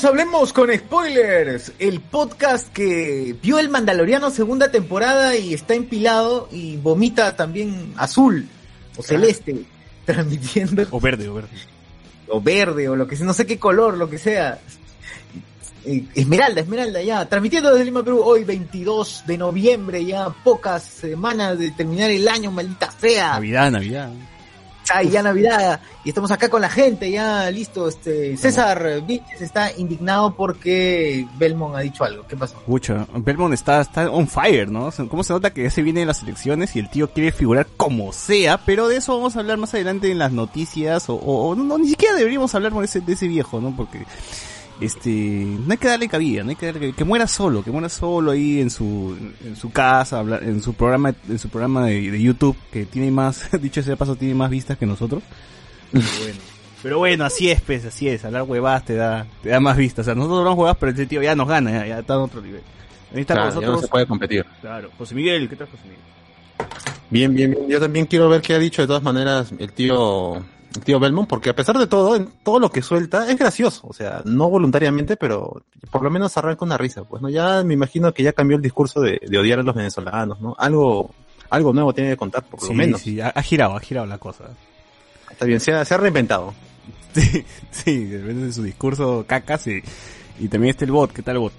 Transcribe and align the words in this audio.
Bienvenidos, 0.00 0.04
hablemos 0.04 0.52
con 0.54 0.74
spoilers, 0.74 1.72
el 1.78 2.00
podcast 2.00 2.72
que 2.72 3.36
vio 3.42 3.58
el 3.58 3.68
Mandaloriano 3.68 4.30
segunda 4.30 4.70
temporada 4.70 5.36
y 5.36 5.52
está 5.52 5.74
empilado 5.74 6.48
y 6.50 6.78
vomita 6.78 7.36
también 7.36 7.92
azul 7.98 8.48
o 8.96 9.02
celeste, 9.02 9.62
transmitiendo. 10.06 10.86
O 10.90 11.00
verde, 11.00 11.28
o 11.28 11.34
verde. 11.34 11.50
O 12.28 12.40
verde, 12.40 12.88
o 12.88 12.96
lo 12.96 13.06
que 13.06 13.16
sea, 13.16 13.26
no 13.26 13.34
sé 13.34 13.44
qué 13.44 13.58
color, 13.58 13.98
lo 13.98 14.08
que 14.08 14.16
sea. 14.16 14.58
Eh, 15.84 16.04
Esmeralda, 16.14 16.62
Esmeralda, 16.62 17.02
ya, 17.02 17.28
transmitiendo 17.28 17.70
desde 17.70 17.84
Lima, 17.84 18.02
Perú, 18.02 18.22
hoy 18.24 18.44
22 18.44 19.24
de 19.26 19.36
noviembre, 19.36 20.02
ya 20.02 20.30
pocas 20.30 20.82
semanas 20.82 21.58
de 21.58 21.72
terminar 21.72 22.10
el 22.10 22.26
año, 22.26 22.50
maldita 22.50 22.90
sea. 22.90 23.32
Navidad, 23.34 23.70
Navidad. 23.70 24.10
Ay, 24.92 25.08
ya 25.10 25.22
Navidad, 25.22 25.80
y 26.04 26.08
estamos 26.08 26.30
acá 26.30 26.48
con 26.48 26.60
la 26.60 26.68
gente, 26.68 27.10
ya 27.10 27.50
listo. 27.50 27.88
Este 27.88 28.36
César 28.36 29.02
Vilches 29.06 29.40
está 29.40 29.70
indignado 29.76 30.34
porque 30.34 31.26
Belmont 31.38 31.76
ha 31.76 31.80
dicho 31.80 32.04
algo. 32.04 32.26
¿Qué 32.26 32.36
pasó? 32.36 32.58
Pucha, 32.66 33.06
Belmont 33.14 33.54
está, 33.54 33.80
está 33.80 34.10
on 34.10 34.26
fire, 34.28 34.68
¿no? 34.70 34.90
¿Cómo 35.08 35.22
se 35.24 35.32
nota 35.32 35.52
que 35.52 35.62
ya 35.64 35.70
se 35.70 35.82
vienen 35.82 36.06
las 36.08 36.22
elecciones 36.22 36.74
y 36.76 36.80
el 36.80 36.90
tío 36.90 37.10
quiere 37.12 37.32
figurar 37.32 37.66
como 37.76 38.12
sea? 38.12 38.58
Pero 38.58 38.88
de 38.88 38.96
eso 38.96 39.16
vamos 39.16 39.36
a 39.36 39.40
hablar 39.40 39.58
más 39.58 39.72
adelante 39.74 40.10
en 40.10 40.18
las 40.18 40.32
noticias, 40.32 41.08
o, 41.08 41.14
o- 41.14 41.54
no, 41.54 41.78
ni 41.78 41.88
siquiera 41.88 42.14
deberíamos 42.16 42.54
hablar 42.54 42.72
con 42.72 42.82
ese, 42.84 43.00
de 43.00 43.12
ese 43.12 43.28
viejo, 43.28 43.60
¿no? 43.60 43.74
Porque 43.76 44.04
este 44.80 45.10
no 45.10 45.72
hay 45.72 45.78
que 45.78 45.88
darle 45.88 46.08
cabida, 46.08 46.42
no 46.42 46.50
hay 46.50 46.56
que 46.56 46.66
darle 46.66 46.80
cabida. 46.80 46.96
que 46.96 47.04
muera 47.04 47.26
solo, 47.26 47.62
que 47.62 47.70
muera 47.70 47.88
solo 47.88 48.30
ahí 48.30 48.60
en 48.60 48.70
su 48.70 49.16
en 49.44 49.56
su 49.56 49.70
casa, 49.70 50.20
en 50.20 50.62
su 50.62 50.74
programa 50.74 51.14
en 51.28 51.38
su 51.38 51.48
programa 51.48 51.86
de, 51.86 52.10
de 52.10 52.22
YouTube 52.22 52.56
que 52.72 52.86
tiene 52.86 53.10
más, 53.10 53.50
dicho 53.60 53.82
sea 53.82 53.92
de 53.92 53.96
paso, 53.96 54.16
tiene 54.16 54.34
más 54.34 54.50
vistas 54.50 54.78
que 54.78 54.86
nosotros. 54.86 55.22
Pero 55.92 56.04
bueno, 56.20 56.38
pero 56.82 56.98
bueno, 56.98 57.24
así 57.24 57.50
es, 57.50 57.60
pues, 57.60 57.84
así 57.84 58.08
es, 58.08 58.24
hablar 58.24 58.44
huevadas 58.44 58.84
te 58.84 58.94
da 58.94 59.26
te 59.42 59.50
da 59.50 59.60
más 59.60 59.76
vistas. 59.76 60.04
O 60.04 60.06
sea, 60.06 60.14
nosotros 60.14 60.38
hablamos 60.38 60.58
huevadas, 60.58 60.78
pero 60.78 60.92
ese 60.92 61.06
tío 61.06 61.22
ya 61.22 61.34
nos 61.34 61.48
gana, 61.48 61.70
ya, 61.70 61.86
ya 61.86 61.98
está 61.98 62.14
en 62.14 62.20
otro 62.20 62.40
nivel. 62.40 62.62
Ahí 63.14 63.20
está 63.22 63.34
Claro, 63.34 63.54
con 63.54 63.62
ya 63.62 63.68
no 63.68 63.78
se 63.78 63.88
puede 63.88 64.06
competir. 64.06 64.46
Claro, 64.60 64.90
José 64.96 65.14
Miguel, 65.14 65.48
¿qué 65.48 65.56
tal 65.56 65.66
José 65.66 65.82
Miguel? 65.84 66.00
Bien, 67.10 67.34
bien, 67.34 67.50
bien. 67.50 67.68
Yo 67.68 67.80
también 67.80 68.06
quiero 68.06 68.28
ver 68.28 68.40
qué 68.40 68.54
ha 68.54 68.58
dicho 68.58 68.82
de 68.82 68.88
todas 68.88 69.02
maneras 69.02 69.52
el 69.58 69.72
tío, 69.72 70.36
el 70.36 70.42
tío 70.84 71.00
Belmont, 71.00 71.28
porque 71.28 71.50
a 71.50 71.56
pesar 71.56 71.76
de 71.78 71.86
todo, 71.86 72.14
en 72.16 72.28
todo 72.44 72.58
lo 72.60 72.70
que 72.70 72.82
suelta 72.82 73.30
es 73.30 73.38
gracioso. 73.38 73.86
O 73.88 73.92
sea, 73.92 74.22
no 74.24 74.48
voluntariamente, 74.48 75.16
pero 75.16 75.62
por 75.90 76.02
lo 76.02 76.10
menos 76.10 76.36
arranca 76.36 76.64
una 76.64 76.78
risa. 76.78 77.04
Pues 77.04 77.20
no, 77.22 77.28
ya 77.28 77.62
me 77.64 77.74
imagino 77.74 78.12
que 78.14 78.22
ya 78.22 78.32
cambió 78.32 78.56
el 78.56 78.62
discurso 78.62 79.00
de, 79.00 79.20
de 79.26 79.38
odiar 79.38 79.58
a 79.58 79.62
los 79.62 79.74
venezolanos, 79.74 80.40
¿no? 80.40 80.54
Algo, 80.58 81.10
algo 81.50 81.72
nuevo 81.72 81.92
tiene 81.92 82.10
que 82.10 82.16
contar, 82.16 82.44
por 82.44 82.60
Sí, 82.60 82.68
lo 82.68 82.74
menos. 82.74 83.00
sí, 83.00 83.20
ha, 83.20 83.28
ha 83.28 83.42
girado, 83.42 83.76
ha 83.76 83.80
girado 83.80 84.06
la 84.06 84.18
cosa. 84.18 84.44
Está 85.30 85.44
bien, 85.44 85.60
se 85.60 85.72
ha, 85.72 85.84
se 85.84 85.94
ha 85.94 85.98
reinventado. 85.98 86.54
Sí, 87.12 87.44
sí, 87.72 88.04
de 88.04 88.52
su 88.52 88.62
discurso 88.62 89.24
cacas 89.26 89.66
y, 89.66 89.82
y 90.38 90.46
también 90.46 90.70
está 90.70 90.84
el 90.84 90.92
bot, 90.92 91.12
¿qué 91.12 91.22
tal 91.22 91.34
el 91.34 91.40
bot? 91.40 91.52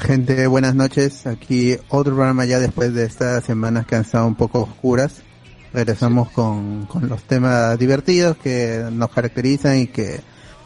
Gente, 0.00 0.46
buenas 0.48 0.74
noches. 0.74 1.26
Aquí 1.28 1.76
otro 1.88 2.14
programa 2.14 2.44
ya 2.44 2.58
después 2.58 2.94
de 2.94 3.04
estas 3.04 3.44
semanas 3.44 3.86
que 3.86 3.94
han 3.94 4.02
estado 4.02 4.26
un 4.26 4.34
poco 4.34 4.62
oscuras. 4.62 5.22
Regresamos 5.72 6.30
con, 6.30 6.86
con 6.86 7.08
los 7.08 7.22
temas 7.22 7.78
divertidos 7.78 8.36
que 8.36 8.84
nos 8.92 9.10
caracterizan 9.10 9.78
y 9.78 9.86
que 9.86 10.20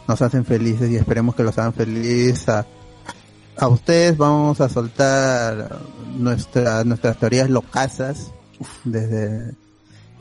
nos 0.07 0.21
hacen 0.21 0.45
felices 0.45 0.89
y 0.89 0.95
esperemos 0.95 1.35
que 1.35 1.43
los 1.43 1.57
hagan 1.57 1.73
felices 1.73 2.47
a, 2.49 2.65
a 3.57 3.67
ustedes. 3.67 4.17
Vamos 4.17 4.59
a 4.61 4.69
soltar 4.69 5.79
nuestra, 6.17 6.83
nuestras 6.83 7.17
teorías 7.17 7.49
locasas 7.49 8.31
desde 8.83 9.55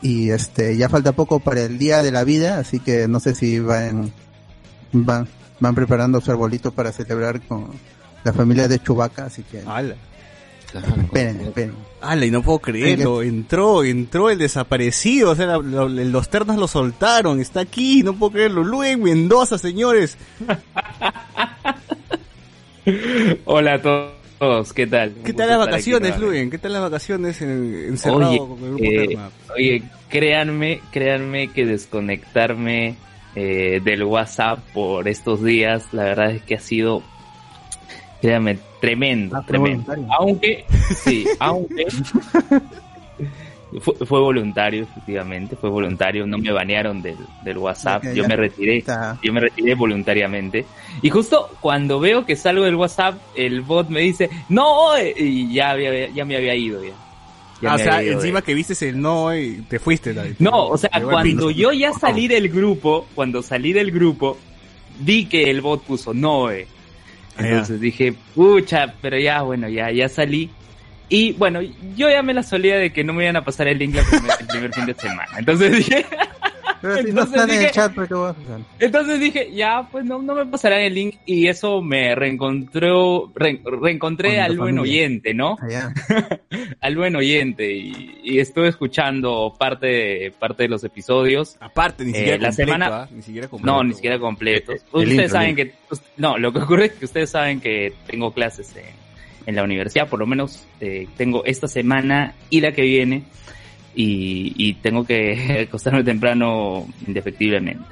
y 0.02 0.30
este 0.30 0.76
ya 0.76 0.88
falta 0.88 1.12
poco 1.12 1.40
para 1.40 1.62
el 1.62 1.78
día 1.78 2.02
de 2.02 2.12
la 2.12 2.24
vida, 2.24 2.58
así 2.58 2.80
que 2.80 3.08
no 3.08 3.20
sé 3.20 3.34
si 3.34 3.58
van 3.60 4.12
van 4.92 5.26
van 5.58 5.74
preparando 5.74 6.20
su 6.20 6.30
arbolito 6.30 6.70
para 6.70 6.92
celebrar 6.92 7.40
con 7.46 7.70
la 8.24 8.32
familia 8.32 8.68
de 8.68 8.78
Chubaca, 8.78 9.24
así 9.24 9.42
que 9.42 9.62
¡Hala! 9.66 9.96
Esperen, 10.80 11.40
esperen. 11.40 11.72
¡Hala! 12.00 12.26
Y 12.26 12.30
no 12.30 12.42
puedo 12.42 12.58
creerlo, 12.60 13.22
entró, 13.22 13.82
entró 13.82 14.30
el 14.30 14.38
desaparecido, 14.38 15.30
o 15.30 15.34
sea, 15.34 15.46
la- 15.46 15.58
los 15.58 16.28
ternos 16.28 16.56
lo 16.56 16.68
soltaron, 16.68 17.40
está 17.40 17.60
aquí, 17.60 18.02
no 18.02 18.14
puedo 18.14 18.32
creerlo. 18.32 18.62
Luis 18.64 18.96
Mendoza, 18.98 19.58
señores. 19.58 20.16
Hola 23.44 23.74
a 23.74 23.82
todos, 24.38 24.72
¿qué 24.72 24.86
tal? 24.86 25.14
¿Qué 25.24 25.32
tal 25.32 25.48
las 25.48 25.58
vacaciones. 25.58 26.18
Luis? 26.18 26.48
¿Qué 26.50 26.58
tal 26.58 26.72
las 26.74 26.82
vacaciones 26.82 27.40
en- 27.42 27.86
encerrado 27.88 28.28
Oye, 28.30 28.38
con 28.38 28.50
el 28.62 28.68
grupo 28.70 28.84
eh, 28.84 29.18
oye, 29.56 29.82
créanme, 30.08 30.80
créanme 30.92 31.48
que 31.48 31.66
desconectarme 31.66 32.96
eh, 33.34 33.80
del 33.82 34.04
WhatsApp 34.04 34.60
por 34.72 35.08
estos 35.08 35.42
días, 35.42 35.84
la 35.92 36.04
verdad 36.04 36.30
es 36.30 36.42
que 36.42 36.54
ha 36.54 36.60
sido, 36.60 37.02
créanme, 38.20 38.58
tremendo, 38.86 39.36
Ah, 39.36 39.42
tremendo. 39.46 39.92
Aunque, 40.18 40.64
sí, 40.94 41.26
aunque 41.40 41.86
fue, 43.80 43.94
fue 44.06 44.20
voluntario, 44.20 44.84
efectivamente, 44.84 45.56
fue 45.56 45.68
voluntario, 45.70 46.26
no 46.26 46.38
me 46.38 46.52
banearon 46.52 47.02
del, 47.02 47.16
del 47.42 47.58
WhatsApp, 47.58 48.04
yo 48.14 48.22
ya. 48.22 48.28
me 48.28 48.36
retiré. 48.36 48.78
Está- 48.78 49.18
Yo 49.22 49.32
me 49.32 49.40
retiré 49.40 49.74
voluntariamente. 49.74 50.64
Y 51.02 51.10
justo 51.10 51.50
cuando 51.60 51.98
veo 52.00 52.24
que 52.24 52.36
salgo 52.36 52.64
del 52.64 52.76
WhatsApp, 52.76 53.18
el 53.34 53.60
bot 53.62 53.88
me 53.88 54.00
dice, 54.00 54.30
no, 54.48 54.96
eh", 54.96 55.14
y 55.18 55.52
ya, 55.52 55.70
había, 55.72 56.08
ya 56.08 56.24
me 56.24 56.36
había 56.36 56.54
ido 56.54 56.82
ya. 56.84 56.92
Ya 57.60 57.72
Ah, 57.72 57.74
o 57.74 57.78
sea, 57.78 58.02
ido 58.02 58.12
encima 58.12 58.42
que 58.42 58.52
viste 58.54 58.88
el 58.88 59.00
no 59.00 59.34
y 59.34 59.62
te 59.68 59.78
fuiste. 59.78 60.12
David. 60.14 60.36
No, 60.38 60.68
o 60.68 60.76
sea, 60.78 60.90
cuando 61.02 61.50
yo 61.50 61.72
ya 61.72 61.92
salí 61.92 62.28
del 62.36 62.48
grupo, 62.50 63.06
cuando 63.14 63.42
salí 63.42 63.72
del 63.72 63.90
grupo, 63.90 64.36
vi 65.00 65.24
que 65.26 65.50
el 65.50 65.60
bot 65.60 65.82
puso 65.82 66.12
Noe. 66.14 66.66
Ah, 66.70 66.75
Entonces 67.38 67.80
dije, 67.80 68.14
pucha, 68.34 68.94
pero 69.00 69.18
ya, 69.18 69.42
bueno, 69.42 69.68
ya, 69.68 69.90
ya 69.90 70.08
salí. 70.08 70.50
Y 71.08 71.32
bueno, 71.34 71.60
yo 71.94 72.10
ya 72.10 72.22
me 72.22 72.34
la 72.34 72.42
solía 72.42 72.76
de 72.76 72.92
que 72.92 73.04
no 73.04 73.12
me 73.12 73.24
iban 73.24 73.36
a 73.36 73.44
pasar 73.44 73.68
el 73.68 73.78
link 73.78 73.94
el 73.96 74.46
primer 74.46 74.72
fin 74.72 74.86
de 74.86 74.94
semana. 74.94 75.30
Entonces 75.38 75.72
dije, 75.76 76.06
Pero 76.94 77.06
si 77.08 77.12
no 77.12 77.22
Entonces 77.22 77.42
en 77.42 77.48
dije- 77.50 77.64
el 77.66 77.70
chat, 77.72 77.94
¿por 77.94 78.08
qué 78.08 78.14
vas 78.14 78.36
a 78.36 78.40
hacer? 78.40 78.60
Entonces 78.78 79.20
dije, 79.20 79.50
ya, 79.52 79.88
pues 79.90 80.04
no, 80.04 80.22
no 80.22 80.34
me 80.34 80.46
pasarán 80.46 80.80
el 80.80 80.94
link 80.94 81.16
y 81.26 81.48
eso 81.48 81.82
me 81.82 82.14
reencontró, 82.14 83.32
re- 83.34 83.60
reencontré 83.82 84.28
Con 84.30 84.36
la 84.38 84.44
al 84.44 84.56
buen 84.58 84.78
oyente, 84.78 85.34
¿no? 85.34 85.56
Allá. 85.60 85.92
Al 86.80 86.96
buen 86.96 87.16
oyente 87.16 87.72
y, 87.72 88.18
y 88.22 88.38
estuve 88.38 88.68
escuchando 88.68 89.54
parte 89.58 89.86
de, 89.86 90.32
parte 90.38 90.64
de 90.64 90.68
los 90.68 90.84
episodios. 90.84 91.56
Aparte, 91.60 92.04
ni 92.04 92.10
Eh, 92.12 92.14
siquiera 92.14 92.38
la 92.38 92.48
completo, 92.48 92.72
semana- 92.72 92.96
¿ah? 93.02 93.08
Ni 93.12 93.22
siquiera 93.22 93.48
completo. 93.48 93.72
No, 93.76 93.84
ni 93.84 93.94
siquiera 93.94 94.18
completos. 94.18 94.74
El 94.76 94.82
Ustedes 95.00 95.10
intro, 95.12 95.28
saben 95.28 95.56
que, 95.56 95.72
no, 96.16 96.38
lo 96.38 96.52
que 96.52 96.58
ocurre 96.60 96.86
es 96.86 96.92
que 96.92 97.04
ustedes 97.04 97.30
saben 97.30 97.60
que 97.60 97.92
tengo 98.06 98.32
clases 98.32 98.74
en, 98.76 98.84
en 99.46 99.54
la 99.56 99.64
universidad, 99.64 100.08
por 100.08 100.18
lo 100.20 100.26
menos 100.26 100.64
eh, 100.80 101.06
tengo 101.16 101.44
esta 101.44 101.66
semana 101.68 102.34
y 102.50 102.60
la 102.60 102.72
que 102.72 102.82
viene 102.82 103.24
y, 103.96 104.74
tengo 104.74 105.04
que 105.04 105.66
acostarme 105.68 106.04
temprano 106.04 106.86
indefectiblemente. 107.06 107.84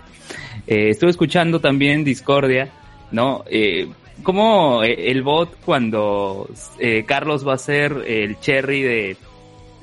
Eh, 0.67 0.91
estuve 0.91 1.11
escuchando 1.11 1.61
también 1.61 2.05
Discordia, 2.05 2.71
¿no? 3.11 3.45
Eh, 3.51 3.89
como 4.23 4.83
eh, 4.83 5.11
el 5.11 5.23
bot 5.23 5.57
cuando 5.65 6.49
eh, 6.79 7.05
Carlos 7.07 7.47
va 7.47 7.55
a 7.55 7.59
ser 7.59 8.05
el 8.07 8.39
cherry 8.39 8.83
de, 8.83 9.17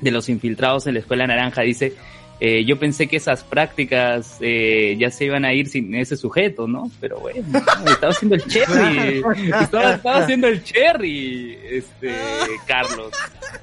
de 0.00 0.10
los 0.10 0.28
infiltrados 0.28 0.86
en 0.86 0.94
la 0.94 1.00
escuela 1.00 1.26
naranja 1.26 1.62
dice, 1.62 1.94
eh, 2.44 2.64
yo 2.64 2.76
pensé 2.76 3.06
que 3.06 3.18
esas 3.18 3.44
prácticas 3.44 4.38
eh, 4.40 4.96
ya 4.98 5.12
se 5.12 5.26
iban 5.26 5.44
a 5.44 5.54
ir 5.54 5.68
sin 5.68 5.94
ese 5.94 6.16
sujeto, 6.16 6.66
¿no? 6.66 6.90
Pero 7.00 7.20
bueno, 7.20 7.38
estaba 7.86 8.10
haciendo 8.12 8.34
el 8.34 8.44
cherry, 8.46 9.22
estaba, 9.60 9.94
estaba 9.94 10.18
haciendo 10.18 10.48
el 10.48 10.64
cherry, 10.64 11.56
este, 11.70 12.10
Carlos, 12.66 13.12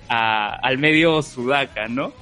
a- 0.07 0.55
al 0.63 0.77
medio 0.77 1.21
sudaca, 1.21 1.89
¿no? 1.89 2.13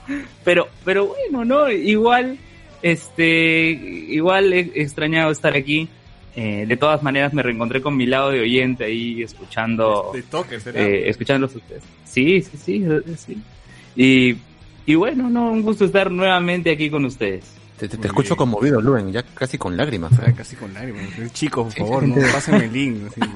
Pero, 0.44 0.68
pero 0.84 1.06
bueno, 1.08 1.46
¿no? 1.46 1.70
Igual, 1.70 2.40
este, 2.82 3.70
igual 4.10 4.52
he 4.54 4.72
extrañado 4.82 5.30
estar 5.32 5.56
aquí. 5.56 5.88
Eh, 6.36 6.66
de 6.68 6.78
todas 6.78 7.02
maneras 7.02 7.34
me 7.34 7.42
reencontré 7.42 7.82
con 7.82 7.98
mi 7.98 8.06
lado 8.06 8.30
de 8.30 8.42
oyente 8.42 8.84
ahí 8.86 9.24
escuchando 9.24 10.12
De 10.14 10.22
toque, 10.22 10.60
será. 10.60 10.80
eh, 10.82 11.10
escuchándolos 11.10 11.56
a 11.56 11.58
ustedes. 11.58 11.84
Sí, 12.06 12.42
sí, 12.42 12.58
sí, 12.58 12.86
sí. 13.18 13.38
Y, 13.96 14.36
y 14.88 14.96
bueno, 14.96 15.30
no, 15.30 15.52
un 15.52 15.62
gusto 15.62 15.86
estar 15.86 16.10
nuevamente 16.10 16.72
aquí 16.72 16.90
con 16.90 17.06
ustedes. 17.06 17.46
Te, 17.78 17.88
te- 17.88 18.08
escucho 18.08 18.30
bien. 18.30 18.38
conmovido, 18.38 18.82
Luen, 18.82 19.12
ya 19.12 19.22
casi 19.22 19.60
con 19.60 19.78
lágrimas. 19.78 20.12
Ah, 20.20 20.32
casi 20.36 20.56
con 20.56 20.74
lágrimas. 20.74 21.04
Chicos, 21.34 21.76
por 21.76 21.88
favor, 21.88 22.08
no 22.08 22.16
pásenme 22.34 22.66
el 22.66 22.74
link. 22.74 23.08
así, 23.12 23.20
¿no? 23.20 23.28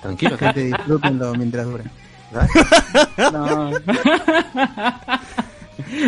Tranquilo, 0.00 0.38
Gente, 0.38 0.64
disfrútenlo 0.64 1.34
mientras 1.34 1.66
dure. 1.66 1.84
No. 3.32 3.70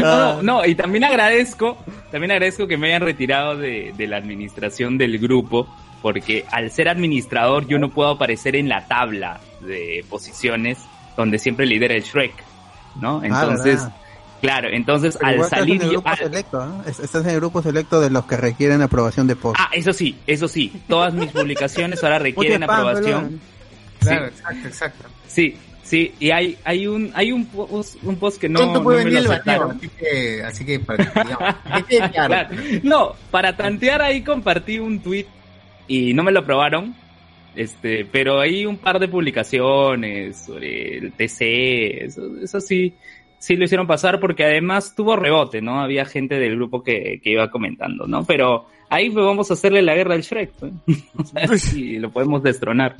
No, 0.00 0.42
no, 0.42 0.64
y 0.64 0.74
también 0.74 1.04
agradezco, 1.04 1.76
también 2.10 2.30
agradezco 2.32 2.66
que 2.66 2.76
me 2.76 2.88
hayan 2.88 3.02
retirado 3.02 3.56
de, 3.56 3.92
de 3.96 4.06
la 4.06 4.16
administración 4.16 4.96
del 4.98 5.18
grupo, 5.18 5.68
porque 6.02 6.44
al 6.50 6.70
ser 6.70 6.88
administrador 6.88 7.66
yo 7.66 7.78
no 7.78 7.90
puedo 7.90 8.10
aparecer 8.10 8.56
en 8.56 8.68
la 8.68 8.86
tabla 8.86 9.40
de 9.60 10.04
posiciones 10.08 10.78
donde 11.16 11.38
siempre 11.38 11.66
lidera 11.66 11.94
el 11.94 12.02
Shrek, 12.02 12.32
¿no? 13.00 13.22
Entonces, 13.22 13.80
Ah, 13.82 13.94
Claro, 14.40 14.68
entonces 14.72 15.16
Pero 15.16 15.26
al 15.28 15.34
igual 15.34 15.46
estás 15.46 15.58
salir 15.60 15.76
en 15.76 15.82
el 15.82 15.90
grupo 15.90 16.16
selecto. 16.16 16.82
Es- 16.86 17.00
Estás 17.00 17.24
en 17.24 17.30
el 17.30 17.36
grupo 17.36 17.62
selecto 17.62 18.00
de 18.00 18.10
los 18.10 18.24
que 18.26 18.36
requieren 18.36 18.82
aprobación 18.82 19.26
de 19.26 19.36
post. 19.36 19.56
Ah, 19.58 19.68
eso 19.72 19.92
sí, 19.92 20.16
eso 20.26 20.46
sí. 20.48 20.72
Todas 20.88 21.12
mis 21.14 21.30
publicaciones 21.32 22.02
ahora 22.04 22.18
requieren 22.20 22.62
spam, 22.62 22.76
aprobación. 22.86 23.40
Claro, 24.00 24.26
exacto, 24.26 24.68
exacto. 24.68 25.04
Sí, 25.26 25.56
sí. 25.82 26.14
Y 26.20 26.30
hay, 26.30 26.56
hay 26.64 26.86
un, 26.86 27.10
hay 27.14 27.32
un 27.32 27.46
post, 27.46 27.96
un 28.04 28.16
post 28.16 28.40
que 28.40 28.48
no, 28.48 28.72
no 28.72 28.82
puede 28.82 29.04
venir 29.04 29.18
el 29.18 29.28
bateo, 29.28 29.70
así 29.76 29.88
que, 29.88 30.42
así 30.44 30.64
que 30.64 30.80
para 30.80 31.04
digamos. 31.04 31.54
Claro. 32.12 32.48
No, 32.84 33.14
para 33.30 33.56
tantear 33.56 34.02
ahí 34.02 34.22
compartí 34.22 34.78
un 34.78 35.00
tweet 35.00 35.26
y 35.88 36.14
no 36.14 36.22
me 36.22 36.30
lo 36.32 36.40
aprobaron. 36.40 36.94
Este, 37.56 38.04
pero 38.04 38.38
hay 38.40 38.64
un 38.66 38.76
par 38.76 39.00
de 39.00 39.08
publicaciones 39.08 40.36
sobre 40.46 40.98
el 40.98 41.12
TC, 41.12 42.04
eso, 42.04 42.22
eso 42.40 42.60
sí, 42.60 42.94
sí 43.38 43.56
lo 43.56 43.64
hicieron 43.64 43.86
pasar 43.86 44.20
porque 44.20 44.44
además 44.44 44.94
tuvo 44.96 45.16
rebote, 45.16 45.60
¿no? 45.62 45.80
Había 45.80 46.04
gente 46.04 46.36
del 46.38 46.56
grupo 46.56 46.82
que, 46.82 47.20
que 47.22 47.30
iba 47.32 47.50
comentando, 47.50 48.06
¿no? 48.06 48.24
Pero 48.24 48.66
ahí 48.90 49.10
pues 49.10 49.24
vamos 49.24 49.50
a 49.50 49.54
hacerle 49.54 49.82
la 49.82 49.94
guerra 49.94 50.14
al 50.14 50.22
Shrek, 50.22 50.50
pues. 50.58 50.72
O 51.16 51.24
sea, 51.24 51.48
sí, 51.58 51.98
lo 51.98 52.10
podemos 52.10 52.42
destronar. 52.42 52.96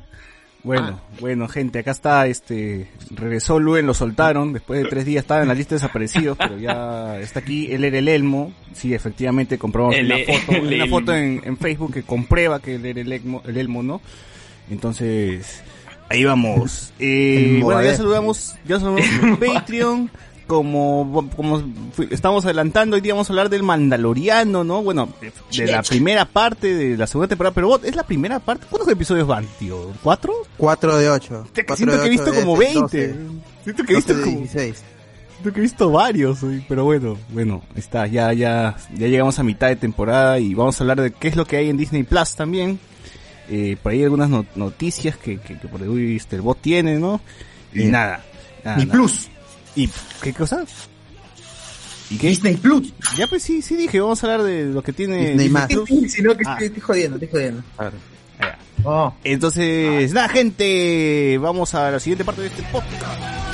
Bueno, 0.64 1.00
bueno, 1.20 1.46
gente, 1.46 1.79
acá 1.79 1.93
está, 1.93 2.26
este, 2.26 2.88
regresó 3.14 3.61
Luen, 3.61 3.87
lo 3.87 3.94
soltaron, 3.94 4.52
después 4.52 4.82
de 4.82 4.88
tres 4.88 5.05
días 5.06 5.23
estaba 5.23 5.40
en 5.43 5.49
la 5.49 5.55
lista 5.55 5.76
de 5.76 5.81
desaparecidos, 5.81 6.37
pero 6.37 6.58
ya 6.58 7.19
está 7.20 7.38
aquí, 7.38 7.70
él 7.73 7.84
era 7.84 7.99
el 7.99 8.08
Elmo, 8.08 8.52
sí, 8.73 8.93
efectivamente, 8.93 9.56
comprobamos 9.56 9.96
El- 9.96 10.06
una 10.06 10.17
foto, 10.19 10.52
el 10.56 10.75
una 10.75 10.87
foto 10.88 11.14
en, 11.14 11.41
en 11.44 11.56
Facebook 11.56 11.94
que 11.94 12.02
comprueba 12.02 12.61
que 12.61 12.75
él 12.75 12.84
era 12.84 13.00
el 13.00 13.12
Elmo, 13.12 13.41
el 13.46 13.56
Elmo, 13.56 13.82
¿no? 13.84 14.00
Entonces, 14.69 15.62
ahí 16.11 16.25
vamos. 16.25 16.93
Eh, 17.00 17.61
bueno, 17.62 17.81
ya 17.82 17.94
saludamos, 17.96 18.56
ya 18.67 18.81
saludamos 18.81 19.38
Patreon, 19.38 20.11
como, 20.48 21.30
como 21.36 21.62
estamos 22.10 22.44
adelantando, 22.44 22.96
hoy 22.96 23.00
día 23.02 23.14
vamos 23.14 23.30
a 23.30 23.32
hablar 23.32 23.48
del 23.50 23.62
Mandaloriano, 23.62 24.64
¿no? 24.64 24.82
Bueno, 24.82 25.08
de, 25.20 25.30
de 25.64 25.70
la 25.70 25.82
primera 25.82 26.24
parte 26.24 26.74
de 26.74 26.96
la 26.96 27.06
segunda 27.06 27.28
temporada, 27.28 27.54
pero 27.54 27.68
vos, 27.68 27.80
es 27.84 27.94
la 27.94 28.02
primera 28.02 28.40
parte, 28.40 28.66
¿cuántos 28.68 28.90
episodios 28.92 29.28
van, 29.28 29.46
tío? 29.60 29.92
¿Cuatro? 30.02 30.32
4 30.56 30.96
de 30.98 31.10
8. 31.10 31.40
Hostia, 31.44 31.64
que 31.64 31.76
siento 31.76 32.00
que 32.00 32.06
he 32.06 32.10
visto 32.10 32.34
como 32.34 32.56
20. 32.56 33.16
Siento 33.62 33.84
que 33.84 33.92
he 33.92 33.96
visto 33.96 34.14
como, 34.14 34.38
16. 34.38 34.82
siento 35.34 35.52
que 35.52 35.58
he 35.58 35.62
visto 35.62 35.90
varios, 35.92 36.38
pero 36.68 36.84
bueno, 36.84 37.16
bueno, 37.28 37.62
está, 37.76 38.06
ya, 38.08 38.32
ya, 38.32 38.76
ya 38.96 39.06
llegamos 39.06 39.38
a 39.38 39.42
mitad 39.44 39.68
de 39.68 39.76
temporada 39.76 40.40
y 40.40 40.54
vamos 40.54 40.80
a 40.80 40.84
hablar 40.84 41.00
de 41.00 41.12
qué 41.12 41.28
es 41.28 41.36
lo 41.36 41.44
que 41.44 41.58
hay 41.58 41.68
en 41.68 41.76
Disney 41.76 42.02
Plus 42.02 42.34
también. 42.34 42.80
Eh, 43.50 43.76
por 43.82 43.92
ahí 43.92 44.02
algunas 44.02 44.28
no- 44.28 44.44
noticias 44.56 45.16
que, 45.16 45.38
que, 45.38 45.58
que 45.58 45.68
por 45.68 45.80
ahí 45.82 46.16
este, 46.16 46.36
el 46.36 46.42
bot 46.42 46.60
tiene, 46.60 46.98
¿no? 46.98 47.20
Y 47.72 47.84
nada. 47.84 48.22
nada, 48.64 48.76
Y 48.82 48.86
nada. 48.86 48.92
Plus, 48.92 49.28
¿Y 49.78 49.88
qué 50.22 50.32
cosa? 50.34 50.64
¿Y 52.10 52.16
qué? 52.19 52.28
Disney 52.28 52.56
Plus. 52.56 52.92
Ya 53.16 53.26
pues 53.28 53.42
sí, 53.42 53.62
sí 53.62 53.76
dije, 53.76 54.00
vamos 54.00 54.22
a 54.22 54.26
hablar 54.26 54.42
de 54.46 54.64
lo 54.66 54.82
que 54.82 54.92
tiene 54.92 55.28
Disney 55.28 55.48
más. 55.48 55.66
Plus. 55.69 55.88
Si 56.12 56.22
no, 56.22 56.36
que 56.36 56.42
Ah. 56.46 56.56
estoy, 56.60 56.80
jodiendo, 56.80 57.16
estoy 57.16 57.28
jodiendo. 57.30 57.62
Claro. 57.76 57.96
Ah, 58.40 58.58
Oh. 58.84 59.12
Entonces, 59.25 60.12
nada, 60.12 60.28
gente, 60.28 61.36
vamos 61.40 61.75
a 61.75 61.90
la 61.90 62.00
siguiente 62.00 62.25
parte 62.25 62.42
de 62.42 62.46
este 62.48 62.62
podcast. 62.70 63.47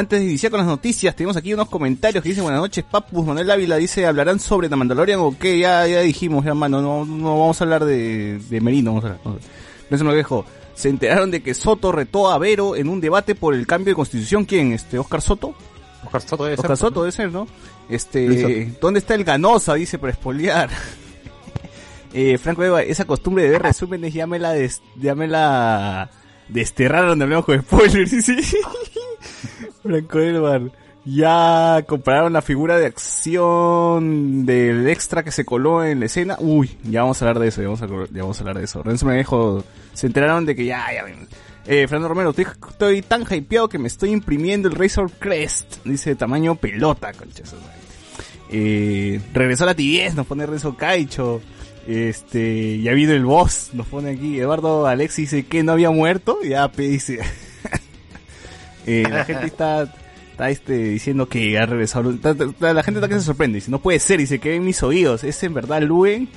Antes 0.00 0.18
de 0.20 0.26
iniciar 0.26 0.50
con 0.50 0.58
las 0.58 0.66
noticias, 0.66 1.14
tenemos 1.14 1.36
aquí 1.36 1.54
unos 1.54 1.68
comentarios 1.68 2.22
que 2.22 2.28
dicen 2.30 2.42
buenas 2.44 2.60
noches, 2.60 2.84
Papus 2.84 3.24
Manuel 3.24 3.50
Ávila 3.50 3.76
dice, 3.76 4.06
¿hablarán 4.06 4.40
sobre 4.40 4.68
The 4.68 4.76
Mandalorian 4.76 5.20
o 5.20 5.36
qué? 5.38 5.58
Ya, 5.58 5.86
ya 5.86 6.00
dijimos, 6.00 6.44
ya 6.44 6.54
mano, 6.54 6.82
no, 6.82 7.04
no 7.04 7.38
vamos 7.38 7.60
a 7.60 7.64
hablar 7.64 7.84
de, 7.84 8.38
de 8.38 8.60
Merino, 8.60 8.90
vamos 8.94 9.04
a 9.04 9.14
hablar. 9.14 9.40
Me 9.90 10.14
dejo. 10.14 10.44
Se 10.74 10.88
enteraron 10.88 11.30
de 11.30 11.42
que 11.42 11.52
Soto 11.52 11.92
retó 11.92 12.30
a 12.30 12.38
Vero 12.38 12.74
en 12.76 12.88
un 12.88 13.00
debate 13.00 13.34
por 13.34 13.54
el 13.54 13.66
cambio 13.66 13.92
de 13.92 13.96
constitución. 13.96 14.44
¿Quién? 14.44 14.72
Este, 14.72 14.98
Oscar 14.98 15.20
Soto. 15.20 15.54
Oscar 16.04 16.22
Soto 16.22 16.44
debe 16.44 16.56
ser, 16.56 16.64
Oscar 16.64 16.76
Soto 16.78 16.94
¿no? 16.94 17.02
debe 17.02 17.12
ser, 17.12 17.32
¿no? 17.32 17.46
Este, 17.88 18.72
¿dónde 18.80 19.00
está 19.00 19.14
el 19.14 19.24
Ganosa? 19.24 19.74
Dice 19.74 19.98
para 19.98 20.12
espolear. 20.12 20.70
eh, 22.14 22.38
Franco 22.38 22.64
Eva, 22.64 22.82
esa 22.82 23.04
costumbre 23.04 23.44
de 23.44 23.50
ver 23.50 23.62
resúmenes 23.62 24.14
ya 24.14 24.26
me 24.26 24.38
la, 24.38 24.52
des- 24.52 24.80
ya 24.96 25.14
desterraron 26.52 27.18
de 27.18 27.24
hablamos 27.24 27.44
con 27.44 27.60
spoilers. 27.60 28.10
Sí, 28.24 28.42
sí. 28.42 28.58
Franco 29.82 30.18
Edward. 30.18 30.70
Ya 31.04 31.82
compararon 31.88 32.34
la 32.34 32.42
figura 32.42 32.78
de 32.78 32.86
acción 32.86 34.44
del 34.44 34.86
extra 34.88 35.22
que 35.22 35.32
se 35.32 35.46
coló 35.46 35.82
en 35.82 36.00
la 36.00 36.06
escena. 36.06 36.36
Uy, 36.38 36.76
ya 36.84 37.00
vamos 37.02 37.20
a 37.20 37.24
hablar 37.24 37.42
de 37.42 37.48
eso, 37.48 37.62
ya 37.62 37.68
vamos 37.68 37.80
a, 37.80 38.40
hablar 38.40 38.58
de 38.58 38.64
eso. 38.64 38.82
Renzo 38.82 39.06
me 39.06 39.16
dijo, 39.16 39.64
se 39.94 40.06
enteraron 40.06 40.44
de 40.44 40.54
que 40.54 40.66
ya, 40.66 40.86
ya. 40.92 41.04
Eh, 41.66 41.86
Fernando 41.88 42.08
Romero, 42.08 42.34
estoy, 42.36 43.02
tan 43.02 43.22
hypeado 43.22 43.68
que 43.68 43.78
me 43.78 43.88
estoy 43.88 44.10
imprimiendo 44.10 44.68
el 44.68 44.74
Razor 44.74 45.10
Crest. 45.12 45.84
Dice 45.84 46.14
tamaño 46.16 46.56
pelota, 46.56 47.12
concha 47.14 47.46
su 47.46 47.56
madre. 47.56 47.80
Eh, 48.50 49.20
regresó 49.32 49.64
a 49.64 49.68
la 49.68 49.74
tibiez, 49.74 50.14
nos 50.14 50.26
pone 50.26 50.44
Renzo 50.44 50.76
Caicho. 50.76 51.40
Este, 51.90 52.80
ya 52.80 52.92
vino 52.92 53.12
el 53.12 53.24
boss, 53.24 53.70
nos 53.72 53.84
pone 53.88 54.10
aquí. 54.10 54.38
Eduardo 54.38 54.86
Alexis 54.86 55.32
dice 55.32 55.46
que 55.46 55.64
no 55.64 55.72
había 55.72 55.90
muerto. 55.90 56.38
Ya, 56.42 56.68
dice. 56.68 57.18
Eh, 58.86 59.04
la 59.08 59.26
gente 59.26 59.46
está, 59.46 59.94
está 60.32 60.48
este, 60.48 60.72
diciendo 60.72 61.28
que 61.28 61.58
ha 61.58 61.66
regresado. 61.66 62.12
La 62.58 62.82
gente 62.82 62.98
está 62.98 63.08
que 63.08 63.14
se 63.14 63.20
sorprende. 63.20 63.56
Dice, 63.56 63.70
no 63.70 63.78
puede 63.78 63.98
ser. 63.98 64.18
Dice 64.18 64.38
que 64.38 64.54
en 64.54 64.64
mis 64.64 64.82
oídos. 64.82 65.22
¿Es 65.22 65.40
en 65.44 65.52
verdad 65.52 65.82
Luen? 65.82 66.28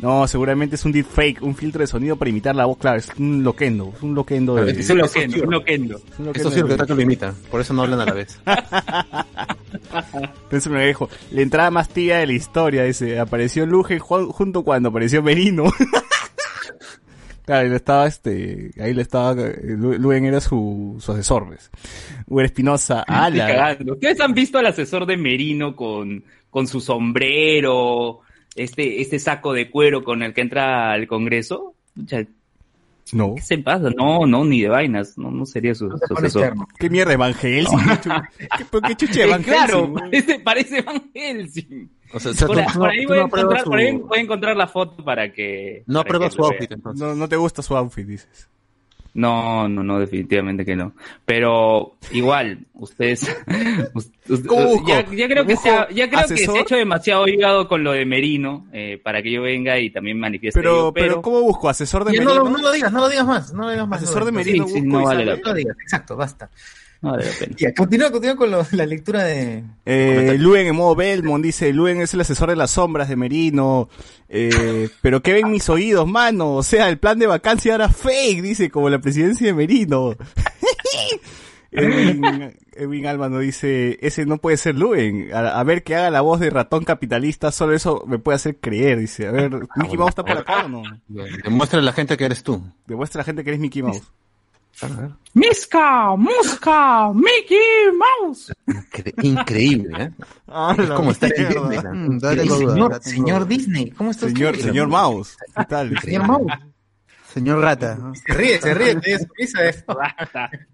No, 0.00 0.26
seguramente 0.26 0.74
es 0.74 0.84
un 0.84 0.90
deepfake, 0.90 1.40
un 1.42 1.54
filtro 1.54 1.80
de 1.80 1.86
sonido 1.86 2.16
para 2.16 2.28
imitar 2.28 2.56
la 2.56 2.66
voz. 2.66 2.76
Claro, 2.76 2.98
es 2.98 3.08
un 3.18 3.44
loquendo. 3.44 3.92
Es 3.96 4.02
un 4.02 4.16
loquendo 4.16 4.56
de. 4.56 4.72
Es 4.72 4.78
Es 4.78 4.90
un 4.90 4.98
loquendo, 4.98 5.44
un 5.44 5.50
loquendo. 5.52 5.96
es 5.96 6.18
un 6.18 6.26
loquendo 6.26 6.48
Eso 6.48 6.76
sí, 6.76 6.86
que 6.86 6.94
lo 6.94 7.00
imita. 7.00 7.34
Por 7.50 7.60
eso 7.60 7.72
no 7.72 7.82
hablan 7.82 8.00
a 8.00 8.06
la 8.06 8.12
vez. 8.12 8.40
Entonces 10.44 10.68
me 10.72 10.86
dijo, 10.86 11.08
la 11.30 11.42
entrada 11.42 11.70
más 11.70 11.88
tía 11.88 12.18
de 12.18 12.26
la 12.26 12.32
historia, 12.32 12.84
dice, 12.84 13.18
apareció 13.18 13.66
Luge 13.66 13.98
ju- 14.00 14.30
junto 14.32 14.62
cuando 14.64 14.88
apareció 14.90 15.22
Merino. 15.22 15.64
Claro, 17.44 17.66
él 17.66 17.72
estaba, 17.74 18.06
este, 18.06 18.70
ahí 18.80 18.94
le 18.94 19.02
estaba, 19.02 19.34
Lu- 19.34 19.98
Luen 19.98 20.24
era 20.26 20.40
su, 20.40 20.96
su 21.00 21.10
asesor, 21.10 21.50
¿ves? 21.50 21.72
Uber 22.28 22.44
Espinosa, 22.46 23.02
ala. 23.08 23.76
¿Ustedes 23.84 24.20
han 24.20 24.32
visto 24.32 24.58
al 24.58 24.66
asesor 24.66 25.06
de 25.06 25.16
Merino 25.16 25.74
con, 25.74 26.22
con 26.50 26.68
su 26.68 26.80
sombrero, 26.80 28.20
este, 28.54 29.00
este 29.00 29.18
saco 29.18 29.52
de 29.52 29.70
cuero 29.70 30.04
con 30.04 30.22
el 30.22 30.32
que 30.34 30.40
entra 30.42 30.92
al 30.92 31.08
Congreso? 31.08 31.74
No. 33.12 33.34
¿Qué 33.34 33.42
se 33.42 33.58
pasa? 33.58 33.90
No, 33.96 34.26
no, 34.26 34.44
ni 34.44 34.62
de 34.62 34.68
vainas. 34.68 35.18
No, 35.18 35.30
no 35.30 35.44
sería 35.44 35.74
su, 35.74 35.90
su 35.90 36.14
asesor. 36.16 36.54
¿Qué 36.78 36.88
mierda, 36.88 37.16
Van 37.16 37.34
Helsing? 37.34 37.78
¿Qué, 37.78 38.96
chu- 38.96 39.12
qué, 39.12 39.22
Eh, 39.24 39.26
Van 39.26 39.42
claro, 39.42 39.92
parece, 39.92 40.38
parece 40.40 40.82
Van 40.82 41.10
Helsing. 41.14 41.90
O 42.14 42.20
sea, 42.20 42.30
o 42.30 42.34
sea, 42.34 42.46
Por, 42.46 42.56
tú- 42.64 42.78
por 42.78 42.88
ahí 42.90 43.04
voy 43.06 43.18
a 43.18 43.20
no 43.20 43.26
encontrar, 43.26 43.64
por 43.64 43.78
ahí 43.78 43.92
su- 43.92 44.06
voy 44.06 44.18
a 44.18 44.22
encontrar 44.22 44.56
la 44.56 44.66
foto 44.66 45.04
para 45.04 45.32
que... 45.32 45.82
No 45.86 46.00
apruebas 46.00 46.34
su 46.34 46.44
outfit, 46.44 46.72
entonces. 46.72 47.00
No, 47.06 47.14
no 47.14 47.28
te 47.28 47.36
gusta 47.36 47.62
su 47.62 47.76
outfit, 47.76 48.06
dices. 48.06 48.48
No, 49.14 49.68
no, 49.68 49.82
no, 49.82 49.98
definitivamente 49.98 50.64
que 50.64 50.74
no. 50.74 50.94
Pero 51.26 51.96
igual, 52.12 52.60
ustedes, 52.74 53.22
us- 53.94 54.10
us- 54.28 54.40
¿Cómo 54.46 54.64
busco? 54.68 54.88
ya, 54.88 55.04
ya 55.14 55.28
creo 55.28 55.44
que 55.44 55.52
¿Busco 55.54 55.68
se 55.68 55.74
ha, 55.74 55.88
ya 55.90 56.08
creo 56.08 56.26
que 56.26 56.36
se 56.38 56.50
ha 56.50 56.60
hecho 56.60 56.76
demasiado 56.76 57.28
hígado 57.28 57.68
con 57.68 57.84
lo 57.84 57.92
de 57.92 58.06
Merino 58.06 58.66
eh, 58.72 58.98
para 59.02 59.22
que 59.22 59.30
yo 59.30 59.42
venga 59.42 59.78
y 59.78 59.90
también 59.90 60.18
manifieste. 60.18 60.58
Pero, 60.58 60.74
ello, 60.76 60.92
pero, 60.94 61.22
¿cómo 61.22 61.42
busco? 61.42 61.68
¿Asesor 61.68 62.04
de 62.04 62.12
no, 62.12 62.24
Merino? 62.24 62.44
lo- 62.44 62.50
no 62.50 62.58
lo 62.58 62.72
digas, 62.72 62.90
no 62.92 63.00
lo 63.00 63.08
digas 63.10 63.26
más, 63.26 63.52
no 63.52 63.64
lo 63.64 63.70
digas 63.70 63.86
más. 63.88 64.02
Asesor 64.02 64.24
de 64.24 64.32
no, 64.32 64.38
Merino 64.38 64.66
sí, 64.66 64.72
sí, 64.74 64.80
no 64.82 65.02
vale 65.04 65.26
la 65.26 65.36
No 65.36 65.42
lo 65.42 65.54
digas, 65.54 65.76
exacto, 65.82 66.16
basta. 66.16 66.50
No 67.02 67.10
vale 67.10 67.24
la 67.26 67.32
pena. 67.38 67.56
Ya, 67.58 67.74
continúa, 67.74 68.10
continúa 68.10 68.36
con 68.36 68.50
lo- 68.50 68.66
la 68.72 68.86
lectura 68.86 69.24
de... 69.24 69.64
Eh, 69.84 70.36
Luen 70.38 70.68
en 70.68 70.76
modo 70.76 70.94
Belmont 70.94 71.44
dice, 71.44 71.72
Luen 71.72 72.00
es 72.00 72.14
el 72.14 72.20
asesor 72.20 72.48
de 72.50 72.56
las 72.56 72.70
sombras 72.70 73.08
de 73.08 73.16
Merino. 73.16 73.88
Eh, 74.28 74.88
pero 75.02 75.20
¿qué 75.22 75.32
ven 75.34 75.50
mis 75.50 75.68
oídos, 75.68 76.06
mano? 76.08 76.54
O 76.54 76.62
sea, 76.62 76.88
el 76.88 76.98
plan 76.98 77.18
de 77.18 77.26
vacancia 77.26 77.74
era 77.74 77.88
fake, 77.88 78.40
dice, 78.42 78.70
como 78.70 78.88
la 78.88 79.00
presidencia 79.00 79.46
de 79.48 79.52
Merino. 79.54 80.14
Edwin, 81.74 82.54
Edwin 82.74 83.06
Alba 83.06 83.30
nos 83.30 83.40
dice, 83.40 83.98
ese 84.02 84.26
no 84.26 84.36
puede 84.38 84.58
ser 84.58 84.76
Luen. 84.76 85.32
A, 85.32 85.58
a 85.58 85.64
ver 85.64 85.82
que 85.82 85.96
haga 85.96 86.10
la 86.10 86.20
voz 86.20 86.38
de 86.38 86.50
ratón 86.50 86.84
capitalista, 86.84 87.50
solo 87.50 87.74
eso 87.74 88.04
me 88.06 88.18
puede 88.18 88.36
hacer 88.36 88.56
creer, 88.60 88.98
dice. 88.98 89.26
A 89.26 89.30
ver, 89.32 89.50
¿Mickey 89.76 89.96
Mouse 89.96 90.10
está 90.10 90.22
por 90.24 90.36
acá 90.36 90.66
o 90.66 90.68
no? 90.68 90.82
Demuestra 91.08 91.78
a 91.78 91.82
la 91.82 91.92
gente 91.94 92.16
que 92.18 92.24
eres 92.26 92.42
tú. 92.42 92.62
Demuestra 92.86 93.20
a 93.20 93.22
la 93.22 93.24
gente 93.24 93.42
que 93.42 93.50
eres 93.50 93.60
Mickey 93.60 93.82
Mouse. 93.82 94.02
Misca, 95.34 96.14
Musca, 96.16 97.12
Mickey 97.14 97.58
Mouse. 97.96 98.52
Incre- 98.66 99.14
increíble, 99.22 100.02
¿eh? 100.04 100.10
Ah, 100.48 100.74
Es 100.78 100.90
como 100.90 101.10
en. 101.10 101.18
Disneyland. 101.68 102.10
Mm, 102.10 102.18
dale 102.18 102.46
con 102.46 102.60
duda, 102.60 103.00
Señor, 103.00 103.46
Disney, 103.46 103.90
¿cómo 103.92 104.10
está 104.10 104.26
usted? 104.26 104.36
Señor, 104.38 104.56
señor 104.56 104.88
Mouse, 104.88 105.36
¿qué 105.56 105.64
tal? 105.64 105.98
Señor 106.00 106.26
Mouse. 106.26 106.52
Señor 107.32 107.60
Rata, 107.62 107.94
¿no? 107.94 108.14
Se 108.14 108.34
ríe, 108.34 108.60
se 108.60 108.74
ríe, 108.74 108.94
te 108.96 109.16
dio 109.16 109.26
risa 109.38 109.62
de 109.62 109.74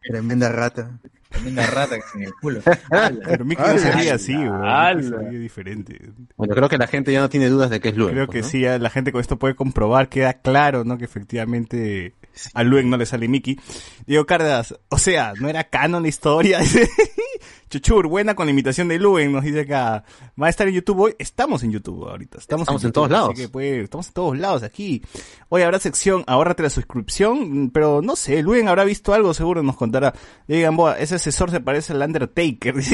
tremenda 0.02 0.48
rata. 0.50 0.98
Tremenda 1.28 1.66
rata 1.66 1.94
que 1.96 2.02
se 2.10 2.18
en 2.18 2.24
el 2.24 2.32
culo. 2.40 2.60
Pero 3.24 3.44
Mickey 3.44 3.64
no 3.64 3.78
se 3.78 3.92
ríe 3.92 4.10
así. 4.10 4.34
Mickey 4.34 5.02
se 5.08 5.18
ríe 5.18 5.38
diferente. 5.38 6.10
Bueno, 6.36 6.56
creo 6.56 6.68
que 6.68 6.78
la 6.78 6.88
gente 6.88 7.12
ya 7.12 7.20
no 7.20 7.28
tiene 7.28 7.48
dudas 7.48 7.70
de 7.70 7.78
que 7.78 7.90
es 7.90 7.96
Luen. 7.96 8.12
Creo 8.14 8.26
que 8.26 8.40
¿no? 8.40 8.48
sí, 8.48 8.62
ya 8.62 8.76
la 8.78 8.90
gente 8.90 9.12
con 9.12 9.20
esto 9.20 9.38
puede 9.38 9.54
comprobar, 9.54 10.08
queda 10.08 10.32
claro, 10.32 10.82
¿no? 10.82 10.98
Que 10.98 11.04
efectivamente 11.04 12.14
a 12.54 12.62
Luen 12.62 12.90
no 12.90 12.96
le 12.96 13.06
sale 13.06 13.28
Mickey. 13.28 13.58
Diego 14.06 14.26
Cardas, 14.26 14.74
o 14.88 14.98
sea, 14.98 15.32
no 15.38 15.48
era 15.48 15.64
canon 15.64 16.02
la 16.02 16.08
historia. 16.08 16.60
Chuchur, 17.70 18.06
buena 18.08 18.34
con 18.34 18.46
la 18.46 18.52
imitación 18.52 18.88
de 18.88 18.98
Luen, 18.98 19.30
nos 19.32 19.44
dice 19.44 19.60
acá. 19.60 20.04
Va 20.40 20.46
a 20.46 20.50
estar 20.50 20.66
en 20.68 20.74
YouTube 20.74 21.00
hoy. 21.00 21.14
Estamos 21.18 21.62
en 21.62 21.72
YouTube 21.72 22.08
ahorita. 22.08 22.38
Estamos, 22.38 22.62
Estamos 22.62 22.82
en 22.82 22.88
YouTube, 22.88 22.94
todos 22.94 23.10
lados. 23.10 23.30
así 23.34 23.42
que, 23.42 23.48
pues, 23.48 23.84
estamos 23.84 24.06
en 24.06 24.12
todos 24.14 24.38
lados 24.38 24.62
aquí. 24.62 25.02
Hoy 25.50 25.62
habrá 25.62 25.78
sección, 25.78 26.24
ahórrate 26.26 26.62
la 26.62 26.70
suscripción, 26.70 27.70
pero 27.70 28.00
no 28.00 28.16
sé, 28.16 28.42
Luen 28.42 28.68
habrá 28.68 28.84
visto 28.84 29.12
algo, 29.12 29.34
seguro 29.34 29.62
nos 29.62 29.76
contará. 29.76 30.14
Digan, 30.46 30.76
Boa, 30.76 30.98
ese 30.98 31.16
asesor 31.16 31.50
se 31.50 31.60
parece 31.60 31.92
al 31.92 32.02
Undertaker. 32.02 32.74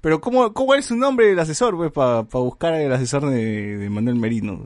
Pero 0.00 0.20
¿cómo, 0.20 0.52
cómo 0.52 0.74
es 0.74 0.86
su 0.86 0.94
nombre 0.94 1.26
del 1.26 1.38
asesor, 1.38 1.76
pues, 1.76 1.90
para 1.90 2.20
buscar 2.20 2.74
el 2.74 2.92
asesor 2.92 3.28
de, 3.28 3.78
de 3.78 3.90
Manuel 3.90 4.16
Merino? 4.16 4.60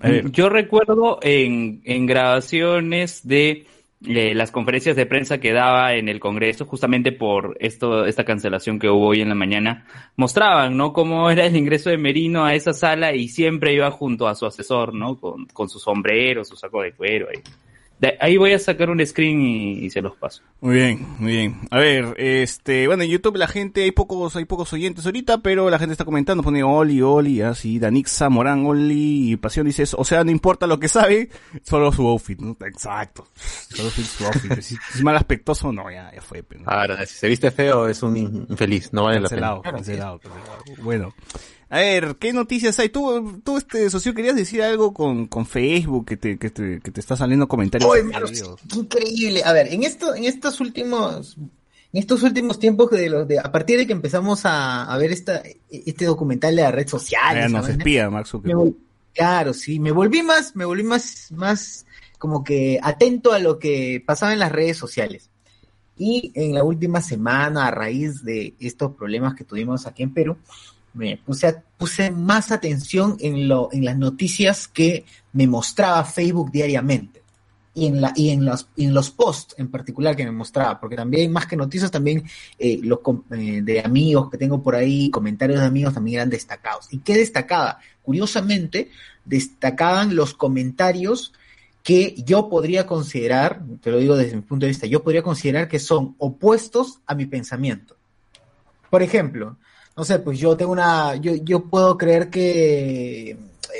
A 0.00 0.08
ver, 0.08 0.30
Yo 0.30 0.48
recuerdo 0.48 1.18
en, 1.22 1.80
en 1.84 2.06
grabaciones 2.06 3.26
de 3.26 3.66
eh, 4.06 4.32
las 4.32 4.52
conferencias 4.52 4.94
de 4.94 5.06
prensa 5.06 5.38
que 5.38 5.52
daba 5.52 5.94
en 5.94 6.08
el 6.08 6.20
Congreso, 6.20 6.64
justamente 6.66 7.10
por 7.10 7.56
esto, 7.58 8.06
esta 8.06 8.24
cancelación 8.24 8.78
que 8.78 8.88
hubo 8.88 9.08
hoy 9.08 9.20
en 9.20 9.28
la 9.28 9.34
mañana, 9.34 9.86
mostraban, 10.14 10.76
¿no? 10.76 10.92
Cómo 10.92 11.30
era 11.30 11.46
el 11.46 11.56
ingreso 11.56 11.90
de 11.90 11.98
Merino 11.98 12.44
a 12.44 12.54
esa 12.54 12.72
sala 12.72 13.12
y 13.12 13.28
siempre 13.28 13.74
iba 13.74 13.90
junto 13.90 14.28
a 14.28 14.36
su 14.36 14.46
asesor, 14.46 14.94
¿no? 14.94 15.18
Con, 15.18 15.46
con 15.46 15.68
su 15.68 15.80
sombrero, 15.80 16.44
su 16.44 16.54
saco 16.54 16.82
de 16.82 16.92
cuero. 16.92 17.26
Ahí. 17.28 17.42
De- 18.00 18.16
ahí 18.20 18.36
voy 18.36 18.52
a 18.52 18.58
sacar 18.60 18.90
un 18.90 19.04
screen 19.04 19.40
y, 19.42 19.72
y 19.84 19.90
se 19.90 20.00
los 20.00 20.14
paso. 20.16 20.42
Muy 20.60 20.76
bien, 20.76 21.06
muy 21.18 21.32
bien. 21.32 21.60
A 21.70 21.78
ver, 21.78 22.14
este, 22.18 22.86
bueno, 22.86 23.02
en 23.02 23.10
YouTube 23.10 23.36
la 23.36 23.48
gente, 23.48 23.82
hay 23.82 23.90
pocos, 23.90 24.36
hay 24.36 24.44
pocos 24.44 24.72
oyentes 24.72 25.04
ahorita, 25.04 25.38
pero 25.38 25.68
la 25.68 25.78
gente 25.80 25.92
está 25.92 26.04
comentando, 26.04 26.42
pone 26.44 26.62
Oli, 26.62 27.02
Oli, 27.02 27.42
así, 27.42 27.78
Danixa, 27.80 28.28
Morán, 28.28 28.64
Oli, 28.66 29.32
y 29.32 29.36
Pasión 29.36 29.66
dice 29.66 29.82
eso, 29.82 29.96
o 29.98 30.04
sea, 30.04 30.22
no 30.22 30.30
importa 30.30 30.66
lo 30.68 30.78
que 30.78 30.86
sabe, 30.88 31.28
solo 31.64 31.90
su 31.92 32.06
outfit, 32.06 32.38
¿no? 32.38 32.56
Exacto. 32.66 33.26
Solo 33.36 33.90
su, 33.90 34.24
outfit. 34.26 34.60
Si, 34.60 34.76
es 34.94 35.02
mal 35.02 35.16
aspectoso, 35.16 35.72
no, 35.72 35.90
ya, 35.90 36.12
ya 36.14 36.20
fue, 36.22 36.42
pero, 36.44 36.62
¿no? 36.62 36.70
Ahora, 36.70 37.04
si 37.04 37.14
se 37.16 37.26
viste 37.28 37.50
feo 37.50 37.88
es 37.88 38.00
un 38.02 38.16
in- 38.16 38.46
infeliz, 38.48 38.92
no 38.92 39.04
vale 39.04 39.18
la 39.20 39.28
pena. 39.28 39.60
Cancelado, 39.60 39.62
cancelado, 39.62 40.18
cancelado. 40.20 40.82
Bueno. 40.82 41.14
A 41.70 41.78
ver, 41.78 42.16
¿qué 42.18 42.32
noticias 42.32 42.78
hay? 42.78 42.88
Tú, 42.88 43.40
tú 43.44 43.58
este 43.58 43.90
socio, 43.90 44.14
querías 44.14 44.36
decir 44.36 44.62
algo 44.62 44.94
con, 44.94 45.26
con 45.26 45.44
Facebook 45.44 46.06
que 46.06 46.16
te, 46.16 46.38
que 46.38 46.48
te, 46.48 46.80
que 46.80 46.90
te 46.90 47.00
está 47.00 47.14
saliendo 47.14 47.46
comentarios. 47.46 47.90
Qué 47.92 48.78
increíble. 48.78 49.42
A 49.44 49.52
ver, 49.52 49.72
en 49.72 49.82
esto, 49.82 50.14
en 50.14 50.24
estos 50.24 50.60
últimos, 50.60 51.36
en 51.36 52.00
estos 52.00 52.22
últimos 52.22 52.58
tiempos 52.58 52.90
de 52.90 53.10
los 53.10 53.28
de, 53.28 53.38
a 53.38 53.52
partir 53.52 53.78
de 53.78 53.86
que 53.86 53.92
empezamos 53.92 54.46
a, 54.46 54.84
a 54.84 54.96
ver 54.96 55.12
esta, 55.12 55.42
este 55.70 56.06
documental 56.06 56.56
de 56.56 56.62
la 56.62 56.70
red 56.70 56.88
social, 56.88 57.52
nos 57.52 57.68
espía, 57.68 58.08
Mark 58.08 58.26
Zuckerberg. 58.26 58.72
claro, 59.12 59.52
sí, 59.52 59.78
me 59.78 59.92
volví 59.92 60.22
más, 60.22 60.56
me 60.56 60.64
volví 60.64 60.84
más, 60.84 61.30
más 61.32 61.84
como 62.16 62.44
que 62.44 62.80
atento 62.82 63.32
a 63.32 63.40
lo 63.40 63.58
que 63.58 64.02
pasaba 64.04 64.32
en 64.32 64.38
las 64.38 64.52
redes 64.52 64.78
sociales. 64.78 65.28
Y 65.98 66.30
en 66.34 66.54
la 66.54 66.62
última 66.62 67.02
semana, 67.02 67.66
a 67.66 67.70
raíz 67.72 68.22
de 68.22 68.54
estos 68.60 68.94
problemas 68.94 69.34
que 69.34 69.44
tuvimos 69.44 69.86
aquí 69.86 70.04
en 70.04 70.14
Perú, 70.14 70.36
me 70.94 71.16
puse, 71.16 71.46
a- 71.48 71.62
puse 71.76 72.10
más 72.10 72.50
atención 72.50 73.16
en, 73.20 73.48
lo, 73.48 73.68
en 73.72 73.84
las 73.84 73.96
noticias 73.96 74.68
que 74.68 75.04
me 75.32 75.46
mostraba 75.46 76.04
Facebook 76.04 76.50
diariamente. 76.50 77.22
Y 77.74 77.86
en, 77.86 78.00
la, 78.00 78.12
y 78.16 78.30
en, 78.30 78.44
los, 78.44 78.66
y 78.74 78.86
en 78.86 78.94
los 78.94 79.10
posts 79.10 79.54
en 79.56 79.70
particular 79.70 80.16
que 80.16 80.24
me 80.24 80.32
mostraba, 80.32 80.80
porque 80.80 80.96
también, 80.96 81.30
más 81.30 81.46
que 81.46 81.54
noticias, 81.54 81.92
también 81.92 82.24
eh, 82.58 82.80
los 82.82 82.98
eh, 83.30 83.60
de 83.62 83.80
amigos 83.80 84.30
que 84.30 84.38
tengo 84.38 84.60
por 84.60 84.74
ahí, 84.74 85.10
comentarios 85.10 85.60
de 85.60 85.66
amigos 85.66 85.94
también 85.94 86.16
eran 86.16 86.30
destacados. 86.30 86.88
¿Y 86.90 86.98
qué 86.98 87.16
destacaba? 87.16 87.78
Curiosamente, 88.02 88.90
destacaban 89.24 90.16
los 90.16 90.34
comentarios 90.34 91.32
que 91.84 92.16
yo 92.26 92.48
podría 92.48 92.84
considerar, 92.84 93.62
te 93.80 93.92
lo 93.92 93.98
digo 93.98 94.16
desde 94.16 94.34
mi 94.34 94.42
punto 94.42 94.66
de 94.66 94.70
vista, 94.70 94.88
yo 94.88 95.04
podría 95.04 95.22
considerar 95.22 95.68
que 95.68 95.78
son 95.78 96.16
opuestos 96.18 96.98
a 97.06 97.14
mi 97.14 97.26
pensamiento. 97.26 97.96
Por 98.90 99.02
ejemplo, 99.02 99.56
no 99.98 100.04
sé, 100.04 100.20
pues 100.20 100.38
yo 100.38 100.56
tengo 100.56 100.70
una, 100.70 101.16
yo, 101.16 101.34
yo 101.34 101.64
puedo 101.64 101.98
creer 101.98 102.30
que 102.30 103.36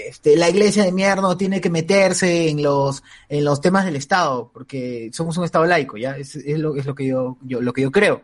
este, 0.09 0.37
la 0.37 0.51
iglesia 0.51 0.83
de 0.83 0.91
mierda 0.91 1.23
no 1.23 1.37
tiene 1.37 1.61
que 1.61 1.71
meterse 1.71 2.49
en 2.49 2.61
los, 2.61 3.05
en 3.29 3.45
los 3.45 3.61
temas 3.61 3.85
del 3.85 3.95
Estado, 3.95 4.51
porque 4.53 5.11
somos 5.13 5.39
un 5.39 5.45
Estado 5.45 5.65
laico, 5.65 5.97
¿ya? 5.97 6.17
Es, 6.17 6.35
es 6.35 6.59
lo, 6.59 6.75
es 6.75 6.87
lo 6.87 6.97
que 6.97 7.07
yo, 7.07 7.37
yo, 7.43 7.61
lo 7.61 7.73
que 7.73 7.83
yo 7.83 7.93
creo. 7.93 8.23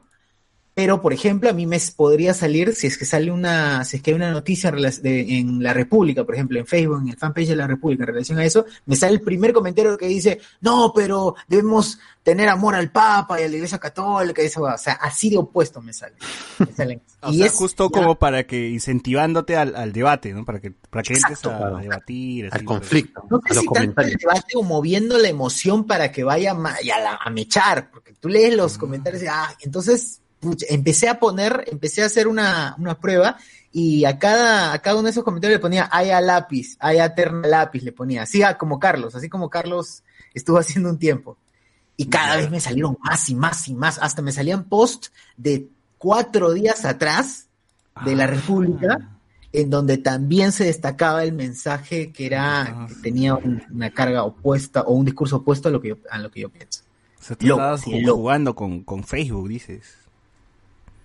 Pero, 0.77 1.01
por 1.01 1.13
ejemplo, 1.13 1.49
a 1.49 1.53
mí 1.53 1.67
me 1.67 1.79
podría 1.95 2.35
salir, 2.35 2.75
si 2.75 2.89
es 2.89 2.99
que 2.99 3.05
sale 3.05 3.31
una, 3.31 3.85
si 3.85 3.97
es 3.99 4.03
que 4.03 4.11
hay 4.11 4.17
una 4.17 4.33
noticia 4.33 4.71
en, 4.71 4.75
relac- 4.77 5.01
de- 5.03 5.39
en 5.39 5.63
la 5.63 5.73
República, 5.73 6.25
por 6.25 6.35
ejemplo, 6.35 6.59
en 6.59 6.67
Facebook, 6.67 7.01
en 7.03 7.11
el 7.11 7.17
fanpage 7.17 7.47
de 7.49 7.55
la 7.57 7.69
República, 7.69 8.03
en 8.03 8.09
relación 8.09 8.39
a 8.41 8.45
eso, 8.45 8.67
me 8.87 8.97
sale 8.97 9.13
el 9.15 9.21
primer 9.21 9.53
comentario 9.53 9.97
que 9.97 10.09
dice, 10.09 10.41
no, 10.63 10.93
pero 10.93 11.37
debemos 11.47 12.01
tener 12.25 12.49
amor 12.49 12.75
al 12.75 12.91
Papa 12.91 13.41
y 13.41 13.45
a 13.45 13.49
la 13.49 13.55
Iglesia 13.55 13.79
Católica, 13.79 14.43
y 14.43 14.47
eso, 14.47 14.63
o 14.63 14.79
sea, 14.79 14.95
así 14.95 15.31
de 15.31 15.37
opuesto 15.37 15.81
me 15.81 15.93
sale. 15.93 16.17
Me 16.59 16.67
salen. 16.77 17.03
O 17.23 17.31
y 17.31 17.37
sea, 17.39 17.47
es 17.47 17.53
justo 17.53 17.89
ya- 17.95 18.01
como 18.01 18.17
para 18.17 18.45
que 18.45 18.69
incentivándote 18.71 19.57
al, 19.57 19.77
al 19.77 19.93
debate, 19.93 20.33
¿no? 20.33 20.45
Para 20.45 20.61
que, 20.61 20.73
para 20.73 21.05
que 21.05 21.15
entres 21.15 21.39
Exacto, 21.39 21.51
a, 21.53 21.59
claro. 21.59 21.79
debatir. 21.79 22.47
así, 22.47 22.59
Al 22.59 22.65
conflicto, 22.65 23.23
no 23.31 23.37
a 23.37 23.41
sé 23.49 23.55
los 23.55 23.59
si 23.63 23.67
tanto 23.67 23.79
el 23.81 23.95
comentarios. 23.95 24.21
debate 24.21 24.53
o 24.57 24.63
moviendo 24.65 25.19
la 25.19 25.29
emoción 25.29 25.87
para 25.87 26.11
que 26.11 26.25
vaya 26.25 26.57
y 26.83 26.91
a, 26.91 26.99
la- 26.99 27.19
a 27.25 27.31
mechar, 27.31 27.93
porque 27.93 28.13
tú 28.19 28.29
lees 28.29 28.57
los 28.57 28.77
comentarios 28.77 29.23
y, 29.23 29.27
ah, 29.29 29.55
entonces 29.61 30.21
pucha, 30.45 30.67
empecé 30.69 31.09
a 31.09 31.19
poner, 31.19 31.65
empecé 31.71 32.03
a 32.03 32.07
hacer 32.07 32.29
una, 32.29 32.75
una 32.79 32.99
prueba 32.99 33.37
y 33.73 34.05
a 34.05 34.19
cada, 34.19 34.73
a 34.73 34.79
cada 34.81 34.97
uno 34.97 35.05
de 35.05 35.11
esos 35.11 35.25
comentarios 35.25 35.59
le 35.59 35.63
ponía 35.63 35.89
ay 35.91 36.11
a 36.11 36.21
lápiz, 36.21 36.77
ay 36.79 36.99
a 36.99 37.15
terna 37.15 37.49
lápiz, 37.49 37.83
le 37.83 37.91
ponía, 37.93 38.23
así 38.23 38.43
a- 38.43 38.57
como 38.57 38.79
Carlos, 38.79 39.15
así 39.15 39.29
como 39.29 39.51
Carlos 39.51 40.03
estuvo 40.33 40.59
haciendo 40.59 40.91
un 40.91 40.99
tiempo. 40.99 41.37
Y 41.97 42.07
cada 42.07 42.37
vez 42.37 42.51
me 42.51 42.61
salieron 42.61 42.97
más 43.03 43.29
y 43.29 43.35
más 43.35 43.69
y 43.69 43.75
más, 43.75 43.99
hasta 44.01 44.21
me 44.23 44.33
salían 44.33 44.65
posts 44.65 45.13
de 45.37 45.69
cuatro 45.99 46.53
días 46.53 46.85
atrás 46.85 47.47
de 48.05 48.17
la 48.17 48.25
Ah. 48.25 48.29
República 48.29 49.11
en 49.53 49.71
donde 49.71 49.99
también 49.99 50.51
se 50.51 50.65
destacaba 50.65 51.23
el 51.23 51.33
mensaje 51.33 52.11
que 52.11 52.27
era 52.27 52.63
Ah. 52.63 52.87
que 52.89 52.95
tenía 52.97 53.37
un- 53.37 53.63
una 53.73 53.91
carga 53.91 54.25
opuesta 54.25 54.83
o 54.83 54.95
un 54.95 55.05
discurso 55.05 55.37
opuesto 55.37 55.69
a 55.69 55.71
lo 55.73 55.81
que 55.81 55.89
yo, 55.91 55.97
a 56.11 56.19
lo 56.19 56.31
que 56.33 56.41
yo 56.41 56.49
pienso. 56.51 56.83
O 57.21 57.23
sea, 57.23 57.37
tú 57.37 57.47
Loco, 57.47 57.61
estabas 57.61 57.81
sí, 57.83 58.05
jugando 58.05 58.55
con, 58.57 58.83
con 58.83 59.05
Facebook, 59.05 59.49
dices. 59.49 59.95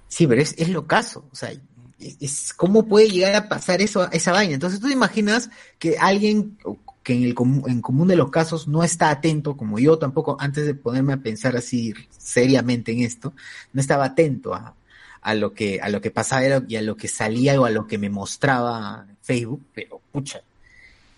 Sí, 0.09 0.27
pero 0.27 0.41
es, 0.41 0.55
es 0.57 0.69
lo 0.69 0.87
caso. 0.87 1.25
O 1.31 1.35
sea, 1.35 1.51
es, 1.99 2.53
¿cómo 2.53 2.87
puede 2.87 3.09
llegar 3.09 3.35
a 3.35 3.47
pasar 3.49 3.81
eso, 3.81 4.11
esa 4.11 4.31
vaina? 4.33 4.55
Entonces 4.55 4.79
tú 4.81 4.87
te 4.87 4.93
imaginas 4.93 5.49
que 5.79 5.97
alguien 5.97 6.57
que 7.03 7.13
en 7.13 7.23
el 7.23 7.35
comu- 7.35 7.69
en 7.69 7.81
común 7.81 8.07
de 8.09 8.17
los 8.17 8.29
casos 8.31 8.67
no 8.67 8.83
está 8.83 9.09
atento, 9.09 9.55
como 9.57 9.79
yo 9.79 9.97
tampoco, 9.97 10.35
antes 10.39 10.65
de 10.65 10.75
ponerme 10.75 11.13
a 11.13 11.17
pensar 11.17 11.55
así 11.55 11.93
seriamente 12.17 12.91
en 12.91 13.01
esto, 13.01 13.33
no 13.73 13.81
estaba 13.81 14.05
atento 14.05 14.53
a, 14.53 14.75
a 15.21 15.33
lo 15.35 15.53
que, 15.53 15.79
a 15.81 15.89
lo 15.89 16.01
que 16.01 16.11
pasaba 16.11 16.43
y 16.67 16.75
a 16.75 16.81
lo 16.81 16.97
que 16.97 17.07
salía 17.07 17.59
o 17.61 17.65
a 17.65 17.69
lo 17.71 17.87
que 17.87 17.97
me 17.97 18.09
mostraba 18.09 19.07
Facebook, 19.21 19.63
pero 19.73 20.01
pucha. 20.11 20.41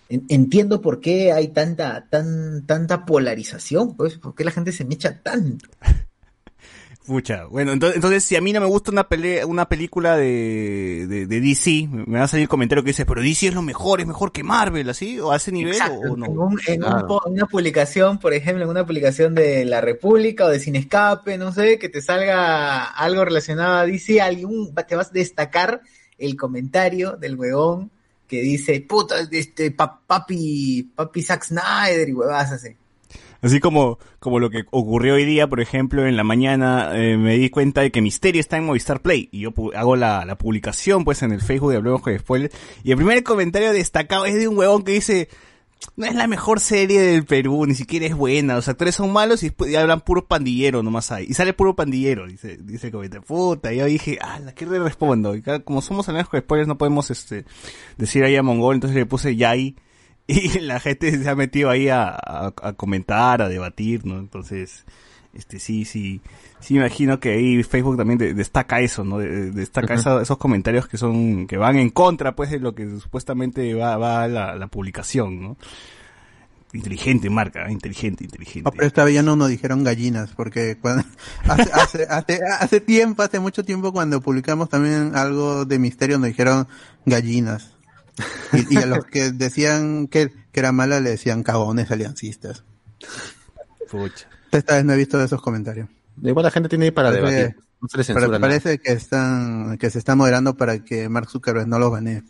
en- 0.10 0.26
Entiendo 0.30 0.82
por 0.82 1.02
qué 1.02 1.32
hay 1.34 1.50
tanta, 1.50 2.08
tan, 2.10 2.66
tanta 2.68 3.06
polarización, 3.06 3.96
pues, 3.96 4.16
por 4.18 4.36
qué 4.36 4.44
la 4.46 4.52
gente 4.52 4.72
se 4.74 4.86
me 4.86 4.96
echa 4.96 5.22
tanto. 5.22 5.70
Pucha, 7.06 7.46
bueno, 7.46 7.72
entonces, 7.72 7.96
entonces 7.96 8.24
si 8.24 8.36
a 8.36 8.42
mí 8.42 8.54
no 8.54 8.62
me 8.62 8.68
gusta 8.68 8.92
una 8.92 9.08
pelea, 9.10 9.48
una 9.48 9.68
película 9.68 10.16
de, 10.18 11.08
de, 11.10 11.26
de 11.26 11.42
DC, 11.42 11.88
me 11.92 12.20
va 12.20 12.26
a 12.26 12.28
salir 12.28 12.44
el 12.44 12.48
comentario 12.50 12.84
que 12.84 12.92
dice, 12.92 13.08
pero 13.08 13.22
DC 13.22 13.48
es 13.48 13.54
lo 13.56 13.64
mejor, 13.64 14.02
es 14.02 14.08
mejor 14.08 14.32
que 14.32 14.44
Marvel, 14.44 14.88
¿así? 14.88 15.20
¿O 15.20 15.32
a 15.32 15.38
ese 15.38 15.52
nivel 15.52 15.74
Exacto, 15.74 15.96
o, 16.12 16.16
no? 16.16 16.26
En, 16.28 16.38
un- 16.38 16.60
en 16.68 16.80
Claro. 16.82 17.20
una 17.26 17.46
publicación, 17.48 18.20
por 18.20 18.34
ejemplo, 18.36 18.64
en 18.66 18.70
una 18.70 18.86
publicación 18.86 19.34
de 19.34 19.66
La 19.66 19.82
República 19.82 20.46
o 20.46 20.50
de 20.50 20.60
Sin 20.60 20.76
Escape, 20.76 21.40
no 21.40 21.52
sé, 21.52 21.80
que 21.80 21.90
te 21.90 22.04
salga 22.04 22.84
algo 22.84 23.26
relacionado 23.26 23.78
a 23.78 23.86
DC, 23.88 24.22
algún, 24.22 24.74
te 24.88 24.96
vas 24.96 25.08
a 25.10 25.12
destacar 25.14 25.82
el 26.20 26.36
comentario 26.38 27.14
del 27.14 27.36
huevón 27.36 27.90
que 28.28 28.42
dice, 28.42 28.80
puta, 28.88 29.16
este, 29.32 29.72
pa- 29.72 30.00
papi, 30.06 30.92
papi 30.96 31.22
Zack 31.24 31.46
Snyder 31.46 32.08
y 32.08 32.14
huevas 32.14 32.52
así. 32.52 32.70
Así 33.42 33.60
como, 33.60 33.98
como 34.20 34.40
lo 34.40 34.50
que 34.50 34.66
ocurrió 34.70 35.16
hoy 35.16 35.26
día, 35.26 35.48
por 35.48 35.62
ejemplo, 35.62 36.06
en 36.06 36.16
la 36.16 36.24
mañana 36.24 36.92
eh, 36.94 37.18
me 37.18 37.38
di 37.38 37.50
cuenta 37.50 37.82
de 37.82 37.92
que 37.92 38.02
Misterio 38.02 38.40
está 38.40 38.58
en 38.58 38.66
Movistar 38.66 39.02
Play 39.02 39.30
y 39.32 39.42
yo 39.42 39.54
hago 39.76 39.96
la, 39.96 40.26
la 40.26 40.38
publicación 40.38 41.04
pues 41.04 41.24
en 41.24 41.32
el 41.32 41.42
Facebook 41.42 41.72
de 41.72 41.78
Hablemos 41.78 42.02
con 42.02 42.18
Spoiler 42.18 42.52
y 42.84 42.92
el 42.92 42.98
primer 42.98 43.24
comentario 43.24 43.74
destacado 43.74 44.26
es 44.26 44.36
de 44.36 44.48
un 44.48 44.58
huevón 44.58 44.84
que 44.84 44.92
dice 44.92 45.28
no 45.96 46.06
es 46.06 46.16
la 46.16 46.28
mejor 46.28 46.60
serie 46.60 47.02
del 47.02 47.26
Perú, 47.26 47.66
ni 47.66 47.76
siquiera 47.76 48.06
es 48.06 48.16
buena, 48.16 48.56
los 48.56 48.68
actores 48.68 48.96
son 48.96 49.12
malos 49.12 49.44
y, 49.44 49.52
y 49.68 49.76
hablan 49.76 50.02
puro 50.02 50.26
pandillero 50.26 50.84
nomás 50.84 51.12
ahí. 51.12 51.26
Y 51.30 51.34
sale 51.34 51.54
puro 51.54 51.76
pandillero, 51.76 52.28
dice, 52.28 52.58
dice 52.62 52.88
el 52.88 52.94
comentario. 52.94 53.26
Puta, 53.26 53.74
y 53.74 53.78
yo 53.78 53.86
dije, 53.86 54.20
ah, 54.22 54.40
¿qué 54.56 54.66
le 54.66 54.80
respondo? 54.80 55.36
Y 55.36 55.42
como 55.64 55.82
somos 55.82 56.08
Hablemos 56.08 56.30
con 56.30 56.40
Spoilers 56.40 56.68
no 56.68 56.78
podemos 56.78 57.10
este 57.12 57.46
decir 57.98 58.24
ahí 58.24 58.36
a 58.36 58.44
Mongol, 58.44 58.76
entonces 58.76 58.96
le 58.96 59.06
puse 59.06 59.36
Yai 59.36 59.76
y 60.56 60.60
la 60.60 60.80
gente 60.80 61.18
se 61.22 61.30
ha 61.30 61.36
metido 61.36 61.70
ahí 61.70 61.90
a, 61.90 62.10
a- 62.10 62.54
a 62.62 62.74
comentar, 62.74 63.42
a 63.42 63.50
debatir, 63.50 64.06
¿no? 64.06 64.20
Entonces, 64.20 64.86
este 65.34 65.60
sí, 65.60 65.86
sí, 65.86 66.20
sí 66.60 66.76
imagino 66.76 67.20
que 67.20 67.30
ahí 67.30 67.64
Facebook 67.64 67.98
también 67.98 68.18
de- 68.18 68.34
destaca 68.34 68.80
eso, 68.82 69.04
¿no? 69.04 69.18
De- 69.20 69.30
de- 69.30 69.52
destaca 69.52 69.94
esa- 69.96 70.22
esos 70.22 70.38
comentarios 70.38 70.88
que 70.88 70.98
son, 70.98 71.48
que 71.48 71.58
van 71.58 71.78
en 71.78 71.90
contra, 71.90 72.36
pues, 72.36 72.50
de 72.52 72.60
lo 72.60 72.76
que 72.76 73.00
supuestamente 73.00 73.74
va, 73.74 73.98
va 73.98 74.28
la, 74.28 74.56
la 74.56 74.68
publicación, 74.68 75.42
¿no? 75.42 75.58
Inteligente 76.74 77.30
marca, 77.30 77.68
¿eh? 77.68 77.72
inteligente, 77.74 78.24
inteligente. 78.24 78.62
No, 78.64 78.72
pero 78.72 78.88
esta 78.88 79.04
vez 79.04 79.14
ya 79.16 79.24
no 79.24 79.36
nos 79.36 79.50
dijeron 79.50 79.84
gallinas, 79.84 80.32
porque 80.32 80.78
cuando, 80.82 81.04
hace, 81.44 81.70
hace, 81.74 82.04
hace, 82.10 82.40
hace 82.60 82.80
tiempo, 82.80 83.24
hace 83.24 83.42
mucho 83.42 83.66
tiempo, 83.66 83.92
cuando 83.92 84.22
publicamos 84.22 84.70
también 84.70 85.12
algo 85.16 85.66
de 85.66 85.80
misterio, 85.80 86.18
nos 86.18 86.28
dijeron 86.28 86.68
gallinas. 87.06 87.76
Y, 88.54 88.76
y 88.76 88.78
a 88.78 88.86
los 88.86 89.06
que 89.06 89.32
decían 89.32 90.08
que, 90.08 90.32
que 90.52 90.60
era 90.60 90.72
mala 90.72 91.00
le 91.00 91.12
decían 91.12 91.44
cagones 91.44 91.92
aliancistas. 91.92 92.64
Pucha. 93.90 94.28
Esta 94.52 94.76
vez 94.76 94.86
no 94.86 94.94
he 94.94 94.98
visto 94.98 95.22
esos 95.24 95.42
comentarios. 95.42 95.88
Igual 96.22 96.44
la 96.46 96.52
gente 96.52 96.70
tiene 96.70 96.86
ahí 96.86 96.92
para 96.92 97.12
debatir. 97.12 97.56
No 97.82 97.88
se 97.88 97.98
le 97.98 98.04
Pero 98.06 98.28
nada. 98.28 98.40
parece 98.40 98.78
que 98.80 98.92
están, 98.92 99.78
que 99.78 99.90
se 99.90 99.98
está 99.98 100.16
moderando 100.16 100.56
para 100.56 100.80
que 100.84 101.10
Mark 101.10 101.30
Zuckerberg 101.30 101.68
no 101.68 101.80
los 101.80 101.92
banee. 101.92 102.22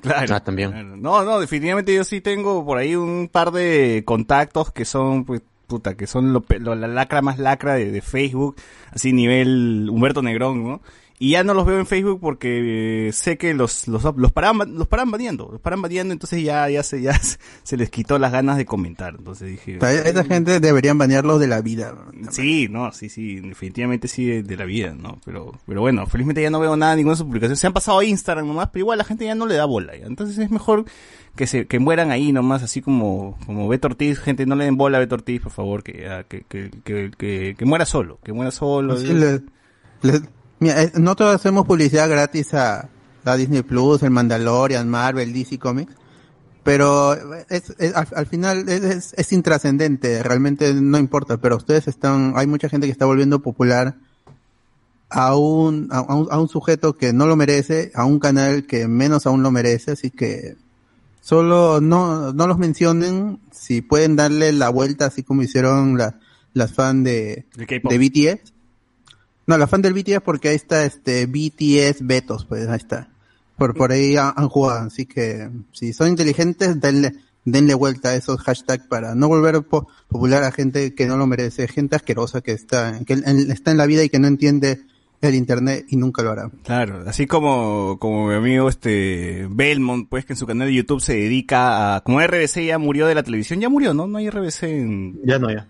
Claro. 0.00 0.34
Ah, 0.34 0.40
también. 0.40 0.70
Claro. 0.70 0.96
No, 0.96 1.24
no, 1.24 1.40
definitivamente 1.40 1.94
yo 1.94 2.04
sí 2.04 2.20
tengo 2.20 2.64
por 2.64 2.78
ahí 2.78 2.94
un 2.96 3.28
par 3.30 3.50
de 3.50 4.02
contactos 4.06 4.70
que 4.72 4.84
son, 4.84 5.24
pues, 5.24 5.42
puta, 5.66 5.94
que 5.94 6.06
son 6.06 6.32
lo, 6.32 6.44
lo- 6.60 6.74
la 6.74 6.88
lacra 6.88 7.22
más 7.22 7.38
lacra 7.38 7.74
de, 7.74 7.90
de 7.90 8.00
Facebook, 8.02 8.56
así 8.92 9.12
nivel 9.12 9.88
Humberto 9.90 10.22
Negrón, 10.22 10.62
¿no? 10.64 10.80
Y 11.18 11.30
ya 11.30 11.44
no 11.44 11.54
los 11.54 11.64
veo 11.64 11.78
en 11.78 11.86
Facebook 11.86 12.18
porque 12.20 13.06
eh, 13.08 13.12
sé 13.12 13.38
que 13.38 13.54
los, 13.54 13.86
los, 13.86 14.02
los 14.16 14.32
paran, 14.32 14.58
los 14.74 14.88
paran 14.88 15.12
baneando, 15.12 15.48
los 15.52 15.60
paran 15.60 15.80
baneando, 15.80 16.12
entonces 16.12 16.42
ya, 16.42 16.68
ya 16.68 16.82
se, 16.82 17.00
ya 17.02 17.18
se 17.62 17.76
les 17.76 17.88
quitó 17.88 18.18
las 18.18 18.32
ganas 18.32 18.56
de 18.56 18.66
comentar, 18.66 19.14
entonces 19.16 19.48
dije... 19.48 19.78
Sea, 19.78 19.92
esa 19.92 20.24
gente 20.24 20.58
deberían 20.58 20.98
banearlos 20.98 21.38
de 21.38 21.46
la 21.46 21.60
vida. 21.60 21.94
Sí, 22.30 22.66
no, 22.68 22.90
sí, 22.90 23.08
sí, 23.08 23.36
definitivamente 23.40 24.08
sí 24.08 24.24
de, 24.26 24.42
de 24.42 24.56
la 24.56 24.64
vida, 24.64 24.92
¿no? 25.00 25.18
Pero, 25.24 25.52
pero 25.66 25.80
bueno, 25.82 26.04
felizmente 26.08 26.42
ya 26.42 26.50
no 26.50 26.58
veo 26.58 26.76
nada, 26.76 26.96
ninguna 26.96 27.12
de 27.12 27.18
sus 27.18 27.26
publicaciones. 27.26 27.60
Se 27.60 27.68
han 27.68 27.72
pasado 27.72 28.00
a 28.00 28.04
Instagram 28.04 28.48
nomás, 28.48 28.70
pero 28.72 28.80
igual 28.82 28.98
la 28.98 29.04
gente 29.04 29.24
ya 29.24 29.36
no 29.36 29.46
le 29.46 29.54
da 29.54 29.66
bola. 29.66 29.96
ya. 29.96 30.06
Entonces 30.06 30.36
es 30.38 30.50
mejor 30.50 30.84
que 31.36 31.46
se, 31.46 31.66
que 31.66 31.78
mueran 31.78 32.10
ahí 32.10 32.32
nomás, 32.32 32.64
así 32.64 32.82
como, 32.82 33.38
como 33.46 33.68
Beto 33.68 33.86
Ortiz, 33.86 34.18
gente, 34.18 34.46
no 34.46 34.56
le 34.56 34.64
den 34.64 34.76
bola 34.76 34.96
a 34.98 35.00
Beto 35.00 35.14
Ortiz, 35.14 35.42
por 35.42 35.52
favor, 35.52 35.84
que, 35.84 36.02
ya, 36.02 36.24
que, 36.24 36.42
que, 36.48 36.70
que, 36.82 37.12
que, 37.16 37.54
que 37.56 37.64
muera 37.64 37.86
solo, 37.86 38.18
que 38.24 38.32
muera 38.32 38.50
solo. 38.50 38.96
Sí, 38.96 39.12
le- 39.14 39.42
le- 40.02 40.20
mira, 40.64 40.82
eh, 40.82 40.92
nosotros 40.96 41.34
hacemos 41.34 41.66
publicidad 41.66 42.08
gratis 42.08 42.54
a, 42.54 42.88
a 43.24 43.36
Disney 43.36 43.62
Plus, 43.62 44.02
el 44.02 44.10
Mandalorian, 44.10 44.88
Marvel, 44.88 45.32
DC 45.32 45.58
Comics, 45.58 45.92
pero 46.62 47.14
es, 47.48 47.72
es- 47.78 47.94
al, 47.94 48.08
al 48.16 48.26
final 48.26 48.68
es, 48.68 49.32
intrascendente, 49.32 50.22
realmente 50.22 50.72
no 50.74 50.98
importa, 50.98 51.36
pero 51.36 51.56
ustedes 51.56 51.86
están, 51.88 52.32
hay 52.36 52.46
mucha 52.46 52.68
gente 52.68 52.86
que 52.86 52.92
está 52.92 53.04
volviendo 53.04 53.40
popular 53.40 53.96
a 55.10 55.36
un, 55.36 55.88
a, 55.90 56.00
un, 56.00 56.28
a 56.30 56.40
un 56.40 56.48
sujeto 56.48 56.96
que 56.96 57.12
no 57.12 57.26
lo 57.26 57.36
merece, 57.36 57.92
a 57.94 58.04
un 58.04 58.18
canal 58.18 58.66
que 58.66 58.88
menos 58.88 59.26
aún 59.26 59.42
lo 59.42 59.50
merece, 59.50 59.92
así 59.92 60.10
que 60.10 60.56
solo 61.20 61.80
no, 61.80 62.32
no 62.32 62.46
los 62.46 62.58
mencionen, 62.58 63.38
si 63.52 63.80
pueden 63.82 64.16
darle 64.16 64.52
la 64.52 64.70
vuelta 64.70 65.06
así 65.06 65.22
como 65.22 65.42
hicieron 65.42 65.96
la- 65.98 66.18
las 66.54 66.72
fans 66.72 67.04
de, 67.04 67.46
de 67.90 67.98
BTS. 67.98 68.53
No, 69.46 69.58
la 69.58 69.66
fan 69.66 69.82
del 69.82 69.92
BTS 69.94 70.20
porque 70.24 70.48
ahí 70.48 70.56
está 70.56 70.84
este 70.84 71.26
BTS 71.26 72.06
Betos, 72.06 72.44
pues 72.46 72.66
ahí 72.68 72.76
está. 72.76 73.08
Por, 73.58 73.74
por 73.74 73.92
ahí 73.92 74.16
han, 74.16 74.32
han 74.36 74.48
jugado, 74.48 74.86
así 74.86 75.06
que 75.06 75.48
si 75.72 75.92
son 75.92 76.08
inteligentes, 76.08 76.80
denle, 76.80 77.12
denle 77.44 77.74
vuelta 77.74 78.08
a 78.10 78.14
esos 78.16 78.40
hashtags 78.40 78.86
para 78.88 79.14
no 79.14 79.28
volver 79.28 79.62
po- 79.62 79.86
popular 80.08 80.42
a 80.44 80.50
gente 80.50 80.94
que 80.94 81.06
no 81.06 81.16
lo 81.16 81.26
merece, 81.26 81.68
gente 81.68 81.94
asquerosa 81.94 82.40
que 82.40 82.52
está, 82.52 82.98
que 83.04 83.12
en- 83.12 83.50
está 83.52 83.70
en 83.70 83.76
la 83.76 83.86
vida 83.86 84.02
y 84.02 84.08
que 84.08 84.18
no 84.18 84.26
entiende 84.26 84.80
el 85.20 85.34
internet 85.36 85.86
y 85.88 85.96
nunca 85.96 86.22
lo 86.22 86.32
hará. 86.32 86.50
Claro, 86.64 87.04
así 87.06 87.26
como, 87.26 87.98
como 88.00 88.28
mi 88.28 88.34
amigo 88.34 88.68
este 88.68 89.46
Belmont, 89.50 90.08
pues 90.08 90.24
que 90.24 90.32
en 90.32 90.36
su 90.36 90.46
canal 90.46 90.68
de 90.68 90.74
YouTube 90.74 91.00
se 91.00 91.14
dedica 91.14 91.96
a, 91.96 92.00
como 92.02 92.20
RBC 92.20 92.66
ya 92.66 92.78
murió 92.78 93.06
de 93.06 93.14
la 93.14 93.22
televisión, 93.22 93.60
ya 93.60 93.68
murió, 93.68 93.94
¿no? 93.94 94.06
No 94.06 94.18
hay 94.18 94.28
RBC 94.30 94.62
en, 94.64 95.20
Ya 95.24 95.38
no, 95.38 95.50
ya. 95.50 95.68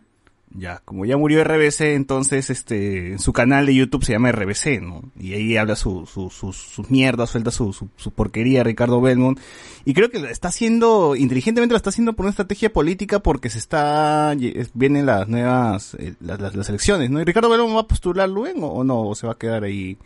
Ya, 0.57 0.81
como 0.85 1.05
ya 1.05 1.17
murió 1.17 1.43
RBC, 1.43 1.81
entonces 1.97 2.49
este, 2.49 3.19
su 3.19 3.33
canal 3.33 3.67
de 3.67 3.75
YouTube 3.75 4.05
se 4.05 4.13
llama 4.13 4.31
RBC, 4.31 4.81
¿no? 4.81 5.03
Y 5.19 5.33
ahí 5.35 5.57
habla 5.57 5.75
su, 5.75 6.07
su, 6.07 6.31
sus, 6.31 6.57
sus 6.57 6.91
mierdas, 6.93 7.31
suelta 7.31 7.51
su, 7.51 7.73
su, 7.73 7.89
su 7.97 8.13
porquería 8.13 8.63
Ricardo 8.63 9.01
Belmont. 9.01 9.41
Y 9.85 9.95
creo 9.95 10.11
que 10.11 10.21
lo 10.21 10.29
está 10.29 10.49
haciendo, 10.49 11.17
inteligentemente 11.17 11.73
lo 11.73 11.77
está 11.77 11.91
haciendo 11.91 12.13
por 12.13 12.25
una 12.27 12.31
estrategia 12.31 12.73
política 12.73 13.19
porque 13.19 13.51
se 13.51 13.59
está, 13.59 14.33
vienen 14.75 15.07
las 15.07 15.27
nuevas, 15.29 15.97
eh, 15.99 16.15
las, 16.21 16.41
las, 16.41 16.69
elecciones, 16.69 17.11
¿no? 17.11 17.21
¿Y 17.21 17.25
Ricardo 17.25 17.51
Belmont 17.51 17.75
va 17.75 17.81
a 17.81 17.89
postular 17.89 18.29
luego 18.29 18.69
o 18.73 18.85
no? 18.85 19.01
¿O 19.09 19.15
se 19.17 19.27
va 19.27 19.33
a 19.33 19.39
quedar 19.39 19.65
ahí, 19.65 19.99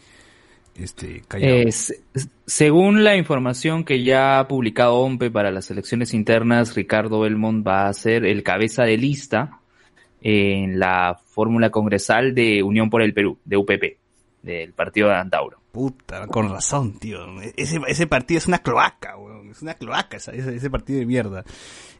este, 0.77 1.25
callado? 1.29 1.57
Eh, 1.57 1.73
se- 1.73 2.01
según 2.47 3.05
la 3.05 3.17
información 3.17 3.85
que 3.85 4.03
ya 4.03 4.39
ha 4.41 4.49
publicado 4.49 4.95
OMPE 4.95 5.31
para 5.31 5.51
las 5.51 5.71
elecciones 5.71 6.15
internas, 6.15 6.75
Ricardo 6.75 7.21
Belmont 7.21 7.67
va 7.67 7.87
a 7.87 7.93
ser 7.93 8.25
el 8.25 8.43
cabeza 8.43 8.85
de 8.85 8.97
lista 8.97 9.61
en 10.21 10.79
la 10.79 11.19
fórmula 11.27 11.71
congresal 11.71 12.35
de 12.35 12.63
Unión 12.63 12.91
por 12.91 13.03
el 13.03 13.15
Perú, 13.15 13.39
de 13.45 13.57
UPP, 13.57 13.99
del 14.43 14.73
partido 14.73 15.09
de 15.09 15.15
Antauro. 15.15 15.59
Puta, 15.73 16.27
con 16.29 16.51
razón, 16.51 16.99
tío. 16.99 17.19
Ese, 17.57 17.81
ese 17.87 18.07
partido 18.07 18.39
es 18.39 18.47
una 18.47 18.59
cloaca, 18.59 19.17
weón. 19.17 19.39
Es 19.51 19.63
una 19.63 19.75
cloaca 19.75 20.17
ese, 20.17 20.71
partido 20.71 20.99
de 20.99 21.07
mierda. 21.07 21.45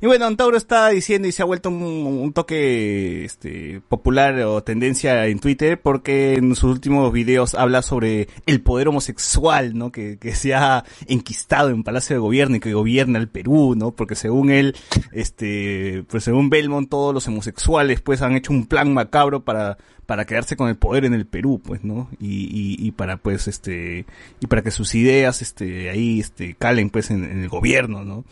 Y 0.01 0.07
bueno, 0.07 0.27
Antauro 0.27 0.57
está 0.57 0.89
diciendo 0.91 1.27
y 1.29 1.33
se 1.33 1.43
ha 1.43 1.47
vuelto 1.47 1.71
un, 1.71 1.83
un 1.83 2.33
toque 2.33 3.25
este, 3.25 3.81
popular 3.89 4.39
o 4.41 4.63
tendencia 4.63 5.27
en 5.27 5.41
Twitter 5.41 5.81
porque 5.81 6.35
en 6.35 6.55
sus 6.55 6.71
últimos 6.71 7.13
videos 7.13 7.55
habla 7.55 7.83
sobre 7.83 8.29
el 8.47 8.61
poder 8.61 8.89
homosexual, 8.89 9.77
¿no? 9.77 9.91
Que, 9.91 10.19
que 10.19 10.35
se 10.35 10.55
ha 10.55 10.85
enquistado 11.07 11.71
en 11.71 11.83
Palacio 11.83 12.17
de 12.17 12.21
Gobierno 12.21 12.57
y 12.57 12.61
que 12.61 12.75
gobierna 12.75 13.19
el 13.19 13.29
Perú, 13.29 13.75
¿no? 13.77 13.93
Porque 13.93 14.15
según 14.15 14.51
él, 14.51 14.77
este, 15.13 16.05
pues 16.09 16.25
según 16.25 16.51
Belmont, 16.51 16.89
todos 16.89 17.13
los 17.13 17.27
homosexuales 17.29 18.01
pues 18.01 18.23
han 18.23 18.37
hecho 18.37 18.53
un 18.53 18.67
plan 18.67 18.93
macabro 18.93 19.45
para, 19.45 19.79
para 20.07 20.27
quedarse 20.27 20.57
con 20.57 20.69
el 20.69 20.77
poder 20.77 21.05
en 21.05 21.15
el 21.15 21.27
Perú, 21.27 21.61
pues, 21.65 21.83
¿no? 21.83 22.09
Y, 22.21 22.45
y, 22.45 22.77
y 22.87 22.93
para 22.93 23.17
pues 23.17 23.49
este, 23.49 23.58
y 23.67 24.47
para 24.47 24.63
que 24.63 24.71
sus 24.71 24.95
ideas, 24.95 25.43
este, 25.43 25.91
ahí, 25.91 26.21
este, 26.21 26.55
calen, 26.55 26.91
pues, 26.91 27.11
en, 27.11 27.25
en 27.25 27.43
el 27.43 27.49
gobierno, 27.49 28.05
¿no? 28.05 28.25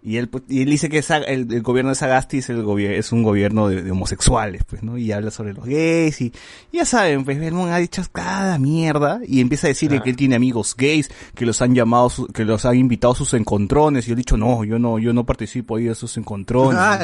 Y 0.00 0.16
él, 0.16 0.28
pues, 0.28 0.44
y 0.48 0.62
él 0.62 0.70
dice 0.70 0.88
que 0.88 1.02
Sa- 1.02 1.16
el, 1.18 1.52
el 1.52 1.62
gobierno 1.62 1.88
de 1.90 1.96
Sagasti 1.96 2.38
es, 2.38 2.48
el 2.50 2.62
gobier- 2.64 2.92
es 2.92 3.10
un 3.10 3.24
gobierno 3.24 3.68
de, 3.68 3.82
de 3.82 3.90
homosexuales, 3.90 4.62
pues, 4.64 4.82
¿no? 4.84 4.96
Y 4.96 5.10
habla 5.10 5.32
sobre 5.32 5.52
los 5.54 5.64
gays 5.66 6.20
y, 6.20 6.32
y 6.70 6.76
ya 6.78 6.84
saben, 6.84 7.24
pues, 7.24 7.38
Belmont 7.40 7.72
ha 7.72 7.78
dicho 7.78 8.02
cada 8.12 8.58
mierda 8.58 9.20
y 9.26 9.40
empieza 9.40 9.66
a 9.66 9.68
decir 9.68 9.90
de 9.90 10.00
que 10.00 10.10
él 10.10 10.16
tiene 10.16 10.36
amigos 10.36 10.76
gays, 10.78 11.10
que 11.34 11.44
los 11.44 11.60
han 11.62 11.74
llamado, 11.74 12.08
su- 12.10 12.28
que 12.28 12.44
los 12.44 12.64
han 12.64 12.76
invitado 12.76 13.12
a 13.12 13.16
sus 13.16 13.34
encontrones 13.34 14.04
y 14.06 14.08
yo 14.10 14.12
he 14.12 14.16
dicho, 14.16 14.36
no, 14.36 14.62
yo 14.64 14.78
no, 14.78 15.00
yo 15.00 15.12
no 15.12 15.26
participo 15.26 15.76
ahí 15.76 15.84
de 15.84 15.94
sus 15.96 16.16
encontrones. 16.16 16.78
Ah, 16.80 17.00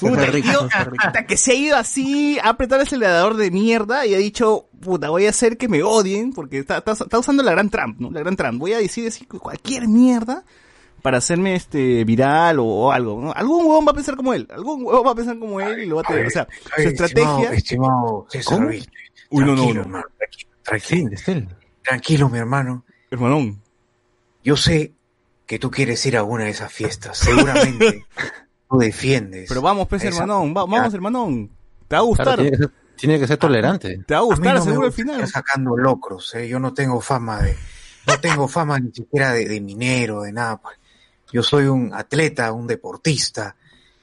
Puta, 0.00 0.26
rico, 0.26 0.48
tío, 0.50 0.68
qué 0.68 0.84
rico. 0.84 0.96
hasta 1.06 1.26
que 1.26 1.36
se 1.36 1.52
ha 1.52 1.54
ido 1.54 1.76
así, 1.76 2.38
ha 2.42 2.48
apretado 2.50 2.80
el 2.80 2.88
acelerador 2.88 3.36
de 3.36 3.52
mierda 3.52 4.04
y 4.04 4.14
ha 4.14 4.18
dicho, 4.18 4.68
puta, 4.80 5.10
voy 5.10 5.26
a 5.26 5.30
hacer 5.30 5.56
que 5.56 5.68
me 5.68 5.84
odien, 5.84 6.32
porque 6.32 6.58
está, 6.58 6.78
está, 6.78 6.92
está 6.92 7.18
usando 7.20 7.44
la 7.44 7.52
gran 7.52 7.70
Trump, 7.70 8.00
¿no? 8.00 8.10
La 8.10 8.20
gran 8.20 8.34
Trump. 8.34 8.58
Voy 8.58 8.72
a 8.72 8.78
decir 8.78 9.06
así 9.06 9.24
cualquier 9.26 9.86
mierda 9.86 10.44
para 11.02 11.18
hacerme 11.18 11.54
este 11.54 12.04
viral 12.04 12.58
o, 12.58 12.64
o 12.64 12.92
algo, 12.92 13.20
¿no? 13.20 13.32
Algún 13.32 13.64
huevón 13.66 13.86
va 13.86 13.90
a 13.92 13.94
pensar 13.94 14.16
como 14.16 14.34
él, 14.34 14.46
algún 14.50 14.84
huevón 14.84 15.06
va 15.06 15.10
a 15.12 15.14
pensar 15.14 15.38
como 15.38 15.60
él 15.60 15.78
y 15.80 15.86
lo 15.86 15.96
va 15.96 16.02
a 16.02 16.04
tener, 16.04 16.26
o 16.26 16.30
sea, 16.30 16.48
su 16.76 16.82
estrategia... 16.88 17.50
Estimado 17.52 18.26
César 18.30 18.58
¿Cómo? 18.58 18.68
Vizca, 18.68 18.90
Uy, 19.30 19.44
no, 19.44 19.46
no, 19.46 19.54
tranquilo, 19.56 19.74
no. 19.74 19.80
hermano, 19.82 20.04
tranquilo, 20.18 20.50
tranquilo, 20.62 21.10
Estel. 21.12 21.48
tranquilo, 21.82 22.28
mi 22.28 22.38
hermano. 22.38 22.84
Hermanón, 23.10 23.60
Yo 24.42 24.56
sé 24.56 24.92
que 25.46 25.58
tú 25.60 25.70
quieres 25.70 26.04
ir 26.06 26.16
a 26.16 26.24
una 26.24 26.44
de 26.44 26.50
esas 26.50 26.72
fiestas. 26.72 27.18
Seguramente 27.18 28.04
tú 28.70 28.78
defiendes. 28.78 29.46
pero 29.48 29.62
vamos, 29.62 29.86
pues, 29.88 30.02
hermanón, 30.04 30.48
va- 30.56 30.66
vamos, 30.66 30.92
hermanón. 30.94 31.50
Te 31.88 31.94
va 31.96 32.02
a 32.02 32.04
Claro, 32.04 32.06
gustar, 32.06 32.34
tiene, 32.36 32.50
que 32.50 32.56
ser, 32.56 32.70
tiene 32.96 33.18
que 33.20 33.26
ser 33.28 33.36
tolerante. 33.36 33.98
te 34.06 34.14
va 34.14 34.20
a 34.20 34.22
A 34.22 34.26
mí 34.26 34.28
gustar, 34.30 34.54
no 34.54 34.64
me 34.64 34.70
seguro 34.72 34.86
al 34.88 34.92
final. 34.92 35.28
sacando 35.28 35.76
locros, 35.76 36.34
¿eh? 36.34 36.48
Yo 36.48 36.58
no 36.58 36.74
tengo 36.74 37.00
fama 37.00 37.42
de, 37.42 37.56
no 38.08 38.18
tengo 38.20 38.48
fama 38.48 38.78
ni 38.80 38.90
siquiera 38.92 39.32
de, 39.32 39.46
de 39.46 39.60
minero, 39.60 40.22
de 40.22 40.32
nada. 40.32 40.56
pues. 40.56 40.76
Yo 41.32 41.42
soy 41.42 41.66
un 41.66 41.92
atleta, 41.94 42.52
un 42.52 42.66
deportista. 42.66 43.56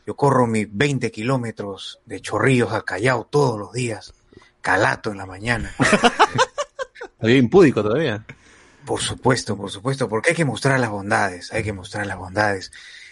Yo 0.06 0.16
corro 0.16 0.48
mis 0.48 0.68
20 0.70 1.12
kilómetros 1.12 2.00
de 2.06 2.22
Chorrillos 2.22 2.74
a 2.74 2.82
Callao 2.82 3.26
todos 3.26 3.58
los 3.58 3.72
días. 3.72 4.14
Calato 4.62 5.12
en 5.12 5.18
la 5.18 5.26
mañana. 5.26 5.74
Había 7.20 7.38
impúdico 7.38 7.82
todavía. 7.82 8.26
Por 8.86 9.00
supuesto, 9.00 9.56
por 9.56 9.72
supuesto, 9.72 10.10
porque 10.10 10.32
hay 10.32 10.36
que 10.36 10.44
mostrar 10.44 10.78
las 10.78 10.90
bondades, 10.90 11.54
hay 11.54 11.64
que 11.64 11.72
mostrar 11.72 12.06
las 12.06 12.18
bondades. 12.18 12.72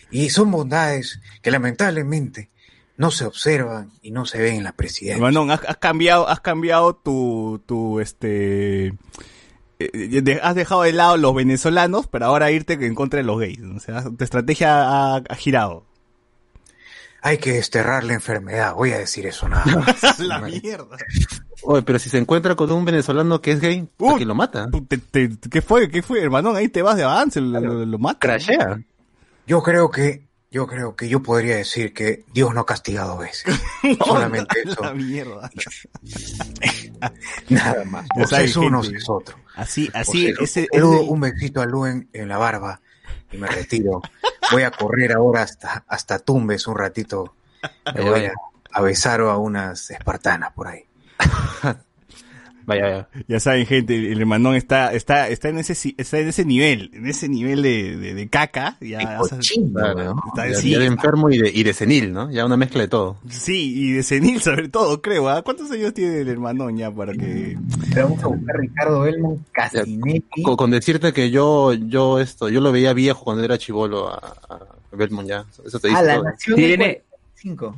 Y 0.10 0.30
son 0.30 0.52
bondades 0.52 1.22
que 1.42 1.50
lamentablemente 1.50 2.50
no 2.98 3.10
se 3.10 3.26
observan 3.26 3.92
y 4.02 4.12
no 4.12 4.26
se 4.26 4.40
ven 4.40 4.56
en 4.56 4.64
la 4.66 4.74
presidencia. 4.74 5.16
Hermanón, 5.16 5.50
has, 5.50 5.62
has 5.66 5.78
cambiado, 5.78 6.28
has 6.28 6.42
cambiado 6.42 6.94
tu, 6.96 7.64
tu, 7.66 8.02
este, 8.02 8.94
has 10.42 10.56
dejado 10.56 10.84
de 10.84 10.92
lado 10.94 11.18
los 11.18 11.34
venezolanos 11.36 12.08
para 12.08 12.28
ahora 12.28 12.52
irte 12.52 12.74
en 12.74 12.96
contra 12.96 13.18
de 13.18 13.24
los 13.24 13.40
gays. 13.40 13.60
O 13.62 13.80
sea, 13.80 14.04
tu 14.04 14.24
estrategia 14.24 14.84
ha, 14.84 15.16
ha 15.18 15.36
girado. 15.36 15.86
Hay 17.24 17.38
que 17.38 17.54
desterrar 17.54 18.04
la 18.04 18.14
enfermedad, 18.16 18.74
voy 18.74 18.92
a 18.94 18.98
decir 18.98 19.28
eso 19.28 19.48
nada 19.48 19.64
más. 19.86 20.20
La 20.20 20.40
mierda. 20.40 20.98
Oye, 21.64 21.84
pero 21.84 22.00
si 22.00 22.10
se 22.10 22.18
encuentra 22.18 22.56
con 22.56 22.72
un 22.72 22.84
venezolano 22.84 23.40
que 23.42 23.52
es 23.52 23.60
gay, 23.62 23.88
que 24.18 24.26
lo 24.26 24.34
mata. 24.34 24.68
Te- 24.88 24.98
te- 24.98 25.30
¿Qué 25.52 25.62
fue? 25.62 25.90
¿Qué 25.92 26.02
fue, 26.02 26.22
hermanón? 26.24 26.56
Ahí 26.56 26.68
te 26.70 26.82
vas 26.82 26.96
de 26.96 27.04
avance, 27.04 27.40
lo, 27.40 27.60
lo, 27.60 27.86
lo 27.86 28.00
mata. 28.00 28.18
Crashea. 28.20 28.82
Yo 29.46 29.62
creo 29.62 29.92
que, 29.92 30.28
yo 30.52 30.68
creo 30.68 30.96
que 30.98 31.08
yo 31.08 31.24
podría 31.24 31.56
decir 31.56 31.94
que 31.94 32.26
Dios 32.34 32.54
no 32.54 32.66
castiga 32.66 33.04
dos 33.06 33.20
veces. 33.20 33.56
Solamente 34.06 34.62
eso, 34.66 34.82
La 34.82 34.94
mierda. 34.94 35.50
nada 37.50 37.86
más. 37.86 38.06
O 38.22 38.28
saben, 38.28 38.46
es 38.46 38.56
uno, 38.58 38.82
es 38.82 39.10
otro. 39.10 39.38
Así, 39.56 39.90
O 39.94 39.98
así, 39.98 40.26
sea, 40.34 40.44
ese, 40.44 40.68
ese- 40.72 40.86
un 40.86 41.20
besito 41.20 41.62
a 41.62 41.66
Luen 41.66 42.10
en 42.14 42.28
la 42.28 42.38
barba 42.38 42.82
y 43.32 43.38
me 43.38 43.48
retiro. 43.48 44.02
Voy 44.52 44.64
a 44.64 44.72
correr 44.72 45.14
ahora 45.14 45.44
hasta, 45.44 45.86
hasta 45.88 46.20
Tumbes 46.20 46.68
un 46.68 46.78
ratito. 46.78 47.34
Me 47.96 48.02
voy 48.02 48.26
a, 48.26 48.34
a 48.74 48.82
besar 48.82 49.22
a 49.22 49.38
unas 49.38 49.90
espartanas 49.92 50.52
por 50.54 50.68
ahí. 50.68 50.84
Vaya, 52.66 52.82
vaya. 52.84 53.10
ya 53.28 53.40
saben, 53.40 53.66
gente, 53.66 53.96
el 54.12 54.20
hermanón 54.20 54.56
está, 54.56 54.94
está, 54.94 55.28
está 55.30 55.50
en 55.50 55.58
ese, 55.60 55.76
si- 55.76 55.96
está 55.98 56.20
en 56.20 56.28
ese 56.30 56.46
nivel, 56.46 56.92
en 56.94 57.08
ese 57.08 57.28
nivel 57.30 57.62
de, 57.62 57.98
de, 57.98 58.14
de 58.14 58.30
caca. 58.30 58.78
Ya, 58.82 59.20
o 59.22 59.26
sea, 59.28 59.40
weón. 59.58 60.18
Está- 60.28 60.48
ya, 60.50 60.56
sí, 60.56 60.72
ya 60.72 60.80
de 60.80 60.86
está- 60.86 60.94
enfermo 60.96 61.30
y 61.30 61.38
de, 61.40 61.50
y 61.54 61.64
de 61.64 61.74
senil, 61.74 62.14
¿no? 62.14 62.30
Ya 62.32 62.46
una 62.46 62.58
mezcla 62.58 62.82
de 62.82 62.88
todo. 62.88 63.18
Sí, 63.30 63.74
y 63.76 63.92
de 63.94 64.04
senil 64.04 64.42
sobre 64.42 64.70
todo, 64.70 65.02
creo. 65.02 65.30
¿ah? 65.30 65.42
¿Cuántos 65.42 65.70
años 65.72 65.94
tiene 65.94 66.20
el 66.22 66.28
hermanón 66.30 66.78
ya 66.78 66.92
para 66.92 67.14
que... 67.14 67.58
Vamos 67.96 68.24
a 68.24 68.28
buscar 68.28 68.56
a 68.56 68.60
Ricardo 68.60 69.02
Belmont 69.02 69.42
Casinetti. 69.52 70.44
Con, 70.44 70.56
con 70.56 70.72
decirte 70.72 71.14
que 71.14 71.32
yo, 71.32 71.74
yo 71.74 72.20
esto, 72.20 72.50
yo 72.50 72.62
lo 72.62 72.72
veía 72.72 72.94
viejo 72.94 73.24
cuando 73.24 73.44
era 73.44 73.58
chivolo 73.58 74.10
a, 74.10 74.18
a 74.50 74.60
Belmont 74.96 75.28
ya. 75.28 75.46
Eso 75.66 75.80
te 75.80 75.88
dice 75.90 76.00
Ah, 76.00 76.04
la 76.04 76.22
nación 76.22 76.56
Tiene- 76.56 76.88
del 76.88 77.02
45. 77.44 77.76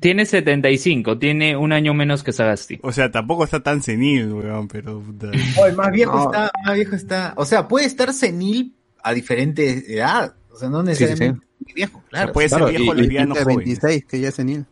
Tiene 0.00 0.26
75, 0.26 1.18
tiene 1.18 1.56
un 1.56 1.72
año 1.72 1.94
menos 1.94 2.24
que 2.24 2.32
Sagasti. 2.32 2.80
O 2.82 2.90
sea, 2.92 3.10
tampoco 3.12 3.44
está 3.44 3.62
tan 3.62 3.80
senil, 3.82 4.32
weón, 4.32 4.66
pero... 4.68 5.00
puta. 5.00 5.30
El 5.66 5.76
más 5.76 5.92
viejo 5.92 6.16
No. 6.16 6.24
está, 6.24 6.50
más 6.64 6.74
viejo 6.74 6.96
está. 6.96 7.32
O 7.36 7.44
sea, 7.44 7.68
puede 7.68 7.86
estar 7.86 8.12
senil 8.12 8.74
a 9.02 9.12
diferente 9.14 9.94
edad. 9.94 10.34
O 10.50 10.56
sea, 10.56 10.68
no 10.68 10.82
necesariamente 10.82 11.46
viejo, 11.74 11.98
O 11.98 12.00
sea, 12.02 12.08
claro. 12.10 12.32
puede 12.32 12.48
Claro, 12.48 12.66
ser 12.68 12.76
viejo 12.76 12.94
y- 12.94 12.98
y 12.98 13.00
lesbiano 13.02 13.34
joven. 13.36 13.56
26, 13.58 14.04
que 14.06 14.20
ya 14.20 14.28
es 14.28 14.34
senil. 14.34 14.66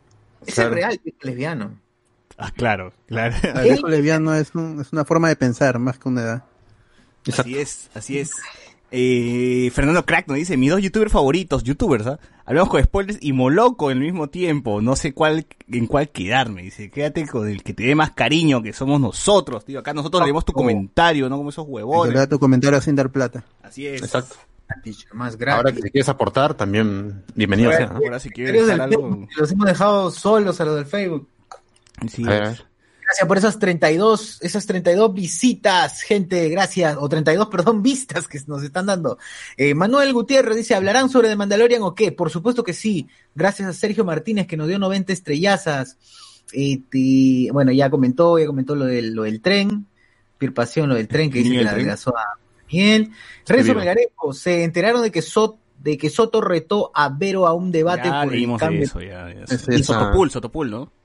es 0.47 0.55
claro. 0.55 0.71
el 0.71 0.75
real 0.77 1.01
viejo 1.05 1.19
lesbiano. 1.23 1.79
Ah, 2.39 2.51
claro, 2.57 2.93
claro. 3.07 3.35
El 3.55 3.63
viejo 3.63 3.89
lesbiano 3.89 4.35
es, 4.35 4.53
un- 4.55 4.81
es 4.81 4.93
una 4.93 5.05
forma 5.05 5.29
de 5.29 5.37
pensar 5.37 5.79
más 5.79 5.99
que 5.99 6.09
una 6.09 6.23
edad. 6.23 6.45
Así 7.39 7.57
es, 7.59 7.89
así 7.95 8.19
es. 8.19 8.33
Eh, 8.95 9.71
Fernando 9.73 10.05
Crack 10.05 10.29
nos 10.29 10.37
dice, 10.37 10.59
mis 10.59 10.71
dos 10.71 10.83
youtubers 10.83 11.11
favoritos, 11.11 11.65
youtubers, 11.65 12.07
¿ah? 12.07 12.21
Hablamos 12.45 12.69
con 12.69 12.83
spoilers 12.83 13.19
y 13.23 13.33
Moloco 13.33 13.89
al 13.89 13.99
mismo 13.99 14.29
tiempo. 14.29 14.83
No 14.83 14.97
sé 14.97 15.15
cuál, 15.15 15.47
en 15.69 15.87
cuál 15.87 16.11
quedarme. 16.11 16.63
Dice, 16.63 16.91
quédate 16.91 17.27
con 17.27 17.49
el 17.49 17.63
que 17.63 17.73
te 17.73 17.85
dé 17.85 17.95
más 17.95 18.11
cariño, 18.11 18.63
que 18.63 18.75
somos 18.75 19.01
nosotros, 19.01 19.65
tío. 19.65 19.79
Acá 19.79 19.95
nosotros 19.95 20.23
leemos 20.25 20.45
tu 20.45 20.53
comentario, 20.53 21.31
no 21.31 21.39
como 21.39 21.49
esos 21.49 21.67
huevones. 21.67 22.15
lea 22.15 22.27
tu 22.27 22.39
comentario 22.39 22.81
sin 22.83 22.95
dar 22.95 23.11
plata. 23.11 23.45
Así 23.63 23.87
es. 23.87 24.03
Exacto. 24.03 24.37
Más 25.13 25.37
grave. 25.37 25.57
Ahora 25.59 25.73
que 25.73 25.83
si 25.83 25.91
quieres 25.91 26.09
aportar, 26.09 26.55
también 26.55 27.25
bienvenido 27.35 27.71
Ahora, 27.71 27.87
sea. 27.87 27.95
¿no? 27.95 28.01
Ahora 28.05 28.19
si 28.21 28.31
quieres 28.31 28.69
algo... 28.69 29.09
Facebook, 29.09 29.29
Los 29.37 29.53
hemos 29.53 29.67
dejado 29.67 30.11
solos 30.11 30.61
a 30.61 30.65
los 30.65 30.77
del 30.77 30.87
Facebook. 30.87 31.29
Sí, 32.09 32.25
A 32.27 32.29
ver, 32.31 32.43
a 32.43 32.49
ver. 32.49 32.72
Gracias 33.13 33.29
por 33.29 33.37
esas 33.37 33.59
32, 33.59 34.39
esas 34.41 34.65
32 34.65 35.13
visitas, 35.13 36.01
gente, 36.01 36.49
gracias, 36.49 36.97
o 36.99 37.07
32, 37.11 37.47
perdón, 37.49 37.83
vistas 37.83 38.27
que 38.27 38.41
nos 38.47 38.63
están 38.63 38.87
dando. 38.87 39.19
Eh, 39.59 39.75
Manuel 39.75 40.15
Gutiérrez 40.15 40.57
dice, 40.57 40.75
¿hablarán 40.75 41.11
sobre 41.11 41.29
The 41.29 41.37
Mandalorian 41.37 41.83
o 41.83 41.95
qué? 41.95 42.13
Por 42.13 42.31
supuesto 42.31 42.65
que 42.65 42.73
sí. 42.73 43.07
Gracias 43.35 43.69
a 43.69 43.75
Sergio 43.75 44.07
Martínez 44.07 44.47
que 44.47 44.57
nos 44.57 44.67
dio 44.67 44.79
90 44.79 45.13
estrellazas. 45.13 45.99
Este, 46.55 47.51
bueno, 47.53 47.71
ya 47.71 47.91
comentó, 47.91 48.39
ya 48.39 48.47
comentó 48.47 48.75
lo 48.75 48.87
del, 48.87 49.13
lo 49.13 49.25
del 49.25 49.43
tren, 49.43 49.87
Pir 50.39 50.55
Pasión, 50.55 50.89
lo 50.89 50.95
del 50.95 51.07
tren 51.07 51.31
que 51.31 51.41
dice 51.41 51.51
que 51.51 51.57
la 51.57 51.73
tren. 51.73 51.81
adelgazó 51.81 52.17
a 52.17 52.39
Daniel. 52.63 53.11
Renzo 53.47 53.65
vivo. 53.65 53.77
Melgarejo, 53.77 54.33
se 54.33 54.65
enteraron 54.65 55.03
de 55.03 55.11
que 55.11 55.21
Sot, 55.21 55.59
de 55.79 55.99
que 55.99 56.09
Soto 56.09 56.41
retó 56.41 56.91
a 56.95 57.11
Vero 57.11 57.47
a 57.47 57.53
un 57.53 57.73
debate 57.73 58.09
ya 58.09 58.25
por 58.25 58.35
el 58.35 58.57
cambio. 58.57 58.85
eso, 58.85 59.03
ya. 59.03 59.35
ya. 59.35 59.45
Es 59.55 59.69
Y 59.69 59.85
Sotopul, 59.85 60.31
Sotopul, 60.31 60.71
¿no? 60.71 61.02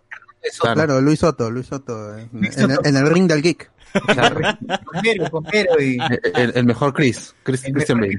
Soto. 0.53 0.73
Claro, 0.73 1.01
Luis 1.01 1.19
Soto, 1.19 1.49
Luis 1.51 1.67
Soto. 1.67 2.17
eh, 2.17 2.27
En, 2.33 2.45
en 2.45 2.71
el, 2.71 2.77
en 2.83 2.97
el 2.97 3.09
ring 3.09 3.27
del 3.27 3.41
geek. 3.41 3.71
Con 3.93 5.01
Vero, 5.03 5.29
con 5.31 5.43
Vero 5.43 5.81
y... 5.81 5.97
El, 6.35 6.65
mejor 6.65 6.93
Chris, 6.93 7.33
Chris 7.43 7.63
el 7.65 7.73
Christian 7.73 7.99
mejor 7.99 8.17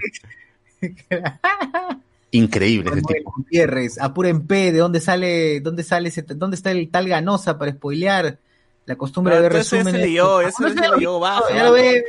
Bale. 0.81 1.09
Increíble 2.31 2.91
ese 2.91 3.01
Manuel 3.01 3.17
tipo. 3.19 3.33
Gutiérrez, 3.37 3.99
apuren 4.01 4.47
P, 4.47 4.73
¿de 4.73 4.79
dónde 4.79 5.01
sale, 5.01 5.61
dónde 5.61 5.83
sale 5.83 6.11
ese, 6.11 6.23
dónde 6.23 6.57
está 6.57 6.71
el 6.71 6.91
tal 6.91 7.09
Ganosa 7.09 7.59
para 7.59 7.73
spoilear? 7.73 8.39
La 8.85 8.97
costumbre 8.97 9.35
de 9.37 9.43
ver 9.43 9.57
ese 9.57 9.83
leyó, 9.85 10.41
eso 10.41 10.65
Ah, 10.67 10.69
se 10.71 10.75
ya 10.75 10.89
lo 10.89 10.97
leyó, 10.97 11.21
baja, 11.21 11.43
ya 11.55 11.65
lo 11.65 11.73
ve. 11.73 12.05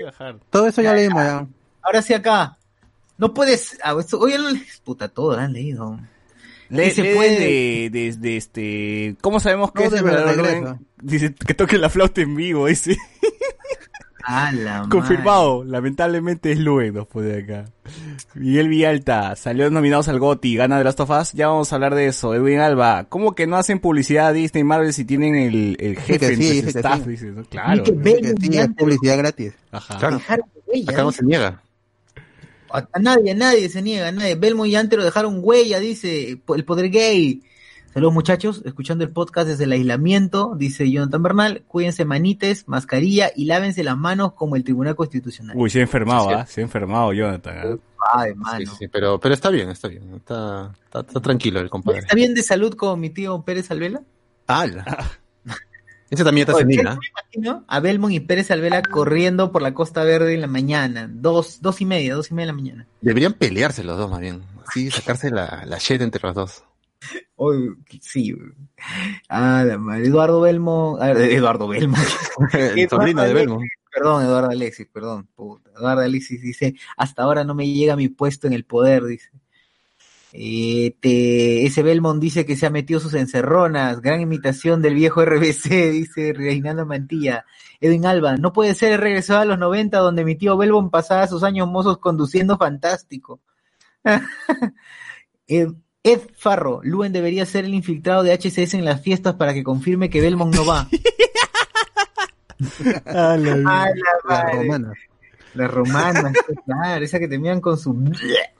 Todo 0.49 0.67
eso 0.67 0.81
ya 0.81 0.93
leímos 0.93 1.23
ya. 1.23 1.45
Ahora 1.81 2.01
sí 2.01 2.13
acá. 2.13 2.57
No 3.17 3.33
puedes, 3.33 3.77
ah, 3.83 3.95
esto- 3.99 4.19
oye, 4.19 4.37
puta, 4.83 5.07
todo 5.09 5.35
lo 5.35 5.41
han 5.41 5.51
leído. 5.53 5.99
Le, 6.69 6.87
Y 6.87 6.91
se 6.91 7.01
lee 7.03 7.15
puede- 7.15 7.29
desde, 7.31 7.89
desde 7.89 8.37
este, 8.37 9.15
¿cómo 9.21 9.39
sabemos 9.39 9.71
que 9.71 9.89
No, 9.89 9.95
es 9.95 10.03
verdadero? 10.03 10.79
Dice 11.01 11.33
que 11.33 11.53
toque 11.53 11.77
la 11.77 11.89
flauta 11.89 12.21
en 12.21 12.35
vivo, 12.35 12.67
dice. 12.67 12.97
A 14.23 14.51
la 14.51 14.85
Confirmado, 14.91 15.63
lamentablemente 15.63 16.51
es 16.51 16.59
Luen, 16.59 16.93
nos 16.93 17.07
pone 17.07 17.35
acá. 17.39 17.65
Miguel 18.35 18.67
Villalta, 18.67 19.35
salió 19.35 19.69
nominados 19.71 20.07
al 20.09 20.19
GOTY, 20.19 20.55
gana 20.57 20.77
de 20.77 20.83
Last 20.83 20.99
of 20.99 21.09
Us, 21.09 21.31
ya 21.33 21.47
vamos 21.47 21.71
a 21.71 21.75
hablar 21.75 21.95
de 21.95 22.05
eso. 22.07 22.35
Edwin 22.35 22.59
Alba, 22.59 23.05
¿cómo 23.09 23.33
que 23.33 23.47
no 23.47 23.55
hacen 23.55 23.79
publicidad 23.79 24.27
a 24.27 24.33
Disney 24.33 24.61
y 24.61 24.65
Marvel 24.65 24.93
si 24.93 25.05
tienen 25.05 25.33
el, 25.35 25.77
el 25.79 25.97
jefe 25.97 26.19
que 26.19 26.33
en 26.33 26.37
sí, 26.37 26.59
staff? 26.67 27.01
sí. 27.03 27.09
Dice, 27.09 27.25
¿no? 27.31 27.43
Claro. 27.45 27.81
Y 27.81 27.91
que 27.91 28.35
sí, 28.39 28.57
antes 28.59 28.77
publicidad 28.77 29.17
gratis. 29.17 29.53
Ajá. 29.71 29.97
Claro. 29.97 30.21
Acá 30.87 31.01
no 31.01 31.11
se 31.11 31.23
niega. 31.25 31.63
A, 32.71 32.87
a 32.91 32.99
nadie, 32.99 33.31
a 33.31 33.35
nadie 33.35 33.69
se 33.69 33.81
niega, 33.81 34.07
a 34.07 34.11
nadie. 34.11 34.35
Belmo 34.35 34.65
y 34.65 34.75
Antero 34.75 35.03
dejaron 35.03 35.39
huella, 35.41 35.79
dice, 35.79 36.41
el 36.55 36.65
poder 36.65 36.89
gay. 36.89 37.41
Saludos 37.93 38.13
muchachos, 38.13 38.61
escuchando 38.65 39.03
el 39.03 39.09
podcast 39.09 39.47
desde 39.47 39.63
el 39.63 39.71
aislamiento, 39.71 40.53
dice 40.55 40.89
Jonathan 40.91 41.23
Bernal, 41.23 41.63
cuídense 41.67 42.05
manites, 42.05 42.67
mascarilla 42.67 43.31
y 43.35 43.45
lávense 43.45 43.83
las 43.83 43.97
manos 43.97 44.33
como 44.33 44.55
el 44.55 44.63
Tribunal 44.63 44.95
Constitucional. 44.95 45.57
Uy, 45.57 45.71
se 45.71 45.79
ha 45.79 45.81
enfermado, 45.81 46.25
Sí, 46.25 46.29
sí. 46.29 46.35
¿ah? 46.39 46.45
Se 46.45 46.61
ha 46.61 46.63
enfermado, 46.63 47.13
Jonathan. 47.13 47.57
¿ah? 47.57 47.77
Ay, 48.13 48.31
Sí, 48.33 48.35
mano. 48.37 48.75
sí, 48.77 48.87
pero, 48.87 49.19
pero 49.19 49.33
está 49.33 49.49
bien, 49.49 49.69
está 49.69 49.87
bien. 49.87 50.03
Está, 50.15 50.71
está, 50.85 50.99
está 50.99 51.19
tranquilo 51.19 51.59
el 51.59 51.69
compadre. 51.71 51.99
¿Está 51.99 52.15
bien 52.15 52.35
de 52.35 52.43
salud 52.43 52.75
con 52.75 52.99
mi 52.99 53.09
tío 53.09 53.41
Pérez 53.41 53.71
Alvela? 53.71 54.01
¡Hala! 54.45 55.11
Ese 56.09 56.23
también 56.23 56.47
está 56.47 56.65
¿qué- 56.65 56.81
¿ah? 56.87 56.97
imagino 57.33 57.63
a 57.67 57.79
Belmont 57.79 58.13
y 58.13 58.19
Pérez 58.19 58.49
Alvela 58.51 58.81
corriendo 58.81 59.51
por 59.51 59.61
la 59.61 59.73
Costa 59.73 60.03
Verde 60.03 60.33
en 60.33 60.41
la 60.41 60.47
mañana, 60.47 61.07
dos, 61.11 61.61
dos 61.61 61.81
y 61.81 61.85
media, 61.85 62.15
dos 62.15 62.31
y 62.31 62.33
media 62.33 62.47
de 62.47 62.51
la 62.53 62.55
mañana. 62.61 62.87
Deberían 63.01 63.33
pelearse 63.33 63.83
los 63.83 63.97
dos, 63.97 64.09
más 64.09 64.19
bien. 64.19 64.41
Así, 64.67 64.89
sacarse 64.91 65.29
la, 65.29 65.63
la 65.65 65.77
shit 65.77 66.01
entre 66.01 66.21
los 66.27 66.35
dos. 66.35 66.63
Sí. 68.01 68.35
Ah, 69.29 69.63
la 69.65 69.77
madre. 69.77 70.05
Eduardo 70.05 70.41
Belmont, 70.41 71.01
Eduardo 71.01 71.67
Belmont. 71.67 72.03
el 72.53 72.89
sobrino 72.89 73.23
de 73.23 73.33
Belmont. 73.33 73.63
Perdón, 73.91 74.23
Eduardo 74.23 74.49
Alexis, 74.51 74.87
perdón. 74.91 75.27
puta. 75.35 75.69
Eduardo 75.75 76.01
Alexis 76.01 76.41
dice, 76.41 76.75
hasta 76.97 77.23
ahora 77.23 77.43
no 77.43 77.55
me 77.55 77.67
llega 77.67 77.95
mi 77.95 78.07
puesto 78.09 78.47
en 78.47 78.53
el 78.53 78.63
poder, 78.65 79.03
dice. 79.05 79.29
Eh, 80.31 80.95
te- 80.99 81.65
ese 81.65 81.81
Belmont 81.81 82.21
dice 82.21 82.45
que 82.45 82.55
se 82.55 82.65
ha 82.67 82.69
metido 82.69 82.99
sus 82.99 83.15
encerronas, 83.15 83.99
gran 84.01 84.21
imitación 84.21 84.81
del 84.81 84.93
viejo 84.93 85.23
RBC, 85.25 85.69
dice 85.91 86.33
Reinaldo 86.33 86.85
Mantilla. 86.85 87.45
Edwin 87.81 88.05
Alba, 88.05 88.35
no 88.37 88.53
puede 88.53 88.75
ser, 88.75 88.99
regresado 88.99 89.39
a 89.41 89.45
los 89.45 89.57
90 89.57 89.97
donde 89.99 90.23
mi 90.25 90.35
tío 90.35 90.55
Belmont 90.57 90.91
pasaba 90.91 91.27
sus 91.27 91.43
años 91.43 91.67
mozos 91.67 91.97
conduciendo 91.97 92.57
fantástico. 92.57 93.39
Ed, 95.47 95.69
Ed 96.03 96.19
Farro, 96.37 96.81
Luen 96.83 97.11
debería 97.11 97.45
ser 97.45 97.65
el 97.65 97.73
infiltrado 97.73 98.21
de 98.23 98.33
HCS 98.33 98.75
en 98.75 98.85
las 98.85 99.01
fiestas 99.01 99.35
para 99.35 99.53
que 99.53 99.63
confirme 99.63 100.09
que 100.09 100.21
Belmont 100.21 100.53
no 100.55 100.65
va. 100.65 100.87
Ah, 103.05 103.37
la- 103.37 103.53
A 103.53 103.87
la 103.89 103.93
La 104.27 104.51
romana. 104.51 104.93
La 105.53 105.67
romana, 105.67 106.33
claro, 106.65 107.05
esa 107.05 107.17
que 107.19 107.27
terminan 107.29 107.61
con 107.61 107.77
su 107.77 107.97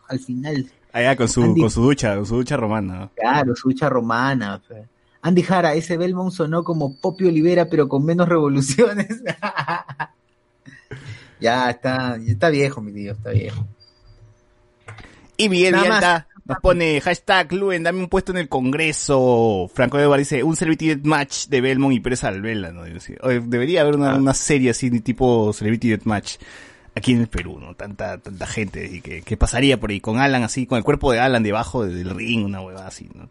al 0.08 0.20
final. 0.20 0.72
Allá 0.92 1.16
con 1.16 1.28
su, 1.28 1.44
Andy. 1.44 1.62
con 1.62 1.72
su 1.72 1.82
ducha, 1.82 2.16
con 2.16 2.26
su 2.26 2.36
ducha 2.36 2.58
romana. 2.58 3.10
Claro, 3.16 3.56
su 3.56 3.70
hucha 3.70 3.90
romana. 3.90 4.60
fe. 4.60 4.88
Andy 5.22 5.44
Jara, 5.44 5.74
ese 5.74 5.98
Belmont 5.98 6.32
sonó 6.32 6.64
como 6.64 7.00
Popio 7.00 7.28
Olivera, 7.28 7.70
pero 7.70 7.88
con 7.88 8.06
menos 8.06 8.28
revoluciones. 8.28 9.08
ya 11.40 11.70
está, 11.70 12.18
ya 12.18 12.32
está 12.32 12.50
viejo, 12.50 12.82
mi 12.82 12.94
tío, 12.94 13.12
está 13.12 13.32
viejo. 13.32 13.68
Y 15.38 15.50
Miguel. 15.50 15.76
Vialta 15.76 16.28
nos 16.50 16.60
pone 16.62 17.00
hashtag 17.00 17.54
Luen, 17.54 17.84
dame 17.84 18.00
un 18.00 18.10
puesto 18.10 18.32
en 18.32 18.40
el 18.40 18.50
Congreso. 18.50 19.70
Franco 19.74 20.00
Edward 20.00 20.20
dice, 20.20 20.44
un 20.44 20.56
Celebrity 20.56 20.96
Match 21.04 21.48
de 21.48 21.62
Belmont 21.62 21.94
y 21.94 22.00
Pérez 22.00 22.24
Alvela. 22.24 22.72
¿no? 22.72 22.84
Dice, 22.86 23.18
"Oye, 23.22 23.40
debería 23.46 23.82
haber 23.82 23.96
una, 23.96 24.16
una 24.16 24.34
serie 24.34 24.72
así 24.72 24.90
de 24.90 25.00
tipo 25.02 25.54
Celebrity 25.54 25.96
Match 26.06 26.38
aquí 26.96 27.14
en 27.14 27.22
el 27.22 27.28
Perú, 27.28 27.60
¿no? 27.60 27.76
Tanta, 27.76 28.18
tanta 28.18 28.46
gente. 28.48 28.86
Y 28.86 29.02
que, 29.02 29.22
que 29.22 29.38
pasaría 29.38 29.80
por 29.80 29.90
ahí 29.92 30.00
con 30.00 30.20
Alan 30.20 30.44
así, 30.44 30.66
con 30.66 30.78
el 30.78 30.84
cuerpo 30.84 31.12
de 31.12 31.20
Alan 31.20 31.44
debajo 31.44 31.86
del 31.86 32.10
ring, 32.10 32.46
una 32.46 32.62
huevada 32.62 32.88
así, 32.88 33.10
¿no? 33.14 33.30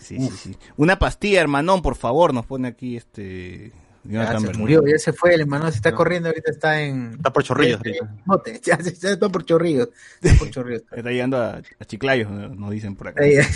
sí, 0.00 0.16
sí, 0.18 0.30
sí. 0.36 0.56
Una 0.76 0.98
pastilla, 0.98 1.40
hermanón, 1.40 1.82
por 1.82 1.96
favor, 1.96 2.34
nos 2.34 2.46
pone 2.46 2.68
aquí 2.68 2.96
este... 2.96 3.72
Ya 4.06 4.38
se 4.38 4.52
murió, 4.52 4.86
ya 4.86 4.98
se 4.98 5.14
fue 5.14 5.34
el 5.34 5.40
hermano, 5.40 5.70
se 5.70 5.76
está 5.78 5.90
No. 5.90 5.96
corriendo, 5.96 6.28
ahorita 6.28 6.50
está 6.50 6.78
en... 6.82 7.14
Está 7.14 7.32
por 7.32 7.42
chorrillos 7.42 7.80
Eh, 7.86 7.96
ahorita. 8.00 8.22
Mote, 8.26 8.60
ya, 8.62 8.74
está 8.74 9.28
por 9.30 9.46
chorrillos. 9.46 9.88
Está 10.20 10.38
por 10.38 10.50
chorrillos. 10.50 10.82
Está 10.94 11.10
llegando 11.10 11.38
a, 11.38 11.62
a 11.78 11.84
Chiclayo, 11.86 12.28
¿no? 12.28 12.48
nos 12.54 12.70
dicen 12.70 12.96
por 12.96 13.08
acá. 13.08 13.22
Alex, 13.24 13.48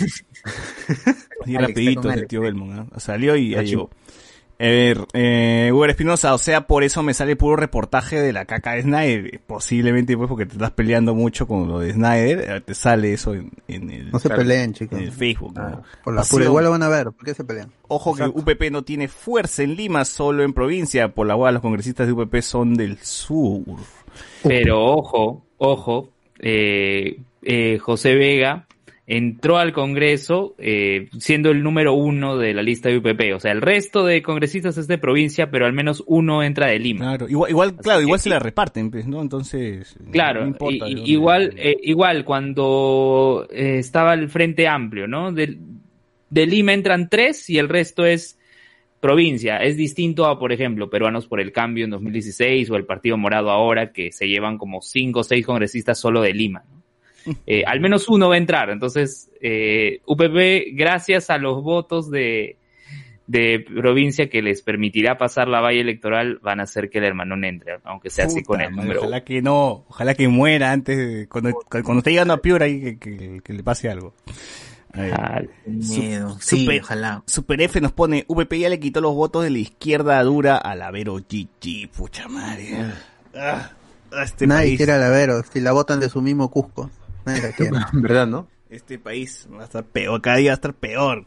rapidito 1.45 2.11
el 2.11 2.25
tío 2.27 2.41
Belmont, 2.41 2.89
¿ah? 2.91 2.99
Salió 2.99 3.35
y 3.35 3.51
ya. 3.51 3.61
A 4.61 4.65
ver, 4.65 5.07
eh, 5.13 5.71
Uber 5.73 5.89
Espinosa, 5.89 6.33
o 6.33 6.37
sea, 6.37 6.67
por 6.67 6.83
eso 6.83 7.01
me 7.01 7.13
sale 7.13 7.37
puro 7.37 7.55
reportaje 7.55 8.19
de 8.19 8.33
la 8.33 8.43
caca 8.43 8.73
de 8.73 8.81
Snyder. 8.81 9.39
Posiblemente, 9.47 10.17
pues, 10.17 10.27
porque 10.27 10.45
te 10.45 10.53
estás 10.53 10.71
peleando 10.71 11.15
mucho 11.15 11.47
con 11.47 11.69
lo 11.69 11.79
de 11.79 11.93
Snyder, 11.93 12.39
eh, 12.39 12.61
te 12.61 12.73
sale 12.73 13.13
eso 13.13 13.33
en, 13.33 13.51
en 13.69 13.89
el, 13.89 14.11
No 14.11 14.19
se 14.19 14.29
peleen, 14.29 14.73
chicos. 14.73 14.99
en 14.99 15.05
el 15.05 15.11
Facebook. 15.13 15.53
¿no? 15.55 15.61
Ah, 15.61 15.81
por 16.03 16.13
la 16.13 16.23
igual 16.43 16.65
lo 16.65 16.71
van 16.71 16.83
a 16.83 16.89
ver. 16.89 17.05
¿Por 17.05 17.23
qué 17.23 17.33
se 17.33 17.45
pelean? 17.45 17.71
Ojo 17.87 18.13
que 18.13 18.23
UPP 18.23 18.69
no 18.69 18.83
tiene 18.83 19.07
fuerza 19.07 19.63
en 19.63 19.75
Lima, 19.75 20.03
solo 20.03 20.43
en 20.43 20.51
provincia. 20.51 21.07
Por 21.13 21.25
la 21.25 21.37
hueá, 21.37 21.53
los 21.53 21.61
congresistas 21.61 22.07
de 22.07 22.13
UPP 22.13 22.41
son 22.41 22.73
del 22.73 22.97
sur. 22.97 23.61
Pero 24.43 24.83
ojo, 24.83 25.45
ojo, 25.57 26.09
eh, 26.39 27.17
eh, 27.43 27.77
José 27.79 28.15
Vega 28.15 28.67
entró 29.11 29.57
al 29.57 29.73
Congreso 29.73 30.53
eh, 30.59 31.09
siendo 31.17 31.49
el 31.49 31.63
número 31.63 31.93
uno 31.93 32.37
de 32.37 32.53
la 32.53 32.61
lista 32.61 32.89
de 32.89 32.97
UPP. 32.99 33.33
O 33.35 33.39
sea, 33.39 33.51
el 33.51 33.59
resto 33.61 34.05
de 34.05 34.21
congresistas 34.21 34.77
es 34.77 34.87
de 34.87 34.99
provincia, 34.99 35.49
pero 35.49 35.65
al 35.65 35.73
menos 35.73 36.03
uno 36.05 36.43
entra 36.43 36.67
de 36.67 36.77
Lima. 36.77 36.99
Claro, 37.05 37.27
igual, 37.27 37.49
igual 37.49 37.75
claro, 37.77 38.01
igual 38.01 38.19
se 38.19 38.29
la 38.29 38.37
reparten, 38.37 38.91
pues, 38.91 39.07
¿no? 39.07 39.21
Entonces, 39.23 39.97
Claro, 40.11 40.41
no 40.41 40.47
importa 40.49 40.87
y- 40.87 41.11
igual, 41.11 41.55
eh, 41.57 41.75
igual 41.81 42.23
cuando 42.23 43.47
eh, 43.51 43.79
estaba 43.79 44.13
el 44.13 44.29
Frente 44.29 44.67
Amplio, 44.67 45.07
¿no? 45.07 45.31
De, 45.31 45.57
de 46.29 46.45
Lima 46.45 46.73
entran 46.73 47.09
tres 47.09 47.49
y 47.49 47.57
el 47.57 47.67
resto 47.67 48.05
es 48.05 48.37
provincia. 48.99 49.57
Es 49.57 49.75
distinto 49.75 50.25
a, 50.27 50.37
por 50.37 50.51
ejemplo, 50.51 50.89
Peruanos 50.91 51.25
por 51.25 51.39
el 51.39 51.51
Cambio 51.51 51.85
en 51.85 51.89
2016 51.89 52.69
o 52.69 52.75
el 52.75 52.85
Partido 52.85 53.17
Morado 53.17 53.49
ahora, 53.49 53.91
que 53.91 54.11
se 54.11 54.27
llevan 54.27 54.59
como 54.59 54.81
cinco 54.83 55.21
o 55.21 55.23
seis 55.23 55.45
congresistas 55.47 55.99
solo 55.99 56.21
de 56.21 56.33
Lima, 56.33 56.63
¿no? 56.69 56.78
Eh, 57.45 57.63
al 57.65 57.79
menos 57.79 58.07
uno 58.09 58.29
va 58.29 58.35
a 58.35 58.37
entrar. 58.37 58.69
Entonces, 58.69 59.29
eh, 59.41 60.01
UPP, 60.05 60.73
gracias 60.75 61.29
a 61.29 61.37
los 61.37 61.61
votos 61.63 62.09
de, 62.09 62.57
de 63.27 63.59
provincia 63.75 64.29
que 64.29 64.41
les 64.41 64.61
permitirá 64.61 65.17
pasar 65.17 65.47
la 65.47 65.61
valla 65.61 65.81
electoral, 65.81 66.39
van 66.41 66.59
a 66.59 66.63
hacer 66.63 66.89
que 66.89 66.97
el 66.97 67.03
hermanón 67.05 67.45
entre, 67.45 67.79
aunque 67.83 68.09
sea 68.09 68.25
así 68.25 68.41
con 68.43 68.61
el 68.61 68.71
número. 68.75 69.01
Ojalá 69.01 69.23
que 69.23 69.41
no, 69.41 69.85
ojalá 69.87 70.15
que 70.15 70.27
muera 70.27 70.71
antes, 70.71 70.97
de- 70.97 71.27
cuando, 71.27 71.51
cuando 71.69 71.97
esté 71.99 72.11
llegando 72.11 72.33
a 72.33 72.41
Piura 72.41 72.65
ahí 72.65 72.81
que, 72.81 72.97
que- 72.99 73.41
que 73.43 73.53
le 73.53 73.63
pase 73.63 73.89
algo. 73.89 74.13
Ah, 74.91 75.41
Miedo. 75.67 76.35
Sí, 76.41 76.61
Super- 76.61 76.81
ojalá. 76.81 77.23
Super 77.27 77.61
F 77.61 77.79
nos 77.79 77.91
pone, 77.91 78.25
VP 78.27 78.57
ya 78.57 78.69
le 78.69 78.79
quitó 78.79 79.01
los 79.01 79.13
votos 79.13 79.43
de 79.43 79.51
la 79.51 79.59
izquierda 79.59 80.21
dura 80.23 80.57
a 80.57 80.73
la 80.73 80.89
Vero 80.89 81.17
GG, 81.17 81.89
pucha 81.95 82.27
madre. 82.27 82.69
Ah, 83.35 83.69
ah, 84.11 84.23
este 84.23 84.47
Nadie 84.47 84.69
país, 84.69 84.77
quiere 84.77 84.93
a 84.93 84.97
la 84.97 85.09
Vero, 85.09 85.43
si 85.43 85.59
la 85.61 85.73
votan 85.73 85.99
de 85.99 86.09
su 86.09 86.23
mismo 86.23 86.49
Cusco. 86.49 86.89
La. 87.25 87.89
¿Verdad, 87.93 88.27
no? 88.27 88.47
este 88.69 88.99
país 88.99 89.47
va 89.51 89.61
a 89.61 89.65
estar 89.65 89.83
peor, 89.83 90.21
cada 90.21 90.37
día 90.37 90.51
va 90.51 90.53
a 90.53 90.55
estar 90.55 90.73
peor. 90.75 91.25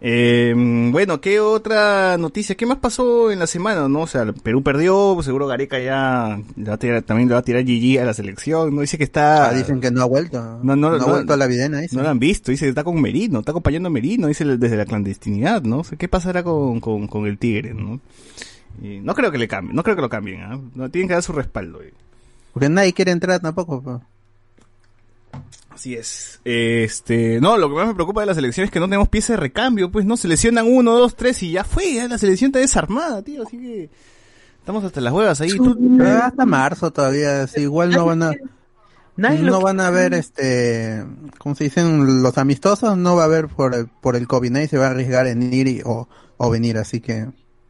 Eh, 0.00 0.54
bueno, 0.92 1.20
¿qué 1.20 1.40
otra 1.40 2.16
noticia? 2.18 2.56
¿Qué 2.56 2.66
más 2.66 2.78
pasó 2.78 3.32
en 3.32 3.40
la 3.40 3.46
semana? 3.48 3.88
¿No? 3.88 4.00
O 4.02 4.06
sea, 4.06 4.32
Perú 4.32 4.62
perdió, 4.62 5.18
seguro 5.22 5.48
Gareca 5.48 5.78
ya 5.80 6.40
le 6.56 6.68
va 6.68 6.74
a 6.74 6.78
tirar- 6.78 7.02
también 7.02 7.28
le 7.28 7.34
va 7.34 7.40
a 7.40 7.44
tirar 7.44 7.64
GG 7.64 8.00
a 8.00 8.04
la 8.04 8.14
selección, 8.14 8.74
¿no? 8.74 8.80
Dice 8.82 8.96
que 8.98 9.02
está... 9.04 9.48
Ah, 9.48 9.52
dicen 9.54 9.80
que 9.80 9.90
no 9.90 10.02
ha 10.02 10.04
vuelto. 10.04 10.40
No, 10.62 10.76
no, 10.76 10.88
ha 10.88 10.98
no, 10.98 11.06
vuelto 11.06 11.32
a 11.32 11.36
la 11.36 11.46
videna, 11.48 11.78
dice. 11.80 11.96
No 11.96 12.02
lo 12.04 12.10
han 12.10 12.20
visto, 12.20 12.52
dice 12.52 12.66
que 12.66 12.68
está 12.70 12.84
con 12.84 13.00
Merino, 13.00 13.40
está 13.40 13.50
acompañando 13.50 13.88
a 13.88 13.90
Merino, 13.90 14.28
dice 14.28 14.44
desde 14.44 14.76
la 14.76 14.84
clandestinidad, 14.84 15.62
¿no? 15.62 15.78
O 15.78 15.84
sea, 15.84 15.98
¿qué 15.98 16.06
pasará 16.08 16.44
con, 16.44 16.78
con, 16.80 17.08
con 17.08 17.26
el 17.26 17.38
Tigre, 17.38 17.74
no? 17.74 18.00
Y 18.80 19.00
no 19.00 19.14
creo 19.16 19.32
que 19.32 19.38
le 19.38 19.48
cambien, 19.48 19.74
no 19.74 19.82
creo 19.82 19.96
que 19.96 20.02
lo 20.02 20.08
cambien, 20.08 20.42
¿ah? 20.42 20.60
No, 20.76 20.88
tienen 20.90 21.08
que 21.08 21.14
dar 21.14 21.22
su 21.24 21.32
respaldo. 21.32 21.82
eh. 21.82 21.92
Porque 22.52 22.68
nadie 22.68 22.92
quiere 22.92 23.10
entrar 23.10 23.40
tampoco. 23.40 23.82
pues. 23.82 23.96
Así 25.78 25.94
es. 25.94 26.40
Este, 26.44 27.40
no, 27.40 27.56
lo 27.56 27.68
que 27.68 27.76
más 27.76 27.86
me 27.86 27.94
preocupa 27.94 28.20
de 28.22 28.26
la 28.26 28.34
selección 28.34 28.64
es 28.64 28.70
que 28.72 28.80
no 28.80 28.86
tenemos 28.86 29.08
pieza 29.08 29.34
de 29.34 29.36
recambio, 29.36 29.92
pues, 29.92 30.04
¿no? 30.04 30.16
Seleccionan 30.16 30.66
uno, 30.66 30.96
dos, 30.96 31.14
tres 31.14 31.40
y 31.44 31.52
ya 31.52 31.62
fue, 31.62 31.94
ya 31.94 32.08
la 32.08 32.18
selección 32.18 32.48
está 32.48 32.58
desarmada, 32.58 33.22
tío, 33.22 33.44
así 33.46 33.56
que 33.58 33.88
estamos 34.58 34.82
hasta 34.82 35.00
las 35.00 35.12
huevas 35.12 35.40
ahí. 35.40 35.50
Tú- 35.56 35.78
Pero 35.96 36.24
hasta 36.24 36.44
marzo 36.44 36.90
todavía, 36.90 37.46
sí, 37.46 37.60
igual 37.60 37.90
no 37.92 38.06
van 38.06 38.24
a, 38.24 38.32
Nadie 39.16 39.38
no 39.42 39.60
van 39.60 39.78
a 39.80 39.90
ver 39.90 40.14
este, 40.14 41.04
como 41.38 41.54
se 41.54 41.64
dicen 41.64 42.22
los 42.24 42.38
amistosos, 42.38 42.96
no 42.96 43.14
va 43.14 43.22
a 43.22 43.26
haber 43.26 43.46
por 43.46 43.74
el, 43.76 43.86
por 43.86 44.16
el 44.16 44.26
COVID, 44.26 44.50
nadie 44.50 44.66
se 44.66 44.78
va 44.78 44.88
a 44.88 44.90
arriesgar 44.90 45.28
en 45.28 45.52
ir 45.54 45.68
y- 45.68 45.82
o, 45.84 46.08
o 46.38 46.50
venir, 46.50 46.76
así 46.76 47.00
que 47.00 47.28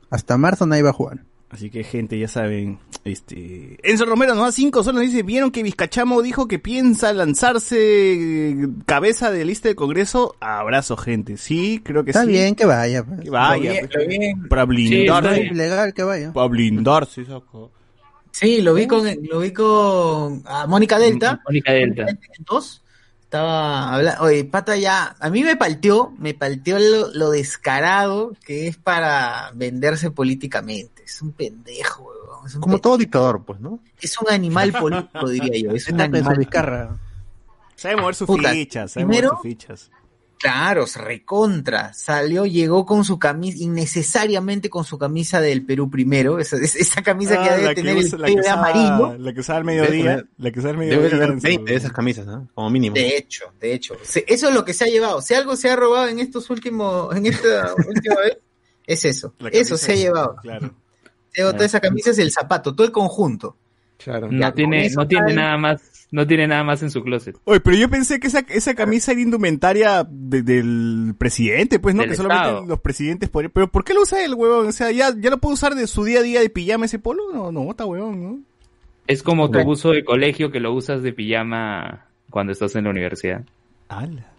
hasta 0.09 0.39
marzo 0.39 0.65
nadie 0.67 0.83
va 0.83 0.91
a 0.91 0.95
jugar. 0.95 1.25
Así 1.51 1.71
que 1.71 1.83
gente, 1.83 2.19
ya 2.19 2.29
saben, 2.29 2.79
este... 3.05 3.79
Enzo 3.83 4.05
Romero 4.05 4.35
nos 4.35 4.45
da 4.45 4.53
cinco 4.53 4.85
solos, 4.85 5.01
dice, 5.01 5.23
¿vieron 5.23 5.51
que 5.51 5.63
Vizcachamo 5.63 6.21
dijo 6.21 6.47
que 6.47 6.59
piensa 6.59 7.11
lanzarse 7.15 7.79
eh, 8.51 8.69
cabeza 8.85 9.31
de 9.31 9.47
lista 9.47 9.69
de 9.71 9.75
Congreso? 9.75 10.37
Abrazo, 10.41 10.99
gente. 10.99 11.39
Sí, 11.39 11.81
creo 11.83 12.05
que 12.05 12.11
Está 12.11 12.25
sí. 12.25 12.33
bien 12.33 12.55
que 12.55 12.67
vaya. 12.67 13.03
pues. 13.03 13.21
Que 13.21 13.31
vaya, 13.31 13.73
bien, 13.73 13.89
pues, 13.91 14.07
bien. 14.07 14.49
para 14.49 14.63
Sí, 14.63 14.69
blindarse. 14.69 15.43
está 15.47 15.93
que 15.93 16.03
vaya. 16.03 16.33
para 16.35 16.49
blindarse, 16.49 17.25
saco. 17.25 17.73
Sí, 18.31 18.61
lo 18.61 18.75
vi 18.75 18.87
con, 18.87 19.07
lo 19.23 19.41
vi 19.41 19.51
con 19.53 20.43
a 20.45 20.67
Mónica 20.67 20.99
Delta. 20.99 21.41
Mónica 21.47 21.73
Delta. 21.73 22.07
Dos. 22.47 22.83
Estaba 23.23 23.95
hablando, 23.95 24.23
oye, 24.25 24.45
pata 24.45 24.77
ya, 24.77 25.15
a 25.21 25.29
mí 25.31 25.43
me 25.45 25.55
palteó, 25.57 26.15
me 26.19 26.33
palteó 26.35 26.79
lo, 26.79 27.13
lo 27.13 27.31
descarado 27.31 28.33
que 28.45 28.69
es 28.69 28.77
para 28.79 29.51
venderse 29.55 30.11
políticamente. 30.11 30.98
Es 31.09 31.23
un 31.23 31.33
pendejo, 31.33 32.03
weón. 32.05 32.47
Es 32.47 32.55
un, 32.55 32.61
Como 32.61 32.79
todo 32.81 32.99
dictador, 32.99 33.43
pues, 33.43 33.59
¿no? 33.61 33.81
es 33.99 34.15
un 34.21 34.31
animal 34.31 34.73
político, 34.73 35.27
diría 35.31 35.71
yo. 35.71 35.75
Es 35.75 35.89
un 35.89 36.01
animal. 36.03 36.47
Sabe 37.77 37.97
mover 37.97 38.15
sus 38.15 38.27
Puta, 38.27 38.51
fichas, 38.51 38.93
sabe 38.93 39.07
primero- 39.07 39.29
mover 39.35 39.37
sus 39.39 39.43
fichas. 39.43 39.91
Claro, 40.41 40.87
se 40.87 41.01
recontra. 41.01 41.93
Salió, 41.95 42.47
llegó 42.47 42.87
con 42.87 43.05
su 43.05 43.19
camisa, 43.19 43.59
innecesariamente 43.61 44.71
con 44.71 44.85
su 44.85 44.97
camisa 44.99 45.41
del 45.41 45.65
Perú 45.65 45.91
primero. 45.91 46.39
Esa, 46.39 46.59
esa- 46.59 47.03
camisa 47.03 47.43
que 47.43 47.49
Ah, 47.51 47.57
debe 47.57 47.69
que 47.75 47.83
tener 47.83 47.97
usa- 47.97 48.17
el 48.19 48.35
pelo 48.37 48.51
amarillo. 48.51 49.19
La 49.19 49.33
que 49.33 49.41
usaba 49.41 49.59
al 49.61 49.67
Debe 49.67 49.81
mediodía. 49.81 50.05
tener- 50.05 50.27
La 50.39 50.51
que 50.53 50.59
usaba 50.61 50.75
al 50.75 50.79
Debe 50.81 50.91
mediodía. 50.97 51.11
tener 51.19 51.31
en 51.31 51.41
su- 51.41 51.47
20 51.47 51.73
de 51.73 51.79
esas 51.79 51.93
camisas, 51.93 52.27
¿no? 52.27 52.49
Como 52.55 52.71
mínimo. 52.71 52.95
De 52.95 53.17
hecho, 53.17 53.47
de 53.59 53.73
hecho. 53.75 53.97
Se- 54.05 54.25
Eso 54.29 54.49
es 54.51 54.55
lo 54.55 54.65
que 54.65 54.75
se 54.75 54.85
ha 54.85 54.89
llevado. 54.89 55.21
Si 55.23 55.35
algo 55.35 55.57
se 55.57 55.71
ha 55.71 55.77
robado 55.77 56.07
en 56.07 56.21
estos 56.21 56.51
últimos, 56.51 57.17
en 57.17 57.27
esta 57.27 57.75
última 57.89 58.15
vez, 58.17 58.39
es 58.87 59.05
eso. 59.07 59.35
Eso 59.51 59.77
se 59.77 59.93
ha 59.93 59.97
llevado. 59.97 60.37
Claro. 60.43 60.73
Toda 61.39 61.65
esa 61.65 61.81
camisa 61.81 62.11
es 62.11 62.19
el 62.19 62.31
zapato, 62.31 62.75
todo 62.75 62.87
el 62.87 62.93
conjunto. 62.93 63.57
Claro. 63.99 64.29
No 64.31 64.53
tiene, 64.53 64.89
no 64.91 65.09
tiene 65.09 65.35
nada 65.35 65.57
más, 65.57 66.07
no 66.13 66.25
tiene 66.27 66.47
nada 66.47 66.63
más 66.63 66.83
en 66.83 66.91
su 66.91 67.03
closet. 67.03 67.37
Oye, 67.45 67.59
pero 67.61 67.77
yo 67.77 67.89
pensé 67.91 68.21
que 68.21 68.29
esa, 68.29 68.41
esa 68.49 68.75
camisa 68.75 69.11
era 69.13 69.21
indumentaria 69.21 70.07
de- 70.09 70.43
del 70.43 71.15
presidente, 71.19 71.81
pues, 71.81 71.95
¿no? 71.97 72.03
Del 72.03 72.11
que 72.11 72.17
solamente 72.17 72.49
Estado. 72.49 72.67
los 72.67 72.81
presidentes 72.81 73.29
podrían... 73.29 73.51
Pero 73.53 73.69
¿por 73.73 73.85
qué 73.85 73.95
lo 73.95 74.03
usa 74.03 74.25
el 74.25 74.35
huevón? 74.35 74.69
O 74.69 74.73
sea, 74.73 74.93
¿ya, 74.93 75.13
¿ya 75.19 75.31
lo 75.31 75.39
puede 75.39 75.55
usar 75.55 75.75
de 75.75 75.87
su 75.89 76.05
día 76.05 76.21
a 76.21 76.23
día 76.23 76.41
de 76.41 76.49
pijama 76.49 76.85
ese 76.85 77.01
polo? 77.01 77.25
No, 77.33 77.51
no, 77.51 77.69
está 77.71 77.85
huevón, 77.87 78.23
¿no? 78.23 78.39
Es 79.09 79.23
como 79.23 79.51
tu 79.51 79.59
buzo 79.65 79.91
de 79.91 80.05
colegio 80.05 80.53
que 80.53 80.61
lo 80.61 80.73
usas 80.75 81.03
de 81.03 81.13
pijama 81.13 82.07
cuando 82.31 82.53
estás 82.53 82.77
en 82.77 82.85
la 82.85 82.91
universidad. 82.91 83.43
¡Hala! 83.89 84.31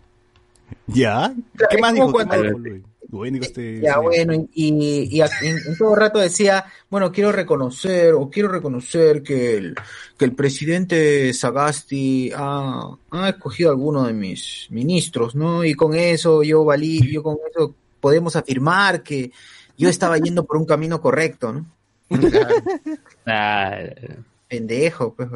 ¿Ya? 0.88 1.34
¿Qué 1.70 1.78
más 1.80 1.94
dijo? 1.96 2.14
¿Qué 2.14 2.26
más 2.26 2.38
cuando-? 2.38 2.80
Bueno, 3.12 3.40
este- 3.42 3.82
Ya, 3.82 3.96
sí. 3.96 4.00
bueno, 4.04 4.34
y, 4.54 4.54
y, 4.54 5.22
en, 5.22 5.58
todo 5.80 5.96
rato 5.96 6.20
decía, 6.20 6.66
bueno, 6.92 7.12
quiero 7.12 7.32
reconocer, 7.32 8.14
o 8.14 8.30
quiero 8.30 8.50
reconocer 8.50 9.24
que 9.24 9.58
el, 9.58 9.76
que 10.16 10.26
el 10.26 10.36
presidente 10.36 11.34
Sagasti 11.34 12.32
ha, 12.36 12.88
ha 13.10 13.30
escogido 13.30 13.70
a 13.70 13.74
alguno 13.74 14.06
de 14.06 14.14
mis 14.14 14.68
ministros, 14.70 15.34
¿no? 15.34 15.64
Y 15.64 15.74
con 15.74 15.96
eso 15.96 16.44
yo 16.44 16.64
valí, 16.64 17.12
yo 17.12 17.24
con 17.24 17.38
eso 17.50 17.74
podemos 18.00 18.36
afirmar 18.36 19.02
que 19.02 19.32
yo 19.76 19.90
estaba 19.90 20.20
yendo 20.20 20.46
por 20.46 20.58
un 20.58 20.66
camino 20.66 21.02
correcto, 21.02 21.52
¿no? 21.52 21.66
Pendejo, 24.48 25.14
pues, 25.14 25.30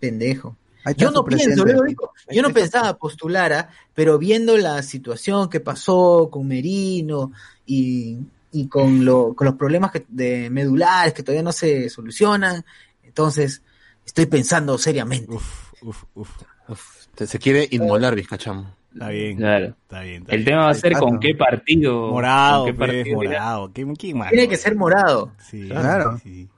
pendejo. 0.00 0.56
Yo 0.94 1.10
no 1.10 1.24
pienso, 1.24 1.46
presidente. 1.46 1.64
luego 1.72 1.82
digo, 1.84 2.12
yo 2.30 2.42
no 2.42 2.50
pensaba 2.52 2.96
postular, 2.96 3.52
¿ah? 3.52 3.68
pero 3.94 4.18
viendo 4.18 4.56
la 4.56 4.82
situación 4.82 5.48
que 5.48 5.60
pasó 5.60 6.28
con 6.30 6.46
Merino 6.46 7.32
y, 7.66 8.18
y 8.52 8.68
con, 8.68 9.04
lo, 9.04 9.34
con 9.34 9.46
los 9.46 9.54
problemas 9.56 9.90
que, 9.90 10.04
de 10.08 10.48
medulares 10.50 11.12
que 11.14 11.22
todavía 11.22 11.42
no 11.42 11.52
se 11.52 11.88
solucionan, 11.90 12.64
entonces 13.02 13.62
estoy 14.04 14.26
pensando 14.26 14.78
seriamente. 14.78 15.32
Uf, 15.32 15.72
uf, 15.82 16.04
uf. 16.14 16.30
Uf, 16.68 17.06
se 17.16 17.38
quiere 17.38 17.68
inmolar, 17.70 18.14
Vizcachamo. 18.14 18.74
Está 18.92 19.08
bien, 19.10 19.36
claro. 19.36 19.66
está 19.82 20.00
bien. 20.00 20.22
está 20.22 20.32
El 20.32 20.38
bien. 20.38 20.44
tema 20.46 20.64
va 20.64 20.70
a 20.70 20.74
ser 20.74 20.92
con 20.94 21.20
qué 21.20 21.34
partido. 21.34 22.10
Morado, 22.10 22.64
con 22.64 22.72
qué 22.72 22.78
pues, 22.78 22.90
partido 22.90 23.16
morado. 23.16 23.72
¿Qué, 23.72 23.94
qué 23.98 24.14
más? 24.14 24.30
Tiene 24.30 24.48
que 24.48 24.56
ser 24.56 24.74
morado. 24.74 25.32
Sí, 25.38 25.68
Claro. 25.68 26.18
sí. 26.22 26.48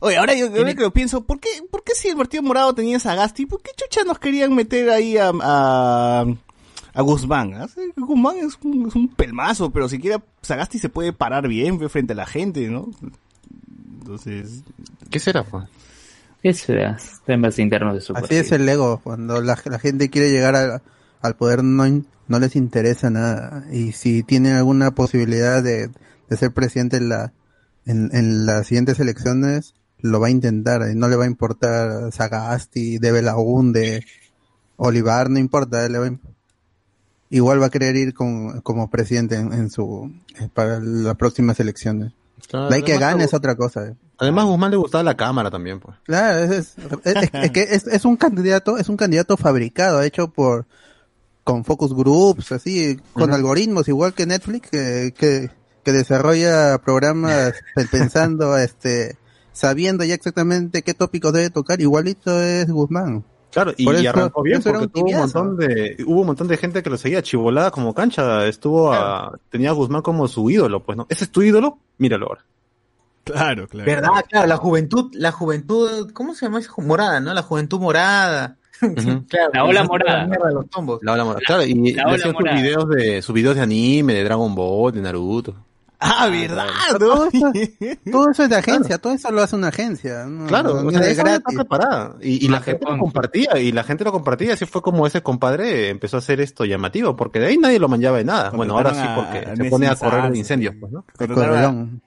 Oye, 0.00 0.16
ahora 0.16 0.34
yo, 0.34 0.46
ahora 0.48 0.74
que 0.74 0.82
lo 0.82 0.92
pienso, 0.92 1.22
¿por 1.24 1.40
qué, 1.40 1.48
¿por 1.70 1.82
qué 1.84 1.92
si 1.94 2.08
el 2.08 2.16
partido 2.16 2.42
morado 2.42 2.74
tenía 2.74 2.96
a 2.96 3.00
Sagasti, 3.00 3.46
por 3.46 3.62
qué 3.62 3.70
chucha 3.76 4.04
nos 4.04 4.18
querían 4.18 4.54
meter 4.54 4.90
ahí 4.90 5.16
a, 5.16 5.30
a, 5.40 6.24
a 6.92 7.02
Guzmán? 7.02 7.54
¿Ah? 7.54 7.66
Sí, 7.72 7.80
Guzmán 7.96 8.36
es 8.38 8.58
un, 8.62 8.88
es 8.88 8.94
un 8.94 9.08
pelmazo, 9.08 9.70
pero 9.70 9.88
siquiera 9.88 10.22
Sagasti 10.42 10.78
se 10.78 10.88
puede 10.90 11.12
parar 11.12 11.48
bien 11.48 11.78
frente 11.88 12.12
a 12.12 12.16
la 12.16 12.26
gente, 12.26 12.68
¿no? 12.68 12.90
Entonces, 14.00 14.62
¿Qué 15.10 15.18
será, 15.18 15.44
pues? 15.44 15.64
¿Qué 16.42 16.52
será? 16.52 16.98
Temas 17.24 17.58
internos 17.58 17.94
de 17.94 18.00
su 18.02 18.12
Así 18.12 18.20
partido. 18.22 18.40
es 18.42 18.52
el 18.52 18.68
ego, 18.68 19.00
cuando 19.02 19.40
la, 19.40 19.58
la 19.64 19.78
gente 19.78 20.10
quiere 20.10 20.30
llegar 20.30 20.54
al, 20.56 20.82
al 21.22 21.36
poder 21.36 21.64
no, 21.64 21.84
no 22.28 22.38
les 22.38 22.56
interesa 22.56 23.08
nada. 23.08 23.64
Y 23.72 23.92
si 23.92 24.22
tienen 24.22 24.54
alguna 24.56 24.90
posibilidad 24.94 25.62
de, 25.62 25.88
de 26.28 26.36
ser 26.36 26.52
presidente 26.52 26.98
en, 26.98 27.08
la, 27.08 27.32
en, 27.86 28.10
en 28.14 28.44
las 28.44 28.66
siguientes 28.66 29.00
elecciones, 29.00 29.74
lo 30.04 30.20
va 30.20 30.26
a 30.26 30.30
intentar. 30.30 30.82
Y 30.90 30.94
no 30.94 31.08
le 31.08 31.16
va 31.16 31.24
a 31.24 31.26
importar 31.26 32.12
Sagasti, 32.12 32.98
de 32.98 33.10
Belaunde, 33.12 34.04
Olivar, 34.76 35.30
no 35.30 35.38
importa. 35.38 35.88
le 35.88 35.98
va 35.98 36.06
a 36.06 36.12
igual 37.30 37.60
va 37.60 37.66
a 37.66 37.70
querer 37.70 37.96
ir 37.96 38.14
con, 38.14 38.60
como 38.60 38.90
presidente 38.90 39.36
en, 39.36 39.52
en 39.52 39.70
su 39.70 40.12
eh, 40.38 40.48
para 40.52 40.78
las 40.80 41.16
próximas 41.16 41.58
elecciones. 41.58 42.12
Claro, 42.48 42.68
De 42.68 42.76
ahí 42.76 42.82
que 42.82 42.98
gane 42.98 43.24
es 43.24 43.34
otra 43.34 43.56
cosa. 43.56 43.86
eh. 43.88 43.94
Además, 44.18 44.44
Guzmán 44.44 44.70
le 44.70 44.76
gustaba 44.76 45.02
la 45.02 45.16
cámara 45.16 45.50
también, 45.50 45.80
pues. 45.80 45.96
Claro, 46.04 46.38
es, 46.40 46.50
es, 46.50 46.76
es- 47.04 47.30
es 47.32 47.50
que 47.50 47.62
es, 47.70 48.04
un 48.04 48.16
candidato, 48.16 48.78
es 48.78 48.88
un 48.88 48.96
candidato 48.96 49.36
fabricado, 49.36 50.02
hecho 50.02 50.28
por 50.28 50.66
con 51.42 51.64
focus 51.64 51.92
groups, 51.94 52.52
así, 52.52 52.98
con 53.12 53.32
algoritmos, 53.32 53.88
igual 53.88 54.14
que 54.14 54.26
Netflix, 54.26 54.70
que, 54.70 55.12
que, 55.16 55.50
que 55.82 55.92
desarrolla 55.92 56.78
programas 56.78 57.54
pe- 57.74 57.86
pensando, 57.86 58.56
este, 58.56 59.16
sabiendo 59.54 60.04
ya 60.04 60.14
exactamente 60.14 60.82
qué 60.82 60.92
tópicos 60.92 61.32
debe 61.32 61.48
tocar, 61.48 61.80
igualito 61.80 62.38
es 62.42 62.70
Guzmán. 62.70 63.24
Claro, 63.50 63.72
y, 63.76 63.88
eso- 63.88 64.10
arrancó 64.10 64.42
bien 64.42 64.58
eso 64.58 64.70
porque 64.72 64.84
un 64.86 64.90
tuvo 64.90 65.06
un 65.10 65.16
montón 65.16 65.56
de, 65.56 65.96
hubo 66.06 66.20
un 66.22 66.26
montón 66.26 66.48
de 66.48 66.56
gente 66.56 66.82
que 66.82 66.90
lo 66.90 66.98
seguía 66.98 67.22
chivolada 67.22 67.70
como 67.70 67.94
cancha, 67.94 68.46
estuvo 68.46 68.92
a, 68.92 69.38
tenía 69.48 69.70
a 69.70 69.72
Guzmán 69.72 70.02
como 70.02 70.26
su 70.26 70.50
ídolo, 70.50 70.82
pues, 70.82 70.98
¿no? 70.98 71.06
¿Ese 71.08 71.24
es 71.24 71.30
tu 71.30 71.40
ídolo? 71.40 71.78
Míralo 71.96 72.26
ahora. 72.26 72.44
claro, 73.22 73.68
claro. 73.68 73.86
¿Verdad? 73.86 74.24
Claro, 74.28 74.48
la 74.48 74.56
juventud, 74.56 75.10
la 75.14 75.30
juventud, 75.30 76.10
¿cómo 76.12 76.34
se 76.34 76.46
llama 76.46 76.58
esa? 76.58 76.72
Morada, 76.78 77.20
¿no? 77.20 77.32
La 77.32 77.42
juventud 77.42 77.78
morada. 77.80 78.56
Claro, 79.28 79.50
La 79.54 79.64
ola 79.64 79.84
morada. 79.84 80.18
la 80.22 80.26
mierda 80.26 80.48
de 80.48 80.54
los 80.54 80.68
tombos. 80.68 80.98
La 81.02 81.12
ola 81.12 81.24
morada. 81.24 81.40
Claro, 81.46 81.62
y 81.62 81.92
la 81.92 82.06
ola 82.06 82.14
hacían 82.16 82.34
sus 82.34 82.44
videos 82.52 82.88
de, 82.90 83.22
sus 83.22 83.34
videos 83.34 83.54
de 83.54 83.62
anime, 83.62 84.14
de 84.14 84.24
Dragon 84.24 84.52
Ball, 84.52 84.92
de 84.92 85.00
Naruto. 85.00 85.54
Ah, 86.06 86.28
¿verdad? 86.28 86.66
Todo 86.98 87.24
¿no? 87.24 87.30
eso, 87.32 87.52
todo 88.12 88.30
eso 88.30 88.42
es 88.42 88.48
de 88.50 88.56
agencia, 88.56 88.98
todo 88.98 89.14
eso 89.14 89.30
lo 89.30 89.40
hace 89.42 89.56
una 89.56 89.68
agencia. 89.68 90.24
¿no? 90.26 90.46
Claro, 90.46 90.82
no 90.82 90.88
o 90.88 90.90
sea, 90.90 91.00
es 91.00 91.06
esa 91.08 91.22
vaina 91.22 91.38
gratis. 91.38 91.58
está 91.58 91.64
preparada. 91.64 92.16
Y, 92.20 92.44
y 92.44 92.48
la 92.48 92.60
gente 92.60 92.84
lo 92.86 92.98
compartía, 92.98 93.58
y 93.58 93.72
la 93.72 93.84
gente 93.84 94.04
lo 94.04 94.12
compartía, 94.12 94.52
así 94.52 94.66
fue 94.66 94.82
como 94.82 95.06
ese 95.06 95.22
compadre 95.22 95.88
empezó 95.88 96.16
a 96.16 96.18
hacer 96.18 96.40
esto 96.42 96.64
llamativo, 96.66 97.16
porque 97.16 97.40
de 97.40 97.46
ahí 97.46 97.56
nadie 97.56 97.78
lo 97.78 97.88
manchaba 97.88 98.18
de 98.18 98.24
nada. 98.24 98.50
Bueno, 98.50 98.76
ahora 98.76 98.92
sí, 98.94 99.00
a- 99.02 99.14
porque 99.16 99.38
a 99.50 99.56
se 99.56 99.64
pone 99.70 99.86
a 99.86 99.96
correr 99.96 100.36
incendios, 100.36 100.74
sí. 100.74 100.80
pues, 100.80 100.92
¿no? 100.92 101.04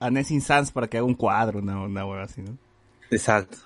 A, 0.00 0.06
a 0.06 0.10
Nessin 0.10 0.40
Sans 0.40 0.70
para 0.70 0.86
que 0.86 0.98
haga 0.98 1.06
un 1.06 1.14
cuadro, 1.14 1.58
una, 1.58 1.80
una 1.82 2.06
hueá 2.06 2.22
así, 2.22 2.40
¿no? 2.42 2.56
Exacto. 3.10 3.58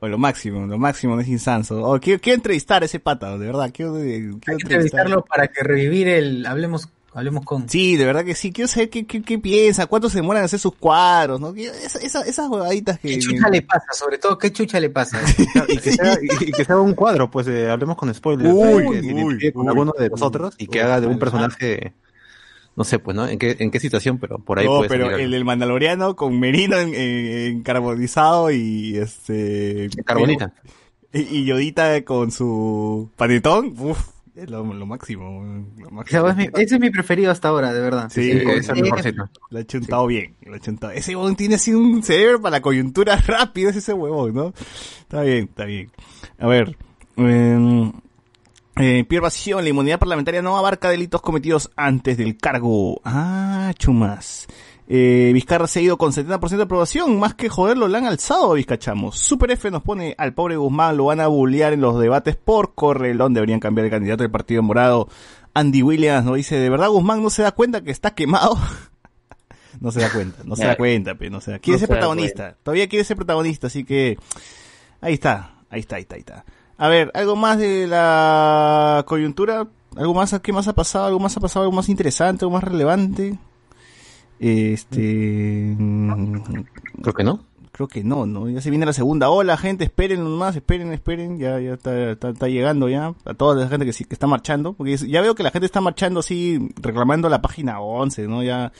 O 0.00 0.08
lo 0.08 0.18
máximo, 0.18 0.66
lo 0.66 0.78
máximo 0.78 1.16
Nessin 1.16 1.38
Sans. 1.38 1.70
O, 1.70 1.82
o 1.94 2.00
quiero, 2.00 2.20
quiero 2.20 2.36
entrevistar 2.36 2.82
a 2.82 2.86
ese 2.86 3.00
pata, 3.00 3.36
de 3.38 3.46
verdad. 3.46 3.70
Quiero, 3.72 3.94
quiero 3.94 4.36
Hay 4.46 4.56
que 4.56 4.62
entrevistarlo 4.62 5.24
para 5.24 5.48
que 5.48 5.62
revivir 5.62 6.06
el, 6.08 6.44
hablemos, 6.46 6.88
hablemos 7.16 7.44
con. 7.44 7.68
Sí, 7.68 7.96
de 7.96 8.04
verdad 8.04 8.24
que 8.24 8.34
sí. 8.34 8.52
Quiero 8.52 8.68
saber 8.68 8.90
qué, 8.90 9.06
qué, 9.06 9.22
qué 9.22 9.38
piensa, 9.38 9.86
cuánto 9.86 10.08
se 10.08 10.18
demoran 10.18 10.42
en 10.42 10.44
hacer 10.44 10.58
sus 10.60 10.74
cuadros, 10.74 11.40
¿no? 11.40 11.54
Esa, 11.54 11.98
esa- 11.98 12.22
esas 12.22 12.48
huevaditas 12.48 12.98
que... 13.00 13.08
¿Qué 13.08 13.18
chucha 13.18 13.48
le 13.48 13.62
pasa? 13.62 13.86
Sobre 13.92 14.18
todo, 14.18 14.38
¿qué 14.38 14.52
chucha 14.52 14.78
le 14.78 14.90
pasa? 14.90 15.20
y, 15.68 15.76
que 15.78 15.92
sea, 15.92 16.16
y, 16.22 16.44
y 16.48 16.52
que 16.52 16.64
sea 16.64 16.76
un 16.78 16.94
cuadro, 16.94 17.30
pues 17.30 17.46
eh, 17.48 17.70
hablemos 17.70 17.96
con 17.96 18.12
spoilers. 18.14 18.52
Uy, 18.54 18.82
que 18.82 18.88
uy, 18.88 18.96
identifique 19.06 19.52
con 19.52 19.62
uy, 19.62 19.68
alguno 19.68 19.92
de 19.98 20.04
uy, 20.04 20.10
nosotros 20.10 20.54
y 20.58 20.66
que 20.68 20.78
uy, 20.78 20.84
haga 20.84 21.00
de 21.00 21.06
un 21.06 21.14
uy. 21.14 21.18
personaje, 21.18 21.92
no 22.76 22.84
sé, 22.84 22.98
pues, 22.98 23.16
¿no? 23.16 23.26
En 23.26 23.38
qué, 23.38 23.56
en 23.58 23.70
qué 23.70 23.80
situación, 23.80 24.18
pero 24.18 24.38
por 24.38 24.58
ahí 24.58 24.66
no, 24.66 24.76
puede 24.76 24.88
pero 24.90 25.06
salir 25.10 25.24
el 25.24 25.30
del 25.30 25.44
Mandaloriano 25.46 26.14
con 26.16 26.38
Merino 26.38 26.76
en, 26.78 26.94
en- 26.94 27.26
en 27.46 27.62
carbonizado 27.62 28.50
y 28.50 28.98
este... 28.98 29.88
Carbonita. 30.04 30.52
Y, 31.12 31.20
y 31.38 31.44
Yodita 31.46 32.04
con 32.04 32.30
su 32.30 33.08
panetón, 33.16 33.74
uff, 33.78 34.08
es 34.36 34.50
lo, 34.50 34.62
lo 34.64 34.86
máximo, 34.86 35.42
lo 35.78 35.88
O 35.88 35.90
máximo. 35.90 36.22
sea, 36.22 36.30
es 36.30 36.36
mi- 36.36 36.62
ese 36.62 36.74
es 36.76 36.80
mi 36.80 36.90
preferido 36.90 37.30
hasta 37.32 37.48
ahora, 37.48 37.72
de 37.72 37.80
verdad. 37.80 38.08
Sí, 38.10 38.30
es 38.30 38.70
mejorcita. 38.74 39.30
Lo 39.50 39.58
ha 39.58 39.64
chuntado 39.64 40.06
bien, 40.06 40.36
lo 40.42 40.54
ha 40.56 40.60
chuntado. 40.60 40.92
Ese 40.92 41.16
huevón 41.16 41.36
tiene 41.36 41.54
así 41.56 41.72
un 41.74 42.02
cerebro 42.02 42.40
para 42.40 42.56
la 42.58 42.62
coyuntura 42.62 43.16
rápido, 43.26 43.70
es 43.70 43.76
ese 43.76 43.92
huevón, 43.92 44.34
¿no? 44.34 44.52
Está 45.00 45.22
bien, 45.22 45.44
está 45.44 45.64
bien. 45.64 45.90
A 46.38 46.46
ver, 46.46 46.76
eh, 47.16 47.92
eh, 48.78 49.04
Pierre 49.08 49.22
Bación, 49.22 49.64
la 49.64 49.70
inmunidad 49.70 49.98
parlamentaria 49.98 50.42
no 50.42 50.56
abarca 50.58 50.90
delitos 50.90 51.22
cometidos 51.22 51.70
antes 51.76 52.18
del 52.18 52.36
cargo. 52.36 53.00
Ah, 53.04 53.72
chumas. 53.78 54.46
Eh, 54.88 55.32
Vizcarra 55.34 55.66
se 55.66 55.80
ha 55.80 55.82
ido 55.82 55.98
con 55.98 56.12
70% 56.12 56.56
de 56.56 56.62
aprobación, 56.62 57.18
más 57.18 57.34
que 57.34 57.48
joderlo, 57.48 57.88
le 57.88 57.98
han 57.98 58.06
alzado 58.06 58.52
a 58.52 58.54
Vizcachamos. 58.54 59.18
Super 59.18 59.50
F 59.50 59.70
nos 59.70 59.82
pone 59.82 60.14
al 60.16 60.32
pobre 60.32 60.56
Guzmán, 60.56 60.96
lo 60.96 61.06
van 61.06 61.20
a 61.20 61.26
bullear 61.26 61.72
en 61.72 61.80
los 61.80 61.98
debates 61.98 62.36
por 62.36 62.74
correlón, 62.74 63.34
deberían 63.34 63.58
cambiar 63.58 63.86
el 63.86 63.90
candidato 63.90 64.22
del 64.22 64.30
Partido 64.30 64.62
Morado. 64.62 65.08
Andy 65.54 65.82
Williams 65.82 66.24
nos 66.24 66.36
dice, 66.36 66.56
¿de 66.56 66.70
verdad 66.70 66.88
Guzmán 66.88 67.22
no 67.22 67.30
se 67.30 67.42
da 67.42 67.50
cuenta 67.52 67.82
que 67.82 67.90
está 67.90 68.14
quemado? 68.14 68.56
no 69.80 69.90
se 69.90 70.00
da 70.00 70.10
cuenta, 70.12 70.42
no 70.44 70.54
se 70.54 70.64
da 70.64 70.76
cuenta, 70.76 71.16
pero 71.16 71.30
no 71.32 71.40
se 71.40 71.50
da. 71.50 71.58
Quiere 71.58 71.76
No 71.76 71.80
ser 71.80 71.88
protagonista, 71.88 72.56
todavía 72.62 72.88
quiere 72.88 73.04
ser 73.04 73.16
protagonista, 73.16 73.66
así 73.66 73.84
que 73.84 74.18
ahí 75.00 75.14
está, 75.14 75.54
ahí 75.68 75.80
está, 75.80 75.96
ahí 75.96 76.02
está, 76.02 76.14
ahí 76.14 76.20
está. 76.20 76.44
A 76.78 76.88
ver, 76.88 77.10
algo 77.14 77.34
más 77.34 77.58
de 77.58 77.86
la 77.88 79.02
coyuntura, 79.08 79.66
algo 79.96 80.14
más, 80.14 80.38
¿qué 80.40 80.52
más 80.52 80.68
ha 80.68 80.74
pasado? 80.74 81.06
¿Algo 81.06 81.18
más 81.18 81.36
ha 81.36 81.40
pasado? 81.40 81.64
¿Algo 81.64 81.74
más 81.74 81.88
interesante? 81.88 82.44
¿Algo 82.44 82.54
más 82.54 82.62
relevante? 82.64 83.38
Este, 84.38 85.76
Creo 87.02 87.14
que 87.14 87.24
no. 87.24 87.40
creo 87.72 87.88
que 87.88 88.02
no, 88.04 88.24
¿no? 88.26 88.48
Ya 88.48 88.60
se 88.60 88.70
viene 88.70 88.86
la 88.86 88.92
segunda 88.92 89.28
ola, 89.28 89.56
gente, 89.56 89.84
esperen 89.84 90.24
nomás, 90.24 90.56
esperen, 90.56 90.92
esperen, 90.92 91.38
ya, 91.38 91.60
ya 91.60 91.74
está, 91.74 92.10
está, 92.12 92.30
está 92.30 92.48
llegando 92.48 92.88
ya, 92.88 93.14
a 93.24 93.34
toda 93.34 93.54
la 93.54 93.68
gente 93.68 93.84
que, 93.84 93.92
sí- 93.92 94.04
que 94.06 94.14
está 94.14 94.26
marchando, 94.26 94.72
porque 94.72 94.96
ya 94.96 95.20
veo 95.20 95.34
que 95.34 95.42
la 95.42 95.50
gente 95.50 95.66
está 95.66 95.80
marchando 95.82 96.20
así, 96.20 96.70
reclamando 96.80 97.28
la 97.28 97.42
página 97.42 97.80
11, 97.80 98.28
¿no? 98.28 98.42
Ya, 98.42 98.72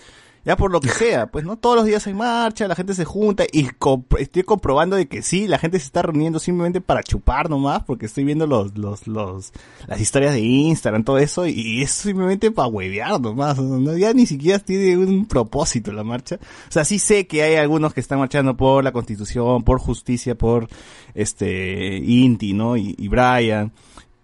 ya 0.47 0.57
por 0.57 0.71
lo 0.73 0.81
que 0.81 0.89
sea, 0.91 1.27
pues, 1.27 1.45
¿no? 1.45 1.59
Todos 1.59 1.77
los 1.77 1.85
días 1.85 2.07
hay 2.07 2.15
marcha, 2.15 2.67
la 2.69 2.75
gente 2.75 2.95
se 2.95 3.05
junta 3.05 3.45
y 3.53 3.65
compro- 3.67 4.19
estoy 4.21 4.45
comprobando 4.45 4.97
de 4.97 5.07
que 5.09 5.21
sí, 5.21 5.47
la 5.47 5.59
gente 5.59 5.79
se 5.79 5.85
está 5.87 6.01
reuniendo 6.01 6.39
simplemente 6.39 6.81
para 6.81 7.03
chupar 7.03 7.51
nomás, 7.51 7.83
porque 7.85 8.07
estoy 8.07 8.25
viendo 8.25 8.47
los, 8.47 8.79
los, 8.79 9.07
los, 9.07 9.53
las 9.87 10.01
historias 10.01 10.33
de 10.33 10.41
Instagram, 10.41 11.05
todo 11.05 11.19
eso, 11.19 11.47
y 11.47 11.83
es 11.83 11.91
simplemente 11.91 12.51
para 12.51 12.69
huevear 12.69 13.21
nomás, 13.21 13.59
¿no? 13.59 13.97
ya 13.99 14.15
ni 14.15 14.25
siquiera 14.25 14.59
tiene 14.59 14.97
un 14.97 15.27
propósito 15.27 15.93
la 15.93 16.05
marcha. 16.05 16.37
O 16.69 16.73
sea, 16.73 16.85
sí 16.85 16.99
sé 16.99 17.27
que 17.27 17.43
hay 17.43 17.57
algunos 17.57 17.93
que 17.93 18.01
están 18.01 18.19
marchando 18.21 18.57
por 18.57 18.85
la 18.85 18.93
constitución, 18.93 19.63
por 19.65 19.79
justicia, 19.81 20.37
por 20.37 20.69
este 21.15 21.97
Inti, 21.99 22.53
¿no? 22.53 22.77
Y, 22.77 22.95
y 22.99 23.09
Brian, 23.09 23.73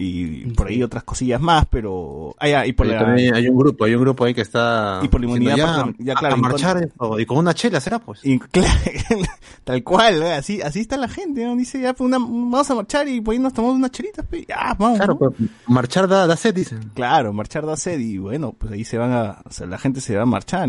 y 0.02 0.50
por 0.52 0.66
ahí 0.68 0.82
otras 0.82 1.04
cosillas 1.04 1.40
más, 1.40 1.66
pero... 1.70 2.34
Ah, 2.38 2.48
ya, 2.48 2.66
y 2.66 2.72
por 2.72 2.86
la- 2.86 2.98
también 2.98 3.34
hay 3.34 3.48
un 3.48 3.56
grupo, 3.56 3.84
hay 3.84 3.94
un 3.94 4.00
grupo 4.02 4.24
ahí 4.24 4.34
que 4.34 4.40
está 4.40 5.00
Y 5.02 5.08
por 5.08 5.20
la 5.20 5.26
inmunidad 5.26 5.56
ya, 5.98 6.14
claro, 6.14 6.34
a 6.34 6.38
marchar 6.38 6.72
contra- 6.80 6.88
esto, 6.88 7.20
y 7.20 7.26
con 7.26 7.38
una 7.38 7.54
chela 7.54 7.80
será 7.80 7.98
pues. 7.98 8.20
y 8.24 8.38
claro, 8.38 8.68
tal 9.64 9.82
cual, 9.82 10.22
¿eh? 10.22 10.32
así, 10.34 10.60
así 10.60 10.80
está 10.80 10.96
la 10.96 11.08
gente, 11.08 11.44
¿no? 11.44 11.56
Dice, 11.56 11.80
ya, 11.80 11.92
pues 11.94 12.06
una, 12.08 12.18
vamos 12.18 12.70
a 12.70 12.74
marchar 12.74 13.08
y 13.08 13.22
ahí 13.26 13.38
nos 13.38 13.52
tomamos 13.52 13.76
unas 13.76 13.90
chelitas, 13.90 14.24
pues, 14.28 14.46
ya, 14.46 14.74
vamos. 14.78 14.98
Claro, 14.98 15.12
¿no? 15.20 15.30
pues, 15.30 15.50
marchar 15.66 16.08
da, 16.08 16.26
da 16.26 16.36
sed, 16.36 16.54
dicen. 16.54 16.90
Claro, 16.94 17.32
marchar 17.32 17.64
da 17.66 17.76
sed 17.76 17.98
y 18.00 18.18
bueno, 18.18 18.52
pues 18.58 18.72
ahí 18.72 18.84
se 18.84 18.98
van 18.98 19.12
a, 19.12 19.38
o 19.44 19.52
sea, 19.52 19.66
la 19.66 19.78
gente 19.78 20.00
se 20.00 20.16
va 20.16 20.22
a 20.22 20.26
marchar. 20.26 20.68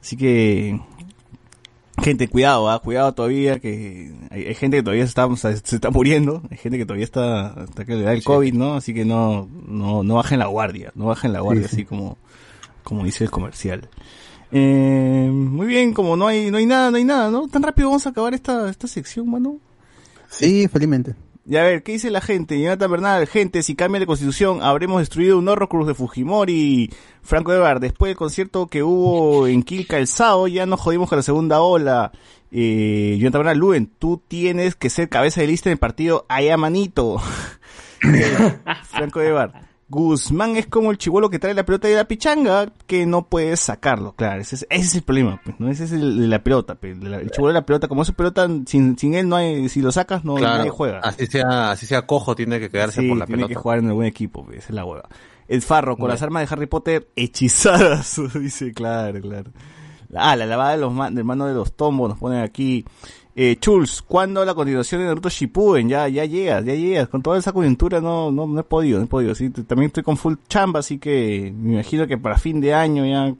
Así 0.00 0.16
que, 0.16 0.80
gente, 2.02 2.28
cuidado, 2.28 2.70
ah, 2.70 2.80
cuidado 2.80 3.12
todavía, 3.14 3.58
que 3.58 4.12
hay, 4.30 4.46
hay 4.46 4.54
gente 4.54 4.78
que 4.78 4.82
todavía 4.82 5.04
se 5.04 5.08
está, 5.08 5.26
o 5.26 5.36
sea, 5.36 5.56
se 5.56 5.76
está 5.76 5.90
muriendo, 5.90 6.42
hay 6.50 6.56
gente 6.56 6.78
que 6.78 6.84
todavía 6.86 7.04
está, 7.04 7.54
está 7.64 7.84
que 7.84 7.94
le 7.94 8.02
da 8.02 8.12
el 8.12 8.22
COVID, 8.22 8.54
¿no? 8.54 8.74
Así 8.74 8.94
que 8.94 9.04
no, 9.04 9.48
no, 9.66 10.02
no 10.02 10.14
bajen 10.14 10.38
la 10.38 10.46
guardia, 10.46 10.92
no 10.94 11.06
bajen 11.06 11.32
la 11.32 11.40
guardia, 11.40 11.64
Sí, 11.64 11.68
sí. 11.68 11.76
así 11.76 11.84
como, 11.84 12.18
como 12.84 13.04
dice 13.04 13.24
el 13.24 13.30
comercial. 13.30 13.88
Eh, 14.52 15.28
muy 15.32 15.66
bien, 15.66 15.92
como 15.92 16.16
no 16.16 16.26
hay, 16.26 16.50
no 16.50 16.58
hay 16.58 16.66
nada, 16.66 16.90
no 16.90 16.96
hay 16.98 17.04
nada, 17.04 17.30
¿no? 17.30 17.48
Tan 17.48 17.62
rápido 17.62 17.88
vamos 17.88 18.06
a 18.06 18.10
acabar 18.10 18.34
esta, 18.34 18.68
esta 18.70 18.86
sección, 18.86 19.28
mano. 19.30 19.58
Sí, 20.28 20.68
felizmente. 20.68 21.14
Y 21.48 21.56
a 21.56 21.62
ver, 21.62 21.84
¿qué 21.84 21.92
dice 21.92 22.10
la 22.10 22.20
gente? 22.20 22.60
Jonathan 22.60 22.90
Bernal, 22.90 23.26
gente, 23.28 23.62
si 23.62 23.76
cambia 23.76 24.00
la 24.00 24.06
constitución, 24.06 24.64
habremos 24.64 24.98
destruido 24.98 25.38
un 25.38 25.46
Horrocruz 25.46 25.86
de 25.86 25.94
Fujimori. 25.94 26.90
Franco 27.22 27.52
Evar, 27.52 27.78
después 27.78 28.10
del 28.10 28.16
concierto 28.16 28.66
que 28.66 28.82
hubo 28.82 29.46
en 29.46 29.62
Quilca 29.62 29.98
el 29.98 30.08
sábado, 30.08 30.48
ya 30.48 30.66
nos 30.66 30.80
jodimos 30.80 31.08
con 31.08 31.18
la 31.18 31.22
segunda 31.22 31.60
ola. 31.60 32.10
Eh, 32.50 33.16
Jonathan 33.20 33.40
Bernal, 33.40 33.58
Luen, 33.58 33.86
tú 33.86 34.20
tienes 34.26 34.74
que 34.74 34.90
ser 34.90 35.08
cabeza 35.08 35.40
de 35.40 35.46
lista 35.46 35.68
en 35.68 35.74
el 35.74 35.78
partido 35.78 36.26
allá 36.28 36.56
manito. 36.56 37.16
Eh, 38.02 38.36
Franco 38.84 39.22
Evar, 39.22 39.68
Guzmán 39.88 40.56
es 40.56 40.66
como 40.66 40.90
el 40.90 40.98
chivolo 40.98 41.30
que 41.30 41.38
trae 41.38 41.54
la 41.54 41.64
pelota 41.64 41.86
de 41.86 41.94
la 41.94 42.08
pichanga, 42.08 42.72
que 42.88 43.06
no 43.06 43.26
puedes 43.28 43.60
sacarlo, 43.60 44.14
claro, 44.16 44.40
ese 44.40 44.56
es, 44.56 44.66
ese 44.68 44.84
es 44.84 44.94
el 44.96 45.02
problema, 45.02 45.40
pues, 45.44 45.60
¿no? 45.60 45.70
Ese 45.70 45.84
es 45.84 45.92
el 45.92 46.18
de 46.20 46.26
la 46.26 46.42
pelota, 46.42 46.74
pues, 46.74 46.98
la- 46.98 47.18
el 47.18 47.30
chivolo 47.30 47.52
de 47.52 47.60
la 47.60 47.64
pelota, 47.66 47.86
como 47.86 48.02
es 48.02 48.10
pelota, 48.10 48.48
sin, 48.66 48.98
sin 48.98 49.14
él 49.14 49.28
no 49.28 49.36
hay, 49.36 49.68
si 49.68 49.80
lo 49.80 49.92
sacas 49.92 50.24
no 50.24 50.38
nadie 50.38 50.70
juega. 50.70 50.98
así 51.00 51.26
sea, 51.28 51.70
así 51.70 51.86
sea 51.86 52.02
cojo, 52.04 52.34
tiene 52.34 52.58
que 52.58 52.68
quedarse 52.68 53.00
Sí, 53.02 53.08
por 53.08 53.16
la 53.16 53.26
tiene 53.26 53.42
pelota. 53.42 53.54
que 53.54 53.60
jugar 53.62 53.78
en 53.78 53.86
algún 53.86 54.04
equipo, 54.06 54.44
pues, 54.44 54.58
esa 54.58 54.68
es 54.70 54.74
la 54.74 54.84
hueva. 54.84 55.08
El 55.46 55.62
Farro, 55.62 55.96
con 55.96 56.08
las 56.08 56.20
armas 56.22 56.48
de 56.48 56.52
Harry 56.52 56.66
Potter 56.66 57.08
hechizadas, 57.14 58.20
dice, 58.40 58.72
claro, 58.72 59.20
claro. 59.20 59.52
Ah, 60.14 60.34
la 60.34 60.46
lavada 60.46 60.72
de 60.72 60.78
los 60.78 60.92
ma- 60.92 61.10
del 61.10 61.24
mano 61.24 61.46
de 61.46 61.54
los 61.54 61.74
tombos, 61.74 62.08
nos 62.08 62.18
ponen 62.18 62.40
aquí. 62.42 62.84
Eh, 63.38 63.56
Chuls, 63.60 64.00
¿cuándo 64.00 64.42
la 64.46 64.54
continuación 64.54 65.02
de 65.02 65.08
Naruto 65.08 65.28
Shippuden? 65.28 65.90
Ya, 65.90 66.08
ya 66.08 66.24
llegas, 66.24 66.64
ya 66.64 66.74
llegas. 66.74 67.08
Con 67.08 67.20
toda 67.22 67.38
esa 67.38 67.52
coyuntura 67.52 68.00
no, 68.00 68.30
no, 68.32 68.46
no 68.46 68.60
he 68.60 68.64
podido, 68.64 68.98
no 68.98 69.04
he 69.04 69.08
podido. 69.08 69.34
Sí, 69.34 69.50
también 69.50 69.88
estoy 69.88 70.02
con 70.02 70.16
full 70.16 70.34
chamba, 70.48 70.80
así 70.80 70.98
que 70.98 71.52
me 71.54 71.74
imagino 71.74 72.06
que 72.06 72.16
para 72.16 72.38
fin 72.38 72.62
de 72.62 72.72
año 72.72 73.04
ya 73.04 73.34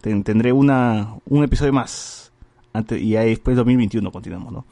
ten- 0.00 0.22
tendré 0.22 0.52
una, 0.52 1.16
un 1.28 1.42
episodio 1.42 1.72
más. 1.72 2.30
Antes, 2.72 3.02
y 3.02 3.16
ahí 3.16 3.30
después 3.30 3.56
2021 3.56 4.12
continuamos, 4.12 4.52
¿no? 4.52 4.64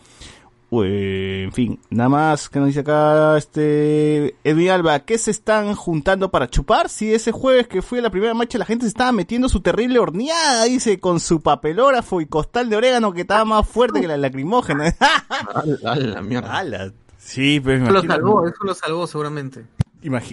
Eh, 0.73 1.43
en 1.45 1.53
fin, 1.53 1.79
nada 1.91 2.09
más 2.09 2.49
que 2.49 2.59
nos 2.59 2.67
dice 2.69 2.81
acá 2.81 3.37
este 3.39 4.35
Edwin 4.43 4.71
Alba, 4.71 4.99
¿qué 5.01 5.19
se 5.19 5.31
están 5.31 5.75
juntando 5.75 6.31
para 6.31 6.49
chupar? 6.49 6.89
Si 6.89 7.13
ese 7.15 7.31
jueves 7.31 7.69
que 7.69 7.81
fui 7.83 8.01
a 8.01 8.03
la 8.03 8.11
primera 8.11 8.35
marcha 8.35 8.59
la 8.59 8.65
gente 8.65 8.85
se 8.85 8.89
estaba 8.89 9.13
metiendo 9.13 9.49
su 9.49 9.61
terrible 9.61 9.99
horneada, 10.01 10.65
dice, 10.65 10.99
con 10.99 11.21
su 11.21 11.41
papelógrafo 11.43 12.21
y 12.21 12.27
costal 12.27 12.69
de 12.71 12.77
orégano 12.77 13.13
que 13.13 13.21
estaba 13.21 13.45
más 13.45 13.69
fuerte 13.69 14.01
que 14.01 14.09
la 14.09 14.17
lacrimógena. 14.17 14.95
A 15.31 15.63
la- 15.65 15.93
a 15.93 15.97
la 15.97 16.23
mierda. 16.23 16.59
¡Hala! 16.59 16.93
Sí, 17.19 17.61
pues 17.61 17.81
Eso 17.83 17.91
lo 17.93 18.03
salvó, 18.03 18.47
eso 18.47 18.57
lo 18.65 18.75
salvó 18.75 19.07
seguramente. 19.07 19.65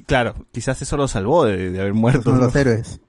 claro, 0.07 0.34
quizás 0.51 0.82
eso 0.82 0.97
lo 0.97 1.07
salvó 1.07 1.45
de, 1.45 1.69
de 1.69 1.79
haber 1.79 1.93
muerto. 1.93 2.23
Son 2.32 2.39
¿no? 2.39 2.45
los 2.45 2.55
héroes. 2.55 2.99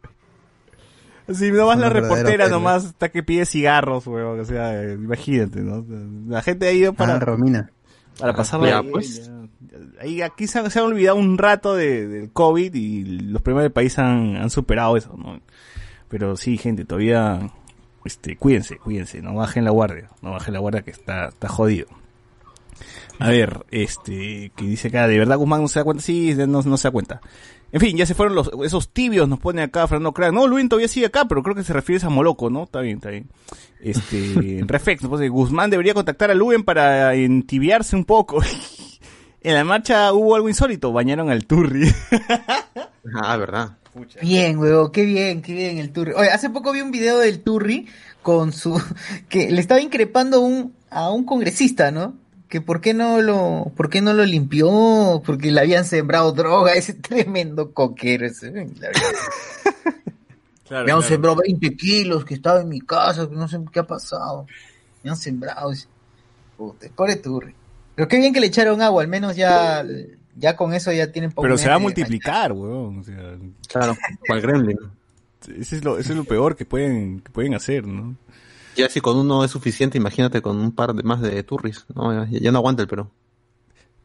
Sí, 1.33 1.53
nomás 1.53 1.79
la 1.79 1.89
reportera 1.89 2.49
nomás 2.49 2.85
está 2.85 3.09
que 3.11 3.23
pide 3.23 3.47
cigarros, 3.47 4.07
weón, 4.07 4.41
o 4.41 4.45
sea, 4.45 4.83
eh, 4.83 4.95
imagínate, 4.95 5.61
¿no? 5.61 5.85
La 6.29 6.43
gente 6.43 6.67
ha 6.67 6.73
ido 6.73 6.93
para... 6.95 7.15
Ah, 7.15 7.19
Romina. 7.21 7.71
Para 8.19 8.35
pasarla 8.35 8.69
ya, 8.69 8.81
bien, 8.81 8.93
pues. 8.93 9.27
ya. 9.27 9.33
Ahí, 10.01 10.21
aquí 10.21 10.47
se, 10.47 10.59
han- 10.59 10.71
se 10.71 10.79
han 10.81 10.87
olvidado 10.87 11.17
un 11.17 11.39
rato 11.39 11.75
de, 11.75 12.07
del 12.09 12.31
COVID 12.33 12.75
y 12.75 13.05
los 13.05 13.41
problemas 13.41 13.63
del 13.65 13.73
país 13.73 13.99
han, 13.99 14.37
han 14.37 14.51
superado 14.51 14.97
eso, 14.97 15.17
¿no? 15.17 15.41
Pero 16.09 16.37
sí, 16.37 16.59
gente, 16.59 16.85
todavía, 16.85 17.51
este, 18.05 18.37
cuídense, 18.37 18.77
cuídense, 18.77 19.23
no 19.23 19.35
bajen 19.35 19.65
la 19.65 19.71
guardia, 19.71 20.11
no 20.21 20.33
bajen 20.33 20.53
la 20.55 20.61
guardia 20.61 20.83
que 20.83 20.91
está, 20.91 21.29
está 21.29 21.49
jodido. 21.49 21.87
A 23.19 23.29
ver, 23.29 23.65
este, 23.71 24.51
que 24.57 24.65
dice 24.65 24.89
acá, 24.89 25.07
¿de 25.07 25.19
verdad 25.19 25.37
Guzmán 25.39 25.63
no 25.63 25.69
se 25.69 25.79
da 25.79 25.85
cuenta? 25.85 26.03
Sí, 26.03 26.35
no, 26.37 26.63
no 26.63 26.77
se 26.77 26.89
da 26.89 26.93
cuenta. 26.93 27.21
En 27.73 27.81
fin, 27.81 27.97
ya 27.97 28.05
se 28.05 28.15
fueron 28.15 28.35
los, 28.35 28.51
esos 28.65 28.91
tibios, 28.91 29.27
nos 29.27 29.39
pone 29.39 29.63
acá 29.63 29.89
Fernando 29.89 30.13
Crack. 30.13 30.33
No, 30.33 30.47
Luis 30.47 30.69
todavía 30.69 30.89
sigue 30.89 31.07
acá, 31.07 31.25
pero 31.25 31.43
creo 31.43 31.57
que 31.57 31.65
se 31.65 31.73
refiere 31.73 32.05
a 32.05 32.11
Moloco, 32.11 32.51
¿no? 32.51 32.65
Está 32.65 32.81
bien, 32.83 32.97
está 32.97 33.09
bien. 33.09 33.31
Este, 33.81 34.35
en 34.59 34.69
Reflex, 34.69 35.03
nos 35.03 35.11
pone, 35.11 35.29
Guzmán 35.31 35.71
debería 35.71 35.95
contactar 35.95 36.31
a 36.31 36.35
Luen 36.35 36.65
para 36.65 37.15
entibiarse 37.15 37.97
un 37.97 38.05
poco. 38.05 38.43
en 39.41 39.55
la 39.55 39.65
marcha 39.65 40.13
hubo 40.13 40.37
algo 40.37 40.51
insólito, 40.51 40.93
bañaron 40.93 41.31
al 41.31 41.47
Turri. 41.47 41.91
Ah, 43.21 43.37
verdad. 43.37 43.79
Bien, 44.23 44.57
huevo, 44.59 44.93
qué 44.93 45.05
bien, 45.05 45.43
qué 45.43 45.55
bien 45.55 45.79
el 45.79 45.91
Turri. 45.91 46.13
Oye, 46.13 46.31
hace 46.31 46.51
poco 46.51 46.71
vi 46.71 46.83
un 46.83 46.93
video 46.93 47.19
del 47.19 47.41
Turri 47.41 47.89
con 48.23 48.53
su 48.53 48.81
que 49.29 49.51
le 49.51 49.61
estaba 49.61 49.81
increpando 49.81 50.41
un 50.41 50.73
a 50.89 51.11
un 51.11 51.25
congresista, 51.25 51.91
¿no? 51.91 52.15
Que 52.53 52.61
por 52.61 52.83
qué 52.83 52.93
no 52.93 53.23
lo 53.23 53.73
por 53.75 53.89
qué 53.89 54.03
no 54.03 54.13
lo 54.13 54.27
limpió, 54.27 55.23
porque 55.25 55.51
le 55.51 55.59
habían 55.59 55.87
sembrado 55.87 56.33
droga, 56.33 56.75
ese 56.75 56.93
tremendo 57.09 57.73
coquero 57.73 58.27
ese. 58.27 58.51
la 58.53 58.89
verdad. 58.89 59.03
Claro, 60.69 60.85
Me 60.85 60.93
han 60.93 61.03
sembrado 61.03 61.37
20 61.37 61.75
kilos 61.77 62.27
que 62.27 62.35
estaba 62.35 62.61
en 62.61 62.69
mi 62.69 62.83
casa, 62.83 63.27
que 63.27 63.35
no 63.35 63.49
sé 63.49 63.59
qué 63.73 63.81
ha 63.81 63.87
pasado. 63.87 64.47
Me 65.03 65.09
han 65.09 65.17
sembrado. 65.17 65.73
Puta, 66.59 66.89
pobre 66.95 67.17
Turri. 67.17 67.55
Pero 67.95 68.07
qué 68.07 68.19
bien 68.19 68.35
que 68.35 68.41
le 68.41 68.49
echaron 68.49 68.83
agua, 68.83 69.01
al 69.01 69.09
menos 69.09 69.35
ya 69.35 69.83
ya 70.37 70.55
con 70.55 70.75
eso 70.75 70.93
ya 70.93 71.11
tienen 71.11 71.31
poco 71.31 71.45
Pero 71.45 71.57
se 71.57 71.71
va 71.71 71.77
a 71.77 71.79
multiplicar, 71.79 72.53
weón. 72.53 72.99
O 72.99 73.03
sea, 73.03 73.39
Claro, 73.67 73.97
cual 74.27 74.43
gremlin. 74.43 74.77
ese 75.59 75.77
es 75.77 75.85
lo, 75.85 75.97
eso 75.97 76.13
es 76.13 76.19
lo 76.19 76.25
peor 76.25 76.55
que 76.55 76.67
pueden, 76.67 77.21
que 77.21 77.31
pueden 77.33 77.55
hacer, 77.55 77.87
¿no? 77.87 78.15
Ya 78.77 78.89
si 78.89 79.01
con 79.01 79.17
uno 79.17 79.45
es 79.45 79.51
suficiente, 79.51 79.99
imagínate 79.99 80.41
con 80.41 80.59
un 80.59 80.73
par 80.73 80.95
de 80.95 81.03
más 81.03 81.21
de 81.21 81.43
turris. 81.43 81.85
No, 81.95 82.27
ya, 82.27 82.39
ya 82.39 82.53
no 82.53 82.59
aguanta 82.59 82.83
el 82.83 82.89
Perú. 82.89 83.11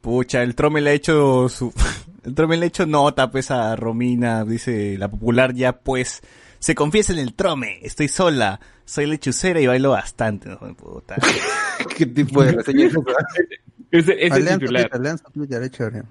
Pucha, 0.02 0.44
el 0.44 0.56
Trome 0.56 0.82
le 0.82 0.92
ha 0.92 0.94
hecho 0.94 1.50
su... 1.50 1.74
El 2.24 2.36
Trome 2.36 2.58
le 2.58 2.66
ha 2.66 2.68
hecho 2.68 2.86
nota, 2.86 3.32
pues, 3.32 3.52
a 3.52 3.74
Romina, 3.78 4.44
dice 4.44 4.98
la 4.98 5.10
popular 5.10 5.54
ya, 5.54 5.80
pues... 5.80 6.22
Se 6.60 6.76
confiesa 6.76 7.14
en 7.14 7.20
el 7.20 7.36
Trome, 7.36 7.80
estoy 7.84 8.08
sola, 8.08 8.60
soy 8.84 9.06
lechucera 9.06 9.62
y 9.62 9.68
bailo 9.68 9.92
bastante, 9.92 10.50
¿no? 10.50 10.58
Puta. 10.76 11.16
¿Qué 11.96 12.06
tipo 12.08 12.44
de 12.44 12.54
reseña 12.54 12.86
es 12.88 12.92
esa? 12.92 13.02
Ese, 13.92 14.26
ese 14.26 14.42
Lean 14.42 14.56
su 14.56 14.60
titular. 14.60 14.82
Twitter, 14.84 15.02
lean 15.02 15.18
su 15.18 15.24
Twitter, 15.32 15.64
es 15.64 15.72
chévere. 15.72 16.04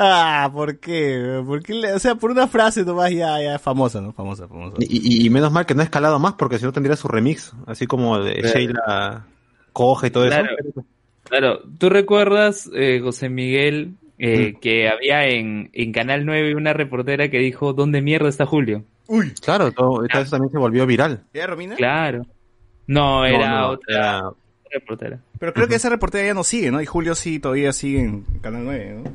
Ah, 0.00 0.50
¿por 0.52 0.78
qué? 0.78 1.42
¿Por 1.44 1.62
qué 1.62 1.74
le- 1.74 1.92
O 1.92 1.98
sea, 1.98 2.14
por 2.14 2.30
una 2.30 2.46
frase 2.46 2.84
nomás 2.84 3.10
ya, 3.10 3.40
ya 3.42 3.58
famosa, 3.58 4.00
¿no? 4.00 4.12
Famosa, 4.12 4.46
famosa. 4.46 4.76
Y, 4.80 5.22
y- 5.22 5.26
y 5.26 5.30
menos 5.30 5.50
mal 5.50 5.66
que 5.66 5.74
no 5.74 5.80
ha 5.80 5.84
escalado 5.84 6.18
más, 6.18 6.34
porque 6.34 6.58
si 6.58 6.64
no 6.64 6.72
tendría 6.72 6.94
su 6.96 7.08
remix, 7.08 7.52
así 7.66 7.86
como 7.86 8.18
de 8.20 8.34
Claro. 8.40 8.58
Sheila 8.58 9.26
coge 9.72 10.06
y 10.06 10.10
todo 10.10 10.26
Claro. 10.26 10.48
eso. 10.58 10.84
Claro, 11.24 11.60
¿tú 11.78 11.88
recuerdas, 11.88 12.70
eh, 12.74 13.00
José 13.02 13.28
Miguel, 13.28 13.94
eh, 14.18 14.52
Mm. 14.56 14.60
que 14.60 14.88
había 14.88 15.24
en, 15.26 15.70
en 15.72 15.92
Canal 15.92 16.24
9 16.26 16.54
una 16.54 16.72
reportera 16.72 17.28
que 17.30 17.38
dijo, 17.38 17.72
¿dónde 17.72 18.00
mierda 18.02 18.28
está 18.28 18.46
Julio? 18.46 18.84
Uy, 19.08 19.32
Claro, 19.42 19.72
todo, 19.72 20.06
todo 20.06 20.20
eso 20.22 20.30
también 20.32 20.50
se 20.52 20.58
volvió 20.58 20.86
viral. 20.86 21.22
¿ya 21.34 21.46
Romina? 21.46 21.76
Claro. 21.76 22.22
No, 22.86 23.24
era 23.24 23.50
No, 23.50 23.58
no, 23.60 23.68
otra 23.70 23.96
era- 23.96 24.30
reportera. 24.70 25.20
Pero 25.38 25.52
creo 25.54 25.68
que 25.68 25.74
esa 25.76 25.88
reportera 25.88 26.26
ya 26.26 26.34
no 26.34 26.44
sigue, 26.44 26.70
¿no? 26.70 26.80
Y 26.82 26.86
Julio 26.86 27.14
sí 27.14 27.38
todavía 27.38 27.72
sigue 27.72 28.00
en 28.00 28.22
Canal 28.40 28.64
9, 28.64 29.02
¿no? 29.04 29.10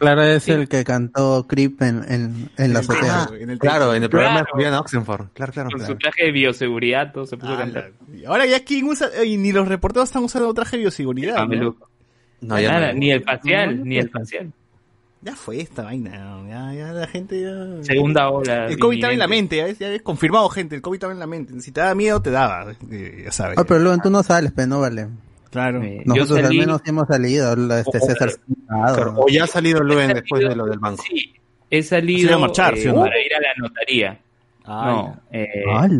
Claro, 0.00 0.22
es 0.24 0.48
el 0.48 0.66
que 0.68 0.82
cantó 0.82 1.46
Creep 1.46 1.82
en, 1.82 2.04
en, 2.08 2.50
en 2.56 2.72
la 2.72 2.80
azotea. 2.80 3.22
Ah, 3.24 3.30
claro, 3.58 3.94
en 3.94 4.02
el 4.02 4.10
programa 4.10 4.40
de. 4.40 4.46
Julián 4.50 4.74
Oxenford. 4.74 5.26
Claro, 5.34 5.52
claro, 5.52 5.68
Con 5.70 5.78
claro. 5.78 5.92
su 5.94 5.98
traje 5.98 6.24
de 6.24 6.32
bioseguridad, 6.32 7.12
todo 7.12 7.26
se 7.26 7.36
puso 7.36 7.52
a 7.52 7.58
cantar. 7.58 7.92
Ahora 8.26 8.46
ya 8.46 8.64
quién 8.64 8.86
usa, 8.86 9.08
y 9.24 9.36
ni 9.36 9.52
los 9.52 9.68
reporteros 9.68 10.08
están 10.08 10.24
usando 10.24 10.52
traje 10.54 10.78
de 10.78 10.84
bioseguridad. 10.84 11.34
¿no? 11.34 11.40
Mameluco. 11.42 11.88
No, 12.40 12.58
ya 12.58 12.72
Nada, 12.72 12.92
no. 12.94 12.98
ni 12.98 13.12
el 13.12 13.22
facial, 13.22 13.78
No, 13.78 13.84
ni 13.84 13.96
no. 13.96 14.00
el 14.00 14.10
facial. 14.10 14.52
Ya 15.22 15.36
fue 15.36 15.60
esta 15.60 15.82
vaina, 15.82 16.12
ya, 16.48 16.72
ya 16.72 16.92
la 16.94 17.06
gente 17.06 17.38
ya... 17.42 17.84
Segunda 17.84 18.30
ola. 18.30 18.68
El 18.68 18.78
COVID 18.78 18.96
estaba 18.96 19.12
en 19.12 19.18
la 19.18 19.28
mente, 19.28 19.56
ya 19.56 19.66
es, 19.66 19.78
ya 19.78 19.92
es 19.92 20.00
confirmado, 20.00 20.48
gente, 20.48 20.76
el 20.76 20.80
COVID 20.80 20.96
estaba 20.96 21.12
en 21.12 21.18
la 21.18 21.26
mente. 21.26 21.60
Si 21.60 21.72
te 21.72 21.82
daba 21.82 21.94
miedo, 21.94 22.22
te 22.22 22.30
daba, 22.30 22.72
eh, 22.90 23.22
ya 23.26 23.30
sabes. 23.30 23.58
Ah, 23.58 23.64
pero 23.68 23.80
luego 23.80 23.98
tú 24.02 24.08
no 24.08 24.22
sales, 24.22 24.50
pero 24.56 24.66
no 24.68 24.80
vale. 24.80 25.08
Claro. 25.50 25.82
Eh, 25.82 26.02
yo 26.04 26.14
Nosotros 26.14 26.38
al 26.38 26.44
salí- 26.46 26.58
menos 26.60 26.80
hemos 26.86 27.08
salido, 27.08 27.56
la- 27.56 27.80
este 27.80 27.98
O- 27.98 28.00
César 28.00 28.30
O 29.16 29.26
ya 29.28 29.44
ha 29.44 29.46
salido 29.46 29.82
Luen 29.82 30.12
después 30.14 30.48
de 30.48 30.54
lo 30.54 30.66
del 30.66 30.78
banco. 30.78 31.02
Sí, 31.08 31.32
he 31.70 31.82
salido 31.82 32.36
a 32.36 32.38
marchar, 32.38 32.74
eh, 32.74 32.82
¿sí 32.82 32.88
para 32.88 33.20
ir 33.20 33.34
a 33.34 33.40
la 33.40 33.48
notaría. 33.58 34.18
Ah, 34.64 34.84
no, 34.86 35.20
eh, 35.32 35.48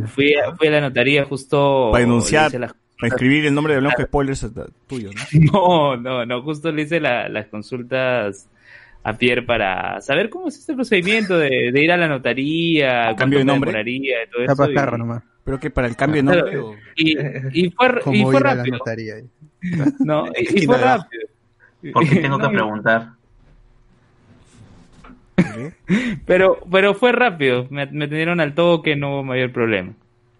fui, 0.06 0.34
a, 0.34 0.54
fui 0.54 0.68
a 0.68 0.70
la 0.70 0.80
notaría 0.82 1.24
justo... 1.24 1.88
Para 1.90 2.04
denunciar, 2.04 2.52
las- 2.54 2.74
para 2.98 3.08
escribir 3.08 3.46
el 3.46 3.54
nombre 3.54 3.74
de 3.74 3.80
Blanco 3.80 4.02
Spoilers 4.02 4.44
eh, 4.44 4.48
tuyo, 4.86 5.10
¿no? 5.12 5.22
No, 5.52 5.96
no, 5.96 6.26
no, 6.26 6.42
justo 6.42 6.70
le 6.70 6.82
hice 6.82 7.00
la- 7.00 7.28
las 7.28 7.46
consultas 7.46 8.46
a 9.02 9.14
Pierre 9.14 9.42
para 9.42 10.00
saber 10.02 10.28
cómo 10.28 10.48
es 10.48 10.58
este 10.58 10.74
procedimiento 10.74 11.38
de, 11.38 11.70
de 11.72 11.82
ir 11.82 11.90
a 11.90 11.96
la 11.96 12.06
notaría, 12.06 13.08
¿A 13.08 13.16
cambio 13.16 13.38
de 13.40 13.46
nombre? 13.46 13.70
demoraría 13.70 14.24
y 14.24 14.30
todo 14.30 14.42
Está 14.42 14.64
eso. 14.84 14.94
y- 14.94 14.98
nomás. 14.98 15.22
Pero 15.44 15.58
que 15.58 15.70
para 15.70 15.86
el 15.88 15.96
cambio 15.96 16.22
de 16.22 16.28
Claro, 16.30 16.52
nombre... 16.52 16.58
o- 16.58 16.74
Y, 16.96 17.16
y 17.66 17.70
fue, 17.70 17.88
y 18.18 18.22
fue 18.22 18.40
rápido. 18.40 18.76
notaría. 18.78 19.14
No, 20.00 20.26
y, 20.36 20.62
y 20.62 20.66
fue 20.66 20.78
rápido. 20.78 21.22
Porque 21.92 22.16
tengo 22.16 22.36
que 22.38 22.42
No, 22.48 22.52
preguntar. 22.52 23.08
Pero, 26.26 26.60
pero 26.70 26.94
fue 26.94 27.12
rápido. 27.12 27.66
Me, 27.70 27.86
me 27.86 28.04
atendieron 28.04 28.40
al 28.40 28.54
toque, 28.54 28.94
no 28.96 29.14
hubo 29.14 29.24
mayor 29.24 29.52
problema. 29.52 29.92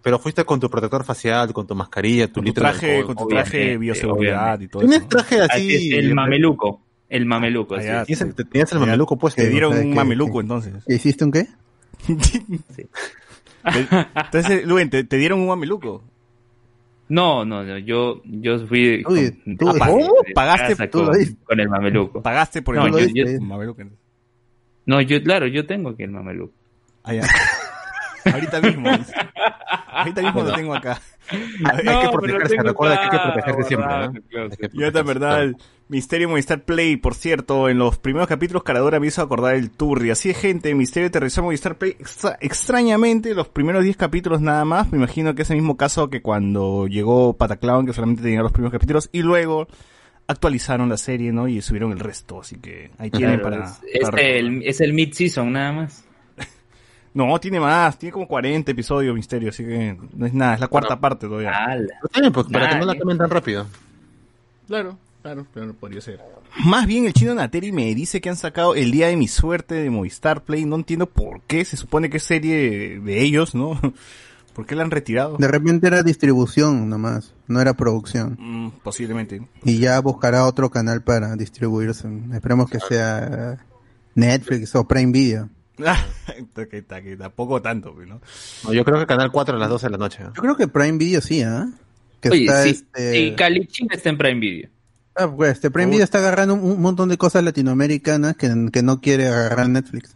Pero 0.03 0.17
fuiste 0.19 0.43
con 0.45 0.59
tu 0.59 0.69
protector 0.69 1.03
facial, 1.03 1.51
con 1.53 1.67
tu 1.67 1.75
mascarilla, 1.75 2.27
tu 2.27 2.35
Con 2.35 2.45
tu 2.45 2.53
traje, 2.53 2.97
alcohol. 2.97 3.15
con 3.15 3.23
tu 3.23 3.27
traje 3.29 3.57
de 3.57 3.77
bioseguridad 3.77 4.39
obviamente. 4.55 4.65
y 4.65 4.67
todo 4.67 4.79
¿Tienes 4.81 4.99
eso. 4.99 5.07
traje 5.09 5.41
Así 5.41 5.75
así? 5.75 5.89
es, 5.93 5.97
el 5.99 6.13
mameluco. 6.15 6.81
El 7.09 7.25
mameluco, 7.25 7.75
es. 7.75 8.05
¿Tienes 8.05 8.21
el, 8.21 8.33
tenías 8.35 8.71
el 8.71 8.79
mameluco 8.79 9.17
puesto? 9.17 9.41
Te 9.41 9.49
dieron 9.49 9.73
o 9.73 9.75
sea, 9.75 9.83
un 9.83 9.89
que- 9.89 9.95
mameluco 9.95 10.33
que- 10.33 10.39
entonces. 10.41 10.73
¿Y 10.87 10.93
¿Hiciste 10.95 11.25
un 11.25 11.31
qué? 11.31 11.47
Entonces, 14.15 14.65
Luen, 14.65 14.89
¿te, 14.89 15.03
te 15.03 15.17
dieron 15.17 15.39
un 15.39 15.47
mameluco. 15.47 16.03
No, 17.09 17.43
no, 17.43 17.63
no, 17.63 17.77
yo, 17.77 18.21
yo 18.23 18.59
fui 18.67 19.03
Uy, 19.05 19.31
con, 19.43 19.57
tú- 19.57 19.69
a- 19.69 19.85
¿cómo? 19.87 20.13
de 20.25 20.33
¿Pagaste? 20.33 20.87
Tú 20.87 20.99
lo 21.03 21.07
con, 21.11 21.35
con 21.43 21.59
el 21.59 21.67
mameluco. 21.69 22.21
Pagaste 22.21 22.61
por 22.61 22.75
el 22.75 22.81
No, 22.81 22.87
yo- 22.87 22.93
mameluco. 22.93 23.31
yo- 23.31 23.41
Mameluco. 23.41 23.81
No, 24.85 25.01
yo, 25.01 25.21
claro, 25.21 25.47
yo 25.47 25.65
tengo 25.67 25.89
aquí 25.89 26.03
el 26.03 26.11
mameluco. 26.11 26.53
Ah, 27.03 27.13
ya. 27.13 27.23
Ahorita 28.31 28.61
mismo. 28.61 28.89
Ahorita 29.87 30.21
mismo 30.21 30.43
lo 30.43 30.53
tengo 30.53 30.73
acá. 30.73 31.01
Hay 31.31 31.77
que 31.77 31.83
No, 31.83 31.99
pero 32.01 32.11
protegerse, 32.11 32.55
tengo 32.55 32.63
recuerda 32.69 32.95
que 32.97 33.03
hay 33.03 33.09
que 33.09 33.17
protegerse 33.31 33.63
siempre, 33.63 33.87
¿no? 33.89 34.11
claro. 34.29 34.49
Hay 34.51 34.57
que 34.57 34.69
Y 34.77 34.83
otra 34.83 35.03
protegerse, 35.03 35.03
verdad, 35.03 35.51
Misterio 35.91 36.29
Movistar 36.29 36.63
Play, 36.63 36.95
por 36.95 37.15
cierto, 37.15 37.67
en 37.67 37.77
los 37.77 37.97
primeros 37.97 38.29
capítulos 38.29 38.63
Caradora 38.63 38.97
me 39.01 39.07
hizo 39.07 39.21
acordar 39.21 39.55
el 39.55 39.71
Turri. 39.71 40.09
Así 40.09 40.29
es, 40.29 40.37
gente, 40.37 40.73
Misterio 40.73 41.09
aterrizó 41.09 41.43
Movistar 41.43 41.77
Play. 41.77 41.97
Extra- 41.99 42.37
extrañamente, 42.39 43.35
los 43.35 43.49
primeros 43.49 43.83
10 43.83 43.97
capítulos 43.97 44.39
nada 44.39 44.63
más. 44.63 44.89
Me 44.89 44.97
imagino 44.97 45.35
que 45.35 45.41
es 45.41 45.49
el 45.49 45.57
mismo 45.57 45.75
caso 45.75 46.09
que 46.09 46.21
cuando 46.21 46.87
llegó 46.87 47.33
Pataclown, 47.35 47.85
que 47.85 47.91
solamente 47.91 48.23
tenía 48.23 48.41
los 48.41 48.53
primeros 48.53 48.71
capítulos. 48.71 49.09
Y 49.11 49.21
luego 49.21 49.67
actualizaron 50.27 50.87
la 50.87 50.95
serie, 50.95 51.33
¿no? 51.33 51.49
Y 51.49 51.61
subieron 51.61 51.91
el 51.91 51.99
resto. 51.99 52.39
Así 52.39 52.55
que 52.57 52.91
ahí 52.97 53.11
tienen 53.11 53.41
Claro, 53.41 53.57
para... 53.57 53.65
es, 53.65 53.79
es 53.93 54.09
para 54.09 54.21
el, 54.21 54.63
es 54.63 54.79
el 54.79 54.93
mid-season 54.93 55.51
nada 55.51 55.73
más. 55.73 56.05
No, 57.13 57.37
tiene 57.41 57.59
más. 57.59 57.99
Tiene 57.99 58.13
como 58.13 58.25
40 58.29 58.71
episodios 58.71 59.13
Misterio. 59.13 59.49
Así 59.49 59.65
que 59.65 59.97
no 60.15 60.25
es 60.25 60.33
nada. 60.33 60.53
Es 60.53 60.61
la 60.61 60.69
cuarta 60.69 60.97
parte 61.01 61.27
todavía. 61.27 61.51
Ala. 61.51 61.99
Pues, 62.33 62.47
para 62.47 62.69
que 62.69 62.75
no 62.79 62.85
la 62.85 62.95
cambien 62.95 63.17
tan 63.17 63.29
rápido. 63.29 63.67
Claro, 64.67 64.97
claro, 65.21 65.47
pero 65.53 65.65
no 65.65 65.73
podría 65.73 66.01
ser. 66.01 66.19
Más 66.65 66.85
bien 66.85 67.05
el 67.05 67.13
chino 67.13 67.33
Nateri 67.33 67.71
me 67.71 67.93
dice 67.95 68.21
que 68.21 68.29
han 68.29 68.35
sacado 68.35 68.75
El 68.75 68.91
Día 68.91 69.07
de 69.07 69.15
mi 69.15 69.27
Suerte 69.27 69.75
de 69.75 69.89
Movistar 69.89 70.43
Play. 70.43 70.65
No 70.65 70.75
entiendo 70.75 71.07
por 71.07 71.41
qué. 71.41 71.63
Se 71.65 71.77
supone 71.77 72.09
que 72.09 72.17
es 72.17 72.23
serie 72.23 72.99
de 72.99 73.21
ellos, 73.21 73.55
¿no? 73.55 73.79
¿Por 74.53 74.65
qué 74.65 74.75
la 74.75 74.83
han 74.83 74.91
retirado? 74.91 75.37
De 75.37 75.47
repente 75.47 75.87
era 75.87 76.03
distribución 76.03 76.89
nomás, 76.89 77.33
no 77.47 77.61
era 77.61 77.73
producción. 77.73 78.37
Mm, 78.37 78.71
posiblemente. 78.83 79.41
Y 79.63 79.79
ya 79.79 79.99
buscará 80.01 80.45
otro 80.45 80.69
canal 80.69 81.01
para 81.03 81.35
distribuirse. 81.37 82.09
Esperemos 82.33 82.69
que 82.69 82.79
sea 82.81 83.65
Netflix 84.13 84.75
o 84.75 84.85
Prime 84.85 85.11
Video. 85.13 85.49
Que, 86.53 86.67
que, 86.67 86.83
que 86.83 87.17
tampoco 87.17 87.61
tanto, 87.61 87.95
¿no? 88.05 88.21
No, 88.63 88.73
yo 88.73 88.83
creo 88.83 88.99
que 88.99 89.05
Canal 89.05 89.31
4 89.31 89.55
a 89.55 89.59
las 89.59 89.69
12 89.69 89.87
de 89.87 89.91
la 89.91 89.97
noche. 89.97 90.23
¿no? 90.23 90.33
Yo 90.33 90.41
creo 90.41 90.55
que 90.55 90.67
Prime 90.67 90.97
Video 90.97 91.21
sí, 91.21 91.41
¿ah? 91.41 91.69
Que 92.19 92.29
Oye, 92.29 92.45
está 92.45 92.63
sí, 92.63 92.69
este... 92.69 93.11
sí, 93.13 93.35
Calichin 93.35 93.87
está 93.91 94.09
en 94.09 94.17
Prime 94.17 94.39
Video. 94.39 94.69
Ah, 95.15 95.27
pues, 95.29 95.51
este 95.53 95.69
Prime 95.71 95.91
Video 95.91 96.03
está 96.03 96.19
agarrando 96.19 96.53
un, 96.53 96.63
un 96.63 96.81
montón 96.81 97.09
de 97.09 97.17
cosas 97.17 97.43
latinoamericanas 97.43 98.35
que, 98.37 98.49
que 98.71 98.81
no 98.81 99.01
quiere 99.01 99.27
agarrar 99.27 99.69
Netflix. 99.69 100.15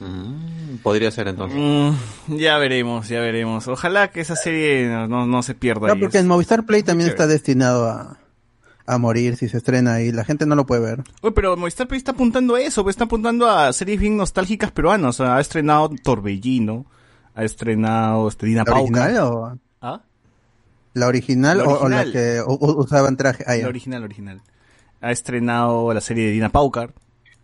Mm, 0.00 0.76
podría 0.82 1.10
ser 1.10 1.28
entonces. 1.28 1.58
Mm, 1.58 2.36
ya 2.36 2.58
veremos, 2.58 3.08
ya 3.08 3.20
veremos. 3.20 3.66
Ojalá 3.68 4.08
que 4.10 4.20
esa 4.20 4.36
serie 4.36 4.88
no, 4.88 5.08
no, 5.08 5.26
no 5.26 5.42
se 5.42 5.54
pierda. 5.54 5.88
No, 5.88 5.94
ahí. 5.94 6.00
porque 6.00 6.18
en 6.18 6.26
Movistar 6.28 6.64
Play 6.66 6.82
también 6.82 7.10
está 7.10 7.26
destinado 7.26 7.88
a, 7.88 8.18
a 8.86 8.98
morir 8.98 9.36
si 9.36 9.48
se 9.48 9.56
estrena 9.56 9.94
ahí. 9.94 10.12
La 10.12 10.24
gente 10.24 10.46
no 10.46 10.54
lo 10.54 10.66
puede 10.66 10.82
ver. 10.82 11.04
Oye, 11.22 11.32
pero 11.32 11.56
Movistar 11.56 11.88
Play 11.88 11.98
está 11.98 12.12
apuntando 12.12 12.54
a 12.54 12.60
eso, 12.60 12.88
está 12.88 13.04
apuntando 13.04 13.48
a 13.50 13.72
series 13.72 13.98
bien 14.00 14.16
nostálgicas 14.16 14.70
peruanas. 14.70 15.20
O 15.20 15.24
sea, 15.24 15.36
ha 15.36 15.40
estrenado 15.40 15.90
Torbellino, 16.02 16.86
ha 17.34 17.44
estrenado 17.44 18.28
este, 18.28 18.46
Dina 18.46 18.60
¿La 18.60 18.64
Pauca. 18.72 18.80
original 18.80 19.18
o. 19.18 19.58
la 20.98 21.06
original, 21.06 21.58
La 21.58 21.64
o- 21.64 21.84
o 21.84 21.88
la 21.88 22.00
original. 22.00 22.12
que 22.12 22.42
usaban 22.46 23.16
traje? 23.16 23.44
Ah. 23.46 23.56
La 23.56 23.68
original, 23.68 24.02
original. 24.04 24.40
Ha 25.00 25.12
estrenado 25.12 25.92
la 25.94 26.00
serie 26.00 26.26
de 26.26 26.32
Dina 26.32 26.48
Paucar. 26.50 26.92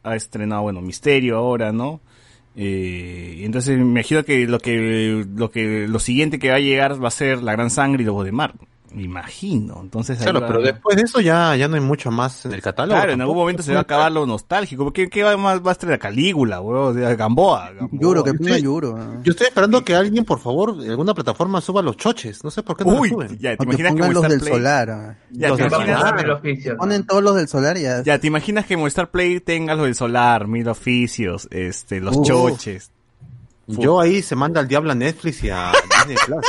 Ha 0.03 0.17
estrenado, 0.17 0.63
bueno, 0.63 0.81
Misterio 0.83 1.37
ahora, 1.39 1.73
¿no? 1.73 2.01
Eh, 2.57 3.41
entonces 3.45 3.77
me 3.79 3.83
imagino 3.85 4.25
que 4.25 4.47
lo 4.47 4.59
que 4.61 5.25
lo 5.35 5.51
que 5.51 5.89
lo 5.89 5.99
siguiente 5.99 6.39
que 6.39 6.51
va 6.51 6.57
a 6.57 6.61
llegar 6.61 7.03
va 7.03 7.09
a 7.09 7.11
ser 7.11 7.43
La 7.43 7.53
Gran 7.53 7.71
Sangre 7.71 8.03
y 8.03 8.07
Lobos 8.07 8.25
de 8.25 8.33
Mar. 8.33 8.55
Me 8.95 9.03
imagino. 9.03 9.81
Entonces 9.83 10.19
Claro, 10.19 10.41
va- 10.41 10.47
pero 10.47 10.63
después 10.63 10.97
de 10.97 11.03
eso 11.03 11.21
ya, 11.21 11.57
ya 11.57 11.67
no 11.67 11.75
hay 11.75 11.81
mucho 11.81 12.11
más 12.13 12.45
en 12.47 12.53
el 12.53 12.63
catálogo. 12.63 12.97
Claro, 12.97 13.13
en 13.13 13.21
algún 13.21 13.37
momento 13.37 13.63
se 13.65 13.73
va 13.73 13.81
a 13.81 13.83
acabar 13.83 14.13
lo 14.13 14.25
nostálgico. 14.25 14.93
¿Qué, 14.93 15.09
qué 15.11 15.25
va, 15.25 15.37
más, 15.37 15.61
va 15.61 15.71
a 15.71 15.73
estrenar? 15.73 15.99
Calígula, 15.99 16.61
weón, 16.61 16.95
de 16.95 17.17
Gamboa. 17.17 17.73
Gamboa. 17.73 17.89
Yuro, 18.01 18.23
que 18.23 18.35
ponga. 18.35 18.57
Yuro. 18.59 19.23
Yo 19.23 19.33
estoy 19.33 19.49
esperando 19.49 19.85
que 19.85 19.97
alguien, 19.97 20.25
por 20.25 20.39
favor, 20.39 20.77
en 20.83 20.91
alguna 20.91 21.13
plataforma 21.13 21.61
suba 21.61 21.83
los 21.83 21.97
choches. 21.97 22.45
No 22.45 22.51
sé 22.53 22.63
por 22.63 22.77
qué 22.77 22.85
no 22.85 23.01
Uy, 23.01 23.09
suben. 23.09 23.37
ya, 23.41 23.57
¿te 23.57 23.63
O 23.63 23.65
imaginas 23.65 23.95
que 23.95 24.13
los 24.15 24.23
del 24.29 24.41
Play... 24.41 24.53
solar. 24.53 25.17
Ya, 25.33 25.49
Los 25.49 25.59
¿te 25.59 25.65
imaginas-. 25.67 26.77
Ponen 26.79 27.05
todos 27.07 27.23
los 27.23 27.35
del 27.35 27.49
solar 27.49 27.77
ya. 27.77 28.03
Ya, 28.05 28.19
¿te 28.21 28.27
imaginas 28.29 28.65
que 28.67 28.77
Movistar 28.77 29.11
Play 29.11 29.41
tenga 29.41 29.75
los 29.75 29.87
del 29.87 29.95
Solar, 29.97 30.47
Mil 30.47 30.69
Oficios, 30.69 31.49
este, 31.51 32.01
los 32.01 32.17
Uh. 32.17 32.23
choches? 32.25 32.91
Yo 33.67 33.99
ahí 33.99 34.21
se 34.23 34.37
manda 34.37 34.61
al 34.61 34.69
diablo 34.69 34.93
a 34.93 34.95
Netflix 34.95 35.43
y 35.43 35.51
a 35.51 35.73
Disney 36.07 36.17
Plus. 36.27 36.45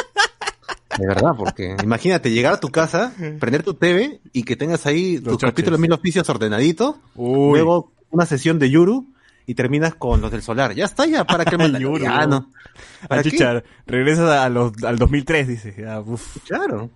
De 0.97 1.07
verdad, 1.07 1.31
porque 1.38 1.75
imagínate 1.83 2.31
llegar 2.31 2.53
a 2.53 2.59
tu 2.59 2.69
casa, 2.69 3.13
prender 3.39 3.63
tu 3.63 3.73
TV 3.73 4.21
y 4.31 4.43
que 4.43 4.55
tengas 4.55 4.86
ahí 4.86 5.15
tus 5.19 5.33
choches. 5.33 5.49
capítulos 5.49 5.79
mil 5.79 5.91
oficios 5.91 6.29
ordenaditos, 6.29 6.95
luego 7.15 7.91
una 8.11 8.25
sesión 8.25 8.59
de 8.59 8.69
Yuru 8.69 9.05
y 9.45 9.55
terminas 9.55 9.95
con 9.95 10.21
los 10.21 10.31
del 10.31 10.41
solar. 10.41 10.73
Ya 10.73 10.86
está, 10.86 11.05
ya, 11.05 11.25
¿para 11.25 11.43
qué? 11.45 11.57
Yuru, 11.79 12.03
Ya, 12.03 12.25
¿no? 12.25 12.39
no. 12.39 12.51
¿Para 13.09 13.21
Ah, 13.21 13.23
qué? 13.23 13.63
regresas 13.88 14.29
a 14.29 14.49
los, 14.49 14.71
al 14.83 14.97
2003, 14.97 15.47
dice. 15.47 15.75
Ya, 15.77 15.99
uf. 15.99 16.38
Claro. 16.47 16.89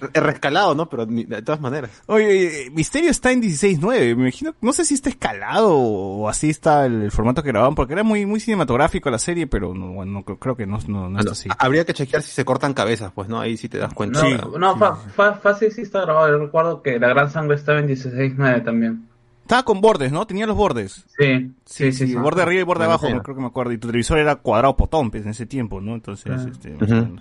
Re- 0.00 0.20
Rescalado, 0.20 0.74
¿no? 0.74 0.88
Pero 0.88 1.04
de 1.04 1.42
todas 1.42 1.60
maneras. 1.60 1.90
Oye, 2.06 2.66
eh, 2.66 2.70
Misterio 2.70 3.10
está 3.10 3.32
en 3.32 3.42
16.9, 3.42 4.16
me 4.16 4.22
imagino, 4.22 4.54
no 4.62 4.72
sé 4.72 4.84
si 4.86 4.94
está 4.94 5.10
escalado 5.10 5.74
o 5.76 6.28
así 6.28 6.48
está 6.48 6.86
el, 6.86 7.02
el 7.02 7.10
formato 7.10 7.42
que 7.42 7.50
grababan, 7.50 7.74
porque 7.74 7.92
era 7.92 8.02
muy 8.02 8.24
muy 8.24 8.40
cinematográfico 8.40 9.10
la 9.10 9.18
serie, 9.18 9.46
pero 9.46 9.74
no, 9.74 9.92
bueno, 9.92 10.12
no, 10.12 10.24
creo- 10.36 10.56
que 10.56 10.66
no, 10.66 10.78
no, 10.88 11.10
no 11.10 11.20
es 11.20 11.26
así. 11.26 11.48
Habría 11.58 11.84
que 11.84 11.92
chequear 11.92 12.22
si 12.22 12.30
se 12.30 12.44
cortan 12.46 12.72
cabezas, 12.72 13.12
pues, 13.14 13.28
¿no? 13.28 13.38
Ahí 13.40 13.56
sí 13.58 13.68
te 13.68 13.76
das 13.78 13.92
cuenta. 13.92 14.22
No, 14.22 14.58
no 14.58 14.76
fa- 14.78 14.96
fa- 14.96 15.34
fácil 15.34 15.70
sí 15.70 15.82
está 15.82 16.00
grabado. 16.00 16.28
Yo 16.30 16.38
recuerdo 16.38 16.80
que 16.82 16.98
la 16.98 17.08
gran 17.08 17.30
sangre 17.30 17.56
estaba 17.56 17.78
en 17.80 17.88
16.9 17.88 18.64
también. 18.64 19.06
Estaba 19.42 19.62
con 19.64 19.80
bordes, 19.80 20.12
¿no? 20.12 20.26
Tenía 20.26 20.46
los 20.46 20.56
bordes. 20.56 21.04
Sí, 21.18 21.52
sí, 21.66 21.92
sí. 21.92 22.06
sí. 22.08 22.14
borde 22.14 22.42
arriba 22.42 22.60
y 22.60 22.64
borde 22.64 22.80
Bueno, 22.80 22.92
abajo, 22.92 23.06
sí. 23.06 23.14
me- 23.14 23.20
creo 23.22 23.34
que 23.34 23.40
me 23.42 23.46
acuerdo. 23.48 23.72
Y 23.72 23.78
tu 23.78 23.88
televisor 23.88 24.18
era 24.18 24.36
cuadrado 24.36 24.76
potón, 24.76 25.10
pues, 25.10 25.24
en 25.24 25.30
ese 25.30 25.44
tiempo, 25.46 25.80
¿no? 25.80 25.94
Entonces, 25.94 26.32
Ah. 26.34 26.46
este, 26.50 26.72
Ujú. 26.74 27.16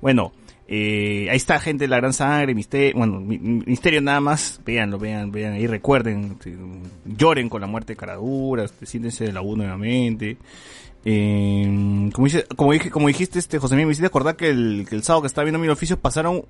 bueno, 0.00 0.32
eh, 0.72 1.26
ahí 1.28 1.36
está 1.36 1.58
gente 1.58 1.84
de 1.84 1.88
la 1.88 1.96
gran 1.96 2.12
sangre, 2.12 2.54
misterio, 2.54 2.96
bueno, 2.96 3.20
mi- 3.20 3.38
misterio 3.40 4.00
nada 4.00 4.20
más, 4.20 4.60
véanlo, 4.64 4.98
vean, 5.00 5.32
vean, 5.32 5.54
ahí 5.54 5.66
recuerden, 5.66 6.36
este, 6.38 6.56
lloren 7.04 7.48
con 7.48 7.60
la 7.60 7.66
muerte 7.66 7.94
de 7.94 7.96
Caraduras, 7.96 8.72
siéntense 8.84 9.24
de 9.24 9.32
la 9.32 9.42
U 9.42 9.56
nuevamente. 9.56 10.36
Eh, 11.04 12.10
como, 12.12 12.26
dice, 12.26 12.44
como 12.56 12.72
dije, 12.72 12.90
como 12.90 13.08
dijiste, 13.08 13.38
este, 13.38 13.58
José 13.58 13.74
me 13.74 13.82
hiciste 13.82 14.06
acordar 14.06 14.36
que 14.36 14.50
el, 14.50 14.86
que 14.88 14.94
el 14.94 15.02
sábado 15.02 15.22
que 15.22 15.26
estaba 15.26 15.44
viendo 15.44 15.58
Mil 15.58 15.70
Oficios 15.70 15.98
pasaron 15.98 16.44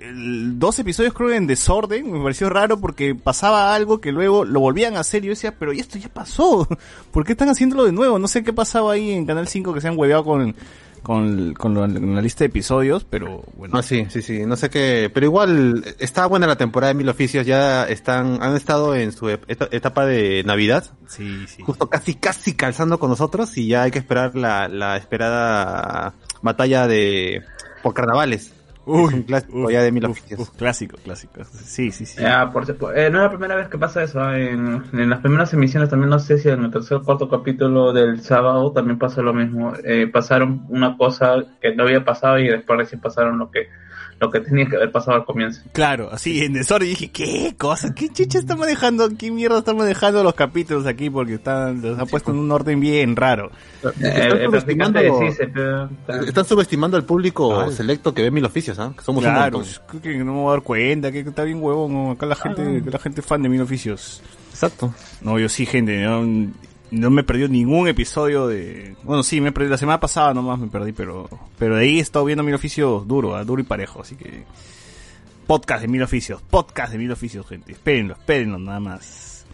el- 0.00 0.58
dos 0.58 0.78
episodios 0.78 1.12
creo 1.12 1.30
en 1.32 1.46
desorden, 1.46 2.10
me 2.12 2.22
pareció 2.22 2.48
raro 2.48 2.78
porque 2.80 3.14
pasaba 3.14 3.74
algo 3.74 4.00
que 4.00 4.12
luego 4.12 4.44
lo 4.44 4.60
volvían 4.60 4.96
a 4.96 5.00
hacer 5.00 5.22
y 5.24 5.26
yo 5.26 5.30
decía, 5.32 5.54
pero 5.58 5.72
esto 5.72 5.98
ya 5.98 6.08
pasó, 6.08 6.66
¿por 7.10 7.24
qué 7.24 7.32
están 7.32 7.48
haciéndolo 7.48 7.84
de 7.84 7.92
nuevo? 7.92 8.18
No 8.18 8.28
sé 8.28 8.42
qué 8.44 8.52
pasaba 8.52 8.92
ahí 8.92 9.10
en 9.10 9.26
Canal 9.26 9.48
5 9.48 9.74
que 9.74 9.80
se 9.80 9.88
han 9.88 9.98
hueveado 9.98 10.24
con, 10.24 10.54
con, 11.02 11.54
con 11.54 11.74
lo- 11.74 11.80
con 11.82 12.14
la 12.14 12.22
lista 12.22 12.40
de 12.44 12.46
episodios, 12.46 13.04
pero 13.08 13.42
bueno. 13.56 13.76
Ah, 13.78 13.82
sí, 13.82 14.06
sí, 14.10 14.22
sí, 14.22 14.44
no 14.46 14.56
sé 14.56 14.70
qué, 14.70 15.10
pero 15.12 15.26
igual 15.26 15.84
está 15.98 16.26
buena 16.26 16.46
la 16.46 16.56
temporada 16.56 16.92
de 16.92 16.98
Mil 16.98 17.08
Oficios, 17.08 17.46
ya 17.46 17.84
están, 17.88 18.42
han 18.42 18.54
estado 18.56 18.94
en 18.94 19.12
su 19.12 19.28
etapa 19.28 20.06
de 20.06 20.42
Navidad, 20.44 20.84
Sí, 21.06 21.44
sí. 21.48 21.62
justo 21.62 21.88
casi, 21.88 22.14
casi 22.14 22.54
calzando 22.54 22.98
con 22.98 23.10
nosotros 23.10 23.56
y 23.58 23.66
ya 23.68 23.82
hay 23.82 23.90
que 23.90 23.98
esperar 23.98 24.36
la, 24.36 24.68
la 24.68 24.96
esperada 24.96 26.14
batalla 26.42 26.86
de, 26.86 27.42
por 27.82 27.94
carnavales. 27.94 28.52
Es 29.08 29.14
un 29.14 29.22
clásico 29.22 29.70
ya 29.70 29.82
de 29.82 29.92
Mil 29.92 30.04
uf, 30.04 30.10
Oficios. 30.12 30.40
uf, 30.40 30.50
clásico, 30.50 30.96
clásico. 31.02 31.44
Sí, 31.44 31.90
sí, 31.90 32.06
sí. 32.06 32.20
Ya, 32.20 32.50
por, 32.50 32.76
por- 32.76 32.96
eh, 32.98 33.10
no 33.10 33.18
es 33.18 33.22
la 33.24 33.30
primera 33.30 33.54
vez 33.56 33.68
que 33.68 33.78
pasa 33.78 34.02
eso. 34.02 34.20
¿ah? 34.20 34.38
En, 34.38 34.82
en 34.92 35.10
las 35.10 35.20
primeras 35.20 35.52
emisiones 35.52 35.88
también, 35.88 36.10
no 36.10 36.18
sé 36.18 36.38
si 36.38 36.48
en 36.48 36.64
el 36.64 36.70
tercer 36.70 36.98
o 36.98 37.02
cuarto 37.02 37.28
capítulo 37.28 37.92
del 37.92 38.20
sábado 38.22 38.72
también 38.72 38.98
pasó 38.98 39.22
lo 39.22 39.32
mismo. 39.32 39.72
Eh, 39.84 40.06
pasaron 40.12 40.64
una 40.68 40.96
cosa 40.96 41.36
que 41.60 41.74
no 41.74 41.84
había 41.84 42.04
pasado 42.04 42.38
y 42.38 42.48
después 42.48 42.78
recién 42.78 43.00
pasaron 43.00 43.38
lo 43.38 43.50
que 43.50 43.68
lo 44.20 44.30
que 44.30 44.40
tenía 44.40 44.66
que 44.66 44.76
haber 44.76 44.92
pasado 44.92 45.16
al 45.16 45.24
comienzo. 45.24 45.62
Claro, 45.72 46.10
así 46.12 46.42
en 46.44 46.52
desorden 46.52 46.88
dije, 46.90 47.10
¿qué 47.10 47.54
cosa? 47.56 47.94
¿Qué 47.94 48.10
chicha 48.10 48.38
está 48.38 48.54
manejando? 48.54 49.08
¿Qué 49.16 49.30
mierda 49.30 49.58
están 49.58 49.78
manejando 49.78 50.22
los 50.22 50.34
capítulos 50.34 50.86
aquí? 50.86 51.08
Porque 51.08 51.34
están, 51.34 51.80
los 51.80 51.98
han 51.98 52.06
puesto 52.06 52.30
en 52.30 52.38
un 52.38 52.50
orden 52.52 52.78
bien 52.80 53.16
raro. 53.16 53.50
Eh, 53.82 53.88
Están 54.02 54.38
el 54.42 54.50
practicante 54.50 55.08
subestimando- 55.08 56.26
Están 56.28 56.44
subestimando 56.44 56.96
al 56.98 57.04
público 57.04 57.60
Ah. 57.60 57.72
selecto 57.72 58.12
que 58.12 58.22
ve 58.22 58.30
Mil 58.30 58.44
Oficios, 58.44 58.78
¿ah? 58.78 58.92
Que 58.96 59.02
somos 59.02 59.22
Claro, 59.24 59.58
un 59.58 59.64
montón. 59.64 59.82
creo 59.88 60.02
que 60.02 60.18
no 60.18 60.32
me 60.34 60.40
voy 60.40 60.48
a 60.48 60.52
dar 60.52 60.62
cuenta, 60.62 61.10
que 61.10 61.20
está 61.20 61.42
bien 61.44 61.62
huevón, 61.62 61.92
¿no? 61.92 62.10
acá 62.10 62.26
la 62.26 62.36
gente, 62.36 62.82
la 62.90 62.98
gente 62.98 63.22
fan 63.22 63.42
de 63.42 63.48
mil 63.48 63.62
oficios. 63.62 64.22
Exacto. 64.50 64.92
No, 65.22 65.38
yo 65.38 65.48
sí, 65.48 65.64
gente, 65.64 65.98
no, 66.02 66.22
no 66.90 67.10
me 67.10 67.22
perdió 67.22 67.48
ningún 67.48 67.88
episodio 67.88 68.46
de... 68.46 68.96
Bueno, 69.02 69.22
sí, 69.22 69.40
me 69.40 69.52
perdí, 69.52 69.68
la 69.68 69.76
semana 69.76 70.00
pasada 70.00 70.34
nomás 70.34 70.58
me 70.58 70.68
perdí, 70.68 70.92
pero 70.92 71.28
pero 71.58 71.76
de 71.76 71.82
ahí 71.82 71.98
he 71.98 72.00
estado 72.00 72.24
viendo 72.24 72.42
mil 72.42 72.54
oficios 72.54 73.06
duro, 73.06 73.36
ah, 73.36 73.44
duro 73.44 73.60
y 73.60 73.64
parejo, 73.64 74.00
así 74.02 74.16
que... 74.16 74.44
Podcast 75.46 75.82
de 75.82 75.88
mil 75.88 76.02
oficios, 76.02 76.40
podcast 76.42 76.92
de 76.92 76.98
mil 76.98 77.10
oficios, 77.10 77.46
gente, 77.46 77.72
espérenlo, 77.72 78.14
espérenlo, 78.14 78.58
nada 78.58 78.78
más. 78.78 79.44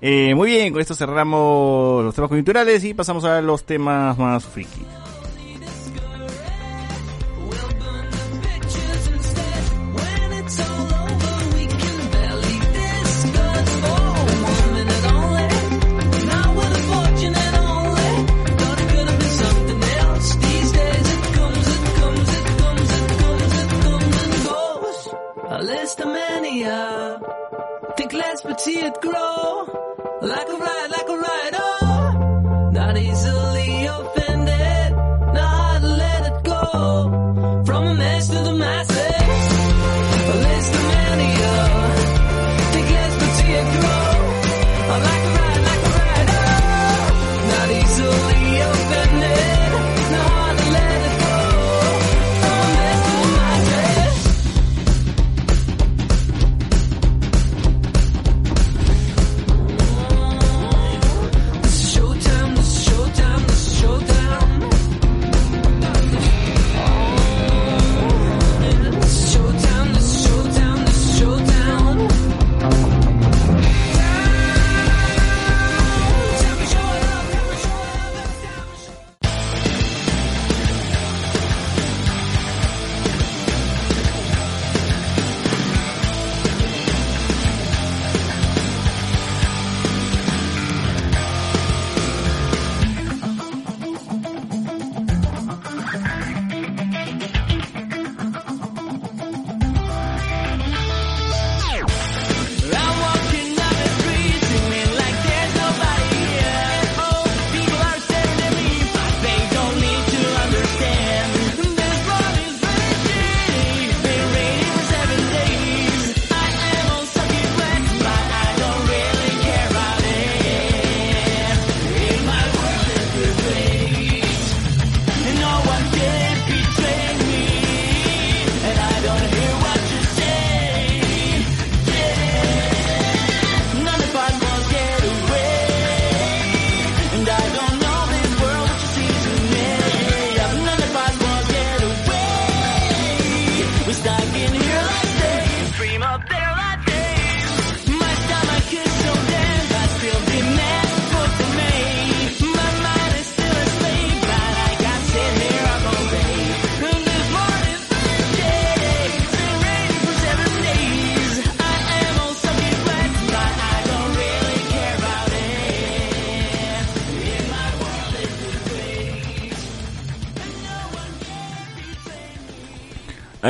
Eh, 0.00 0.34
muy 0.34 0.50
bien, 0.50 0.72
con 0.72 0.80
esto 0.80 0.94
cerramos 0.94 2.04
los 2.04 2.14
temas 2.14 2.28
coyunturales 2.28 2.82
y 2.84 2.94
pasamos 2.94 3.24
a 3.24 3.40
los 3.42 3.64
temas 3.64 4.18
más 4.18 4.44
friki. 4.44 4.80
Mania. 26.54 27.20
Think 27.96 28.12
less 28.12 28.42
but 28.42 28.60
see 28.60 28.78
it 28.78 29.00
grow. 29.00 29.66
Like 30.22 30.48
a 30.48 30.56
ride, 30.56 30.88
like 30.90 31.08
a 31.08 31.16
ride, 31.16 31.50
oh. 31.54 32.70
Not 32.72 32.96
easily 32.96 33.53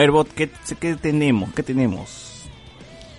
ver, 0.05 0.11
Bot, 0.13 0.29
¿qué, 0.33 0.51
qué 0.81 0.95
tenemos? 0.97 1.53
¿Qué 1.55 1.63
tenemos? 1.63 2.47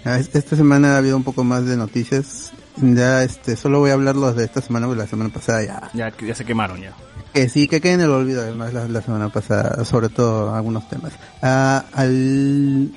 Ah, 0.04 0.20
es- 0.20 0.34
Esta 0.36 0.56
semana 0.56 0.96
ha 0.96 0.98
habido 0.98 1.18
un 1.18 1.24
poco 1.24 1.44
más 1.44 1.66
de 1.66 1.78
noticias. 1.78 2.52
Ya, 2.78 3.24
este, 3.24 3.56
solo 3.56 3.80
voy 3.80 3.92
a 3.92 3.94
hablar 3.94 4.16
los 4.16 4.36
de 4.36 4.44
esta 4.46 4.62
semana, 4.62 4.86
porque 4.88 5.02
la 5.02 5.08
semana 5.08 5.30
pasada 5.32 5.64
ya. 5.64 5.90
Ya, 5.94 6.14
ya 6.26 6.36
se 6.36 6.44
quemaron 6.46 6.82
ya. 6.82 6.94
Que 7.34 7.50
sí, 7.50 7.68
que 7.68 7.82
queden 7.82 8.00
en 8.02 8.06
el 8.06 8.12
olvido, 8.12 8.42
además, 8.42 8.74
la, 8.74 8.88
la 8.88 9.02
semana 9.02 9.30
pasada, 9.30 9.84
sobre 9.86 10.10
todo 10.10 10.54
algunos 10.54 10.88
temas. 10.90 11.14
Ah, 11.42 11.86
al, 11.94 12.92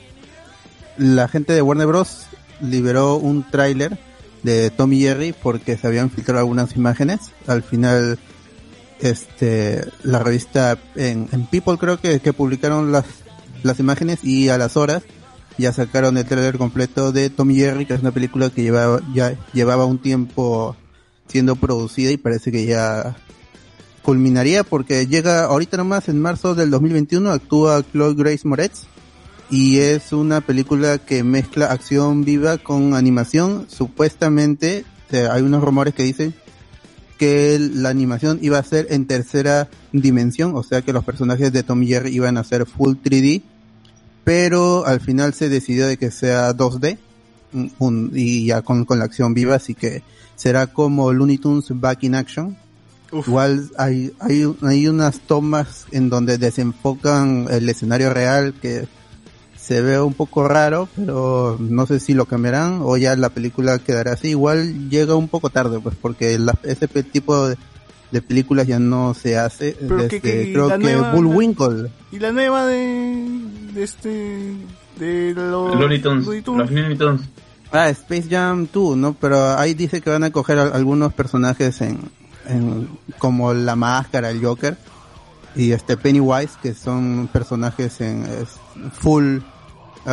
la 0.97 1.28
gente 1.28 1.53
de 1.53 1.62
Warner 1.62 1.86
Bros. 1.86 2.26
liberó 2.61 3.16
un 3.16 3.49
tráiler 3.49 3.99
de 4.43 4.70
Tom 4.70 4.93
y 4.93 5.01
Jerry 5.01 5.32
porque 5.32 5.76
se 5.76 5.86
habían 5.86 6.11
filtrado 6.11 6.41
algunas 6.41 6.74
imágenes. 6.76 7.20
Al 7.47 7.62
final, 7.62 8.18
este, 9.01 9.84
la 10.03 10.18
revista 10.20 10.76
en, 10.97 11.28
en 11.32 11.47
People 11.47 11.78
creo 11.78 12.01
que, 12.01 12.18
que 12.20 12.32
publicaron 12.32 12.91
las, 12.93 13.05
las 13.63 13.81
imágenes 13.81 14.25
y 14.25 14.49
a 14.49 14.59
las 14.59 14.77
horas 14.77 15.03
ya 15.59 15.73
sacaron 15.73 16.17
el 16.17 16.25
tráiler 16.25 16.57
completo 16.57 17.11
de 17.11 17.31
Tom 17.31 17.51
Jerry, 17.51 17.85
que 17.85 17.95
es 17.95 18.01
una 18.01 18.13
película 18.13 18.49
que 18.51 18.63
llevaba, 18.63 19.01
ya 19.13 19.37
llevaba 19.53 19.87
un 19.87 19.99
tiempo 19.99 20.77
siendo 21.27 21.57
producida 21.57 22.13
y 22.13 22.17
parece 22.17 22.53
que 22.53 22.65
ya 22.65 23.17
culminaría 24.03 24.65
porque 24.65 25.07
llega 25.07 25.45
ahorita 25.45 25.77
nomás 25.77 26.09
en 26.09 26.21
marzo 26.21 26.55
del 26.55 26.71
2021 26.71 27.31
actúa 27.31 27.83
Chloe 27.93 28.15
Grace 28.15 28.47
Moretz 28.49 28.85
y 29.51 29.79
es 29.79 30.13
una 30.13 30.41
película 30.41 30.99
que 30.99 31.25
mezcla 31.25 31.67
acción 31.73 32.25
viva 32.25 32.59
con 32.59 32.95
animación. 32.95 33.67
Supuestamente 33.69 34.85
hay 35.11 35.43
unos 35.43 35.63
rumores 35.63 35.95
que 35.95 36.03
dicen 36.03 36.35
que 37.19 37.59
la 37.59 37.89
animación 37.91 38.39
iba 38.43 38.59
a 38.59 38.62
ser 38.62 38.87
en 38.91 39.07
tercera 39.07 39.69
dimensión, 39.93 40.53
o 40.55 40.62
sea 40.62 40.83
que 40.83 40.93
los 40.93 41.05
personajes 41.05 41.53
de 41.53 41.62
Tom 41.62 41.83
y 41.83 41.89
Jerry 41.89 42.14
iban 42.14 42.39
a 42.39 42.45
ser 42.45 42.64
full 42.64 42.95
3D, 43.03 43.43
pero 44.25 44.87
al 44.87 45.01
final 45.01 45.35
se 45.35 45.49
decidió 45.49 45.87
de 45.87 45.97
que 45.97 46.11
sea 46.11 46.53
2D 46.55 46.99
un- 47.53 47.73
un- 47.79 48.12
y 48.14 48.47
ya 48.47 48.62
con, 48.62 48.85
con 48.85 48.99
la 48.99 49.07
acción 49.07 49.35
viva, 49.35 49.57
así 49.57 49.75
que 49.75 50.03
será 50.37 50.66
como 50.69 51.12
Looney 51.12 51.39
Tunes 51.39 51.64
Back 51.71 52.05
in 52.05 52.14
Action. 52.14 52.57
Igual 53.27 53.71
hay, 53.79 54.12
hay, 54.21 54.45
hay 54.62 54.87
unas 54.87 55.21
tomas 55.21 55.87
en 55.93 56.11
donde 56.11 56.37
desenfocan 56.37 57.47
el 57.51 57.66
escenario 57.69 58.12
real 58.12 58.53
que 58.61 58.87
se 59.69 59.83
ve 59.83 60.01
un 60.01 60.14
poco 60.14 60.49
raro, 60.49 60.89
pero 60.97 61.59
no 61.61 61.85
sé 61.87 62.01
si 62.01 62.14
lo 62.14 62.25
cambiarán 62.25 62.81
o 62.83 62.97
ya 62.97 63.14
la 63.16 63.29
película 63.29 63.79
quedará 63.79 64.14
así. 64.14 64.29
Igual 64.29 64.89
llega 64.89 65.14
un 65.14 65.29
poco 65.29 65.51
tarde, 65.51 65.79
pues, 65.79 65.95
porque 66.01 66.39
la- 66.39 66.59
ese 66.62 66.89
tipo 67.05 67.49
de, 67.49 67.57
de 68.11 68.23
películas 68.23 68.66
ya 68.66 68.79
no 68.79 69.12
se 69.12 69.37
hace 69.37 69.77
Pero 69.79 69.97
desde, 69.97 70.09
que- 70.09 70.21
que 70.23 70.53
creo 70.55 70.69
la 70.69 70.79
que 70.79 70.85
nueva- 70.85 71.12
Bullwinkle. 71.12 71.91
Y 72.11 72.19
la 72.19 72.33
nueva 72.33 72.64
de, 72.64 73.29
de 73.75 73.83
este, 73.85 74.55
de 74.99 75.35
los 75.35 75.77
Looney 75.79 76.01
Tunes, 76.01 76.25
Looney 76.25 76.41
Tunes. 76.41 76.71
los 76.71 76.71
Looney 76.71 76.97
Tunes. 76.97 77.21
Ah, 77.71 77.91
Space 77.91 78.27
Jam 78.31 78.66
2, 78.73 78.97
¿no? 78.97 79.12
Pero 79.21 79.59
ahí 79.59 79.75
dice 79.75 80.01
que 80.01 80.09
van 80.09 80.25
a 80.25 80.31
coger 80.31 80.59
a- 80.59 80.69
algunos 80.69 81.12
personajes 81.12 81.83
en, 81.83 81.99
en 82.49 82.89
como 83.19 83.53
la 83.53 83.77
máscara, 83.77 84.31
el 84.31 84.43
Joker 84.43 84.79
y 85.55 85.73
este 85.73 85.99
Pennywise 85.99 86.53
que 86.62 86.73
son 86.73 87.29
personajes 87.31 88.01
en 88.01 88.23
es, 88.25 88.49
full, 88.93 89.41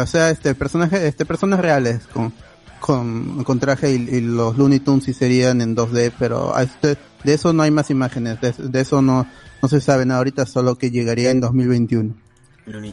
o 0.02 0.08
sea, 0.08 0.30
este 0.30 0.56
personaje, 0.56 1.08
este 1.08 1.26
personas 1.26 1.60
reales 1.60 2.02
con 2.14 2.34
con, 2.80 3.44
con 3.44 3.60
traje 3.60 3.92
y, 3.92 3.96
y 3.96 4.22
los 4.22 4.58
Looney 4.58 4.80
Tunes 4.80 5.06
sí 5.06 5.14
serían 5.14 5.60
en 5.62 5.76
2D, 5.76 6.12
pero 6.20 6.56
a 6.56 6.62
este- 6.64 6.98
de 7.24 7.34
eso 7.34 7.52
no 7.52 7.64
hay 7.64 7.72
más 7.72 7.90
imágenes, 7.90 8.40
de, 8.42 8.52
de 8.58 8.82
eso 8.82 9.02
no 9.02 9.26
no 9.62 9.70
se 9.70 9.82
sabe 9.82 10.06
nada 10.06 10.20
ahorita, 10.20 10.46
solo 10.46 10.76
que 10.78 10.92
llegaría 10.92 11.32
en 11.32 11.40
2021. 11.42 12.14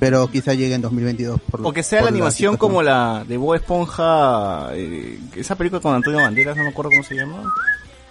Pero 0.01 0.31
quizá 0.31 0.55
llegue 0.55 0.75
en 0.75 0.81
2022. 0.83 1.41
Por, 1.43 1.67
O 1.67 1.73
que 1.73 1.83
sea 1.83 2.01
la 2.03 2.09
animación 2.09 2.57
como 2.57 2.83
la 2.83 3.25
de 3.29 3.37
Bob 3.37 3.55
Esponja, 3.55 4.69
eh, 4.73 5.19
esa 5.37 5.57
película 5.57 5.81
con 5.83 5.95
Antonio 5.95 6.21
Banderas, 6.21 6.57
no 6.57 6.63
me 6.63 6.69
acuerdo 6.71 6.91
cómo 6.93 7.03
se 7.03 7.15
llama. 7.17 7.43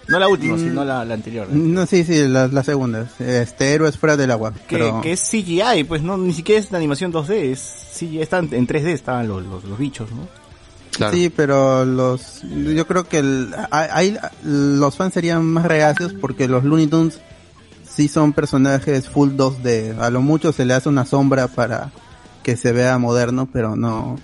No 0.08 0.18
la 0.18 0.28
última, 0.28 0.56
Mm. 0.56 0.58
sino 0.58 0.84
la, 0.84 1.04
la 1.04 1.14
anterior. 1.14 1.48
No, 1.50 1.86
sí, 1.86 2.04
sí, 2.04 2.26
la, 2.28 2.48
la 2.48 2.62
segunda. 2.64 3.06
Este, 3.18 3.72
Héroes 3.74 3.96
fuera 3.98 4.16
del 4.16 4.30
agua. 4.30 4.52
Que, 4.52 4.76
pero- 4.78 5.00
que 5.00 5.12
es 5.12 5.20
CGI, 5.20 5.84
pues 5.86 6.02
no, 6.02 6.18
ni 6.18 6.32
siquiera 6.32 6.60
es 6.60 6.68
una 6.70 6.78
animación 6.78 7.12
2D, 7.12 7.52
es 7.52 7.60
CGI, 7.98 8.20
están 8.20 8.48
en 8.52 8.66
3D 8.66 8.88
estaban 8.92 9.28
los, 9.28 9.44
los, 9.46 9.64
los 9.64 9.78
bichos, 9.78 10.10
¿no? 10.10 10.28
Sí, 11.10 11.30
pero 11.34 11.86
los, 11.86 12.42
yo 12.42 12.86
creo 12.86 13.04
que 13.08 13.18
el, 13.20 13.54
hay- 13.70 14.18
los 14.44 14.94
fans 14.94 15.14
serían 15.14 15.42
más 15.44 15.64
reacios 15.64 16.12
porque 16.12 16.48
los 16.48 16.64
Looney 16.64 16.86
Tunes 16.86 17.18
sí 17.88 18.08
son 18.08 18.34
personajes 18.34 19.08
full 19.08 19.30
2D. 19.30 19.98
A 19.98 20.10
lo 20.10 20.20
mucho 20.20 20.52
se 20.52 20.66
le 20.66 20.74
hace 20.74 20.90
una 20.90 21.06
sombra 21.06 21.48
para 21.48 21.90
que 22.42 22.56
se 22.58 22.72
vea 22.72 22.98
moderno, 22.98 23.48
pero 23.50 23.74
no. 23.74 24.18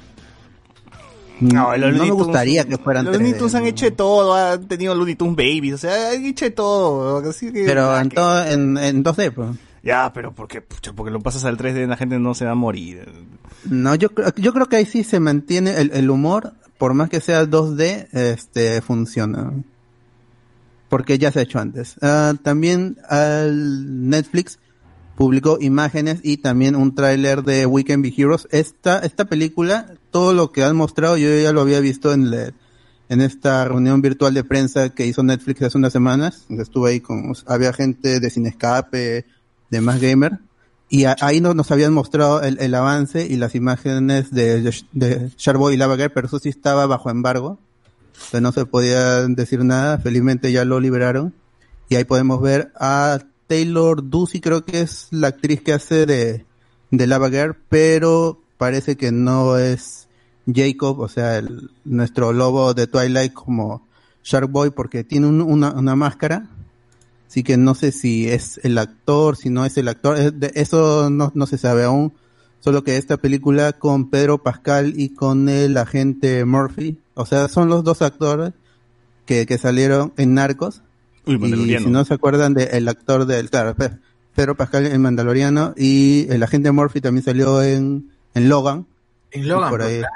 No, 1.40 1.76
los 1.76 1.92
me 1.92 1.98
Looney 1.98 2.10
Tunes- 2.10 2.24
gustaría 2.24 2.64
que 2.66 2.78
fueran 2.78 3.04
Los 3.04 3.14
Looney 3.14 3.32
3D, 3.32 3.38
Tunes 3.38 3.54
han 3.54 3.66
hecho 3.66 3.84
de 3.86 3.90
todo, 3.92 4.34
han 4.34 4.66
tenido 4.66 4.94
Looney 4.94 5.14
Tunes 5.14 5.36
Babies, 5.36 5.74
o 5.74 5.78
sea, 5.78 6.10
han 6.10 6.24
hecho 6.24 6.44
de 6.46 6.50
todo. 6.50 7.18
Así 7.30 7.52
que, 7.52 7.64
Pero 7.64 7.96
en, 7.98 8.08
todo, 8.10 8.44
en, 8.46 8.76
en 8.78 9.04
2D, 9.04 9.32
pues. 9.32 9.50
Ya, 9.82 10.12
pero 10.12 10.34
porque, 10.34 10.60
pucha, 10.60 10.92
porque 10.92 11.12
lo 11.12 11.20
pasas 11.20 11.44
al 11.44 11.56
3D 11.56 11.86
la 11.86 11.96
gente 11.96 12.18
no 12.18 12.34
se 12.34 12.44
va 12.44 12.50
a 12.52 12.56
morir. 12.56 13.08
No, 13.64 13.94
yo, 13.94 14.10
creo- 14.10 14.34
yo 14.36 14.52
creo 14.52 14.66
que 14.66 14.76
ahí 14.76 14.84
sí 14.86 15.04
se 15.04 15.20
mantiene 15.20 15.80
el, 15.80 15.90
el 15.92 16.10
humor, 16.10 16.54
por 16.78 16.94
más 16.94 17.08
que 17.08 17.20
sea 17.20 17.44
2D, 17.44 18.08
este, 18.12 18.80
funciona. 18.82 19.52
Porque 20.88 21.18
ya 21.18 21.30
se 21.30 21.40
ha 21.40 21.42
hecho 21.42 21.58
antes. 21.58 21.96
Ah, 22.00 22.34
también 22.42 22.96
al 23.08 24.08
Netflix 24.08 24.58
publicó 25.18 25.58
imágenes 25.60 26.20
y 26.22 26.36
también 26.36 26.76
un 26.76 26.94
tráiler 26.94 27.42
de 27.42 27.66
Weekend 27.66 28.04
Be 28.04 28.14
Heroes. 28.16 28.46
Esta, 28.52 29.00
esta 29.00 29.24
película, 29.24 29.94
todo 30.12 30.32
lo 30.32 30.52
que 30.52 30.62
han 30.62 30.76
mostrado, 30.76 31.16
yo 31.16 31.28
ya 31.36 31.52
lo 31.52 31.60
había 31.60 31.80
visto 31.80 32.12
en, 32.12 32.30
le- 32.30 32.54
en 33.08 33.20
esta 33.20 33.64
reunión 33.64 34.00
virtual 34.00 34.32
de 34.32 34.44
prensa 34.44 34.90
que 34.90 35.06
hizo 35.06 35.24
Netflix 35.24 35.60
hace 35.62 35.76
unas 35.76 35.92
semanas. 35.92 36.44
Estuve 36.50 36.90
ahí 36.90 37.00
con, 37.00 37.34
había 37.46 37.72
gente 37.72 38.20
de 38.20 38.30
Sin 38.30 38.46
Escape, 38.46 39.26
de 39.70 39.80
Más 39.80 40.00
Gamer. 40.00 40.38
Y 40.88 41.06
a- 41.06 41.16
ahí 41.20 41.40
no, 41.40 41.52
nos 41.52 41.72
habían 41.72 41.92
mostrado 41.92 42.40
el, 42.42 42.56
el 42.60 42.72
avance 42.76 43.26
y 43.26 43.38
las 43.38 43.56
imágenes 43.56 44.30
de, 44.30 44.62
de 44.92 45.32
Sharkboy 45.36 45.74
y 45.74 45.76
Lava 45.78 45.96
Girl, 45.96 46.12
pero 46.14 46.28
eso 46.28 46.38
sí 46.38 46.48
estaba 46.48 46.86
bajo 46.86 47.10
embargo. 47.10 47.58
Entonces 48.14 48.40
no 48.40 48.52
se 48.52 48.66
podía 48.66 49.26
decir 49.26 49.64
nada. 49.64 49.98
Felizmente 49.98 50.52
ya 50.52 50.64
lo 50.64 50.78
liberaron. 50.78 51.34
Y 51.88 51.96
ahí 51.96 52.04
podemos 52.04 52.40
ver 52.40 52.70
a 52.78 53.18
Taylor 53.48 54.08
Ducey, 54.08 54.40
creo 54.40 54.64
que 54.64 54.80
es 54.82 55.08
la 55.10 55.28
actriz 55.28 55.60
que 55.62 55.72
hace 55.72 56.06
de, 56.06 56.44
de 56.92 57.06
Lava 57.08 57.30
Girl, 57.30 57.56
pero 57.68 58.40
parece 58.58 58.96
que 58.96 59.10
no 59.10 59.58
es 59.58 60.06
Jacob, 60.52 61.00
o 61.00 61.08
sea, 61.08 61.38
el, 61.38 61.70
nuestro 61.84 62.32
lobo 62.32 62.74
de 62.74 62.86
Twilight 62.86 63.32
como 63.32 63.86
Shark 64.22 64.50
Boy, 64.50 64.70
porque 64.70 65.02
tiene 65.04 65.26
un- 65.26 65.40
una, 65.42 65.72
una 65.72 65.96
máscara. 65.96 66.48
Así 67.26 67.42
que 67.42 67.56
no 67.58 67.74
sé 67.74 67.92
si 67.92 68.28
es 68.28 68.58
el 68.62 68.78
actor, 68.78 69.36
si 69.36 69.50
no 69.50 69.64
es 69.66 69.76
el 69.76 69.88
actor, 69.88 70.16
eh, 70.18 70.30
de- 70.30 70.52
eso 70.54 71.10
no, 71.10 71.30
no 71.34 71.46
se 71.46 71.58
sabe 71.58 71.84
aún. 71.84 72.12
Solo 72.60 72.82
que 72.84 72.96
esta 72.96 73.16
película 73.18 73.72
con 73.72 74.10
Pedro 74.10 74.38
Pascal 74.42 74.94
y 74.96 75.10
con 75.10 75.48
el 75.48 75.76
agente 75.76 76.44
Murphy, 76.44 76.98
o 77.14 77.24
sea, 77.26 77.48
son 77.48 77.68
los 77.68 77.84
dos 77.84 78.02
actores 78.02 78.52
que, 79.26 79.46
que 79.46 79.58
salieron 79.58 80.12
en 80.16 80.34
Narcos. 80.34 80.82
Uy, 81.28 81.34
y 81.34 81.38
Mandaloriano. 81.38 81.86
si 81.86 81.90
no 81.92 82.04
se 82.04 82.14
acuerdan 82.14 82.54
del 82.54 82.88
actor 82.88 83.26
del, 83.26 83.50
claro, 83.50 83.74
Pe- 83.74 83.98
Pedro 84.34 84.56
Pascal 84.56 84.86
en 84.86 85.00
Mandaloriano 85.02 85.74
y 85.76 86.26
el 86.30 86.42
agente 86.42 86.70
Murphy 86.72 87.00
también 87.00 87.24
salió 87.24 87.62
en, 87.62 88.10
en 88.34 88.48
Logan. 88.48 88.86
En 89.30 89.42
Y 89.42 89.46
Logan, 89.46 89.70
por 89.70 89.80
pues, 89.80 89.90
ahí, 89.92 89.98
claro. 90.00 90.14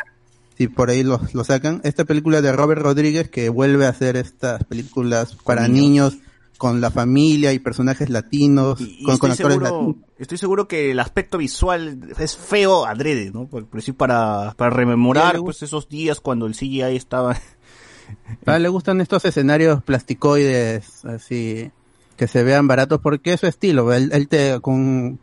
sí, 0.58 0.68
por 0.68 0.90
ahí 0.90 1.02
lo, 1.02 1.20
lo 1.32 1.44
sacan. 1.44 1.80
Esta 1.84 2.04
película 2.04 2.40
de 2.40 2.52
Robert 2.52 2.82
Rodríguez 2.82 3.28
que 3.28 3.48
vuelve 3.48 3.86
a 3.86 3.90
hacer 3.90 4.16
estas 4.16 4.64
películas 4.64 5.36
para 5.44 5.68
niños. 5.68 6.18
con 6.58 6.80
la 6.80 6.92
familia 6.92 7.52
y 7.52 7.58
personajes 7.58 8.08
latinos, 8.08 8.80
Y 8.80 9.02
con, 9.02 9.14
actores 9.14 9.36
seguro, 9.36 9.58
latinos. 9.60 9.96
estoy 10.16 10.38
seguro 10.38 10.68
que 10.68 10.92
el 10.92 11.00
aspecto 11.00 11.38
visual 11.38 11.98
es 12.16 12.36
feo 12.36 12.86
adrede, 12.86 13.32
¿no? 13.34 13.46
Por, 13.48 13.66
por 13.66 13.80
decir, 13.80 13.96
para, 13.96 14.54
para 14.56 14.70
rememorar 14.70 15.40
pues 15.40 15.60
esos 15.64 15.88
días 15.88 16.20
cuando 16.20 16.46
el 16.46 16.54
CGI 16.54 16.82
estaba... 16.94 17.36
Ah, 18.46 18.58
le 18.58 18.68
gustan 18.68 19.00
estos 19.00 19.24
escenarios 19.24 19.82
plasticoides, 19.84 21.04
así, 21.04 21.70
que 22.16 22.26
se 22.28 22.42
vean 22.42 22.66
baratos, 22.66 23.00
porque 23.00 23.34
es 23.34 23.40
su 23.40 23.46
estilo. 23.46 23.92
Él, 23.92 24.10
él 24.12 24.26
te, 24.28 24.60
con, 24.60 25.20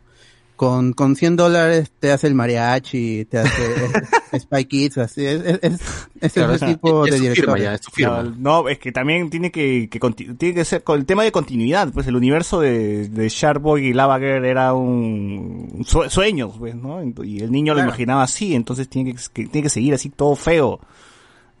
con, 0.56 0.92
con 0.94 1.16
100 1.16 1.36
dólares 1.36 1.90
te 1.98 2.12
hace 2.12 2.26
el 2.26 2.34
mariachi, 2.34 3.24
te 3.26 3.38
hace 3.38 3.62
Spy 4.38 4.64
Kids, 4.64 4.98
así. 4.98 5.26
Es, 5.26 5.42
es, 5.44 5.58
es, 5.62 5.80
es 6.20 6.32
Claro, 6.32 6.54
ese 6.54 6.64
es- 6.66 6.72
tipo 6.72 7.04
es 7.06 7.12
de 7.12 7.20
director. 7.20 7.58
ya, 7.58 7.74
es 7.74 7.80
firma. 7.92 8.22
No, 8.38 8.68
es 8.68 8.78
que 8.78 8.90
también 8.92 9.28
tiene 9.28 9.50
que, 9.50 9.88
que 9.90 9.98
tiene 10.38 10.54
que 10.54 10.64
ser 10.64 10.82
con 10.82 10.98
el 10.98 11.04
tema 11.06 11.22
de 11.24 11.32
continuidad, 11.32 11.92
pues 11.92 12.06
el 12.06 12.16
universo 12.16 12.60
de, 12.60 13.08
de 13.08 13.28
Sharkboy 13.28 13.86
y 13.86 13.92
Lava 13.92 14.18
Girl 14.18 14.44
era 14.44 14.72
un 14.74 15.68
un 15.74 15.84
sue- 15.84 16.08
sueños, 16.10 16.54
pues, 16.58 16.74
¿no? 16.74 17.02
Y 17.24 17.40
el 17.40 17.50
niño 17.52 17.72
lo 17.74 17.78
Claro. 17.78 17.88
imaginaba 17.90 18.22
así, 18.22 18.54
entonces 18.54 18.88
tiene 18.88 19.14
que, 19.14 19.20
que- 19.32 19.46
tiene 19.48 19.62
que 19.64 19.70
seguir 19.70 19.92
así 19.94 20.08
todo 20.10 20.34
feo. 20.36 20.80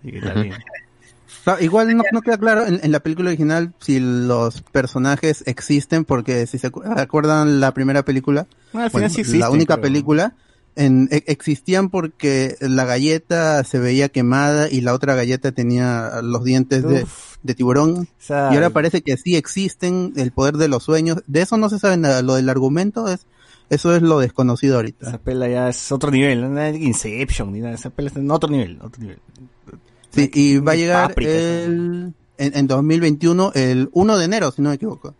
Así 0.00 0.12
que 0.12 0.20
también. 0.20 0.54
Igual 1.60 1.96
no, 1.96 2.02
no 2.12 2.20
queda 2.22 2.38
claro 2.38 2.66
en, 2.66 2.80
en 2.82 2.92
la 2.92 3.00
película 3.00 3.28
original 3.30 3.72
si 3.80 3.98
los 4.00 4.62
personajes 4.62 5.42
existen, 5.46 6.04
porque 6.04 6.46
si 6.46 6.58
se 6.58 6.70
acu- 6.70 6.84
acuerdan 6.98 7.60
la 7.60 7.72
primera 7.74 8.04
película, 8.04 8.46
sí 8.72 9.20
existen, 9.20 9.40
la 9.40 9.50
única 9.50 9.74
pero- 9.76 9.82
película, 9.82 10.34
en, 10.76 11.08
e- 11.10 11.24
existían 11.26 11.88
porque 11.90 12.56
la 12.60 12.84
galleta 12.84 13.64
se 13.64 13.78
veía 13.78 14.08
quemada 14.08 14.68
y 14.70 14.80
la 14.82 14.94
otra 14.94 15.14
galleta 15.14 15.50
tenía 15.52 16.20
los 16.22 16.44
dientes 16.44 16.82
de, 16.84 17.06
de 17.42 17.54
tiburón. 17.54 18.08
y 18.28 18.32
ahora 18.32 18.70
parece 18.70 19.02
que 19.02 19.16
sí 19.16 19.36
existen 19.36 20.12
el 20.16 20.30
poder 20.32 20.56
de 20.56 20.68
los 20.68 20.84
sueños. 20.84 21.22
De 21.26 21.42
eso 21.42 21.56
no 21.56 21.68
se 21.68 21.78
sabe 21.78 21.96
nada. 21.96 22.22
Lo 22.22 22.34
del 22.36 22.48
argumento 22.48 23.08
es, 23.08 23.26
eso 23.68 23.94
es 23.96 24.02
lo 24.02 24.20
desconocido 24.20 24.76
ahorita. 24.76 25.08
Esa 25.08 25.18
pela 25.18 25.48
ya 25.48 25.68
es 25.68 25.90
otro 25.90 26.10
nivel, 26.10 26.52
no 26.54 26.60
es 26.60 26.76
Inception, 26.76 27.52
ni 27.52 27.60
nada, 27.60 27.74
esa 27.74 27.90
pela 27.90 28.08
está 28.08 28.20
en 28.20 28.30
otro 28.30 28.48
nivel, 28.50 28.78
otro 28.80 29.02
nivel. 29.02 29.18
Sí, 30.10 30.30
y 30.34 30.58
va 30.58 30.72
a 30.72 30.76
llegar 30.76 31.08
Paprika, 31.08 31.30
el, 31.30 32.12
en, 32.38 32.56
en 32.56 32.66
2021, 32.66 33.52
el 33.54 33.88
1 33.92 34.18
de 34.18 34.24
enero, 34.24 34.50
si 34.50 34.62
no 34.62 34.70
me 34.70 34.74
equivoco. 34.76 35.14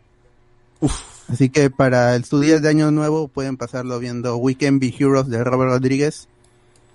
Así 1.29 1.49
que 1.49 1.71
para 1.71 2.17
el, 2.17 2.25
su 2.25 2.41
día 2.41 2.59
de 2.59 2.69
año 2.69 2.91
nuevo 2.91 3.29
pueden 3.29 3.57
pasarlo 3.57 3.99
viendo 3.99 4.37
Weekend 4.37 4.81
Be 4.81 4.93
Heroes 4.99 5.29
de 5.29 5.45
Robert 5.45 5.71
Rodríguez. 5.73 6.29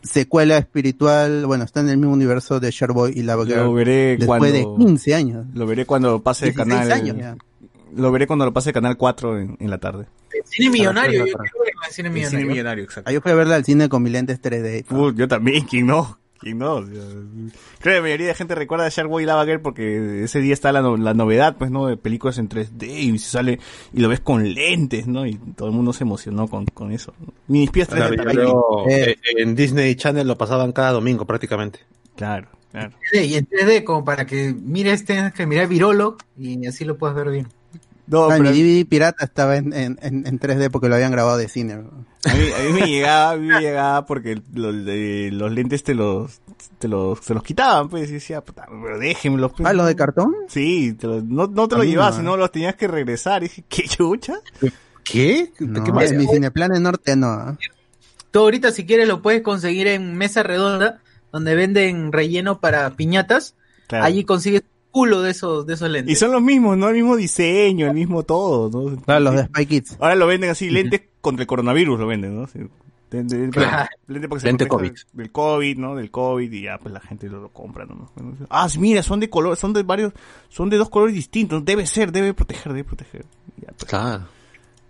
Secuela 0.04 0.58
espiritual, 0.58 1.46
bueno, 1.46 1.64
está 1.64 1.80
en 1.80 1.90
el 1.90 1.98
mismo 1.98 2.14
universo 2.14 2.60
de 2.60 2.70
Sharkboy 2.70 3.14
y 3.16 3.24
Lava 3.24 3.46
Girl. 3.46 3.64
Lo 3.64 3.74
veré 3.74 4.18
después 4.18 4.40
cuando... 4.40 4.78
de 4.78 4.86
15 4.86 5.16
años. 5.16 5.46
Lo 5.54 5.66
veré 5.66 5.86
cuando 5.86 6.22
pase 6.22 6.46
de 6.46 6.52
16 6.52 6.78
canal. 6.80 6.92
años 6.92 7.18
ya. 7.18 7.38
Lo 7.96 8.12
veré 8.12 8.28
cuando 8.28 8.46
lo 8.46 8.52
pase 8.54 8.74
Canal 8.74 8.98
4 8.98 9.40
en, 9.40 9.58
en 9.60 9.70
la 9.70 9.78
tarde. 9.78 10.06
Cine 10.44 10.70
millonario, 10.70 11.26
yo 11.26 11.38
ver 11.38 11.48
el 11.88 11.94
cine 11.94 12.10
El 12.10 12.14
millonario. 12.14 12.40
cine 12.40 12.52
millonario, 12.52 12.84
exacto. 12.84 13.10
Ah, 13.10 13.14
yo 13.14 13.22
fui 13.22 13.32
a 13.32 13.36
verla 13.36 13.56
al 13.56 13.64
cine 13.64 13.88
con 13.88 14.04
mis 14.04 14.12
lentes 14.12 14.42
3D. 14.42 14.86
Uh, 14.92 15.12
yo 15.14 15.28
también, 15.28 15.66
¿quién 15.66 15.88
no? 15.88 16.20
¿Quién 16.46 16.60
no? 16.60 16.76
O 16.76 16.86
sea, 16.86 16.94
creo 16.94 17.50
que 17.82 17.90
la 17.96 18.02
mayoría 18.04 18.28
de 18.28 18.36
gente 18.36 18.54
recuerda 18.54 18.86
a 18.86 18.90
Sharkboy 18.90 19.24
y 19.24 19.26
Lava 19.26 19.46
Girl 19.46 19.62
porque 19.62 20.24
ese 20.24 20.40
día 20.42 20.54
está 20.54 20.72
la, 20.72 20.84
no- 20.84 20.96
la 20.96 21.16
novedad, 21.16 21.56
pues, 21.58 21.72
¿no? 21.72 21.88
De 21.88 21.98
películas 21.98 22.38
en 22.38 22.48
3D 22.50 22.84
y 22.88 23.18
se 23.18 23.32
sale 23.32 23.60
y 23.92 24.00
lo 24.00 24.10
ves 24.10 24.20
con 24.20 24.54
lentes, 24.54 25.08
¿no? 25.08 25.26
Y 25.26 25.34
todo 25.56 25.70
el 25.70 25.74
mundo 25.74 25.92
se 25.92 26.04
emocionó 26.04 26.48
con, 26.48 26.66
con 26.68 26.92
eso. 26.92 27.16
Mis 27.48 27.72
pies 27.72 27.90
3D 27.90 27.96
Claro, 27.96 28.14
y 28.14 28.18
también. 28.18 28.38
luego, 28.44 28.86
Eh. 28.88 29.10
eh, 29.12 29.18
en 29.38 29.56
Disney 29.56 29.96
Channel 29.96 30.28
lo 30.28 30.38
pasaban 30.38 30.72
cada 30.72 30.92
domingo 30.92 31.26
prácticamente. 31.26 31.80
Claro, 32.16 32.48
claro. 32.72 32.92
Sí, 33.12 33.22
Y 33.22 33.36
en 33.38 33.48
3D, 33.48 33.84
como 33.84 34.06
para 34.06 34.28
que 34.28 34.54
mires, 34.54 35.04
tengas 35.04 35.34
que 35.34 35.48
mirar 35.48 35.68
Virolo 35.68 36.16
y 36.38 36.68
así 36.68 36.86
lo 36.86 36.96
puedes 37.00 37.16
ver 37.16 37.32
bien. 37.32 37.48
No, 38.06 38.26
Ah, 38.26 38.36
pero 38.38 38.52
mi 38.52 38.62
DVD 38.62 38.86
pirata 38.88 39.26
estaba 39.26 39.58
en, 39.58 39.74
en, 39.74 39.98
en, 40.04 40.28
en 40.28 40.40
3D 40.40 40.70
porque 40.70 40.90
lo 40.90 40.94
habían 40.94 41.12
grabado 41.12 41.38
de 41.38 41.50
cine. 41.50 41.80
A 42.26 42.34
mí, 42.34 42.44
a 42.52 42.64
mí 42.74 42.80
me 42.82 42.88
llegaba, 42.88 43.32
a 43.32 43.38
mí 43.38 43.48
me 43.48 43.60
llegaba 43.62 44.06
porque 44.06 44.42
los, 44.54 44.84
de- 44.86 45.30
los 45.32 45.52
lentes 45.52 45.84
te 45.84 45.94
los, 45.96 46.42
te 46.80 46.88
los, 46.88 47.20
se 47.20 47.34
los 47.34 47.44
quitaban, 47.44 47.90
pues, 47.90 48.10
y 48.10 48.14
decía, 48.14 48.42
puta, 48.42 48.66
pero 48.84 48.98
déjenmelos. 49.00 49.52
pues. 49.56 49.68
Ah, 49.68 49.74
¿lo 49.74 49.86
de 49.86 49.96
cartón? 49.96 50.34
Sí, 50.48 50.94
te 50.94 51.08
los- 51.08 51.24
no, 51.24 51.48
no 51.48 51.68
te 51.68 51.76
A 51.76 51.78
lo 51.80 51.84
mí 51.84 51.92
llevabas, 51.92 52.16
no. 52.16 52.20
sino 52.22 52.38
los 52.38 52.52
tenías 52.52 52.76
que 52.76 52.88
regresar. 52.88 53.44
Y 53.44 53.48
dije, 53.48 53.64
¿qué 53.70 53.84
chucha? 53.88 54.36
¿Qué? 55.04 55.52
No, 55.60 55.84
¿Qué 55.84 55.92
pasa? 55.92 56.06
en 56.08 56.18
mi 56.18 56.28
Cineplan 56.28 56.76
en 56.76 56.84
Norte 56.84 57.16
no. 57.16 57.28
¿ah? 57.28 57.58
Tú 58.32 58.40
ahorita 58.40 58.72
si 58.72 58.86
quieres 58.86 59.08
lo 59.08 59.22
puedes 59.22 59.42
conseguir 59.44 59.88
en 59.88 60.16
Mesa 60.18 60.42
Redonda, 60.44 61.00
donde 61.32 61.56
venden 61.56 62.12
relleno 62.12 62.60
para 62.60 62.90
piñatas. 62.92 63.56
Claro. 63.88 64.04
Allí 64.06 64.24
consigues 64.24 64.64
culo 64.92 65.22
de 65.22 65.32
esos, 65.32 65.68
de 65.68 65.74
esos 65.76 65.90
lentes. 65.90 66.14
Y 66.14 66.16
son 66.16 66.32
los 66.32 66.42
mismos, 66.42 66.78
¿no? 66.78 66.88
El 66.88 66.96
mismo 66.96 67.16
diseño, 67.18 67.86
el 67.88 67.94
mismo 67.94 68.24
todo, 68.24 68.70
¿no? 68.72 68.96
Claro, 69.04 69.20
los 69.26 69.36
de 69.36 69.44
Spy 69.44 69.66
Kids. 69.68 69.98
Ahora 70.00 70.16
lo 70.16 70.26
venden 70.26 70.50
así, 70.50 70.70
lentes 70.70 71.02
contra 71.26 71.44
el 71.44 71.48
coronavirus 71.48 72.00
lo 72.00 72.08
venden, 72.08 72.40
¿no? 72.40 72.48
Sí. 72.48 72.60
De- 73.10 73.24
de- 73.24 73.50
Claro. 73.50 73.88
lente 74.08 74.28
porque 74.28 74.42
se 74.42 74.48
Lente 74.48 74.66
proteja 74.68 74.94
Del 75.14 75.32
COVID, 75.32 75.78
¿no? 75.78 75.96
Del 75.96 76.10
COVID 76.12 76.52
y 76.52 76.62
ya 76.64 76.78
pues 76.80 76.94
la 76.94 77.00
gente 77.00 77.28
lo, 77.30 77.40
lo 77.42 77.50
compra, 77.50 77.86
¿no? 77.86 78.10
Ah, 78.50 78.68
sí, 78.68 78.80
mira, 78.80 79.04
son 79.04 79.20
de 79.20 79.30
color, 79.30 79.56
son 79.58 79.74
de 79.74 79.84
varios, 79.84 80.12
son 80.50 80.70
de 80.70 80.78
dos 80.78 80.90
colores 80.90 81.14
distintos, 81.16 81.64
debe 81.64 81.86
ser, 81.86 82.12
debe 82.12 82.34
proteger, 82.34 82.74
debe 82.74 82.84
proteger. 82.84 83.26
Y 83.58 83.62
ya, 83.62 83.68
pues, 83.78 83.86
Claro. 83.86 84.28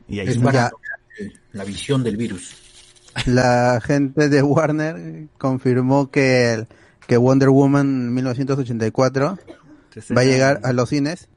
y 0.07 0.19
ahí 0.19 0.27
Es 0.27 0.33
está. 0.37 0.45
barato. 0.45 0.77
La 1.53 1.63
visión 1.63 2.03
del 2.03 2.17
virus. 2.17 2.55
La 3.27 3.79
gente 3.83 4.27
de 4.29 4.41
Warner 4.43 5.27
confirmó 5.37 6.09
que, 6.11 6.53
el- 6.53 6.67
que 7.07 7.17
Wonder 7.17 7.49
Woman 7.49 8.13
1984 8.13 9.37
va 10.17 10.21
a 10.21 10.25
llegar 10.25 10.61
a 10.63 10.73
los 10.73 10.89
cines 10.89 11.27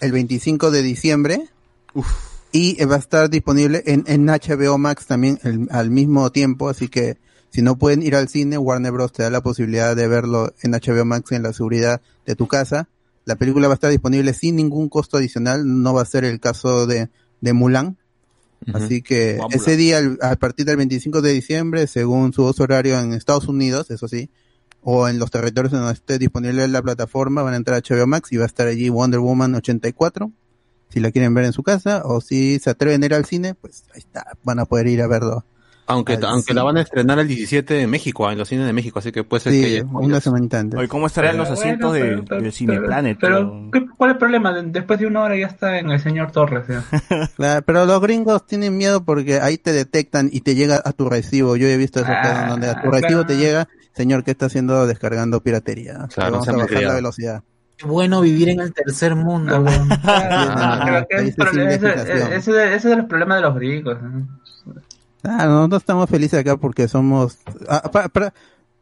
el 0.00 0.10
25 0.12 0.70
de 0.70 0.82
diciembre 0.82 1.48
y 2.52 2.82
va 2.84 2.96
a 2.96 2.98
estar 2.98 3.30
disponible 3.30 3.82
en, 3.86 4.04
en 4.06 4.26
HBO 4.26 4.78
Max 4.78 5.06
también 5.06 5.38
el- 5.44 5.68
al 5.70 5.90
mismo 5.90 6.30
tiempo, 6.30 6.68
así 6.68 6.88
que 6.88 7.16
si 7.50 7.62
no 7.62 7.76
pueden 7.76 8.02
ir 8.02 8.14
al 8.14 8.28
cine, 8.28 8.58
Warner 8.58 8.92
Bros. 8.92 9.12
te 9.12 9.22
da 9.24 9.30
la 9.30 9.40
posibilidad 9.42 9.96
de 9.96 10.06
verlo 10.08 10.52
en 10.62 10.72
HBO 10.72 11.04
Max 11.04 11.32
en 11.32 11.42
la 11.42 11.52
seguridad 11.52 12.00
de 12.26 12.36
tu 12.36 12.46
casa. 12.46 12.88
La 13.24 13.36
película 13.36 13.68
va 13.68 13.74
a 13.74 13.76
estar 13.76 13.90
disponible 13.90 14.32
sin 14.34 14.56
ningún 14.56 14.88
costo 14.88 15.16
adicional, 15.16 15.82
no 15.82 15.92
va 15.94 16.02
a 16.02 16.06
ser 16.06 16.24
el 16.24 16.38
caso 16.40 16.86
de, 16.86 17.08
de 17.40 17.52
Mulan. 17.52 17.96
Así 18.74 19.02
que 19.02 19.38
ese 19.56 19.76
día, 19.76 20.00
a 20.20 20.36
partir 20.36 20.66
del 20.66 20.76
25 20.76 21.22
de 21.22 21.32
diciembre, 21.32 21.86
según 21.86 22.32
su 22.32 22.44
uso 22.44 22.62
horario 22.62 22.98
en 23.00 23.14
Estados 23.14 23.48
Unidos, 23.48 23.90
eso 23.90 24.06
sí, 24.06 24.28
o 24.82 25.08
en 25.08 25.18
los 25.18 25.30
territorios 25.30 25.72
donde 25.72 25.92
esté 25.92 26.18
disponible 26.18 26.66
la 26.68 26.82
plataforma, 26.82 27.42
van 27.42 27.54
a 27.54 27.56
entrar 27.56 27.78
a 27.78 27.80
HBO 27.80 28.06
Max 28.06 28.30
y 28.32 28.36
va 28.36 28.44
a 28.44 28.46
estar 28.46 28.66
allí 28.66 28.88
Wonder 28.90 29.18
Woman 29.20 29.54
84, 29.54 30.30
si 30.90 31.00
la 31.00 31.10
quieren 31.10 31.32
ver 31.34 31.44
en 31.46 31.52
su 31.52 31.62
casa, 31.62 32.02
o 32.04 32.20
si 32.20 32.58
se 32.58 32.68
atreven 32.70 33.02
a 33.02 33.06
ir 33.06 33.14
al 33.14 33.24
cine, 33.24 33.54
pues 33.54 33.84
ahí 33.94 34.00
está, 34.00 34.26
van 34.44 34.58
a 34.58 34.64
poder 34.66 34.86
ir 34.88 35.00
a 35.02 35.06
verlo. 35.06 35.44
Aunque, 35.86 36.16
aunque 36.22 36.54
la 36.54 36.62
van 36.62 36.76
a 36.76 36.82
estrenar 36.82 37.18
el 37.18 37.26
17 37.26 37.80
en 37.80 37.90
México, 37.90 38.28
ah, 38.28 38.32
en 38.32 38.38
los 38.38 38.46
cines 38.48 38.64
de 38.64 38.72
México, 38.72 39.00
así 39.00 39.10
que 39.10 39.24
puede 39.24 39.40
ser 39.40 39.52
que 39.52 39.58
Sí, 39.58 39.74
haya 39.78 39.84
una 39.90 40.20
semanita 40.20 40.60
antes. 40.60 40.78
Oye, 40.78 40.86
¿cómo 40.86 41.08
estarán 41.08 41.36
los 41.36 41.48
Pero 41.48 41.60
asientos 41.60 41.90
bueno, 41.90 42.04
de, 42.04 42.10
pero- 42.12 42.24
pero- 42.26 42.42
del 42.42 42.52
Cineplanet? 42.52 43.18
Pero, 43.20 43.70
¿qué- 43.72 43.86
¿cuál 43.96 44.10
es 44.10 44.14
el 44.14 44.18
problema? 44.18 44.52
De- 44.54 44.62
Después 44.70 45.00
de 45.00 45.06
una 45.08 45.22
hora 45.22 45.36
ya 45.36 45.48
está 45.48 45.80
en 45.80 45.90
el 45.90 45.98
señor 45.98 46.30
Torres. 46.30 46.62
Claro, 47.36 47.62
pero 47.66 47.86
los 47.86 48.00
gringos 48.00 48.46
tienen 48.46 48.76
miedo 48.76 49.04
porque 49.04 49.40
ahí 49.40 49.58
te 49.58 49.72
detectan 49.72 50.28
y 50.32 50.42
te 50.42 50.54
llega 50.54 50.80
a 50.84 50.92
tu 50.92 51.08
recibo. 51.08 51.56
Yo 51.56 51.66
he 51.66 51.76
visto 51.76 51.98
esos 52.00 52.14
Ah, 52.16 52.46
donde 52.50 52.68
a 52.68 52.80
tu 52.80 52.88
recibo 52.88 53.22
claro. 53.22 53.26
te 53.26 53.36
llega, 53.38 53.68
señor, 53.92 54.22
¿qué 54.22 54.30
está 54.30 54.46
haciendo 54.46 54.86
descargando 54.86 55.40
piratería? 55.42 56.06
Claro, 56.14 56.30
Vamos 56.32 56.44
se 56.44 56.52
a 56.52 56.54
bajar 56.54 56.82
la 56.84 56.94
velocidad. 56.94 57.42
Qué 57.80 57.86
bueno 57.86 58.20
vivir 58.20 58.50
en 58.50 58.60
el 58.60 58.72
tercer 58.74 59.14
mundo. 59.16 59.64
Ah, 60.04 60.82
creo 60.84 61.06
que 61.08 61.16
ahí 61.16 61.28
es 61.28 61.34
se 61.34 61.40
pro- 61.42 61.50
ese, 61.50 62.36
ese- 62.36 62.36
ese 62.36 62.74
es 62.74 62.84
el 62.84 63.06
problema 63.06 63.36
de 63.36 63.42
los 63.42 63.54
gringos. 63.54 63.96
¿no? 64.02 64.28
Ah, 65.22 65.46
nosotros 65.46 65.82
estamos 65.82 66.08
felices 66.10 66.40
acá 66.40 66.56
porque 66.56 66.88
somos, 66.88 67.38
ah, 67.68 67.90
para, 67.90 68.32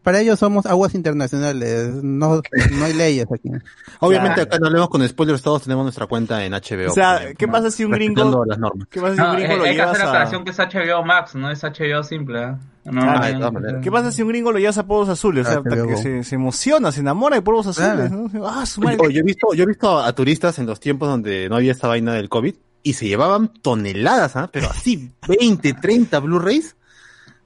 para 0.03 0.21
ellos 0.21 0.39
somos 0.39 0.65
aguas 0.67 0.95
internacionales, 0.95 1.93
no, 2.03 2.41
no 2.73 2.85
hay 2.85 2.93
leyes 2.95 3.27
aquí. 3.33 3.51
Obviamente 4.01 4.35
Claro. 4.37 4.49
acá 4.49 4.59
no 4.59 4.67
hablemos 4.69 4.89
con 4.89 5.07
spoilers, 5.07 5.43
todos 5.43 5.63
tenemos 5.65 5.85
nuestra 5.85 6.07
cuenta 6.07 6.45
en 6.45 6.53
HBO. 6.53 6.91
O 6.91 6.95
sea, 6.95 7.35
¿qué 7.37 7.47
¿no? 7.47 7.53
pasa 7.53 7.71
si 7.71 7.85
un 7.85 7.91
gringo, 7.93 8.45
las 8.47 8.59
normas. 8.59 8.89
qué 8.91 9.01
pasa 9.01 9.15
si 9.17 9.21
un 9.21 9.33
gringo 9.37 9.53
hay, 9.53 9.59
lo 9.59 9.65
hay 9.65 9.71
que 9.71 9.77
llevas 9.77 9.91
hacer 9.91 10.01
la 10.01 10.05
a... 10.07 10.09
aclaración 10.11 10.45
que 10.45 10.51
es 10.53 10.59
HBO 10.59 11.05
Max, 11.05 11.35
no 11.35 11.51
es 11.51 11.63
HBO 11.63 12.03
simple. 12.03 12.43
¿eh? 12.43 12.55
No, 12.87 13.01
Claro, 13.03 13.51
no. 13.51 13.81
¿Qué 13.83 13.91
pasa 13.91 14.11
si 14.13 14.23
un 14.23 14.29
gringo 14.29 14.51
lo 14.51 14.59
llevas 14.59 14.79
a 14.79 14.87
polvos 14.87 15.11
azules? 15.11 15.47
O 15.47 15.51
sea, 15.51 15.61
Ah, 15.65 15.87
que 15.87 15.97
se, 15.99 16.25
se 16.25 16.35
emociona, 16.37 16.91
se 16.91 17.01
enamora 17.01 17.37
de 17.37 17.43
polvos 17.43 17.67
azules, 17.67 18.09
Claro. 18.09 18.29
¿no? 18.33 18.47
Ah, 18.49 18.65
su 18.65 18.81
madre. 18.81 18.97
yo 19.13 19.21
he 19.21 19.23
visto, 19.23 19.53
yo 19.53 19.65
he 19.65 19.67
visto 19.67 19.99
a 19.99 20.11
turistas 20.15 20.59
en 20.59 20.65
los 20.67 20.81
tiempos 20.81 21.09
donde 21.09 21.49
no 21.51 21.57
había 21.57 21.73
esta 21.73 21.87
vaina 21.89 22.15
del 22.15 22.31
COVID 22.31 22.55
y 22.83 22.93
se 22.95 23.07
llevaban 23.07 23.49
toneladas, 23.61 24.37
¿ah? 24.37 24.49
pero 24.51 24.71
así 24.71 25.11
20, 25.29 25.75
30 25.75 26.19
Blu-rays 26.21 26.77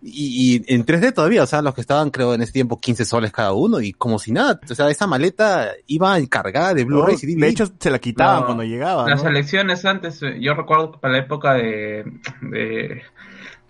y, 0.03 0.57
y 0.67 0.75
en 0.75 0.85
3D 0.85 1.15
todavía, 1.15 1.45
o 1.45 1.47
sea, 1.47 1.63
los 1.63 1.75
que 1.75 1.81
estaban 1.81 2.11
creo 2.11 2.35
en 2.35 2.43
ese 2.43 2.53
tiempo 2.53 2.81
15 2.81 3.05
soles 3.05 3.33
cada 3.33 3.53
uno 3.53 3.81
y 3.81 3.93
como 3.93 4.19
si 4.19 4.33
nada, 4.33 4.61
o 4.69 4.75
sea, 4.75 4.91
esa 4.91 5.07
maleta 5.07 5.71
iba 5.87 6.17
cargada 6.27 6.75
de 6.75 6.85
Blu-rays 6.85 7.23
y 7.25 7.35
de 7.37 7.49
hecho, 7.49 7.67
se 7.79 7.91
la 7.91 7.99
quitaban 7.99 8.41
No, 8.41 8.47
cuando 8.47 8.65
llegaba, 8.65 9.09
Las 9.09 9.23
¿no? 9.23 9.31
elecciones 9.31 9.85
antes, 9.85 10.23
eh, 10.23 10.39
yo 10.41 10.55
recuerdo 10.55 10.93
que 10.93 10.99
para 10.99 11.15
la 11.15 11.21
época 11.21 11.55
de, 11.55 12.05
de, 12.41 13.03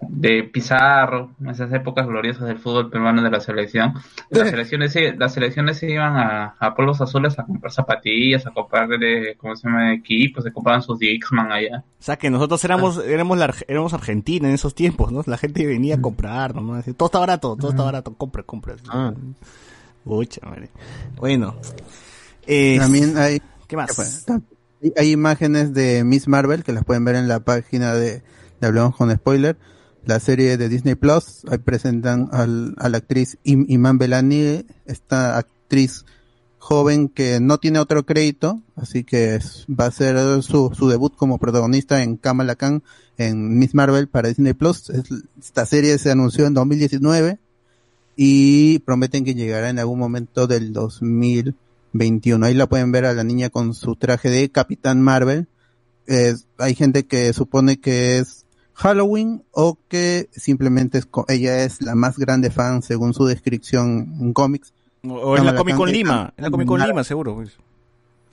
de 0.09 0.43
Pizarro, 0.45 1.31
esas 1.49 1.73
épocas 1.73 2.07
gloriosas 2.07 2.49
del 2.49 2.59
fútbol 2.59 2.91
peruano 2.91 3.23
de 3.23 3.31
la 3.31 3.41
selección, 3.41 3.95
las 4.31 4.49
elecciones, 4.53 4.93
se- 4.93 5.15
las 5.15 5.33
selecciones 5.35 5.79
se 5.79 5.91
iban 5.91 6.17
a, 6.17 6.55
a 6.59 6.75
Polvos 6.75 7.01
Azules 7.01 7.39
a 7.39 7.45
comprar 7.45 7.73
zapatillas, 7.73 8.47
a 8.47 8.51
comprar, 8.51 8.89
eh, 9.03 9.37
¿cómo 9.39 9.55
se 9.57 9.69
llama?, 9.69 9.95
equipos, 9.95 10.45
se 10.45 10.53
compraban 10.53 10.83
sus 10.83 10.99
Dixman 10.99 11.53
allá. 11.53 11.85
O 12.01 12.03
sea, 12.03 12.17
que 12.17 12.31
nosotros 12.31 12.65
éramos, 12.65 12.99
éramos, 13.07 13.39
la, 13.39 13.55
éramos 13.69 13.93
Argentina 13.95 14.49
en 14.49 14.55
esos 14.55 14.75
tiempos, 14.75 15.13
¿no? 15.13 15.23
La 15.27 15.39
gente 15.39 15.65
venía 15.67 15.95
a 15.97 16.01
comprar, 16.01 16.55
¿no? 16.55 16.75
Así, 16.75 16.93
todo 16.95 17.07
está 17.07 17.19
barato, 17.21 17.57
todo 17.57 17.71
está 17.71 17.85
barato, 17.85 18.13
compra, 18.15 18.43
compra. 18.43 18.75
Ah. 18.89 19.13
Madre. 20.05 20.69
Bueno. 21.17 21.55
Eh, 22.47 22.77
También 22.81 23.17
hay, 23.17 23.41
¿Qué 23.69 23.77
más? 23.77 24.27
hay- 24.97 25.13
imágenes 25.13 25.73
de 25.73 26.03
Miss 26.03 26.27
Marvel 26.27 26.65
que 26.65 26.73
las 26.73 26.85
pueden 26.85 27.05
ver 27.05 27.15
en 27.15 27.29
la 27.29 27.39
página 27.41 27.95
de, 27.95 28.23
de 28.61 28.67
Hablemos 28.67 28.97
con 28.97 29.13
Spoiler. 29.15 29.57
La 30.05 30.19
serie 30.19 30.57
de 30.57 30.69
Disney 30.69 30.95
Plus, 30.97 31.43
ahí 31.49 31.59
presentan 31.59 32.29
al, 32.33 32.75
a 32.79 32.89
la 32.89 32.99
actriz 32.99 33.39
Im- 33.45 33.67
Iman 33.69 33.99
Belani, 33.99 34.65
esta 34.85 35.39
actriz 35.39 36.05
joven 36.59 37.09
que 37.09 37.39
no 37.41 37.59
tiene 37.59 37.79
otro 37.79 38.05
crédito, 38.05 38.61
así 38.77 39.05
que 39.05 39.39
va 39.69 39.87
a 39.87 39.91
ser 39.93 40.43
su, 40.43 40.73
su 40.77 40.89
debut 40.89 41.15
como 41.17 41.39
protagonista 41.39 42.03
en 42.03 42.17
Kamala 42.17 42.57
Khan 42.57 42.83
en 43.19 43.59
Miss 43.59 43.75
Marvel 43.75 44.09
para 44.09 44.29
Disney 44.29 44.55
Plus. 44.55 44.91
Es- 44.91 45.05
esta 45.41 45.67
serie 45.67 45.97
se 45.99 46.11
anunció 46.11 46.47
en 46.47 46.55
2019 46.55 47.39
y 48.17 48.81
prometen 48.81 49.25
que 49.25 49.35
llegará 49.35 49.71
en 49.71 49.79
algún 49.79 49.99
momento 50.01 50.47
del 50.49 50.73
2021. 50.73 52.45
Ahí 52.45 52.55
la 52.55 52.69
pueden 52.69 52.91
ver 52.93 53.05
a 53.07 53.13
la 53.15 53.25
niña 53.25 53.51
con 53.51 53.73
su 53.75 53.95
traje 53.97 54.31
de 54.31 54.51
Capitán 54.51 55.01
Marvel. 55.01 55.47
Hay 56.59 56.75
gente 56.75 57.05
que 57.07 57.33
supone 57.33 57.79
que 57.79 58.19
es 58.19 58.42
Halloween 58.83 59.45
o 59.53 59.79
que 59.89 60.29
simplemente 60.33 60.99
es 60.99 61.07
co- 61.07 61.25
ella 61.29 61.63
es 61.65 61.81
la 61.83 61.95
más 61.95 62.19
grande 62.19 62.51
fan 62.51 62.83
según 62.83 63.15
su 63.15 63.25
descripción 63.27 64.17
en 64.21 64.33
cómics. 64.33 64.75
O, 65.05 65.37
es 65.37 65.45
la 65.45 65.55
Comic 65.55 65.77
Con 65.77 65.91
Lima, 65.91 66.33
es 66.37 66.43
la 66.43 66.51
Comic 66.51 66.67
Con 66.69 66.81
Lima, 66.81 67.03
seguro, 67.05 67.35
pues. 67.35 67.57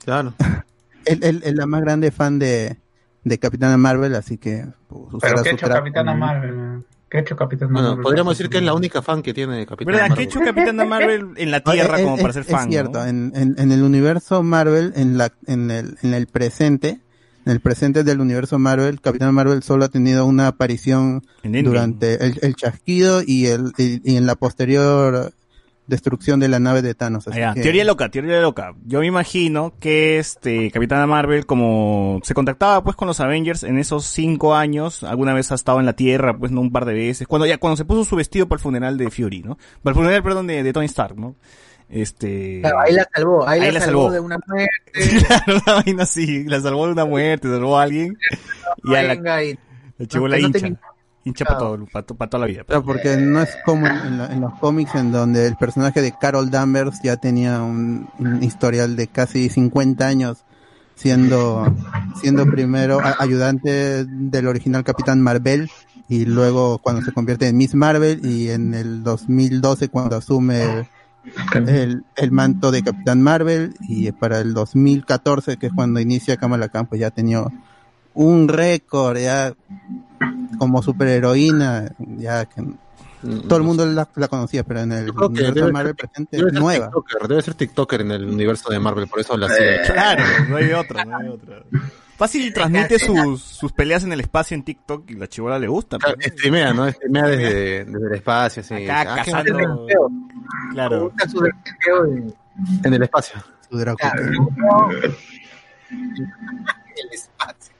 Claro. 0.04 0.34
Él, 1.06 1.40
es 1.44 1.54
la 1.54 1.66
más 1.66 1.80
grande 1.80 2.10
fan 2.10 2.38
de, 2.38 2.76
de 3.24 3.38
Capitana 3.38 3.76
Marvel, 3.76 4.14
así 4.14 4.38
que 4.38 4.66
pues, 4.88 5.14
usará 5.14 5.34
Pero 5.34 5.42
¿qué 5.42 5.48
ha 5.48 5.52
su 5.52 5.56
hecho. 5.56 5.68
Capitana 5.68 6.14
Marvel? 6.14 6.84
¿Qué 7.08 7.18
ha 7.18 7.20
hecho 7.22 7.34
Capitana 7.36 7.72
Bueno, 7.72 7.88
Marvel? 7.88 8.02
podríamos 8.04 8.36
decir 8.38 8.50
que 8.50 8.58
es 8.58 8.62
la 8.64 8.74
única 8.74 9.02
fan 9.02 9.20
que 9.22 9.34
tiene 9.34 9.66
Capitán 9.66 9.86
¿Verdad? 9.92 10.00
¿Qué 10.00 10.04
ha 10.06 10.08
Marvel. 10.10 10.26
hecho 10.28 10.40
Capitana 10.40 10.84
Marvel 10.84 11.26
en 11.36 11.50
la 11.50 11.62
No, 11.64 11.72
Tierra 11.72 11.96
es- 11.98 12.04
como 12.04 12.16
es- 12.16 12.22
para 12.22 12.32
ser 12.34 12.42
es 12.42 12.48
fan? 12.50 12.68
cierto, 12.68 12.98
¿no? 13.00 13.06
en, 13.06 13.32
en, 13.34 13.54
en 13.58 13.72
el 13.72 13.82
universo 13.82 14.42
Marvel, 14.44 14.92
en 14.94 15.18
la, 15.18 15.32
en 15.46 15.70
el, 15.72 15.96
en 16.02 16.14
el 16.14 16.26
presente, 16.28 17.00
en 17.50 17.54
el 17.56 17.60
presente 17.60 18.04
del 18.04 18.20
universo 18.20 18.58
Marvel, 18.60 19.00
Capitán 19.00 19.34
Marvel 19.34 19.62
solo 19.64 19.84
ha 19.84 19.88
tenido 19.88 20.24
una 20.24 20.46
aparición 20.46 21.22
durante 21.42 22.24
el, 22.24 22.38
el 22.42 22.54
chasquido 22.54 23.22
y 23.26 23.46
el, 23.46 23.72
y, 23.76 24.00
y 24.12 24.16
en 24.16 24.26
la 24.26 24.36
posterior 24.36 25.32
destrucción 25.86 26.38
de 26.38 26.46
la 26.48 26.60
nave 26.60 26.82
de 26.82 26.94
Thanos. 26.94 27.26
así 27.26 27.40
ya, 27.40 27.52
que- 27.52 27.62
Teoría 27.62 27.84
loca, 27.84 28.08
teoría 28.10 28.40
loca. 28.40 28.74
Yo 28.86 29.00
me 29.00 29.06
imagino 29.08 29.72
que 29.80 30.20
este 30.20 30.70
Capitana 30.70 31.04
Marvel, 31.08 31.46
como 31.46 32.20
se 32.22 32.32
contactaba 32.34 32.84
pues 32.84 32.94
con 32.94 33.08
los 33.08 33.18
Avengers 33.18 33.64
en 33.64 33.76
esos 33.78 34.04
cinco 34.04 34.54
años, 34.54 35.02
alguna 35.02 35.34
vez 35.34 35.50
ha 35.50 35.56
estado 35.56 35.80
en 35.80 35.86
la 35.86 35.94
Tierra, 35.94 36.38
pues 36.38 36.52
no 36.52 36.60
un 36.60 36.70
par 36.70 36.84
de 36.84 36.94
veces, 36.94 37.26
cuando 37.26 37.46
ya 37.46 37.58
cuando 37.58 37.76
se 37.76 37.84
puso 37.84 38.04
su 38.04 38.14
vestido 38.14 38.46
para 38.46 38.58
el 38.58 38.62
funeral 38.62 38.96
de 38.98 39.10
Fury, 39.10 39.42
¿no? 39.42 39.58
Para 39.82 39.92
el 39.92 39.96
funeral, 39.96 40.22
perdón, 40.22 40.46
de, 40.46 40.62
de 40.62 40.72
Tony 40.72 40.86
Stark, 40.86 41.16
¿no? 41.18 41.34
Este. 41.90 42.60
Claro, 42.60 42.80
ahí 42.80 42.92
la 42.94 43.08
salvó, 43.14 43.48
ahí, 43.48 43.60
Ahí 43.60 43.66
la, 43.68 43.72
la 43.80 43.84
salvó, 43.84 44.02
salvó. 44.02 44.12
de 44.12 44.20
una 44.20 44.38
muerte. 44.46 45.26
Claro, 45.26 45.60
una 45.66 45.74
vaina 45.82 46.02
así, 46.04 46.44
la 46.44 46.60
salvó 46.60 46.86
de 46.86 46.92
una 46.92 47.04
muerte, 47.04 47.48
salvó 47.48 47.78
a 47.78 47.82
alguien 47.82 48.16
y 48.84 48.94
a 48.94 49.02
la, 49.14 49.44
y- 49.44 49.58
la 49.98 50.06
chibola 50.06 50.38
no 50.38 50.46
hincha. 50.46 50.68
Hincha 51.22 51.44
para 51.44 51.58
todo, 51.58 51.86
para 52.16 52.30
toda 52.30 52.38
la 52.40 52.46
vida. 52.46 52.64
Claro, 52.64 52.82
porque 52.82 53.16
no 53.18 53.42
es 53.42 53.50
como 53.66 53.86
en, 53.86 54.16
la- 54.18 54.32
en 54.32 54.40
los 54.40 54.54
cómics 54.58 54.94
en 54.94 55.12
donde 55.12 55.46
el 55.46 55.56
personaje 55.56 56.00
de 56.00 56.14
Carol 56.18 56.50
Danvers 56.50 57.00
ya 57.02 57.16
tenía 57.18 57.60
un, 57.60 58.08
un 58.18 58.42
historial 58.42 58.96
de 58.96 59.08
casi 59.08 59.48
50 59.50 60.06
años 60.06 60.44
siendo 60.94 61.74
siendo 62.20 62.46
primero 62.46 63.00
ayudante 63.18 64.04
del 64.06 64.46
original 64.46 64.84
Capitán 64.84 65.20
Marvel 65.22 65.70
y 66.08 66.24
luego 66.26 66.78
cuando 66.78 67.02
se 67.02 67.12
convierte 67.12 67.48
en 67.48 67.56
Miss 67.56 67.74
Marvel 67.74 68.20
y 68.24 68.50
en 68.50 68.74
el 68.74 69.02
2012 69.02 69.88
cuando 69.88 70.16
asume 70.16 70.88
el, 71.54 72.04
el, 72.16 72.30
manto 72.32 72.70
de 72.70 72.82
Capitán 72.82 73.22
Marvel 73.22 73.74
y 73.80 74.10
para 74.12 74.40
el 74.40 74.54
2014 74.54 75.56
que 75.58 75.66
es 75.66 75.72
cuando 75.72 76.00
inicia 76.00 76.36
Kamala 76.36 76.68
Khan 76.68 76.86
pues 76.86 77.00
ya 77.00 77.10
tenía 77.10 77.44
un 78.14 78.48
récord 78.48 79.18
ya 79.18 79.52
como 80.58 80.82
superheroína 80.82 81.92
ya 82.16 82.46
que 82.46 82.62
todo 83.46 83.58
el 83.58 83.64
mundo 83.64 83.84
la, 83.86 84.08
la 84.16 84.28
conocía 84.28 84.64
pero 84.64 84.80
en 84.80 84.92
el 84.92 85.12
Creo 85.12 85.28
que 85.28 85.42
universo 85.44 85.54
debe 85.54 85.66
de 85.66 85.72
Marvel 85.72 85.94
ser- 85.94 85.96
presente 86.08 86.36
debe 86.38 86.50
ser 86.50 86.60
nueva 86.60 86.86
TikToker, 86.86 87.28
debe 87.28 87.42
ser 87.42 87.54
TikToker 87.54 88.00
en 88.00 88.10
el 88.12 88.24
universo 88.26 88.70
de 88.70 88.78
Marvel, 88.80 89.06
por 89.08 89.20
eso 89.20 89.36
la 89.36 89.46
Eh, 89.46 89.50
sigue. 89.84 89.92
Claro, 89.92 90.24
no 90.48 90.56
hay 90.56 90.72
otra, 90.72 91.04
no 91.04 91.16
hay 91.18 91.28
otra. 91.28 91.62
Fácil 92.20 92.52
transmite 92.52 92.98
sus, 92.98 93.40
sus 93.42 93.72
peleas 93.72 94.04
en 94.04 94.12
el 94.12 94.20
espacio 94.20 94.54
en 94.54 94.62
TikTok 94.62 95.10
y 95.10 95.14
la 95.14 95.26
chibola 95.26 95.58
le 95.58 95.68
gusta. 95.68 95.96
Claro, 95.96 96.16
pues, 96.16 96.26
Streamea, 96.34 96.74
¿no? 96.74 96.86
Streamea 96.92 97.24
desde, 97.28 97.84
desde 97.86 98.06
el 98.08 98.14
espacio, 98.14 98.60
así. 98.60 98.74
Acá 98.74 99.00
Ah, 99.00 99.16
cazando. 99.16 99.86
Claro. 100.72 101.04
Busca 101.04 101.28
su 101.28 101.40
deseo 101.40 102.02
de- 102.04 102.34
En 102.84 102.92
el 102.94 103.02
espacio. 103.04 103.40
su. 103.70 103.96
Claro. 103.96 104.22
El 105.90 107.08
espacio. 107.12 107.72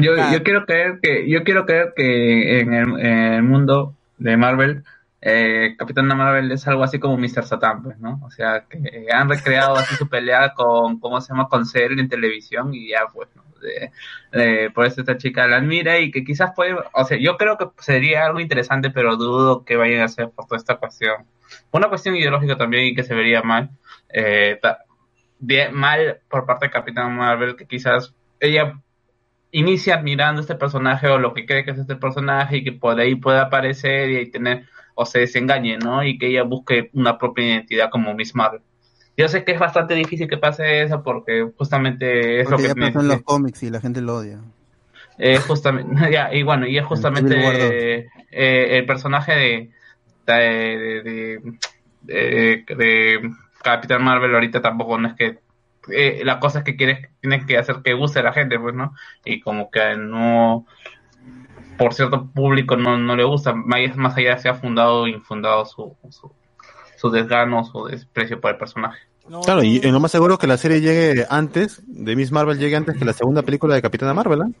Yo, 0.00 0.14
Claro. 0.14 0.32
yo 0.32 0.42
quiero 0.42 0.66
creer 0.66 0.98
que 1.00 1.30
yo 1.30 1.44
quiero 1.44 1.64
creer 1.64 1.92
que 1.96 2.60
en 2.60 2.74
el, 2.74 3.00
en 3.00 3.32
el 3.34 3.42
mundo 3.44 3.94
de 4.18 4.36
Marvel 4.36 4.84
eh, 5.20 5.74
Capitana 5.76 6.14
Marvel 6.14 6.52
es 6.52 6.66
algo 6.68 6.84
así 6.84 6.98
como 6.98 7.16
Mr. 7.16 7.44
Satan, 7.44 7.82
pues, 7.82 7.98
¿no? 7.98 8.20
O 8.24 8.30
sea, 8.30 8.66
que 8.68 9.06
han 9.12 9.28
recreado 9.28 9.76
así 9.76 9.96
su 9.96 10.08
pelea 10.08 10.54
con, 10.54 11.00
¿cómo 11.00 11.20
se 11.20 11.32
llama? 11.32 11.48
Con 11.48 11.66
Cell 11.66 11.98
en 11.98 12.08
televisión 12.08 12.72
y 12.72 12.90
ya, 12.90 13.06
pues, 13.12 13.28
por 14.74 14.86
eso 14.86 15.00
esta 15.00 15.16
chica 15.16 15.48
la 15.48 15.56
admira 15.56 15.98
y 15.98 16.10
que 16.12 16.24
quizás 16.24 16.52
puede, 16.54 16.76
o 16.92 17.04
sea, 17.04 17.18
yo 17.18 17.36
creo 17.36 17.58
que 17.58 17.66
sería 17.78 18.26
algo 18.26 18.40
interesante, 18.40 18.90
pero 18.90 19.16
dudo 19.16 19.64
que 19.64 19.76
vayan 19.76 20.02
a 20.02 20.04
hacer 20.04 20.30
por 20.30 20.46
toda 20.46 20.58
esta 20.58 20.76
cuestión. 20.76 21.26
Una 21.72 21.88
cuestión 21.88 22.14
ideológica 22.16 22.56
también 22.56 22.86
y 22.86 22.94
que 22.94 23.02
se 23.02 23.14
vería 23.14 23.42
mal, 23.42 23.70
eh, 24.10 24.60
mal 25.72 26.20
por 26.28 26.46
parte 26.46 26.66
de 26.66 26.70
Capitana 26.70 27.08
Marvel, 27.08 27.56
que 27.56 27.66
quizás 27.66 28.14
ella 28.38 28.80
inicia 29.50 29.96
admirando 29.96 30.40
este 30.40 30.54
personaje 30.54 31.08
o 31.08 31.18
lo 31.18 31.34
que 31.34 31.46
cree 31.46 31.64
que 31.64 31.70
es 31.72 31.78
este 31.78 31.96
personaje 31.96 32.58
y 32.58 32.64
que 32.64 32.72
por 32.72 32.98
ahí 33.00 33.14
pueda 33.14 33.42
aparecer 33.42 34.10
y 34.10 34.30
tener 34.30 34.66
o 35.00 35.06
se 35.06 35.20
desengañe, 35.20 35.78
¿no? 35.78 36.02
Y 36.02 36.18
que 36.18 36.26
ella 36.26 36.42
busque 36.42 36.90
una 36.92 37.16
propia 37.18 37.44
identidad 37.46 37.88
como 37.88 38.14
Miss 38.14 38.34
Marvel. 38.34 38.60
Yo 39.16 39.28
sé 39.28 39.44
que 39.44 39.52
es 39.52 39.58
bastante 39.60 39.94
difícil 39.94 40.28
que 40.28 40.38
pase 40.38 40.82
eso 40.82 41.02
porque 41.02 41.48
justamente 41.56 42.40
es 42.40 42.48
porque 42.48 42.62
lo 42.62 42.68
ya 42.68 42.74
que 42.74 42.80
pasó 42.80 43.00
en 43.00 43.08
los 43.08 43.22
cómics 43.22 43.62
y 43.62 43.70
la 43.70 43.80
gente 43.80 44.00
lo 44.00 44.16
odia 44.16 44.40
eh, 45.18 45.38
justamente, 45.38 45.94
ya, 46.12 46.32
y 46.32 46.42
bueno, 46.42 46.66
y 46.66 46.78
es 46.78 46.84
justamente 46.84 47.34
eh, 47.36 48.08
eh, 48.30 48.78
el 48.78 48.86
personaje 48.86 49.32
de 49.32 49.70
de, 50.26 50.34
de, 50.34 51.02
de, 52.02 52.64
de- 52.66 52.74
de 52.76 53.30
Capitán 53.62 54.04
Marvel 54.04 54.34
ahorita 54.34 54.60
tampoco 54.60 54.98
no 54.98 55.08
es 55.08 55.14
que 55.14 55.38
eh, 55.90 56.20
la 56.24 56.38
cosa 56.38 56.58
es 56.58 56.64
que 56.64 56.76
quieres 56.76 57.08
tienes 57.20 57.46
que 57.46 57.56
hacer 57.56 57.76
que 57.82 57.94
guste 57.94 58.18
a 58.20 58.22
la 58.22 58.32
gente, 58.32 58.58
pues, 58.58 58.74
¿no? 58.74 58.94
Y 59.24 59.40
como 59.40 59.70
que 59.70 59.96
no 59.96 60.66
por 61.78 61.94
cierto 61.94 62.26
público 62.26 62.76
no, 62.76 62.98
no 62.98 63.16
le 63.16 63.24
gusta, 63.24 63.54
más 63.54 63.96
más 63.96 64.16
allá 64.16 64.36
se 64.38 64.48
ha 64.48 64.54
fundado 64.54 65.02
o 65.02 65.06
infundado 65.06 65.64
su, 65.64 65.94
su, 66.10 66.30
su 66.96 67.10
desgano, 67.10 67.64
su 67.64 67.84
desprecio 67.86 68.40
por 68.40 68.50
el 68.52 68.58
personaje. 68.58 68.98
No, 69.28 69.40
Claro, 69.42 69.62
y 69.62 69.78
lo 69.80 70.00
más 70.00 70.10
seguro 70.10 70.38
que 70.38 70.46
la 70.46 70.56
serie 70.56 70.80
llegue 70.80 71.26
antes, 71.30 71.82
de 71.86 72.16
Miss 72.16 72.32
Marvel 72.32 72.58
llegue 72.58 72.76
antes 72.76 72.96
que 72.96 73.04
la 73.04 73.12
segunda 73.12 73.42
película 73.42 73.74
de 73.74 73.82
Capitana 73.82 74.14
Marvel, 74.14 74.40
¿eh? 74.40 74.52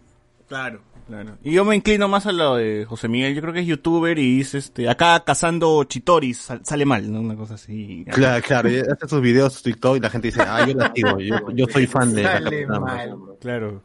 Claro, 0.46 0.80
claro. 1.06 1.36
Y 1.42 1.52
yo 1.52 1.64
me 1.64 1.74
inclino 1.74 2.06
más 2.06 2.26
a 2.26 2.32
lo 2.32 2.56
de 2.56 2.84
José 2.86 3.08
Miguel. 3.08 3.34
Yo 3.34 3.40
creo 3.40 3.54
que 3.54 3.60
es 3.60 3.66
youtuber 3.66 4.18
y 4.18 4.36
dice, 4.36 4.58
este, 4.58 4.88
acá 4.90 5.22
cazando 5.24 5.82
chitoris, 5.84 6.38
sal- 6.38 6.60
sale 6.64 6.84
mal, 6.84 7.10
¿no? 7.10 7.20
Una 7.20 7.34
cosa 7.34 7.54
así. 7.54 8.04
Claro, 8.10 8.42
claro, 8.46 8.68
hace 8.68 9.08
sus 9.08 9.20
videos, 9.22 9.54
su 9.54 9.62
TikTok 9.62 9.96
y 9.96 10.00
la 10.00 10.10
gente 10.10 10.28
dice, 10.28 10.42
ah, 10.42 10.66
yo 10.66 10.74
la 10.74 10.92
sigo, 10.94 11.18
yo, 11.18 11.36
yo 11.54 11.66
soy 11.70 11.86
fan 11.86 12.14
de 12.14 12.22
la 12.24 12.32
Sale 12.34 12.44
Capitana 12.44 12.80
mal. 12.80 13.08
Marvel. 13.10 13.36
Claro. 13.40 13.82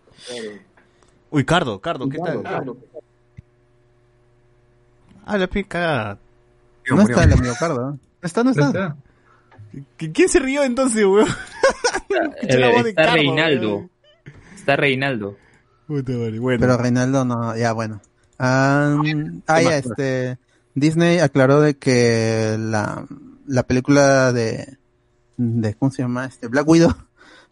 Uy, 1.30 1.46
Cardo, 1.46 1.80
Cardo, 1.82 2.08
¿qué 2.10 2.18
tal? 2.18 2.44
Ah, 5.26 5.38
la 5.38 5.48
pica. 5.48 6.18
no 6.90 7.02
está 7.02 7.24
el 7.24 7.42
miocardio 7.42 7.90
¿eh? 7.90 8.00
No 8.22 8.28
está, 8.28 8.44
no 8.44 8.52
está. 8.52 8.96
¿Quién 9.98 10.30
se 10.30 10.40
rió 10.40 10.64
entonces, 10.64 11.04
weón? 11.06 11.28
La 12.42 12.70
está 12.70 12.94
Cardo, 12.94 13.14
Reinaldo. 13.14 13.76
weón. 13.76 13.92
Está 14.56 14.76
Reinaldo. 14.76 15.38
Puta 15.88 16.14
madre, 16.14 16.40
bueno. 16.40 16.60
pero 16.62 16.78
Reinaldo 16.78 17.26
no 17.26 17.58
ya 17.58 17.74
bueno 17.74 18.02
ah, 18.40 18.96
ah, 19.48 19.62
ya 19.62 19.78
este 19.78 20.38
Disney 20.76 21.20
aclaró 21.20 21.60
de 21.60 21.76
que 21.76 22.56
la 22.58 23.06
la 23.46 23.64
película 23.64 24.32
de 24.32 24.78
de 25.36 25.74
cómo 25.76 25.92
se 25.92 26.04
llama 26.04 26.26
este 26.26 26.48
Black 26.48 26.68
Widow 26.68 26.94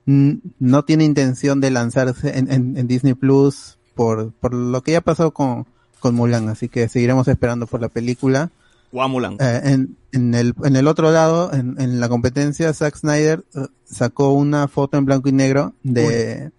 no 0.06 0.86
tiene 0.86 1.04
intención 1.04 1.60
de 1.60 1.72
lanzarse 1.72 2.38
en, 2.38 2.52
en, 2.52 2.78
en 2.78 2.88
Disney 2.88 3.14
Plus 3.16 3.78
por 3.96 4.32
por 4.32 4.54
lo 4.54 4.82
que 4.82 4.94
ya 4.94 5.02
pasó 5.02 5.32
con 5.34 5.68
con 6.02 6.16
Mulan 6.16 6.50
así 6.50 6.68
que 6.68 6.90
seguiremos 6.90 7.30
esperando 7.30 7.66
por 7.68 7.80
la 7.80 7.88
película 7.88 8.50
Guamulan. 8.92 9.38
Eh, 9.40 9.62
en, 9.64 9.96
en, 10.12 10.34
el, 10.36 10.54
en 10.66 10.76
el 10.76 10.86
otro 10.90 11.12
lado, 11.12 11.54
en, 11.54 11.80
en 11.80 12.02
la 12.02 12.10
competencia, 12.10 12.74
Zack 12.74 12.98
Snyder 12.98 13.46
eh, 13.56 13.68
sacó 13.86 14.34
una 14.34 14.68
foto 14.68 14.98
en 14.98 15.06
blanco 15.06 15.30
y 15.30 15.32
negro 15.32 15.74
de, 15.84 16.52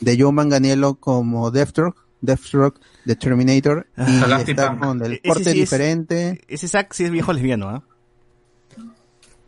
de 0.00 0.20
Joe 0.20 0.30
Manganiello 0.30 0.96
como 0.96 1.50
Deathstroke, 1.50 1.96
Deathstroke 2.20 2.78
de 3.06 3.16
Terminator, 3.16 3.86
y 3.96 4.18
Sagasti 4.18 4.50
está 4.50 4.76
con 4.78 5.02
el 5.02 5.12
Ese 5.14 5.22
porte 5.24 5.44
sí 5.44 5.48
es- 5.50 5.54
diferente, 5.56 6.40
Ese 6.46 6.68
Zack 6.68 6.92
sí 6.92 7.04
es 7.04 7.10
viejo 7.10 7.32
lesbiano, 7.32 7.70
¿ah? 7.70 7.82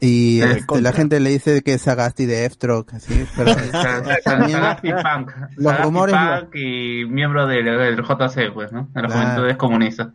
Y 0.01 0.41
este, 0.41 0.81
la 0.81 0.93
gente 0.93 1.21
le 1.21 1.31
dice 1.31 1.63
que 1.63 1.75
es 1.75 1.83
Sagasti 1.83 2.25
de 2.27 2.37
Deathstroke, 2.41 2.95
así, 2.95 3.25
pero 3.37 3.55
también 4.25 4.53
Sagasti 4.53 4.91
Punk. 4.93 5.31
los 5.57 5.65
Sagasti 5.73 5.83
rumores- 5.83 6.41
Punk 6.41 6.55
y 6.57 7.05
miembro 7.07 7.47
del, 7.47 7.65
del 7.65 7.97
JC, 8.03 8.53
pues, 8.55 8.73
¿no? 8.73 8.89
De 8.95 9.03
la 9.03 9.09
Claro. 9.09 9.33
Juventud 9.43 9.57
Comunista. 9.59 10.13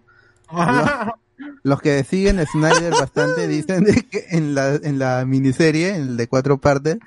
los 1.63 1.81
que 1.81 2.03
siguen 2.03 2.43
Snyder 2.45 2.91
bastante 2.93 3.47
dicen 3.47 3.83
de 3.83 4.01
que 4.03 4.25
en 4.31 4.55
la, 4.55 4.75
en 4.75 4.99
la 4.99 5.25
miniserie, 5.25 5.95
en 5.95 6.01
el 6.01 6.17
de 6.17 6.27
cuatro 6.27 6.57
partes, 6.59 6.97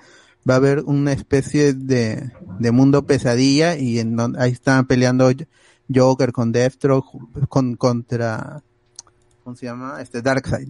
va 0.48 0.54
a 0.54 0.58
haber 0.58 0.80
una 0.86 1.12
especie 1.12 1.72
de, 1.74 2.30
de 2.58 2.70
mundo 2.70 3.06
pesadilla 3.06 3.76
y 3.76 3.98
en 3.98 4.16
donde 4.16 4.40
ahí 4.42 4.52
están 4.52 4.86
peleando 4.86 5.30
Joker 5.92 6.32
con 6.32 6.52
Deathstroke 6.52 7.06
con, 7.48 7.76
contra, 7.76 8.62
¿cómo 9.44 9.56
se 9.56 9.66
llama? 9.66 10.00
Este 10.00 10.22
Darkseid. 10.22 10.68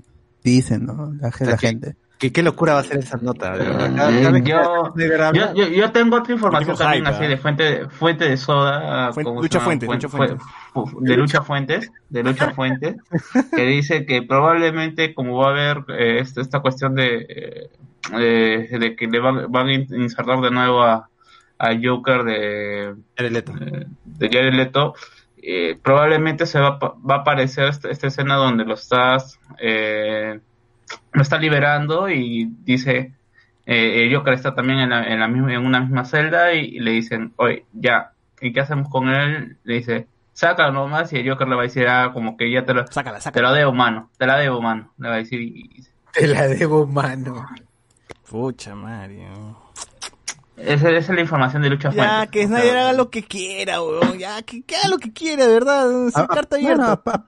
Dicen, 0.49 0.87
¿no? 0.87 1.13
La, 1.21 1.31
la 1.41 1.59
gente. 1.59 1.97
¿Qué, 2.19 2.33
qué 2.33 2.43
locura 2.43 2.75
va 2.75 2.81
a 2.81 2.83
ser 2.83 2.99
esa 2.99 3.17
nota, 3.19 3.53
de 3.57 3.59
verdad. 3.65 3.95
Cada- 3.95 4.11
cada 4.21 4.31
vez 4.33 4.43
que 4.43 4.51
Yo, 4.51 4.93
yo, 5.35 5.55
yo, 5.55 5.69
yo 5.69 5.93
tengo 5.93 6.17
otra 6.17 6.35
información 6.35 6.77
también 6.77 7.05
hype, 7.05 7.15
así 7.15 7.25
¿ah? 7.25 7.29
de 7.29 7.37
fuente, 7.37 7.89
fuente 7.91 8.29
de 8.29 8.37
soda. 8.37 9.13
Fuente- 9.13 9.25
¿cómo 9.29 9.41
se 9.41 9.45
Lucha? 9.45 9.61
Fuentes, 9.61 9.89
De 11.01 11.17
Lucha 11.17 11.43
Fuentes, 11.43 11.91
de 12.09 12.23
Lucha 12.25 12.51
Fuentes, 12.57 12.97
que 13.55 13.63
dice 13.67 14.05
que 14.05 14.23
probablemente 14.23 15.15
como 15.15 15.37
va 15.39 15.47
a 15.47 15.51
haber 15.51 15.85
eh, 15.97 16.19
esta, 16.19 16.41
esta 16.41 16.59
cuestión 16.59 16.97
de, 16.97 17.25
eh, 17.29 17.71
eh, 18.19 18.79
de 18.81 18.97
que 18.97 19.07
le 19.07 19.21
van, 19.21 19.51
van 19.53 19.69
a 19.69 19.73
in- 19.75 19.87
insertar 19.95 20.41
de 20.41 20.51
nuevo 20.51 20.83
a, 20.83 21.09
a 21.61 21.69
Joker 21.81 22.25
de, 22.25 22.95
Jared 23.17 23.31
Leto. 23.33 23.53
eh, 23.61 23.87
de 24.05 24.29
Jared 24.29 24.55
Leto, 24.55 24.95
eh, 25.51 25.79
probablemente 25.83 26.45
se 26.47 26.61
va, 26.61 26.69
a 26.69 26.79
pa- 26.79 26.95
va 27.09 27.15
a 27.17 27.19
aparecer 27.19 27.69
esta, 27.69 27.89
esta 27.91 28.07
escena 28.09 28.35
donde 28.37 28.65
lo 28.65 28.75
estás 28.75 29.39
eh, 29.59 30.41
lo 31.13 31.23
está 31.23 31.39
liberando 31.39 32.09
y 32.11 32.45
dice 32.65 33.13
eh, 33.67 34.05
el 34.05 34.15
Joker 34.15 34.35
está 34.35 34.55
también 34.55 34.79
en, 34.81 34.91
la, 34.91 35.05
en, 35.05 35.19
la 35.21 35.29
misma, 35.29 35.55
en 35.55 35.65
una 35.65 35.81
misma 35.81 36.05
celda 36.05 36.53
y, 36.55 36.77
y 36.77 36.81
le 36.81 36.91
dicen 36.93 37.33
oye 37.37 37.65
ya 37.73 38.13
¿y 38.41 38.53
qué 38.53 38.61
hacemos 38.61 38.89
con 38.91 39.09
él? 39.09 39.57
le 39.65 39.75
dice 39.75 40.07
Saca 40.35 40.71
nomás 40.71 41.13
y 41.13 41.17
el 41.17 41.29
Joker 41.29 41.49
le 41.49 41.57
va 41.57 41.63
a 41.63 41.65
decir, 41.65 41.89
ah, 41.89 42.11
como 42.13 42.37
que 42.37 42.49
ya 42.49 42.65
te 42.65 42.73
lo, 42.73 42.87
Sácala, 42.87 43.17
te 43.19 43.23
sácala. 43.25 43.49
lo 43.49 43.55
debo, 43.57 43.73
mano. 43.73 44.09
Te 44.19 44.25
la 44.25 44.37
debo, 44.39 44.61
mano. 44.63 44.93
Le 44.97 45.09
va 45.09 45.15
a 45.15 45.19
decir 45.19 45.41
y... 45.41 45.85
Te 46.13 46.29
la 46.29 46.47
debo, 46.47 46.87
mano. 46.87 47.45
Pucha, 48.31 48.73
Mario. 48.77 49.57
Esa, 50.61 50.91
esa 50.91 50.99
es 50.99 51.09
la 51.11 51.21
información 51.21 51.63
de 51.63 51.71
Lucha 51.71 51.91
Ya, 51.91 52.27
que 52.27 52.47
Snyder 52.47 52.77
haga 52.79 52.93
lo 52.93 53.11
que 53.11 53.23
quiera, 53.23 53.81
weón. 53.83 54.19
Ya, 54.19 54.43
que, 54.43 54.63
que 54.63 54.77
haga 54.77 54.89
lo 54.89 54.99
que 54.99 55.13
quiera, 55.13 55.47
de 55.47 55.53
verdad. 55.53 55.89
Sin 55.89 56.11
Ah, 56.23 56.27
ah, 56.29 56.35
carta 56.35 56.57
bueno, 56.61 56.83
abierta. 56.85 57.03
pa- 57.03 57.13
pa- 57.13 57.27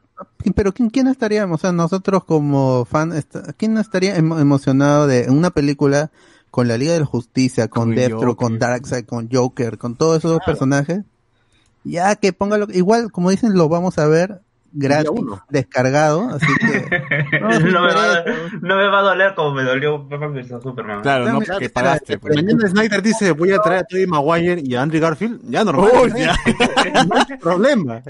pero 0.55 0.73
¿quién, 0.73 0.91
quién 0.91 1.07
estaríamos? 1.09 1.61
O 1.61 1.63
sea, 1.63 1.73
nosotros 1.73 2.25
como 2.25 2.85
fan, 2.85 3.13
¿quién 3.57 3.79
estaría 3.79 4.17
emo- 4.17 4.39
emocionado 4.41 5.07
de 5.07 5.31
una 5.31 5.51
película 5.51 6.11
con 6.51 6.67
la 6.69 6.77
Liga 6.77 6.93
de 6.93 7.01
la 7.01 7.07
Justicia, 7.07 7.69
con 7.69 7.95
Deathstroke, 7.95 8.37
con. 8.37 8.59
Darkseid, 8.59 9.05
con 9.07 9.29
Joker, 9.33 9.79
con 9.79 9.95
todos 9.97 10.19
esos 10.19 10.41
personajes? 10.45 11.03
Ya 11.85 12.15
que 12.17 12.33
póngalo, 12.33 12.67
igual 12.73 13.11
como 13.13 13.31
dicen, 13.31 13.55
lo 13.55 13.69
vamos 13.69 13.99
a 13.99 14.07
ver 14.07 14.43
gratis, 14.73 15.11
descargado, 15.49 16.31
así 16.31 16.47
que 16.59 17.41
no, 17.41 17.49
no, 17.61 17.81
me 17.83 17.95
va 17.95 18.03
a, 18.15 18.19
interesa. 18.19 18.59
no 18.63 18.77
me 18.77 18.87
va 18.89 18.99
a 18.99 19.03
doler 19.03 19.35
como 19.35 19.53
me 19.53 19.63
dolió 19.63 20.07
Superman. 20.63 21.03
Claro, 21.03 21.33
no, 21.33 21.41
porque 21.41 21.69
pagaste. 21.71 22.19
pues. 22.19 22.37
Mañana 22.37 22.69
Snyder 22.69 23.03
dice, 23.03 23.33
voy 23.33 23.53
a 23.53 23.59
traer 23.59 23.81
a 23.81 23.85
Tobey 23.85 24.07
Maguire 24.07 24.61
y 24.65 24.75
a 24.75 24.83
Andrew 24.83 25.01
Garfield. 25.01 25.41
Ya, 25.49 25.65
normal. 25.65 25.91
Uy, 26.03 26.13
ya. 26.21 26.37
No 27.07 27.17
hay 27.17 27.37
problema. 27.41 28.03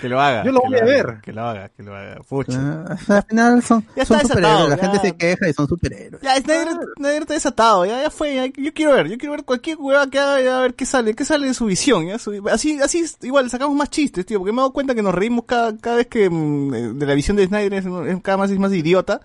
Que 0.00 0.08
lo 0.08 0.20
haga. 0.20 0.44
Yo 0.44 0.52
lo 0.52 0.60
voy 0.60 0.74
a 0.74 0.76
haga, 0.78 0.86
ver. 0.86 1.18
Que 1.22 1.32
lo 1.32 1.42
haga, 1.42 1.68
que 1.70 1.82
lo 1.82 1.94
haga. 1.94 2.16
Pucha. 2.28 2.58
Ah, 2.58 2.96
al 3.16 3.22
final 3.24 3.62
son, 3.62 3.84
Ya 3.96 4.04
son 4.04 4.20
superhéroes, 4.20 4.68
la 4.70 4.76
ya. 4.76 4.82
gente 4.82 4.98
se 5.08 5.16
queja 5.16 5.48
y 5.48 5.52
son 5.52 5.66
superhéroes. 5.68 6.22
Ya, 6.22 6.36
Snyder, 6.36 6.68
Snyder 6.96 7.22
está 7.22 7.34
desatado, 7.34 7.86
ya, 7.86 8.02
ya 8.02 8.10
fue, 8.10 8.34
ya, 8.34 8.46
yo 8.46 8.72
quiero 8.74 8.92
ver, 8.92 9.08
yo 9.08 9.18
quiero 9.18 9.32
ver 9.32 9.44
cualquier 9.44 9.76
hueva 9.78 10.08
que 10.08 10.18
haga, 10.18 10.40
ya, 10.40 10.58
a 10.58 10.62
ver 10.62 10.74
qué 10.74 10.86
sale, 10.86 11.14
qué 11.14 11.24
sale 11.24 11.46
de 11.46 11.54
su 11.54 11.66
visión, 11.66 12.06
ya, 12.06 12.18
su- 12.18 12.46
así, 12.50 12.80
así, 12.80 13.04
igual, 13.22 13.48
sacamos 13.50 13.74
más 13.76 13.90
chistes, 13.90 14.26
tío, 14.26 14.38
porque 14.38 14.52
me 14.52 14.58
he 14.58 14.62
dado 14.62 14.72
cuenta 14.72 14.94
que 14.94 15.02
nos 15.02 15.14
reímos 15.14 15.44
cada, 15.46 15.76
cada 15.76 15.87
vez 15.96 16.06
que, 16.06 16.28
mm, 16.30 16.74
eh, 16.74 16.92
de 16.94 17.06
la 17.06 17.14
visión 17.14 17.36
de 17.36 17.46
Snyder 17.46 17.74
es, 17.74 17.86
es 17.86 18.22
cada 18.22 18.46
vez 18.46 18.58
más 18.58 18.72
idiota, 18.72 19.20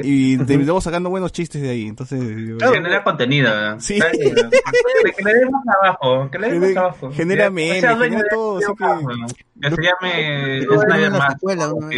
y 0.00 0.36
terminamos 0.46 0.84
sacando 0.84 1.10
buenos 1.10 1.32
chistes 1.32 1.60
de 1.62 1.70
ahí, 1.70 1.86
entonces, 1.88 2.20
yo- 2.20 2.72
Genera 2.72 3.02
contenido. 3.04 3.48
¿no? 3.74 3.80
Sí. 3.80 3.98
Que- 4.00 4.18
le 4.18 5.32
dé 5.34 5.50
más 5.50 5.62
trabajo. 5.64 6.30
Que 6.30 6.38
le 6.38 6.50
dé 6.50 6.54
más 6.54 6.68
Genera- 6.68 6.72
trabajo. 6.74 7.10
genera 7.12 7.44
Que 7.46 7.50
memes, 7.50 7.82
genera 7.82 8.22
todo, 8.30 8.58
así 8.58 8.66
que- 8.78 9.38
se 9.60 9.70
llame 9.70 10.62
Snyder 10.62 11.10
más. 11.10 11.32
secuela, 11.32 11.66
¿no? 11.66 11.88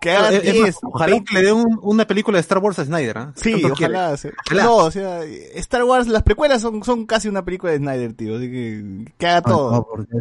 que 0.00 0.10
haga 0.10 0.30
Es- 0.30 0.42
es 0.44 0.54
más, 0.56 0.64
10, 0.64 0.76
ojalá 0.82 1.12
20, 1.12 1.28
que 1.30 1.34
le 1.40 1.42
dé 1.46 1.52
un- 1.52 1.78
una 1.82 2.06
película 2.06 2.36
de 2.36 2.40
Star 2.40 2.58
Wars 2.58 2.78
a 2.80 2.84
Snyder. 2.84 3.18
¿ah? 3.18 3.32
Sí, 3.36 3.62
ojalá. 3.64 4.16
No, 4.54 4.76
o 4.76 4.90
sea, 4.90 5.22
Star 5.54 5.84
Wars, 5.84 6.08
las 6.08 6.22
precuelas 6.24 6.60
son, 6.60 6.82
son 6.82 7.06
casi 7.06 7.28
una 7.28 7.44
película 7.44 7.72
de 7.72 7.78
Snyder, 7.78 8.12
tío, 8.14 8.36
así 8.36 8.50
que, 8.50 9.04
que 9.16 9.26
haga 9.26 9.42
No, 9.48 9.50
no, 9.50 9.56
todo. 9.56 9.88
porque 9.88 10.16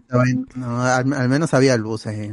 al, 0.62 1.14
al 1.14 1.30
menos 1.30 1.54
había 1.54 1.76
luz 1.78 2.06
ahí. 2.08 2.32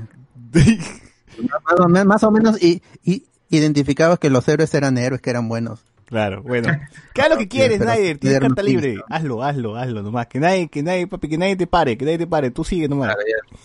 Más 1.42 1.80
o, 1.80 1.88
men- 1.88 2.06
más 2.06 2.22
o 2.24 2.30
menos 2.30 2.62
y, 2.62 2.82
y 3.04 3.24
identificabas 3.50 4.18
que 4.18 4.30
los 4.30 4.46
héroes 4.48 4.72
eran 4.74 4.98
héroes, 4.98 5.20
que 5.20 5.30
eran 5.30 5.48
buenos. 5.48 5.80
Claro, 6.06 6.42
bueno. 6.42 6.68
Que 7.14 7.22
haga 7.22 7.34
lo 7.34 7.38
que 7.38 7.48
quieres, 7.48 7.78
Snyder, 7.80 8.18
tienes 8.18 8.40
carta 8.40 8.62
libre. 8.62 9.00
Hazlo, 9.08 9.42
hazlo, 9.44 9.76
hazlo 9.76 10.02
nomás. 10.02 10.26
Que 10.28 10.38
nadie, 10.40 10.68
que 10.68 10.82
nadie, 10.82 11.06
papi, 11.06 11.28
que 11.28 11.38
nadie 11.38 11.56
te 11.56 11.66
pare, 11.66 11.96
que 11.98 12.04
nadie 12.04 12.18
te 12.18 12.26
pare. 12.26 12.50
Tú 12.50 12.64
sigue 12.64 12.88
nomás. 12.88 13.14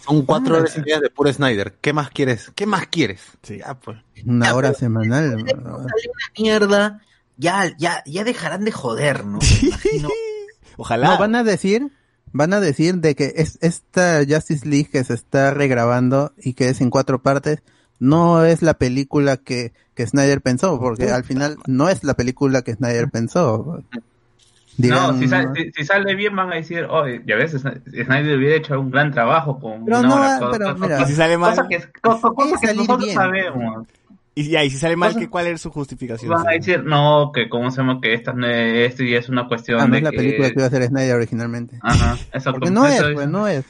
Son 0.06 0.24
cuatro 0.26 0.56
Ah, 0.56 0.60
horas 0.60 0.76
y 0.78 0.80
media 0.82 1.00
de 1.00 1.10
puro 1.10 1.32
Snyder. 1.34 1.74
¿Qué 1.82 1.94
más 1.94 2.10
quieres? 2.12 2.52
¿Qué 2.56 2.66
más 2.68 2.88
quieres? 2.88 3.22
Sí. 3.44 3.60
Ya, 3.60 3.74
pues. 3.76 3.98
Una 4.26 4.54
hora 4.56 4.74
semanal. 4.74 5.32
Sale 5.32 5.54
una 5.54 5.88
mierda. 6.38 7.02
Ya, 7.38 7.72
ya, 7.78 8.02
ya 8.06 8.24
dejarán 8.24 8.64
de 8.66 8.72
joder, 8.72 9.26
¿no? 9.26 9.40
Imagino. 9.62 10.10
Ojalá. 10.78 11.10
No, 11.10 11.18
van 11.18 11.36
a 11.36 11.44
decir, 11.44 11.92
van 12.38 12.52
a 12.54 12.60
decir 12.60 12.96
de 12.96 13.16
que 13.16 13.32
es 13.38 13.58
esta 13.62 14.20
Justice 14.28 14.68
League 14.68 14.90
que 14.92 15.04
se 15.06 15.14
está 15.14 15.52
regrabando 15.52 16.34
y 16.38 16.54
que 16.54 16.68
es 16.68 16.82
en 16.82 16.90
cuatro 16.90 17.22
partes, 17.22 17.64
no 17.98 18.44
es 18.44 18.62
la 18.62 18.74
película 18.74 19.38
que, 19.38 19.72
que 19.96 20.06
Snyder 20.06 20.42
pensó, 20.42 20.78
porque 20.78 21.12
al 21.12 21.24
final 21.24 21.56
no 21.66 21.88
es 21.88 22.04
la 22.04 22.14
película 22.16 22.62
que 22.62 22.74
Snyder 22.74 23.10
pensó. 23.10 23.82
Dirán, 24.78 25.14
no, 25.14 25.18
si, 25.20 25.30
sale, 25.30 25.48
si, 25.56 25.72
si 25.72 25.86
sale 25.86 26.14
bien 26.16 26.36
van 26.36 26.52
a 26.52 26.56
decir, 26.56 26.86
oh, 26.90 27.08
ya 27.08 27.38
ves, 27.38 27.52
Snyder 27.54 28.38
hubiera 28.38 28.58
hecho 28.58 28.78
un 28.82 28.92
gran 28.92 29.14
trabajo 29.14 29.58
con 29.58 29.86
Pero 29.86 30.00
una 30.00 30.08
no, 30.10 30.16
hora, 30.16 30.40
pero 30.52 30.66
cosa- 30.74 30.86
mira, 30.86 31.02
Y 31.02 31.06
si 31.06 31.14
sale 31.16 31.38
mal. 31.38 31.52
cosa 31.56 31.68
que, 31.70 31.80
co- 32.02 32.20
co- 32.22 32.36
cosa 32.36 32.58
que 32.60 32.74
nosotros 32.74 33.00
bien. 33.06 33.16
sabemos. 33.16 33.88
Y 34.38 34.50
ya, 34.50 34.66
y 34.66 34.70
si 34.70 34.78
sale 34.78 34.98
mal, 34.98 35.16
¿qué, 35.16 35.30
¿cuál 35.30 35.48
es 35.48 35.62
su 35.62 35.72
justificación? 35.72 36.30
Van 36.30 36.46
a 36.46 36.52
decir, 36.52 36.84
no, 36.84 37.32
que 37.34 37.48
como 37.48 37.72
se 37.72 37.78
llama, 37.78 38.02
que 38.02 38.14
esta 38.14 38.34
no 38.34 38.46
es, 38.46 38.90
esto 38.90 39.04
ya 39.06 39.18
es 39.20 39.30
una 39.30 39.48
cuestión 39.48 39.80
ah, 39.80 39.88
no 39.88 39.94
de 39.94 40.00
es 40.00 40.04
la 40.04 40.12
que... 40.12 40.18
película 40.18 40.50
que 40.50 40.56
iba 40.56 40.64
a 40.66 40.68
hacer 40.68 40.84
Snyder 40.84 41.16
originalmente. 41.16 41.80
Ajá, 41.82 42.18
exacto. 42.34 42.60
Porque 42.60 42.70
no 42.70 42.86
es, 42.86 43.02
pues 43.14 43.30
no 43.30 43.48
es. 43.48 43.66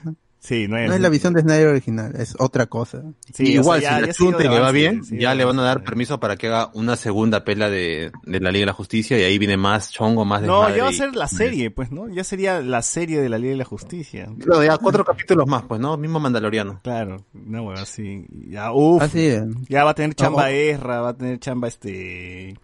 Sí, 0.45 0.67
no 0.67 0.77
es. 0.77 0.87
No 0.87 0.93
es 0.95 1.01
la 1.01 1.09
visión 1.09 1.33
de 1.33 1.41
Snyder 1.41 1.67
original, 1.67 2.13
es 2.17 2.35
otra 2.37 2.67
cosa. 2.67 3.01
Sí, 3.33 3.53
Igual, 3.53 3.79
o 3.79 3.81
sea, 3.81 3.89
ya- 3.91 3.95
si 3.97 3.99
ya 4.01 4.05
le 4.05 4.11
ha 4.11 4.13
sido 4.13 4.29
chunta 4.31 4.43
y 4.43 4.47
de 4.47 4.53
le 4.53 4.59
va 4.61 4.71
bien, 4.71 5.03
sí, 5.03 5.17
ya 5.19 5.29
de 5.31 5.35
le 5.37 5.45
van 5.45 5.57
a 5.59 5.63
dar 5.63 5.83
permiso 5.83 6.19
para 6.19 6.37
que 6.37 6.47
haga 6.47 6.69
una 6.73 6.95
segunda 6.95 7.43
pela 7.43 7.69
de, 7.69 8.11
de 8.23 8.39
la 8.39 8.51
Liga 8.51 8.61
de 8.61 8.65
la 8.67 8.73
Justicia 8.73 9.17
y 9.17 9.23
ahí 9.23 9.37
viene 9.39 9.57
más 9.57 9.91
chongo, 9.91 10.23
más 10.23 10.41
No, 10.43 10.59
desmadre 10.61 10.77
ya 10.77 10.83
va 10.83 10.89
a 10.89 10.93
ser 10.93 11.15
la 11.15 11.27
serie, 11.27 11.71
pues, 11.71 11.91
¿no? 11.91 12.07
Ya 12.09 12.23
sería 12.23 12.61
la 12.61 12.81
serie 12.83 13.19
de 13.21 13.29
la 13.29 13.37
Liga 13.39 13.51
de 13.53 13.57
la 13.57 13.65
Justicia. 13.65 14.29
Claro, 14.39 14.63
ya 14.63 14.77
cuatro 14.77 15.03
capítulos 15.03 15.47
más, 15.47 15.63
pues, 15.63 15.81
¿no? 15.81 15.97
Mismo 15.97 16.19
Mandaloriano. 16.19 16.79
Claro, 16.83 17.25
una 17.33 17.61
hueva 17.63 17.81
así. 17.81 18.25
Ya, 18.47 18.71
uff. 18.71 19.01
Así 19.01 19.25
es. 19.25 19.43
Ya 19.67 19.83
va 19.83 19.91
a 19.91 19.95
tener 19.95 20.13
chamba 20.15 20.43
No. 20.43 20.47
Ezra, 20.49 21.01
va 21.01 21.09
a 21.09 21.17
tener 21.17 21.39
chamba 21.39 21.67
este. 21.67 22.55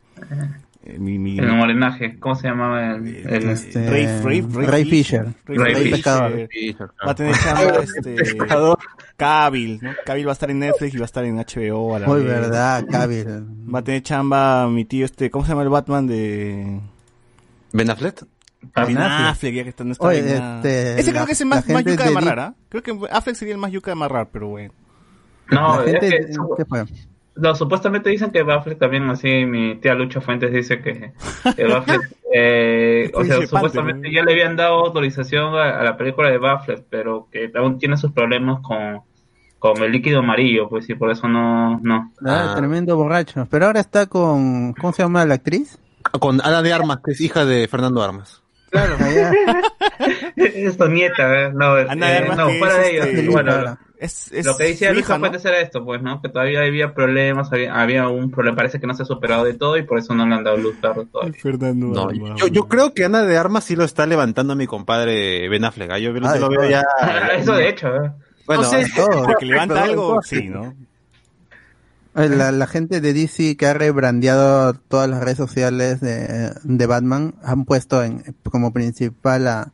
Eh, 0.84 0.98
mi, 1.00 1.20
mi, 1.20 1.38
El 1.38 1.52
morenaje, 1.54 2.18
¿cómo 2.20 2.36
se 2.36 2.48
llamaba? 2.48 2.96
El, 2.96 3.08
el- 3.28 3.50
Este, 3.50 3.90
Ray, 3.90 4.06
Ray, 4.24 4.42
Ray, 4.42 4.66
Ray 4.68 4.86
Fisher. 4.86 5.28
Ray, 5.46 5.58
Ray 5.58 5.76
Fisher. 5.76 5.92
Pescador. 5.92 6.50
Va 7.08 7.12
a 7.12 7.16
tener 7.16 7.36
chamba 7.36 7.78
este. 7.84 8.38
Cavill, 9.18 9.80
¿no? 9.82 9.92
Cavill 10.06 10.26
va 10.28 10.32
a 10.32 10.34
estar 10.34 10.50
en 10.50 10.60
Netflix 10.60 10.94
y 10.96 10.98
va 10.98 11.04
a 11.04 11.06
estar 11.06 11.24
en 11.26 11.36
HBO 11.38 11.96
a 11.96 12.00
la 12.00 12.08
Muy 12.08 12.24
vez. 12.24 12.28
verdad, 12.28 12.86
Cavill. 12.92 13.28
Va 13.74 13.80
a 13.80 13.84
tener 13.84 14.02
chamba 14.02 14.68
mi 14.68 14.86
tío 14.86 15.06
este, 15.06 15.30
¿cómo 15.30 15.46
se 15.46 15.50
llama 15.52 15.62
el 15.64 15.70
Batman 15.70 16.08
de 16.08 16.80
¿Ben 17.74 17.90
Affleck? 17.90 18.26
Ben 18.76 18.98
Affleck. 18.98 19.54
Ya 19.56 19.64
que 19.64 19.70
está, 19.70 19.84
no 19.84 19.92
está 19.92 20.08
Oye, 20.08 20.20
este, 20.20 21.00
Ese 21.00 21.12
creo 21.12 21.22
la- 21.22 21.26
que 21.28 21.32
es 21.34 21.42
el 21.42 21.48
más, 21.48 21.68
más 21.70 21.84
yuca 21.86 22.04
de 22.04 22.10
amarrar, 22.10 22.40
¿ah? 22.40 22.56
Creo 22.70 22.82
que 22.84 22.98
Affleck 23.12 23.36
sería 23.36 23.54
el 23.54 23.60
más 23.60 23.72
yuca 23.72 23.92
de 23.92 23.94
amarrar, 23.94 24.30
pero 24.32 24.48
bueno. 24.48 24.74
No, 25.52 25.78
la 25.82 25.86
es 25.86 25.92
gente, 26.00 26.10
que 26.28 26.34
su- 26.34 26.56
¿qué 26.58 26.66
fue? 26.66 26.86
No, 27.36 27.56
supuestamente 27.56 28.10
dicen 28.10 28.32
que 28.32 28.44
Bafflet 28.44 28.78
también, 28.78 29.10
así 29.10 29.46
mi 29.46 29.76
tía 29.76 29.94
Lucha 29.96 30.22
Fuentes 30.22 30.52
dice 30.52 30.82
que, 30.82 31.14
que 31.56 31.66
eh, 32.34 33.12
o 33.14 33.24
sea, 33.24 33.46
supuestamente 33.48 34.08
¿no? 34.10 34.14
ya 34.14 34.24
le 34.24 34.34
habían 34.34 34.56
dado 34.56 34.86
autorización 34.86 35.56
a, 35.56 35.80
a 35.80 35.84
la 35.84 35.98
película 35.98 36.30
de 36.30 36.38
Bafflet, 36.38 36.86
pero 36.90 37.28
que 37.32 37.52
aún 37.56 37.80
tiene 37.80 37.98
sus 37.98 38.12
problemas 38.12 38.62
con, 38.62 39.02
con 39.60 39.82
el 39.84 39.92
líquido 39.92 40.20
amarillo, 40.20 40.68
pues 40.68 40.86
sí, 40.86 40.96
por 40.96 41.12
eso 41.12 41.28
no, 41.28 41.80
no. 41.82 42.12
Ah, 42.26 42.50
Ah. 42.52 42.56
tremendo 42.58 42.96
borracho. 42.96 43.48
Pero 43.50 43.68
ahora 43.68 43.80
está 43.80 44.08
con, 44.08 44.74
¿cómo 44.74 44.92
se 44.92 45.04
llama 45.04 45.24
la 45.26 45.36
actriz? 45.36 45.78
Con 46.20 46.42
Ana 46.44 46.62
de 46.64 46.74
Armas, 46.74 46.98
que 47.06 47.12
es 47.12 47.22
hija 47.22 47.46
de 47.46 47.68
Fernando 47.68 48.02
Armas. 48.02 48.42
Claro. 48.72 48.96
Es 50.38 50.78
tu 50.78 50.88
nieta, 50.88 51.44
¿eh? 51.44 51.52
no, 51.54 51.74
Ana 51.76 52.08
de 52.08 52.14
eh, 52.14 52.18
Armas 52.18 52.38
no, 52.38 52.48
que 52.48 52.58
fuera 52.58 52.76
es, 52.78 52.82
de 52.82 52.92
ellos, 52.92 53.06
este, 53.06 53.30
bueno. 53.30 53.78
Es, 54.02 54.32
es 54.32 54.48
lo 54.48 54.58
que 54.58 54.72
Lucha 54.72 54.92
hija, 54.94 55.14
¿no? 55.14 55.20
Fuentes 55.20 55.46
era 55.46 55.60
esto, 55.62 55.86
pues, 55.86 56.02
¿no? 56.02 56.24
Que 56.24 56.30
todavía 56.30 56.62
había 56.62 56.92
problemas, 56.96 57.54
había, 57.54 57.80
había 57.80 58.08
un 58.08 58.32
problema, 58.32 58.56
parece 58.58 58.80
que 58.80 58.88
no 58.88 58.96
se 58.96 59.04
ha 59.04 59.06
superado 59.06 59.44
de 59.44 59.54
todo 59.54 59.78
y 59.78 59.84
por 59.84 60.00
eso 60.00 60.16
no 60.16 60.26
le 60.26 60.34
han 60.34 60.44
dado 60.44 60.58
luz 60.58 60.82
tarde 60.82 61.06
todavía. 61.06 61.40
Fernando 61.40 61.86
No, 61.86 62.36
yo, 62.36 62.48
yo 62.48 62.68
creo 62.68 62.96
que 62.96 63.06
Ana 63.06 63.22
de 63.22 63.38
Armas 63.38 63.66
sí 63.66 63.76
lo 63.76 63.84
está 63.84 64.08
levantando 64.08 64.54
a 64.54 64.56
mi 64.56 64.66
compadre 64.66 65.48
Ben 65.50 65.64
Affleck. 65.66 65.92
¿ah? 65.92 66.00
Yo, 66.00 66.14
Ah, 66.24 66.36
lo 66.38 66.50
veo 66.50 66.68
ya. 66.68 66.84
eso 67.38 67.54
de 67.54 67.70
hecho, 67.70 67.90
¿eh? 67.90 68.12
Bueno, 68.48 68.64
No 68.64 68.70
sé. 68.70 68.88
Todo. 68.96 69.28
De 69.28 69.36
que 69.40 69.46
levanta 69.46 69.84
algo, 69.84 70.20
sí, 70.24 70.50
¿no? 70.50 70.74
Eh, 72.16 72.28
La, 72.28 72.52
la 72.52 72.66
gente 72.66 73.02
de 73.02 73.14
DC 73.14 73.56
que 73.56 73.68
ha 73.68 73.76
rebrandeado 73.76 74.74
todas 74.74 75.08
las 75.08 75.24
redes 75.24 75.38
sociales 75.38 76.02
de, 76.02 76.50
de 76.64 76.86
Batman 76.88 77.36
han 77.44 77.66
puesto 77.66 78.04
en, 78.04 78.36
como 78.50 78.74
principal 78.74 79.48
a, 79.48 79.74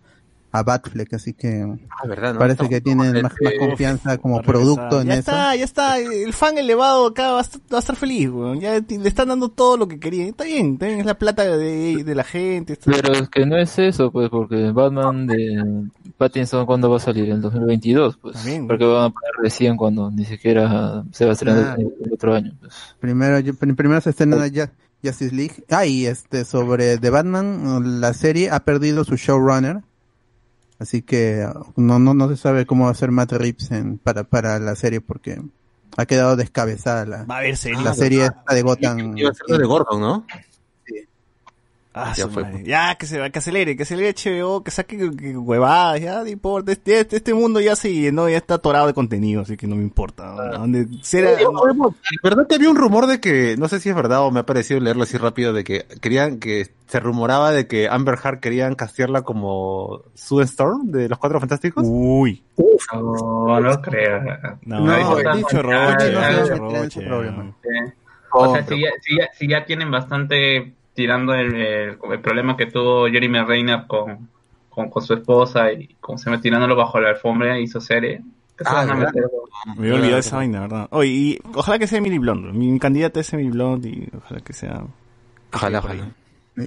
a 0.59 0.63
Batfleck, 0.63 1.13
así 1.13 1.33
que 1.33 1.65
ah, 1.89 2.07
verdad, 2.07 2.33
¿no? 2.33 2.39
parece 2.39 2.67
que 2.69 2.81
tienen 2.81 3.13
más, 3.21 3.23
más 3.23 3.33
confianza 3.59 4.17
como 4.17 4.41
producto 4.41 5.01
en 5.01 5.07
ya 5.07 5.13
eso. 5.13 5.19
está, 5.31 5.55
ya 5.55 5.63
está. 5.65 5.99
El 5.99 6.33
fan 6.33 6.57
elevado 6.57 7.07
acá 7.07 7.31
va 7.31 7.39
a 7.39 7.41
estar, 7.41 7.61
va 7.73 7.77
a 7.77 7.79
estar 7.79 7.95
feliz, 7.95 8.29
weón. 8.29 8.59
Ya 8.59 8.73
le 8.79 9.07
están 9.07 9.27
dando 9.29 9.49
todo 9.49 9.77
lo 9.77 9.87
que 9.87 9.99
quería. 9.99 10.25
Está 10.25 10.43
bien, 10.43 10.73
está 10.73 10.87
bien, 10.87 10.99
es 10.99 11.05
la 11.05 11.17
plata 11.17 11.43
de, 11.57 12.03
de 12.03 12.15
la 12.15 12.23
gente. 12.23 12.73
está- 12.73 12.91
Pero 12.91 13.13
es 13.13 13.29
que 13.29 13.45
no 13.45 13.57
es 13.57 13.77
eso, 13.79 14.11
pues, 14.11 14.29
porque 14.29 14.71
Batman 14.71 15.27
de 15.27 15.87
Pattinson, 16.17 16.65
¿cuándo 16.65 16.89
va 16.89 16.97
a 16.97 16.99
salir? 16.99 17.29
En 17.29 17.41
2022, 17.41 18.17
pues. 18.17 18.35
También. 18.35 18.67
Porque 18.67 18.85
van 18.85 19.05
a 19.05 19.09
poner 19.09 19.31
recién 19.41 19.77
cuando 19.77 20.09
ni 20.11 20.25
siquiera 20.25 21.03
se 21.11 21.25
va 21.25 21.31
a 21.31 21.33
estrenar 21.33 21.63
Ah. 21.63 21.75
el, 21.77 21.91
el 22.05 22.13
otro 22.13 22.33
año, 22.33 22.53
pues. 22.59 22.73
Primero, 22.99 23.39
yo- 23.39 23.53
pr- 23.53 23.75
primero 23.75 24.01
se 24.01 24.11
estrena 24.11 24.47
ya 24.47 24.71
Justice 25.03 25.35
League. 25.35 25.63
Ah, 25.69 25.85
y 25.85 26.05
este, 26.07 26.43
sobre 26.43 26.97
The 26.97 27.09
Batman, 27.11 28.01
la 28.01 28.13
serie 28.13 28.49
ha 28.49 28.61
perdido 28.61 29.03
su 29.03 29.15
showrunner. 29.15 29.81
Así 30.79 31.01
que 31.01 31.47
no, 31.75 31.97
no, 31.99 32.13
no 32.13 32.29
se 32.29 32.37
sabe 32.37 32.65
cómo 32.65 32.85
va 32.85 32.91
a 32.91 32.95
ser 32.95 33.11
Matt 33.11 33.31
Reeves 33.33 33.71
en- 33.71 33.97
para, 33.97 34.23
para 34.23 34.59
la 34.59 34.75
serie 34.75 35.01
porque 35.01 35.41
ha 35.97 36.05
quedado 36.05 36.35
descabezada 36.35 37.05
la, 37.05 37.23
Va 37.25 37.35
a 37.35 37.39
haber 37.39 37.57
serie. 37.57 37.81
la 37.81 37.93
serie 37.95 38.25
esta 38.25 38.53
de 38.53 38.61
Gotham. 38.61 39.17
Iba 39.17 39.31
a 39.31 39.33
ser 39.33 39.45
lo 39.49 39.57
de 39.57 39.65
Gordon, 39.65 39.99
¿no? 40.01 40.25
Ah, 41.97 42.13
Ya 42.15 42.23
su 42.25 42.29
fue. 42.31 42.43
madre. 42.43 42.63
Ya, 42.65 42.95
que 42.95 43.05
se 43.05 43.31
que 43.31 43.39
acelere, 43.39 43.75
que 43.75 43.83
acelere 43.83 44.09
HBO, 44.13 44.63
que 44.63 44.71
saque 44.71 44.97
que- 44.97 45.15
que 45.15 45.37
huevadas, 45.37 45.99
ya 46.01 46.19
no 46.21 46.27
importa. 46.27 46.71
Este, 46.71 46.99
este, 46.99 47.17
este 47.17 47.33
mundo 47.33 47.59
ya 47.59 47.75
se 47.75 47.93
llenó, 47.93 48.29
ya 48.29 48.37
está 48.37 48.55
atorado 48.55 48.87
de 48.87 48.93
contenido, 48.93 49.41
así 49.41 49.57
que 49.57 49.67
no 49.67 49.75
me 49.75 49.83
importa. 49.83 50.25
¿no? 50.33 50.59
Donde 50.59 50.87
será- 51.01 51.31
¿Verdad 52.23 52.47
que 52.47 52.55
había 52.55 52.69
un 52.69 52.75
rumor 52.77 53.07
de 53.07 53.19
que, 53.19 53.55
no 53.57 53.67
sé 53.67 53.79
si 53.79 53.89
es 53.89 53.95
verdad 53.95 54.21
o 54.21 54.31
me 54.31 54.39
ha 54.41 54.45
parecido 54.45 54.79
leerlo 54.79 55.03
así 55.03 55.17
rápido, 55.17 55.53
de 55.53 55.63
que 55.63 55.85
querían, 56.01 56.39
que 56.39 56.67
se 56.87 56.99
rumoraba 56.99 57.51
de 57.51 57.67
que 57.67 57.89
Amber 57.89 58.17
Heard 58.23 58.39
querían 58.39 58.75
castearla 58.75 59.23
como 59.23 60.03
Sue 60.13 60.43
Storm 60.43 60.91
de 60.91 61.09
los 61.09 61.17
Cuatro 61.17 61.39
Fantásticos? 61.39 61.83
Uy. 61.85 62.43
No, 62.93 63.59
no 63.59 63.81
creo. 63.81 64.21
No, 64.63 64.79
No, 64.81 64.97
no, 65.23 65.35
dicho. 65.35 65.61
Roche, 65.61 66.11
ya. 66.13 66.89
Sí. 66.89 66.99
O 68.31 68.53
sea, 68.53 68.65
si 68.65 68.81
ya, 68.81 68.89
si, 69.01 69.17
ya, 69.17 69.29
si 69.37 69.47
ya 69.47 69.65
tienen 69.65 69.89
bastante 69.89 70.73
tirando 70.97 71.35
el, 71.35 71.55
el, 71.55 71.97
el 72.11 72.19
problema 72.21 72.57
que 72.57 72.65
tuvo 72.65 73.05
Jeremy 73.05 73.41
Reiner 73.43 73.85
con, 73.85 74.27
con, 74.67 74.89
con 74.89 75.03
su 75.03 75.13
esposa 75.13 75.71
y 75.71 75.95
como 76.01 76.17
se 76.17 76.31
me 76.31 76.39
tirándolo 76.39 76.75
bajo 76.75 76.99
la 76.99 77.09
alfombra 77.09 77.59
hizo 77.59 77.79
serie. 77.79 78.23
¿Qué 78.57 78.63
se 78.63 78.71
Ah. 78.71 78.83
Me 79.75 79.89
había 79.89 79.93
olvidado 79.93 80.17
esa 80.17 80.37
vaina, 80.37 80.61
¿verdad? 80.61 80.87
Oye, 80.89 81.09
y 81.09 81.39
ojalá 81.53 81.77
que 81.77 81.85
sea 81.85 81.99
Emily 81.99 82.17
Blunt. 82.17 82.51
Mi 82.51 82.79
candidata 82.79 83.19
es 83.19 83.31
Emily 83.31 83.51
Blunt 83.51 83.85
y 83.85 84.09
ojalá 84.17 84.39
que 84.39 84.53
sea. 84.53 84.81
Ojalá, 85.53 85.79
ojalá. 85.79 86.11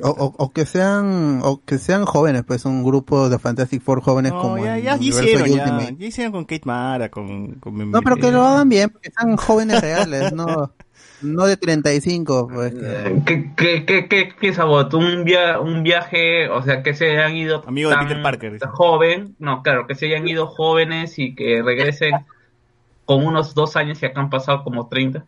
O, 0.02 0.10
o, 0.10 0.34
o 0.38 0.52
que 0.52 0.64
sean 0.64 1.40
o 1.42 1.60
que 1.64 1.78
sean 1.78 2.04
jóvenes, 2.04 2.44
pues 2.46 2.64
un 2.64 2.84
grupo 2.84 3.28
de 3.28 3.40
Fantastic 3.40 3.82
Four 3.82 4.00
jóvenes 4.02 4.30
No, 4.30 4.42
como 4.42 4.64
ya, 4.64 4.78
ya 4.78 4.96
hicieron, 4.96 5.48
ya, 5.48 6.06
hicieron 6.06 6.30
con 6.30 6.44
Kate 6.44 6.62
Mara, 6.64 7.08
con, 7.08 7.54
con 7.54 7.90
No, 7.90 8.00
pero 8.00 8.14
que 8.14 8.30
lo 8.30 8.44
hagan 8.44 8.68
bien, 8.68 8.92
que 9.02 9.10
sean 9.10 9.36
jóvenes 9.36 9.80
reales, 9.80 10.32
no 10.32 10.72
no 11.22 11.46
de 11.46 11.56
35, 11.56 12.48
pues. 12.52 12.72
que- 12.74 13.22
¿Qué, 13.56 13.84
qué, 13.86 14.08
qué, 14.08 14.28
qué 14.40 14.50
vos? 14.62 14.92
¿Un, 14.94 15.24
via 15.24 15.60
un 15.60 15.82
viaje, 15.82 16.48
o 16.48 16.62
sea, 16.62 16.82
que 16.82 16.94
se 16.94 17.10
hayan 17.10 17.36
ido 17.36 17.62
Amigo 17.66 17.90
de 17.90 17.96
tan 17.96 18.08
Peter 18.08 18.22
Parker, 18.22 18.52
dice. 18.54 18.66
joven? 18.66 19.34
No, 19.38 19.62
claro, 19.62 19.86
que 19.86 19.94
se 19.94 20.06
hayan 20.06 20.26
ido 20.28 20.46
jóvenes 20.46 21.18
y 21.18 21.34
que 21.34 21.62
regresen 21.62 22.12
con 23.04 23.24
unos 23.26 23.54
dos 23.54 23.76
años 23.76 24.02
y 24.02 24.06
acá 24.06 24.20
han 24.20 24.30
pasado 24.30 24.62
como 24.64 24.88
30. 24.88 25.24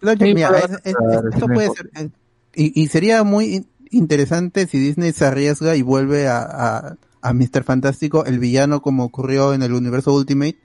Lo- 0.00 0.12
Sí, 0.12 0.34
mira, 0.34 0.50
es- 0.58 0.70
es- 0.84 0.94
esto 1.32 1.46
puede 1.46 1.70
ser. 1.70 1.90
eh, 1.96 2.08
Y, 2.54 2.82
y 2.82 2.86
sería 2.88 3.22
muy 3.22 3.54
in- 3.56 3.66
interesante 3.90 4.66
si 4.66 4.78
Disney 4.78 5.12
se 5.12 5.24
arriesga 5.26 5.76
y 5.76 5.82
vuelve 5.82 6.26
a, 6.28 6.40
a, 6.42 6.96
a 7.22 7.32
Mr. 7.34 7.62
Fantástico, 7.64 8.24
el 8.24 8.38
villano, 8.38 8.80
como 8.82 9.04
ocurrió 9.04 9.52
en 9.52 9.62
el 9.62 9.72
universo 9.72 10.14
Ultimate, 10.14 10.56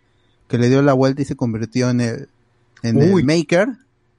que 0.48 0.58
le 0.58 0.70
dio 0.70 0.82
la 0.82 0.94
vuelta 0.94 1.22
y 1.22 1.26
se 1.26 1.36
convirtió 1.36 1.90
en 1.90 2.02
el, 2.02 2.30
en 2.84 3.02
el. 3.02 3.24
Maker. 3.26 3.68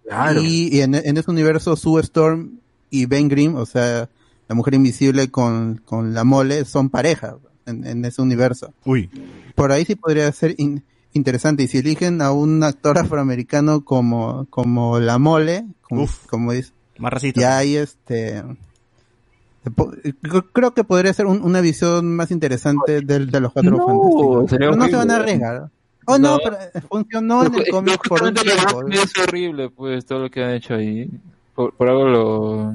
Claro. 0.06 0.42
Y, 0.42 0.68
y 0.76 0.80
en, 0.82 0.94
en 0.94 1.16
ese 1.16 1.30
universo, 1.30 1.76
Sue 1.76 2.00
Storm 2.02 2.60
y 2.90 3.06
Ben 3.06 3.28
Grimm, 3.28 3.54
o 3.56 3.66
sea, 3.66 4.08
la 4.48 4.54
mujer 4.54 4.74
invisible 4.74 5.30
con, 5.30 5.80
con 5.84 6.14
la 6.14 6.22
mole, 6.24 6.64
son 6.64 6.88
pareja 6.90 7.36
en, 7.66 7.84
en 7.86 8.04
ese 8.04 8.22
universo. 8.22 8.72
Uy. 8.84 9.10
Por 9.54 9.72
ahí 9.72 9.84
sí 9.84 9.94
podría 9.96 10.30
ser 10.32 10.54
in- 10.58 10.84
interesante. 11.12 11.64
Y 11.64 11.68
si 11.68 11.78
eligen 11.78 12.22
a 12.22 12.30
un 12.30 12.62
actor 12.62 12.98
afroamericano 12.98 13.84
como, 13.84 14.46
como 14.50 15.00
la 15.00 15.18
mole, 15.18 15.66
como, 15.82 16.04
Uf. 16.04 16.26
como 16.26 16.52
dice, 16.52 16.72
Más 16.98 17.12
racista. 17.12 17.40
ya 17.40 17.58
hay 17.58 17.76
este. 17.76 18.42
creo- 20.52 20.74
que 20.74 20.84
podría 20.84 21.12
ser 21.12 21.26
un- 21.26 21.42
una 21.42 21.60
visión 21.60 22.14
más 22.14 22.30
interesante 22.30 23.00
del- 23.02 23.30
de, 23.30 23.40
los 23.40 23.52
cuatro 23.52 23.70
No, 23.72 23.86
fantásticos. 23.86 24.50
Pero 24.50 24.76
no 24.76 24.86
se 24.86 24.96
van 24.96 25.10
a 25.10 25.16
arriesgar. 25.16 25.70
Oh, 26.06 26.18
no, 26.18 26.36
No. 26.36 26.38
pero 26.42 26.56
eh, 26.56 26.80
funcionó 26.88 27.44
en 27.44 27.54
el 27.54 27.68
cómic 27.68 28.08
por 28.08 28.22
un 28.22 28.34
tiempo. 28.34 28.88
es 28.90 29.12
horrible, 29.18 29.70
pues, 29.70 30.06
todo 30.06 30.20
lo 30.20 30.30
que 30.30 30.42
han 30.44 30.52
hecho 30.54 30.74
ahí. 30.74 31.08
Por, 31.54 31.74
por 31.74 31.88
algo 31.88 32.04
lo... 32.06 32.52
O 32.68 32.74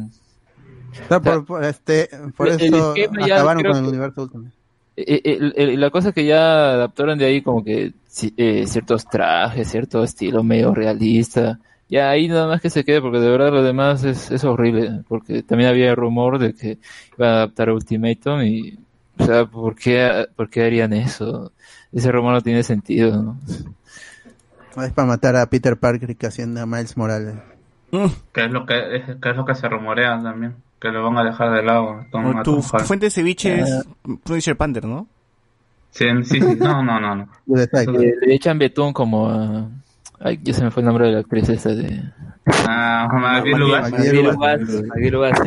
sea, 1.08 1.20
por, 1.22 1.46
por 1.46 1.64
este, 1.64 2.10
por 2.36 2.50
el- 2.50 2.60
el 2.62 2.74
eso 2.74 2.94
ya 3.26 3.36
acabaron 3.36 3.64
con 3.64 3.76
el 3.78 3.84
que- 3.84 3.90
universo 3.90 4.24
Ultimate. 4.24 4.52
Eh, 4.98 5.22
eh, 5.24 5.38
el- 5.40 5.54
el- 5.56 5.80
la 5.80 5.90
cosa 5.90 6.10
es 6.10 6.16
que 6.16 6.26
ya 6.26 6.72
adaptaron 6.74 7.18
de 7.18 7.26
ahí 7.26 7.42
como 7.42 7.64
que 7.64 7.94
eh, 8.38 8.66
ciertos 8.68 9.06
trajes, 9.06 9.70
cierto 9.70 10.04
estilo 10.04 10.44
medio 10.44 10.74
realista. 10.74 11.60
Ya 11.90 12.10
ahí 12.10 12.28
nada 12.28 12.48
más 12.48 12.62
que 12.62 12.70
se 12.70 12.84
quede, 12.84 13.02
porque 13.02 13.20
de 13.20 13.30
verdad 13.30 13.52
lo 13.52 13.64
demás 13.64 14.04
es, 14.04 14.32
es 14.32 14.44
horrible. 14.44 15.02
Porque 15.08 15.44
también 15.44 15.70
había 15.70 15.96
rumor 15.96 16.40
de 16.40 16.54
que 16.54 16.78
iban 17.18 17.30
a 17.30 17.34
adaptar 17.38 17.70
Ultimatum 17.70 18.42
y, 18.44 18.78
o 19.18 19.26
sea, 19.26 19.46
¿por 19.46 19.76
qué, 19.76 20.26
por 20.36 20.50
qué 20.50 20.64
harían 20.66 20.92
eso? 20.94 21.52
Ese 21.94 22.12
rumor 22.12 22.34
no 22.34 22.42
tiene 22.42 22.64
sentido, 22.64 23.22
¿no? 23.22 23.38
Es 24.84 24.94
para 24.94 25.08
matar 25.08 25.36
a 25.36 25.46
Peter 25.48 25.78
Parker 25.78 26.10
y 26.12 26.16
que 26.16 26.28
haciendo 26.28 26.62
a 26.62 26.66
Miles 26.66 26.96
Morales. 26.96 27.36
Mm. 27.92 28.06
Que 28.32 28.46
es 28.46 28.52
lo 28.52 28.66
que, 28.66 28.96
es, 28.96 29.04
que 29.22 29.30
es 29.30 29.36
lo 29.36 29.46
que 29.46 29.56
se 29.56 29.68
rumorea 29.68 30.22
también. 30.24 30.56
Que 30.80 30.88
lo 30.90 31.04
van 31.04 31.18
a 31.18 31.24
dejar 31.30 31.52
de 31.52 31.62
lado. 31.64 31.90
a 32.00 32.06
Tom- 32.10 32.26
O 32.26 32.40
a 32.40 32.44
tu, 32.44 32.56
tu 32.56 32.62
fuente 32.62 33.08
de 33.08 33.10
ceviche 33.12 33.60
es 33.60 33.86
Punisher 34.24 34.56
Panther, 34.56 34.86
¿no? 34.86 35.08
Sí, 35.92 36.06
sí, 36.24 36.40
sí. 36.40 36.56
No, 36.58 36.82
no, 36.84 37.00
no. 37.02 37.16
no. 37.16 37.28
Le, 37.46 37.68
le 38.22 38.34
echan 38.36 38.58
betún 38.58 38.94
como 38.94 39.30
a... 39.30 39.68
Ay, 40.22 40.40
ya 40.42 40.54
se 40.54 40.64
me 40.64 40.72
fue 40.72 40.82
el 40.82 40.88
nombre 40.88 41.08
de 41.08 41.14
la 41.14 41.20
actriz 41.20 41.50
esa 41.50 41.70
de... 41.70 42.02
Ah, 42.68 43.10
Maggie 43.12 43.58
Lugas. 43.58 43.92
Maggie 43.92 43.98
Maggie 44.08 44.22
Lugas. 44.24 44.62
Lugas, 44.62 44.84
Maggie 44.88 45.12
Lugas. 45.12 45.40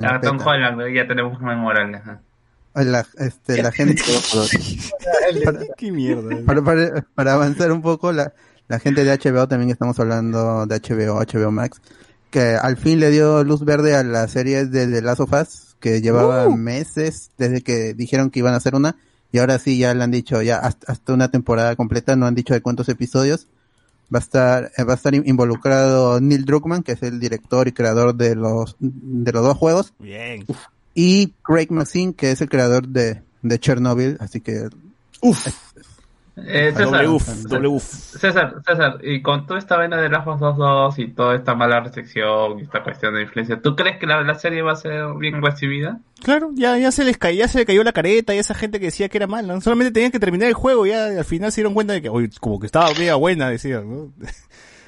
A 0.00 0.20
Tom. 0.20 0.38
Holland, 0.44 0.80
ya 0.94 1.06
tenemos 1.06 1.38
Miles 1.40 1.58
Morales. 1.58 2.00
ajá. 2.00 2.20
La, 2.74 3.06
este, 3.18 3.62
la 3.62 3.70
gente. 3.72 4.02
para, 5.44 5.60
Qué 5.76 5.92
mierda. 5.92 6.36
para, 6.44 6.62
para- 6.62 7.06
para 7.14 7.34
avanzar 7.34 7.70
un 7.72 7.82
poco, 7.82 8.12
la, 8.12 8.32
la 8.68 8.78
gente 8.78 9.04
de 9.04 9.12
HBO, 9.16 9.46
también 9.48 9.70
estamos 9.70 9.98
hablando 10.00 10.66
de 10.66 10.76
HBO, 10.80 11.20
HBO 11.20 11.50
Max, 11.50 11.80
que 12.30 12.56
al 12.56 12.76
fin 12.76 12.98
le 13.00 13.10
dio 13.10 13.44
luz 13.44 13.64
verde 13.64 13.94
a 13.94 14.02
la 14.02 14.26
serie 14.28 14.66
de 14.66 14.86
The 14.88 15.02
Last 15.02 15.20
of 15.20 15.32
Us, 15.32 15.76
que 15.80 16.00
llevaba 16.00 16.48
meses 16.56 17.30
desde 17.38 17.62
que 17.62 17.94
dijeron 17.94 18.30
que 18.30 18.40
iban 18.40 18.54
a 18.54 18.56
hacer 18.56 18.74
una, 18.74 18.96
y 19.30 19.38
ahora 19.38 19.58
sí 19.58 19.78
ya 19.78 19.94
le 19.94 20.02
han 20.04 20.10
dicho 20.10 20.40
ya 20.42 20.58
hasta, 20.58 20.90
hasta 20.92 21.12
una 21.12 21.30
temporada 21.30 21.76
completa, 21.76 22.16
no 22.16 22.26
han 22.26 22.34
dicho 22.34 22.54
de 22.54 22.60
cuántos 22.62 22.88
episodios. 22.88 23.46
Va 24.14 24.18
a 24.18 24.22
estar, 24.22 24.70
eh, 24.76 24.84
va 24.84 24.92
a 24.92 24.96
estar 24.96 25.14
involucrado 25.14 26.20
Neil 26.20 26.44
Druckmann, 26.44 26.82
que 26.82 26.92
es 26.92 27.02
el 27.02 27.18
director 27.18 27.66
y 27.68 27.72
creador 27.72 28.14
de 28.14 28.34
los, 28.36 28.76
de 28.78 29.32
los 29.32 29.42
dos 29.42 29.56
juegos, 29.56 29.94
Bien. 29.98 30.44
Y 30.94 31.32
Craig 31.42 31.68
Maxine, 31.70 32.14
que 32.14 32.30
es 32.30 32.40
el 32.40 32.48
creador 32.48 32.88
de, 32.88 33.22
de 33.42 33.58
Chernobyl, 33.58 34.16
así 34.20 34.40
que 34.40 34.68
Eh, 36.36 36.72
Doble 36.72 36.84
César, 36.86 37.08
uf, 37.08 37.28
doble 37.44 37.68
uf. 37.68 37.84
César, 37.84 38.54
César, 38.66 38.98
y 39.04 39.22
con 39.22 39.46
toda 39.46 39.60
esta 39.60 39.76
vaina 39.76 39.96
de 39.98 40.08
Last 40.08 40.26
of 40.26 40.42
Us 40.42 40.56
2 40.56 40.98
y 40.98 41.08
toda 41.12 41.36
esta 41.36 41.54
mala 41.54 41.78
recepción 41.78 42.58
y 42.58 42.62
esta 42.62 42.82
cuestión 42.82 43.14
de 43.14 43.22
influencia, 43.22 43.60
¿tú 43.62 43.76
crees 43.76 43.98
que 43.98 44.06
la, 44.06 44.20
la 44.22 44.34
serie 44.34 44.60
va 44.62 44.72
a 44.72 44.76
ser 44.76 45.14
bien 45.16 45.40
recibida? 45.40 46.00
Claro, 46.24 46.50
ya, 46.54 46.76
ya 46.76 46.90
se 46.90 47.04
les 47.04 47.18
cayó, 47.18 47.38
ya 47.38 47.46
se 47.46 47.58
le 47.58 47.66
cayó 47.66 47.84
la 47.84 47.92
careta 47.92 48.34
y 48.34 48.38
esa 48.38 48.54
gente 48.54 48.80
que 48.80 48.86
decía 48.86 49.08
que 49.08 49.18
era 49.18 49.28
mala. 49.28 49.60
Solamente 49.60 49.92
tenían 49.92 50.10
que 50.10 50.18
terminar 50.18 50.48
el 50.48 50.54
juego 50.54 50.86
ya 50.86 51.12
y 51.12 51.18
al 51.18 51.24
final 51.24 51.52
se 51.52 51.60
dieron 51.60 51.72
cuenta 51.72 51.92
de 51.92 52.02
que, 52.02 52.08
oye, 52.08 52.28
como 52.40 52.58
que 52.58 52.66
estaba 52.66 52.90
media 52.98 53.14
buena, 53.14 53.48
decían, 53.48 53.88
¿no? 53.88 54.12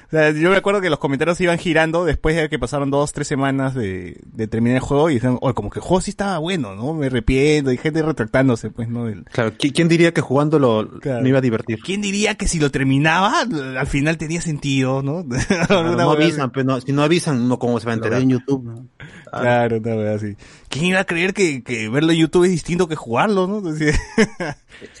O 0.07 0.09
sea, 0.09 0.31
yo 0.31 0.49
me 0.49 0.55
acuerdo 0.55 0.79
que 0.79 0.89
los 0.89 0.99
comentarios 0.99 1.39
iban 1.41 1.57
girando 1.57 2.05
después 2.05 2.35
de 2.35 2.47
que 2.47 2.57
pasaron 2.57 2.89
dos, 2.89 3.11
tres 3.11 3.27
semanas 3.27 3.75
de, 3.75 4.19
de 4.25 4.47
terminar 4.47 4.77
el 4.77 4.81
juego 4.81 5.09
y 5.09 5.15
decían, 5.15 5.37
oye, 5.41 5.53
como 5.53 5.69
que 5.69 5.79
el 5.79 5.83
juego 5.83 5.99
sí 5.99 6.11
estaba 6.11 6.37
bueno, 6.37 6.75
¿no? 6.75 6.93
Me 6.93 7.07
arrepiento 7.07 7.71
y 7.73 7.77
gente 7.77 8.01
retractándose, 8.01 8.69
pues, 8.69 8.87
¿no? 8.87 9.05
Del- 9.05 9.25
Claro, 9.25 9.51
¿qui- 9.57 9.73
¿quién 9.73 9.89
diría 9.89 10.13
que 10.13 10.21
jugándolo 10.21 10.89
Claro. 11.01 11.21
me 11.23 11.29
iba 11.29 11.39
a 11.39 11.41
divertir? 11.41 11.79
¿Quién 11.83 12.01
diría 12.01 12.35
que 12.35 12.47
si 12.47 12.57
lo 12.59 12.71
terminaba, 12.71 13.41
al 13.41 13.87
final 13.87 14.17
tenía 14.17 14.39
sentido, 14.41 15.01
¿no? 15.03 15.25
Claro, 15.67 15.95
no 15.95 16.11
avisan, 16.11 16.51
pero 16.51 16.63
no, 16.65 16.79
si 16.79 16.93
no 16.93 17.03
avisan, 17.03 17.47
no 17.49 17.59
cómo 17.59 17.79
se 17.79 17.85
va 17.87 17.91
a 17.91 17.95
enterar. 17.95 18.21
en 18.21 18.29
YouTube. 18.29 18.63
¿no? 18.63 18.87
Claro, 19.29 19.77
una 19.77 19.95
wea 19.95 20.13
así. 20.15 20.35
¿Quién 20.69 20.85
iba 20.85 21.01
a 21.01 21.03
creer 21.05 21.33
que, 21.33 21.63
que 21.63 21.89
verlo 21.89 22.13
en 22.13 22.17
YouTube 22.19 22.45
es 22.45 22.51
distinto 22.51 22.87
que 22.87 22.95
jugarlo, 22.95 23.45
no? 23.47 23.57
Entonces, 23.59 23.99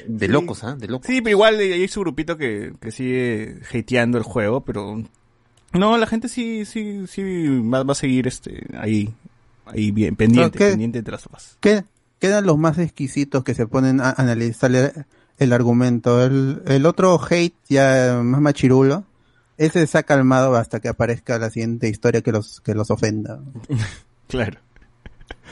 De 0.07 0.27
locos, 0.27 0.63
¿ah? 0.63 0.75
De 0.75 0.87
locos. 0.87 1.07
Sí, 1.07 1.21
pero 1.21 1.31
igual 1.31 1.59
eh, 1.61 1.73
hay 1.73 1.87
su 1.87 1.99
grupito 2.01 2.37
que, 2.37 2.73
que 2.79 2.91
sigue 2.91 3.59
hateando 3.73 4.17
el 4.17 4.23
juego, 4.23 4.61
pero 4.61 5.03
no, 5.73 5.97
la 5.97 6.07
gente 6.07 6.29
sí, 6.29 6.65
sí, 6.65 7.05
sí 7.07 7.47
va, 7.61 7.83
va 7.83 7.91
a 7.91 7.95
seguir 7.95 8.27
este 8.27 8.65
ahí, 8.77 9.13
ahí 9.65 9.91
bien, 9.91 10.15
pendiente, 10.15 10.57
¿qué? 10.57 10.69
pendiente 10.69 11.01
de 11.01 11.11
las 11.11 11.21
sofás. 11.21 11.57
¿Qué- 11.59 11.83
Quedan 12.19 12.47
los 12.47 12.57
más 12.57 12.79
exquisitos 12.79 13.43
que 13.43 13.53
se 13.53 13.67
ponen 13.67 14.01
a 14.01 14.09
analizar 14.09 14.73
el, 14.73 15.05
el 15.37 15.53
argumento. 15.53 16.23
El, 16.25 16.63
el 16.65 16.87
otro 16.87 17.19
hate 17.29 17.53
ya 17.69 18.19
más 18.23 18.41
machirulo, 18.41 19.03
ese 19.59 19.85
se 19.85 19.97
ha 19.99 20.01
calmado 20.03 20.55
hasta 20.55 20.79
que 20.79 20.87
aparezca 20.87 21.37
la 21.37 21.51
siguiente 21.51 21.87
historia 21.89 22.21
que 22.21 22.31
los, 22.31 22.59
que 22.61 22.73
los 22.73 22.89
ofenda. 22.89 23.39
Claro. 24.27 24.57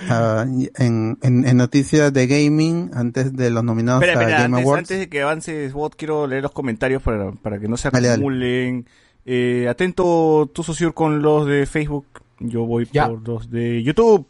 Ah, 0.10 0.46
en, 0.78 1.18
en, 1.22 1.48
en 1.48 1.58
noticias 1.58 2.12
de 2.12 2.28
gaming, 2.28 2.92
antes 2.94 3.34
de 3.36 3.50
los 3.50 3.64
nominados 3.64 4.04
Espera, 4.04 4.20
a 4.20 4.24
espera, 4.24 4.42
Game 4.44 4.56
antes, 4.58 4.66
Awards. 4.66 4.80
antes 4.80 5.00
de 5.00 5.10
que 5.10 5.22
avances, 5.22 5.74
Bot, 5.74 5.96
quiero 5.96 6.28
leer 6.28 6.44
los 6.44 6.52
comentarios 6.52 7.02
para, 7.02 7.32
para 7.32 7.60
que 7.60 7.68
no 7.68 7.78
se 7.78 7.90
Dale, 7.90 8.08
dale. 8.08 8.16
acumulen. 8.20 8.86
Eh, 9.26 9.68
atento, 9.70 10.50
tu 10.54 10.64
socio 10.64 10.94
con 10.94 11.22
los 11.22 11.48
de 11.48 11.66
Facebook. 11.66 12.06
Yo 12.40 12.66
voy 12.66 12.88
Ya. 12.92 13.08
por 13.08 13.28
los 13.28 13.50
de 13.50 13.82
YouTube. 13.84 14.28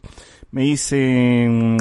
Me 0.52 0.62
dicen, 0.62 1.76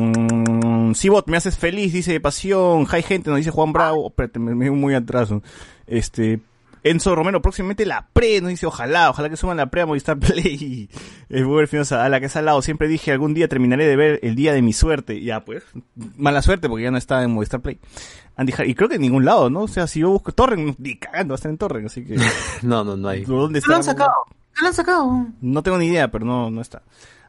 sí, 0.95 1.07
Bot, 1.09 1.27
me 1.27 1.37
haces 1.37 1.57
feliz, 1.57 1.93
dice 1.93 2.19
Pasión. 2.19 2.87
Hay 2.89 3.03
gente, 3.03 3.29
nos 3.29 3.37
dice 3.37 3.51
Juan 3.51 3.71
Bravo. 3.71 4.07
Espérate, 4.07 4.39
me, 4.39 4.55
me 4.55 4.71
muy 4.71 4.95
atraso. 4.95 5.41
Este, 5.87 6.39
Enzo 6.85 7.15
Romero, 7.15 7.41
próximamente 7.41 7.85
la 7.85 8.07
pre, 8.13 8.39
nos 8.41 8.51
dice, 8.51 8.65
ojalá, 8.67 9.09
ojalá 9.09 9.29
que 9.29 9.37
suban 9.37 9.57
la 9.57 9.65
pre 9.71 9.81
a 9.81 9.85
Movistar 9.87 10.17
Play. 10.19 10.89
El 11.29 11.45
Uber 11.45 11.67
Finosa, 11.67 12.05
a 12.05 12.09
la 12.09 12.19
que 12.19 12.27
es 12.27 12.35
al 12.35 12.45
lado, 12.45 12.61
siempre 12.61 12.87
dije, 12.87 13.11
algún 13.11 13.33
día 13.33 13.47
terminaré 13.47 13.85
de 13.87 13.95
ver 13.95 14.19
el 14.21 14.35
día 14.35 14.53
de 14.53 14.61
mi 14.61 14.71
suerte. 14.71 15.21
Ya, 15.23 15.43
pues, 15.43 15.63
mala 16.15 16.41
suerte 16.43 16.69
porque 16.69 16.83
ya 16.83 16.91
no 16.91 16.97
está 16.97 17.23
en 17.23 17.31
Movistar 17.31 17.59
Play. 17.61 17.79
Andy 18.37 18.53
Har- 18.53 18.67
y 18.69 18.75
creo 18.75 18.87
que 18.87 18.95
en 18.95 19.01
ningún 19.01 19.25
lado, 19.25 19.49
¿no? 19.49 19.61
O 19.61 19.67
sea, 19.67 19.87
si 19.87 20.01
yo 20.01 20.09
busco 20.11 20.31
Torrent, 20.31 20.77
ni 20.77 20.95
cagando, 20.97 21.31
va 21.31 21.35
a 21.35 21.37
estar 21.37 21.49
en 21.49 21.57
Torrent, 21.57 21.87
así 21.87 22.05
que... 22.05 22.17
No, 22.61 22.83
no, 22.83 22.95
no 22.95 23.07
hay. 23.07 23.23
¿Dónde 23.25 23.61
¿Qué 23.61 23.67
lo 23.67 23.75
han 23.75 23.79
está? 23.81 23.93
sacado? 23.93 24.13
¿Qué 24.53 24.61
lo 24.61 24.67
han 24.67 24.73
sacado? 24.73 25.25
No 25.41 25.63
tengo 25.63 25.77
ni 25.77 25.87
idea, 25.87 26.09
pero 26.11 26.25
no, 26.25 26.51
no 26.51 26.61
está. 26.61 26.83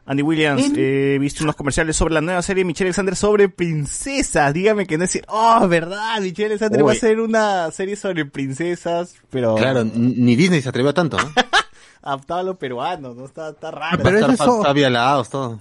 Andy 0.07 0.23
Williams, 0.23 0.63
En- 0.65 0.73
eh, 0.77 1.15
he 1.15 1.19
visto 1.19 1.43
unos 1.43 1.55
comerciales 1.55 1.95
sobre 1.97 2.13
la 2.13 2.21
nueva 2.21 2.41
serie 2.41 2.63
de 2.63 2.65
Michelle 2.67 2.87
Alexander 2.87 3.15
sobre 3.15 3.49
princesas. 3.49 4.53
Dígame 4.53 4.87
que 4.87 4.97
no 4.97 5.03
es 5.03 5.11
decir, 5.11 5.25
oh, 5.27 5.67
verdad, 5.67 6.19
Michelle 6.21 6.45
Alexander 6.47 6.85
va 6.85 6.91
a 6.91 6.93
hacer 6.93 7.19
una 7.19 7.69
serie 7.71 7.95
sobre 7.97 8.25
princesas, 8.25 9.15
pero 9.29 9.55
Claro, 9.55 9.83
ni 9.83 10.35
Disney 10.35 10.61
se 10.61 10.69
atrevió 10.69 10.91
a 10.91 10.93
tanto, 10.93 11.17
¿no? 11.17 11.29
adaptado 12.01 12.39
a 12.39 12.43
lo 12.43 12.57
peruano, 12.57 13.13
¿no? 13.13 13.25
Está, 13.25 13.49
está 13.49 13.69
raro. 13.69 13.99
Pero 14.01 14.19
Está- 14.19 14.33
eso- 14.33 14.43
está- 14.45 14.57
está 14.57 14.73
violados, 14.73 15.29
todo. 15.29 15.59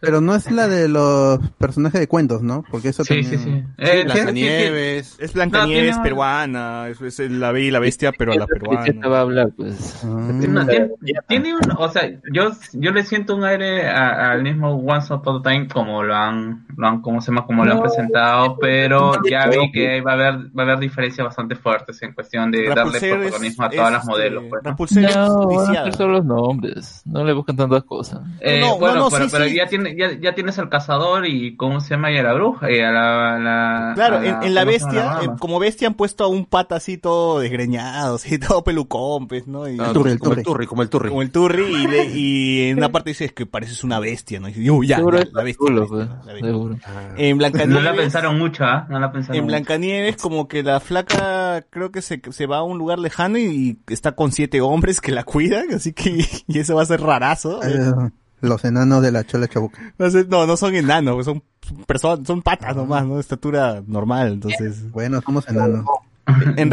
Pero 0.00 0.20
no 0.20 0.34
es 0.34 0.50
la 0.50 0.68
de 0.68 0.88
los 0.88 1.40
personajes 1.58 2.00
de 2.00 2.06
cuentos, 2.06 2.42
¿no? 2.42 2.64
Porque 2.70 2.88
eso 2.90 3.02
Sí, 3.04 3.20
también... 3.22 3.38
sí, 3.40 3.44
sí. 3.44 3.64
Eh, 3.78 4.04
Blancanieves. 4.04 5.16
Es 5.18 5.32
Blancanieves 5.34 5.96
No, 5.96 6.02
tiene- 6.02 6.02
peruana, 6.02 6.88
es, 6.88 7.00
es 7.20 7.30
la 7.30 7.52
bella 7.52 7.66
y 7.66 7.70
la 7.70 7.78
bestia, 7.80 8.12
pero 8.16 8.32
a 8.32 8.36
la 8.36 8.46
peruana. 8.46 9.08
va 9.08 9.18
a 9.18 9.20
hablar, 9.22 9.50
pues. 9.56 10.02
Ah. 10.04 10.06
No, 10.32 10.66
tiene, 10.66 10.88
tiene 11.26 11.54
un, 11.54 11.60
o 11.76 11.88
sea, 11.88 12.08
yo, 12.32 12.50
yo 12.74 12.90
le 12.92 13.02
siento 13.04 13.34
un 13.36 13.44
aire 13.44 13.88
a- 13.88 14.30
al 14.32 14.42
mismo 14.42 14.76
Once 14.76 15.12
Upon 15.12 15.36
a 15.36 15.42
Time 15.42 15.68
como 15.68 16.02
lo 16.02 16.14
han, 16.14 16.66
lo 16.76 16.86
han, 16.86 17.00
como 17.00 17.20
se 17.20 17.30
llama, 17.32 17.46
como 17.46 17.64
lo 17.64 17.72
han 17.72 17.80
presentado, 17.82 18.56
pero 18.60 19.12
ya 19.28 19.46
vi 19.48 19.70
que 19.72 20.00
va 20.00 20.12
a 20.12 20.14
haber, 20.14 20.34
va 20.56 20.62
a 20.62 20.66
haber 20.66 20.78
diferencias 20.78 21.24
bastante 21.26 21.56
fuertes 21.56 22.00
en 22.02 22.12
cuestión 22.12 22.50
de 22.50 22.68
darle 22.68 22.98
es- 22.98 23.04
protagonismo 23.04 23.64
a 23.64 23.70
todas 23.70 23.86
es, 23.86 23.92
las 23.92 24.06
modelos, 24.06 24.44
este, 24.44 24.50
pues, 24.50 24.62
¿no? 24.64 24.70
Rapunzel 24.70 25.04
es 25.06 25.16
No, 25.16 25.92
solo 25.92 26.12
los 26.14 26.24
nombres. 26.24 27.02
No 27.04 27.24
le 27.24 27.32
buscan 27.32 27.56
tantas 27.56 27.82
cosas. 27.84 28.20
Eh, 28.40 28.60
No, 28.60 28.68
no, 28.68 28.78
bueno, 28.78 28.94
no, 29.00 29.10
pero, 29.10 29.24
sí, 29.24 29.30
pero 29.32 29.44
sí. 29.46 29.54
ya, 29.56 29.66
tiene, 29.66 29.87
ya, 29.96 30.18
ya 30.20 30.34
tienes 30.34 30.58
al 30.58 30.68
cazador 30.68 31.26
y 31.26 31.56
cómo 31.56 31.80
se 31.80 31.90
llama 31.90 32.10
y 32.12 32.18
a 32.18 32.22
la 32.22 32.34
bruja 32.34 32.70
y 32.70 32.80
a 32.80 32.90
la, 32.90 33.38
la- 33.38 33.92
Claro, 33.94 34.16
a 34.18 34.26
en, 34.26 34.42
en 34.42 34.54
la 34.54 34.64
¿cómo 34.64 34.72
se 34.72 34.78
llama 34.78 34.92
bestia, 34.92 35.04
la 35.04 35.24
eh, 35.24 35.36
como 35.38 35.58
bestia 35.58 35.88
han 35.88 35.94
puesto 35.94 36.24
a 36.24 36.28
un 36.28 36.44
pata 36.46 36.76
así 36.76 36.98
todo 36.98 37.40
desgreñado, 37.40 38.14
así 38.16 38.38
todo 38.38 38.64
pelucón, 38.64 39.28
pues, 39.28 39.46
¿no? 39.46 39.68
Y, 39.68 39.78
Ah, 39.80 39.92
turri, 39.92 40.12
el 40.12 40.18
como 40.18 40.30
turri. 40.30 40.40
el 40.40 40.44
turri, 40.46 40.66
como 40.66 40.82
el 40.82 40.88
turri. 40.90 41.08
como 41.08 41.22
el 41.22 41.30
turri 41.30 41.64
y, 41.64 41.86
le- 41.86 42.04
y 42.14 42.68
en 42.70 42.78
una 42.78 42.90
parte 42.90 43.10
dice 43.10 43.26
es 43.26 43.32
que 43.32 43.46
pareces 43.46 43.84
una 43.84 43.98
bestia, 44.00 44.40
¿no? 44.40 44.48
Y 44.48 44.52
dice, 44.52 44.70
"Uy, 44.70 44.86
ya, 44.88 44.96
Seguro 44.96 45.18
ya, 45.18 45.22
es 45.24 45.32
la 45.32 45.42
bestia. 45.42 45.66
chulo, 45.66 45.80
la 45.80 45.96
bestia, 45.96 46.16
pues, 46.16 46.26
la 46.26 46.32
bestia". 46.32 46.50
seguro. 46.50 46.74
En 47.16 47.38
No 47.38 47.42
la 47.44 47.48
Blancanieves, 47.50 47.96
pensaron 48.00 48.38
mucho, 48.38 48.64
¿ah? 48.64 48.86
No 48.88 48.98
la 49.00 49.12
pensaron 49.12 49.36
en 49.36 49.44
mucho. 49.44 49.52
Blancanieves 49.52 50.16
como 50.16 50.48
que 50.48 50.62
la 50.62 50.80
flaca 50.80 51.62
creo 51.70 51.90
que 51.90 52.02
se, 52.02 52.20
se 52.30 52.46
va 52.46 52.58
a 52.58 52.62
un 52.62 52.78
lugar 52.78 52.98
lejano 52.98 53.38
y, 53.38 53.78
y 53.88 53.92
está 53.92 54.12
con 54.12 54.32
siete 54.32 54.60
hombres 54.60 55.00
que 55.00 55.12
la 55.12 55.24
cuidan, 55.24 55.72
así 55.74 55.92
que 55.92 56.24
y 56.46 56.58
eso 56.58 56.74
va 56.76 56.82
a 56.82 56.86
ser 56.86 57.00
rarazo. 57.00 57.60
Eh, 57.62 57.92
los 58.40 58.64
enanos 58.64 59.02
de 59.02 59.12
la 59.12 59.24
chola 59.24 59.48
chabuca. 59.48 59.92
No, 60.28 60.46
no 60.46 60.56
son 60.56 60.74
enanos, 60.74 61.24
son 61.24 61.42
personas, 61.86 62.26
son 62.26 62.42
patas 62.42 62.74
nomás, 62.76 63.04
¿no? 63.06 63.14
De 63.16 63.20
estatura 63.20 63.82
normal, 63.86 64.32
entonces. 64.34 64.90
Bueno, 64.90 65.20
somos 65.20 65.48
enanos. 65.48 65.84
En 66.58 66.70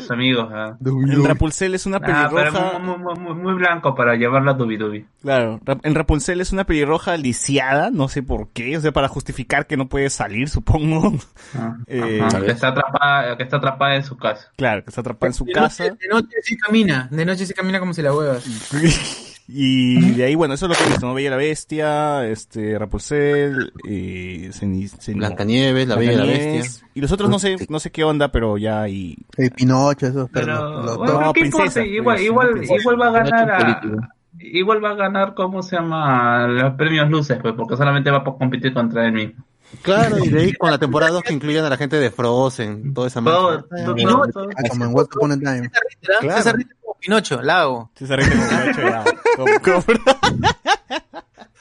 sus 0.00 0.10
amigos, 0.10 0.48
¿ah? 0.52 0.76
en 0.84 1.24
Rapunzel 1.24 1.72
es 1.76 1.86
una 1.86 1.98
Ah, 2.02 2.28
pelirroja. 2.28 2.80
muy, 2.80 2.98
muy, 2.98 3.14
muy, 3.14 3.34
muy 3.36 3.54
blanco 3.54 3.94
para 3.94 4.16
llevarla 4.16 4.50
a 4.50 4.54
Dubi 4.54 4.76
Dubi. 4.76 5.06
Claro, 5.22 5.60
en 5.84 5.94
Rapunzel 5.94 6.40
es 6.40 6.50
una 6.50 6.64
pelirroja 6.64 7.16
lisiada, 7.16 7.90
no 7.92 8.08
sé 8.08 8.24
por 8.24 8.48
qué, 8.48 8.76
o 8.76 8.80
sea, 8.80 8.90
para 8.90 9.06
justificar 9.06 9.68
que 9.68 9.76
no 9.76 9.88
puede 9.88 10.10
salir, 10.10 10.48
supongo. 10.48 11.14
Ah, 11.54 11.76
Eh, 11.86 12.20
que 12.44 12.50
está 12.50 12.68
atrapada, 12.70 13.36
que 13.36 13.42
está 13.44 13.58
atrapada 13.58 13.94
en 13.94 14.02
su 14.02 14.16
casa. 14.16 14.48
Claro, 14.56 14.82
que 14.82 14.90
está 14.90 15.00
atrapada 15.02 15.28
en 15.28 15.34
su 15.34 15.44
De 15.44 15.52
casa. 15.52 15.84
noche, 15.84 15.96
de 16.02 16.08
noche 16.08 16.36
sí 16.42 16.56
camina, 16.56 17.06
de 17.12 17.24
noche 17.24 17.46
sí 17.46 17.54
camina 17.54 17.78
como 17.78 17.94
si 17.94 18.02
la 18.02 18.12
huevas. 18.12 18.44
Y 19.50 20.12
de 20.12 20.24
ahí, 20.24 20.34
bueno, 20.34 20.52
eso 20.52 20.66
es 20.66 20.68
lo 20.68 20.76
que 20.76 20.84
he 20.84 20.88
visto, 20.88 21.06
¿no? 21.06 21.14
Bella 21.14 21.30
la 21.30 21.36
Bestia, 21.36 22.26
este, 22.26 22.78
Rapunzel, 22.78 23.72
eh, 23.88 24.50
Blancanieves, 25.14 25.88
la 25.88 25.96
bella 25.96 26.12
y 26.12 26.16
la 26.16 26.24
bestia. 26.24 26.86
Y 26.92 27.00
los 27.00 27.10
otros 27.12 27.30
no 27.30 27.38
sé, 27.38 27.56
no 27.70 27.80
sé 27.80 27.90
qué 27.90 28.04
onda, 28.04 28.30
pero 28.30 28.58
ya 28.58 28.86
y... 28.90 29.16
Pinocho, 29.56 30.06
esos 30.06 30.28
Pero, 30.30 30.46
perros. 30.46 30.84
Los 30.84 30.96
bueno, 30.98 31.20
no, 31.20 31.32
¿qué 31.32 31.40
importa? 31.40 31.64
princesa, 31.64 31.86
Igual, 31.86 32.20
igual, 32.20 32.50
princesa. 32.50 32.74
igual 32.78 33.00
va 33.00 33.06
a 33.08 33.10
ganar 33.10 33.50
a, 33.50 33.80
igual 34.38 34.84
va 34.84 34.90
a 34.90 34.94
ganar, 34.94 35.34
¿cómo 35.34 35.62
se 35.62 35.76
llama? 35.76 36.46
Los 36.46 36.74
premios 36.74 37.08
luces, 37.08 37.38
pues, 37.40 37.54
porque 37.54 37.76
solamente 37.76 38.10
va 38.10 38.18
a 38.18 38.24
competir 38.24 38.74
contra 38.74 39.06
él 39.06 39.12
mismo. 39.12 39.44
Claro, 39.82 40.18
y 40.18 40.28
de 40.28 40.40
ahí 40.40 40.52
con 40.54 40.70
la 40.70 40.78
temporada 40.78 41.12
2 41.12 41.22
que 41.22 41.32
incluyan 41.34 41.64
a 41.64 41.68
la 41.70 41.76
gente 41.76 41.96
de 41.96 42.10
Frozen, 42.10 42.94
toda 42.94 43.06
esa 43.08 43.20
no, 43.20 43.30
todo- 43.30 43.66
Ah, 43.70 44.62
como 44.70 44.84
en 44.84 44.90
Once 44.96 45.10
Upon 45.16 45.32
a 45.32 45.36
Time. 45.36 45.70
Claro. 46.20 46.36
César 46.36 46.56
Ritter 46.56 46.76
como 46.80 46.94
Pinocho, 46.98 47.42
Lago. 47.42 47.90
Sí, 47.94 48.06
se 48.06 48.16
ríe 48.16 48.28
como 48.30 48.48
Pinocho, 48.48 49.62
como- 49.64 49.82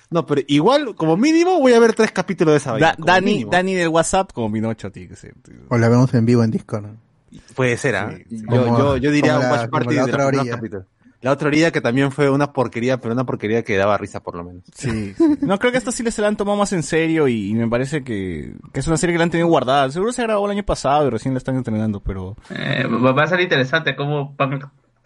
No, 0.10 0.26
pero 0.26 0.42
igual, 0.48 0.96
como 0.96 1.18
mínimo, 1.18 1.60
voy 1.60 1.74
a 1.74 1.80
ver 1.80 1.94
tres 1.94 2.12
capítulos 2.12 2.54
de 2.54 2.58
esa 2.58 2.72
vaina. 2.72 2.96
Da- 2.98 3.06
Dani, 3.06 3.26
mínimo. 3.34 3.52
Dani 3.52 3.74
del 3.76 3.90
WhatsApp 3.90 4.32
como 4.32 4.52
Pinocho, 4.52 4.90
tiene 4.92 5.10
que 5.10 5.16
ser. 5.18 5.34
tío. 5.44 5.56
O 5.70 5.78
la 5.78 5.90
vemos 5.90 6.14
en 6.14 6.26
vivo 6.26 6.44
en 6.44 6.52
Discord. 6.52 6.86
Puede 7.56 7.76
ser, 7.78 7.98
¿ah? 7.98 8.14
Sí, 8.16 8.24
sí. 8.38 8.46
Yo, 8.50 8.66
yo, 8.78 8.98
yo 8.98 9.12
diría 9.12 9.36
un 9.36 9.42
la- 9.44 9.52
watch 9.52 9.70
party 9.70 9.96
la 9.96 10.06
de 10.06 10.12
otra 10.12 10.24
los 10.24 10.28
primeros 10.30 10.40
orilla. 10.42 10.56
capítulos. 10.56 10.86
La 11.22 11.32
otra 11.32 11.48
orilla 11.48 11.72
que 11.72 11.82
también 11.82 12.12
fue 12.12 12.30
una 12.30 12.54
porquería, 12.54 13.00
pero 13.00 13.14
una 13.14 13.26
porquería 13.26 13.64
que 13.64 13.76
daba 13.76 13.98
risa 13.98 14.22
por 14.22 14.36
lo 14.36 14.44
menos. 14.44 14.64
Sí. 14.76 15.16
No, 15.42 15.58
creo 15.58 15.72
que 15.72 15.80
esta 15.80 15.92
sí 15.92 16.10
se 16.12 16.22
la 16.22 16.28
han 16.28 16.38
tomado 16.38 16.58
más 16.58 16.74
en 16.74 16.84
serio 16.84 17.28
y, 17.28 17.50
y 17.50 17.54
me 17.56 17.68
parece 17.68 18.04
que, 18.04 18.54
que 18.72 18.80
es 18.80 18.88
una 18.88 18.98
serie 18.98 19.14
que 19.14 19.18
la 19.18 19.24
han 19.24 19.32
tenido 19.32 19.48
guardada. 19.48 19.90
Seguro 19.90 20.12
se 20.12 20.24
grabó 20.24 20.46
el 20.46 20.52
año 20.52 20.64
pasado 20.64 21.08
y 21.08 21.10
recién 21.10 21.34
la 21.34 21.40
están 21.40 21.56
entrenando, 21.56 22.00
pero... 22.02 22.36
eh, 22.52 22.86
va 22.88 23.24
a 23.24 23.28
ser 23.28 23.42
interesante 23.42 23.96
cómo 23.96 24.36
van 24.38 24.60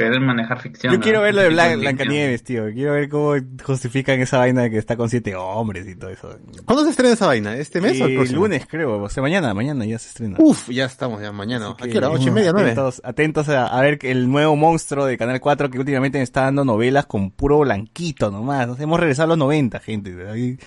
querer 0.06 0.19
manejar 0.22 0.60
ficción. 0.61 0.94
Yo 0.94 0.98
¿no? 0.99 1.03
quiero 1.03 1.22
ver 1.22 1.36
lo 1.36 1.41
de 1.41 1.49
Blan- 1.49 1.64
Ficción. 1.73 1.80
Blancanieves, 1.82 2.44
tío. 2.44 2.65
Quiero 2.73 2.94
ver 2.94 3.10
cómo 3.10 3.36
justifican 3.64 4.19
esa 4.19 4.38
vaina 4.40 4.64
de 4.64 4.72
que 4.72 4.78
está 4.78 4.95
con 4.98 5.10
siete 5.10 5.36
hombres 5.36 5.88
y 5.88 5.95
todo 5.95 6.10
eso. 6.10 6.38
¿Cuándo 6.65 6.84
se 6.84 6.91
estrena 6.91 7.14
esa 7.14 7.28
vaina? 7.28 7.56
¿Este 7.56 7.82
mes 7.82 7.99
o 8.02 8.06
el 8.06 8.11
Eh, 8.11 8.15
próximo? 8.15 8.41
lunes, 8.41 8.65
creo. 8.69 9.02
O 9.02 9.10
sea, 9.10 9.22
mañana, 9.23 9.53
mañana 9.53 9.86
ya 9.86 9.98
se 9.99 10.10
estrena. 10.10 10.36
Uf, 10.40 10.69
ya 10.69 10.86
estamos, 10.86 11.22
ya 11.22 11.32
mañana. 11.32 11.76
Así 11.80 11.90
¿A 11.90 11.91
qué 11.91 11.98
hora? 11.98 12.10
¿Ocho 12.10 12.28
y 12.28 12.32
media, 12.32 12.52
nueve? 12.52 12.72
Atentos, 12.72 13.02
atentos 13.03 13.49
a, 13.49 13.68
a 13.68 13.82
ver 13.82 13.98
que 13.98 14.11
el 14.11 14.30
nuevo 14.30 14.56
monstruo 14.56 15.06
de 15.06 15.18
Canal 15.18 15.40
4 15.40 15.69
que 15.69 15.80
últimamente 15.80 16.18
me 16.18 16.23
está 16.23 16.41
dando 16.41 16.65
novelas 16.65 17.06
con 17.06 17.32
puro 17.32 17.60
blanquito 17.60 18.32
nomás. 18.32 18.68
Nos 18.68 18.80
hemos 18.80 18.99
regresado 18.99 19.26
a 19.26 19.28
los 19.30 19.38
90, 19.38 19.80
gente. 19.80 20.15
Ahí 20.30 20.57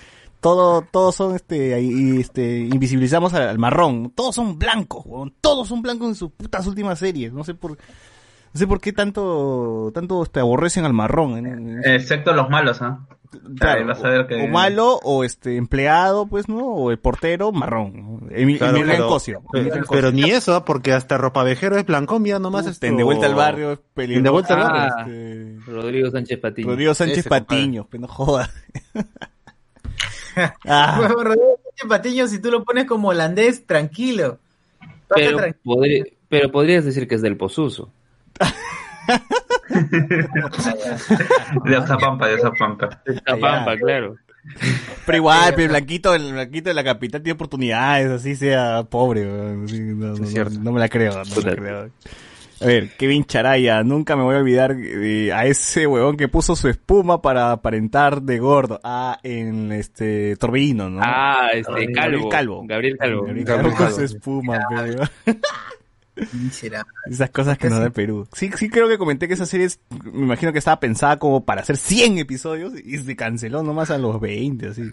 todo, 0.40 0.82
todos 0.90 1.14
son 1.14 1.34
este, 1.34 1.72
ahí, 1.72 2.18
este, 2.20 2.58
invisibilizamos 2.58 3.32
al, 3.32 3.48
al 3.48 3.58
marrón. 3.58 4.12
Todos 4.14 4.34
son 4.34 4.58
blancos, 4.58 5.02
huevón. 5.06 5.32
Todos 5.40 5.68
son 5.68 5.80
blancos 5.80 6.08
en 6.08 6.14
sus 6.14 6.30
putas 6.32 6.66
últimas 6.66 6.98
series. 6.98 7.32
No 7.32 7.44
sé 7.44 7.54
por, 7.54 7.78
no 8.54 8.58
sé 8.58 8.66
por 8.68 8.80
qué 8.80 8.92
tanto, 8.92 9.90
tanto 9.92 10.22
este, 10.22 10.40
aborrecen 10.40 10.84
al 10.84 10.92
marrón. 10.92 11.80
Excepto 11.84 12.32
los 12.32 12.48
malos, 12.48 12.80
¿ah? 12.82 13.00
Claro, 13.58 13.84
vas 13.88 14.02
a 14.04 14.08
ver 14.10 14.26
que- 14.28 14.44
o 14.44 14.46
malo, 14.46 15.00
o 15.02 15.24
este 15.24 15.56
empleado, 15.56 16.26
pues, 16.28 16.48
¿no? 16.48 16.64
O 16.68 16.92
el 16.92 17.00
portero, 17.00 17.50
marrón. 17.50 18.28
Emi- 18.30 18.58
Claro, 18.58 18.76
Emiliano 18.76 18.92
pero- 18.92 19.08
Cosio. 19.08 19.42
pero, 19.90 20.12
ni 20.12 20.30
eso, 20.30 20.54
¿ah? 20.54 20.64
porque 20.64 20.92
hasta 20.92 21.18
Ropavejero 21.18 21.76
es 21.76 21.84
blancón, 21.84 22.22
mira 22.22 22.38
nomás. 22.38 22.80
En 22.80 22.96
De 22.96 23.02
Vuelta 23.02 23.26
al 23.26 23.34
Barrio, 23.34 23.72
es 23.72 23.80
peligroso. 23.92 24.18
En 24.18 24.22
De 24.24 24.30
Vuelta 24.30 24.54
al 24.54 24.60
Ah. 24.62 24.94
Barrio. 24.98 25.14
Este, 25.58 25.70
Rodrigo 25.72 26.10
Sánchez 26.12 26.38
Patiño. 26.38 26.68
Rodrigo 26.68 26.94
Sánchez 26.94 27.18
Ese. 27.18 27.28
Patiño, 27.28 27.88
pero 27.90 28.00
no 28.02 28.06
joda. 28.08 28.50
ah, 30.66 31.08
Rodrigo 31.08 31.58
Sánchez 31.64 31.88
Patiño, 31.88 32.26
si 32.28 32.40
tú 32.40 32.50
lo 32.50 32.64
pones 32.64 32.84
como 32.86 33.08
holandés, 33.08 33.66
tranquilo. 33.66 34.38
Pasa 34.78 35.14
pero, 35.16 35.36
tranquilo. 35.38 35.74
podri- 35.76 36.12
pero 36.28 36.50
podrías 36.50 36.84
decir 36.84 37.06
que 37.08 37.16
es 37.16 37.22
del 37.22 37.36
Posuso. 37.36 37.90
De 41.64 41.86
Zapampa, 41.86 42.28
de 42.28 42.38
Zapampa. 42.38 43.02
La 43.26 43.36
Pampa, 43.36 43.76
claro. 43.76 44.16
pero 45.06 45.16
igual, 45.18 45.52
pero 45.54 45.62
el 45.64 45.68
blanquito, 45.70 46.14
el 46.14 46.32
blanquito 46.32 46.68
de 46.68 46.74
la 46.74 46.84
capital 46.84 47.22
tiene 47.22 47.34
oportunidades, 47.34 48.10
así 48.10 48.36
sea 48.36 48.84
pobre. 48.84 49.24
no, 49.24 50.72
me 50.72 50.80
la 50.80 50.88
creo, 50.88 51.22
no 51.24 51.36
me 51.36 51.42
la 51.50 51.56
creo. 51.56 51.90
A 52.60 52.66
ver, 52.66 52.90
Kevin 52.96 53.24
Charaya, 53.24 53.82
nunca 53.82 54.16
me 54.16 54.22
voy 54.22 54.36
a 54.36 54.38
olvidar 54.38 54.76
eh, 54.78 55.32
a 55.32 55.44
ese 55.44 55.86
huevón 55.86 56.16
que 56.16 56.28
puso 56.28 56.54
su 56.54 56.68
espuma 56.68 57.20
para 57.20 57.50
aparentar 57.50 58.22
de 58.22 58.38
gordo. 58.38 58.80
Ah, 58.84 59.18
en 59.22 59.72
este 59.72 60.36
Torbellino, 60.36 60.88
¿no? 60.88 61.00
Ah, 61.02 61.48
este, 61.52 61.70
Gabriel 61.72 61.92
Calvo. 61.94 62.28
Calvo. 62.28 62.62
Gabriel 62.64 62.96
Calvo. 62.96 63.24
Gabriel 63.26 63.44
Gabriel 63.44 63.64
Calvo 63.64 63.76
con 63.76 63.86
Calvo, 63.86 63.96
su 63.96 64.04
espuma, 64.04 64.58
pero- 64.70 65.04
Miserable. 66.32 66.92
Esas 67.10 67.30
cosas 67.30 67.58
que 67.58 67.68
nos 67.68 67.80
da 67.80 67.90
Perú. 67.90 68.26
Sí, 68.32 68.50
sí 68.56 68.68
creo 68.68 68.88
que 68.88 68.98
comenté 68.98 69.26
que 69.28 69.34
esa 69.34 69.46
serie 69.46 69.66
es- 69.66 69.80
me 70.12 70.22
imagino 70.24 70.52
que 70.52 70.58
estaba 70.58 70.78
pensada 70.80 71.18
como 71.18 71.44
para 71.44 71.62
hacer 71.62 71.76
100 71.76 72.18
episodios 72.18 72.72
y 72.78 72.98
se 72.98 73.16
canceló 73.16 73.62
nomás 73.62 73.90
a 73.90 73.98
los 73.98 74.20
20, 74.20 74.68
así. 74.68 74.90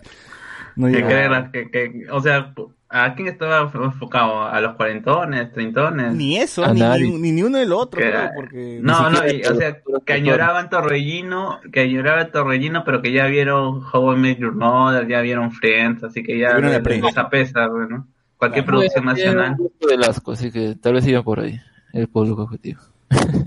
No 0.75 0.87
Que 0.87 1.03
que, 1.51 1.69
que, 1.69 2.05
o 2.11 2.21
sea, 2.21 2.53
¿a 2.87 3.13
quién 3.13 3.27
estaba 3.27 3.69
enfocado? 3.73 4.43
¿A 4.45 4.61
los 4.61 4.75
cuarentones, 4.75 5.51
treintones? 5.51 6.13
Ni 6.13 6.37
eso, 6.37 6.65
ni, 6.73 6.79
ni, 6.81 7.31
ni 7.33 7.43
uno 7.43 7.57
del 7.57 7.73
otro, 7.73 7.99
Que- 7.99 8.09
creo, 8.09 8.29
porque... 8.33 8.79
No, 8.81 9.09
no, 9.09 9.19
y, 9.27 9.41
o 9.43 9.55
sea, 9.55 9.77
que 10.05 10.13
añoraban 10.13 10.69
Torrellino, 10.69 11.59
que 11.73 11.81
añoraban 11.81 12.31
Torrellino, 12.31 12.83
pero 12.85 13.01
que 13.01 13.11
ya 13.11 13.25
vieron 13.25 13.83
How 13.91 14.13
I 14.13 14.17
Met 14.17 14.37
Your 14.39 14.55
Mother, 14.55 15.07
ya 15.07 15.19
vieron 15.21 15.51
Friends, 15.51 16.03
así 16.05 16.23
que 16.23 16.39
ya 16.39 16.53
Vieron 16.53 16.71
la 16.71 16.79
les 16.79 17.17
apesa, 17.17 17.67
bueno. 17.67 18.07
Cualquier 18.41 18.65
Claro. 18.65 18.79
producción 18.79 19.03
Tiene 19.15 19.33
nacional. 19.35 19.51
un 19.51 19.57
gusto 19.57 19.87
del 19.87 20.03
asco, 20.03 20.31
así 20.31 20.51
que 20.51 20.75
tal 20.81 20.93
vez 20.93 21.05
iban 21.07 21.23
por 21.23 21.39
ahí, 21.41 21.59
el 21.93 22.07
público 22.07 22.41
objetivo. 22.41 22.81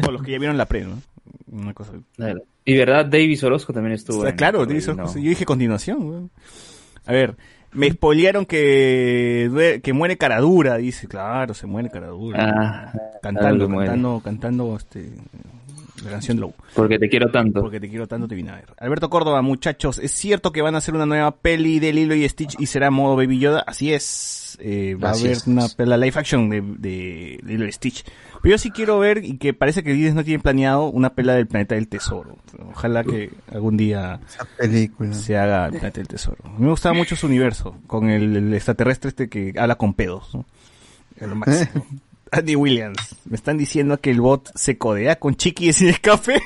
O 0.06 0.12
los 0.12 0.22
que 0.22 0.30
ya 0.32 0.38
vieron 0.38 0.56
la 0.56 0.66
pre, 0.66 0.84
¿no? 0.84 1.02
Una 1.50 1.74
cosa. 1.74 1.92
Claro. 2.16 2.42
Y 2.64 2.76
verdad, 2.76 3.04
Davis 3.06 3.42
Orozco 3.42 3.72
también 3.72 3.94
estuvo. 3.94 4.18
O 4.18 4.20
sea, 4.22 4.30
en- 4.30 4.36
claro, 4.36 4.64
Davis 4.66 4.86
Orozco, 4.88 5.18
¿no? 5.18 5.22
yo 5.22 5.28
dije 5.30 5.44
continuación. 5.44 6.08
weón. 6.08 6.30
A 7.06 7.12
ver, 7.12 7.36
me 7.72 7.90
spoilearon 7.90 8.46
que, 8.46 9.80
que 9.82 9.92
muere 9.92 10.16
Caradura, 10.16 10.76
dice, 10.76 11.08
claro, 11.08 11.54
se 11.54 11.66
muere 11.66 11.90
Caradura. 11.90 12.38
Ah, 12.40 12.92
cantando, 13.20 13.48
algo 13.64 13.68
muere. 13.68 13.90
cantando, 13.90 14.20
cantando 14.24 14.76
este, 14.76 15.10
la 16.04 16.10
canción 16.10 16.36
de 16.36 16.42
Low. 16.42 16.54
Porque 16.74 16.98
te 16.98 17.08
quiero 17.08 17.30
tanto. 17.30 17.60
Porque 17.62 17.80
te 17.80 17.88
quiero 17.88 18.06
tanto, 18.06 18.28
te 18.28 18.34
vine 18.34 18.50
a 18.50 18.56
ver. 18.56 18.66
Alberto 18.78 19.10
Córdoba, 19.10 19.42
muchachos, 19.42 19.98
¿es 19.98 20.12
cierto 20.12 20.52
que 20.52 20.62
van 20.62 20.74
a 20.74 20.78
hacer 20.78 20.94
una 20.94 21.06
nueva 21.06 21.34
peli 21.36 21.80
de 21.80 21.92
Lilo 21.92 22.14
y 22.14 22.28
Stitch 22.28 22.54
y 22.60 22.66
será 22.66 22.90
modo 22.90 23.16
Baby 23.16 23.38
Yoda? 23.40 23.64
Así 23.66 23.92
es. 23.92 24.42
Eh, 24.60 24.94
va 24.96 25.10
Así 25.10 25.22
a 25.22 25.26
haber 25.26 25.36
es. 25.36 25.46
una 25.46 25.68
pela 25.68 25.96
live 25.96 26.12
action 26.18 26.48
de, 26.50 26.60
de 26.62 27.40
Lilo 27.44 27.70
Stitch. 27.72 28.04
Pero 28.42 28.54
yo 28.54 28.58
sí 28.58 28.70
quiero 28.70 28.98
ver, 28.98 29.24
y 29.24 29.38
que 29.38 29.54
parece 29.54 29.82
que 29.82 29.92
Disney 29.92 30.12
no 30.12 30.24
tiene 30.24 30.42
planeado, 30.42 30.86
una 30.86 31.14
pela 31.14 31.34
del 31.34 31.46
planeta 31.46 31.74
del 31.74 31.88
tesoro. 31.88 32.36
Ojalá 32.70 33.02
que 33.04 33.30
algún 33.52 33.76
día 33.76 34.20
Esa 34.28 34.44
película. 34.58 35.12
se 35.14 35.36
haga 35.38 35.66
el 35.66 35.72
planeta 35.72 35.98
del 36.00 36.08
tesoro. 36.08 36.38
A 36.44 36.48
mí 36.50 36.56
me 36.64 36.70
gustaba 36.70 36.94
mucho 36.94 37.16
su 37.16 37.26
universo, 37.26 37.76
con 37.86 38.10
el, 38.10 38.36
el 38.36 38.54
extraterrestre 38.54 39.08
este 39.08 39.28
que 39.28 39.54
habla 39.56 39.76
con 39.76 39.94
pedos. 39.94 40.34
¿no? 40.34 40.44
Es 41.16 41.28
lo 41.28 41.34
máximo. 41.36 41.86
Andy 42.32 42.56
Williams, 42.56 43.14
me 43.26 43.36
están 43.36 43.56
diciendo 43.58 44.00
que 44.00 44.10
el 44.10 44.20
bot 44.20 44.50
se 44.56 44.76
codea 44.76 45.16
con 45.20 45.36
Chiqui 45.36 45.68
y 45.68 45.72
sin 45.72 45.88
escape. 45.88 46.40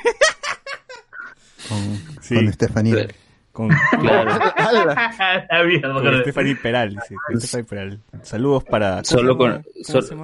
Con, 1.69 1.79
Sí. 2.21 2.35
con 2.35 2.49
Estefanía. 2.49 3.09
Con, 3.59 3.69
Claro. 4.01 4.31
Con. 6.03 6.21
Stephanie 6.23 6.55
Peral, 6.55 6.91
dice, 6.91 7.17
Stephanie 7.41 7.65
Peral. 7.65 8.01
Saludos 8.23 8.63
para... 8.63 9.03
¿cómo 9.03 9.05
Solo 9.05 9.37
con, 9.37 9.65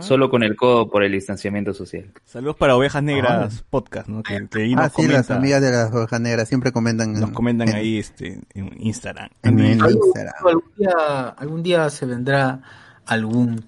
solo 0.02 0.30
con 0.30 0.44
el 0.44 0.54
codo 0.54 0.88
por 0.88 1.02
el 1.02 1.10
distanciamiento 1.10 1.74
social. 1.74 2.12
Saludos 2.24 2.54
para 2.54 2.76
Ovejas 2.76 3.02
Negras 3.02 3.64
Podcast, 3.70 4.06
¿no? 4.08 4.22
Que, 4.22 4.46
que 4.48 4.62
ahí 4.62 4.74
Ah, 4.76 4.84
nos 4.84 4.92
sí, 4.92 5.08
las 5.08 5.30
amigas 5.32 5.60
de 5.62 5.72
las 5.72 5.92
ovejas 5.92 6.20
negras 6.20 6.46
siempre 6.48 6.70
comentan. 6.70 7.14
en- 7.14 7.20
nos 7.20 7.30
comentan 7.32 7.68
en- 7.70 7.74
ahí 7.74 7.98
este, 7.98 8.38
en 8.54 8.70
Instagram. 8.80 9.28
En 9.42 9.58
el 9.58 9.80
Andy- 9.80 9.94
Instagram. 9.94 10.34
Algún 10.44 10.62
día, 10.76 11.28
algún 11.36 11.62
día 11.64 11.90
se 11.90 12.06
vendrá 12.06 12.60
algún 13.06 13.64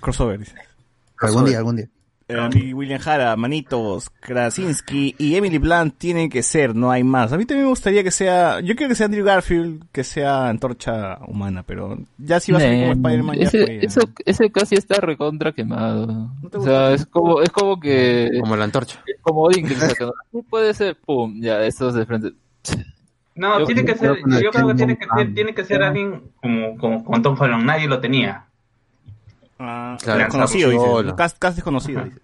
Crossover, 0.00 0.38
dice. 0.38 0.54
Algún 1.20 1.44
día, 1.44 1.58
algún 1.58 1.76
día. 1.76 1.88
Eh, 2.32 2.40
Andy 2.40 2.72
William 2.74 3.00
Jara, 3.00 3.36
Manitos, 3.36 4.10
Krasinski 4.20 5.14
y 5.18 5.34
Emily 5.36 5.58
Blunt 5.58 5.96
tienen 5.98 6.28
que 6.30 6.42
ser, 6.42 6.74
no 6.74 6.90
hay 6.90 7.04
más. 7.04 7.32
A 7.32 7.38
mí 7.38 7.44
también 7.44 7.64
me 7.66 7.70
gustaría 7.70 8.02
que 8.02 8.10
sea, 8.10 8.60
yo 8.60 8.74
quiero 8.74 8.88
que 8.90 8.94
sea 8.94 9.06
Andrew 9.06 9.24
Garfield, 9.24 9.84
que 9.92 10.04
sea 10.04 10.48
antorcha 10.48 11.18
humana, 11.26 11.62
pero 11.62 11.98
ya 12.18 12.40
si 12.40 12.52
va 12.52 12.58
a 12.58 12.60
ser 12.62 12.80
como 12.80 12.92
Spider-Man 12.92 13.36
ya 13.36 13.44
ese, 13.46 13.64
fue, 13.64 13.84
eso, 13.84 14.00
ese 14.24 14.50
casi 14.50 14.74
está 14.76 15.00
recontra 15.00 15.52
quemado. 15.52 16.30
o 16.52 16.62
sea, 16.62 16.92
es 16.92 17.06
como, 17.06 17.40
es 17.40 17.50
como 17.50 17.78
que, 17.78 18.30
Como 18.40 18.56
la 18.56 18.64
antorcha. 18.64 19.02
como 19.20 19.42
Odin 19.42 19.66
que 19.68 19.76
Puede 20.48 20.74
ser, 20.74 20.96
pum, 20.96 21.40
ya, 21.40 21.62
estos 21.64 21.94
de 21.94 22.06
frente. 22.06 22.32
No, 23.34 23.60
Yo- 23.60 23.66
tiene 23.66 23.84
que 23.84 23.94
ser, 23.94 24.16
yo 24.42 24.50
creo 24.50 24.68
que 24.68 24.74
tiene 24.74 24.98
que, 24.98 25.24
tiene 25.34 25.54
que 25.54 25.64
ser 25.64 25.82
alguien 25.82 26.22
como, 26.40 26.76
como, 26.76 27.04
como 27.04 27.22
Tom 27.22 27.36
Holland, 27.38 27.64
nadie 27.64 27.88
lo 27.88 28.00
tenía. 28.00 28.44
Ah, 29.64 29.96
Claro, 30.02 30.18
desconocido, 30.24 30.70
dices. 30.70 30.88
Un 31.10 31.16
cast, 31.16 31.38
cast 31.38 31.56
desconocido, 31.56 32.04
dices. 32.04 32.20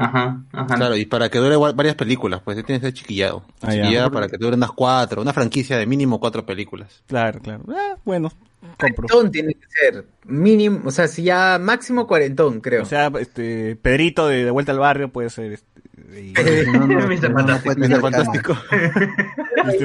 Ajá, 0.00 0.42
ajá. 0.52 0.76
Claro, 0.76 0.96
y 0.96 1.06
para 1.06 1.28
que 1.28 1.38
dure 1.38 1.56
varias 1.56 1.96
películas, 1.96 2.40
pues 2.44 2.64
tiene 2.64 2.78
que 2.80 2.86
ser 2.86 2.94
chiquillado. 2.94 3.42
Ah, 3.62 3.74
ya. 3.74 3.82
chiquillado 3.82 4.12
para 4.12 4.28
que 4.28 4.36
dure 4.38 4.54
unas 4.54 4.70
cuatro, 4.70 5.20
una 5.20 5.32
franquicia 5.32 5.76
de 5.76 5.86
mínimo 5.86 6.20
cuatro 6.20 6.46
películas. 6.46 7.02
Claro, 7.08 7.40
claro. 7.40 7.64
Ah, 7.74 7.96
bueno, 8.04 8.30
compro. 8.78 9.08
cuarentón 9.08 9.32
tiene 9.32 9.54
que 9.54 9.66
ser 9.68 10.06
mínimo, 10.24 10.82
o 10.84 10.92
sea, 10.92 11.08
si 11.08 11.24
ya 11.24 11.58
máximo 11.60 12.06
cuarentón, 12.06 12.60
creo. 12.60 12.84
O 12.84 12.86
sea, 12.86 13.10
este, 13.18 13.74
Pedrito 13.74 14.28
de, 14.28 14.44
de 14.44 14.50
vuelta 14.52 14.70
al 14.70 14.78
barrio 14.78 15.08
puede 15.08 15.30
ser 15.30 15.54
este, 15.54 15.66
y- 16.20 16.32
No, 16.72 16.86
no, 16.86 17.08
Mr. 17.08 17.30
no, 17.30 17.38
Fantástico. 17.38 17.74
Mr. 17.76 18.00
Fantástico. 18.00 18.54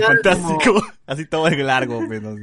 fantástico, 0.06 0.82
así 1.08 1.26
todo 1.26 1.48
es 1.48 1.58
largo, 1.58 2.06
pues, 2.06 2.22
no 2.22 2.36
sé. 2.36 2.42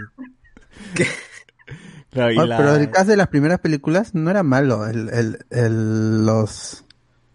Claro, 2.11 2.45
la- 2.47 2.57
Pero 2.57 2.75
el 2.77 2.91
caso 2.91 3.11
de 3.11 3.17
las 3.17 3.29
primeras 3.29 3.61
películas 3.61 4.15
no 4.15 4.31
era 4.31 4.43
malo. 4.43 4.87
El, 4.87 5.09
el, 5.11 5.39
el- 5.51 6.27
los, 6.27 6.85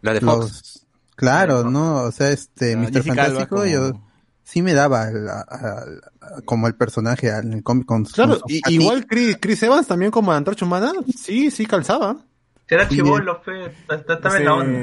La 0.01 0.13
de 0.13 0.21
Fox. 0.21 0.39
los, 0.39 0.85
claro, 1.15 1.63
¿no? 1.69 2.01
O 2.03 2.11
sea, 2.11 2.29
este, 2.31 2.75
Mr. 2.75 3.03
Fantástico, 3.03 3.55
como- 3.57 3.65
yo 3.65 4.01
sí 4.43 4.61
me 4.61 4.73
daba 4.73 5.07
el- 5.09 5.27
a- 5.29 5.45
a- 5.47 5.83
a- 6.21 6.41
como 6.43 6.67
el 6.67 6.75
personaje 6.75 7.29
en 7.29 7.53
el 7.53 7.63
cómic 7.63 7.85
con 7.85 8.03
Claro, 8.05 8.39
con 8.39 8.51
y, 8.51 8.61
igual 8.73 9.07
Chris, 9.07 9.37
Chris 9.39 9.63
Evans 9.63 9.87
también 9.87 10.11
como 10.11 10.31
antorcha 10.33 10.65
humana, 10.65 10.91
sí, 11.17 11.49
sí 11.51 11.65
calzaba. 11.65 12.17
Será 12.67 12.89
Sí. 12.89 12.95
chivolo, 12.95 13.41
fe. 13.43 13.71
Está 13.89 14.37
en 14.37 14.45
la 14.45 14.53
onda. 14.55 14.79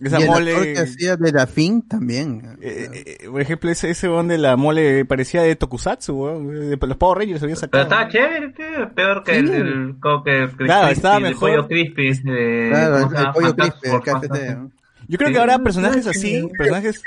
Y 0.00 0.06
esa 0.06 0.16
el 0.16 0.26
mole, 0.26 0.50
actor 0.52 0.72
que 0.72 0.78
hacía 0.78 1.16
de 1.16 1.32
la 1.32 1.46
fin 1.46 1.82
también. 1.86 2.56
eh, 2.62 2.88
eh, 3.20 3.28
por 3.30 3.40
ejemplo, 3.42 3.70
ese, 3.70 3.90
ese 3.90 4.08
de 4.08 4.38
la 4.38 4.56
mole 4.56 5.04
parecía 5.04 5.42
de 5.42 5.54
Tokusatsu, 5.54 6.14
weón, 6.14 6.70
de 6.70 6.78
los 6.80 6.96
Power 6.96 7.18
Rangers 7.18 7.42
había 7.42 7.54
Pero 7.56 7.60
sacado. 7.60 7.82
estaba 7.84 8.08
chévere, 8.08 8.48
tío. 8.52 8.94
Peor 8.94 9.22
que 9.24 9.36
el, 9.36 9.50
el, 9.50 9.94
como 10.00 10.24
que 10.24 10.38
el 10.44 10.50
Claro, 10.56 10.86
crispy, 10.86 10.92
estaba 10.96 11.16
el 11.18 11.22
mejor. 11.24 11.50
pollo 11.50 11.68
crispy. 11.68 12.12
de- 12.22 12.68
Claro, 12.70 13.08
¿cómo 13.08 13.18
el, 13.20 13.26
el 13.26 13.32
pollo 13.32 13.56
crispy, 13.56 13.88
el. 13.88 14.68
Yo 15.10 15.16
creo 15.18 15.30
que 15.32 15.38
ahora 15.38 15.58
personajes 15.58 16.06
así, 16.06 16.48
personajes, 16.56 17.02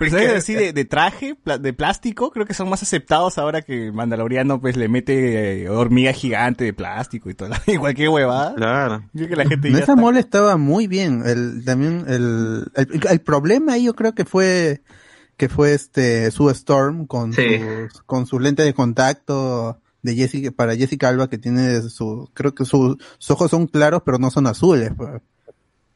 personajes 0.00 0.36
así 0.38 0.54
de, 0.54 0.72
de 0.72 0.84
traje, 0.84 1.36
de 1.60 1.72
plástico, 1.72 2.30
creo 2.32 2.44
que 2.46 2.54
son 2.54 2.68
más 2.68 2.82
aceptados 2.82 3.38
ahora 3.38 3.62
que 3.62 3.92
Mandaloriano 3.92 4.60
pues 4.60 4.76
le 4.76 4.88
mete 4.88 5.62
eh, 5.62 5.68
hormiga 5.68 6.12
gigante 6.12 6.64
de 6.64 6.72
plástico 6.72 7.30
y 7.30 7.34
todo, 7.34 7.50
y 7.68 7.76
cualquier 7.76 8.08
huevada. 8.08 8.54
Claro. 8.56 9.04
Yo 9.12 9.28
que 9.28 9.36
la 9.36 9.46
gente 9.46 9.68
esa 9.68 9.94
mole 9.94 10.18
estaba 10.20 10.56
muy 10.56 10.86
bien. 10.88 11.22
El, 11.24 11.64
también 11.64 12.04
el, 12.08 12.64
el, 12.74 13.00
el 13.08 13.20
problema 13.20 13.74
ahí 13.74 13.84
yo 13.84 13.94
creo 13.94 14.14
que 14.14 14.24
fue 14.24 14.82
que 15.36 15.48
fue 15.48 15.72
este 15.74 16.30
Sue 16.32 16.52
Storm 16.52 17.06
con 17.06 17.32
Sí. 17.32 17.42
sus 17.90 18.02
con 18.02 18.26
sus 18.26 18.42
lentes 18.42 18.66
de 18.66 18.74
contacto 18.74 19.80
de 20.02 20.14
Jessica 20.14 20.50
para 20.50 20.74
Jessica 20.76 21.08
Alba 21.08 21.28
que 21.30 21.38
tiene 21.38 21.80
su 21.82 22.28
creo 22.34 22.54
que 22.54 22.64
su- 22.64 22.98
sus 23.18 23.30
ojos 23.30 23.50
son 23.50 23.66
claros 23.66 24.02
pero 24.04 24.18
no 24.18 24.30
son 24.30 24.46
azules. 24.46 24.90
pues. 24.96 25.10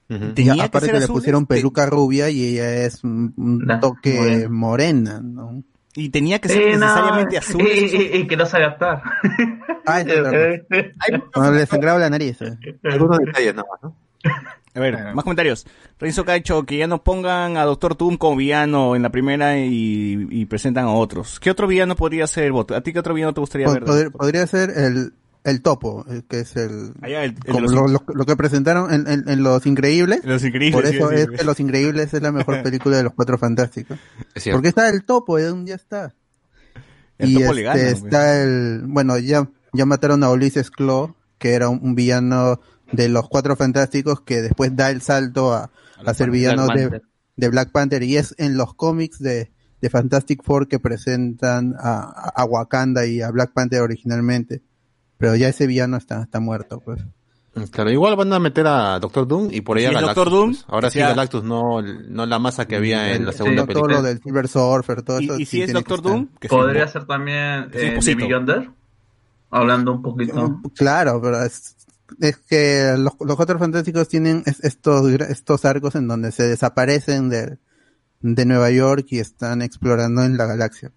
Y 0.08 0.18
Tenía 0.34 0.54
que 0.54 0.60
aparte 0.62 0.86
ser 0.86 0.94
que 0.96 1.00
le 1.00 1.06
pusieron 1.08 1.46
te- 1.46 1.54
peluca 1.56 1.86
rubia 1.86 2.28
y 2.30 2.44
ella 2.44 2.84
es 2.84 3.02
un, 3.04 3.32
un 3.36 3.66
La- 3.66 3.80
toque 3.80 4.46
morena. 4.48 4.48
morena, 4.50 5.20
¿no? 5.22 5.62
y 5.96 6.08
tenía 6.08 6.40
que 6.40 6.48
ser 6.48 6.76
no, 6.76 6.80
necesariamente 6.86 7.34
y- 7.36 7.38
azul. 7.38 7.62
Y, 7.62 7.66
y- 7.84 8.16
y 8.20 8.26
que 8.26 8.36
no 8.36 8.44
sabe 8.46 8.64
actuar. 8.64 9.00
Ah, 9.86 10.00
esa 10.00 10.12
es. 10.48 10.62
Cuando 11.32 11.52
le 11.52 11.66
sangraba 11.66 11.98
la 12.00 12.10
nariz. 12.10 12.40
eh. 12.42 12.56
Algunos 12.84 13.18
detalles 13.18 13.54
nada 13.54 13.68
más, 13.70 13.80
¿no? 13.82 13.96
A 14.76 14.80
ver, 14.80 15.14
más 15.14 15.22
comentarios. 15.22 15.64
Renzo 16.00 16.24
Cacho, 16.24 16.64
que 16.64 16.78
ya 16.78 16.88
no 16.88 17.04
pongan 17.04 17.56
a 17.56 17.64
Doctor 17.64 17.96
Doom 17.96 18.16
como 18.16 18.34
villano 18.36 18.96
en 18.96 19.02
la 19.02 19.10
primera 19.10 19.56
y, 19.58 20.26
y 20.30 20.46
presentan 20.46 20.86
a 20.86 20.90
otros. 20.90 21.38
¿Qué 21.38 21.50
otro 21.50 21.68
villano 21.68 21.94
podría 21.94 22.26
ser, 22.26 22.50
Bot? 22.50 22.72
¿A 22.72 22.80
ti 22.80 22.92
qué 22.92 22.98
otro 22.98 23.14
villano 23.14 23.32
te 23.32 23.40
gustaría 23.40 23.68
Pod- 23.68 23.74
ver? 23.74 23.84
poder- 23.84 24.10
podría 24.10 24.46
ser 24.48 24.70
el, 24.76 25.12
el 25.44 25.60
topo, 25.62 26.04
el 26.08 26.24
que 26.24 26.40
es 26.40 26.56
el, 26.56 26.92
Allá, 27.02 27.24
el, 27.24 27.30
el 27.32 27.34
de 27.36 27.52
como 27.52 27.60
los, 27.60 27.72
lo, 27.72 27.86
lo- 27.88 28.04
lo 28.14 28.26
que 28.26 28.34
presentaron 28.36 28.92
en, 28.92 29.06
en- 29.06 29.28
en 29.28 29.42
Los 29.42 29.66
Increíbles. 29.66 30.20
los 30.24 30.42
increíbles. 30.44 30.74
Por 30.82 30.86
eso 30.92 31.08
sí, 31.10 31.14
es 31.16 31.26
sí. 31.30 31.36
que 31.36 31.44
Los 31.44 31.60
Increíbles 31.60 32.12
es 32.14 32.22
la 32.22 32.32
mejor 32.32 32.62
película 32.64 32.96
de 32.96 33.02
los 33.04 33.12
Cuatro 33.14 33.36
Fantásticos. 33.38 33.98
Es. 34.34 34.48
Porque 34.50 34.68
está 34.68 34.88
el 34.88 35.04
topo, 35.04 35.36
¿de 35.36 35.44
dónde 35.44 35.68
ya 35.70 35.74
está? 35.76 36.14
El 37.18 37.30
y 37.30 37.34
topo 37.34 37.52
este, 37.52 37.62
gana, 37.62 37.80
güey. 37.80 37.92
está 37.92 38.42
el, 38.42 38.82
bueno, 38.86 39.18
ya, 39.18 39.48
ya 39.72 39.86
mataron 39.86 40.24
a 40.24 40.30
Ulises 40.30 40.70
Claw, 40.70 41.14
que 41.38 41.52
era 41.54 41.68
un, 41.68 41.78
un 41.82 41.94
villano 41.94 42.60
de 42.92 43.08
los 43.08 43.28
Cuatro 43.28 43.54
Fantásticos 43.56 44.20
que 44.22 44.40
después 44.42 44.74
da 44.74 44.90
el 44.90 45.00
salto 45.02 45.52
a, 45.52 45.70
a 46.04 46.14
ser 46.14 46.30
villano 46.30 46.66
Black 46.66 47.02
de, 47.36 47.48
Black 47.48 47.70
Panther 47.70 48.02
y 48.02 48.16
es 48.16 48.34
en 48.38 48.56
los 48.56 48.74
cómics 48.74 49.18
de, 49.18 49.50
de 49.80 49.90
Fantastic 49.90 50.42
Four 50.42 50.68
que 50.68 50.78
presentan 50.78 51.74
a, 51.78 52.30
a 52.34 52.44
Wakanda 52.44 53.06
y 53.06 53.20
a 53.20 53.30
Black 53.30 53.52
Panther 53.52 53.80
originalmente. 53.82 54.62
Pero 55.24 55.36
ya 55.36 55.48
ese 55.48 55.66
villano 55.66 55.96
está, 55.96 56.22
está 56.22 56.40
muerto, 56.40 56.80
pues. 56.80 57.00
Claro, 57.70 57.90
igual 57.90 58.16
van 58.16 58.32
a 58.32 58.40
meter 58.40 58.66
a 58.66 58.98
Doctor 58.98 59.28
Doom 59.28 59.48
y 59.52 59.60
por 59.60 59.76
ahí 59.76 59.84
¿Y 59.84 59.86
a 59.86 59.90
es 59.90 59.94
Galactus. 59.94 60.16
Doctor 60.16 60.32
Doom? 60.32 60.50
pues. 60.54 60.64
Ahora 60.68 60.90
sí 60.90 60.98
sea- 60.98 61.08
Galactus, 61.10 61.44
no, 61.44 61.80
no 61.82 62.26
la 62.26 62.38
masa 62.40 62.66
que 62.66 62.74
había 62.76 63.14
en 63.14 63.24
la 63.26 63.30
Sí, 63.32 63.38
segunda 63.38 63.62
todo 63.62 63.66
película. 63.68 63.94
lo 63.96 64.02
del 64.02 64.20
Silver 64.20 64.48
Surfer, 64.48 65.02
todo 65.02 65.20
¿Y, 65.20 65.24
eso. 65.26 65.34
y 65.38 65.44
sí 65.46 65.56
si 65.58 65.60
es 65.62 65.66
que 65.68 65.72
Doctor. 65.74 66.02
Doom? 66.02 66.28
Que 66.40 66.48
sí, 66.48 66.54
Podría 66.54 66.88
ser 66.88 67.04
también 67.06 67.70
eh, 67.72 67.98
de 68.02 68.14
Beyonder. 68.16 68.70
Hablando 69.50 69.92
un 69.92 70.02
poquito. 70.02 70.60
Claro, 70.74 71.20
pero 71.22 71.44
es, 71.44 71.76
es 72.18 72.36
que 72.38 72.94
los, 72.98 73.12
los 73.20 73.36
Cuatro 73.36 73.56
Fantásticos 73.58 74.08
tienen 74.08 74.42
es- 74.46 74.64
estos, 74.64 75.08
estos 75.12 75.64
arcos 75.64 75.94
en 75.94 76.08
donde 76.08 76.32
se 76.32 76.42
desaparecen 76.48 77.28
de, 77.28 77.58
de 78.20 78.44
Nueva 78.46 78.72
York 78.72 79.06
y 79.10 79.20
están 79.20 79.62
explorando 79.62 80.24
en 80.24 80.36
la 80.36 80.46
galaxia. 80.46 80.90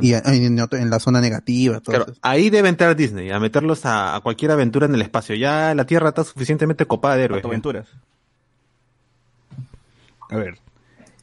Y 0.00 0.14
en, 0.14 0.90
la 0.90 0.98
zona 1.00 1.20
negativa, 1.20 1.80
todo 1.80 1.96
Claro, 1.96 2.12
eso. 2.12 2.20
ahí 2.22 2.50
debe 2.50 2.68
entrar 2.68 2.96
Disney, 2.96 3.30
a 3.30 3.38
meterlos 3.38 3.86
a, 3.86 4.16
a 4.16 4.20
cualquier 4.20 4.50
aventura 4.50 4.86
en 4.86 4.94
el 4.94 5.02
espacio. 5.02 5.34
Ya 5.34 5.74
la 5.74 5.86
Tierra 5.86 6.10
está 6.10 6.24
suficientemente 6.24 6.86
copada 6.86 7.16
de 7.16 7.24
héroes. 7.24 7.44
¿eh? 7.44 7.46
Aventuras. 7.46 7.88
A 10.30 10.36
ver. 10.36 10.58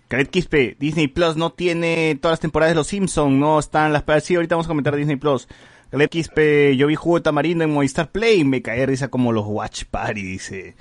Caret 0.08 0.30
Quispe, 0.30 0.78
Disney 0.80 1.08
Plus 1.08 1.36
no 1.36 1.52
tiene 1.52 2.18
todas 2.22 2.34
las 2.34 2.40
temporadas 2.40 2.72
de 2.72 2.76
Los 2.76 2.88
Simpsons, 2.88 3.34
no 3.34 3.60
están 3.60 3.92
las... 3.92 4.04
Sí, 4.24 4.36
ahorita 4.36 4.56
vamos 4.56 4.68
a 4.68 4.70
comentar 4.70 4.96
Disney 4.96 5.18
Plus. 5.18 5.48
Caret 5.92 6.10
Quispe, 6.10 6.78
yo 6.78 6.88
vi 6.88 6.96
jugo 6.96 7.18
de 7.18 7.24
tamarindo 7.24 7.64
en 7.64 7.72
Movistar 7.72 8.12
Play, 8.12 8.44
me 8.46 8.62
cae 8.62 8.86
risa 8.86 9.10
como 9.10 9.34
los 9.34 9.46
Watch 9.46 9.84
Party, 9.86 10.22
dice. 10.22 10.76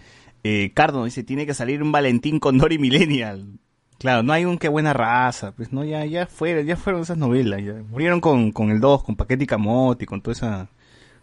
Eh, 0.45 0.71
Cardo 0.75 1.05
dice, 1.05 1.25
tiene 1.25 1.45
que 1.45 1.55
salir 1.55 1.83
un 1.83 1.91
Valentín 1.91 2.39
con 2.39 2.57
Dory 2.59 2.79
Millennial. 2.79 3.59
Claro, 3.99 4.23
no 4.23 4.33
hay 4.33 4.45
un 4.45 4.59
qué 4.59 4.69
buena 4.69 4.93
raza, 4.93 5.53
pues 5.53 5.73
no, 5.73 5.85
ya, 5.85 6.05
ya 6.05 6.27
fueron, 6.27 6.67
ya 6.67 6.77
fueron 6.77 7.03
esas 7.03 7.17
novelas, 7.19 7.63
ya. 7.65 7.75
Murieron 7.89 8.21
con, 8.21 8.53
con 8.53 8.71
el 8.71 8.81
2, 8.81 9.05
con 9.05 9.17
Paquete 9.17 9.45
y 9.45 9.47
Camote, 9.47 10.05
con 10.07 10.21
toda 10.21 10.33
esa, 10.33 10.69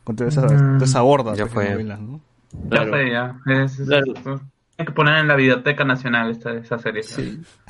con 0.04 0.16
toda 0.16 0.30
esa, 0.30 0.42
Mm. 0.46 0.74
toda 0.78 0.86
esa 0.86 1.04
horda 1.04 1.36
Ya 1.36 1.46
fue. 1.48 1.66
de 1.66 1.72
novelas, 1.72 2.00
¿no? 2.00 2.20
Ya 2.72 2.86
fue, 2.86 3.12
ya. 3.12 3.36
Es- 3.48 3.80
es- 3.80 3.90
Hay 4.76 4.86
que 4.88 4.92
poner 4.92 5.18
en 5.20 5.28
la 5.28 5.36
Biblioteca 5.36 5.84
Nacional 5.86 6.32
esta, 6.32 6.52
esa 6.56 6.80
serie. 6.80 7.04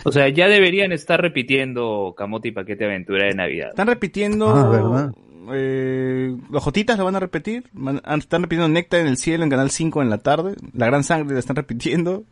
O 0.06 0.12
sea, 0.14 0.30
ya 0.30 0.48
deberían 0.48 0.94
estar 0.94 1.22
repitiendo 1.22 2.14
Camote 2.18 2.48
y 2.48 2.52
Paquete 2.54 2.86
Aventura 2.86 3.26
de 3.28 3.36
Navidad. 3.36 3.70
Están 3.72 3.88
repitiendo. 3.88 4.50
Ah, 4.56 4.70
¿verdad? 4.70 5.12
eh, 5.52 6.34
los 6.50 6.64
Jotitas 6.64 6.98
lo 6.98 7.04
van 7.04 7.18
a 7.18 7.20
repetir. 7.20 7.66
Van- 7.74 8.02
están 8.20 8.44
repitiendo 8.44 8.70
Néctar 8.70 9.02
en 9.02 9.08
el 9.08 9.18
cielo 9.18 9.44
en 9.44 9.50
Canal 9.50 9.70
5 9.70 10.02
en 10.02 10.10
la 10.10 10.20
tarde. 10.20 10.56
La 10.74 10.86
Gran 10.86 11.04
Sangre 11.04 11.34
la 11.34 11.40
están 11.40 11.58
repitiendo. 11.58 12.24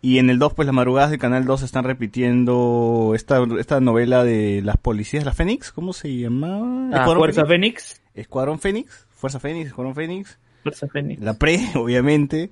Y 0.00 0.18
en 0.18 0.30
el 0.30 0.38
2, 0.38 0.54
pues 0.54 0.66
las 0.66 0.74
madrugadas 0.74 1.10
del 1.10 1.18
Canal 1.18 1.44
2 1.44 1.62
están 1.62 1.84
repitiendo 1.84 3.12
esta, 3.16 3.42
esta 3.58 3.80
novela 3.80 4.22
de 4.22 4.62
las 4.62 4.76
policías, 4.76 5.24
la 5.24 5.32
Fénix, 5.32 5.72
¿cómo 5.72 5.92
se 5.92 6.16
llamaba? 6.16 6.90
Ah, 6.92 7.04
Fuerza 7.04 7.44
Fénix. 7.44 8.00
Escuadrón 8.14 8.60
Fénix. 8.60 9.06
Fuerza 9.10 9.40
Fénix, 9.40 9.66
Escuadrón 9.68 9.94
Fénix. 9.96 10.38
Fuerza 10.62 10.86
Fénix. 10.86 11.20
La 11.20 11.34
Pre, 11.34 11.58
obviamente. 11.74 12.50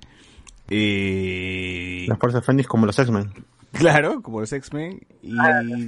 Eh, 0.69 2.05
Las 2.07 2.19
fuerzas 2.19 2.45
Fénix 2.45 2.67
como 2.67 2.85
los 2.85 2.99
X-Men. 2.99 3.31
Claro, 3.71 4.21
como 4.21 4.41
los 4.41 4.51
X-Men. 4.51 5.01
Y 5.21 5.35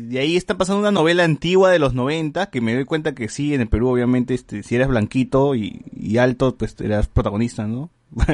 de 0.07 0.19
ahí 0.19 0.38
está 0.38 0.57
pasando 0.57 0.80
una 0.80 0.91
novela 0.91 1.23
antigua 1.23 1.72
de 1.72 1.80
los 1.80 1.94
90 1.94 2.49
que 2.49 2.61
me 2.61 2.73
doy 2.73 2.86
cuenta 2.86 3.14
que 3.15 3.30
sí, 3.30 3.53
en 3.53 3.61
el 3.61 3.68
Perú 3.68 3.90
obviamente 3.90 4.34
este, 4.34 4.64
si 4.64 4.76
eras 4.76 4.88
blanquito 4.90 5.56
y, 5.56 5.81
y 5.94 6.18
alto, 6.18 6.56
pues 6.56 6.80
eras 6.80 7.07
protagonista, 7.07 7.68
¿no? 7.68 7.90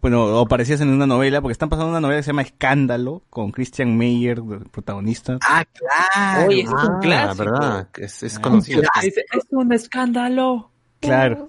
bueno, 0.00 0.24
o 0.24 0.40
aparecías 0.40 0.80
en 0.80 0.88
una 0.88 1.06
novela, 1.06 1.40
porque 1.40 1.52
están 1.52 1.68
pasando 1.68 1.90
una 1.90 2.00
novela 2.00 2.18
que 2.18 2.24
se 2.24 2.30
llama 2.30 2.42
Escándalo, 2.42 3.22
con 3.30 3.52
Christian 3.52 3.96
Meyer, 3.96 4.40
protagonista. 4.70 5.38
Ah, 5.42 5.64
claro. 5.64 6.48
Oye, 6.48 6.62
ese 6.62 6.74
es 6.74 6.82
un 6.84 6.94
Ah, 6.94 6.98
clásico. 7.00 7.44
verdad, 7.44 7.88
es, 7.98 8.22
es 8.22 8.38
conocido. 8.38 8.82
Dice, 9.02 9.24
es 9.32 9.44
un 9.50 9.72
escándalo. 9.72 10.70
Claro. 11.00 11.48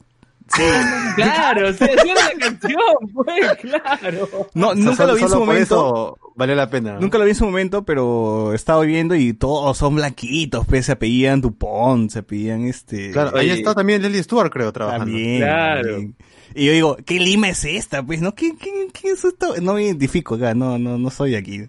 Claro, 1.16 1.74
se 1.74 1.86
hacía 1.86 2.14
la 2.16 2.32
canción, 2.40 2.82
pues, 3.14 3.56
claro. 3.62 4.30
No, 4.54 4.70
O 4.70 4.76
sea, 4.76 4.84
nunca 4.84 5.06
lo 5.06 5.16
vi 5.16 5.22
en 5.24 5.30
su 5.30 5.40
momento. 5.40 6.18
vale 6.36 6.56
la 6.56 6.70
pena. 6.70 6.98
Nunca 7.00 7.18
lo 7.18 7.26
vi 7.26 7.32
en 7.32 7.36
su 7.36 7.46
momento, 7.46 7.84
pero 7.84 8.54
estaba 8.54 8.84
viendo 8.84 9.16
y 9.16 9.34
todos 9.34 9.78
son 9.78 9.96
blanquitos, 9.96 10.66
pues 10.68 10.86
se 10.86 10.94
apellían 10.94 11.42
Dupont, 11.42 12.10
se 12.12 12.20
apellían 12.20 12.66
este... 12.66 13.12
Claro, 13.12 13.38
ahí 13.38 13.50
está 13.50 13.74
también 13.76 14.02
Leslie 14.02 14.24
Stewart, 14.24 14.52
creo, 14.52 14.72
trabajando. 14.72 15.06
También, 15.06 15.38
Claro. 15.42 15.82
también. 15.92 16.16
Y 16.56 16.66
yo 16.66 16.72
digo, 16.72 16.98
¿qué 17.06 17.20
Lima 17.20 17.50
es 17.50 17.66
esta? 17.66 18.02
Pues, 18.04 18.22
¿no? 18.22 18.34
¿Qué, 18.34 18.54
qué, 18.58 18.88
qué 18.94 19.10
es 19.12 19.26
esto? 19.26 19.56
No 19.62 19.74
me 19.74 19.84
identifico 19.84 20.36
acá, 20.36 20.54
no, 20.56 20.80
no, 20.80 20.98
no 20.98 21.10
soy 21.10 21.36
aquí. 21.36 21.64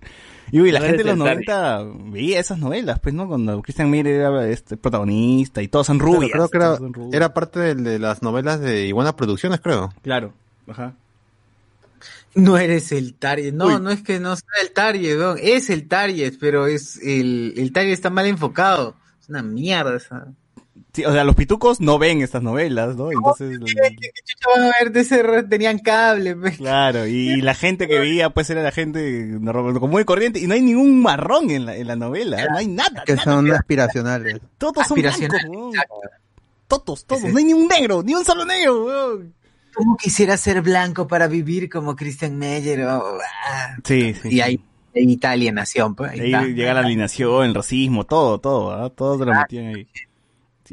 Y, 0.51 0.61
y 0.61 0.70
la 0.73 0.81
No 0.81 0.87
gente 0.87 1.05
de 1.05 1.05
los 1.05 1.15
el 1.15 1.23
target. 1.23 1.47
90 1.49 1.85
veía 2.12 2.41
esas 2.41 2.59
novelas, 2.59 2.99
pues, 3.01 3.15
¿no? 3.15 3.29
Cuando 3.29 3.61
Christian 3.62 3.91
Meyer 3.91 4.07
era 4.09 4.47
este 4.49 4.77
protagonista 4.77 5.62
y 5.62 5.69
todos 5.69 5.87
son 5.87 5.99
Claro, 5.99 6.15
rubias. 6.15 6.33
creo 6.33 6.49
que 6.49 6.57
era, 6.57 6.79
era 7.12 7.35
parte 7.35 7.61
de, 7.61 7.75
de 7.75 7.99
las 7.99 8.23
novelas 8.23 8.61
de 8.61 8.87
Iguana 8.87 9.15
Producciones, 9.16 9.61
creo. 9.61 9.93
Claro, 10.03 10.33
ajá. 10.66 10.95
No 12.35 12.57
eres 12.59 12.93
el 12.93 13.15
target. 13.15 13.53
No, 13.53 13.66
Uy. 13.66 13.81
no 13.81 13.91
es 13.91 14.03
que 14.03 14.20
no 14.20 14.37
sea 14.37 14.49
el 14.62 14.73
target, 14.73 15.16
weón. 15.19 15.39
es 15.43 15.70
el 15.70 15.89
target, 15.89 16.35
pero 16.39 16.66
es 16.66 16.97
el, 17.03 17.55
el 17.57 17.73
target 17.73 17.93
está 17.93 18.11
mal 18.11 18.27
enfocado. 18.27 18.95
Es 19.20 19.29
una 19.29 19.43
mierda 19.43 19.97
esa. 19.97 20.29
Sí, 20.93 21.05
o 21.05 21.12
sea, 21.12 21.23
los 21.24 21.36
pitucos 21.36 21.81
no 21.81 21.98
ven 21.98 22.23
estas 22.23 22.43
novelas, 22.43 22.97
¿no? 22.97 23.12
Entonces, 23.12 23.59
¿Qué 23.59 23.74
chucha 24.24 24.48
van 24.56 24.65
a 24.65 24.73
ver 24.81 24.90
de 24.90 25.43
tenían 25.44 25.78
cable, 25.78 26.35
pe? 26.35 26.52
claro, 26.56 27.06
y 27.06 27.40
la 27.43 27.55
gente 27.55 27.86
que 27.86 27.98
veía, 27.98 28.31
pues, 28.31 28.48
era 28.51 28.62
la 28.62 28.73
gente 28.73 29.27
normal- 29.39 29.78
común 29.78 30.01
y 30.01 30.05
corriente, 30.05 30.40
y 30.40 30.47
no 30.47 30.55
hay 30.55 30.62
ningún 30.62 31.01
marrón 31.02 31.51
en 31.51 31.66
la, 31.66 31.77
en 31.77 31.86
la 31.86 31.97
novela, 31.97 32.44
no 32.51 32.56
hay 32.59 32.66
nada, 32.66 33.05
Que 33.05 33.15
nada. 33.15 33.24
son 33.24 33.52
aspiracionales. 33.52 34.40
todos 34.56 34.74
son 34.86 34.98
Aspiracional, 34.98 35.40
blancos. 35.48 35.74
Todos, 36.66 37.05
todos, 37.06 37.24
no 37.24 37.39
hay 37.39 37.44
ni 37.44 37.52
un 37.52 37.66
negro, 37.69 38.02
ni 38.02 38.15
un 38.15 38.24
solo 38.24 38.44
negro, 38.44 38.85
weón. 38.85 39.35
¿Cómo 39.74 39.97
quisiera 39.97 40.36
ser 40.36 40.60
blanco 40.62 41.06
para 41.06 41.28
vivir 41.28 41.69
como 41.70 41.94
Christian 41.94 42.36
Meyer? 42.36 42.82
Oh, 42.86 43.19
ah. 43.47 43.77
Sí, 43.85 44.12
sí. 44.15 44.28
Y 44.35 44.40
ahí 44.40 44.60
en 44.93 45.10
Italia 45.10 45.52
nación, 45.52 45.94
pues. 45.94 46.10
Ahí 46.12 46.20
Ahí 46.20 46.32
está. 46.32 46.44
llega 46.47 46.74
la 46.74 46.81
alineación, 46.81 47.44
el 47.44 47.55
racismo, 47.55 48.05
todo, 48.05 48.39
todo, 48.40 48.73
¿ah? 48.73 48.90
todo 48.90 49.19
te 49.19 49.24
lo 49.27 49.35
metían 49.35 49.66
ahí. 49.77 49.86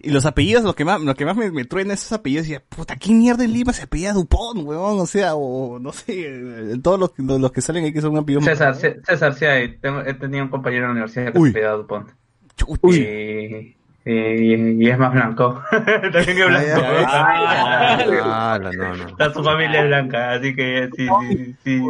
Y 0.03 0.09
los 0.11 0.25
apellidos, 0.25 0.63
los 0.63 0.75
que 0.75 0.83
más, 0.85 0.99
los 1.01 1.15
que 1.15 1.25
más 1.25 1.35
me, 1.37 1.51
me 1.51 1.65
truena 1.65 1.93
esos 1.93 2.11
apellidos, 2.11 2.45
decía, 2.47 2.63
puta, 2.67 2.95
¿qué 2.97 3.11
mierda 3.13 3.43
en 3.45 3.53
Lima 3.53 3.71
se 3.73 3.83
apellida 3.83 4.13
Dupont, 4.13 4.63
weón? 4.63 4.99
O 4.99 5.05
sea, 5.05 5.35
o 5.35 5.79
no 5.79 5.91
sé, 5.93 6.25
eh, 6.27 6.75
todos 6.83 6.99
los, 6.99 7.11
los, 7.17 7.39
los 7.39 7.51
que 7.51 7.61
salen 7.61 7.85
ahí 7.85 7.93
que 7.93 8.01
son 8.01 8.17
apellidos. 8.17 8.45
César, 8.45 8.75
C- 8.75 8.97
César, 9.05 9.33
sí 9.33 9.45
hay. 9.45 9.77
Tengo, 9.77 10.01
he 10.01 10.13
tenido 10.13 10.43
un 10.43 10.49
compañero 10.49 10.83
en 10.83 10.87
la 10.87 10.91
universidad 10.93 11.31
que 11.33 11.39
Uy. 11.39 11.51
se 11.51 11.57
apellida 11.59 11.71
Dupont. 11.77 12.09
Chucha. 12.57 12.97
Y, 12.97 13.75
y, 14.07 14.83
y 14.85 14.89
es 14.89 14.97
más 14.99 15.11
blanco. 15.13 15.61
También 15.71 16.25
que 16.37 16.45
blanco. 16.45 16.81
Ah, 17.07 18.59
no, 18.61 18.95
no. 18.95 19.33
Su 19.33 19.43
familia 19.43 19.81
es 19.81 19.87
blanca, 19.87 20.31
así 20.33 20.55
que 20.55 20.89
sí, 20.95 21.07
sí, 21.29 21.55
sí. 21.63 21.81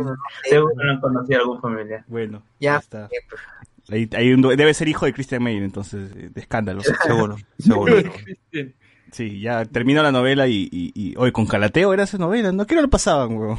Seguro 0.49 0.73
no 0.93 1.01
conocido 1.01 1.39
a 1.39 1.41
algún 1.43 1.61
familiar. 1.61 2.03
Bueno, 2.07 2.41
Ya. 2.59 2.77
está. 2.77 3.09
Ahí, 3.91 4.09
hay 4.15 4.33
un, 4.33 4.41
debe 4.41 4.73
ser 4.73 4.87
hijo 4.87 5.05
de 5.05 5.13
Christian 5.13 5.43
Meyer, 5.43 5.63
entonces, 5.63 6.09
eh, 6.15 6.29
de 6.33 6.41
escándalo. 6.41 6.81
Seguro, 7.05 7.35
seguro. 7.59 7.95
Sí, 9.11 9.39
ya 9.39 9.63
terminó 9.65 10.01
la 10.03 10.11
novela 10.11 10.47
y, 10.47 10.67
y, 10.71 10.91
y 10.93 11.13
hoy 11.17 11.31
con 11.31 11.45
Calateo 11.45 11.93
era 11.93 12.03
esa 12.03 12.17
novela, 12.17 12.51
¿no? 12.51 12.65
¿Qué 12.65 12.73
hora 12.73 12.81
lo 12.81 12.89
pasaban, 12.89 13.37
weón? 13.37 13.57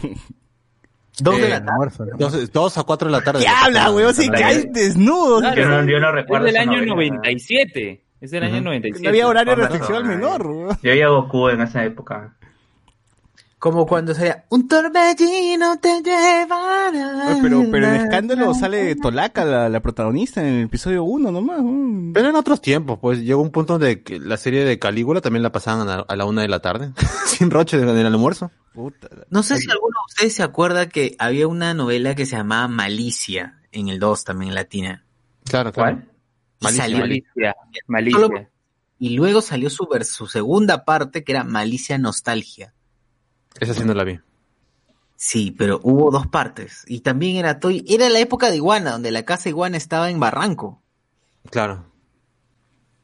Dos 1.21 1.39
de 1.41 1.47
Eh, 1.47 1.51
la 1.51 1.65
tarde. 1.65 2.11
¿no? 2.11 2.17
Dos, 2.19 2.53
dos 2.53 2.77
a 2.77 2.83
cuatro 2.83 3.09
de 3.09 3.13
la 3.13 3.23
tarde. 3.23 3.41
¿Qué 3.41 3.49
habla, 3.49 3.91
weón? 3.91 4.13
Sí, 4.15 4.29
que 4.29 4.45
hay 4.45 4.67
desnudos. 4.71 5.41
Claro. 5.41 5.57
Yo 5.63 5.69
no, 5.69 5.85
yo 5.91 6.01
no 6.01 6.09
Es 6.11 6.15
recuerdo. 6.15 6.45
del 6.47 6.57
esa 6.57 6.63
año 6.63 6.73
novela. 6.85 7.15
97. 7.17 8.05
Es 8.21 8.31
del 8.33 8.43
año 8.43 8.55
Ujú. 8.57 8.65
97. 8.65 9.03
No 9.03 9.09
había 9.09 9.29
horario 9.29 9.57
de 9.57 9.63
restricción 9.63 9.97
al 9.99 10.05
menor, 10.05 10.47
weón. 10.47 10.69
Yo 10.83 10.91
veía 10.91 11.09
Goku 11.09 11.49
en 11.49 11.61
esa 11.63 11.85
época. 11.85 12.37
Como 13.67 13.85
cuando 13.85 14.15
salía, 14.15 14.45
un 14.51 14.69
torbellino 14.69 15.77
te 15.81 16.01
llevará. 16.01 17.29
Ay, 17.33 17.39
pero, 17.43 17.65
pero 17.69 17.89
en 17.89 17.95
Escándalo 17.97 18.55
sale 18.55 18.95
Tolaca, 18.95 19.45
la, 19.45 19.69
la 19.69 19.81
protagonista, 19.81 20.41
en 20.41 20.55
el 20.55 20.65
episodio 20.67 21.03
1 21.03 21.33
nomás. 21.33 21.59
Pero 22.15 22.29
en 22.29 22.37
otros 22.37 22.61
tiempos, 22.61 23.01
pues 23.01 23.19
llegó 23.23 23.43
un 23.43 23.51
punto 23.51 23.73
donde 23.73 24.05
que 24.05 24.21
la 24.21 24.37
serie 24.37 24.65
de 24.65 24.79
Calígula 24.79 25.21
también 25.21 25.43
la 25.43 25.51
pasaban 25.51 25.89
a, 25.89 25.95
a 25.97 26.15
la 26.15 26.25
una 26.27 26.43
de 26.43 26.49
la 26.49 26.61
tarde, 26.61 26.93
sin 27.27 27.51
roche 27.51 27.77
en 27.77 27.89
el 27.89 28.07
almuerzo. 28.07 28.53
Puta. 28.73 29.09
No 29.31 29.43
sé 29.43 29.57
si 29.59 29.69
alguno 29.69 29.97
de 30.07 30.13
ustedes 30.13 30.35
se 30.35 30.45
acuerda 30.45 30.89
que 30.89 31.17
había 31.19 31.49
una 31.49 31.75
novela 31.75 32.15
que 32.15 32.25
se 32.25 32.37
llamaba 32.37 32.69
Malicia, 32.69 33.63
en 33.73 33.89
el 33.89 33.99
2 33.99 34.23
también 34.23 34.55
latina. 34.55 35.05
Claro, 35.45 35.73
claro. 35.73 35.97
¿Cuál? 35.97 36.11
Y 36.61 36.65
Malicia, 36.65 36.85
salió- 36.85 36.99
Malicia. 37.01 37.57
Malicia. 37.89 38.21
Solo- 38.21 38.49
Y 39.01 39.17
luego 39.17 39.41
salió 39.43 39.71
su, 39.71 39.89
su 40.05 40.29
segunda 40.29 40.85
parte 40.85 41.25
que 41.25 41.33
era 41.33 41.43
Malicia 41.43 41.99
Nostalgia. 41.99 42.75
Esa 43.61 43.75
sí 43.75 43.85
no 43.85 43.95
la 43.95 44.05
vi. 44.05 44.19
Sí, 45.17 45.51
pero 45.57 45.81
hubo 45.83 46.11
dos 46.11 46.27
partes. 46.27 46.85
Y 46.87 47.01
también 47.01 47.37
era 47.37 47.59
Toy, 47.59 47.85
era 47.89 48.09
la 48.11 48.19
época 48.19 48.51
de 48.51 48.57
Iguana, 48.57 48.93
donde 48.93 49.11
la 49.11 49.25
casa 49.25 49.49
Iguana 49.49 49.77
estaba 49.77 50.11
en 50.11 50.21
Barranco. 50.21 50.83
Claro. 51.51 51.87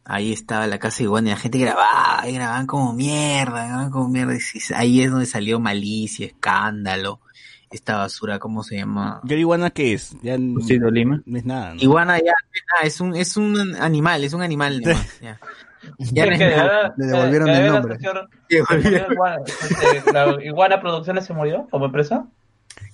Ahí 0.05 0.33
estaba 0.33 0.67
la 0.67 0.79
casa 0.79 1.03
Iguana 1.03 1.29
y 1.29 1.33
la 1.33 1.39
gente 1.39 1.59
grababa, 1.59 2.29
y 2.29 2.33
grababan 2.35 2.67
como 2.67 2.93
mierda, 2.93 3.67
grababan 3.67 3.91
como 3.91 4.09
mierda. 4.09 4.35
Y 4.35 4.39
ahí 4.75 5.01
es 5.03 5.11
donde 5.11 5.27
salió 5.27 5.61
Malicia, 5.61 6.27
Escándalo, 6.27 7.21
esta 7.71 7.97
basura, 7.97 8.39
¿cómo 8.39 8.63
se 8.65 8.77
llama? 8.77 9.21
¿Yo 9.25 9.37
iguana 9.37 9.71
qué 9.71 9.95
es? 9.95 10.15
Ya 10.23 10.35
n- 10.35 10.55
Lucido 10.55 10.91
Lima. 10.91 11.23
no 11.25 11.39
es 11.39 11.45
nada. 11.47 11.75
¿no? 11.75 11.81
Iguana 11.81 12.19
ya, 12.19 12.33
ah, 12.81 12.85
es 12.87 13.01
un, 13.01 13.15
es 13.17 13.37
un 13.39 13.77
animal, 13.77 14.25
es 14.25 14.33
un 14.35 14.43
animal 14.43 14.81
nomás, 14.85 15.21
ya. 15.21 15.39
Ya 15.99 16.27
no 16.27 16.33
es 16.33 16.39
que 16.39 16.45
de 16.45 16.57
nada. 16.57 16.69
verdad, 16.69 16.95
Le 16.97 17.07
devolvieron 17.07 17.47
de- 17.49 17.53
de 17.55 17.67
el 17.67 17.73
nombre. 17.73 17.97
señor, 17.99 18.29
Sí, 18.49 18.57
Iguana, 19.13 19.43
este, 19.47 20.13
la 20.13 20.37
Iguana 20.45 20.81
Producciones 20.81 21.25
se 21.25 21.33
murió 21.33 21.67
como 21.71 21.87
empresa. 21.87 22.25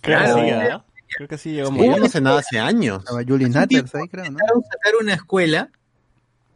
Creo 0.00 0.18
que 0.18 0.24
Claro. 0.24 0.34
sí, 0.44 0.50
¿ah? 0.50 0.84
Creo 1.16 1.28
que 1.28 1.38
sí 1.38 1.52
llegó 1.52 1.68
a 1.68 1.76
Yo 1.76 1.96
no 1.98 2.08
sé 2.08 2.20
nada 2.20 2.38
hace 2.40 2.58
años. 2.58 2.98
Estaba 3.00 3.22
Julie 3.26 3.48
Natters 3.48 3.94
ahí, 3.94 4.08
creo, 4.08 4.24
¿no? 4.30 4.38
sacar 4.38 4.94
una 5.00 5.14
escuela 5.14 5.70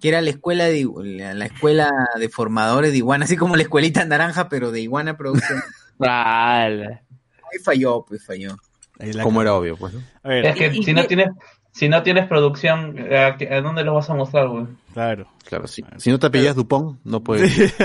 que 0.00 0.08
era 0.08 0.20
la 0.20 0.30
escuela 0.30 0.64
de 0.64 0.86
la, 0.96 1.32
la 1.34 1.44
escuela 1.46 1.90
de 2.18 2.28
formadores 2.28 2.90
de 2.90 2.98
iguana, 2.98 3.24
así 3.24 3.36
como 3.36 3.54
la 3.56 3.62
escuelita 3.62 4.04
naranja, 4.04 4.48
pero 4.48 4.70
de 4.72 4.80
iguana 4.80 5.16
producción. 5.16 5.62
Vale. 5.98 6.86
Ahí 7.52 7.58
falló, 7.64 8.04
pues 8.06 8.24
falló. 8.26 8.56
Ahí 8.98 9.12
la- 9.12 9.22
Como 9.22 9.40
era 9.42 9.54
obvio, 9.54 9.76
pues. 9.76 9.94
¿no? 9.94 10.00
A 10.24 10.28
ver, 10.28 10.46
Es 10.46 10.56
que 10.56 10.66
y- 10.74 10.82
si 10.82 10.90
y- 10.90 10.94
no 10.94 11.04
tienes, 11.06 11.28
si 11.72 11.88
no 11.88 12.02
tienes 12.02 12.28
producción, 12.28 12.96
¿a, 13.12 13.36
qué- 13.36 13.52
a 13.52 13.60
dónde 13.60 13.82
lo 13.82 13.94
vas 13.94 14.08
a 14.10 14.14
mostrar, 14.14 14.48
güey? 14.48 14.66
claro. 14.94 15.26
Claro, 15.44 15.66
sí. 15.66 15.84
Si 15.98 16.10
no 16.10 16.18
te 16.18 16.28
apellidas 16.28 16.54
Dupont, 16.56 16.98
no 17.04 17.20
puedes. 17.22 17.74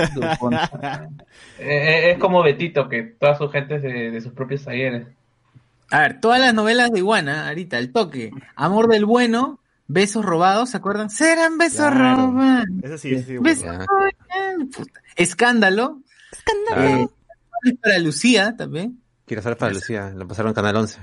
Eh, 1.58 1.60
eh, 1.60 2.10
es 2.12 2.18
como 2.18 2.42
Betito, 2.42 2.88
que 2.88 3.02
toda 3.02 3.36
su 3.36 3.48
gente 3.48 3.76
es 3.76 3.82
de, 3.82 4.10
de 4.12 4.20
sus 4.20 4.32
propios 4.32 4.64
talleres. 4.64 5.08
A 5.90 6.00
ver, 6.02 6.20
todas 6.20 6.40
las 6.40 6.54
novelas 6.54 6.90
de 6.92 6.98
iguana, 7.00 7.48
ahorita, 7.48 7.78
el 7.78 7.90
toque. 7.92 8.30
Amor 8.54 8.86
del 8.88 9.04
bueno, 9.06 9.58
besos 9.88 10.24
robados, 10.24 10.70
¿se 10.70 10.76
acuerdan? 10.76 11.10
Serán 11.10 11.58
besos 11.58 11.78
Claro. 11.90 12.28
robados. 12.28 12.64
Eso 12.82 12.98
sí, 12.98 13.14
eso 13.14 13.26
sí. 13.26 13.38
Besos 13.38 13.66
robados. 13.66 13.86
Escándalo. 15.16 15.98
Claro. 16.68 17.10
Eh, 17.64 17.74
para 17.82 17.98
Lucía 17.98 18.54
también. 18.56 19.00
Quiero 19.26 19.40
hacer 19.40 19.56
para 19.56 19.72
Lucía, 19.72 20.10
lo 20.14 20.28
pasaron 20.28 20.50
en 20.50 20.54
Canal 20.54 20.76
11. 20.76 21.00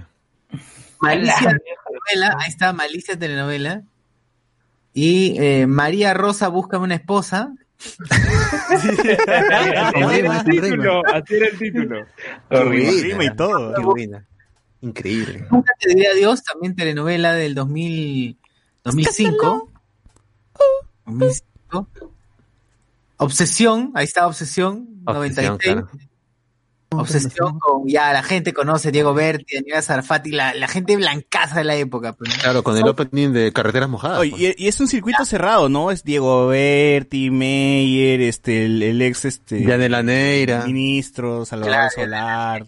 Malicia 1.05 1.57
telenovela, 1.57 2.37
ahí 2.39 2.49
está, 2.49 2.73
Malicia 2.73 3.19
telenovela. 3.19 3.83
Y 4.93 5.37
eh, 5.39 5.67
María 5.67 6.13
Rosa 6.13 6.47
busca 6.47 6.77
una 6.77 6.95
esposa. 6.95 7.53
Así 8.69 8.89
era 10.19 10.37
el 10.37 10.43
título, 10.45 11.01
así 11.05 11.35
era 11.35 11.47
el 11.47 11.57
título. 11.59 12.05
Horrible. 12.49 13.01
Rima 13.03 13.25
y 13.25 13.35
todo. 13.35 13.73
Qué 13.75 13.81
buena. 13.81 14.25
Increíble. 14.81 15.45
Nunca 15.51 15.73
te 15.79 15.93
diré 15.93 16.07
adiós, 16.07 16.41
también 16.43 16.75
telenovela 16.75 17.33
del 17.33 17.53
2000, 17.53 18.37
2005. 18.83 19.71
2005. 21.05 21.89
Obsesión, 23.17 23.91
ahí 23.95 24.05
está 24.05 24.27
Obsesión, 24.27 24.87
Obsesión, 25.05 25.57
96. 25.57 25.57
claro. 25.59 25.89
Obsesión 26.89 27.59
con, 27.59 27.87
ya 27.87 28.13
la 28.13 28.23
gente 28.23 28.53
conoce 28.53 28.91
Diego 28.91 29.13
Berti, 29.13 29.55
Daniela 29.55 29.81
Zarfati, 29.81 30.31
la, 30.31 30.53
la 30.53 30.67
gente 30.67 30.95
blancaza 30.95 31.57
de 31.57 31.63
la 31.65 31.75
época. 31.75 32.13
pues, 32.13 32.29
¿no? 32.29 32.41
Claro, 32.41 32.63
con 32.63 32.77
el 32.77 32.87
opening 32.87 33.31
de 33.33 33.51
Carreteras 33.51 33.89
Mojadas. 33.89 34.19
Oye, 34.19 34.31
pues. 34.31 34.55
y, 34.57 34.63
y 34.65 34.67
es 34.67 34.79
un 34.79 34.87
circuito 34.87 35.25
cerrado, 35.25 35.67
¿no? 35.67 35.91
Es 35.91 36.03
Diego 36.03 36.47
Berti, 36.47 37.31
Meyer, 37.31 38.21
este, 38.21 38.65
el, 38.65 38.81
el 38.83 39.01
ex, 39.01 39.25
este, 39.25 39.63
Yanela 39.63 40.03
Neira, 40.03 40.65
ministro, 40.65 41.43
Salvador 41.45 41.73
Claro. 41.73 41.91
Solar. 41.95 42.65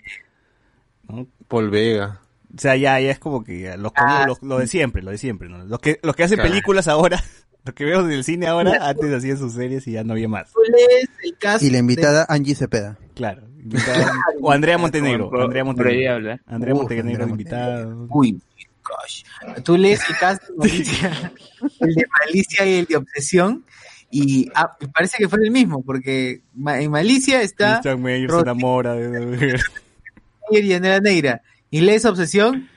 ¿no? 1.07 1.27
Paul 1.47 1.69
Vega. 1.69 2.19
O 2.55 2.59
sea, 2.59 2.75
ya, 2.75 2.99
ya 2.99 3.11
es 3.11 3.19
como 3.19 3.43
que 3.43 3.75
los, 3.77 3.91
Ah, 3.95 4.25
los- 4.27 4.41
lo 4.41 4.57
de 4.57 4.67
siempre, 4.67 5.01
lo 5.03 5.11
de 5.11 5.17
siempre, 5.17 5.47
¿no? 5.47 5.63
Los 5.65 5.79
que, 5.79 5.99
los 6.01 6.15
que 6.15 6.23
hacen 6.23 6.37
Claro. 6.37 6.49
películas 6.49 6.87
ahora, 6.87 7.23
los 7.65 7.75
que 7.75 7.85
vemos 7.85 8.05
en 8.05 8.11
el 8.11 8.23
cine 8.23 8.47
ahora, 8.47 8.71
antes 8.89 9.13
hacían 9.13 9.37
sus 9.37 9.53
series 9.53 9.87
y 9.87 9.91
ya 9.93 10.03
no 10.03 10.13
había 10.13 10.27
más. 10.27 10.51
¿Cuál 10.51 10.73
es 11.01 11.09
el 11.23 11.37
caso 11.37 11.63
Y 11.63 11.69
la 11.69 11.73
de- 11.73 11.79
invitada 11.79 12.25
Angie 12.27 12.55
Cepeda. 12.55 12.97
Claro. 13.15 13.46
O 14.41 14.51
Andrea 14.51 14.77
Montenegro. 14.77 15.29
Por- 15.29 15.41
Andrea 15.41 15.63
Montenegro. 15.63 16.13
habla. 16.13 16.41
Andrea 16.45 16.73
Uf, 16.73 16.81
Montenegro 16.81 17.09
Andrea 17.11 17.27
invitada. 17.29 17.87
Uy, 18.09 18.39
gosh. 18.83 19.23
Tú 19.63 19.77
lees 19.77 19.99
el 20.09 20.15
caso 20.17 20.41
de 20.57 20.57
Malicia, 20.57 21.33
el 21.79 21.95
de 21.95 22.05
Malicia 22.19 22.65
y 22.65 22.73
el 22.79 22.85
de 22.85 22.95
Obsesión, 22.97 23.65
y 24.09 24.49
ah, 24.55 24.77
parece 24.93 25.17
que 25.17 25.27
fue 25.27 25.39
el 25.43 25.51
mismo, 25.51 25.83
porque 25.83 26.41
en 26.65 26.91
Malicia 26.91 27.41
está 27.41 27.73
Christian 27.73 28.01
Meyer 28.01 28.29
se 28.31 28.39
enamora 28.39 28.93
de... 28.93 29.59
Y 30.49 30.69
Daniela 30.69 31.01
Neira, 31.01 31.41
y 31.69 31.81
lees 31.81 32.05
Obsesión, 32.05 32.69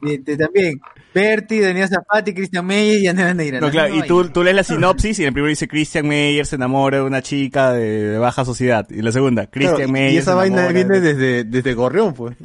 este, 0.00 0.38
también 0.38 0.80
Berti, 1.12 1.58
Daniela 1.60 1.88
Zapati, 1.88 2.32
Cristian 2.32 2.64
Meyer 2.64 3.00
y 3.00 3.06
Daniela 3.06 3.34
Neira. 3.34 3.60
No, 3.60 3.66
La 3.66 3.72
claro, 3.72 3.94
y 3.96 4.02
tú, 4.06 4.28
tú 4.28 4.44
lees 4.44 4.54
la 4.54 4.62
sinopsis 4.62 5.18
y 5.18 5.22
en 5.22 5.28
el 5.28 5.32
primero 5.32 5.48
dice 5.48 5.66
Christian 5.66 6.06
Meyer 6.06 6.46
se 6.46 6.54
enamora 6.56 6.98
de 6.98 7.02
una 7.02 7.20
chica 7.20 7.72
de, 7.72 8.10
de 8.10 8.18
baja 8.18 8.44
sociedad. 8.44 8.86
Y 8.90 9.00
en 9.00 9.04
la 9.04 9.12
segunda, 9.12 9.46
Christian 9.48 9.74
Claro, 9.76 9.88
y- 9.88 9.92
Meyer 9.92 10.12
y 10.12 10.16
esa 10.18 10.30
se 10.32 10.36
vaina 10.36 10.68
viene 10.68 11.00
de- 11.00 11.14
desde, 11.14 11.44
desde 11.44 11.74
Gorrión, 11.74 12.14
pues. 12.14 12.36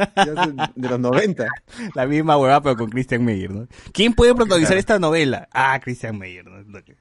De 0.76 0.90
los 0.90 1.00
90. 1.00 1.46
La 1.96 2.08
misma 2.08 2.38
huevada, 2.38 2.62
pero 2.62 2.76
con 2.76 2.90
Christian 2.90 3.24
Meyer, 3.24 3.52
¿no? 3.52 3.68
¿Quién 3.94 4.14
puede 4.14 4.34
protagonizar 4.34 4.78
esta 4.78 4.98
novela? 4.98 5.48
Ah, 5.52 5.80
Christian 5.84 6.18
Meyer, 6.18 6.46
¿no? 6.46 6.60
Es 6.60 6.68
lo 6.68 6.84
que- 6.84 6.96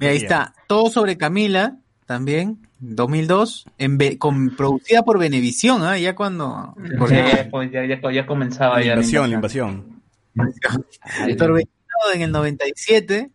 Y 0.00 0.04
ahí 0.06 0.16
está, 0.16 0.54
todo 0.66 0.90
sobre 0.90 1.16
Camila, 1.16 1.76
también, 2.06 2.66
2002, 2.80 3.66
en 3.78 3.98
con, 4.18 4.56
producida 4.56 5.02
por 5.04 5.18
Venevisión, 5.20 5.84
¿ah? 5.84 5.96
ya 5.98 6.16
cuando... 6.16 6.74
porque- 6.98 7.14
Ya, 7.14 7.48
pues, 7.48 7.70
ya, 7.70 7.84
ya, 7.86 8.00
ya 8.12 8.26
comenzaba 8.26 8.78
La 8.80 8.84
ya 8.84 8.92
invasión, 8.94 9.30
la 9.30 9.36
invasión. 9.36 9.99
Torventado 11.36 12.12
en 12.14 12.22
el 12.22 12.32
97 12.32 13.30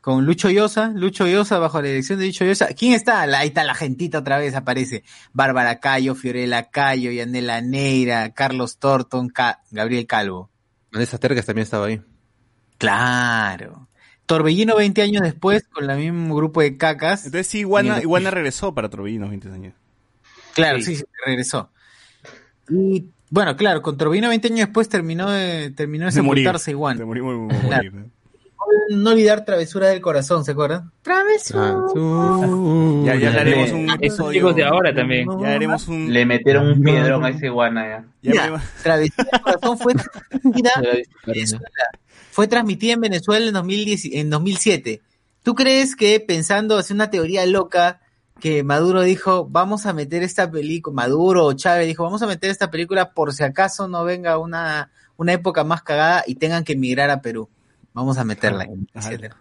con 0.00 0.24
Lucho 0.24 0.48
Llosa, 0.50 0.88
Lucho 0.94 1.26
Llosa 1.26 1.58
bajo 1.58 1.80
la 1.82 1.88
dirección 1.88 2.18
de 2.18 2.26
Lucho 2.26 2.44
Llosa. 2.44 2.68
¿Quién 2.68 2.94
está? 2.94 3.26
La- 3.26 3.40
ahí 3.40 3.48
está 3.48 3.64
la 3.64 3.74
gentita 3.74 4.18
otra 4.18 4.38
vez, 4.38 4.54
aparece 4.54 5.04
Bárbara 5.32 5.78
Cayo, 5.78 6.14
Fiorella 6.14 6.70
Cayo, 6.70 7.10
Yanela 7.10 7.60
Neira, 7.60 8.32
Carlos 8.32 8.78
Torton, 8.78 9.28
Ca- 9.28 9.60
Gabriel 9.70 10.06
Calvo. 10.06 10.50
Vanessa 10.92 11.18
Tergas 11.18 11.44
también 11.46 11.64
estaba 11.64 11.86
ahí. 11.86 12.00
Claro. 12.78 13.88
Torbellino 14.26 14.76
20 14.76 15.02
años 15.02 15.22
después 15.22 15.64
con 15.68 15.88
el 15.90 15.98
mismo 15.98 16.34
grupo 16.36 16.60
de 16.62 16.76
cacas. 16.76 17.26
Entonces 17.26 17.46
sí, 17.48 17.58
Iguana. 17.60 18.00
Iguana 18.00 18.30
regresó 18.30 18.74
para 18.74 18.88
Torbellino 18.88 19.28
20 19.28 19.48
años. 19.50 19.74
Claro, 20.54 20.78
Sí. 20.78 20.84
sí, 20.84 20.96
sí, 20.96 21.04
regresó. 21.26 21.70
Y 22.68 23.06
bueno, 23.30 23.56
claro, 23.56 23.80
con 23.82 23.96
Torbellino 23.96 24.28
20 24.28 24.48
años 24.48 24.58
después 24.66 24.88
terminó 24.88 25.30
de, 25.30 25.70
terminó 25.70 26.06
de 26.06 26.12
De 26.12 26.22
morir. 26.22 26.44
sepultarse 26.44 26.70
igual. 26.72 26.98
De 26.98 27.04
morir, 27.04 27.22
morir, 27.22 27.38
morir, 27.40 27.60
Claro. 27.66 27.90
¿no? 27.92 28.10
No 28.90 29.10
olvidar 29.10 29.44
Travesura 29.44 29.88
del 29.88 30.00
Corazón, 30.00 30.44
¿se 30.44 30.52
acuerdan? 30.52 30.90
Travesura. 31.02 31.76
Ya, 33.04 33.14
ya 33.16 33.30
le 33.30 33.40
haremos 33.40 33.70
un 33.72 33.84
Esos 33.84 33.94
episodio. 33.96 34.32
chicos 34.32 34.56
de 34.56 34.64
ahora 34.64 34.94
también. 34.94 35.26
Ya 35.40 35.54
haremos 35.54 35.88
un... 35.88 36.12
Le 36.12 36.26
metieron 36.26 36.66
un 36.68 36.82
piedrón 36.82 37.24
a 37.24 37.30
ese 37.30 37.46
iguana 37.46 38.04
ya. 38.22 38.32
ya 38.34 38.62
Travesura 38.82 39.24
del 39.32 39.40
Corazón 39.42 39.78
fue 39.78 39.94
transmitida, 39.94 40.70
en. 40.82 41.02
Venezuela. 41.26 41.64
fue 42.30 42.48
transmitida 42.48 42.92
en 42.94 43.00
Venezuela 43.00 43.46
en, 43.46 43.54
2010, 43.54 44.04
en 44.12 44.30
2007. 44.30 45.00
¿Tú 45.42 45.54
crees 45.54 45.96
que 45.96 46.20
pensando, 46.20 46.76
hacer 46.76 46.94
una 46.94 47.10
teoría 47.10 47.46
loca, 47.46 48.00
que 48.40 48.64
Maduro 48.64 49.02
dijo, 49.02 49.46
vamos 49.48 49.86
a 49.86 49.92
meter 49.92 50.22
esta 50.22 50.50
película, 50.50 50.94
Maduro 50.94 51.46
o 51.46 51.52
Chávez 51.52 51.86
dijo, 51.86 52.02
vamos 52.02 52.22
a 52.22 52.26
meter 52.26 52.50
esta 52.50 52.70
película 52.70 53.12
por 53.12 53.32
si 53.32 53.44
acaso 53.44 53.86
no 53.86 54.02
venga 54.04 54.38
una, 54.38 54.90
una 55.16 55.32
época 55.32 55.62
más 55.62 55.82
cagada 55.82 56.24
y 56.26 56.34
tengan 56.34 56.64
que 56.64 56.72
emigrar 56.72 57.10
a 57.10 57.20
Perú? 57.22 57.48
Vamos 57.92 58.18
a 58.18 58.24
meterla. 58.24 58.64
ahí, 58.64 58.86
etcétera. 58.94 59.36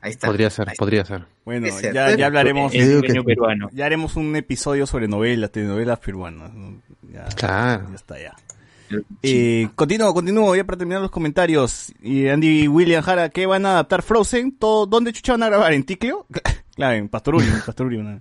Ahí 0.00 0.10
está. 0.10 0.26
Podría 0.26 0.50
ser, 0.50 0.72
podría 0.76 1.04
ser. 1.04 1.24
Bueno, 1.46 1.66
ser, 1.70 1.94
ya, 1.94 2.14
ya 2.14 2.26
hablaremos... 2.26 2.74
El 2.74 3.02
peruano. 3.24 3.70
Ya 3.72 3.86
haremos 3.86 4.16
un 4.16 4.36
episodio 4.36 4.86
sobre 4.86 5.08
novelas, 5.08 5.50
telenovelas 5.50 5.98
peruanas. 5.98 6.50
Ya, 7.10 7.24
Claro. 7.36 7.86
ya 7.88 7.94
está, 7.94 8.20
ya. 8.20 8.34
Eh, 9.22 9.68
continúo, 9.74 10.12
continúo, 10.12 10.54
ya 10.54 10.64
para 10.64 10.78
terminar 10.78 11.00
los 11.00 11.10
comentarios. 11.10 11.92
Y 12.02 12.28
Andy 12.28 12.68
William 12.68 13.02
Jara, 13.02 13.30
¿qué 13.30 13.46
van 13.46 13.64
a 13.66 13.72
adaptar 13.72 14.02
Frozen? 14.02 14.56
¿Todo, 14.58 14.86
¿Dónde 14.86 15.12
chucha 15.12 15.32
van 15.32 15.42
a 15.44 15.46
grabar? 15.48 15.72
¿En 15.72 15.84
Ticlio? 15.84 16.26
claro, 16.74 16.96
en 16.96 17.08
Pastoruli, 17.08 17.46
en 17.46 17.60
Pastoruli. 17.64 17.98
¿no? 18.02 18.20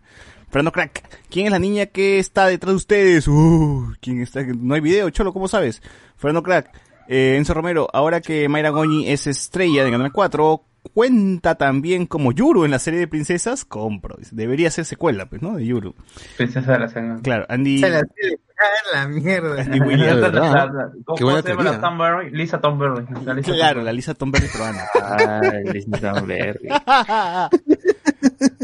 Fernando 0.49 0.71
Crack, 0.71 1.03
¿quién 1.29 1.47
es 1.47 1.51
la 1.51 1.59
niña 1.59 1.87
que 1.87 2.19
está 2.19 2.45
detrás 2.47 2.71
de 2.73 2.77
ustedes? 2.77 3.27
Uh, 3.27 3.93
¿quién 3.99 4.21
está? 4.21 4.41
No 4.43 4.75
hay 4.75 4.81
video, 4.81 5.09
Cholo, 5.09 5.33
¿cómo 5.33 5.47
sabes? 5.47 5.81
Fernando 6.15 6.43
Crack, 6.43 6.69
eh, 7.07 7.35
Enzo 7.37 7.53
Romero, 7.53 7.87
ahora 7.91 8.21
que 8.21 8.47
Mayra 8.49 8.69
Goñi 8.69 9.09
es 9.09 9.25
estrella 9.27 9.83
de 9.83 9.89
Canal 9.91 10.11
4, 10.11 10.63
cuenta 10.93 11.55
también 11.55 12.05
como 12.05 12.31
Yuru 12.33 12.65
en 12.65 12.71
la 12.71 12.77
serie 12.79 12.99
de 12.99 13.07
princesas, 13.07 13.65
compro. 13.65 14.15
Debería 14.31 14.69
ser 14.69 14.85
secuela, 14.85 15.25
pues, 15.25 15.41
¿no? 15.41 15.55
De 15.55 15.65
Yuru. 15.65 15.95
Princesa 16.37 16.73
de 16.73 16.79
la 16.79 16.87
selva. 16.87 17.19
Claro, 17.23 17.45
Andy, 17.49 17.79
Se 17.79 17.89
la 17.89 18.01
la 18.93 19.07
mierda. 19.07 19.61
Andy 19.61 19.79
William. 19.79 20.15
de 20.15 20.21
verdad. 20.21 20.53
La- 20.53 20.65
la- 20.71 20.91
¿Cómo 21.03 21.17
Qué 21.17 21.23
buena 21.23 21.41
se 21.41 21.49
llama 21.49 21.63
la. 21.63 21.81
Thunberry? 21.81 22.29
Lisa. 22.31 22.61
La 23.25 23.33
Lisa 23.33 23.51
Claro, 23.53 23.81
la 23.81 23.91
Lisa 23.91 24.13
Tomberry 24.13 24.47
peruana. 24.47 24.83
Ay, 25.41 25.63
Lisa 25.73 26.13
Berry. 26.21 26.69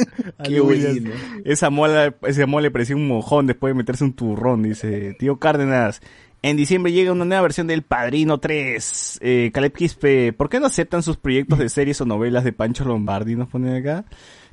Qué 0.43 0.59
bueno. 0.59 1.11
Esa 1.45 1.69
mola, 1.69 2.13
ese 2.23 2.45
mole 2.45 2.71
parecía 2.71 2.95
un 2.95 3.07
mojón 3.07 3.47
después 3.47 3.71
de 3.71 3.77
meterse 3.77 4.03
un 4.03 4.13
turrón, 4.13 4.63
dice 4.63 5.15
tío 5.19 5.37
Cárdenas. 5.37 6.01
En 6.41 6.55
diciembre 6.55 6.93
llega 6.93 7.11
una 7.11 7.25
nueva 7.25 7.41
versión 7.41 7.67
del 7.67 7.81
Padrino 7.81 8.37
3. 8.37 9.19
Eh, 9.21 9.51
Caleb 9.53 9.73
Quispe, 9.73 10.31
¿por 10.31 10.47
qué 10.49 10.59
no 10.61 10.67
aceptan 10.67 11.03
sus 11.03 11.17
proyectos 11.17 11.59
de 11.59 11.67
series 11.67 11.99
o 11.99 12.05
novelas 12.05 12.45
de 12.45 12.53
Pancho 12.53 12.85
Lombardi? 12.85 13.35
Nos 13.35 13.49
ponen 13.49 13.75
acá. 13.75 14.05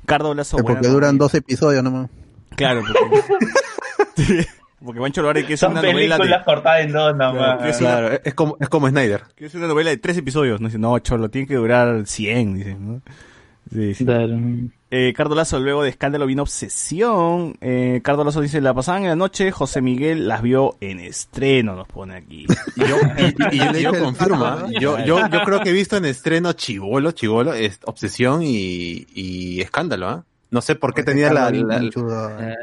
Cardo 0.05 0.33
Lazo. 0.33 0.57
porque 0.57 0.73
buena 0.73 0.89
duran 0.89 1.09
novela. 1.11 1.23
dos 1.23 1.33
episodios 1.35 1.83
nomás. 1.83 2.09
Claro, 2.57 2.81
porque, 2.81 3.25
porque 4.83 4.99
Pancho 4.99 5.21
Lombardi 5.21 5.45
que 5.45 5.53
es 5.53 5.59
Son 5.61 5.71
una 5.71 5.81
novela 5.81 6.17
películas 6.17 6.39
de, 6.39 6.45
cortadas 6.45 6.81
en 6.81 6.91
dos 6.91 7.13
Claro, 7.13 7.33
nomás. 7.33 7.61
que 7.63 7.69
es 7.69 7.79
una- 7.81 7.89
Claro, 7.89 8.19
es 8.23 8.33
como, 8.33 8.57
es 8.59 8.69
como 8.69 8.89
Snyder. 8.89 9.23
que 9.35 9.45
es 9.45 9.55
una 9.55 9.67
novela 9.67 9.89
de 9.89 9.97
tres 9.97 10.17
episodios. 10.17 10.59
No 10.59 10.67
dice, 10.67 10.79
no, 10.79 10.99
cholo, 10.99 11.29
tiene 11.29 11.47
que 11.47 11.55
durar 11.55 12.05
100, 12.05 12.53
dice, 12.55 12.75
¿no? 12.75 13.01
Sí, 13.71 13.93
sí. 13.93 14.05
Claro. 14.05 14.37
Eh, 14.89 15.13
Cardo 15.15 15.35
Lazo, 15.35 15.59
luego 15.59 15.83
de 15.83 15.89
escándalo 15.89 16.25
vino 16.25 16.43
obsesión. 16.43 17.57
Eh, 17.61 17.99
Cardo 18.03 18.23
Lazo 18.23 18.39
dice, 18.41 18.61
la 18.61 18.73
pasaban 18.73 19.03
en 19.03 19.09
la 19.09 19.15
noche, 19.15 19.51
José 19.51 19.81
Miguel 19.81 20.27
las 20.27 20.41
vio 20.41 20.75
en 20.79 20.99
estreno, 20.99 21.75
nos 21.75 21.87
pone 21.87 22.15
aquí. 22.15 22.45
Y 22.75 22.79
yo, 22.87 22.95
y, 23.51 23.57
yo, 23.57 23.71
Le 23.73 23.81
yo. 23.81 23.91
¿no? 23.91 24.71
yo, 24.79 24.99
yo, 25.05 25.19
yo 25.29 25.41
creo 25.43 25.59
que 25.61 25.69
he 25.71 25.73
visto 25.73 25.97
en 25.97 26.05
estreno 26.05 26.53
Chivolo, 26.53 27.11
Chivolo, 27.11 27.53
es 27.53 27.79
Obsesión 27.85 28.41
y, 28.43 29.05
y 29.13 29.59
Escándalo, 29.61 30.07
¿ah? 30.07 30.23
No 30.49 30.61
sé 30.61 30.75
por 30.75 30.93
qué 30.93 31.03
tenía 31.03 31.33
la, 31.33 31.51
la- 31.51 31.81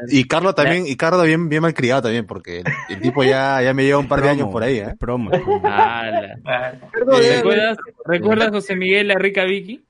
y 0.09 0.23
Carlos 0.23 0.55
también, 0.55 0.87
y 0.87 0.95
Carlos 0.95 1.23
bien, 1.27 1.49
bien 1.49 1.61
malcriado 1.61 2.01
también, 2.01 2.25
porque 2.25 2.61
el, 2.61 2.65
el 2.89 2.99
tipo 2.99 3.23
ya, 3.23 3.61
ya 3.61 3.75
me 3.75 3.83
lleva 3.83 3.99
un 3.99 4.07
par 4.07 4.23
de 4.23 4.29
años 4.29 4.49
por 4.49 4.63
ahí, 4.63 4.79
¿eh? 4.79 4.95
Promo. 4.99 5.29
Ah, 5.63 6.09
Eh, 6.09 7.35
¿Recuerdas, 7.37 7.77
¿Recuerdas 8.05 8.49
José 8.49 8.75
Miguel 8.75 9.09
la 9.09 9.19
rica 9.19 9.43
Vicky? 9.43 9.83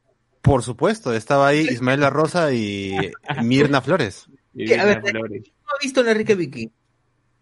Por 0.46 0.62
supuesto, 0.62 1.12
estaba 1.12 1.48
ahí 1.48 1.62
Ismael 1.62 2.00
La 2.00 2.12
Rosa 2.12 2.54
y 2.54 2.96
Mirna 3.44 3.82
Flores. 3.82 4.28
Y. 4.54 4.72
A 4.74 4.86
ver. 4.86 5.02
No 5.14 5.26
he 5.26 5.84
visto 5.84 6.04
la 6.04 6.12
Enrique 6.12 6.36
Vicky. 6.36 6.72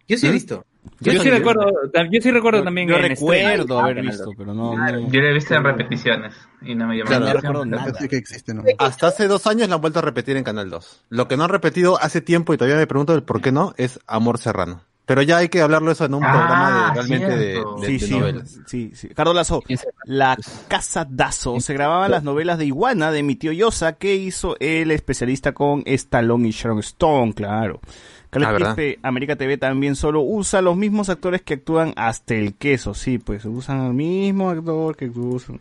Yo 0.08 0.18
sí 0.18 0.28
he 0.28 0.30
¿Mm? 0.30 0.34
visto. 0.34 0.66
Yo, 1.00 1.14
sí 1.22 1.30
recuerdo, 1.30 1.66
yo 2.12 2.22
sí 2.22 2.30
recuerdo 2.32 2.62
también 2.62 2.90
Yo 2.90 2.98
en 2.98 3.04
recuerdo 3.04 3.80
haber 3.80 4.02
visto, 4.02 4.32
pero 4.38 4.54
no, 4.54 4.76
no, 4.76 5.10
Yo 5.10 5.22
la 5.22 5.30
he 5.30 5.34
visto 5.34 5.56
en 5.56 5.64
repeticiones 5.64 6.36
y 6.62 6.76
no 6.76 6.88
me 6.88 6.98
llamó 6.98 7.08
Claro, 7.08 7.26
la 7.26 7.32
no 7.34 7.38
atención. 7.40 7.54
recuerdo 7.54 7.66
nada. 7.66 7.92
Así 7.98 8.08
que 8.10 8.18
existe, 8.18 8.54
¿no? 8.54 8.64
Hasta 8.80 9.08
hace 9.08 9.28
dos 9.28 9.48
años 9.48 9.70
la 9.70 9.76
han 9.76 9.82
vuelto 9.82 10.00
a 10.00 10.02
repetir 10.02 10.36
en 10.36 10.44
Canal 10.44 10.70
2. 10.70 11.06
Lo 11.10 11.28
que 11.30 11.38
no 11.38 11.46
han 11.46 11.50
repetido 11.52 11.98
hace 12.02 12.20
tiempo 12.20 12.54
y 12.54 12.58
todavía 12.58 12.78
me 12.78 12.88
pregunto 12.88 13.14
el 13.16 13.24
por 13.24 13.42
qué 13.42 13.52
no, 13.54 13.74
es 13.78 14.00
Amor 14.08 14.40
Serrano. 14.40 14.84
Pero 15.06 15.22
ya 15.22 15.38
hay 15.38 15.50
que 15.50 15.62
hablarlo 15.62 15.92
eso 15.92 16.06
en 16.06 16.14
un 16.14 16.24
Ah, 16.24 16.32
programa 16.32 16.72
de, 16.72 16.94
realmente 16.94 17.38
de, 17.38 17.52
cierto. 17.54 17.76
de- 17.82 17.88
Sí, 17.88 17.94
de 17.98 18.00
sí, 18.08 18.20
novelas. 18.20 18.60
sí, 18.68 18.92
sí. 18.96 19.08
Cardo 19.10 19.34
Lazo, 19.34 19.62
La 20.06 20.38
Casa 20.70 21.06
Dazo. 21.10 21.60
Se 21.60 21.74
grababan 21.74 22.10
las 22.10 22.24
novelas 22.24 22.58
de 22.58 22.66
Iguana 22.66 23.12
de 23.12 23.22
mi 23.22 23.36
tío 23.36 23.52
Yosa, 23.52 23.94
que 23.98 24.16
hizo 24.16 24.56
el 24.62 24.92
especialista 24.92 25.52
con 25.54 25.84
Stallone 25.86 26.48
y 26.48 26.52
Sharon 26.52 26.80
Stone, 26.80 27.34
claro. 27.34 27.82
Carlos 28.30 28.64
Ah, 28.66 28.76
América 29.04 29.36
TV 29.36 29.58
también 29.58 29.96
solo 29.96 30.22
usa 30.22 30.62
los 30.62 30.76
mismos 30.78 31.10
actores 31.10 31.42
que 31.44 31.56
actúan 31.56 31.94
hasta 31.98 32.34
el 32.36 32.56
queso, 32.56 32.94
sí, 32.96 33.18
pues 33.20 33.44
usan 33.46 33.82
al 33.82 33.94
mismo 33.94 34.50
actor 34.50 34.96
que 34.96 35.08
usan. 35.10 35.60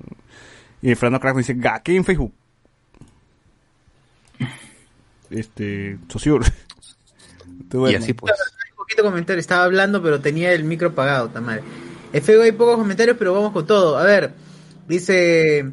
Y 0.81 0.95
Fernando 0.95 1.21
Crack 1.21 1.37
dice, 1.37 1.55
ga, 1.55 1.81
¿qué 1.83 1.97
en 1.97 2.05
Facebook? 2.05 2.33
Este, 5.31 5.99
Sociur. 6.09 6.45
Y 7.91 7.95
así 7.95 8.13
pues. 8.13 8.33
Poquito 8.83 9.05
comentario, 9.05 9.39
estaba 9.39 9.63
hablando, 9.63 10.03
pero 10.03 10.21
tenía 10.21 10.53
el 10.53 10.65
micro 10.65 10.89
apagado, 10.89 11.29
tamar. 11.29 11.63
Es 12.13 12.25
feo, 12.25 12.43
hay 12.43 12.51
pocos 12.51 12.77
comentarios, 12.77 13.17
pero 13.17 13.33
vamos 13.33 13.53
con 13.53 13.65
todo. 13.65 13.97
A 13.97 14.03
ver, 14.03 14.33
dice 14.89 15.71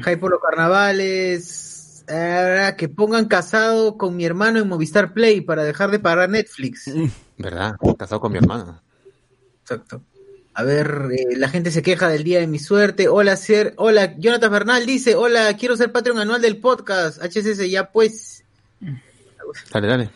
Jai 0.00 0.16
por 0.16 0.32
los 0.32 0.40
carnavales. 0.40 2.04
ah, 2.08 2.74
que 2.76 2.88
pongan 2.88 3.26
casado 3.26 3.96
con 3.96 4.16
mi 4.16 4.24
hermano 4.24 4.58
en 4.58 4.66
Movistar 4.66 5.12
Play 5.14 5.40
para 5.40 5.62
dejar 5.62 5.92
de 5.92 6.00
pagar 6.00 6.28
Netflix. 6.30 6.90
¿Verdad? 7.36 7.76
Casado 7.96 8.20
con 8.20 8.32
mi 8.32 8.38
hermana. 8.38 8.82
Exacto. 9.62 10.02
A 10.54 10.64
ver, 10.64 11.10
eh, 11.16 11.36
la 11.36 11.48
gente 11.48 11.70
se 11.70 11.82
queja 11.82 12.08
del 12.08 12.24
día 12.24 12.40
de 12.40 12.48
mi 12.48 12.58
suerte. 12.58 13.06
Hola, 13.06 13.36
ser, 13.36 13.74
hola, 13.76 14.16
Jonathan 14.18 14.50
Bernal 14.50 14.84
dice, 14.84 15.14
hola, 15.14 15.56
quiero 15.56 15.76
ser 15.76 15.92
Patreon 15.92 16.18
anual 16.18 16.42
del 16.42 16.56
podcast. 16.56 17.22
HCS, 17.22 17.70
ya 17.70 17.92
pues, 17.92 18.42
Dale, 19.72 19.86
dale. 19.86 20.10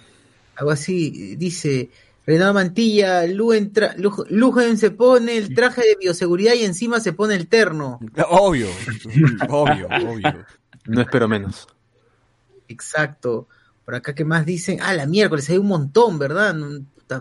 algo 0.56 0.72
así, 0.72 1.36
dice, 1.36 1.90
Renato 2.24 2.54
Mantilla, 2.54 3.26
Luen, 3.26 3.72
tra- 3.72 3.96
Lu- 3.96 4.24
Lujen 4.28 4.78
se 4.78 4.90
pone 4.92 5.36
el 5.36 5.54
traje 5.54 5.80
de 5.82 5.96
bioseguridad 6.00 6.54
y 6.54 6.64
encima 6.64 7.00
se 7.00 7.12
pone 7.12 7.34
el 7.34 7.48
terno. 7.48 7.98
Obvio, 8.28 8.68
obvio, 9.48 9.88
obvio. 10.08 10.44
No 10.86 11.00
espero 11.00 11.26
menos. 11.28 11.66
Exacto. 12.68 13.48
Por 13.84 13.94
acá, 13.96 14.14
¿qué 14.14 14.24
más 14.24 14.46
dicen? 14.46 14.78
Ah, 14.82 14.94
la 14.94 15.06
miércoles, 15.06 15.48
hay 15.50 15.58
un 15.58 15.66
montón, 15.66 16.18
¿verdad? 16.18 16.54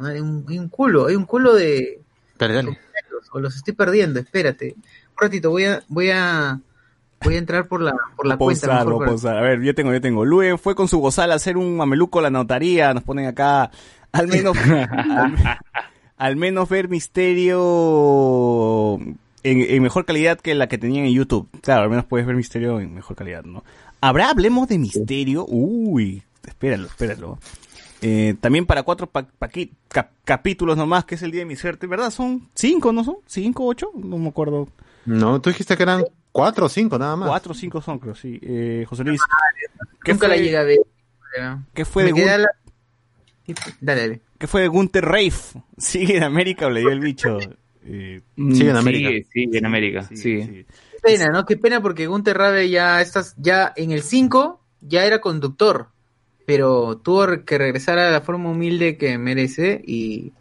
Hay 0.05 0.19
un, 0.19 0.45
hay 0.47 0.59
un 0.59 0.69
culo, 0.69 1.07
hay 1.07 1.15
un 1.15 1.25
culo 1.25 1.53
de... 1.55 1.99
Dale, 2.37 2.53
dale. 2.53 2.79
O 3.33 3.39
los 3.39 3.55
estoy 3.55 3.73
perdiendo, 3.73 4.19
espérate. 4.19 4.75
Un 4.75 5.17
ratito, 5.17 5.49
voy 5.49 5.65
a, 5.65 5.83
voy 5.87 6.09
a, 6.11 6.59
voy 7.23 7.35
a 7.35 7.37
entrar 7.37 7.67
por 7.67 7.81
la, 7.81 7.93
por 8.15 8.27
la 8.27 8.37
cuenta. 8.37 8.67
Pausar, 8.67 8.87
mejor. 8.87 9.27
A 9.37 9.41
ver, 9.41 9.61
yo 9.61 9.73
tengo, 9.73 9.91
yo 9.93 10.01
tengo. 10.01 10.25
Luen 10.25 10.57
fue 10.59 10.75
con 10.75 10.87
su 10.87 10.99
gozal 10.99 11.31
a 11.31 11.35
hacer 11.35 11.57
un 11.57 11.77
mameluco 11.77 12.19
a 12.19 12.23
la 12.23 12.29
notaría. 12.29 12.93
Nos 12.93 13.03
ponen 13.03 13.27
acá. 13.27 13.71
Al 14.13 14.27
menos, 14.27 14.57
al, 14.57 15.35
al 16.17 16.35
menos 16.35 16.67
ver 16.69 16.89
misterio 17.61 18.97
en, 19.43 19.61
en 19.61 19.81
mejor 19.83 20.05
calidad 20.05 20.39
que 20.39 20.53
la 20.55 20.67
que 20.67 20.77
tenían 20.77 21.05
en 21.05 21.13
YouTube. 21.13 21.49
Claro, 21.61 21.83
al 21.83 21.89
menos 21.89 22.05
puedes 22.05 22.25
ver 22.27 22.35
misterio 22.35 22.79
en 22.79 22.93
mejor 22.93 23.15
calidad, 23.15 23.43
¿no? 23.43 23.63
¿Habrá 24.01 24.29
hablemos 24.29 24.67
de 24.67 24.77
misterio? 24.79 25.45
Uy, 25.47 26.23
espéralo, 26.45 26.87
espéralo. 26.87 27.39
Eh, 28.01 28.35
también 28.41 28.65
para 28.65 28.81
cuatro 28.83 29.05
pa- 29.07 29.27
paqui- 29.39 29.71
cap- 29.87 30.09
capítulos 30.25 30.75
nomás, 30.75 31.05
que 31.05 31.15
es 31.15 31.21
el 31.21 31.29
día 31.31 31.41
de 31.41 31.45
mi 31.45 31.55
suerte, 31.55 31.85
¿verdad? 31.85 32.09
Son 32.09 32.49
cinco, 32.55 32.91
¿no 32.91 33.03
son? 33.03 33.17
¿Cinco, 33.27 33.65
ocho? 33.67 33.91
No 33.95 34.17
me 34.17 34.29
acuerdo. 34.29 34.67
No, 35.05 35.39
tú 35.39 35.51
dijiste 35.51 35.77
que 35.77 35.83
eran 35.83 36.03
cuatro 36.31 36.65
o 36.65 36.69
cinco 36.69 36.97
nada 36.97 37.15
más. 37.15 37.29
Cuatro 37.29 37.51
o 37.51 37.55
cinco 37.55 37.79
son, 37.79 37.99
creo, 37.99 38.15
sí. 38.15 38.39
Eh, 38.41 38.85
José 38.89 39.03
Luis, 39.03 39.21
Nunca 40.07 40.27
la 40.27 40.35
llegué 40.35 40.57
a 40.57 40.63
ver. 40.63 40.79
¿qué 41.75 41.85
fue, 41.85 42.03
Me 42.05 42.09
de 42.09 42.15
quedé 42.15 42.29
a 42.31 42.37
Gun- 42.37 42.41
la- 42.41 42.49
Dale, 43.79 44.01
dale. 44.01 44.21
¿qué 44.37 44.47
fue 44.47 44.61
de 44.61 44.67
Gunter 44.67 45.05
Reif? 45.05 45.55
¿Sigue 45.77 46.17
en 46.17 46.23
América 46.23 46.67
o 46.67 46.69
le 46.69 46.81
dio 46.81 46.89
el 46.91 46.99
bicho? 46.99 47.37
Eh, 47.83 48.21
Sigue 48.35 48.69
en 48.69 48.75
América. 48.75 49.09
Sigue, 49.09 49.25
sigue 49.31 49.57
en 49.57 49.65
América, 49.65 50.03
sí, 50.03 50.17
sigue. 50.17 50.45
sí. 50.45 50.65
Qué 50.91 50.97
pena, 51.01 51.27
¿no? 51.29 51.45
Qué 51.45 51.57
pena 51.57 51.81
porque 51.81 52.07
Gunter 52.07 52.37
Rabe 52.37 52.69
ya 52.69 53.01
estás, 53.01 53.33
ya 53.37 53.73
en 53.75 53.91
el 53.91 54.03
5 54.03 54.59
ya 54.81 55.05
era 55.05 55.19
conductor, 55.21 55.87
pero 56.45 56.97
tuvo 56.97 57.43
que 57.45 57.57
regresar 57.57 57.97
a 57.99 58.11
la 58.11 58.21
forma 58.21 58.49
humilde 58.51 58.97
que 58.97 59.17
merece 59.17 59.81
y 59.85 60.31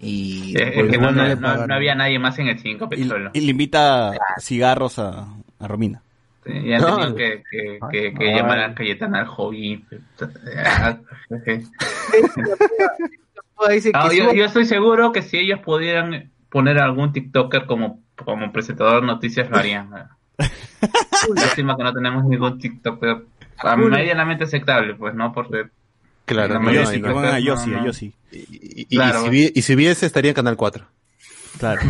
y 0.00 0.56
Eh, 0.56 0.62
es 0.68 0.74
pues, 0.74 0.90
que 0.90 0.98
no, 0.98 1.12
no- 1.12 1.24
le 1.28 1.36
no- 1.36 1.66
no 1.66 1.74
había 1.74 1.94
nadie 1.94 2.18
más 2.18 2.38
en 2.38 2.48
el 2.48 2.58
5 2.58 2.88
Y, 2.96 3.02
y 3.02 3.40
le 3.40 3.50
invita 3.50 4.12
cigarros 4.40 4.98
a, 4.98 5.28
a 5.58 5.68
Romina. 5.68 6.02
Sí, 6.44 6.52
ya 6.66 6.76
han 6.76 6.82
No. 6.82 6.96
tenido 6.96 7.14
que, 7.16 7.42
que, 7.50 7.78
que, 7.92 8.14
que 8.14 8.28
Ay. 8.30 8.34
llamar 8.36 8.58
a 8.60 8.74
Cayetana 8.74 9.20
al 9.20 9.26
hobby. 9.26 9.84
Ah, 13.94 14.12
yo, 14.12 14.22
suba- 14.24 14.34
yo 14.34 14.44
estoy 14.44 14.64
seguro 14.64 15.12
que 15.12 15.22
si 15.22 15.38
ellos 15.38 15.60
pudieran 15.60 16.30
poner 16.50 16.78
a 16.80 16.84
algún 16.84 17.12
TikToker 17.12 17.66
como, 17.66 18.00
como 18.16 18.50
presentador 18.52 19.02
de 19.02 19.06
noticias 19.06 19.48
lo 19.50 19.56
harían. 19.56 19.88
Lástima 21.36 21.76
que 21.76 21.84
no 21.84 21.92
tenemos 21.92 22.24
ningún 22.24 22.58
TikToker 22.58 23.22
ah, 23.58 23.76
medianamente 23.76 24.44
aceptable, 24.44 24.94
pues, 24.94 25.14
¿no? 25.14 25.32
Porque 25.32 25.66
Claro, 26.24 26.54
La 26.54 26.60
no, 26.60 26.60
A 26.60 26.72
mayoría 26.72 26.98
no, 26.98 27.38
Yossi, 27.38 27.70
no, 27.70 27.78
a 27.80 27.84
Yossi. 27.84 28.14
Y, 28.32 28.36
y- 28.36 28.86
y 28.90 28.98
si, 29.12 29.28
vi- 29.30 29.52
y 29.54 29.62
si 29.62 29.74
hubiese 29.74 30.06
estaría 30.06 30.30
en 30.30 30.34
Canal 30.36 30.56
4. 30.56 30.84
Claro. 31.58 31.80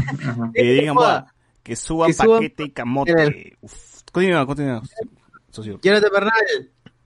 Y 0.55 0.63
digan, 0.75 0.95
"Buah, 0.95 1.25
que 1.63 1.77
suban 1.77 2.09
Que 2.09 2.15
suban- 2.15 2.39
paquete 2.39 2.65
y 2.65 2.71
camote. 2.71 3.57
Uf. 3.63 3.92
Continúa, 4.13 4.47
continúa. 4.47 4.83
socio. 5.51 5.81
Jonathan 5.83 6.11
Bernal 6.13 6.33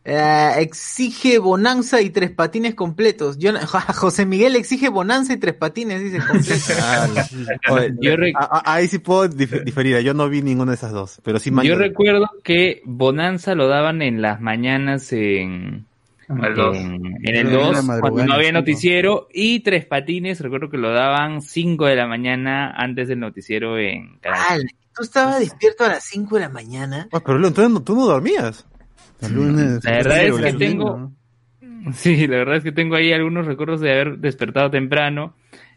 eh, 0.08 0.52
exige 0.60 1.38
bonanza 1.38 2.00
y 2.00 2.10
tres 2.10 2.30
patines 2.30 2.74
completos. 2.76 3.38
José 3.96 4.24
Miguel 4.26 4.54
exige 4.56 4.88
bonanza 4.88 5.32
y 5.32 5.36
tres 5.36 5.54
patines, 5.54 6.00
dice. 6.02 6.18
Ah, 6.80 7.08
Oye, 7.70 7.92
Yo 8.00 8.16
re- 8.16 8.32
a- 8.36 8.58
a- 8.70 8.74
ahí 8.74 8.86
sí 8.88 8.98
puedo 9.00 9.28
dif- 9.28 9.64
diferir. 9.64 9.98
Yo 10.00 10.14
no 10.14 10.28
vi 10.28 10.42
ninguna 10.42 10.72
de 10.72 10.76
esas 10.76 10.92
dos. 10.92 11.20
Pero 11.24 11.38
sí 11.40 11.50
Yo 11.64 11.74
recuerdo 11.76 12.28
que 12.44 12.82
Bonanza 12.84 13.54
lo 13.56 13.66
daban 13.68 14.00
en 14.02 14.22
las 14.22 14.40
mañanas 14.40 15.12
en, 15.12 15.86
En 16.28 16.44
el 16.44 16.54
dos. 16.54 16.76
en, 16.76 17.04
en 17.24 17.34
el 17.34 17.46
En 17.48 17.52
la 17.52 17.58
2, 17.58 17.84
madrugada, 17.84 18.00
cuando 18.00 18.24
no 18.26 18.34
había 18.34 18.52
noticiero, 18.52 19.26
y 19.32 19.60
Tres 19.60 19.86
Patines, 19.86 20.40
recuerdo 20.40 20.70
que 20.70 20.78
lo 20.78 20.92
daban 20.92 21.42
5 21.42 21.84
de 21.86 21.96
la 21.96 22.06
mañana 22.06 22.70
antes 22.76 23.08
del 23.08 23.18
noticiero 23.18 23.76
en 23.78 24.18
Canal 24.20 24.68
tú 24.96 25.02
estabas 25.02 25.38
despierto 25.40 25.84
a 25.84 25.88
las 25.88 26.04
5 26.04 26.34
de 26.36 26.40
la 26.40 26.48
mañana. 26.48 27.08
Ah, 27.12 27.20
pero 27.24 27.36
entonces 27.36 27.70
no- 27.70 27.82
tú 27.82 27.94
no 27.94 28.06
dormías. 28.06 28.66
El 29.20 29.32
lunes. 29.34 29.84
La 29.84 29.90
verdad 29.92 30.18
es 30.24 30.34
que 30.36 30.52
tengo-. 30.58 31.12
Sí, 31.94 32.26
la 32.26 32.36
verdad 32.38 32.56
es 32.56 32.64
que 32.64 32.72
tengo 32.72 32.96
ahí 32.96 33.12
algunos 33.12 33.46
recuerdos 33.46 33.80
de 33.80 33.92
haber 33.92 34.18
despertado 34.18 34.70
temprano, 34.70 35.34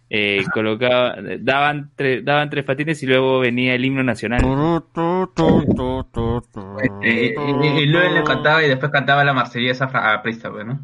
eh, 0.09 0.43
colocaba, 0.51 1.15
daban, 1.39 1.91
tre- 1.95 2.23
daban 2.23 2.49
tres 2.49 2.65
patines 2.65 3.01
y 3.03 3.05
luego 3.05 3.39
venía 3.39 3.75
el 3.75 3.85
himno 3.85 4.03
nacional. 4.03 4.41
Y, 7.03 7.07
y, 7.07 7.35
y- 7.61 7.79
y 7.81 7.85
luego 7.85 8.13
le 8.15 8.23
cantaba 8.23 8.63
y 8.63 8.69
después 8.69 8.91
cantaba 8.91 9.23
la 9.23 9.33
marsellesa 9.33 9.85
a 9.85 10.21
Prista, 10.23 10.49
pues, 10.49 10.65
¿no? 10.65 10.79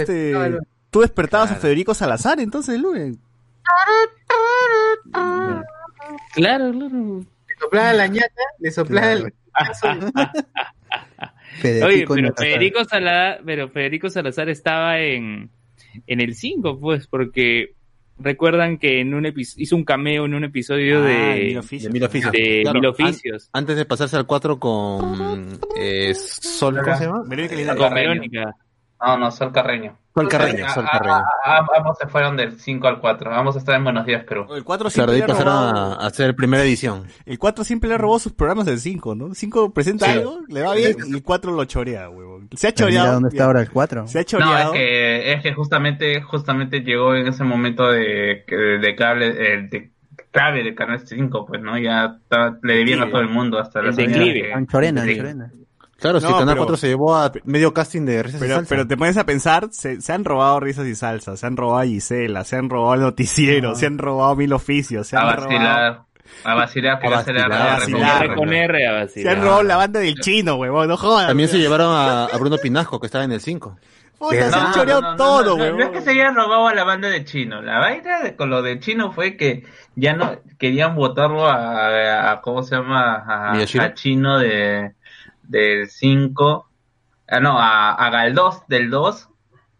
Este, 0.00 0.32
tú 0.90 1.00
despertabas 1.00 1.50
a 1.50 1.54
Federico 1.56 1.92
Salazar, 1.94 2.38
entonces, 2.40 2.78
Luen. 2.80 3.18
Claro, 6.34 6.70
claro. 6.72 7.20
Le 7.48 7.54
soplaba 7.60 7.92
la 7.92 8.06
ñata, 8.06 8.42
le 8.58 8.70
soplaba 8.70 9.12
el... 9.12 9.22
Oye, 11.62 12.06
Federico 12.06 12.14
pero. 12.14 12.34
Federico 12.34 12.84
Salazar, 12.84 13.42
pero 13.44 13.68
Federico 13.68 14.08
Salazar 14.08 14.48
estaba 14.48 14.98
en, 15.00 15.50
en 16.06 16.20
el 16.20 16.34
5, 16.34 16.78
pues, 16.80 17.06
porque 17.06 17.74
recuerdan 18.18 18.78
que 18.78 19.00
en 19.00 19.12
un 19.14 19.26
hizo 19.36 19.76
un 19.76 19.84
cameo 19.84 20.24
en 20.26 20.34
un 20.34 20.44
episodio 20.44 21.00
Ah, 21.02 21.06
de, 21.08 21.44
Mil 21.48 21.58
Oficios. 21.58 21.82
De 21.84 21.90
Mil 21.92 22.04
Oficios. 22.04 22.32
de 22.32 22.60
Claro, 22.62 22.78
Mil 22.80 22.86
an- 22.86 22.90
Oficios. 22.92 23.50
antes 23.52 23.76
de 23.76 23.84
pasarse 23.84 24.16
al 24.16 24.26
4 24.26 24.58
con 24.58 25.58
eh, 25.76 26.14
Sol, 26.14 26.80
¿cómo 26.82 26.96
se 26.96 27.04
llama? 27.04 27.22
Verónica 27.26 27.54
Linares. 27.56 27.80
Con 27.80 27.88
Carreño. 27.90 28.08
Verónica. 28.10 28.54
No, 29.04 29.18
no, 29.18 29.30
Sol 29.30 29.52
Carreño. 29.52 29.98
Sol 30.20 30.28
Carreño, 30.28 30.68
Sol 30.70 30.84
Carreño. 30.90 31.22
Ambos 31.76 31.98
se 31.98 32.06
fueron 32.08 32.36
del 32.36 32.58
5 32.60 32.88
al 32.88 33.00
4. 33.00 33.30
Vamos 33.30 33.56
a 33.56 33.58
estar 33.58 33.74
en 33.76 33.84
Buenos 33.84 34.06
Días, 34.06 34.24
Perú. 34.24 34.46
El 34.54 34.64
4 34.64 34.90
Claro, 34.90 35.12
siempre, 35.12 35.22
ha 35.22 35.26
pasaron 35.36 35.74
robado, 35.74 36.00
a, 36.00 36.06
hacer 36.06 36.34
primera 36.34 36.62
edición. 36.62 37.04
el 37.26 37.38
4 37.38 37.64
siempre 37.64 37.88
le 37.88 37.98
robado 37.98 38.18
sus 38.18 38.32
programas 38.32 38.66
del 38.66 38.78
5, 38.80 39.14
¿no? 39.14 39.34
5 39.34 39.72
presenta 39.72 40.06
Sí. 40.06 40.12
algo, 40.12 40.40
le 40.48 40.62
va 40.62 40.74
bien, 40.74 40.96
y 41.06 41.14
el 41.16 41.22
4 41.22 41.52
lo 41.52 41.64
chorea, 41.64 42.08
huevón. 42.10 42.48
Se 42.56 42.68
ha 42.68 42.70
mira 42.70 42.76
choreado. 42.86 43.12
dónde 43.14 43.28
está 43.30 43.44
ahora 43.44 43.60
el 43.60 43.70
4. 43.70 44.06
Se 44.08 44.18
ha 44.18 44.22
No, 44.22 44.26
choreado. 44.26 44.74
es 44.74 44.78
que, 44.80 45.32
es 45.34 45.42
que 45.42 45.54
justamente, 45.54 46.22
justamente 46.22 46.80
llegó 46.80 47.14
en 47.14 47.26
ese 47.28 47.44
momento 47.44 47.90
de, 47.90 48.44
de 48.48 48.94
cable, 48.96 49.28
eh, 49.28 49.68
de 49.70 49.90
clave 50.32 50.62
del 50.62 50.74
canal 50.74 51.00
5, 51.06 51.46
pues, 51.46 51.60
¿no? 51.60 51.76
Ya 51.78 52.16
le 52.62 52.74
debían 52.74 53.02
a 53.02 53.10
todo 53.10 53.20
el 53.20 53.28
mundo 53.28 53.58
hasta 53.58 53.82
la 53.82 53.88
El 53.88 53.94
salida 53.94 54.16
declive. 54.18 54.52
Anchorena. 54.54 55.02
Anchorena. 55.02 55.52
Claro, 56.00 56.20
si 56.20 56.26
No, 56.26 56.32
Canal 56.38 56.54
pero- 56.54 56.62
4 56.66 56.76
se 56.76 56.88
llevó 56.88 57.14
a 57.16 57.30
medio 57.44 57.72
casting 57.74 58.04
de 58.06 58.22
risas 58.22 58.40
y 58.40 58.44
Pero, 58.44 58.54
salsa. 58.56 58.68
pero 58.68 58.86
te 58.86 58.96
pones 58.96 59.16
a 59.16 59.24
pensar, 59.26 59.68
se, 59.70 60.00
se 60.00 60.12
han 60.12 60.24
robado 60.24 60.58
risas 60.60 60.86
y 60.86 60.94
salsa, 60.94 61.36
se 61.36 61.46
han 61.46 61.56
robado 61.56 61.80
a 61.80 61.84
Gisela, 61.84 62.44
se 62.44 62.56
han 62.56 62.70
robado 62.70 62.94
el 62.94 63.00
noticiero, 63.00 63.74
se 63.74 63.86
han 63.86 63.98
robado 63.98 64.34
mil 64.36 64.52
oficios, 64.52 65.06
se 65.08 65.16
A 65.16 65.20
han 65.20 65.36
robado, 65.36 65.48
vacilar, 65.48 66.00
a 66.44 66.54
vacilar, 66.54 66.98
que 67.00 67.06
A 67.06 67.10
a 67.10 67.12
vacilar, 67.16 67.48
la 67.48 67.62
a 67.74 67.78
vacilar. 67.78 68.34
Con 68.34 68.52
R 68.52 68.86
a 68.86 68.90
se 68.90 69.00
vacilar. 69.04 69.36
han 69.36 69.42
robado 69.42 69.62
la 69.62 69.76
banda 69.76 70.00
del 70.00 70.14
chino, 70.20 70.54
huevón, 70.56 70.88
no 70.88 70.96
jodas. 70.96 71.26
También 71.28 71.48
se 71.48 71.58
llevaron 71.58 71.92
a, 71.92 72.24
a 72.24 72.36
Bruno 72.38 72.56
Pinasco, 72.56 72.98
que 72.98 73.06
estaba 73.06 73.24
en 73.24 73.32
el 73.32 73.40
5. 73.40 73.76
Puta, 74.18 74.50
se 74.50 74.54
han 74.54 74.64
No, 74.64 74.72
choreado 74.74 75.00
no, 75.00 75.10
no, 75.12 75.16
todo, 75.16 75.56
no, 75.56 75.66
no. 75.70 75.76
No 75.78 75.84
es 75.84 75.90
que 75.90 76.00
se 76.02 76.10
hayan 76.10 76.34
robado 76.34 76.68
a 76.68 76.74
la 76.74 76.84
banda 76.84 77.08
de 77.08 77.24
Chino. 77.24 77.62
La 77.62 77.78
vaina 77.78 78.20
de- 78.20 78.36
con 78.36 78.50
lo 78.50 78.60
de 78.62 78.78
Chino 78.78 79.12
fue 79.12 79.34
que 79.36 79.64
ya 79.96 80.12
no 80.14 80.36
querían 80.58 80.94
votarlo 80.94 81.46
a, 81.48 82.32
a- 82.32 82.40
¿cómo 82.42 82.62
se 82.62 82.76
llama? 82.76 83.14
A, 83.26 83.52
a 83.52 83.94
Chino 83.94 84.38
de 84.38 84.92
del 85.50 85.88
5. 85.88 86.66
Ah, 87.28 87.40
no, 87.40 87.58
a, 87.58 87.92
a 87.92 88.10
Galdós 88.10 88.66
del 88.68 88.90
2. 88.90 89.28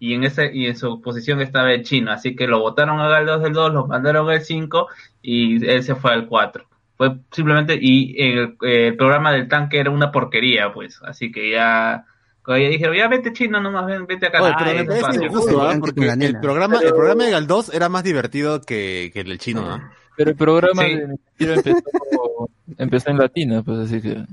Y 0.02 0.14
en 0.14 0.24
ese 0.24 0.50
y 0.52 0.66
en 0.66 0.76
su 0.76 1.00
posición 1.02 1.40
estaba 1.40 1.72
el 1.72 1.82
Chino. 1.84 2.10
Así 2.12 2.34
que 2.34 2.46
lo 2.46 2.60
votaron 2.60 3.00
a 3.00 3.08
Galdós 3.08 3.42
del 3.42 3.52
2, 3.52 3.72
lo 3.74 3.86
mandaron 3.86 4.28
al 4.30 4.40
5 4.42 4.86
y 5.22 5.64
él 5.66 5.82
se 5.82 5.94
fue 5.94 6.12
al 6.12 6.26
4. 6.26 6.64
Fue 6.96 7.16
simplemente, 7.30 7.78
y 7.80 8.14
el, 8.22 8.56
el 8.62 8.96
programa 8.96 9.32
del 9.32 9.48
tanque 9.48 9.78
era 9.78 9.90
una 9.90 10.10
porquería, 10.12 10.72
pues. 10.72 11.00
Así 11.02 11.30
que 11.32 11.50
ya. 11.50 12.04
Ya 12.46 12.54
dijeron, 12.56 12.96
ya 12.96 13.06
vete 13.06 13.32
chino 13.32 13.60
nomás, 13.60 13.86
ven, 13.86 14.06
vete 14.06 14.26
acá. 14.26 14.42
Oye, 14.42 14.54
pero 14.58 14.70
Ay, 14.70 14.78
me 14.78 14.84
parece 14.86 15.00
compadre. 15.02 15.26
injusto, 15.26 15.62
¿ah? 15.62 15.76
Porque 15.78 16.08
el 16.08 16.40
programa, 16.40 16.78
el 16.82 16.88
programa 16.94 17.24
de 17.24 17.30
Galdós 17.30 17.72
era 17.72 17.88
más 17.88 18.02
divertido 18.02 18.60
que, 18.62 19.10
que 19.12 19.20
el 19.20 19.28
del 19.28 19.38
chino, 19.38 19.70
¿ah? 19.70 19.92
Pero 20.16 20.30
el 20.30 20.36
programa 20.36 20.82
Sí. 20.82 20.96
de 20.96 21.06
Mentira 21.06 21.54
empezó, 21.54 22.50
empezó 22.76 23.10
en 23.10 23.18
latina, 23.18 23.62
pues 23.62 23.78
así 23.78 24.00
que... 24.02 24.24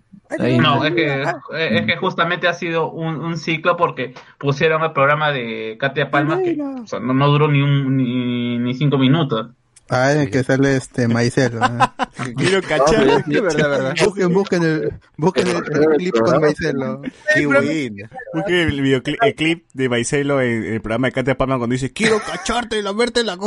No, 0.59 0.83
es 0.83 0.93
que, 0.93 1.23
es 1.23 1.85
que 1.85 1.97
justamente 1.97 2.47
ha 2.47 2.53
sido 2.53 2.91
un, 2.91 3.15
un 3.15 3.37
ciclo 3.37 3.77
porque 3.77 4.13
pusieron 4.37 4.83
el 4.83 4.91
programa 4.91 5.31
de 5.31 5.77
Katia 5.79 6.11
Palma 6.11 6.41
que 6.41 6.57
o 6.61 6.85
sea, 6.85 6.99
no, 6.99 7.13
no 7.13 7.27
duró 7.27 7.47
ni, 7.47 7.61
un, 7.61 7.95
ni, 7.95 8.57
ni 8.59 8.73
cinco 8.73 8.97
minutos. 8.97 9.56
Ah, 9.89 10.11
en 10.13 10.19
el 10.21 10.29
que 10.31 10.43
sale 10.43 10.75
este 10.75 11.07
Maicelo. 11.07 11.59
¿no? 11.61 11.93
Quiero 12.35 12.61
cachar. 12.61 13.23
Es 13.27 13.41
verdad, 13.41 13.69
verdad. 13.69 13.95
Busquen, 14.03 14.33
busquen 14.33 14.63
el, 14.63 14.93
busquen 15.15 15.47
el, 15.47 15.55
el 15.55 15.97
clip 15.97 16.15
con 16.19 16.41
Maicelo. 16.41 17.01
Qué 17.33 17.45
bueno. 17.45 18.09
Busquen 18.33 18.55
el 18.55 18.81
videoclip 18.81 19.17
el 19.23 19.35
clip 19.35 19.65
de 19.73 19.87
Maicelo 19.89 20.41
en, 20.41 20.65
en 20.65 20.73
el 20.73 20.81
programa 20.81 21.07
de 21.07 21.13
Katia 21.13 21.37
Palma 21.37 21.57
cuando 21.57 21.73
dice 21.73 21.93
quiero 21.93 22.19
cacharte, 22.19 22.81
la 22.83 22.91
verte 22.91 23.23
la. 23.23 23.35
Eh, 23.35 23.37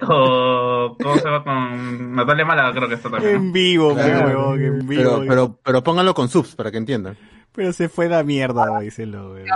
con- 0.00 0.96
¿Cómo 0.96 1.18
se 1.18 1.28
va 1.28 1.44
con 1.44 2.14
Natalia 2.14 2.44
Málaga? 2.44 2.72
Creo 2.72 2.88
que 2.88 2.94
está 2.94 3.10
también. 3.10 3.34
en 3.36 3.52
vivo, 3.52 3.94
Claro. 3.94 4.26
huevón, 4.26 4.64
en 4.64 4.86
vivo. 4.86 5.02
Pero, 5.02 5.24
pero, 5.28 5.58
pero 5.64 5.82
pónganlo 5.84 6.14
con 6.14 6.28
subs 6.28 6.54
para 6.54 6.70
que 6.70 6.78
entiendan. 6.78 7.16
Pero 7.52 7.72
se 7.72 7.88
fue 7.88 8.08
la 8.08 8.22
mierda, 8.22 8.70
Maicelo, 8.70 9.32
weón. 9.32 9.46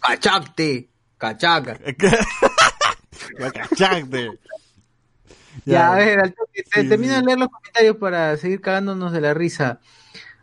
Cachacte, 0.00 0.88
cachaca. 1.18 1.78
Cacharte. 3.52 4.30
Ya, 5.66 5.92
a 5.92 5.96
ver, 5.96 6.18
al 6.18 6.32
toque, 6.34 6.62
te- 6.62 6.80
Sí, 6.82 6.88
termino 6.88 7.12
sí. 7.14 7.20
de 7.20 7.26
leer 7.26 7.38
los 7.38 7.48
comentarios 7.48 7.96
para 7.98 8.36
seguir 8.38 8.62
cagándonos 8.62 9.12
de 9.12 9.20
la 9.20 9.34
risa. 9.34 9.80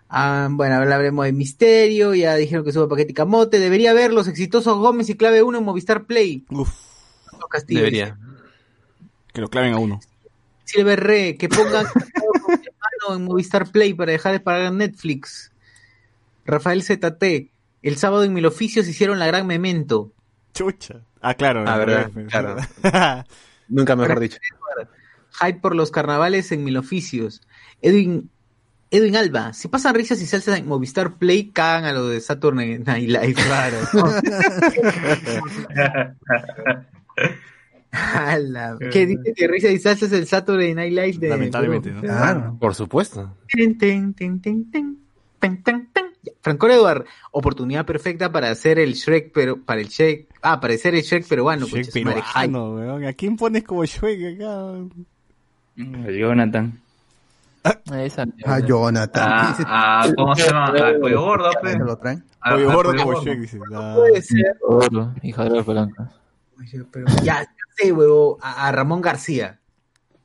Ah, 0.08 0.48
bueno, 0.52 0.76
ahora 0.76 0.86
hablaremos 0.96 1.26
de 1.26 1.32
Misterio, 1.34 2.14
ya 2.14 2.36
dijeron 2.36 2.64
que 2.64 2.72
sube 2.72 2.88
paquete 2.88 3.12
y 3.12 3.16
camote. 3.16 3.58
Debería 3.60 3.92
ver 3.94 4.14
los 4.14 4.28
exitosos 4.28 4.78
Gómez 4.78 5.10
y 5.10 5.16
Clave 5.18 5.42
1 5.42 5.58
en 5.58 5.64
Movistar 5.66 6.06
Play. 6.06 6.46
Uf, 6.52 6.70
Castillo. 7.50 7.80
Debería. 7.80 8.18
que 9.34 9.42
lo 9.42 9.48
claven 9.50 9.74
a 9.74 9.80
uno. 9.80 10.00
Silver 10.66 11.00
Re, 11.00 11.38
que 11.38 11.50
pongan 11.50 11.86
mano 12.46 13.16
en 13.16 13.24
Movistar 13.24 13.72
Play 13.72 13.96
para 13.96 14.12
dejar 14.12 14.34
de 14.34 14.40
pagar 14.40 14.72
Netflix. 14.72 15.52
Rafael 16.46 16.84
ZT, 16.84 17.50
el 17.82 17.98
sábado 17.98 18.24
en 18.24 18.34
Mil 18.34 18.46
Oficios 18.46 18.88
hicieron 18.88 19.18
la 19.18 19.26
gran 19.26 19.48
memento. 19.48 20.12
Chucha. 20.54 21.02
Ah, 21.22 21.34
claro. 21.34 21.66
Ah, 21.68 21.78
verdad, 21.78 22.12
claro. 22.30 22.56
Nunca 23.68 23.96
mejor 23.96 24.20
dicho. 24.20 24.38
Hype 25.42 25.60
por 25.60 25.76
los 25.76 25.92
carnavales 25.92 26.52
en 26.52 26.64
Mil 26.64 26.78
Oficios. 26.78 27.42
Edwin, 27.82 28.30
Edwin 28.92 29.16
Alba, 29.16 29.54
si 29.54 29.68
pasan 29.68 29.96
risas 29.96 30.22
y 30.22 30.26
salsas 30.26 30.58
en 30.58 30.68
Movistar 30.68 31.16
Play, 31.16 31.52
cagan 31.52 31.86
a 31.86 31.94
lo 31.94 32.08
de 32.08 32.20
Saturn 32.20 32.58
Night 32.58 33.08
Live. 33.08 33.36
Claro. 33.36 33.78
Ala, 37.92 38.78
¿Qué 38.92 39.08
dice 39.08 39.34
que 39.36 39.48
risas 39.48 39.72
y 39.72 39.80
salsas 39.80 40.12
el 40.12 40.28
Saturday 40.28 40.76
Night 40.76 40.94
Live 40.94 41.18
de 41.18 41.30
Lamentablemente, 41.30 41.92
¿no? 41.92 42.02
Claro. 42.02 42.56
Por 42.60 42.76
supuesto. 42.76 43.36
Tin, 43.48 43.78
tin, 43.78 44.14
tin, 44.14 44.40
Franco 46.42 46.68
Eduard, 46.68 47.06
oportunidad 47.32 47.86
perfecta 47.86 48.32
para 48.32 48.50
hacer 48.52 48.78
el 48.80 48.94
Shrek, 48.94 49.32
pero 49.34 49.62
para 49.64 49.80
el 49.82 49.88
Shrek, 49.88 50.28
ah, 50.42 50.60
para 50.60 50.74
hacer 50.74 50.94
el 50.96 51.02
Shrek 51.02 51.28
peruano, 51.28 51.66
Shrek 51.66 52.04
madre, 52.06 52.22
peruano, 52.34 52.74
weón. 52.76 53.06
¿A 53.06 53.14
quién 53.14 53.38
pones 53.38 53.64
como 53.64 53.86
Shrek 53.86 54.36
acá? 54.42 54.74
Jonathan. 56.12 56.80
Esa 57.94 58.26
Ah, 58.46 58.60
Jonathan. 58.60 59.24
Ah, 59.32 59.48
Dice- 59.58 59.64
ah, 59.68 60.08
¿Cómo 60.16 60.36
se 60.36 60.48
llama? 60.48 60.66
Al 60.86 61.00
pollo 61.00 61.22
gordo, 61.22 61.52
pe. 61.62 61.72
¿Se 61.72 61.78
lo 61.80 61.98
traen? 61.98 62.24
Al- 62.42 62.54
Pollo 62.56 62.72
gordo 62.74 62.92
como 62.96 63.04
gordo. 63.06 63.22
Shrek, 63.24 63.40
dice. 63.40 63.60
Ah. 63.74 63.94
Puede 63.98 64.22
ser, 64.22 64.58
Oro, 64.62 65.14
hija 65.24 65.44
de 65.46 65.50
la 65.52 65.64
palanca. 65.64 66.12
Pero 66.92 67.08
ya, 67.24 67.42
ya 67.44 67.48
sé, 67.78 67.92
huevo, 67.94 68.38
a, 68.42 68.68
a 68.68 68.72
Ramón 68.72 69.02
García. 69.02 69.60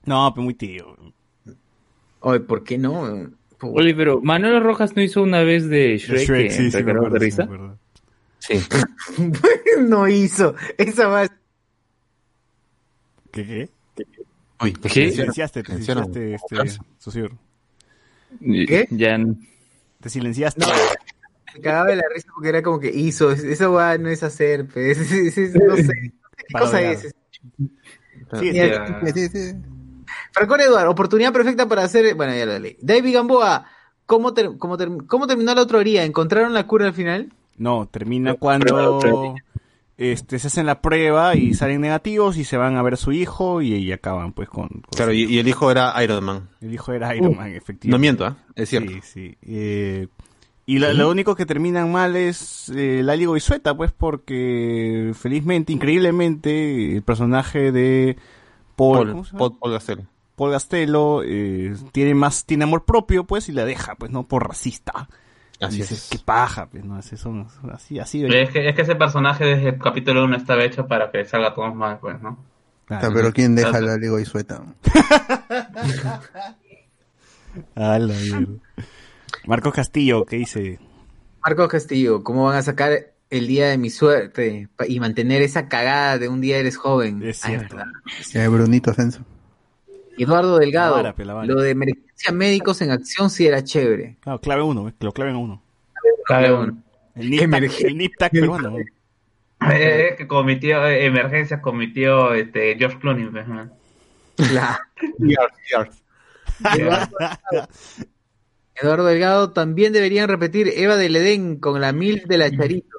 No, 0.04 0.32
pero 0.34 0.42
muy 0.44 0.54
tío. 0.54 0.96
Oye, 2.20 2.40
¿por 2.40 2.64
qué 2.64 2.78
no? 2.78 3.30
Oye, 3.72 3.94
pero 3.94 4.20
Manuel 4.20 4.62
Rojas 4.62 4.94
no 4.96 5.02
hizo 5.02 5.22
una 5.22 5.42
vez 5.42 5.68
de 5.68 5.96
Shrek, 5.98 6.20
Shrek, 6.26 6.46
en 6.46 6.52
sí, 6.52 6.70
sí, 6.70 6.82
me 6.84 6.90
acuerdo, 6.92 7.02
de 7.02 7.08
sí, 7.10 7.12
me 7.14 7.18
risa. 7.24 7.42
acuerdo. 7.44 7.78
Sí. 8.38 8.60
no 9.88 10.08
hizo. 10.08 10.54
Esa 10.76 11.06
va. 11.08 11.26
¿Qué, 13.32 13.44
qué? 13.46 13.68
Uy, 14.60 14.72
te 14.72 14.88
¿Qué? 14.88 15.10
Silenciaste, 15.10 15.62
te 15.62 15.72
silenciaste, 15.82 16.34
este, 16.34 16.78
socio. 16.98 17.30
¿Qué? 18.40 18.86
Ya, 18.90 19.18
Te 20.00 20.08
silenciaste. 20.10 20.60
No, 20.60 20.66
me 21.54 21.60
cagaba 21.60 21.86
de 21.88 21.96
la 21.96 22.04
risa 22.14 22.28
porque 22.34 22.48
era 22.50 22.62
como 22.62 22.78
que 22.80 22.90
hizo. 22.90 23.30
Eso 23.32 23.72
va, 23.72 23.96
no 23.98 24.08
es 24.08 24.22
hacer, 24.22 24.66
pues. 24.66 24.98
es- 24.98 25.12
es- 25.12 25.38
es- 25.38 25.54
no 25.54 25.76
sé. 25.76 25.82
No 25.82 25.88
sé 25.88 25.94
qué 26.46 26.58
cosa 26.58 26.82
es. 26.82 27.00
Sí, 28.40 28.52
Sí, 29.12 29.28
sí. 29.28 29.54
Franco 30.32 30.56
Eduardo, 30.56 30.90
oportunidad 30.90 31.32
perfecta 31.32 31.66
para 31.68 31.84
hacer. 31.84 32.14
Bueno, 32.14 32.34
ya 32.34 32.46
lo 32.46 32.58
leí. 32.58 32.76
David 32.80 33.14
Gamboa, 33.14 33.64
¿cómo, 34.06 34.34
ter- 34.34 34.56
cómo, 34.58 34.76
ter- 34.76 34.90
¿cómo 35.06 35.26
terminó 35.26 35.54
la 35.54 35.62
otra 35.62 35.78
orilla? 35.78 36.04
¿Encontraron 36.04 36.52
la 36.54 36.66
cura 36.66 36.86
al 36.86 36.94
final? 36.94 37.32
No, 37.56 37.86
termina 37.90 38.34
cuando 38.34 39.34
este, 39.96 40.40
se 40.40 40.48
hacen 40.48 40.66
la 40.66 40.80
prueba 40.80 41.36
y 41.36 41.54
salen 41.54 41.80
negativos 41.80 42.36
y 42.36 42.42
se 42.44 42.56
van 42.56 42.76
a 42.76 42.82
ver 42.82 42.94
a 42.94 42.96
su 42.96 43.12
hijo 43.12 43.62
y, 43.62 43.74
y 43.74 43.92
acaban 43.92 44.32
pues 44.32 44.48
con, 44.48 44.68
con 44.68 44.82
Claro, 44.96 45.12
y, 45.12 45.22
y 45.24 45.38
el 45.38 45.46
hijo 45.46 45.70
era 45.70 45.94
Iron 46.02 46.24
Man. 46.24 46.48
el 46.60 46.74
hijo 46.74 46.92
era 46.92 47.14
Iron 47.14 47.36
Man, 47.36 47.46
efectivamente. 47.54 47.88
No 47.88 47.98
miento, 47.98 48.24
¿ah? 48.26 48.36
Es 48.56 48.70
cierto. 48.70 48.90
Sí, 48.90 49.00
sí. 49.04 49.36
Eh, 49.42 50.08
y 50.66 50.78
la- 50.80 50.92
lo 50.94 51.10
único 51.10 51.36
que 51.36 51.46
terminan 51.46 51.92
mal 51.92 52.16
es 52.16 52.70
eh, 52.74 53.02
Láligo 53.04 53.36
y 53.36 53.40
Sueta, 53.40 53.76
pues 53.76 53.92
porque 53.92 55.12
felizmente, 55.14 55.72
increíblemente, 55.72 56.96
el 56.96 57.02
personaje 57.02 57.70
de 57.70 58.16
Paul, 58.76 59.12
Paul. 59.12 59.26
Paul, 59.38 59.58
Paul 59.58 59.72
Gastel. 59.72 60.06
Paul 60.36 60.50
Gastelo 60.50 61.22
eh, 61.24 61.74
tiene 61.92 62.14
más, 62.14 62.44
tiene 62.44 62.64
amor 62.64 62.84
propio, 62.84 63.24
pues, 63.24 63.48
y 63.48 63.52
la 63.52 63.64
deja, 63.64 63.94
pues, 63.94 64.10
no 64.10 64.26
por 64.26 64.46
racista. 64.48 65.08
Así 65.60 65.76
Dices, 65.78 66.04
es. 66.04 66.08
qué 66.10 66.18
paja, 66.18 66.66
pues, 66.66 66.84
no, 66.84 66.96
Así 66.96 67.16
son, 67.16 67.48
son 67.48 67.70
así, 67.70 67.98
así. 68.00 68.24
Es 68.24 68.50
que, 68.50 68.68
es 68.68 68.74
que 68.74 68.82
ese 68.82 68.96
personaje 68.96 69.44
desde 69.44 69.68
el 69.70 69.78
capítulo 69.78 70.24
1 70.24 70.36
estaba 70.36 70.64
hecho 70.64 70.86
para 70.88 71.10
que 71.10 71.24
salga 71.24 71.54
todo 71.54 71.72
mal, 71.72 71.98
pues, 72.00 72.20
¿no? 72.20 72.36
Claro. 72.86 73.12
Pero 73.14 73.32
¿quién 73.32 73.54
deja 73.54 73.80
la 73.80 73.96
Liga 73.96 74.20
y 74.20 74.24
sueta? 74.26 74.62
A 77.76 77.98
la 77.98 78.14
mierda. 78.14 78.58
Marcos 79.46 79.72
Castillo, 79.74 80.24
¿qué 80.24 80.36
dice? 80.36 80.80
Marcos 81.42 81.68
Castillo, 81.68 82.24
¿cómo 82.24 82.44
van 82.44 82.56
a 82.56 82.62
sacar 82.62 83.13
el 83.36 83.46
día 83.46 83.68
de 83.68 83.78
mi 83.78 83.90
suerte 83.90 84.68
y 84.88 85.00
mantener 85.00 85.42
esa 85.42 85.68
cagada 85.68 86.18
de 86.18 86.28
un 86.28 86.40
día 86.40 86.58
eres 86.58 86.76
joven? 86.76 87.22
Es 87.22 87.44
Ay, 87.44 87.56
cierto. 87.56 87.76
Eh, 88.34 88.48
Brunito 88.48 88.90
Ascenso. 88.90 89.20
Eduardo 90.16 90.58
Delgado, 90.58 90.96
La 90.96 91.02
vara, 91.02 91.14
pe, 91.14 91.24
la 91.24 91.34
vara. 91.34 91.46
lo 91.46 91.60
de 91.60 91.70
emergencia 91.70 92.32
médicos 92.32 92.80
en 92.82 92.90
acción 92.92 93.30
sí 93.30 93.46
era 93.46 93.64
chévere. 93.64 94.16
Claro, 94.20 94.40
clave 94.40 94.62
uno, 94.62 94.86
que 94.96 95.04
lo 95.04 95.12
claven 95.12 95.34
a 95.34 95.38
uno. 95.38 95.62
Cada 96.26 96.54
uno. 96.54 96.78
El 97.16 97.30
nip 97.30 97.40
tac, 97.40 97.48
Emergen- 97.50 97.86
el 97.86 97.98
nip 97.98 98.12
tac 98.18 98.32
peruano. 98.32 98.78
Eh, 98.78 100.08
Es 100.10 100.16
que 100.16 100.26
cometió 100.28 100.86
eh, 100.86 101.06
emergencias, 101.06 101.60
cometió 101.60 102.32
este, 102.34 102.76
George 102.78 102.98
Clooney, 102.98 103.26
pues, 103.26 103.48
¿no? 103.48 103.70
Claro. 104.36 104.78
Eduardo, 106.74 107.16
Eduardo 108.76 109.04
Delgado 109.06 109.52
también 109.52 109.92
deberían 109.92 110.28
repetir 110.28 110.72
Eva 110.76 110.96
del 110.96 111.16
Edén 111.16 111.56
con 111.56 111.80
la 111.80 111.92
mil 111.92 112.22
de 112.26 112.38
la 112.38 112.50
Charito. 112.50 112.93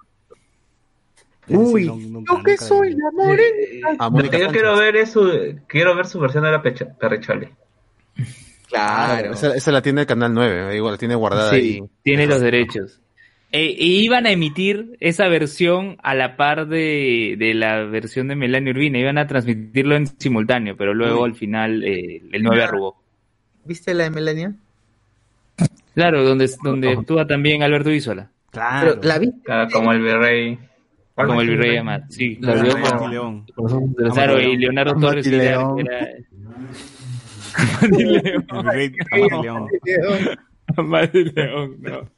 Uy, 1.48 1.84
Sí, 1.84 1.88
nunca, 2.10 2.34
yo 2.34 2.44
que 2.44 2.52
nunca 2.52 2.66
soy 2.66 2.92
la 2.96 3.12
morena. 3.12 3.96
A 4.00 4.10
Lo 4.10 4.30
que 4.30 4.40
yo 4.40 4.48
quiero 4.50 4.76
ver 4.78 4.96
es 4.96 5.12
su, 5.12 5.56
quiero 5.68 5.96
ver 5.96 6.06
su 6.08 6.20
versión 6.20 6.44
de 6.44 6.52
la 6.52 6.62
pecha- 6.62 6.88
Perricholi. 6.98 7.48
Claro. 8.68 9.34
Esa, 9.34 9.56
esa 9.56 9.72
la 9.72 9.82
tiene 9.82 10.02
el 10.02 10.08
Canal 10.08 10.34
9, 10.34 10.76
igual 10.76 10.94
la 10.94 10.98
tiene 10.98 11.14
guardada 11.16 11.52
sí, 11.52 11.56
ahí. 11.56 11.84
tiene 12.02 12.26
los 12.26 12.42
derechos. 12.42 13.00
E, 13.52 13.68
e 13.68 13.86
iban 13.86 14.26
a 14.26 14.32
emitir 14.32 14.98
esa 15.00 15.28
versión 15.28 15.98
a 16.04 16.16
la 16.16 16.36
par 16.36 16.68
de, 16.68 17.36
de 17.38 17.54
la 17.54 17.84
versión 17.86 18.28
de 18.28 18.36
Melania 18.36 18.72
Urbina, 18.72 18.98
iban 19.00 19.18
a 19.20 19.28
transmitirlo 19.28 19.96
en 19.96 20.08
simultáneo, 20.08 20.76
pero 20.76 20.94
luego 20.96 21.24
al 21.26 21.36
final 21.36 21.84
eh, 21.86 22.24
el 22.32 22.44
9 22.44 22.64
arrugó. 22.64 23.02
¿Viste 23.64 23.94
la 23.94 24.06
de 24.06 24.10
Melania? 24.10 24.56
Claro, 25.94 26.24
donde, 26.24 26.50
donde 26.64 26.92
actúa 26.92 27.26
también 27.28 27.64
Alberto 27.64 27.92
Isola. 27.92 28.30
Claro. 28.52 28.96
Pero 29.00 29.08
la 29.08 29.20
vi. 29.20 29.32
Claro, 29.44 29.70
como 29.72 29.94
el 29.94 30.02
virrey. 30.02 30.60
¿Cuál 31.16 31.28
Como 31.28 31.42
el 31.42 31.50
virrey 31.50 31.78
Amat. 31.78 32.04
Sí, 32.10 32.38
La 32.42 32.54
claro. 32.54 32.62
vio 32.68 32.78
Mati 32.78 32.98
con- 32.98 33.12
León. 33.12 33.46
Claro, 34.14 34.42
y 34.42 34.58
Leonardo 34.58 34.96
Torres 35.00 35.26
era- 35.28 35.44
León. 35.44 35.80
era- 35.80 36.08
León. 37.98 39.68
Mati 40.78 41.24
León, 41.26 41.78
no. 41.80 42.10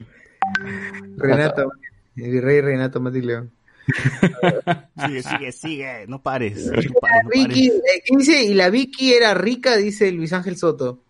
Renato, 1.18 1.72
el 2.16 2.32
virrey 2.32 2.62
Renato 2.62 3.00
Mati 3.00 3.22
León. 3.22 3.52
Sigue, 5.06 5.22
sigue, 5.24 5.52
sigue. 5.52 6.06
No 6.08 6.22
pares. 6.22 6.66
No 6.66 6.72
pares, 7.00 7.24
no 7.24 7.30
Vicky, 7.30 7.70
pares. 7.70 7.84
eh, 7.84 8.04
¿qué 8.06 8.18
dice? 8.18 8.44
Y 8.44 8.54
la 8.54 8.70
Vicky 8.70 9.14
era 9.14 9.34
rica, 9.34 9.78
dice 9.78 10.12
Luis 10.12 10.34
Ángel 10.34 10.58
Soto. 10.58 11.04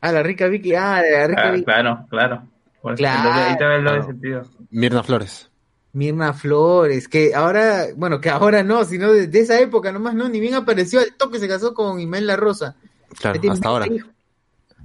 Ah, 0.00 0.12
la 0.12 0.22
rica 0.22 0.46
Vicky. 0.48 0.74
Ah, 0.74 1.02
la 1.08 1.26
rica 1.26 1.42
Ah, 1.48 1.50
Vicky. 1.52 1.64
claro, 1.64 2.06
claro. 2.08 2.42
Por 2.80 2.94
Claro. 2.94 3.30
Ahí 3.32 3.56
te 3.58 3.64
ve 3.66 3.76
el 3.76 3.84
doble 3.84 4.02
sentido. 4.04 4.42
Mirna 4.70 5.02
Flores. 5.02 5.49
Mirna 5.92 6.32
Flores, 6.32 7.08
que 7.08 7.34
ahora, 7.34 7.86
bueno, 7.96 8.20
que 8.20 8.30
ahora 8.30 8.62
no, 8.62 8.84
sino 8.84 9.12
de, 9.12 9.26
de 9.26 9.40
esa 9.40 9.60
época 9.60 9.92
nomás, 9.92 10.14
no, 10.14 10.28
ni 10.28 10.40
bien 10.40 10.54
apareció 10.54 11.00
al 11.00 11.14
toque 11.14 11.38
se 11.38 11.48
casó 11.48 11.74
con 11.74 12.00
Imael 12.00 12.26
La 12.26 12.36
Rosa. 12.36 12.76
Claro, 13.18 13.40
hasta 13.50 13.68
ahora. 13.68 13.86
20 13.86 13.96
hijos. 13.96 14.10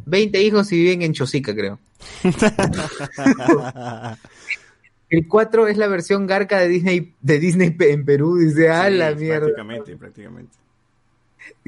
20 0.08 0.42
hijos 0.42 0.72
y 0.72 0.78
viven 0.78 1.02
en 1.04 1.14
Chosica, 1.14 1.54
creo. 1.54 1.80
El 5.10 5.28
4 5.28 5.68
es 5.68 5.78
la 5.78 5.88
versión 5.88 6.26
garca 6.26 6.60
de 6.60 6.68
Disney, 6.68 7.14
de 7.22 7.40
Disney 7.40 7.76
en 7.80 8.06
Perú, 8.06 8.38
dice, 8.38 8.70
ah, 8.70 8.88
Sí, 8.90 8.96
la 8.96 9.12
mierda. 9.14 9.40
Prácticamente, 9.42 9.96
prácticamente. 9.96 10.52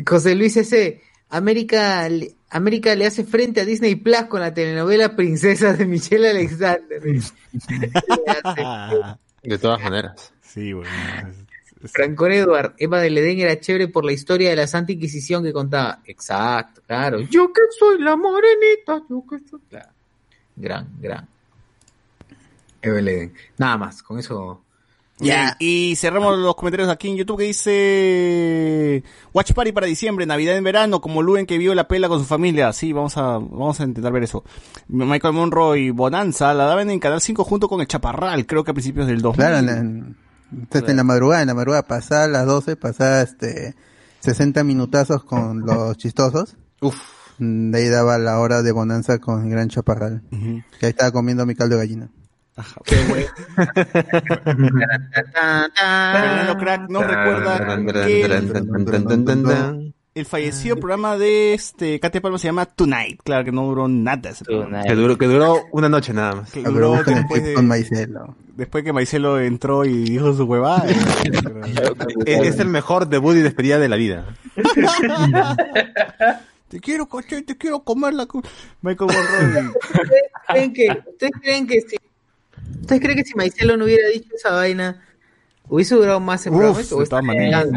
José 0.05 0.35
Luis 0.35 0.57
S. 0.57 1.01
América, 1.29 2.09
le- 2.09 2.33
América 2.49 2.95
le 2.95 3.05
hace 3.05 3.23
frente 3.23 3.61
a 3.61 3.65
Disney 3.65 3.95
Plus 3.95 4.23
con 4.23 4.39
la 4.41 4.53
telenovela 4.53 5.15
Princesa 5.15 5.73
de 5.73 5.85
Michelle 5.85 6.29
Alexander. 6.29 7.01
De 9.47 9.57
todas 9.57 9.81
maneras. 9.81 10.33
Sí, 10.41 10.73
bueno. 10.73 10.89
Franco 11.85 12.27
Edward, 12.27 12.73
Eva 12.77 12.99
de 12.99 13.09
Ledén 13.09 13.39
era 13.39 13.57
chévere 13.57 13.87
por 13.87 14.03
la 14.03 14.11
historia 14.11 14.49
de 14.49 14.57
la 14.57 14.67
Santa 14.67 14.91
Inquisición 14.91 15.41
que 15.41 15.53
contaba. 15.53 16.01
Exacto, 16.05 16.81
claro. 16.85 17.21
Yo 17.21 17.53
que 17.53 17.61
soy 17.79 18.01
la 18.01 18.17
morenita, 18.17 19.01
yo 19.09 19.23
que 19.29 19.39
soy. 19.47 19.61
Claro. 19.69 19.89
Gran, 20.53 20.89
gran. 20.99 21.25
Eva 22.81 22.95
de 22.95 23.01
Ledén. 23.01 23.33
Nada 23.57 23.77
más, 23.77 24.03
con 24.03 24.19
eso. 24.19 24.65
Y 25.59 25.95
cerramos 25.95 26.37
los 26.37 26.55
comentarios 26.55 26.89
aquí 26.89 27.07
en 27.09 27.15
YouTube 27.17 27.39
que 27.39 27.45
dice 27.45 29.03
Watch 29.33 29.53
Party 29.53 29.71
para 29.71 29.87
diciembre, 29.87 30.25
Navidad 30.25 30.55
en 30.57 30.63
verano, 30.63 31.01
como 31.01 31.21
Luen 31.23 31.45
que 31.45 31.57
vio 31.57 31.73
la 31.75 31.87
pela 31.87 32.07
con 32.07 32.19
su 32.19 32.25
familia. 32.25 32.71
Sí, 32.73 32.93
vamos 32.93 33.17
a, 33.17 33.37
vamos 33.39 33.79
a 33.79 33.83
intentar 33.83 34.11
ver 34.11 34.23
eso. 34.23 34.43
Michael 34.87 35.33
Monroe 35.33 35.79
y 35.79 35.89
Bonanza 35.89 36.53
la 36.53 36.65
daban 36.65 36.89
en 36.91 36.99
Canal 36.99 37.21
5 37.21 37.43
junto 37.43 37.67
con 37.67 37.81
el 37.81 37.87
Chaparral, 37.87 38.45
creo 38.45 38.63
que 38.63 38.71
a 38.71 38.73
principios 38.73 39.07
del 39.07 39.21
2000. 39.21 39.35
Claro, 39.45 39.57
en, 39.59 39.69
en- 39.69 40.17
entonces, 40.49 40.89
en 40.89 40.95
la 40.97 41.03
madrugada, 41.03 41.41
en 41.41 41.47
la 41.49 41.53
madrugada, 41.55 41.83
pasada 41.83 42.25
las 42.27 42.45
12, 42.45 42.77
pasada 42.77 43.21
este 43.21 43.75
60 44.21 44.63
minutazos 44.63 45.23
con 45.25 45.65
los 45.65 45.97
chistosos. 45.97 46.55
Uf. 46.79 46.95
De 47.39 47.77
ahí 47.77 47.87
daba 47.89 48.17
la 48.17 48.39
hora 48.39 48.61
de 48.61 48.71
bonanza 48.71 49.19
con 49.19 49.43
el 49.43 49.49
gran 49.49 49.67
chaparral. 49.69 50.21
Que 50.79 50.85
ahí 50.85 50.89
estaba 50.91 51.11
comiendo 51.11 51.45
mi 51.45 51.53
caldo 51.53 51.75
de 51.75 51.81
gallina. 51.81 52.09
Ajá. 52.57 52.81
Crack 56.59 56.89
nos 56.89 57.05
recuerda 57.05 57.77
que 58.05 58.23
el, 58.25 59.93
el 60.15 60.25
fallecido 60.25 60.77
programa 60.77 61.17
de 61.17 61.53
este 61.53 61.99
Katy 61.99 62.19
Palma 62.19 62.37
se 62.39 62.47
llama 62.47 62.65
Tonight. 62.65 63.21
Claro 63.23 63.45
que 63.45 63.51
no 63.51 63.65
duró 63.65 63.87
nada 63.87 64.31
ese 64.31 64.43
programa. 64.43 64.83
Que 64.83 64.95
duró, 64.95 65.15
que 65.17 65.27
duró 65.27 65.65
una 65.71 65.89
noche 65.89 66.13
nada 66.13 66.35
más. 66.37 66.51
Que 66.51 66.63
duró 66.63 67.03
después, 67.03 67.43
de- 67.43 67.53
con 67.53 67.67
Maicelo. 67.67 68.35
después 68.55 68.83
que 68.83 68.91
Maicelo 68.93 69.39
entró 69.39 69.85
y 69.85 70.03
dijo 70.05 70.33
su 70.33 70.45
huevada. 70.45 70.85
Es, 72.25 72.47
es 72.47 72.59
el 72.59 72.69
mejor 72.69 73.07
debut 73.07 73.35
y 73.35 73.41
despedida 73.41 73.77
de 73.77 73.87
la 73.89 73.95
vida. 73.95 74.25
te 76.67 76.79
quiero 76.79 77.05
coche, 77.07 77.43
te 77.43 77.55
quiero 77.55 77.81
comer 77.81 78.15
la 78.15 78.25
Michael 78.81 79.11
Monroe. 79.13 79.69
¿Ustedes 79.69 80.23
creen 80.47 80.73
que, 80.73 80.87
ustedes 81.07 81.31
creen 81.41 81.67
que 81.67 81.81
si, 81.81 81.97
ustedes 82.81 83.01
creen 83.01 83.17
que 83.17 83.23
si 83.23 83.35
Maicelo 83.35 83.77
no 83.77 83.85
hubiera 83.85 84.07
dicho 84.09 84.29
esa 84.35 84.51
vaina, 84.51 85.03
hubiese 85.67 85.95
durado 85.95 86.19
más 86.19 86.45
el 86.45 86.53
Uf, 86.53 86.57
programa? 86.59 86.79
de 86.79 86.85
¿O 86.85 86.89
todas 86.89 87.03
estaría 87.03 87.27
maneras. 87.27 87.67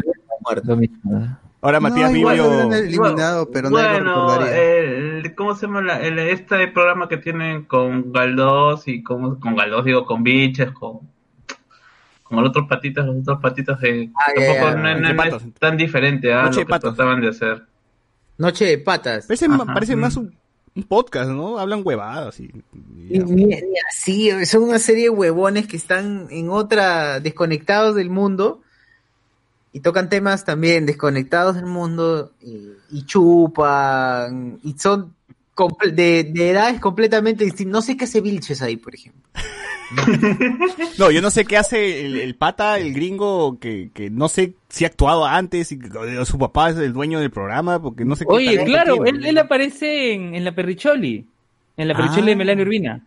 muerto? 0.41 0.67
Lo 0.67 0.75
mismo. 0.77 1.37
Ahora 1.63 1.79
Matías 1.79 2.09
no, 2.09 2.15
Vivio. 2.15 2.73
eliminado, 2.73 3.51
pero 3.51 3.69
nadie 3.69 3.99
lo 4.01 4.25
bueno, 4.25 4.45
el, 4.47 5.35
¿cómo 5.35 5.53
se 5.53 5.67
llama 5.67 5.81
la- 5.83 6.01
el- 6.01 6.17
este 6.17 6.67
programa 6.69 7.07
que 7.07 7.17
tienen 7.17 7.65
con 7.65 8.11
Galdós 8.11 8.87
y 8.87 9.03
con, 9.03 9.39
con 9.39 9.55
Galdós, 9.55 9.85
digo, 9.85 10.03
con 10.05 10.23
Biches, 10.23 10.71
con, 10.71 11.01
con 12.23 12.39
los 12.41 12.49
otros 12.49 12.67
patitos, 12.67 13.05
los 13.05 13.17
otros 13.17 13.39
patitos 13.41 13.79
de 13.79 14.09
Ah, 14.15 14.31
tampoco 14.35 14.71
no, 14.77 14.99
no- 14.99 15.13
no 15.13 15.23
es 15.37 15.53
tan 15.59 15.77
diferente 15.77 16.33
a 16.33 16.43
Noche 16.43 16.51
lo 16.55 16.59
de 16.61 16.65
que 16.65 16.69
patos. 16.69 16.95
trataban 16.95 17.21
de 17.21 17.27
hacer. 17.29 17.63
Noche 18.39 18.65
de 18.65 18.77
patas. 18.79 19.27
Parece, 19.27 19.45
Ajá. 19.45 19.65
parece 19.71 19.95
más 19.95 20.17
un, 20.17 20.33
un 20.75 20.83
podcast, 20.83 21.29
¿no? 21.29 21.57
Hablan 21.59 21.81
huevadas 21.83 22.39
y. 22.39 22.51
y 23.09 23.19
Ni, 23.19 23.53
así, 23.89 24.45
son 24.45 24.63
una 24.63 24.79
serie 24.79 25.03
de 25.03 25.09
huevones 25.09 25.67
que 25.67 25.77
están 25.77 26.27
en 26.29 26.49
otra, 26.49 27.19
desconectados 27.19 27.95
del 27.95 28.09
mundo 28.09 28.61
y 29.73 29.79
tocan 29.81 30.09
temas 30.09 30.45
también 30.45 30.85
desconectados 30.85 31.55
del 31.55 31.65
mundo 31.65 32.33
y, 32.41 32.71
y 32.89 33.05
chupan 33.05 34.59
y 34.63 34.73
son 34.77 35.13
de 35.93 36.49
edades 36.49 36.79
completamente 36.79 37.43
distintas. 37.43 37.71
No 37.71 37.81
sé 37.81 37.97
qué 37.97 38.05
hace 38.05 38.21
Vilches 38.21 38.61
ahí, 38.61 38.77
por 38.77 38.95
ejemplo. 38.95 39.21
No, 40.97 41.11
yo 41.11 41.21
no 41.21 41.29
sé 41.31 41.45
qué 41.45 41.57
hace 41.57 42.05
el, 42.05 42.17
el 42.19 42.35
pata, 42.35 42.77
el 42.79 42.93
gringo, 42.93 43.59
que, 43.59 43.91
que 43.93 44.09
no 44.09 44.27
sé 44.29 44.53
si 44.69 44.85
ha 44.85 44.87
actuado 44.87 45.25
antes 45.25 45.71
y 45.71 45.79
su 46.25 46.37
papá 46.39 46.69
es 46.69 46.77
el 46.77 46.93
dueño 46.93 47.19
del 47.19 47.31
programa, 47.31 47.81
porque 47.81 48.05
no 48.05 48.15
sé 48.15 48.25
qué 48.25 48.33
Oye, 48.33 48.63
claro, 48.63 48.95
tiene. 49.03 49.09
él, 49.19 49.25
él 49.25 49.37
aparece 49.37 50.13
en, 50.13 50.35
en 50.35 50.43
la 50.45 50.53
Perricholi. 50.55 51.25
En 51.77 51.87
la 51.87 51.95
Perricholi 51.95 52.21
Ah. 52.23 52.25
de 52.25 52.35
Melania 52.35 52.63
Urbina. 52.63 53.03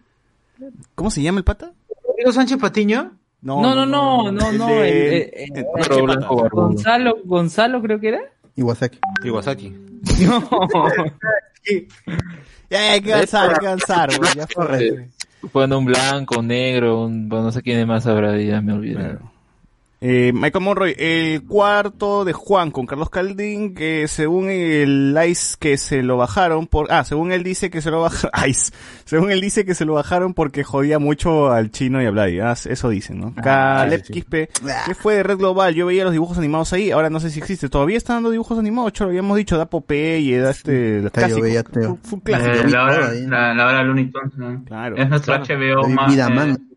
¿Cómo 0.95 1.11
se 1.11 1.23
llama 1.23 1.39
el 1.39 1.45
pata? 1.45 1.73
Rodrigo 2.07 2.33
Sánchez 2.33 2.59
Patiño. 2.59 3.13
No, 3.43 3.61
no, 3.61 3.75
no, 3.75 4.31
no, 4.33 4.53
no, 4.53 4.67
de- 4.69 5.23
el- 5.35 5.57
el-. 5.59 5.65
Gonzalo, 6.51 7.17
Gonzalo 7.25 7.83
creo 7.83 8.01
que 8.01 8.09
era. 8.09 8.21
Iwasaki. 8.57 8.99
Iwasaki. 9.25 9.73
No. 10.27 10.49
Ya 12.71 12.93
hay 12.93 13.01
que 13.01 13.13
avanzar, 13.15 13.51
hay 13.53 13.59
que 13.59 13.67
avanzar, 13.67 14.11
ya 14.37 14.47
fue. 14.47 15.09
Pone 15.53 15.75
un 15.75 15.85
blanco, 15.85 16.41
un 16.41 16.49
negro, 16.49 17.05
un, 17.05 17.29
bueno, 17.29 17.47
no 17.47 17.53
sé 17.53 17.63
quién 17.63 17.87
más 17.87 18.07
habrá, 18.07 18.37
ya 18.39 18.61
me 18.61 18.73
olvidé. 18.73 19.19
Eh, 20.07 20.33
Michael 20.35 20.63
Monroy, 20.63 20.95
el 20.99 21.45
cuarto 21.45 22.27
de 22.27 22.35
Juan 22.35 22.71
con 22.71 22.85
Carlos 22.85 23.09
Caldín, 23.09 23.75
que 23.75 24.07
según 24.07 24.51
el 24.51 25.17
ICE 25.29 25.57
que 25.59 25.79
se 25.79 26.03
lo 26.03 26.19
bajaron 26.19 26.67
por, 26.67 26.93
ah, 26.93 27.05
según 27.05 27.33
él 27.33 27.43
dice 27.43 27.71
que 27.71 27.81
se 27.81 27.91
lo 27.91 28.03
bajaron, 28.03 28.31
ICE, 28.51 28.71
según 29.07 29.31
él 29.31 29.41
dice 29.41 29.65
que 29.65 29.75
se 29.75 29.87
lo 29.87 29.95
bajaron 29.95 30.35
porque 30.35 30.63
jodía 30.63 30.99
mucho 30.99 31.51
al 31.51 31.71
chino 31.71 32.03
y 32.03 32.05
a 32.07 32.11
Vladi, 32.11 32.39
ah, 32.41 32.53
eso 32.53 32.91
dicen, 32.91 33.19
¿no? 33.19 33.35
Caleb 33.35 34.05
sí. 34.05 34.13
Quispe, 34.13 34.51
¿qué 34.85 34.95
fue 34.95 35.15
de 35.15 35.23
Red 35.23 35.39
Global? 35.39 35.75
Yo 35.75 35.87
veía 35.87 36.05
los 36.05 36.13
dibujos 36.13 36.37
animados 36.37 36.75
ahí, 36.75 36.91
ahora 36.91 37.09
no 37.09 37.19
sé 37.19 37.31
si 37.31 37.39
existe, 37.41 37.71
todavía 37.71 37.97
están 37.97 38.17
dando 38.17 38.31
dibujos 38.31 38.59
animados, 38.59 38.93
lo 39.01 39.07
habíamos 39.07 39.39
dicho, 39.39 39.57
da 39.57 39.65
Popeye, 39.71 40.39
da 40.39 40.51
este, 40.51 40.97
los 40.99 41.07
Hasta 41.07 41.29
yo 41.29 41.37
clásicos, 41.37 41.43
veía, 41.49 41.63
fue- 41.65 41.81
Teo. 41.83 41.99
fue 42.03 42.15
un 42.17 42.21
clásico. 42.21 42.53
Eh, 42.53 42.69
la, 42.71 42.85
hora, 42.85 43.11
la, 43.15 43.55
la 43.55 43.67
hora 43.69 43.83
Looney 43.83 44.11
Tunes, 44.11 44.37
¿no? 44.37 44.65
Claro, 44.67 44.97
Es 44.99 45.09
nuestro 45.09 45.41
claro. 45.43 45.83
HBO 45.83 45.89
más. 45.89 46.13
Vida 46.13 46.27
eh, 46.27 46.35
Man. 46.35 46.69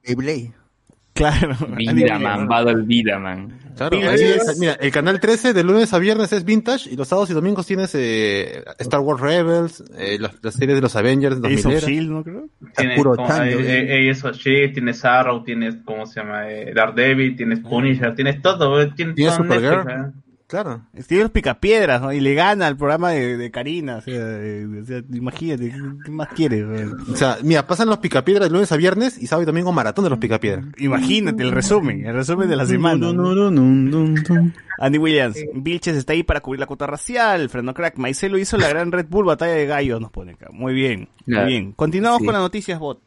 Claro. 1.17 1.55
Vida, 1.75 2.19
man, 2.19 2.47
va 2.49 2.59
el 2.61 2.83
vida, 2.83 3.17
man. 3.19 3.59
Claro, 3.75 3.95
Mira, 3.97 4.11
ahí 4.11 4.21
es- 4.23 4.47
es- 4.47 4.59
mira, 4.59 4.73
el 4.73 4.91
canal 4.91 5.19
13 5.19 5.53
de 5.53 5.63
lunes 5.63 5.93
a 5.93 5.99
viernes 5.99 6.33
es 6.33 6.43
Vintage 6.43 6.89
y 6.89 6.95
los 6.95 7.07
sábados 7.07 7.29
y 7.29 7.33
domingos 7.33 7.67
tienes 7.67 7.93
eh, 7.93 8.63
Star 8.79 9.01
Wars 9.01 9.21
Rebels, 9.21 9.83
eh, 9.97 10.17
las, 10.19 10.31
las 10.41 10.55
series 10.55 10.75
de 10.75 10.81
los 10.81 10.95
Avengers, 10.95 11.37
Ace 11.37 11.45
of 11.45 11.63
2000 11.63 11.79
Shield, 11.79 12.09
¿no 12.09 12.23
creo? 12.23 12.49
Tienes 12.75 12.97
puro 12.97 13.15
como, 13.15 13.27
eh, 13.43 14.09
eh, 14.09 14.71
tienes 14.73 15.05
Arrow, 15.05 15.43
tienes, 15.43 15.75
¿cómo 15.85 16.07
se 16.07 16.19
llama? 16.21 16.49
Eh, 16.49 16.73
Daredevil, 16.73 17.35
tienes 17.35 17.59
Punisher, 17.59 18.15
tienes 18.15 18.41
todo, 18.41 18.81
eh, 18.81 18.91
tienes, 18.95 19.15
Tienes 19.15 19.35
todo 19.37 19.43
Supergirl. 19.45 19.85
Netflix, 19.85 20.15
eh. 20.15 20.21
Claro. 20.47 20.81
Tiene 21.07 21.23
los 21.23 21.31
picapiedras, 21.31 22.01
¿no? 22.01 22.13
Y 22.13 22.21
le 22.21 22.33
gana 22.33 22.67
al 22.67 22.77
programa 22.77 23.11
de, 23.11 23.35
de 23.35 23.51
Karina. 23.51 23.97
O 23.97 24.01
sea, 24.01 24.13
eh, 24.15 24.65
o 24.81 24.85
sea, 24.85 25.01
imagínate, 25.11 25.73
¿qué, 26.05 26.09
más 26.11 26.29
quieres? 26.29 26.65
O 27.11 27.15
sea, 27.17 27.37
mira, 27.43 27.67
pasan 27.67 27.89
los 27.89 27.97
picapiedras 27.97 28.47
de 28.47 28.53
lunes 28.53 28.71
a 28.71 28.77
viernes 28.77 29.21
y 29.21 29.27
sábado 29.27 29.43
y 29.43 29.45
domingo 29.47 29.73
maratón 29.73 30.05
de 30.05 30.09
los 30.09 30.19
picapiedras. 30.19 30.63
Imagínate 30.77 31.43
el 31.43 31.51
resumen, 31.51 32.05
el 32.05 32.13
resumen 32.15 32.47
de 32.47 32.55
la 32.55 32.65
semana. 32.65 33.07
Andy 34.79 34.97
Williams, 34.97 35.37
Vilches 35.53 35.97
está 35.97 36.13
ahí 36.13 36.23
para 36.23 36.39
cubrir 36.39 36.61
la 36.61 36.65
cuota 36.65 36.87
racial. 36.87 37.49
Fernando 37.49 37.73
Crack, 37.73 37.97
Maicelo 37.97 38.37
hizo 38.37 38.57
la 38.57 38.69
gran 38.69 38.91
Red 38.93 39.07
Bull 39.09 39.25
batalla 39.25 39.53
de 39.53 39.65
gallos, 39.65 39.99
nos 39.99 40.11
pone 40.11 40.33
acá. 40.33 40.47
Muy 40.53 40.73
bien, 40.73 41.09
muy 41.25 41.43
bien. 41.45 41.71
Continuamos 41.73 42.19
Sí. 42.19 42.25
con 42.25 42.33
las 42.33 42.41
noticias, 42.41 42.79
bot. 42.79 43.01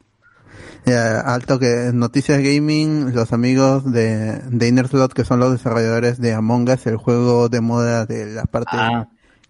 Ya, 0.85 1.19
alto 1.19 1.59
que 1.59 1.91
noticias 1.93 2.41
gaming, 2.41 3.13
los 3.13 3.33
amigos 3.33 3.91
de, 3.91 4.39
de 4.49 4.67
Inner 4.67 4.87
Slot, 4.87 5.13
que 5.13 5.23
son 5.23 5.39
los 5.39 5.51
desarrolladores 5.51 6.19
de 6.19 6.33
Among 6.33 6.67
Us, 6.69 6.87
el 6.87 6.97
juego 6.97 7.49
de 7.49 7.61
moda 7.61 8.05
de 8.07 8.25
la 8.33 8.45
parte 8.45 8.71
Ah, 8.73 9.07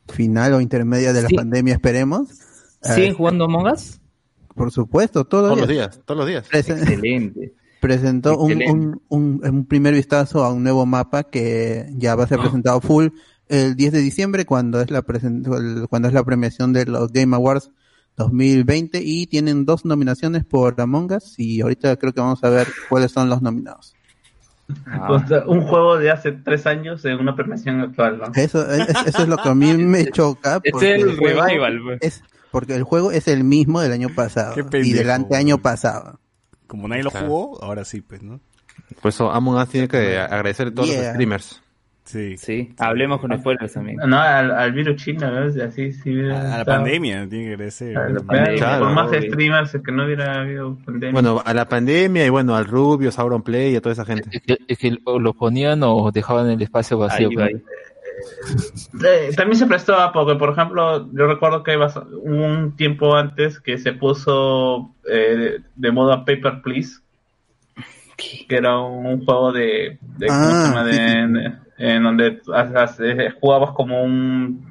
final 0.10 0.54
o 0.54 0.62
intermedia 0.62 1.14
de 1.14 1.22
la 1.22 1.30
Sí. 1.30 1.36
pandemia, 1.36 1.74
esperemos. 1.76 2.28
¿siguen 2.82 3.12
Eh, 3.12 3.14
jugando 3.14 3.46
Among 3.46 3.72
Us? 3.72 4.00
por 4.56 4.72
supuesto, 4.72 5.24
todo 5.24 5.44
Todos 5.48 5.60
los 5.60 5.68
días, 5.70 6.02
todos 6.06 6.18
los 6.18 6.28
días. 6.28 6.50
Presen- 6.52 6.80
Excelente. 6.82 7.54
presentó 7.80 8.38
un, 8.38 8.52
Excelente. 8.52 8.74
un, 8.74 9.02
un, 9.08 9.42
un 9.48 9.66
primer 9.66 9.94
vistazo 9.94 10.44
a 10.44 10.52
un 10.52 10.64
nuevo 10.64 10.86
mapa 10.86 11.24
que 11.24 11.88
ya 11.96 12.16
va 12.16 12.26
a 12.26 12.28
ser 12.28 12.40
presentado 12.40 12.82
full 12.82 13.08
el 13.48 13.76
10 13.78 13.94
de 13.94 14.00
diciembre 14.00 14.46
cuando 14.46 14.82
es 14.82 14.92
la 14.92 15.02
cuando 15.02 16.08
es 16.10 16.14
la 16.14 16.24
premiación 16.26 16.74
de 16.74 16.86
los 16.86 17.12
Game 17.14 17.34
Awards 17.36 17.72
2020 18.18 19.00
y 19.04 19.28
tienen 19.28 19.66
dos 19.66 19.86
nominaciones 19.86 20.46
por 20.46 20.80
Among 20.80 21.12
Us 21.14 21.36
y 21.40 21.62
ahorita 21.62 21.96
creo 21.98 22.14
que 22.14 22.22
vamos 22.22 22.44
a 22.44 22.50
ver 22.50 22.68
cuáles 22.90 23.12
son 23.12 23.30
los 23.30 23.42
nominados. 23.42 23.94
Ah, 24.86 25.12
O 25.12 25.28
sea, 25.28 25.44
un 25.48 25.62
juego 25.62 25.98
de 25.98 26.12
hace 26.12 26.32
tres 26.32 26.66
años 26.66 27.04
en 27.06 27.20
una 27.20 27.36
premiación 27.36 27.82
actual, 27.82 28.20
¿no? 28.20 28.26
Eso, 28.36 28.70
es, 28.72 28.88
eso 29.06 29.24
es 29.24 29.28
lo 29.28 29.38
que 29.38 29.50
a 29.50 29.56
mí 29.56 29.74
me 29.78 30.06
choca. 30.12 30.62
Es 30.64 30.82
el 30.82 31.18
revival, 31.18 31.82
pues. 31.84 32.00
Es, 32.02 32.24
porque 32.52 32.76
el 32.76 32.84
juego 32.84 33.12
es 33.12 33.28
el 33.28 33.44
mismo 33.44 33.82
del 33.82 33.92
año 33.94 34.10
pasado 34.16 34.56
y 34.74 34.94
del 34.94 35.10
anteaño 35.10 35.58
pasado. 35.58 36.20
Como 36.68 36.88
nadie 36.88 37.04
lo 37.04 37.12
Claro. 37.12 37.28
jugó, 37.28 37.64
ahora 37.64 37.84
sí, 37.84 38.02
pues, 38.02 38.22
¿no? 38.22 38.40
Por 39.02 39.10
eso 39.10 39.32
Among 39.32 39.56
Us 39.58 39.70
tiene 39.70 39.88
que 39.88 40.18
agradecer 40.18 40.68
a 40.68 40.74
todos 40.74 40.88
Yeah. 40.90 41.00
los 41.02 41.08
streamers. 41.14 41.62
Sí. 42.12 42.36
Sí, 42.38 42.74
hablemos 42.78 43.22
con 43.22 43.32
spoilers 43.38 43.72
también. 43.74 43.98
No, 44.06 44.20
al, 44.20 44.52
al 44.52 44.72
virus 44.74 44.98
chino, 45.02 45.32
¿ves? 45.32 45.58
Así, 45.58 45.94
sí, 45.94 46.20
A, 46.30 46.56
a 46.56 46.58
la 46.60 46.66
pandemia 46.66 47.26
tiene 47.30 47.46
que 47.46 47.52
agradecer. 47.54 47.98
a 47.98 48.10
la 48.10 48.10
¿no? 48.10 48.26
pandemia. 48.26 48.58
Claro. 48.58 48.86
Por 48.86 48.94
más 48.94 49.08
obvio. 49.10 49.22
streamers 49.22 49.72
que 49.86 49.92
no 49.94 50.06
hubiera 50.06 50.42
habido 50.42 50.76
pandemia. 50.86 51.14
Bueno, 51.14 51.42
a 51.46 51.54
la 51.54 51.70
pandemia 51.70 52.26
y 52.26 52.30
bueno, 52.30 52.56
al 52.56 52.66
Rubio, 52.66 53.12
Sauron 53.12 53.42
Play 53.44 53.72
y 53.74 53.76
a 53.78 53.82
toda 53.82 53.94
esa 53.94 54.04
gente. 54.06 54.28
Es 54.32 54.42
que, 54.42 54.58
es 54.68 54.78
que 54.78 54.98
lo 55.06 55.34
ponían 55.34 55.82
o 55.84 56.12
dejaban 56.12 56.50
el 56.50 56.62
espacio 56.62 56.98
vacío. 56.98 57.30
Ahí, 57.30 57.38
ahí. 57.38 57.62
Eh, 59.04 59.32
también 59.36 59.58
se 59.58 59.66
prestó 59.66 59.96
a 59.96 60.12
porque, 60.12 60.36
por 60.36 60.52
ejemplo, 60.52 61.10
yo 61.14 61.28
recuerdo 61.28 61.64
que 61.64 61.78
un 62.24 62.76
tiempo 62.76 63.16
antes 63.16 63.60
que 63.60 63.78
se 63.78 63.94
puso 63.94 64.94
eh, 65.10 65.60
de, 65.76 65.92
moda 65.92 66.26
Paper 66.26 66.62
Please, 66.62 66.98
que 68.48 68.56
era 68.56 68.78
un 68.80 69.26
juego 69.26 69.52
de, 69.52 69.98
de 70.18 70.28
¿cómo 70.28 70.40
Ah, 70.40 70.62
se 70.62 70.68
llama? 70.68 70.84
De- 70.84 70.94
sí, 70.94 71.00
sí. 71.00 71.34
de- 71.34 71.71
en 71.82 72.04
donde 72.04 72.42
eh, 73.00 73.30
jugabas 73.40 73.72
como 73.72 74.04
un, 74.04 74.66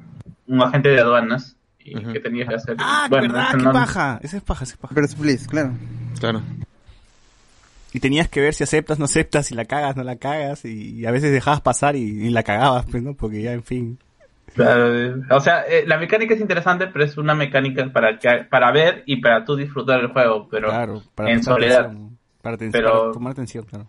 un 0.47 0.61
agente 0.61 0.89
de 0.89 0.99
aduanas 1.01 1.55
y 1.79 1.93
que 1.95 2.19
tenías 2.19 2.47
que 2.49 2.55
hacer. 2.55 2.75
Ah, 2.79 3.07
bueno, 3.09 3.33
¿verdad? 3.33 3.47
ese 3.49 3.57
¡Qué 3.57 3.63
no- 3.63 3.71
paja! 3.71 4.19
Ese 4.23 4.37
es 4.37 4.43
paja, 4.43 4.63
ese 4.63 4.73
es 4.73 4.77
paja. 4.79 4.93
Pero 4.95 5.07
please, 5.19 5.47
claro. 5.47 5.71
Claro. 6.19 6.41
Y 7.93 7.99
tenías 7.99 8.29
que 8.29 8.39
ver 8.39 8.53
si 8.53 8.63
aceptas, 8.63 8.99
no 8.99 9.05
aceptas, 9.05 9.47
si 9.47 9.55
la 9.55 9.65
cagas, 9.65 9.97
no 9.97 10.03
la 10.03 10.15
cagas, 10.15 10.63
y, 10.63 10.91
y 10.99 11.05
a 11.05 11.11
veces 11.11 11.31
dejabas 11.31 11.59
pasar 11.61 11.95
y, 11.97 12.01
y 12.27 12.29
la 12.29 12.43
cagabas, 12.43 12.85
pues, 12.89 13.03
¿no? 13.03 13.13
Porque 13.15 13.41
ya, 13.41 13.51
en 13.51 13.63
fin. 13.63 13.99
Claro, 14.53 14.95
eh, 14.97 15.15
o 15.29 15.39
sea, 15.41 15.61
eh, 15.63 15.83
la 15.87 15.97
mecánica 15.97 16.33
es 16.33 16.41
interesante, 16.41 16.87
pero 16.87 17.03
es 17.05 17.17
una 17.17 17.33
mecánica 17.35 17.89
para 17.91 18.17
que, 18.17 18.45
para 18.49 18.71
ver 18.71 19.03
y 19.05 19.17
para 19.21 19.43
tú 19.43 19.55
disfrutar 19.55 19.99
el 20.01 20.07
juego, 20.07 20.47
pero 20.49 20.69
claro, 20.69 21.01
para 21.15 21.31
en 21.31 21.43
soledad. 21.43 21.85
atención, 21.85 22.17
para, 22.41 22.57
Pero- 22.57 22.99
para 23.01 23.11
tomar 23.13 23.31
atención, 23.33 23.65
claro. 23.65 23.87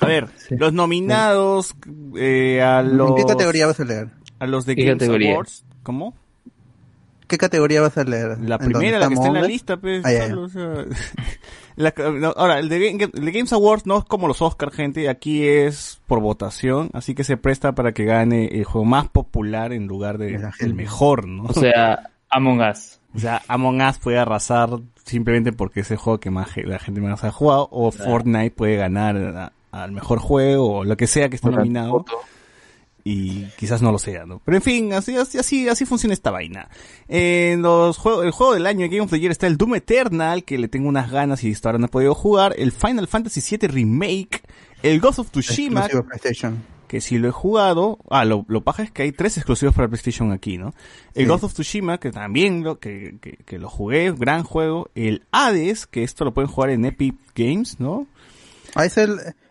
A 0.00 0.06
ver, 0.06 0.28
los 0.50 0.72
nominados 0.72 1.74
eh, 2.16 2.62
a 2.62 2.82
los... 2.82 3.10
¿En 3.10 3.16
qué 3.16 3.24
categoría 3.26 3.66
vas 3.66 3.80
a 3.80 3.84
leer? 3.84 4.08
A 4.38 4.46
los 4.46 4.64
de 4.66 4.76
¿Qué 4.76 4.84
Games 4.84 4.98
categoría? 4.98 5.32
Awards. 5.32 5.64
¿Cómo? 5.82 6.14
¿Qué 7.26 7.36
categoría 7.36 7.82
vas 7.82 7.98
a 7.98 8.04
leer? 8.04 8.38
La 8.40 8.56
¿En 8.56 8.60
dónde 8.60 8.66
primera, 8.78 8.98
la 9.00 9.08
que 9.08 9.14
está 9.14 9.26
en 9.28 9.34
la 9.34 9.42
lista, 9.42 9.76
pues. 9.76 10.02
Ah, 10.06 10.12
ya, 10.12 10.18
ya. 10.20 10.28
solo, 10.30 10.42
o 10.44 10.48
sea, 10.48 10.84
la- 11.76 11.92
no, 12.18 12.28
ahora, 12.36 12.58
el 12.58 12.68
de, 12.70 12.78
Game- 12.92 13.10
el 13.12 13.24
de 13.26 13.32
Games 13.32 13.52
Awards 13.52 13.84
no 13.86 13.98
es 13.98 14.04
como 14.04 14.28
los 14.28 14.40
Oscar, 14.40 14.70
gente. 14.70 15.08
Aquí 15.10 15.46
es 15.46 16.00
por 16.06 16.20
votación, 16.20 16.88
así 16.94 17.14
que 17.14 17.24
se 17.24 17.36
presta 17.36 17.74
para 17.74 17.92
que 17.92 18.04
gane 18.06 18.46
el 18.46 18.64
juego 18.64 18.86
más 18.86 19.08
popular 19.08 19.74
en 19.74 19.86
lugar 19.88 20.16
de 20.16 20.40
el 20.60 20.74
mejor, 20.74 21.26
¿no? 21.28 21.44
O 21.44 21.52
sea, 21.52 22.10
Among 22.30 22.60
Us. 22.62 22.94
O 23.14 23.18
sea, 23.18 23.42
Among 23.48 23.80
Us 23.82 23.98
puede 23.98 24.18
arrasar 24.18 24.70
simplemente 25.04 25.52
porque 25.52 25.80
es 25.80 25.90
el 25.90 25.96
juego 25.96 26.20
que 26.20 26.30
más 26.30 26.50
la 26.58 26.78
gente 26.78 27.00
más 27.00 27.24
ha 27.24 27.32
jugado, 27.32 27.68
o 27.72 27.90
Fortnite 27.90 28.50
puede 28.52 28.76
ganar 28.76 29.52
al 29.84 29.92
mejor 29.92 30.18
juego, 30.18 30.78
o 30.78 30.84
lo 30.84 30.96
que 30.96 31.06
sea 31.06 31.28
que 31.28 31.36
esté 31.36 31.50
nominado, 31.50 31.90
foto. 31.98 32.12
y 33.04 33.44
quizás 33.58 33.80
no 33.80 33.90
lo 33.92 33.98
sea, 33.98 34.26
¿no? 34.26 34.40
Pero 34.44 34.56
en 34.56 34.62
fin, 34.62 34.92
así, 34.92 35.16
así, 35.16 35.38
así, 35.38 35.68
así 35.68 35.84
funciona 35.86 36.12
esta 36.14 36.30
vaina. 36.30 36.68
En 37.08 37.62
los 37.62 37.96
juegos, 37.96 38.24
el 38.24 38.32
juego 38.32 38.54
del 38.54 38.66
año 38.66 38.80
de 38.80 38.88
Game 38.88 39.00
of 39.02 39.10
the 39.10 39.18
Year 39.20 39.32
está 39.32 39.46
el 39.46 39.56
Doom 39.56 39.76
Eternal, 39.76 40.44
que 40.44 40.58
le 40.58 40.68
tengo 40.68 40.88
unas 40.88 41.10
ganas 41.10 41.42
y 41.44 41.52
hasta 41.52 41.68
ahora 41.70 41.78
no 41.78 41.86
he 41.86 41.90
podido 41.90 42.14
jugar, 42.14 42.54
el 42.58 42.72
Final 42.72 43.08
Fantasy 43.08 43.40
VII 43.56 43.68
Remake, 43.68 44.42
el 44.82 45.00
Ghost 45.00 45.20
of 45.20 45.30
Tsushima, 45.30 45.88
que 46.86 47.00
sí 47.02 47.18
lo 47.18 47.28
he 47.28 47.32
jugado. 47.32 47.98
Ah, 48.10 48.24
lo, 48.24 48.44
lo 48.48 48.62
paja 48.62 48.82
es 48.82 48.90
que 48.90 49.02
hay 49.02 49.12
tres 49.12 49.36
exclusivos 49.36 49.74
para 49.74 49.88
PlayStation 49.88 50.32
aquí, 50.32 50.56
¿no? 50.58 50.72
El 51.14 51.24
Sí. 51.24 51.28
Ghost 51.28 51.44
of 51.44 51.52
Tsushima, 51.52 51.98
que 51.98 52.10
también 52.10 52.62
lo, 52.64 52.78
que, 52.78 53.16
que, 53.20 53.36
que 53.44 53.58
lo 53.58 53.68
jugué, 53.68 54.12
gran 54.12 54.42
juego. 54.42 54.90
El 54.94 55.22
Hades, 55.30 55.86
que 55.86 56.02
esto 56.02 56.24
lo 56.24 56.32
pueden 56.32 56.50
jugar 56.50 56.70
en 56.70 56.84
Epic 56.86 57.14
Games, 57.34 57.78
¿no? 57.78 58.06
Ah, 58.74 58.84
ese, 58.86 59.06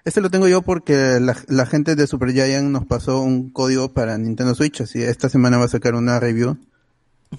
ese 0.08 0.22
lo 0.22 0.30
tengo 0.30 0.48
yo 0.48 0.62
porque 0.62 1.20
la, 1.20 1.36
la 1.48 1.66
gente 1.66 1.96
de 1.96 2.08
Super 2.08 2.32
Giant 2.32 2.70
nos 2.70 2.86
pasó 2.86 3.22
un 3.22 3.50
código 3.50 3.92
para 3.92 4.18
Nintendo 4.18 4.56
Switch, 4.56 4.80
así 4.80 5.04
esta 5.04 5.28
semana 5.28 5.58
va 5.58 5.66
a 5.66 5.70
sacar 5.70 5.96
una 5.96 6.18
review. 6.20 6.58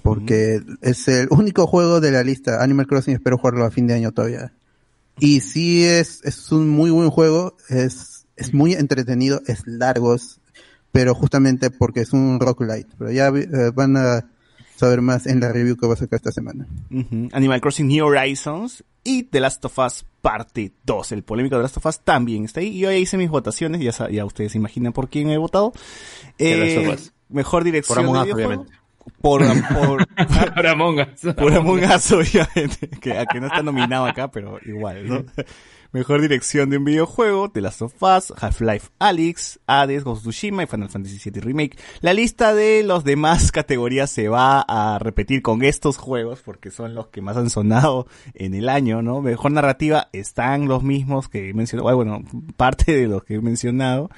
Porque 0.03 0.61
es 0.81 1.07
el 1.07 1.27
único 1.31 1.65
juego 1.65 1.99
de 1.99 2.11
la 2.11 2.23
lista. 2.23 2.61
Animal 2.61 2.85
Crossing 2.85 3.15
espero 3.15 3.39
jugarlo 3.39 3.65
a 3.65 3.71
fin 3.71 3.87
de 3.87 3.95
año 3.95 4.11
todavía. 4.11 4.53
Y 5.17 5.39
sí 5.39 5.83
es, 5.83 6.21
es 6.23 6.51
un 6.51 6.69
muy 6.69 6.91
buen 6.91 7.09
juego, 7.09 7.57
es, 7.69 8.27
es 8.35 8.53
muy 8.53 8.73
entretenido, 8.73 9.41
es 9.47 9.65
largo, 9.65 10.15
pero 10.91 11.15
justamente 11.15 11.71
porque 11.71 12.01
es 12.01 12.13
un 12.13 12.39
rock 12.39 12.61
light. 12.61 12.87
Pero 12.99 13.09
ya 13.09 13.29
eh, 13.29 13.71
van 13.73 13.97
a 13.97 14.29
saber 14.79 15.01
más 15.01 15.27
en 15.27 15.39
la 15.41 15.51
review 15.51 15.75
que 15.77 15.85
va 15.87 15.93
a 15.93 15.97
sacar 15.97 16.17
esta 16.17 16.31
semana. 16.31 16.67
Ujú. 16.89 17.29
Animal 17.33 17.59
Crossing 17.61 17.87
New 17.87 18.05
Horizons 18.05 18.83
y 19.03 19.23
The 19.23 19.39
Last 19.41 19.63
of 19.65 19.77
Us 19.79 20.05
Parte 20.21 20.71
2. 20.85 21.11
El 21.13 21.23
polémico 21.23 21.55
de 21.55 21.59
The 21.59 21.63
Last 21.63 21.77
of 21.77 21.85
Us 21.85 21.99
también 22.01 22.45
está 22.45 22.59
ahí. 22.61 22.77
Yo 22.79 22.89
ya 22.91 22.97
hice 22.97 23.17
mis 23.17 23.29
votaciones, 23.29 23.81
ya, 23.81 24.09
ya 24.09 24.25
ustedes 24.25 24.51
se 24.53 24.57
imaginan 24.57 24.93
por 24.93 25.09
quién 25.09 25.29
he 25.29 25.37
votado. 25.37 25.73
The 26.37 26.57
Last 26.57 26.71
Eh, 26.71 26.87
of 26.87 26.93
Us. 26.95 27.13
mejor 27.29 27.63
dirección 27.63 27.95
Por 27.97 28.05
Among 28.05 28.25
de 28.25 28.29
Us, 28.31 28.35
obviamente. 28.35 28.71
Por, 29.21 29.41
por, 29.73 30.07
Ahora 30.55 30.71
Among 30.71 30.99
Us. 30.99 31.33
Por 31.35 31.53
Among 31.53 31.83
Us, 31.83 32.11
obviamente, 32.11 32.87
que, 33.01 33.17
a 33.17 33.25
que 33.25 33.39
no 33.41 33.47
está 33.47 33.63
nominado 33.63 34.05
acá, 34.05 34.29
pero 34.29 34.59
igual, 34.65 35.07
¿no? 35.07 35.25
Mejor 35.91 36.21
dirección 36.21 36.69
de 36.69 36.77
un 36.77 36.85
videojuego, 36.85 37.49
The 37.49 37.61
Last 37.61 37.81
of 37.81 37.95
Us, 38.03 38.31
Half-Life 38.39 38.89
Alyx, 38.99 39.59
Hades, 39.65 40.03
Ghost 40.03 40.19
of 40.19 40.31
Tsushima 40.33 40.61
y 40.61 40.67
Final 40.67 40.87
Fantasy 40.89 41.17
VII 41.31 41.41
Remake. 41.41 41.79
La 42.01 42.13
lista 42.13 42.53
de 42.53 42.83
los 42.83 43.03
demás 43.03 43.51
categorías 43.51 44.11
se 44.11 44.27
va 44.29 44.61
a 44.67 44.99
repetir 44.99 45.41
con 45.41 45.63
estos 45.63 45.97
juegos 45.97 46.41
porque 46.45 46.69
son 46.69 46.93
los 46.93 47.07
que 47.07 47.21
más 47.23 47.37
han 47.37 47.49
sonado 47.49 48.05
en 48.35 48.53
el 48.53 48.69
año, 48.69 49.01
¿no? 49.01 49.21
Mejor 49.21 49.51
narrativa 49.51 50.09
están 50.13 50.67
los 50.67 50.83
mismos 50.83 51.27
que 51.27 51.49
he 51.49 51.53
mencionado, 51.55 51.95
bueno, 51.95 52.23
parte 52.55 52.95
de 52.95 53.07
los 53.07 53.23
que 53.23 53.35
he 53.35 53.41
mencionado. 53.41 54.11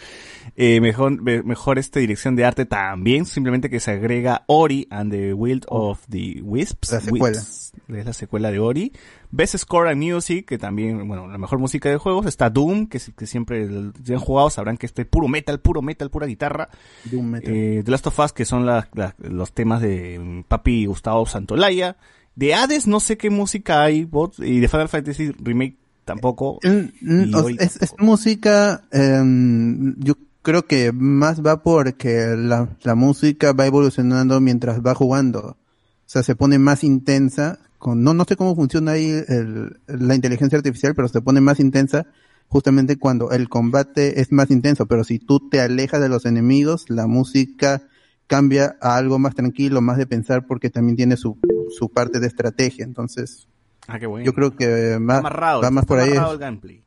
Eh, 0.57 0.81
mejor, 0.81 1.21
me- 1.21 1.41
mejor 1.41 1.79
este 1.79 2.01
dirección 2.01 2.35
de 2.35 2.43
arte 2.43 2.65
también, 2.65 3.25
simplemente 3.25 3.69
que 3.69 3.79
se 3.79 3.91
agrega 3.91 4.43
Ori 4.47 4.87
and 4.89 5.09
the 5.11 5.33
Wild 5.33 5.63
of 5.69 6.01
the 6.09 6.41
Wisps. 6.43 6.91
La 6.91 6.99
secuela. 6.99 7.37
Wisps, 7.37 7.71
es 7.87 8.05
la 8.05 8.13
secuela 8.13 8.51
de 8.51 8.59
Ori. 8.59 8.91
Best 9.31 9.57
Score 9.57 9.89
and 9.89 10.03
Music, 10.03 10.45
que 10.45 10.57
también, 10.57 11.07
bueno, 11.07 11.27
la 11.27 11.37
mejor 11.37 11.59
música 11.59 11.89
de 11.89 11.97
juegos. 11.97 12.25
Está 12.25 12.49
Doom, 12.49 12.87
que, 12.87 12.99
que 13.17 13.25
siempre, 13.25 13.67
si 14.03 14.13
han 14.13 14.19
jugado, 14.19 14.49
sabrán 14.49 14.77
que 14.77 14.85
este 14.85 15.05
puro 15.05 15.27
metal, 15.27 15.59
puro 15.61 15.81
metal, 15.81 16.09
pura 16.09 16.27
guitarra. 16.27 16.69
Doom 17.05 17.25
Metal. 17.25 17.53
Eh, 17.53 17.81
The 17.85 17.91
Last 17.91 18.07
of 18.07 18.19
Us, 18.19 18.33
que 18.33 18.45
son 18.45 18.65
la- 18.65 18.89
la- 18.93 19.15
los 19.19 19.53
temas 19.53 19.81
de 19.81 20.43
Papi 20.47 20.85
Gustavo 20.85 21.25
Santolaya. 21.25 21.95
De 22.35 22.53
Hades, 22.53 22.87
no 22.87 22.99
sé 22.99 23.17
qué 23.17 23.29
música 23.29 23.81
hay, 23.83 24.05
bot, 24.05 24.39
y 24.39 24.59
de 24.59 24.67
Final 24.67 24.89
Fantasy 24.89 25.31
Remake 25.39 25.77
tampoco. 26.05 26.59
Mm, 26.63 27.33
o- 27.35 27.49
es, 27.49 27.59
es 27.59 27.79
tampoco. 27.79 28.03
música, 28.05 28.83
em, 28.91 29.95
yo 29.97 30.15
creo 30.41 30.65
que 30.65 30.91
más 30.91 31.41
va 31.45 31.61
porque 31.63 32.33
la, 32.37 32.69
la 32.83 32.95
música 32.95 33.53
va 33.53 33.65
evolucionando 33.67 34.39
mientras 34.41 34.81
va 34.81 34.95
jugando. 34.95 35.39
O 35.41 35.57
sea, 36.05 36.23
se 36.23 36.35
pone 36.35 36.57
más 36.59 36.83
intensa. 36.83 37.59
Con, 37.81 38.03
no, 38.03 38.13
no 38.13 38.25
sé 38.27 38.35
cómo 38.35 38.55
funciona 38.55 38.91
ahí 38.91 39.09
el- 39.27 39.79
la 39.87 40.13
inteligencia 40.13 40.55
artificial, 40.55 40.93
pero 40.93 41.07
se 41.07 41.19
pone 41.19 41.41
más 41.41 41.59
intensa 41.59 42.05
justamente 42.47 42.97
cuando 42.97 43.31
el 43.31 43.49
combate 43.49 44.21
es 44.21 44.31
más 44.31 44.51
intenso. 44.51 44.85
Pero 44.85 45.03
si 45.03 45.17
tú 45.17 45.49
te 45.49 45.61
alejas 45.61 45.99
de 45.99 46.07
los 46.07 46.25
enemigos, 46.27 46.89
la 46.91 47.07
música 47.07 47.81
cambia 48.27 48.77
a 48.81 48.97
algo 48.97 49.17
más 49.17 49.33
tranquilo, 49.33 49.81
más 49.81 49.97
de 49.97 50.05
pensar, 50.05 50.45
porque 50.45 50.69
también 50.69 50.95
tiene 50.95 51.17
su, 51.17 51.39
su 51.75 51.89
parte 51.89 52.19
de 52.19 52.27
estrategia. 52.27 52.85
Entonces, 52.85 53.47
Ah, 53.87 53.97
qué 53.99 54.05
bueno. 54.05 54.23
yo 54.25 54.33
creo 54.33 54.55
que 54.55 54.91
Está 54.91 54.99
va, 54.99 55.17
amarrado, 55.17 55.61
va 55.63 55.71
más 55.71 55.85
por 55.85 55.97
ahí. 55.99 56.11
el. 56.11 56.83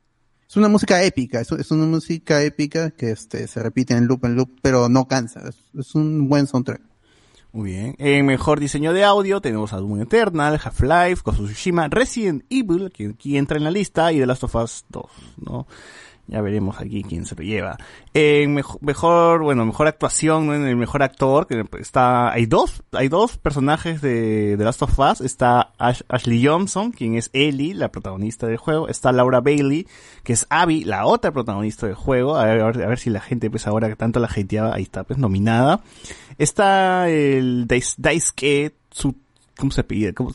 Es 0.47 0.55
una 0.55 0.69
música 0.69 1.03
épica, 1.03 1.41
es, 1.41 1.51
es 1.51 1.71
una 1.71 1.85
música 1.85 2.41
épica 2.41 2.91
que 2.91 3.11
este 3.11 3.47
se 3.47 3.61
repite 3.61 3.95
en 3.95 4.07
loop 4.07 4.23
en 4.25 4.35
loop, 4.35 4.49
pero 4.61 4.87
no 4.87 5.07
cansa. 5.09 5.41
Es, 5.49 5.57
es 5.77 5.93
un 5.93 6.29
buen 6.29 6.47
soundtrack. 6.47 6.81
Muy 7.55 7.71
bien. 7.71 7.95
En 7.99 8.25
mejor 8.25 8.59
diseño 8.59 8.91
de 8.91 9.05
audio 9.05 9.39
tenemos 9.39 9.71
a 9.71 9.77
Doom 9.77 10.01
Eternal, 10.01 10.59
Half-Life, 10.61 11.21
Ghost 11.23 11.39
Resident 11.89 12.43
Evil, 12.49 12.91
que 12.91 13.07
aquí 13.07 13.37
entra 13.37 13.57
en 13.57 13.63
la 13.63 13.71
lista, 13.71 14.11
y 14.11 14.19
The 14.19 14.25
Last 14.25 14.43
of 14.43 14.55
Us 14.55 14.83
2, 14.89 15.05
¿no? 15.37 15.65
Ya 16.27 16.41
veremos 16.41 16.79
aquí 16.79 17.03
quién 17.03 17.25
se 17.25 17.35
lo 17.35 17.43
lleva. 17.43 17.77
En 18.15 18.55
mejo- 18.55 18.79
mejor, 18.81 19.43
bueno, 19.43 19.63
mejor 19.63 19.87
actuación, 19.87 20.51
en 20.53 20.65
el 20.65 20.75
mejor 20.75 21.03
actor, 21.03 21.45
que 21.45 21.63
está, 21.79 22.31
hay 22.31 22.47
dos, 22.47 22.81
hay 22.93 23.09
dos 23.09 23.37
personajes 23.37 24.01
de 24.01 24.55
The 24.57 24.63
Last 24.63 24.81
of 24.81 24.97
Us. 24.97 25.21
Está 25.21 25.71
Ash- 25.77 26.01
Ashley 26.09 26.43
Johnson, 26.43 26.91
quien 26.91 27.15
es 27.15 27.29
Ellie, 27.33 27.75
la 27.75 27.91
protagonista 27.91 28.47
del 28.47 28.57
juego. 28.57 28.87
Está 28.87 29.11
Laura 29.11 29.39
Bailey, 29.41 29.85
que 30.23 30.33
es 30.33 30.47
Abby, 30.49 30.83
la 30.83 31.05
otra 31.05 31.31
protagonista 31.31 31.85
del 31.85 31.95
juego. 31.95 32.35
A 32.37 32.45
ver, 32.45 32.61
a 32.61 32.71
ver, 32.71 32.97
si 32.97 33.11
la 33.11 33.21
gente, 33.21 33.51
pues 33.51 33.67
ahora 33.67 33.87
que 33.87 33.95
tanto 33.95 34.19
la 34.19 34.27
hateaba, 34.27 34.73
ahí 34.73 34.83
está, 34.83 35.03
pues 35.03 35.19
nominada. 35.19 35.81
Está 36.37 37.09
el 37.09 37.67
Dais- 37.67 37.95
Daisuke 37.97 38.73
Tsu- 38.91 39.15
¿cómo 39.57 39.71
se? 39.71 39.85
¿Cómo? 40.13 40.31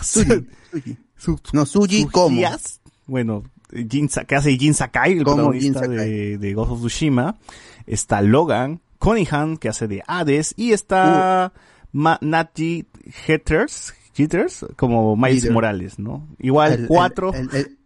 Suji, 0.00 0.46
Suji. 0.72 0.96
Su- 1.16 1.38
No, 1.52 1.64
Suji 1.66 2.06
como. 2.06 2.28
Tsuyas. 2.36 2.80
Bueno, 3.06 3.42
Jin, 3.88 4.08
que 4.26 4.34
hace 4.36 4.56
Jin 4.56 4.74
Sakai, 4.74 5.12
el 5.12 5.24
Como 5.24 5.36
protagonista 5.36 5.80
Jin 5.80 5.90
Sakai. 5.90 6.10
de, 6.10 6.38
de 6.38 6.54
Ghost 6.54 6.72
of 6.72 6.78
Tsushima. 6.80 7.38
Está 7.86 8.22
Logan 8.22 8.80
Cunningham, 8.98 9.56
que 9.56 9.68
hace 9.68 9.88
de 9.88 10.02
Hades. 10.06 10.54
Y 10.56 10.72
está 10.72 11.52
Ma- 11.92 12.18
Natji 12.20 12.86
Hetters, 13.26 13.94
Jitters, 14.14 14.66
como 14.76 15.16
Miles. 15.16 15.50
Morales, 15.50 15.98
¿no? 15.98 16.28
Igual 16.38 16.72
El- 16.72 16.86
cuatro. 16.88 17.32
El, 17.34 17.48
el- 17.54 17.76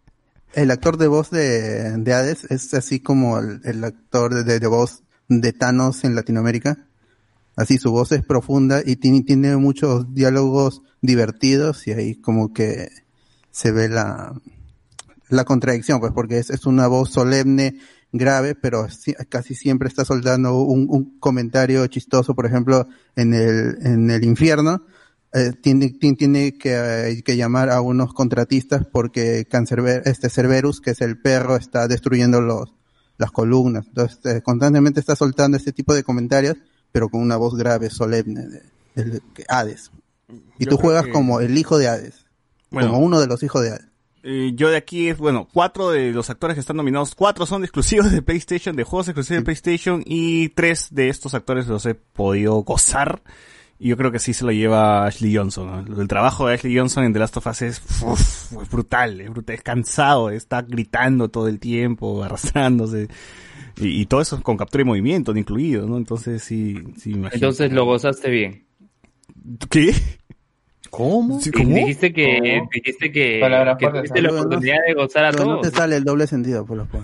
el 0.54 0.70
actor 0.70 0.98
de 0.98 1.08
voz 1.08 1.30
de, 1.30 1.98
de 1.98 2.14
Hades 2.14 2.44
es 2.44 2.72
así 2.74 3.00
como 3.00 3.38
el, 3.38 3.60
el 3.64 3.82
actor 3.82 4.44
de, 4.44 4.60
de 4.60 4.66
voz 4.68 5.02
de 5.28 5.52
Thanos 5.52 6.04
en 6.04 6.14
Latinoamérica. 6.14 6.86
Así 7.56 7.78
su 7.78 7.90
voz 7.90 8.12
es 8.12 8.22
profunda 8.24 8.80
y 8.84 8.96
tiene, 8.96 9.22
tiene 9.22 9.56
muchos 9.56 10.14
diálogos 10.14 10.82
divertidos 11.00 11.86
y 11.88 11.92
ahí 11.92 12.14
como 12.16 12.52
que 12.52 12.88
se 13.50 13.72
ve 13.72 13.88
la, 13.88 14.32
la 15.34 15.44
contradicción, 15.44 16.00
pues 16.00 16.12
porque 16.12 16.38
es, 16.38 16.50
es 16.50 16.66
una 16.66 16.86
voz 16.86 17.10
solemne, 17.10 17.78
grave, 18.12 18.54
pero 18.54 18.88
si- 18.88 19.14
casi 19.28 19.54
siempre 19.54 19.88
está 19.88 20.04
soltando 20.04 20.56
un, 20.62 20.86
un 20.88 21.18
comentario 21.18 21.86
chistoso, 21.88 22.34
por 22.34 22.46
ejemplo, 22.46 22.86
en 23.16 23.34
el, 23.34 23.76
en 23.82 24.10
el 24.10 24.24
infierno, 24.24 24.82
eh, 25.32 25.52
tiene, 25.60 25.90
tiene, 25.90 26.16
tiene 26.16 26.56
que, 26.56 26.74
eh, 26.74 27.22
que 27.24 27.36
llamar 27.36 27.70
a 27.70 27.80
unos 27.80 28.14
contratistas 28.14 28.86
porque 28.90 29.46
Cancerber, 29.50 30.02
este 30.04 30.30
Cerberus, 30.30 30.80
que 30.80 30.90
es 30.92 31.00
el 31.00 31.18
perro, 31.20 31.56
está 31.56 31.88
destruyendo 31.88 32.40
los, 32.40 32.72
las 33.18 33.32
columnas. 33.32 33.86
Entonces, 33.88 34.18
eh, 34.26 34.42
constantemente 34.42 35.00
está 35.00 35.16
soltando 35.16 35.56
este 35.56 35.72
tipo 35.72 35.92
de 35.92 36.04
comentarios, 36.04 36.56
pero 36.92 37.08
con 37.08 37.20
una 37.20 37.36
voz 37.36 37.56
grave, 37.56 37.90
solemne, 37.90 38.42
de, 38.46 38.62
de- 38.94 39.10
de 39.10 39.22
Hades. 39.48 39.90
Y 40.58 40.64
Yo 40.66 40.70
tú 40.70 40.76
juegas 40.76 41.06
que- 41.06 41.12
como 41.12 41.40
el 41.40 41.58
hijo 41.58 41.78
de 41.78 41.88
Hades. 41.88 42.26
Bueno. 42.70 42.90
como 42.92 43.04
uno 43.04 43.20
de 43.20 43.26
los 43.26 43.42
hijos 43.42 43.62
de 43.62 43.70
Hades. 43.70 43.86
Eh, 44.26 44.52
yo 44.54 44.70
de 44.70 44.78
aquí 44.78 45.08
es, 45.08 45.18
bueno, 45.18 45.46
cuatro 45.52 45.90
de 45.90 46.10
los 46.12 46.30
actores 46.30 46.54
que 46.54 46.60
están 46.60 46.78
nominados, 46.78 47.14
cuatro 47.14 47.44
son 47.44 47.62
exclusivos 47.62 48.10
de 48.10 48.22
PlayStation, 48.22 48.74
de 48.74 48.82
juegos 48.82 49.08
exclusivos 49.08 49.40
de 49.40 49.44
PlayStation, 49.44 50.02
y 50.06 50.48
tres 50.48 50.88
de 50.90 51.10
estos 51.10 51.34
actores 51.34 51.66
los 51.66 51.84
he 51.84 51.94
podido 51.94 52.54
gozar. 52.62 53.22
Y 53.78 53.88
yo 53.88 53.98
creo 53.98 54.10
que 54.10 54.18
sí 54.18 54.32
se 54.32 54.46
lo 54.46 54.52
lleva 54.52 55.04
Ashley 55.04 55.36
Johnson. 55.36 55.84
¿no? 55.86 56.00
El 56.00 56.08
trabajo 56.08 56.46
de 56.46 56.54
Ashley 56.54 56.74
Johnson 56.74 57.04
en 57.04 57.12
The 57.12 57.18
Last 57.18 57.36
of 57.36 57.46
Us 57.46 57.60
es, 57.60 57.82
uf, 58.02 58.62
es 58.62 58.70
brutal, 58.70 59.20
es 59.20 59.28
brutal, 59.28 59.56
es 59.56 59.62
cansado, 59.62 60.30
está 60.30 60.62
gritando 60.62 61.28
todo 61.28 61.46
el 61.46 61.60
tiempo, 61.60 62.24
arrastrándose. 62.24 63.08
Y, 63.76 64.00
y 64.00 64.06
todo 64.06 64.22
eso 64.22 64.42
con 64.42 64.56
captura 64.56 64.82
y 64.82 64.86
movimiento 64.86 65.36
incluido, 65.36 65.86
¿no? 65.86 65.98
Entonces 65.98 66.42
sí, 66.42 66.78
sí, 66.96 67.10
imagino. 67.10 67.34
Entonces 67.34 67.72
lo 67.72 67.84
gozaste 67.84 68.30
bien. 68.30 68.64
¿Qué? 69.68 69.92
¿Cómo? 70.90 71.40
Sí, 71.40 71.50
Y 71.50 71.52
¿Cómo? 71.52 71.74
Dijiste 71.76 72.12
que, 72.12 72.38
¿Cómo? 72.58 72.70
dijiste 72.72 73.12
que, 73.12 73.38
Palabras 73.40 73.76
que 73.78 73.88
tuviste 73.88 74.22
la 74.22 74.28
¿no? 74.30 74.34
oportunidad 74.36 74.76
de 74.86 74.94
gozar 74.94 75.24
a 75.26 75.30
Pero 75.30 75.44
no 75.44 75.50
todos. 75.60 75.70
te 75.72 75.76
sale 75.76 75.96
el 75.96 76.04
doble 76.04 76.26
sentido, 76.26 76.64
por 76.66 76.76
lo 76.78 76.86
cual. 76.88 77.02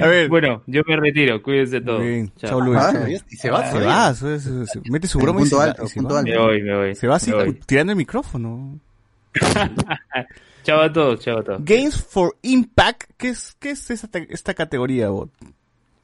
A 0.00 0.06
ver. 0.06 0.28
Bueno, 0.28 0.62
yo 0.66 0.82
me 0.86 0.96
retiro. 0.96 1.42
Cuídense 1.42 1.80
todos. 1.80 2.00
bien. 2.02 2.32
Chao. 2.36 2.50
Chao, 2.50 2.60
Luis. 2.60 2.78
Ah, 2.80 2.92
Y 3.30 3.36
se 3.36 3.50
va, 3.50 3.70
Se 3.70 3.78
va, 3.80 4.14
se, 4.14 4.40
se- 4.40 4.66
se- 4.66 4.80
mete 4.90 5.08
su 5.08 5.18
broma 5.18 5.40
y 5.40 5.42
punto 5.44 5.56
se, 5.58 5.62
alto, 5.62 5.82
va, 5.82 5.86
y 5.86 5.88
se 5.88 5.94
punto 5.96 6.14
va. 6.14 6.20
alto. 6.20 6.30
Me 6.32 6.38
voy, 6.38 6.62
me 6.62 6.76
voy. 6.76 6.94
Se 6.94 7.06
va 7.06 7.16
así 7.16 7.32
tirando 7.66 7.92
el 7.92 7.96
micrófono. 7.96 8.78
Chao 10.64 10.80
a 10.80 10.92
todos, 10.92 11.18
chao 11.20 11.38
a 11.40 11.42
todos. 11.42 11.64
Games 11.64 11.96
for 12.00 12.36
Impact, 12.42 13.10
¿qué 13.16 13.30
es, 13.30 13.56
qué 13.58 13.70
es 13.70 13.90
esa 13.90 14.06
te- 14.06 14.28
esta 14.30 14.54
categoría, 14.54 15.08
bot? 15.08 15.30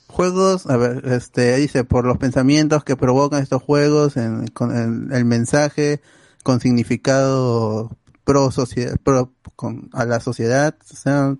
Juegos, 0.08 0.66
a 0.66 0.76
ver, 0.76 1.06
este, 1.06 1.56
dice, 1.56 1.84
por 1.84 2.04
los 2.06 2.16
pensamientos 2.18 2.82
que 2.82 2.96
provocan 2.96 3.42
estos 3.42 3.62
juegos, 3.62 4.16
en, 4.16 4.48
con 4.48 4.74
el, 4.76 5.12
el 5.14 5.24
mensaje, 5.24 6.00
con 6.42 6.60
significado 6.60 7.90
pro 8.24 8.50
sociedad, 8.50 8.96
pro, 9.02 9.32
con, 9.54 9.90
a 9.92 10.04
la 10.06 10.20
sociedad, 10.20 10.74
o 10.92 10.96
sea, 10.96 11.36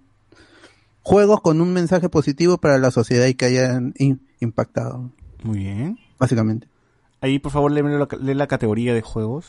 juegos 1.03 1.41
con 1.41 1.61
un 1.61 1.73
mensaje 1.73 2.09
positivo 2.09 2.59
para 2.59 2.79
la 2.79 2.91
sociedad 2.91 3.27
y 3.27 3.35
que 3.35 3.47
hayan 3.47 3.95
in- 3.99 4.21
impactado, 4.41 5.11
Muy 5.43 5.59
bien. 5.59 5.99
básicamente. 6.19 6.69
Ahí, 7.21 7.39
por 7.39 7.53
favor, 7.53 7.73
la, 7.73 8.09
lee 8.21 8.35
la 8.35 8.47
categoría 8.47 8.95
de 8.95 9.03
juegos. 9.03 9.47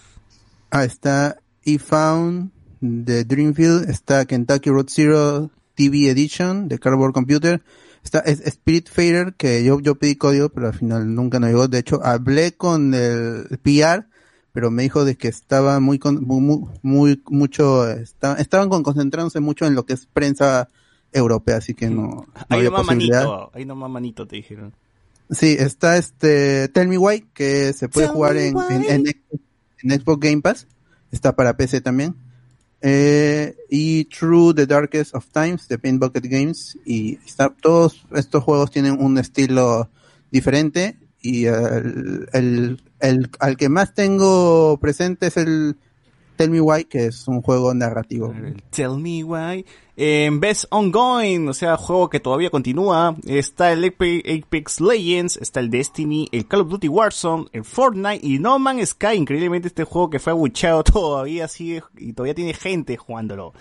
Ah, 0.72 0.86
está 0.86 1.38
E-Found 1.66 2.52
de 2.82 3.26
Dreamfield, 3.26 3.90
está 3.90 4.26
Kentucky 4.26 4.70
Road 4.70 4.88
Zero 4.90 5.50
TV 5.76 6.10
Edition 6.10 6.68
de 6.68 6.80
Cardboard 6.80 7.14
Computer, 7.14 7.62
está 8.04 8.20
es- 8.20 8.42
Spirit 8.46 8.90
Fader, 8.90 9.34
que 9.36 9.64
yo, 9.64 9.80
yo 9.80 9.96
pedí 9.96 10.16
código, 10.16 10.50
pero 10.50 10.68
al 10.68 10.74
final 10.74 11.14
nunca 11.16 11.40
nos 11.40 11.50
llegó. 11.50 11.68
De 11.68 11.80
hecho, 11.80 12.04
hablé 12.04 12.54
con 12.54 12.94
el 12.94 13.60
PR, 13.62 14.06
pero 14.52 14.72
me 14.72 14.84
dijo 14.84 15.06
de 15.06 15.16
que 15.16 15.28
estaba 15.28 15.80
muy, 15.80 16.00
con- 16.00 16.24
muy, 16.24 16.66
muy, 16.82 17.22
mucho, 17.28 17.90
está- 17.90 18.36
estaban 18.36 18.70
con- 18.70 18.84
concentrándose 18.84 19.40
mucho 19.40 19.66
en 19.66 19.76
lo 19.76 19.86
que 19.86 19.94
es 19.94 20.06
prensa 20.06 20.68
europea, 21.12 21.58
así 21.58 21.74
que 21.74 21.90
no, 21.90 22.02
no 22.02 22.26
ahí 22.50 22.58
había 22.60 22.70
nomás 22.70 22.86
posibilidad. 22.86 23.24
manito, 23.26 23.52
ahí 23.54 23.66
nomás 23.66 23.90
manito 23.90 24.28
te 24.28 24.36
dijeron. 24.36 24.74
Sí, 25.32 25.56
está 25.60 25.98
este 25.98 26.68
Tell 26.70 26.88
Me 26.88 26.98
Why, 26.98 27.26
que 27.34 27.72
se 27.74 27.88
puede 27.90 28.08
Tell 28.08 28.14
jugar 28.16 28.38
en 28.38 30.00
Xbox 30.02 30.20
Game 30.20 30.42
Pass. 30.42 30.68
Está 31.12 31.36
para 31.36 31.56
PC 31.56 31.82
también. 31.82 32.16
Eh, 32.82 33.56
y 33.70 34.06
True 34.06 34.54
The 34.54 34.66
Darkest 34.66 35.14
of 35.16 35.28
Times 35.34 35.68
de 35.68 35.78
Paint 35.80 36.00
Bucket 36.00 36.26
Games. 36.26 36.78
Y 36.86 37.18
todos 37.62 38.06
estos 38.16 38.44
juegos 38.44 38.72
tienen 38.72 39.02
un 39.02 39.18
estilo 39.18 39.90
diferente. 40.32 40.98
Y 41.22 41.46
el, 41.46 42.28
el, 42.34 42.82
el- 43.00 43.30
al 43.40 43.58
que 43.58 43.70
más 43.70 43.94
tengo 43.94 44.78
presente 44.80 45.28
es 45.28 45.38
el 45.38 45.76
Tell 46.40 46.50
Me 46.52 46.62
Why, 46.62 46.86
que 46.86 47.08
es 47.08 47.28
un 47.28 47.42
juego 47.42 47.74
narrativo. 47.74 48.32
El 48.34 48.64
Tell 48.70 48.96
me 48.98 49.26
why. 49.26 49.66
En 49.98 50.40
Best 50.40 50.64
Ongoing, 50.70 51.50
o 51.50 51.54
sea, 51.54 51.76
juego 51.76 52.10
que 52.10 52.22
todavía 52.22 52.50
continúa, 52.50 53.18
está 53.26 53.74
el 53.74 53.84
Ape- 53.84 54.24
Apex 54.46 54.80
Legends, 54.80 55.36
está 55.36 55.60
el 55.60 55.70
Destiny, 55.70 56.30
el 56.32 56.48
Call 56.48 56.62
of 56.62 56.70
Duty 56.70 56.88
Warzone, 56.88 57.48
el 57.52 57.66
Fortnite 57.66 58.26
y 58.26 58.40
No 58.40 58.58
Man's 58.58 58.92
Sky. 58.92 59.16
Increíblemente 59.18 59.68
este 59.68 59.84
juego 59.84 60.10
que 60.10 60.20
fue 60.20 60.32
abucheado 60.32 60.82
todavía 60.86 61.50
sigue 61.50 61.84
y 61.98 62.14
todavía 62.14 62.36
tiene 62.36 62.54
gente 62.54 62.96
jugándolo. 62.96 63.52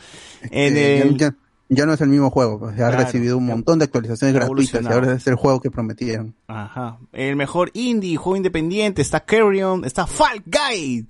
En 0.43 0.77
Eh, 0.77 1.01
el, 1.01 1.17
ya, 1.19 1.35
ya 1.69 1.85
no 1.85 1.95
es 1.95 2.01
el 2.01 2.11
mismo 2.11 2.31
juego, 2.31 2.61
pues, 2.61 2.79
ha 2.79 2.93
recibido 2.93 3.37
un 3.39 3.47
montón 3.47 3.81
de 3.81 3.87
actualizaciones 3.87 4.37
gratuitas 4.37 4.85
y 4.85 4.87
ahora 4.87 5.15
es 5.15 5.27
el 5.27 5.35
juego 5.35 5.59
que 5.61 5.73
prometían. 5.73 6.37
Ajá. 6.47 6.99
El 7.13 7.35
mejor 7.35 7.73
indie, 7.75 8.17
juego 8.17 8.37
independiente, 8.37 9.03
está 9.03 9.19
Carrion, 9.25 9.85
está 9.85 10.07
Fall 10.07 10.45
Guy, 10.47 11.09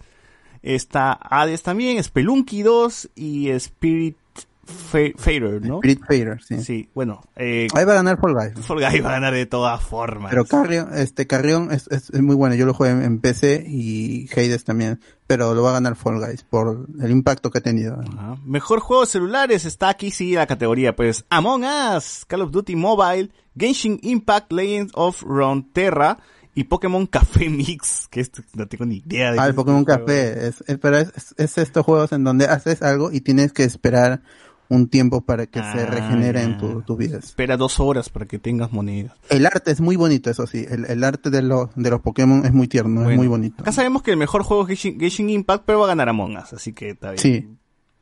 está 0.62 1.12
Hades 1.12 1.62
también, 1.62 2.02
Spelunky 2.02 2.62
2 2.62 3.10
y 3.14 3.48
Spirit 3.50 4.16
Fa- 4.64 4.98
Fader, 5.16 5.62
¿no? 5.64 5.76
Spirit 5.76 6.00
Fader, 6.06 6.42
sí. 6.42 6.62
Sí, 6.62 6.88
bueno, 6.94 7.22
eh, 7.36 7.68
Ahí 7.74 7.86
va 7.86 7.92
a 7.92 7.94
ganar 7.96 8.18
Fall 8.20 8.34
Guys. 8.34 8.66
Fall 8.66 8.76
Guy 8.80 9.00
va 9.00 9.08
a 9.08 9.12
ganar 9.12 9.32
de 9.32 9.46
todas 9.46 9.82
formas. 9.82 10.28
Pero 10.28 10.44
Carrion, 10.44 10.90
este 10.94 11.26
Carrion 11.26 11.72
es, 11.72 11.88
es, 11.90 12.10
es 12.10 12.20
muy 12.20 12.36
bueno. 12.36 12.54
Yo 12.54 12.66
lo 12.66 12.74
jugué 12.74 12.90
en, 12.90 13.02
en 13.02 13.18
PC 13.18 13.64
y 13.66 14.28
Hades 14.30 14.64
también. 14.64 15.00
Pero 15.26 15.54
lo 15.54 15.62
va 15.62 15.70
a 15.70 15.72
ganar 15.74 15.96
Fall 15.96 16.18
Guys 16.20 16.42
por 16.44 16.86
el 17.02 17.10
impacto 17.10 17.50
que 17.50 17.58
ha 17.58 17.62
tenido. 17.62 17.98
Ajá. 17.98 18.36
Mejor 18.44 18.80
juego 18.80 19.04
de 19.04 19.10
celulares 19.10 19.64
está 19.64 19.88
aquí 19.88 20.10
sí 20.10 20.32
la 20.34 20.46
categoría, 20.46 20.94
pues 20.94 21.24
Among 21.30 21.64
Us, 21.96 22.26
Call 22.26 22.42
of 22.42 22.50
Duty 22.50 22.76
Mobile, 22.76 23.30
Genshin 23.56 23.98
Impact, 24.02 24.52
Legends 24.52 24.92
of 24.94 25.22
Runeterra 25.22 26.18
y 26.60 26.64
Pokémon 26.64 27.06
Café 27.06 27.48
Mix, 27.50 28.08
que 28.10 28.20
esto 28.20 28.42
no 28.54 28.66
tengo 28.66 28.84
ni 28.86 28.96
idea 28.96 29.32
de 29.32 29.38
Ah, 29.40 29.46
el 29.46 29.54
Pokémon 29.54 29.80
este 29.80 29.92
juego. 29.92 30.06
Café. 30.06 30.46
Es, 30.48 30.64
es, 30.66 30.78
pero 30.78 30.98
es, 30.98 31.08
es- 31.16 31.34
es 31.36 31.58
estos 31.58 31.84
juegos 31.84 32.12
en 32.12 32.24
donde 32.24 32.46
haces 32.46 32.82
algo 32.82 33.12
y 33.12 33.20
tienes 33.20 33.52
que 33.52 33.64
esperar 33.64 34.22
un 34.70 34.88
tiempo 34.88 35.22
para 35.22 35.46
que 35.46 35.60
se 35.60 35.64
Ah, 35.80 35.86
regeneren 35.86 36.58
tu, 36.58 36.82
tus 36.82 36.98
vidas. 36.98 37.24
Espera 37.24 37.56
dos 37.56 37.80
horas 37.80 38.10
para 38.10 38.26
que 38.26 38.38
tengas 38.38 38.70
monedas. 38.70 39.12
El 39.30 39.46
arte 39.46 39.70
es 39.70 39.80
muy 39.80 39.96
bonito, 39.96 40.28
eso 40.28 40.46
sí. 40.46 40.66
El, 40.68 40.84
el 40.84 41.04
arte 41.04 41.30
de, 41.30 41.40
los 41.40 41.70
de 41.74 41.88
los 41.90 42.02
Pokémon 42.02 42.44
es 42.44 42.52
muy 42.52 42.68
tierno, 42.68 43.08
es 43.10 43.16
muy 43.16 43.28
bonito. 43.28 43.62
Acá 43.62 43.72
sabemos 43.72 44.02
que 44.02 44.10
el 44.10 44.18
mejor 44.18 44.42
juego 44.42 44.64
es 44.64 44.68
Genshin, 44.68 45.00
Genshin 45.00 45.30
Impact, 45.30 45.64
pero 45.64 45.78
va 45.78 45.86
a 45.86 45.88
ganar 45.88 46.10
Among 46.10 46.36
Us, 46.36 46.52
así 46.52 46.74
que 46.74 46.90
está 46.90 47.12
bien. 47.12 47.18
Sí. 47.18 47.48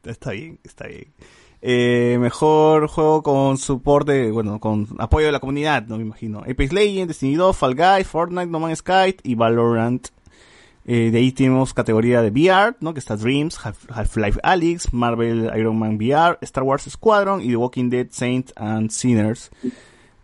Está 0.02 0.32
bien, 0.32 0.58
está 0.64 0.86
bien. 0.88 1.06
Eh, 1.68 2.16
mejor 2.20 2.86
juego 2.86 3.24
con 3.24 3.58
soporte, 3.58 4.30
bueno, 4.30 4.60
con 4.60 4.86
apoyo 4.98 5.26
de 5.26 5.32
la 5.32 5.40
comunidad, 5.40 5.84
no 5.88 5.96
me 5.96 6.04
imagino. 6.04 6.38
Apex 6.48 6.72
Legends, 6.72 7.08
Destiny 7.08 7.34
2, 7.34 7.56
Fall 7.56 7.74
Guys, 7.74 8.06
Fortnite, 8.06 8.46
No 8.46 8.60
Man's 8.60 8.78
Sky 8.78 9.16
y 9.24 9.34
Valorant. 9.34 10.06
Eh, 10.86 11.10
de 11.10 11.18
ahí 11.18 11.32
tenemos 11.32 11.74
categoría 11.74 12.22
de 12.22 12.30
VR, 12.30 12.76
¿no? 12.78 12.94
Que 12.94 13.00
está 13.00 13.16
Dreams, 13.16 13.58
Half- 13.58 13.90
Half-Life 13.90 14.38
Alyx, 14.44 14.92
Marvel 14.92 15.50
Iron 15.58 15.76
Man 15.76 15.96
VR, 15.96 16.38
Star 16.42 16.62
Wars 16.62 16.84
Squadron 16.88 17.42
y 17.42 17.48
The 17.48 17.56
Walking 17.56 17.90
Dead 17.90 18.06
Saints 18.10 18.52
and 18.54 18.90
Sinners. 18.90 19.50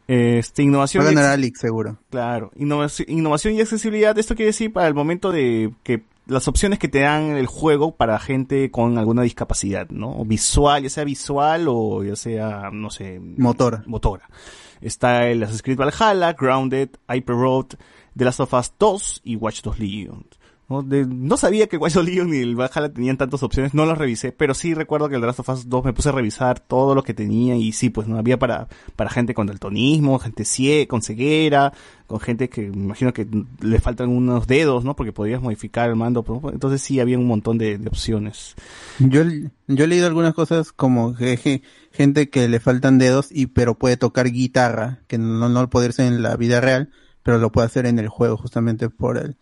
Este, 0.06 0.62
innovación. 0.62 1.04
Va 1.04 1.08
a 1.08 1.12
ganar 1.12 1.30
Alex, 1.32 1.58
seguro. 1.58 1.96
Claro, 2.10 2.52
innovación, 2.54 3.08
innovación 3.10 3.54
y 3.54 3.60
accesibilidad, 3.60 4.16
esto 4.16 4.36
quiere 4.36 4.48
decir 4.50 4.72
para 4.72 4.86
el 4.86 4.94
momento 4.94 5.32
de 5.32 5.72
que 5.82 6.04
las 6.32 6.48
opciones 6.48 6.78
que 6.78 6.88
te 6.88 7.00
dan 7.00 7.36
el 7.36 7.46
juego 7.46 7.96
para 7.96 8.18
gente 8.18 8.70
con 8.70 8.98
alguna 8.98 9.22
discapacidad, 9.22 9.88
¿no? 9.90 10.24
Visual, 10.24 10.82
ya 10.82 10.90
sea 10.90 11.04
visual 11.04 11.66
o 11.68 12.02
ya 12.02 12.16
sea, 12.16 12.70
no 12.72 12.90
sé, 12.90 13.20
Motora. 13.20 13.82
motora. 13.86 14.28
Está 14.80 15.28
el 15.28 15.42
Assassin's 15.42 15.62
Creed 15.62 15.78
Valhalla, 15.78 16.32
Grounded, 16.32 16.90
Hyper 17.08 17.36
Road, 17.36 17.66
The 18.16 18.24
Last 18.24 18.40
of 18.40 18.52
Us 18.54 18.72
2 18.78 19.20
y 19.24 19.36
Watch 19.36 19.62
Dogs 19.62 19.78
Legion. 19.78 20.26
¿No? 20.80 21.36
Sabía 21.36 21.66
que 21.66 21.78
Legion 21.78 22.30
ni 22.30 22.38
el 22.38 22.56
Valhalla 22.56 22.90
tenían 22.90 23.18
tantas 23.18 23.42
opciones, 23.42 23.74
no 23.74 23.84
los 23.84 23.98
revisé, 23.98 24.32
pero 24.32 24.54
sí 24.54 24.72
recuerdo 24.72 25.08
que 25.08 25.16
el 25.16 25.20
The 25.20 25.26
Last 25.26 25.40
of 25.40 25.48
Us 25.50 25.68
2 25.68 25.84
me 25.84 25.92
puse 25.92 26.08
a 26.08 26.12
revisar 26.12 26.60
todo 26.60 26.94
lo 26.94 27.02
que 27.02 27.12
tenía 27.12 27.56
y 27.56 27.72
sí, 27.72 27.90
pues 27.90 28.08
no 28.08 28.16
había 28.16 28.38
para, 28.38 28.68
para 28.96 29.10
gente 29.10 29.34
con 29.34 29.46
daltonismo, 29.46 30.18
gente 30.18 30.44
ciega, 30.46 30.88
con 30.88 31.02
ceguera, 31.02 31.72
con 32.06 32.20
gente 32.20 32.48
que 32.48 32.62
me 32.70 32.84
imagino 32.84 33.12
que 33.12 33.26
le 33.60 33.80
faltan 33.80 34.08
unos 34.08 34.46
dedos, 34.46 34.84
¿no? 34.84 34.96
Porque 34.96 35.12
podías 35.12 35.42
modificar 35.42 35.90
el 35.90 35.96
mando, 35.96 36.24
¿no? 36.26 36.50
entonces 36.50 36.80
sí 36.80 37.00
había 37.00 37.18
un 37.18 37.26
montón 37.26 37.58
de, 37.58 37.80
opciones. 37.86 38.54
Yo, 38.98 39.22
yo 39.66 39.84
he 39.84 39.88
leído 39.88 40.06
algunas 40.06 40.32
cosas 40.32 40.72
como 40.72 41.14
gente 41.14 42.30
que 42.30 42.48
le 42.48 42.60
faltan 42.60 42.98
dedos 42.98 43.28
y 43.30 43.46
pero 43.46 43.78
puede 43.78 43.96
tocar 43.96 44.30
guitarra, 44.30 45.00
que 45.08 45.18
no, 45.18 45.48
no 45.48 45.60
lo 45.60 45.70
puede 45.70 45.88
hacer 45.88 46.06
en 46.06 46.22
la 46.22 46.36
vida 46.36 46.60
real, 46.60 46.90
pero 47.22 47.38
lo 47.38 47.52
puede 47.52 47.66
hacer 47.66 47.86
en 47.86 47.98
el 47.98 48.08
juego 48.08 48.36
justamente 48.36 48.88
por 48.88 49.18
el, 49.18 49.36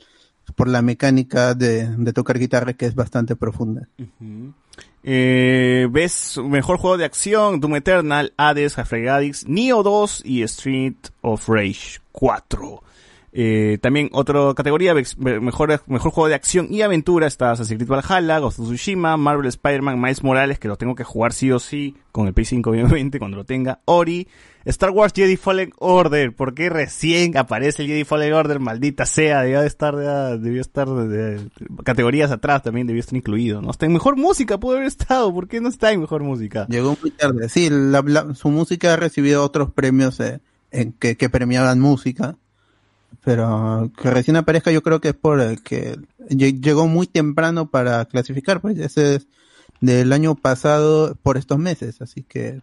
por 0.54 0.68
la 0.68 0.82
mecánica 0.82 1.54
de, 1.54 1.88
tocar 2.12 2.38
guitarra 2.38 2.72
que 2.72 2.86
es 2.86 2.94
bastante 2.94 3.36
profunda. 3.36 3.88
Eh, 5.02 5.88
ves 5.90 6.38
mejor 6.42 6.76
juego 6.78 6.98
de 6.98 7.04
acción, 7.04 7.60
Doom 7.60 7.76
Eternal, 7.76 8.32
Hades, 8.36 8.78
Half-Life 8.78 9.46
Neo 9.46 9.82
2 9.82 10.22
y 10.24 10.42
Street 10.42 10.96
of 11.22 11.48
Rage 11.48 12.00
4. 12.12 12.82
Eh, 13.32 13.78
también 13.80 14.08
otra 14.12 14.40
categoría, 14.56 14.92
mejor, 14.94 15.80
mejor 15.86 16.10
juego 16.12 16.26
de 16.28 16.34
acción 16.34 16.66
y 16.70 16.82
aventura 16.82 17.28
está 17.28 17.52
Assassin's 17.52 17.78
Creed 17.78 17.88
Valhalla, 17.88 18.38
Ghost 18.40 18.58
of 18.58 18.66
Tsushima, 18.66 19.16
Marvel 19.16 19.46
Spider-Man, 19.46 20.00
Miles 20.00 20.24
Morales, 20.24 20.58
que 20.58 20.66
lo 20.66 20.76
tengo 20.76 20.96
que 20.96 21.04
jugar 21.04 21.32
sí 21.32 21.52
o 21.52 21.60
sí, 21.60 21.94
con 22.10 22.26
el 22.26 22.34
Play 22.34 22.44
5 22.46 22.70
obviamente, 22.70 23.18
cuando 23.20 23.36
lo 23.36 23.44
tenga, 23.44 23.78
Ori, 23.84 24.26
Star 24.64 24.90
Wars 24.90 25.12
Jedi 25.14 25.36
Fallen 25.36 25.72
Order, 25.78 26.34
¿por 26.34 26.54
qué 26.54 26.68
recién 26.70 27.36
aparece 27.38 27.82
el 27.82 27.88
Jedi 27.88 28.04
Fallen 28.04 28.32
Order? 28.32 28.58
Maldita 28.58 29.06
sea, 29.06 29.42
debió 29.42 29.60
de 29.60 29.68
estar, 29.68 29.94
debió 29.96 30.60
estar 30.60 30.88
de- 30.88 31.48
categorías 31.84 32.32
atrás 32.32 32.62
también, 32.64 32.86
debió 32.88 33.00
estar 33.00 33.16
incluido, 33.16 33.62
¿no? 33.62 33.70
Está 33.70 33.86
en 33.86 33.92
mejor 33.92 34.16
música, 34.16 34.58
pudo 34.58 34.74
haber 34.74 34.88
estado, 34.88 35.32
¿por 35.32 35.46
qué 35.46 35.60
no 35.60 35.68
está 35.68 35.92
en 35.92 36.00
mejor 36.00 36.24
música? 36.24 36.66
Llegó 36.68 36.96
muy 37.00 37.12
tarde. 37.12 37.48
Sí, 37.48 37.68
la- 37.70 38.02
la- 38.04 38.34
su 38.34 38.50
música 38.50 38.92
ha 38.92 38.96
recibido 38.96 39.44
otros 39.44 39.70
premios 39.72 40.18
eh, 40.18 40.40
en 40.72 40.92
que, 40.92 41.16
que 41.16 41.30
premiaban 41.30 41.78
música, 41.80 42.36
pero 43.24 43.90
que 44.00 44.10
recién 44.10 44.36
aparezca 44.36 44.70
yo 44.70 44.82
creo 44.82 45.00
que 45.00 45.08
es 45.08 45.14
por 45.14 45.40
el 45.40 45.62
que 45.62 45.96
lle- 46.28 46.60
llegó 46.60 46.86
muy 46.86 47.06
temprano 47.06 47.70
para 47.70 48.04
clasificar, 48.06 48.60
pues 48.60 48.78
ese 48.78 49.16
es 49.16 49.26
del 49.80 50.12
año 50.12 50.34
pasado 50.34 51.16
por 51.22 51.36
estos 51.36 51.58
meses, 51.58 52.00
así 52.02 52.22
que. 52.22 52.60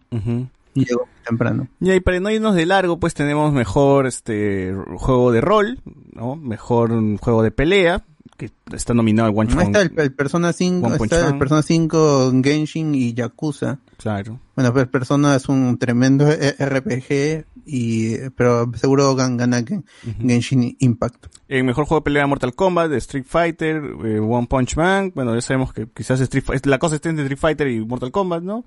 Llegó 0.84 1.06
muy 1.06 1.24
temprano. 1.26 1.68
Y 1.80 1.90
ahí 1.90 2.00
para 2.00 2.20
no 2.20 2.30
irnos 2.30 2.54
de 2.54 2.66
largo, 2.66 2.98
pues 2.98 3.14
tenemos 3.14 3.52
mejor 3.52 4.06
este 4.06 4.74
juego 4.96 5.32
de 5.32 5.40
rol, 5.40 5.80
¿no? 6.12 6.36
Mejor 6.36 6.90
juego 7.18 7.42
de 7.42 7.50
pelea, 7.50 8.04
que 8.36 8.50
está 8.72 8.94
nominado 8.94 9.28
el 9.30 9.36
One 9.36 9.52
Punch 9.54 9.66
está 9.66 9.82
el, 9.82 9.92
el 9.96 10.12
Persona 10.12 10.52
5, 10.52 10.86
One 10.86 10.96
Punch 10.98 11.12
está 11.12 11.28
el. 11.28 11.38
Persona 11.38 11.62
5, 11.62 12.32
Genshin 12.42 12.94
y 12.94 13.12
Yakuza. 13.14 13.78
Claro. 13.96 14.38
Bueno, 14.54 14.72
pues 14.72 14.86
Persona 14.86 15.34
es 15.34 15.48
un 15.48 15.76
tremendo 15.78 16.30
e- 16.30 16.54
RPG 16.58 17.46
y 17.70 18.16
pero 18.36 18.70
seguro 18.76 19.14
gan- 19.16 19.36
gana 19.36 19.62
Gen- 19.66 19.84
Genshin 20.20 20.76
Impact. 20.78 21.26
En 21.48 21.66
mejor 21.66 21.84
juego 21.86 22.00
de 22.00 22.04
pelea 22.04 22.26
Mortal 22.28 22.54
Kombat, 22.54 22.92
Street 22.92 23.24
Fighter, 23.26 23.82
eh, 24.04 24.20
One 24.20 24.46
Punch 24.46 24.76
Man, 24.76 25.12
bueno, 25.14 25.34
ya 25.34 25.40
sabemos 25.40 25.72
que 25.72 25.86
quizás 25.92 26.20
Street 26.20 26.44
la 26.64 26.78
cosa 26.78 26.94
está 26.94 27.08
entre 27.10 27.24
Street 27.24 27.38
Fighter 27.40 27.66
y 27.68 27.84
Mortal 27.84 28.12
Kombat, 28.12 28.42
¿no? 28.42 28.64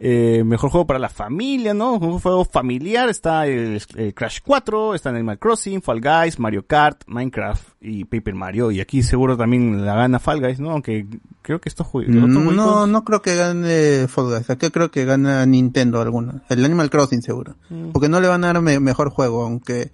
Eh, 0.00 0.44
mejor 0.44 0.70
juego 0.70 0.86
para 0.86 1.00
la 1.00 1.08
familia, 1.08 1.74
¿no? 1.74 1.94
Un 1.94 2.20
juego 2.20 2.44
familiar, 2.44 3.08
está 3.08 3.46
el, 3.48 3.82
el 3.96 4.14
Crash 4.14 4.38
4, 4.44 4.94
está 4.94 5.10
Animal 5.10 5.40
Crossing, 5.40 5.82
Fall 5.82 6.00
Guys, 6.00 6.38
Mario 6.38 6.64
Kart, 6.66 7.02
Minecraft 7.08 7.66
y 7.80 8.04
Paper 8.04 8.34
Mario. 8.34 8.70
Y 8.70 8.80
aquí 8.80 9.02
seguro 9.02 9.36
también 9.36 9.84
la 9.84 9.96
gana 9.96 10.20
Fall 10.20 10.40
Guys, 10.40 10.60
¿no? 10.60 10.70
Aunque 10.70 11.06
creo 11.42 11.60
que 11.60 11.68
estos 11.68 11.86
juegos... 11.88 12.14
No, 12.14 12.86
no 12.86 13.04
creo 13.04 13.22
que 13.22 13.34
gane 13.34 14.06
Fall 14.06 14.26
Guys. 14.36 14.50
Acá 14.50 14.70
creo 14.70 14.90
que 14.92 15.04
gana 15.04 15.44
Nintendo 15.46 16.00
alguna. 16.00 16.42
El 16.48 16.64
Animal 16.64 16.90
Crossing 16.90 17.22
seguro. 17.22 17.56
Mm. 17.68 17.90
Porque 17.90 18.08
no 18.08 18.20
le 18.20 18.28
van 18.28 18.44
a 18.44 18.52
dar 18.52 18.62
me- 18.62 18.78
mejor 18.78 19.10
juego, 19.10 19.42
aunque 19.42 19.90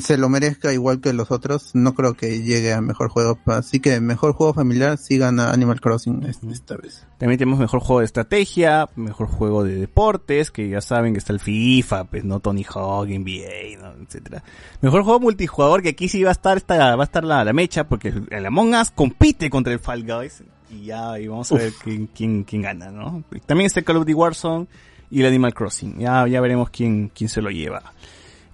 se 0.00 0.16
lo 0.16 0.28
merezca 0.28 0.72
igual 0.72 1.00
que 1.00 1.12
los 1.12 1.30
otros. 1.30 1.70
No 1.74 1.94
creo 1.94 2.14
que 2.14 2.42
llegue 2.42 2.72
a 2.72 2.80
mejor 2.80 3.08
juego. 3.10 3.38
Así 3.46 3.80
que 3.80 4.00
mejor 4.00 4.32
juego 4.32 4.54
familiar 4.54 4.96
sí 4.98 5.18
gana 5.18 5.50
Animal 5.50 5.80
Crossing 5.80 6.24
es- 6.24 6.40
esta 6.50 6.76
vez. 6.76 7.06
También 7.18 7.38
tenemos 7.38 7.58
mejor 7.60 7.80
juego 7.80 8.00
de 8.00 8.06
estrategia, 8.06 8.88
mejor 8.96 9.28
juego 9.28 9.62
de 9.64 9.76
deportes, 9.76 10.50
que 10.50 10.68
ya 10.68 10.80
saben 10.80 11.12
que 11.12 11.18
está 11.18 11.32
el 11.32 11.40
FIFA, 11.40 12.04
pues 12.04 12.24
no 12.24 12.40
Tony 12.40 12.64
Hawk, 12.64 13.08
NBA, 13.08 13.78
¿no? 13.80 14.02
etcétera. 14.02 14.42
Mejor 14.80 15.02
juego 15.04 15.20
multijugador, 15.20 15.82
que 15.82 15.90
aquí 15.90 16.08
sí 16.08 16.22
va 16.22 16.30
a 16.30 16.32
estar 16.32 16.56
esta, 16.56 16.96
va 16.96 17.02
a 17.02 17.06
estar 17.06 17.24
la, 17.24 17.44
la 17.44 17.52
mecha, 17.52 17.84
porque 17.88 18.12
el, 18.30 18.46
Among 18.46 18.74
Us 18.74 18.90
compite 18.90 19.48
contra 19.50 19.72
el 19.72 19.78
Fall 19.78 20.04
Guys, 20.04 20.42
y 20.70 20.86
ya 20.86 21.18
y 21.18 21.28
vamos 21.28 21.50
a 21.52 21.56
ver 21.56 21.72
quién, 21.82 22.08
quién, 22.08 22.44
quién 22.44 22.62
gana, 22.62 22.90
¿no? 22.90 23.22
También 23.46 23.66
está 23.66 23.80
el 23.80 23.86
Call 23.86 23.96
of 23.96 24.02
Duty 24.02 24.14
Warzone 24.14 24.66
y 25.10 25.20
el 25.20 25.26
Animal 25.26 25.54
Crossing, 25.54 25.98
ya, 25.98 26.26
ya 26.26 26.40
veremos 26.40 26.68
quién, 26.70 27.10
quién 27.14 27.28
se 27.30 27.40
lo 27.40 27.50
lleva. 27.50 27.82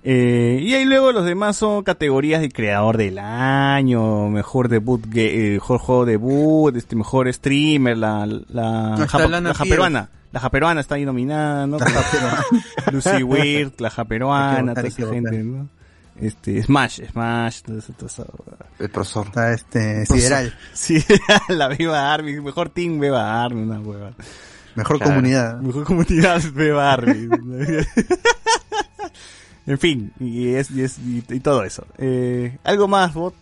Eh, 0.02 0.58
y 0.62 0.72
ahí 0.74 0.84
luego 0.86 1.12
los 1.12 1.26
demás 1.26 1.56
son 1.58 1.82
categorías 1.82 2.40
de 2.40 2.48
creador 2.48 2.96
del 2.96 3.18
año, 3.18 4.28
mejor 4.30 4.68
debut, 4.68 5.04
eh, 5.14 5.50
mejor 5.54 5.78
juego 5.78 6.06
debut, 6.06 6.74
este 6.76 6.96
mejor 6.96 7.30
streamer, 7.32 7.98
la, 7.98 8.24
la, 8.26 8.96
japa- 9.06 9.28
Lana 9.28 9.50
la 9.50 9.54
japeruana. 9.54 10.08
La 10.32 10.40
japeruana 10.40 10.80
está 10.80 10.94
ahí 10.94 11.04
nominada, 11.04 11.66
¿no? 11.66 11.76
Lucy 12.92 13.22
Weird, 13.24 13.72
la 13.80 13.90
japeruana, 13.90 14.74
toda 14.74 14.86
esa 14.88 15.06
gente, 15.08 15.42
¿no? 15.42 15.68
Este, 16.20 16.62
Smash, 16.62 17.00
Smash, 17.10 17.62
todo 17.62 17.78
eso, 17.78 17.92
todo 17.94 18.06
eso. 18.06 18.26
El 18.78 18.90
profesor. 18.90 19.26
Está 19.26 19.52
este, 19.52 20.06
Sideral. 20.06 20.54
Sí, 20.72 21.02
la 21.48 21.68
Beba 21.68 22.12
Army, 22.12 22.40
mejor 22.40 22.68
team 22.70 23.00
Beba 23.00 23.42
Army, 23.42 23.62
una 23.62 23.80
hueva. 23.80 24.12
Mejor 24.76 24.98
Claro. 24.98 25.12
comunidad. 25.14 25.60
Mejor 25.60 25.84
comunidad 25.84 26.40
Beba 26.54 26.92
Army. 26.92 27.28
en 29.70 29.78
fin, 29.78 30.12
y 30.18 30.48
es, 30.54 30.70
y 30.70 30.82
es, 30.82 30.98
y, 30.98 31.22
y 31.28 31.40
todo 31.40 31.62
eso. 31.64 31.86
Eh, 31.98 32.58
algo 32.64 32.88
más, 32.88 33.14
bot. 33.14 33.34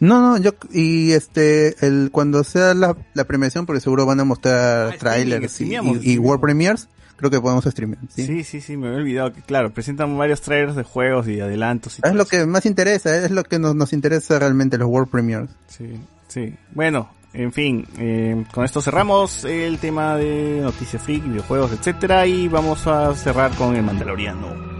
No, 0.00 0.20
no, 0.20 0.38
yo, 0.38 0.52
y 0.72 1.12
este, 1.12 1.74
el, 1.86 2.10
cuando 2.12 2.42
sea 2.44 2.74
la, 2.74 2.96
la 3.14 3.24
premiación, 3.24 3.66
porque 3.66 3.80
seguro 3.80 4.04
van 4.06 4.20
a 4.20 4.24
mostrar 4.24 4.92
Ah, 4.92 4.96
trailers 4.98 5.60
y. 5.60 6.18
World 6.18 6.40
Premiers, 6.42 6.88
creo 7.16 7.30
que 7.30 7.40
podemos 7.40 7.64
streamear, 7.64 8.00
¿sí? 8.14 8.26
¿sí? 8.26 8.44
sí, 8.44 8.60
sí, 8.60 8.76
me 8.76 8.88
había 8.88 8.98
olvidado 8.98 9.32
que, 9.32 9.40
claro, 9.42 9.72
presentan 9.72 10.16
varios 10.18 10.40
trailers 10.42 10.76
de 10.76 10.82
juegos 10.84 11.28
y 11.28 11.40
adelantos. 11.40 11.98
Y 11.98 12.02
Es 12.06 12.14
lo 12.14 12.22
eso. 12.22 12.30
que 12.30 12.46
más 12.46 12.66
interesa, 12.66 13.16
es 13.24 13.30
lo 13.30 13.42
que 13.44 13.58
nos, 13.58 13.74
nos 13.74 13.92
interesa 13.94 14.38
realmente, 14.38 14.76
los 14.78 14.88
World 14.88 15.10
Premiers. 15.10 15.50
Sí, 15.68 15.94
sí. 16.28 16.54
Bueno, 16.72 17.10
en 17.32 17.52
fin, 17.52 17.86
eh, 17.98 18.44
con 18.52 18.64
esto 18.66 18.82
cerramos 18.82 19.44
el 19.44 19.78
tema 19.78 20.16
de 20.16 20.60
noticias 20.62 21.02
freak, 21.02 21.24
videojuegos, 21.26 21.72
etcétera, 21.72 22.26
y 22.26 22.48
vamos 22.48 22.86
a 22.86 23.14
cerrar 23.14 23.50
con 23.52 23.76
el 23.76 23.82
Mandaloriano. 23.82 24.75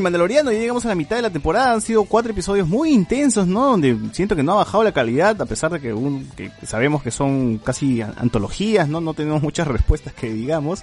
El 0.00 0.02
Mandaloriano, 0.04 0.50
ya 0.50 0.58
llegamos 0.58 0.84
a 0.84 0.88
la 0.88 0.94
mitad 0.94 1.16
de 1.16 1.22
la 1.22 1.30
temporada, 1.30 1.72
han 1.72 1.80
sido 1.80 2.04
cuatro 2.04 2.32
episodios 2.32 2.66
muy 2.66 2.90
intensos, 2.92 3.46
¿no? 3.46 3.66
Donde 3.70 3.96
siento 4.12 4.34
que 4.34 4.42
no 4.42 4.52
ha 4.52 4.56
bajado 4.56 4.82
la 4.84 4.92
calidad, 4.92 5.40
a 5.40 5.46
pesar 5.46 5.70
de 5.72 5.80
que, 5.80 5.92
un- 5.92 6.28
que 6.36 6.50
sabemos 6.64 7.02
que 7.02 7.10
son 7.10 7.58
casi 7.58 8.02
an- 8.02 8.14
antologías, 8.18 8.88
¿no? 8.88 9.00
No 9.00 9.14
tenemos 9.14 9.42
muchas 9.42 9.66
respuestas 9.68 10.12
que 10.14 10.32
digamos, 10.32 10.82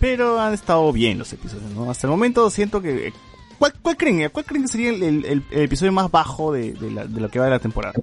pero 0.00 0.40
han 0.40 0.54
estado 0.54 0.92
bien 0.92 1.18
los 1.18 1.32
episodios, 1.32 1.70
¿no? 1.72 1.90
Hasta 1.90 2.06
el 2.06 2.10
momento 2.12 2.48
siento 2.50 2.80
que... 2.80 3.12
¿Cuál, 3.58 3.72
cuál 3.80 3.96
creen? 3.96 4.28
¿Cuál 4.32 4.44
creen 4.44 4.62
que 4.64 4.68
sería 4.68 4.90
el, 4.90 5.02
el- 5.02 5.24
el- 5.24 5.44
el 5.50 5.60
episodio 5.62 5.92
más 5.92 6.10
bajo 6.10 6.52
de, 6.52 6.72
de 6.72 6.90
la- 6.90 7.06
de 7.06 7.20
lo 7.20 7.28
que 7.30 7.38
va 7.38 7.44
de 7.46 7.50
la 7.52 7.58
temporada? 7.60 7.94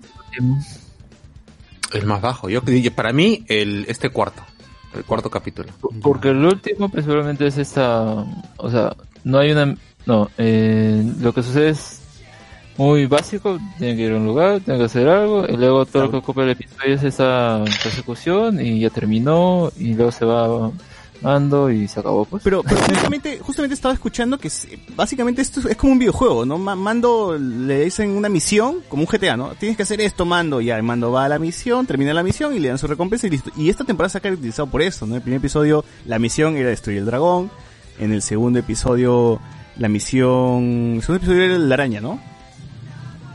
El 1.94 2.06
más 2.06 2.22
bajo. 2.22 2.50
Yo 2.50 2.62
para 2.96 3.12
mí, 3.14 3.44
el 3.48 3.86
este 3.88 4.10
cuarto. 4.10 4.42
El 4.96 5.04
cuarto 5.04 5.30
capítulo. 5.30 5.70
Porque 6.02 6.30
el 6.30 6.44
último, 6.46 6.90
pues 6.90 7.06
seguramente 7.06 7.48
es 7.48 7.58
esta. 7.58 8.26
O 8.58 8.70
sea, 8.72 8.96
no 9.24 9.40
hay 9.40 9.52
una. 9.52 9.76
No, 10.06 10.30
eh, 10.38 11.04
lo 11.20 11.34
que 11.34 11.44
sucede 11.44 11.70
es 11.70 12.02
muy 12.78 13.06
básico. 13.06 13.60
Tienen 13.78 13.98
que 13.98 14.04
ir 14.04 14.12
a 14.14 14.18
un 14.18 14.26
lugar, 14.26 14.60
tienen 14.62 14.80
que 14.82 14.86
hacer 14.86 15.08
algo. 15.08 15.46
Y 15.48 15.58
luego 15.58 15.86
todo 15.86 16.04
lo 16.04 16.12
que 16.12 16.18
ocupa 16.18 16.44
el 16.44 16.50
episodio 16.52 16.96
es 16.96 17.04
esa 17.04 17.64
persecución. 17.84 18.60
Y 18.66 18.80
ya 18.80 18.90
terminó. 18.90 19.72
Y 19.78 19.94
luego 19.94 20.12
se 20.12 20.26
va 20.26 20.72
Mando 21.22 21.70
y 21.70 21.88
se 21.88 22.00
acabó, 22.00 22.26
pues. 22.26 22.42
Pero, 22.42 22.64
pero 22.64 22.78
justamente, 22.82 23.38
justamente 23.40 23.76
estaba 23.76 23.94
escuchando 23.94 24.40
que 24.40 24.50
básicamente 24.96 25.44
esto 25.44 25.62
es 25.70 25.78
como 25.78 25.94
un 25.94 26.00
videojuego, 26.00 26.48
¿no? 26.48 26.58
Ma- 26.58 26.76
Mando 26.76 27.38
le 27.38 27.84
dicen 27.84 28.10
una 28.18 28.28
misión, 28.28 28.78
como 28.90 29.04
un 29.04 29.08
GTA, 29.08 29.38
¿no? 29.38 29.50
Tienes 29.50 29.78
que 29.78 29.84
hacer 29.84 30.02
esto, 30.02 30.26
Mando, 30.26 30.62
ya, 30.62 30.78
el 30.78 30.82
Mando 30.84 31.12
va 31.12 31.26
a 31.26 31.30
la 31.30 31.38
misión, 31.38 31.86
termina 31.86 32.12
la 32.12 32.24
misión 32.24 32.56
y 32.56 32.60
le 32.60 32.70
dan 32.70 32.80
su 32.80 32.88
recompensa 32.88 33.28
y 33.28 33.30
listo. 33.30 33.52
Y 33.56 33.70
esta 33.70 33.84
temporada 33.84 34.10
se 34.10 34.18
ha 34.18 34.22
caracterizado 34.22 34.66
por 34.68 34.82
eso, 34.82 35.06
¿no? 35.06 35.12
En 35.14 35.18
el 35.18 35.22
primer 35.22 35.38
episodio, 35.38 35.86
la 36.08 36.18
misión 36.18 36.58
era 36.58 36.70
destruir 36.70 36.98
el 36.98 37.06
dragón. 37.06 37.52
En 38.00 38.12
el 38.14 38.24
segundo 38.24 38.58
episodio, 38.58 39.40
la 39.78 39.88
misión... 39.90 40.94
El 40.96 41.02
segundo 41.02 41.18
episodio 41.26 41.44
era 41.44 41.58
la 41.58 41.74
araña, 41.76 42.02
¿no? 42.02 42.20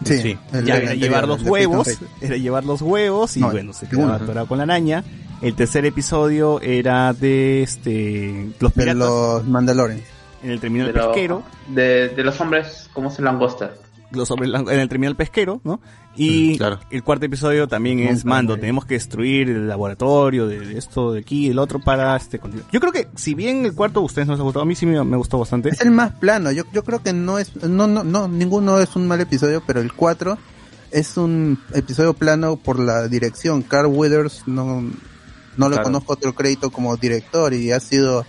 Sí, 0.05 0.37
el- 0.53 0.65
ya 0.65 0.77
el 0.77 0.83
era 0.83 0.95
llevar 0.95 1.27
los 1.27 1.39
el 1.39 1.45
de 1.45 1.51
huevos, 1.51 1.89
era 2.21 2.37
llevar 2.37 2.65
los 2.65 2.83
huevos 2.83 3.37
y 3.37 3.41
No, 3.41 3.51
bueno, 3.51 3.73
se 3.73 3.89
quedaba 3.89 4.17
atorado 4.17 4.47
con 4.47 4.59
la 4.59 4.65
araña. 4.65 5.03
El 5.43 5.55
tercer 5.55 5.85
episodio 5.85 6.61
era 6.61 7.13
de 7.13 7.63
este 7.63 8.49
los 8.61 8.73
De 8.75 8.81
piratas 8.83 8.97
los 8.97 9.47
Mandalorians. 9.47 10.03
en 10.43 10.51
el 10.51 10.61
terminal 10.61 10.89
De 10.89 10.93
lo- 10.93 11.07
pesquero, 11.13 11.43
De, 11.69 12.09
de 12.11 12.25
los 12.25 12.41
hombres, 12.41 12.89
¿cómo 12.93 13.11
se 13.11 13.23
langosta? 13.23 13.73
Lang- 14.12 14.70
en 14.73 14.78
el 14.81 14.89
terminal 14.89 15.16
pesquero, 15.16 15.61
¿no? 15.65 15.81
Y 16.16 16.55
Mm, 16.55 16.57
claro. 16.57 16.81
el 16.91 17.03
cuarto 17.03 17.27
episodio 17.27 17.69
también 17.69 17.99
es 18.01 18.24
mando, 18.24 18.57
tenemos 18.59 18.87
que 18.87 18.95
destruir 18.95 19.51
el 19.51 19.69
laboratorio 19.69 20.47
de, 20.47 20.61
de 20.61 20.78
esto 20.78 21.12
de 21.12 21.20
aquí, 21.20 21.49
el 21.49 21.59
otro 21.59 21.78
para 21.78 22.16
este 22.16 22.39
continuar. 22.39 22.70
Yo 22.73 22.81
creo 22.81 22.93
que 22.93 23.09
si 23.16 23.35
bien 23.35 23.66
el 23.66 23.74
cuarto 23.74 24.01
a 24.01 24.03
ustedes 24.03 24.27
no 24.27 24.33
les 24.35 24.41
ha 24.41 24.45
gustado, 24.45 24.62
a 24.62 24.66
mí 24.66 24.74
sí 24.74 24.87
me, 24.87 25.03
me 25.05 25.16
gustó 25.16 25.39
bastante. 25.39 25.69
Es 25.69 25.81
el 25.83 25.91
más 25.91 26.12
plano. 26.12 26.51
Yo, 26.53 26.65
yo 26.73 26.83
creo 26.85 27.03
que 27.03 27.12
no 27.12 27.39
es, 27.39 27.55
no, 27.57 27.87
no, 27.87 28.03
no, 28.05 28.28
ninguno 28.28 28.78
es 28.81 28.97
un 28.97 29.07
mal 29.07 29.20
episodio, 29.20 29.62
pero 29.66 29.81
el 29.81 29.93
4 29.93 30.39
es 30.91 31.16
un 31.19 31.59
episodio 31.74 32.15
plano 32.15 32.57
por 32.57 32.78
la 32.78 33.09
dirección. 33.09 33.61
Carl 33.62 33.89
Withers 33.89 34.45
no, 34.47 34.81
no 35.57 35.69
le 35.69 35.74
Claro. 35.74 35.83
conozco 35.83 36.12
otro 36.15 36.35
crédito 36.35 36.70
como 36.70 36.97
director 36.97 37.53
y 37.53 37.73
ha 37.73 37.81
sido, 37.81 38.24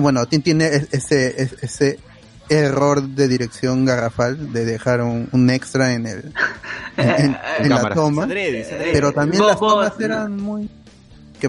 bueno, 0.00 0.26
ti- 0.26 0.38
tiene 0.40 0.66
ese, 0.92 1.42
ese 1.62 1.98
error 2.50 3.00
de 3.02 3.28
dirección 3.28 3.84
garrafal 3.86 4.52
de 4.52 4.64
dejar 4.66 5.00
un, 5.00 5.28
un 5.32 5.48
extra 5.50 5.94
en 5.94 6.06
el, 6.06 6.32
en, 6.96 7.08
en- 7.24 7.36
en 7.60 7.68
la 7.70 7.90
toma. 7.94 8.26
Pero 8.92 9.12
también 9.12 9.46
las 9.46 9.58
tomas 9.58 9.98
eran 10.00 10.36
muy. 10.36 10.68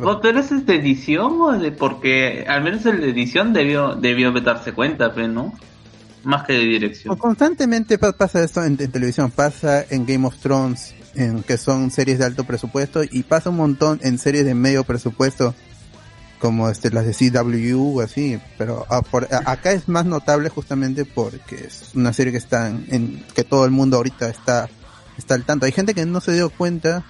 ¿Vos 0.02 0.20
pero 0.22 0.40
ese 0.40 0.56
de 0.62 0.76
edición 0.76 1.42
o 1.42 1.52
de 1.60 1.74
porque 1.74 2.46
al 2.48 2.64
menos 2.64 2.86
el 2.86 3.02
de 3.02 3.10
edición 3.10 3.52
debió 3.52 3.96
debió 3.96 4.32
darse 4.32 4.72
cuenta, 4.72 5.14
pero 5.14 5.28
no? 5.28 5.54
Más 6.24 6.46
que 6.46 6.54
de 6.54 6.60
dirección. 6.60 7.08
Pues 7.10 7.20
constantemente 7.20 7.98
pa- 7.98 8.14
pasa 8.14 8.42
esto 8.44 8.64
en, 8.64 8.78
en 8.80 8.90
televisión, 8.92 9.32
pasa 9.32 9.84
en 9.90 10.06
Game 10.06 10.26
of 10.26 10.38
Thrones, 10.38 10.94
en 11.16 11.44
que 11.44 11.58
son 11.58 11.92
series 11.92 12.20
de 12.20 12.26
alto 12.26 12.46
presupuesto, 12.46 13.02
y 13.04 13.24
pasa 13.24 13.50
un 13.50 13.58
montón 13.58 14.00
en 14.04 14.18
series 14.18 14.46
de 14.46 14.54
medio 14.56 14.86
presupuesto, 14.86 15.56
como 16.42 16.70
este 16.70 16.90
las 16.90 17.06
de 17.06 17.14
CW 17.14 17.98
o 17.98 18.02
así, 18.02 18.38
pero 18.58 18.86
ah, 18.90 19.02
por- 19.04 19.28
a- 19.34 19.50
acá 19.52 19.72
es 19.72 19.88
más 19.88 20.06
notable 20.06 20.50
justamente 20.50 21.06
porque 21.06 21.56
es 21.56 21.92
una 21.96 22.12
serie 22.12 22.32
que 22.32 22.40
está 22.40 22.68
en, 22.70 22.86
en- 22.90 23.26
que 23.36 23.44
todo 23.44 23.64
el 23.64 23.72
mundo 23.72 23.98
ahorita 23.98 24.28
está 24.30 24.68
está 25.18 25.36
al 25.36 25.46
tanto. 25.46 25.66
Hay 25.68 25.72
gente 25.72 25.94
que 25.94 26.06
no 26.06 26.20
se 26.20 26.34
dio 26.34 26.50
cuenta 26.50 27.04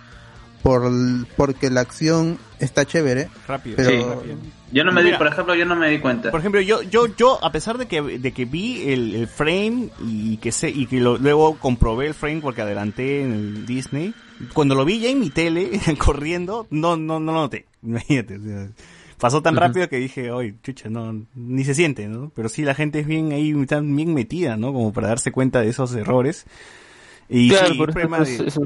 por 0.63 0.91
porque 1.37 1.69
la 1.71 1.81
acción 1.81 2.37
está 2.59 2.85
chévere, 2.85 3.29
rápido. 3.47 3.77
pero 3.77 4.21
Sí. 4.23 4.31
Yo 4.73 4.85
no 4.85 4.93
me 4.93 5.03
di, 5.03 5.11
por 5.13 5.27
ejemplo, 5.27 5.53
yo 5.53 5.65
no 5.65 5.75
me 5.75 5.89
di 5.89 5.99
cuenta. 5.99 6.31
Por 6.31 6.39
ejemplo, 6.39 6.61
yo, 6.61 6.81
yo, 6.83 7.05
yo, 7.17 7.43
a 7.43 7.51
pesar 7.51 7.77
de 7.77 7.87
que, 7.87 8.01
de 8.01 8.31
que 8.31 8.45
vi 8.45 8.83
el, 8.89 9.15
el 9.15 9.27
frame 9.27 9.89
y 10.05 10.37
que 10.37 10.53
sé, 10.53 10.69
y 10.69 10.85
que 10.85 11.01
lo- 11.01 11.17
luego 11.17 11.57
comprobé 11.57 12.07
el 12.07 12.13
frame 12.13 12.39
porque 12.39 12.61
adelanté 12.61 13.21
en 13.23 13.33
el 13.33 13.65
Disney, 13.65 14.13
cuando 14.53 14.73
lo 14.75 14.85
vi 14.85 14.99
ya 15.01 15.09
en 15.09 15.19
mi 15.19 15.29
tele, 15.29 15.71
corriendo, 15.97 16.67
no, 16.69 16.95
no, 16.95 17.19
no 17.19 17.33
lo 17.33 17.39
noté. 17.41 17.65
Imagínate. 17.83 18.37
o 18.37 18.43
sea, 18.43 18.67
pasó 19.21 19.41
tan 19.41 19.55
rápido 19.55 19.87
que 19.87 19.97
dije, 19.97 20.31
oye, 20.31 20.55
chucha, 20.63 20.89
no, 20.89 21.25
ni 21.35 21.63
se 21.63 21.75
siente, 21.75 22.07
¿no? 22.09 22.31
Pero 22.35 22.49
sí, 22.49 22.63
la 22.63 22.73
gente 22.75 22.99
es 22.99 23.07
bien 23.07 23.31
ahí, 23.31 23.53
tan 23.67 23.95
bien 23.95 24.13
metida, 24.13 24.57
¿no? 24.57 24.73
Como 24.73 24.91
para 24.91 25.07
darse 25.09 25.31
cuenta 25.31 25.61
de 25.61 25.69
esos 25.69 25.93
errores. 25.95 26.45
Y 27.29 27.49
claro, 27.49 27.67
sí, 27.67 27.77
por 27.77 27.89
el 27.89 27.95
eso, 27.97 27.99
problema 28.09 28.25
de- 28.25 28.33
eso- 28.35 28.43
eso- 28.45 28.61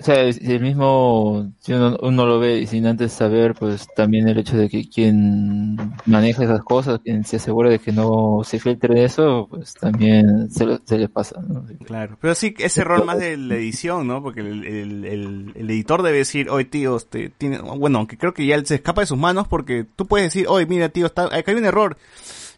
o 0.00 0.04
sea, 0.04 0.22
el 0.22 0.60
mismo, 0.60 1.52
si 1.60 1.72
uno, 1.72 1.96
uno 2.02 2.24
lo 2.26 2.38
ve 2.38 2.66
sin 2.66 2.86
antes 2.86 3.12
saber, 3.12 3.54
pues 3.54 3.88
también 3.96 4.28
el 4.28 4.38
hecho 4.38 4.56
de 4.56 4.68
que 4.68 4.88
quien 4.88 5.76
maneja 6.06 6.44
esas 6.44 6.62
cosas, 6.62 7.00
quien 7.02 7.24
se 7.24 7.36
asegura 7.36 7.68
de 7.70 7.80
que 7.80 7.90
no 7.92 8.42
se 8.44 8.60
filtre 8.60 9.02
eso, 9.04 9.48
pues 9.50 9.74
también 9.74 10.50
se, 10.50 10.66
lo- 10.66 10.80
se 10.84 10.98
le 10.98 11.08
pasa. 11.08 11.42
Claro, 11.84 12.16
pero 12.20 12.34
sí, 12.34 12.54
ese 12.58 12.82
error 12.82 13.04
más 13.04 13.18
de 13.18 13.36
la 13.36 13.56
edición, 13.56 14.06
¿no? 14.06 14.22
Porque 14.22 14.40
el, 14.40 14.64
el, 14.64 15.04
el, 15.04 15.52
el 15.56 15.70
editor 15.70 16.02
debe 16.02 16.18
decir, 16.18 16.48
oye 16.50 16.64
tío, 16.66 16.96
este, 16.96 17.30
tiene, 17.30 17.58
bueno, 17.58 17.98
aunque 17.98 18.16
creo 18.16 18.34
que 18.34 18.46
ya 18.46 18.64
se 18.64 18.76
escapa 18.76 19.00
de 19.00 19.06
sus 19.08 19.18
manos 19.18 19.48
porque 19.48 19.84
tú 19.96 20.06
puedes 20.06 20.26
decir, 20.32 20.46
oye 20.48 20.66
mira 20.66 20.90
tío, 20.90 21.06
está, 21.06 21.24
acá 21.24 21.50
hay 21.50 21.56
un 21.56 21.64
error. 21.64 21.96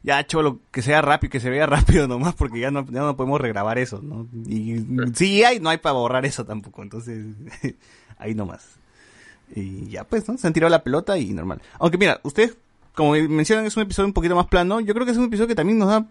Ya, 0.03 0.27
cholo, 0.27 0.61
que 0.71 0.81
sea 0.81 1.03
rápido, 1.03 1.31
que 1.31 1.41
se 1.41 1.51
vea 1.51 1.67
rápido 1.67 2.09
nomás 2.09 2.35
porque 2.35 2.61
ya 2.61 2.71
no, 2.71 2.85
ya 2.87 3.01
no 3.01 3.17
podemos 3.17 3.41
regrabar 3.41 3.79
eso, 3.79 4.01
¿no? 4.03 4.27
Y 4.47 4.85
si 5.15 5.45
hay, 5.45 5.61
no 5.61 5.69
hay 5.69 5.79
para 5.79 5.93
borrar 5.93 6.25
eso 6.25 6.45
tampoco, 6.45 6.83
entonces, 6.83 7.25
ahí 8.19 8.35
nomás. 8.35 8.67
Y 9.55 9.89
ya 9.89 10.05
pues, 10.05 10.29
¿no? 10.29 10.39
Se 10.39 10.47
han 10.47 10.53
tirado 10.53 10.71
la 10.71 10.85
pelota 10.85 11.19
y 11.19 11.33
normal. 11.33 11.61
Aunque 11.79 11.99
mira, 11.99 12.21
ustedes, 12.23 12.57
como 12.95 13.13
mencionan, 13.13 13.65
es 13.67 13.77
un 13.77 13.83
episodio 13.85 14.07
un 14.09 14.13
poquito 14.13 14.35
más 14.37 14.47
plano. 14.47 14.81
Yo 14.81 14.93
creo 14.95 15.07
que 15.07 15.13
es 15.13 15.19
un 15.19 15.25
episodio 15.25 15.49
que 15.49 15.55
también 15.55 15.79
nos 15.79 15.89
da 15.89 16.07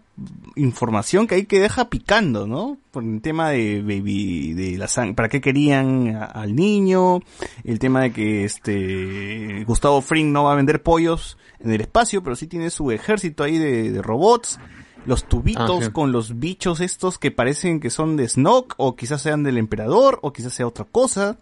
información 0.56 1.26
que 1.26 1.36
hay 1.36 1.44
que 1.46 1.60
deja 1.60 1.88
picando, 1.88 2.46
¿no? 2.46 2.78
Por 2.90 3.04
el 3.04 3.20
tema 3.20 3.50
de 3.50 3.80
baby, 3.82 4.54
de 4.54 4.78
la 4.78 4.88
sangre, 4.88 5.14
para 5.14 5.28
qué 5.28 5.40
querían 5.40 6.16
a- 6.16 6.24
al 6.24 6.54
niño, 6.56 7.20
el 7.64 7.78
tema 7.78 8.02
de 8.02 8.12
que 8.12 8.44
este 8.44 9.64
Gustavo 9.64 10.00
Fring 10.02 10.32
no 10.32 10.44
va 10.44 10.52
a 10.52 10.56
vender 10.56 10.82
pollos 10.82 11.36
en 11.60 11.70
el 11.72 11.80
espacio, 11.80 12.22
pero 12.22 12.36
sí 12.36 12.46
tiene 12.46 12.70
su 12.70 12.90
ejército 12.90 13.44
ahí 13.44 13.58
de, 13.58 13.92
de 13.92 14.02
robots. 14.02 14.58
Los 15.06 15.24
tubitos 15.26 15.80
Ah, 15.80 15.84
sí. 15.86 15.92
con 15.92 16.12
los 16.12 16.38
bichos 16.38 16.80
estos 16.80 17.18
que 17.18 17.30
parecen 17.30 17.80
que 17.80 17.88
son 17.88 18.16
de 18.16 18.28
Snoke, 18.28 18.74
o 18.76 18.96
quizás 18.96 19.22
sean 19.22 19.42
del 19.42 19.56
emperador, 19.56 20.18
o 20.22 20.32
quizás 20.32 20.52
sea 20.52 20.66
otra 20.66 20.84
cosa 20.84 21.38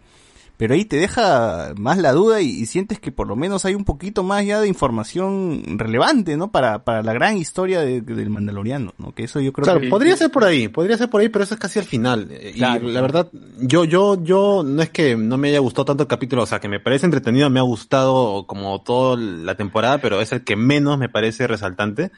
pero 0.59 0.73
ahí 0.73 0.83
te 0.83 0.97
deja 0.97 1.73
más 1.77 1.97
la 1.99 2.11
duda 2.11 2.41
y, 2.41 2.49
y 2.49 2.65
sientes 2.65 2.99
que 2.99 3.13
por 3.13 3.27
lo 3.29 3.37
menos 3.37 3.63
hay 3.63 3.75
un 3.75 3.85
poquito 3.85 4.23
más 4.23 4.45
ya 4.45 4.59
de 4.59 4.67
información 4.67 5.63
relevante, 5.77 6.35
¿no? 6.35 6.51
Para, 6.51 6.83
para 6.83 7.01
la 7.01 7.13
gran 7.13 7.37
historia 7.37 7.79
de- 7.79 8.01
del 8.01 8.29
Mandaloriano, 8.29 8.93
¿no? 8.97 9.13
Que 9.15 9.23
eso 9.23 9.39
yo 9.39 9.53
creo 9.53 9.63
Claro, 9.63 9.79
que... 9.79 9.87
podría 9.87 10.17
ser 10.17 10.29
por 10.31 10.43
ahí, 10.43 10.67
podría 10.67 10.97
ser 10.97 11.09
por 11.09 11.21
ahí, 11.21 11.29
pero 11.29 11.45
eso 11.45 11.53
es 11.53 11.59
casi 11.61 11.79
al 11.79 11.85
final. 11.85 12.27
Eh, 12.29 12.51
Claro. 12.55 12.89
Y 12.89 12.91
la 12.91 12.99
verdad, 12.99 13.29
yo, 13.61 13.85
yo, 13.85 14.21
yo, 14.21 14.63
no 14.65 14.81
es 14.81 14.89
que 14.89 15.15
no 15.15 15.37
me 15.37 15.47
haya 15.47 15.59
gustado 15.59 15.85
tanto 15.85 16.03
el 16.03 16.09
capítulo, 16.09 16.43
o 16.43 16.45
sea, 16.45 16.59
que 16.59 16.67
me 16.67 16.81
parece 16.81 17.05
entretenido, 17.05 17.49
me 17.49 17.59
ha 17.61 17.63
gustado 17.63 18.45
como 18.45 18.81
toda 18.81 19.15
la 19.17 19.55
temporada, 19.55 19.99
pero 19.99 20.19
es 20.19 20.33
el 20.33 20.43
que 20.43 20.57
menos 20.57 20.99
me 20.99 21.07
parece 21.07 21.47
resaltante. 21.47 22.11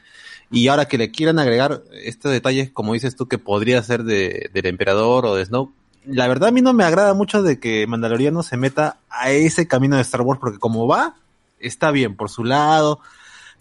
Y 0.50 0.68
ahora 0.68 0.86
que 0.86 0.98
le 0.98 1.12
quieran 1.12 1.38
agregar 1.38 1.84
estos 2.04 2.32
detalles, 2.32 2.72
como 2.72 2.94
dices 2.94 3.16
tú, 3.16 3.28
que 3.28 3.38
podría 3.38 3.82
ser 3.84 4.04
de, 4.04 4.50
del 4.52 4.66
emperador 4.66 5.26
o 5.28 5.36
de 5.36 5.46
Snow, 5.46 5.72
la 6.06 6.28
verdad 6.28 6.50
a 6.50 6.52
mí 6.52 6.62
no 6.62 6.74
me 6.74 6.84
agrada 6.84 7.14
mucho 7.14 7.44
de 7.44 7.60
que 7.60 7.86
Mandaloriano 7.88 8.44
se 8.44 8.58
meta 8.58 8.98
a 9.10 9.32
ese 9.32 9.68
camino 9.68 9.96
de 9.96 10.02
Star 10.02 10.22
Wars, 10.22 10.40
porque 10.40 10.60
como 10.60 10.88
va, 10.88 11.16
está 11.60 11.92
bien 11.92 12.16
por 12.16 12.30
su 12.30 12.44
lado. 12.44 13.00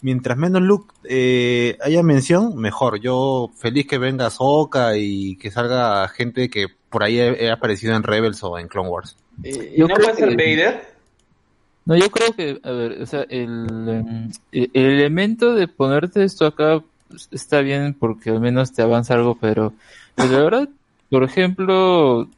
Mientras 0.03 0.35
menos 0.35 0.63
Luke 0.63 0.91
eh, 1.03 1.77
haya 1.83 2.01
mención, 2.01 2.55
mejor. 2.57 2.99
Yo 2.99 3.51
feliz 3.55 3.85
que 3.87 3.99
venga 3.99 4.31
Soka 4.31 4.97
y 4.97 5.35
que 5.35 5.51
salga 5.51 6.07
gente 6.07 6.49
que 6.49 6.65
por 6.89 7.03
ahí 7.03 7.19
he, 7.19 7.45
he 7.45 7.51
aparecido 7.51 7.95
en 7.95 8.01
Rebels 8.01 8.43
o 8.43 8.57
en 8.57 8.67
Clone 8.67 8.89
Wars. 8.89 9.15
Yo 9.43 9.87
¿No 9.87 9.93
creo 9.93 10.07
puede 10.07 10.15
ser 10.17 10.29
que- 10.29 10.35
Vader? 10.35 10.91
No, 11.85 11.95
yo 11.95 12.09
creo 12.11 12.31
que, 12.33 12.59
a 12.63 12.71
ver, 12.71 13.01
o 13.01 13.05
sea, 13.07 13.21
el, 13.29 13.65
em, 13.89 14.31
el 14.51 14.69
el 14.73 14.85
elemento 14.85 15.53
de 15.55 15.67
ponerte 15.67 16.23
esto 16.23 16.45
acá 16.45 16.81
pues, 17.09 17.27
está 17.31 17.61
bien 17.61 17.95
porque 17.99 18.29
al 18.29 18.39
menos 18.39 18.71
te 18.71 18.81
avanza 18.83 19.15
algo, 19.15 19.35
pero, 19.41 19.73
pero 20.15 20.29
la 20.31 20.43
verdad, 20.43 20.69
por 21.11 21.23
ejemplo, 21.25 22.29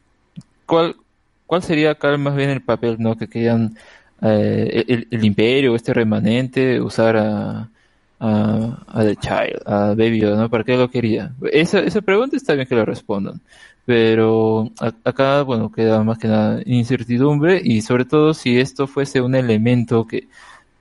¿cuál, 0.66 0.96
cuál 1.46 1.62
sería 1.62 1.92
acá 1.92 2.16
más 2.18 2.36
bien 2.36 2.50
el 2.50 2.62
papel, 2.62 2.96
no? 3.00 3.16
Que 3.16 3.28
querían 3.28 3.76
eh, 4.22 4.84
el, 4.88 5.08
el 5.10 5.24
imperio, 5.24 5.74
este 5.76 5.94
remanente, 5.94 6.80
usar 6.80 7.16
a, 7.16 7.70
a, 8.20 8.84
a 8.88 9.04
The 9.04 9.16
Child, 9.16 9.62
a 9.66 9.88
Baby 9.96 10.20
¿no? 10.22 10.50
¿Para 10.50 10.64
qué 10.64 10.76
lo 10.76 10.90
quería? 10.90 11.32
Esa, 11.52 11.80
esa 11.80 12.02
pregunta 12.02 12.36
está 12.36 12.54
bien 12.54 12.66
que 12.68 12.74
lo 12.76 12.84
respondan. 12.86 13.40
Pero 13.86 14.70
a- 14.80 14.94
acá, 15.04 15.42
bueno, 15.42 15.70
queda 15.72 16.02
más 16.04 16.18
que 16.18 16.28
nada 16.28 16.62
incertidumbre 16.66 17.60
y 17.64 17.82
sobre 17.82 18.04
todo 18.06 18.34
si 18.34 18.58
esto 18.60 18.86
fuese 18.86 19.20
un 19.20 19.34
elemento 19.34 20.06
que 20.06 20.28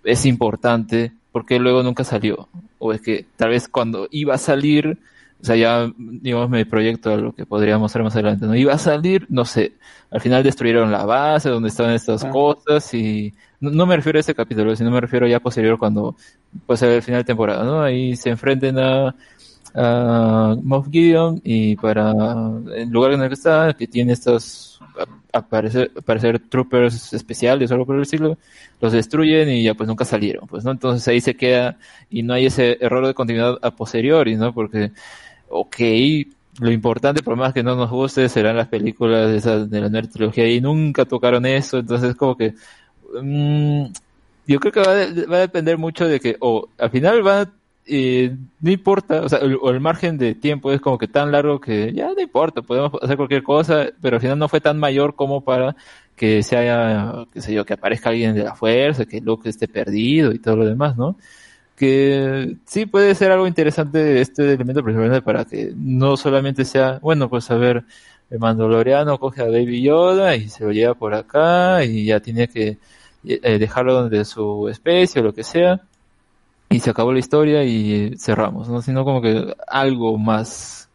es 0.04 0.26
importante, 0.26 1.12
porque 1.32 1.60
luego 1.60 1.84
nunca 1.84 2.04
salió. 2.04 2.48
O 2.80 2.94
es 2.94 3.02
que 3.02 3.26
tal 3.38 3.50
vez 3.52 3.68
cuando 3.68 4.08
iba 4.12 4.36
a 4.36 4.38
salir, 4.38 4.98
o 5.44 5.46
sea, 5.46 5.58
ya, 5.58 5.92
digamos, 5.98 6.50
me 6.50 6.66
proyecto 6.66 7.12
a 7.12 7.18
lo 7.18 7.34
que 7.36 7.46
podríamos 7.46 7.92
hacer 7.92 8.02
más 8.02 8.14
adelante, 8.16 8.46
¿no? 8.46 8.56
Iba 8.56 8.76
a 8.76 8.78
salir, 8.78 9.28
no 9.30 9.44
sé, 9.44 9.74
al 10.10 10.22
final 10.22 10.42
destruyeron 10.42 10.90
la 10.90 11.04
base 11.06 11.50
donde 11.50 11.68
estaban 11.68 11.94
estas 11.94 12.24
Ah. 12.24 12.30
cosas 12.30 12.94
y 12.94 13.34
no, 13.60 13.70
no 13.72 13.86
me 13.86 13.98
refiero 13.98 14.18
a 14.20 14.22
ese 14.22 14.34
capítulo, 14.34 14.74
sino 14.78 14.90
me 14.90 15.02
refiero 15.02 15.28
ya 15.28 15.42
posterior 15.42 15.78
cuando, 15.78 16.16
pues, 16.66 16.82
el 16.84 17.02
final 17.02 17.22
de 17.22 17.26
temporada, 17.26 17.66
¿no? 17.66 17.82
Ahí 17.84 18.16
se 18.16 18.30
enfrenten 18.30 18.80
a, 18.80 19.14
a 19.76 20.56
Moff 20.64 20.88
Gideon 20.90 21.42
y 21.44 21.76
para 21.76 22.12
el 22.76 22.90
lugar 22.90 23.12
en 23.12 23.22
el 23.24 23.28
que 23.28 23.34
está, 23.34 23.74
que 23.74 23.88
tiene 23.88 24.14
estos 24.14 24.80
aparecer, 25.34 25.92
aparecer 25.98 26.40
troopers 26.48 27.12
especiales 27.14 27.72
o 27.72 27.74
algo 27.74 27.88
por 27.88 27.96
el 27.96 28.04
estilo, 28.04 28.38
los 28.80 28.94
destruyen 28.94 29.50
y 29.50 29.64
ya 29.64 29.74
pues 29.74 29.88
nunca 29.90 30.06
salieron, 30.06 30.48
pues, 30.48 30.64
¿no? 30.64 30.72
Entonces 30.72 31.08
ahí 31.08 31.20
se 31.22 31.36
queda 31.36 31.78
y 32.10 32.22
no 32.22 32.34
hay 32.36 32.46
ese 32.46 32.78
error 32.80 33.06
de 33.08 33.16
continuidad 33.16 33.58
a 33.64 33.72
posteriori, 33.72 34.36
¿no? 34.36 34.54
Porque, 34.54 34.92
ok, 35.54 35.76
lo 36.60 36.72
importante, 36.72 37.24
por 37.24 37.36
más 37.36 37.54
que 37.54 37.64
no 37.64 37.76
nos 37.76 37.90
guste, 37.90 38.30
serán 38.30 38.58
las 38.58 38.68
películas 38.68 39.44
de, 39.44 39.66
de 39.68 39.82
la 39.82 39.90
nueva 39.90 40.08
trilogía 40.08 40.48
y 40.52 40.62
nunca 40.62 41.06
tocaron 41.06 41.46
eso, 41.46 41.80
entonces 41.80 42.16
como 42.16 42.38
que 42.38 42.54
mm, 43.22 43.86
yo 44.48 44.60
creo 44.60 44.72
que 44.74 44.80
va, 44.82 44.94
de- 44.96 45.26
va 45.26 45.38
a 45.38 45.40
depender 45.42 45.78
mucho 45.78 46.08
de 46.08 46.20
que, 46.20 46.38
o 46.40 46.68
al 46.78 46.90
final 46.92 47.26
va, 47.26 47.50
eh, 47.86 48.36
no 48.62 48.72
importa, 48.72 49.22
o 49.22 49.30
sea, 49.30 49.40
el, 49.40 49.58
o 49.62 49.70
el 49.72 49.80
margen 49.80 50.18
de 50.18 50.36
tiempo 50.36 50.72
es 50.72 50.82
como 50.82 50.98
que 50.98 51.08
tan 51.08 51.32
largo 51.32 51.60
que 51.60 51.92
ya 51.94 52.08
no 52.14 52.22
importa, 52.22 52.62
podemos 52.62 52.92
hacer 53.02 53.18
cualquier 53.18 53.44
cosa, 53.44 53.88
pero 54.02 54.18
al 54.18 54.22
final 54.22 54.40
no 54.40 54.48
fue 54.50 54.62
tan 54.62 54.80
mayor 54.80 55.16
como 55.16 55.42
para 55.44 55.76
que 56.16 56.44
se 56.44 56.56
haya, 56.58 57.26
qué 57.34 57.42
sé 57.42 57.54
yo, 57.54 57.66
que 57.66 57.74
aparezca 57.74 58.10
alguien 58.10 58.36
de 58.36 58.44
la 58.44 58.56
fuerza, 58.56 59.06
que 59.06 59.22
Luke 59.22 59.50
esté 59.50 59.68
perdido 59.68 60.32
y 60.32 60.40
todo 60.40 60.58
lo 60.58 60.66
demás, 60.66 60.96
¿no? 60.98 61.18
Que 61.84 62.56
sí 62.66 62.86
puede 62.86 63.14
ser 63.14 63.32
algo 63.32 63.46
interesante 63.46 64.22
este 64.22 64.54
elemento, 64.54 64.82
para 65.22 65.44
que 65.44 65.74
no 65.76 66.16
solamente 66.16 66.64
sea, 66.64 67.00
bueno, 67.02 67.30
pues 67.30 67.52
a 67.52 67.56
ver, 67.56 67.84
el 68.30 68.40
Mandaloriano 68.40 69.20
coge 69.20 69.42
a 69.42 69.48
Baby 69.48 69.82
Yoda 69.82 70.38
y 70.38 70.48
se 70.48 70.64
lo 70.64 70.72
lleva 70.72 70.94
por 70.94 71.14
acá 71.14 71.84
y 71.84 72.06
ya 72.06 72.22
tiene 72.22 72.48
que 72.48 72.78
eh, 73.26 73.60
dejarlo 73.60 73.94
donde 73.96 74.24
su 74.24 74.70
especie 74.70 75.20
o 75.20 75.26
lo 75.26 75.34
que 75.34 75.44
sea 75.44 75.82
y 76.70 76.80
se 76.80 76.90
acabó 76.90 77.12
la 77.12 77.20
historia 77.20 77.66
y 77.66 78.16
cerramos, 78.18 78.70
¿no? 78.70 78.82
Sino 78.82 79.04
como 79.04 79.22
que 79.22 79.54
algo 79.68 80.18
más 80.18 80.90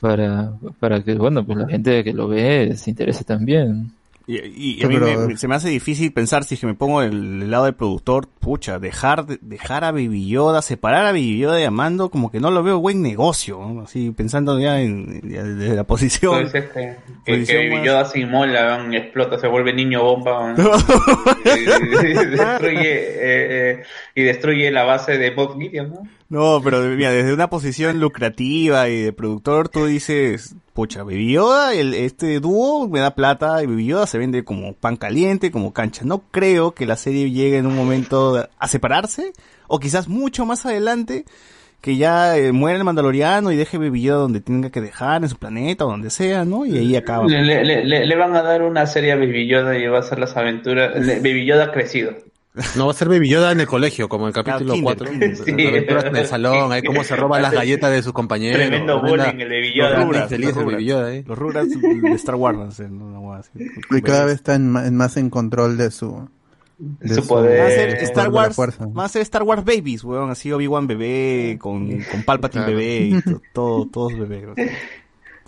para, 0.00 0.52
para 0.78 1.02
que, 1.02 1.14
bueno, 1.14 1.46
pues 1.46 1.56
la 1.56 1.66
gente 1.66 2.04
que 2.04 2.12
lo 2.12 2.28
ve 2.28 2.76
se 2.76 2.90
interese 2.90 3.24
también. 3.24 3.90
Y, 4.28 4.82
a 4.84 4.88
mí 4.88 4.96
me- 4.98 5.36
se 5.36 5.46
me 5.46 5.54
hace 5.54 5.68
difícil 5.68 6.12
pensar 6.12 6.42
si 6.42 6.54
es 6.54 6.60
que 6.60 6.66
me 6.66 6.74
pongo 6.74 7.00
el, 7.00 7.42
el 7.42 7.50
lado 7.50 7.66
del 7.66 7.74
productor, 7.76 8.26
pucha, 8.28 8.80
dejar 8.80 9.24
de- 9.24 9.38
dejar 9.40 9.84
a 9.84 9.92
Baby 9.92 10.26
Yoda, 10.26 10.62
separar 10.62 11.06
a 11.06 11.12
Baby 11.12 11.38
Yoda 11.38 11.54
de 11.54 11.66
Amando, 11.66 12.10
como 12.10 12.32
que 12.32 12.40
no 12.40 12.50
lo 12.50 12.64
veo 12.64 12.80
buen 12.80 13.02
negocio, 13.02 13.58
¿no? 13.60 13.82
así 13.82 14.10
pensando 14.10 14.58
ya 14.58 14.80
en 14.80 15.20
ya 15.30 15.44
desde 15.44 15.76
la 15.76 15.84
posición. 15.84 16.42
dices 16.44 16.64
que, 16.74 16.96
que, 17.24 17.32
Posición 17.34 17.62
que 17.62 17.70
más- 17.70 17.84
Yoda 17.84 18.04
se 18.06 18.18
inmola, 18.18 18.86
y 18.90 18.96
explota, 18.96 19.38
se 19.38 19.46
vuelve 19.46 19.72
niño 19.72 20.02
bomba 20.02 20.54
y 21.44 22.14
destruye, 22.26 22.92
eh, 22.94 23.70
eh, 23.70 23.82
y 24.14 24.22
destruye 24.22 24.70
la 24.72 24.84
base 24.84 25.18
de 25.18 25.30
Bob 25.30 25.56
Gideon, 25.58 25.90
¿no? 25.90 26.02
No, 26.28 26.60
pero 26.62 26.80
mira, 26.82 27.10
desde 27.12 27.32
una 27.32 27.48
posición 27.48 28.00
lucrativa 28.00 28.88
y 28.88 29.02
de 29.02 29.12
productor, 29.12 29.68
tú 29.68 29.86
dices, 29.86 30.56
pucha, 30.72 31.04
Baby 31.04 31.32
Yoda, 31.32 31.72
el, 31.72 31.94
este 31.94 32.40
dúo 32.40 32.88
me 32.88 32.98
da 32.98 33.14
plata 33.14 33.62
y 33.62 33.66
Baby 33.66 33.86
Yoda 33.86 34.06
se 34.08 34.18
vende 34.18 34.44
como 34.44 34.72
pan 34.72 34.96
caliente, 34.96 35.52
como 35.52 35.72
cancha. 35.72 36.04
No 36.04 36.24
creo 36.32 36.72
que 36.72 36.84
la 36.84 36.96
serie 36.96 37.30
llegue 37.30 37.58
en 37.58 37.66
un 37.66 37.76
momento 37.76 38.48
a 38.58 38.68
separarse, 38.68 39.32
o 39.68 39.78
quizás 39.78 40.08
mucho 40.08 40.44
más 40.46 40.66
adelante, 40.66 41.26
que 41.80 41.96
ya 41.96 42.36
eh, 42.36 42.50
muera 42.50 42.76
el 42.76 42.82
Mandaloriano 42.82 43.52
y 43.52 43.56
deje 43.56 43.78
Baby 43.78 44.02
Yoda 44.02 44.18
donde 44.18 44.40
tenga 44.40 44.70
que 44.70 44.80
dejar, 44.80 45.22
en 45.22 45.28
su 45.28 45.36
planeta 45.36 45.86
o 45.86 45.90
donde 45.90 46.10
sea, 46.10 46.44
¿no? 46.44 46.66
Y 46.66 46.76
ahí 46.76 46.96
acaba. 46.96 47.28
Le, 47.28 48.16
van 48.16 48.34
a 48.34 48.42
dar 48.42 48.62
una 48.62 48.86
serie 48.86 49.12
a 49.12 49.16
Baby 49.16 49.42
y 49.42 49.86
va 49.86 50.00
a 50.00 50.02
ser 50.02 50.18
las 50.18 50.36
aventuras. 50.36 50.94
Baby 50.94 51.46
Yoda 51.46 51.70
crecido. 51.70 52.14
No 52.76 52.86
va 52.86 52.92
a 52.92 52.94
ser 52.94 53.08
Baby 53.08 53.28
Yoda 53.28 53.52
en 53.52 53.60
el 53.60 53.66
colegio, 53.66 54.08
como 54.08 54.24
en 54.24 54.28
el 54.28 54.34
capítulo 54.34 54.74
kinder, 54.74 54.96
4. 54.96 55.10
kinder. 55.10 55.36
Sí. 55.36 55.50
En 55.56 56.16
el 56.16 56.26
salón, 56.26 56.72
ahí 56.72 56.82
cómo 56.82 57.04
se 57.04 57.14
roban 57.16 57.42
las 57.42 57.52
galletas 57.52 57.90
de 57.90 58.02
sus 58.02 58.12
compañeros. 58.12 58.56
Tremendo 58.58 59.00
bullying 59.02 59.40
el 59.40 59.48
Baby 59.48 59.66
los 59.68 59.74
Yoda. 59.76 59.96
Rugrats, 60.04 60.20
Los 60.22 60.30
feliz 60.30 60.48
el 60.48 60.54
Rugrats. 60.54 60.72
Baby 60.74 60.84
Yoda, 60.86 61.14
¿eh? 61.14 61.24
Los 61.26 61.38
Rugrats 61.38 61.80
de 61.80 62.10
Star 62.12 62.34
Wars, 62.36 62.58
no 62.58 62.70
sé, 62.70 62.88
no, 62.88 63.10
no 63.10 63.20
voy 63.20 63.34
a 63.34 63.36
decir. 63.38 63.70
Y 63.90 64.02
cada 64.02 64.24
vez 64.24 64.34
está 64.36 64.54
en, 64.54 64.70
más 64.96 65.16
en 65.16 65.28
control 65.30 65.76
de 65.76 65.90
su, 65.90 66.28
de 66.78 67.14
Su 67.14 67.26
poder. 67.26 67.60
Va 67.60 67.66
a 67.66 67.70
ser 67.70 67.88
Star 68.04 68.28
Wars, 68.30 68.56
va 68.58 69.04
a 69.04 69.08
ser 69.08 69.22
Star 69.22 69.42
Wars 69.42 69.64
Babies, 69.64 70.02
weón, 70.04 70.30
así 70.30 70.50
Obi-Wan 70.52 70.86
bebé, 70.86 71.58
con, 71.60 71.88
con 72.10 72.22
Palpatine 72.22 72.64
Claro. 72.64 72.78
bebé 72.78 72.98
y 73.06 73.22
to- 73.22 73.42
todo, 73.52 73.86
todos 73.86 74.18
bebés. 74.18 74.46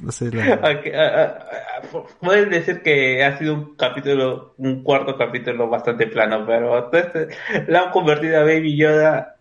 No 0.03 0.13
sé, 0.13 0.31
la- 0.33 0.55
ah, 0.63 0.81
ah, 0.95 1.39
ah, 1.83 2.03
Pueden 2.21 2.51
decir 2.51 2.83
que 2.83 3.25
ha 3.25 3.37
sido 3.39 3.55
un 3.55 3.75
capítulo, 3.77 4.55
un 4.59 4.83
cuarto 4.83 5.17
capítulo 5.17 5.69
bastante 5.69 6.07
plano, 6.07 6.45
pero 6.47 6.85
todo 6.85 7.01
este- 7.01 7.29
la 7.67 7.83
han 7.85 7.91
convertido 7.91 8.39
a 8.39 8.45
Baby 8.45 8.77
Yoda 8.77 9.35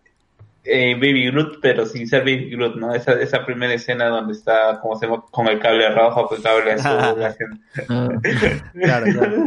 en 0.64 0.98
Baby 1.00 1.30
Groot, 1.30 1.60
pero 1.62 1.86
sin 1.86 2.06
ser 2.06 2.20
Baby 2.20 2.50
Groot, 2.50 2.76
¿no? 2.76 2.94
Esa, 2.94 3.12
esa 3.12 3.46
primera 3.46 3.72
escena 3.72 4.08
donde 4.08 4.34
está, 4.34 4.80
como 4.82 4.96
se 4.96 5.06
llama, 5.06 5.24
con 5.30 5.46
el 5.48 5.58
cable 5.60 5.88
rojo, 5.90 6.26
con 6.26 6.36
el 6.38 6.42
cable 6.42 6.72
azul, 6.72 6.98
Ah, 7.88 8.10
Claro, 8.74 9.06
claro. 9.12 9.44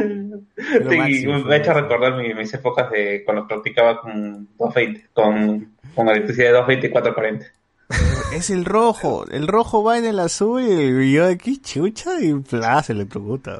Sí, 0.56 0.96
máximo, 0.96 1.38
me 1.40 1.54
ha 1.54 1.58
hecho 1.58 1.74
recordar 1.74 2.16
mi- 2.16 2.34
mis 2.34 2.52
épocas 2.54 2.90
de 2.90 3.22
cuando 3.24 3.46
practicaba 3.46 4.00
con 4.00 4.48
220, 4.58 5.08
con, 5.12 5.72
con 5.94 6.08
electricidad 6.08 6.46
de 6.48 6.52
220 6.54 6.86
y 6.86 6.90
440. 6.90 7.46
Es 8.32 8.50
el 8.50 8.64
rojo, 8.64 9.26
el 9.30 9.46
rojo 9.46 9.84
va 9.84 9.98
en 9.98 10.06
el 10.06 10.18
azul 10.18 10.62
y 10.62 11.12
yo 11.12 11.26
aquí 11.26 11.60
chucha 11.60 12.20
y 12.20 12.34
pla, 12.34 12.82
se 12.82 12.94
le 12.94 13.04
pregunta. 13.04 13.58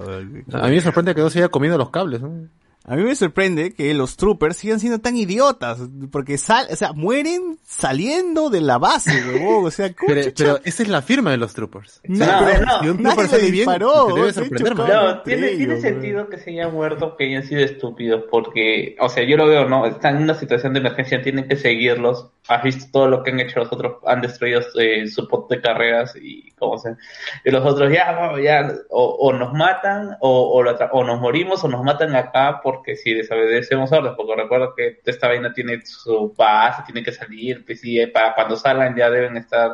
A 0.52 0.68
mí 0.68 0.74
me 0.74 0.80
sorprende 0.80 1.14
que 1.14 1.20
no 1.20 1.30
se 1.30 1.40
haya 1.40 1.48
comido 1.48 1.76
los 1.76 1.90
cables, 1.90 2.22
¿no? 2.22 2.48
A 2.84 2.96
mí 2.96 3.04
me 3.04 3.14
sorprende 3.14 3.74
que 3.74 3.94
los 3.94 4.16
troopers 4.16 4.56
sigan 4.56 4.80
siendo 4.80 4.98
tan 4.98 5.16
idiotas, 5.16 5.78
porque 6.10 6.36
sal, 6.36 6.66
o 6.68 6.74
sea, 6.74 6.92
mueren 6.92 7.58
saliendo 7.64 8.50
de 8.50 8.60
la 8.60 8.78
base, 8.78 9.10
huevón, 9.28 9.66
o 9.66 9.70
sea, 9.70 9.92
¿cómo 9.94 10.12
Pero, 10.12 10.32
pero 10.36 10.58
esa 10.64 10.82
es 10.82 10.88
la 10.88 11.00
firma 11.00 11.30
de 11.30 11.36
los 11.36 11.54
troopers. 11.54 12.00
No, 12.04 12.26
No, 12.26 12.44
pero 12.44 12.66
no, 12.66 12.80
si 12.80 12.88
un 12.88 13.02
nadie 13.02 13.16
trooper 13.16 13.24
le 13.24 13.30
sale 13.30 13.42
bien, 13.42 13.54
disparó, 13.54 14.06
te 14.06 14.14
debe 14.14 14.32
sorprender. 14.32 14.76
No, 14.76 15.22
tiene, 15.22 15.48
tiene 15.50 15.80
sentido 15.80 16.28
que 16.28 16.38
se 16.38 16.50
hayan 16.50 16.72
muerto, 16.72 17.16
que 17.16 17.26
hayan 17.26 17.44
sido 17.44 17.60
estúpidos, 17.60 18.24
porque, 18.28 18.96
o 18.98 19.08
sea, 19.08 19.22
yo 19.22 19.36
lo 19.36 19.46
veo, 19.46 19.68
¿no? 19.68 19.86
Están 19.86 20.16
en 20.16 20.24
una 20.24 20.34
situación 20.34 20.72
de 20.72 20.80
emergencia, 20.80 21.22
tienen 21.22 21.46
que 21.46 21.56
seguirlos. 21.56 22.30
Has 22.48 22.64
visto 22.64 22.86
todo 22.90 23.06
lo 23.06 23.22
que 23.22 23.30
han 23.30 23.38
hecho 23.38 23.60
los 23.60 23.72
otros, 23.72 23.98
han 24.04 24.20
destruido 24.20 24.60
eh, 24.80 25.06
su 25.06 25.28
pot 25.28 25.48
de 25.48 25.60
carreras 25.60 26.16
y, 26.20 26.50
como 26.58 26.76
se 26.78 26.96
Y 27.44 27.52
los 27.52 27.64
otros, 27.64 27.92
ya, 27.92 28.32
ya, 28.42 28.72
o, 28.90 29.04
o 29.04 29.32
nos 29.32 29.52
matan, 29.52 30.16
o, 30.20 30.50
o, 30.52 30.62
lo 30.64 30.76
o 30.90 31.04
nos 31.04 31.20
morimos, 31.20 31.62
o 31.62 31.68
nos 31.68 31.84
matan 31.84 32.16
acá, 32.16 32.60
porque 32.72 32.96
si 32.96 33.12
desobedecemos 33.12 33.92
órdenes, 33.92 34.16
porque 34.16 34.42
recuerdo 34.42 34.74
que 34.74 35.00
esta 35.04 35.28
vaina 35.28 35.52
tiene 35.52 35.84
su 35.84 36.32
base, 36.34 36.82
tiene 36.86 37.02
que 37.02 37.12
salir, 37.12 37.64
pues 37.66 37.80
sí, 37.80 38.00
eh, 38.00 38.08
para 38.08 38.34
cuando 38.34 38.56
salgan 38.56 38.96
ya 38.96 39.10
deben 39.10 39.36
estar, 39.36 39.72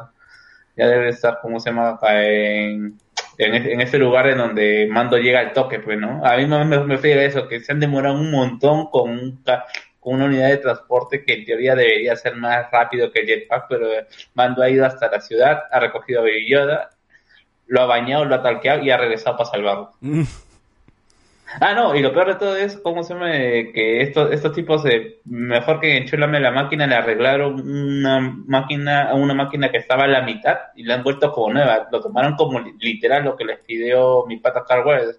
ya 0.76 0.88
deben 0.88 1.08
estar, 1.08 1.38
¿cómo 1.40 1.60
se 1.60 1.70
llama? 1.70 1.96
En, 2.02 2.98
en, 3.38 3.54
en 3.54 3.80
ese 3.80 3.98
lugar 3.98 4.26
en 4.26 4.38
donde 4.38 4.88
Mando 4.90 5.16
llega 5.16 5.38
al 5.38 5.52
toque, 5.52 5.78
pues, 5.78 5.96
¿no? 5.96 6.24
A 6.24 6.36
mí 6.36 6.46
me, 6.46 6.64
me, 6.64 6.80
me 6.80 6.98
friega 6.98 7.22
eso, 7.22 7.46
que 7.46 7.60
se 7.60 7.70
han 7.70 7.78
demorado 7.78 8.16
un 8.16 8.32
montón 8.32 8.90
con, 8.90 9.10
un 9.10 9.44
con 10.00 10.14
una 10.14 10.24
unidad 10.24 10.48
de 10.48 10.56
transporte 10.56 11.24
que 11.24 11.34
en 11.34 11.44
teoría 11.44 11.76
debería 11.76 12.16
ser 12.16 12.34
más 12.34 12.68
rápido 12.72 13.12
que 13.12 13.20
el 13.20 13.26
jetpack, 13.26 13.66
pero 13.68 13.86
Mando 14.34 14.62
ha 14.62 14.70
ido 14.70 14.84
hasta 14.84 15.08
la 15.08 15.20
ciudad, 15.20 15.60
ha 15.70 15.78
recogido 15.78 16.20
a 16.20 16.22
Baby 16.24 16.50
Yoda, 16.50 16.90
lo 17.68 17.80
ha 17.80 17.86
bañado, 17.86 18.24
lo 18.24 18.34
ha 18.34 18.42
talqueado 18.42 18.82
y 18.82 18.90
ha 18.90 18.96
regresado 18.96 19.36
para 19.36 19.50
salvarlo. 19.50 19.92
Ah, 21.60 21.72
no, 21.74 21.94
y 21.94 22.02
lo 22.02 22.12
peor 22.12 22.28
de 22.28 22.34
todo 22.34 22.56
es, 22.56 22.76
¿cómo 22.78 23.02
se 23.02 23.14
llama? 23.14 23.30
Que 23.32 24.02
estos, 24.02 24.30
estos 24.32 24.52
tipos, 24.52 24.82
de, 24.84 25.20
mejor 25.24 25.80
que 25.80 25.96
enchulame 25.96 26.40
la 26.40 26.50
máquina, 26.50 26.86
le 26.86 26.94
arreglaron 26.94 27.60
una 27.60 28.20
máquina, 28.46 29.14
una 29.14 29.32
máquina 29.34 29.70
que 29.70 29.78
estaba 29.78 30.04
a 30.04 30.08
la 30.08 30.22
mitad 30.22 30.56
y 30.76 30.82
la 30.84 30.96
han 30.96 31.02
vuelto 31.02 31.32
como 31.32 31.54
nueva. 31.54 31.88
Lo 31.90 32.00
tomaron 32.00 32.34
como 32.36 32.60
li- 32.60 32.74
literal 32.78 33.24
lo 33.24 33.34
que 33.36 33.44
les 33.46 33.58
pidió 33.60 34.26
mi 34.26 34.36
pata 34.38 34.64
Carwell. 34.68 35.12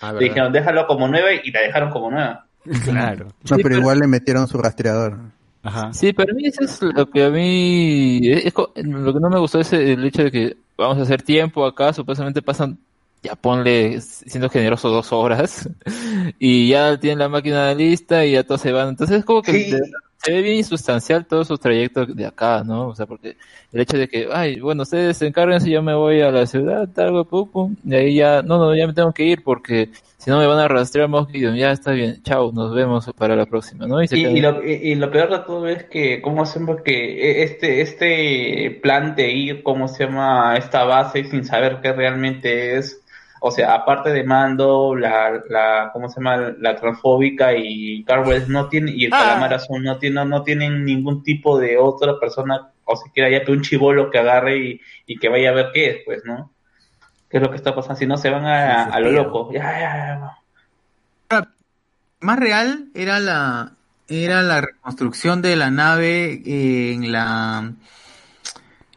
Ah, 0.00 0.12
Le 0.12 0.24
dijeron, 0.26 0.52
déjalo 0.52 0.86
como 0.86 1.06
nueva 1.08 1.28
y 1.32 1.50
la 1.50 1.60
dejaron 1.60 1.90
como 1.90 2.10
nueva. 2.10 2.44
Claro. 2.84 3.26
No, 3.48 3.56
Sí, 3.56 3.62
pero 3.62 3.76
igual 3.76 4.00
le 4.00 4.06
metieron 4.08 4.46
su 4.48 4.58
rastreador. 4.58 5.16
Ajá. 5.62 5.92
Sí, 5.92 6.12
para 6.12 6.32
mí 6.34 6.46
eso 6.46 6.64
es 6.64 6.82
lo 6.82 7.08
que 7.10 7.24
a 7.24 7.30
mí, 7.30 8.20
es 8.30 8.52
co- 8.52 8.72
lo 8.76 9.12
que 9.12 9.20
no 9.20 9.30
me 9.30 9.38
gustó 9.38 9.60
es 9.60 9.72
el 9.72 10.04
hecho 10.04 10.24
de 10.24 10.30
que 10.30 10.56
vamos 10.76 10.98
a 10.98 11.02
hacer 11.02 11.22
tiempo 11.22 11.64
acá, 11.66 11.92
supuestamente 11.92 12.42
pasan, 12.42 12.78
ya 13.22 13.34
ponle, 13.34 14.00
siendo 14.00 14.48
generoso, 14.48 14.88
dos 14.90 15.12
horas, 15.12 15.68
y 16.38 16.68
ya 16.68 16.98
tienen 16.98 17.18
la 17.20 17.28
máquina 17.28 17.74
lista 17.74 18.24
y 18.24 18.32
ya 18.32 18.44
todos 18.44 18.60
se 18.60 18.72
van. 18.72 18.88
Entonces 18.90 19.18
es 19.18 19.24
como 19.24 19.42
que 19.42 19.52
Sí. 19.52 19.76
se 20.18 20.32
ve 20.32 20.42
bien 20.42 20.56
insustancial 20.56 21.26
todo 21.26 21.44
su 21.44 21.56
trayecto 21.58 22.04
de 22.06 22.26
acá, 22.26 22.62
¿no? 22.64 22.88
O 22.88 22.94
sea, 22.94 23.06
porque 23.06 23.36
el 23.72 23.80
hecho 23.80 23.96
de 23.96 24.08
que, 24.08 24.28
ay, 24.32 24.60
bueno, 24.60 24.82
ustedes 24.82 25.16
se 25.16 25.26
encargan 25.26 25.60
si 25.60 25.70
yo 25.70 25.82
me 25.82 25.94
voy 25.94 26.20
a 26.20 26.30
la 26.30 26.44
ciudad, 26.46 26.88
tal, 26.92 27.24
pum, 27.26 27.48
pum, 27.50 27.76
y 27.84 27.94
ahí 27.94 28.14
ya, 28.16 28.42
no, 28.42 28.58
no, 28.58 28.74
ya 28.74 28.86
me 28.86 28.94
tengo 28.94 29.12
que 29.12 29.24
ir 29.24 29.42
porque 29.44 29.90
si 30.16 30.30
no 30.30 30.38
me 30.38 30.46
van 30.46 30.58
a 30.58 30.66
rastrear 30.66 31.08
Gideon, 31.30 31.54
ya 31.56 31.70
está 31.70 31.92
bien, 31.92 32.20
chao, 32.24 32.50
nos 32.52 32.74
vemos 32.74 33.08
para 33.16 33.36
la 33.36 33.46
próxima, 33.46 33.86
¿no? 33.86 34.04
se 34.06 34.18
Y, 34.18 34.26
y 34.26 34.40
lo, 34.40 34.64
y, 34.66 34.72
y 34.72 34.94
lo 34.96 35.10
peor 35.10 35.30
de 35.30 35.38
todo 35.46 35.68
es 35.68 35.84
que, 35.84 36.20
¿cómo 36.20 36.42
hacemos 36.42 36.82
que 36.82 37.44
este, 37.44 37.80
este 37.80 38.78
plan 38.82 39.14
de 39.14 39.30
ir, 39.30 39.62
¿cómo 39.62 39.86
se 39.86 40.04
llama? 40.04 40.56
Esta 40.56 40.82
base 40.84 41.24
sin 41.24 41.44
saber 41.44 41.78
qué 41.80 41.92
realmente 41.92 42.76
es, 42.76 43.00
o 43.40 43.50
sea, 43.50 43.74
aparte 43.74 44.10
de 44.10 44.24
Mando, 44.24 44.94
la, 44.96 45.42
la 45.48 45.90
¿cómo 45.92 46.08
se 46.08 46.20
llama? 46.20 46.54
La 46.58 46.76
transfóbica 46.76 47.54
y 47.54 48.04
Carwell 48.04 48.50
no 48.50 48.68
tiene, 48.68 48.92
y 48.92 49.06
el 49.06 49.12
Ah. 49.12 49.18
Calamar 49.18 49.54
Azul 49.54 49.82
no, 49.82 49.98
tiene, 49.98 50.24
no 50.24 50.42
tienen 50.42 50.84
ningún 50.84 51.22
tipo 51.22 51.58
de 51.58 51.76
otra 51.78 52.18
persona, 52.18 52.70
o 52.84 52.96
siquiera 52.96 53.30
ya 53.30 53.44
que 53.44 53.52
un 53.52 53.62
chivolo 53.62 54.10
que 54.10 54.18
agarre 54.18 54.56
y, 54.58 54.80
y 55.06 55.18
que 55.18 55.28
vaya 55.28 55.50
a 55.50 55.54
ver 55.54 55.70
qué 55.72 55.90
es, 55.90 55.96
pues, 56.04 56.24
¿no? 56.24 56.50
¿Qué 57.28 57.36
es 57.36 57.42
lo 57.42 57.50
que 57.50 57.56
está 57.56 57.74
pasando? 57.74 57.98
Si 57.98 58.06
no 58.06 58.16
se 58.16 58.30
van 58.30 58.46
a, 58.46 58.84
a 58.84 59.00
lo 59.00 59.10
loco. 59.12 59.52
Ya, 59.52 59.62
ya, 59.78 60.34
ya. 61.30 61.48
Más 62.20 62.38
real 62.38 62.88
era 62.94 63.20
la 63.20 63.72
era 64.08 64.42
la 64.42 64.60
reconstrucción 64.60 65.42
de 65.42 65.54
la 65.54 65.70
nave 65.70 66.42
en 66.44 67.12
la 67.12 67.72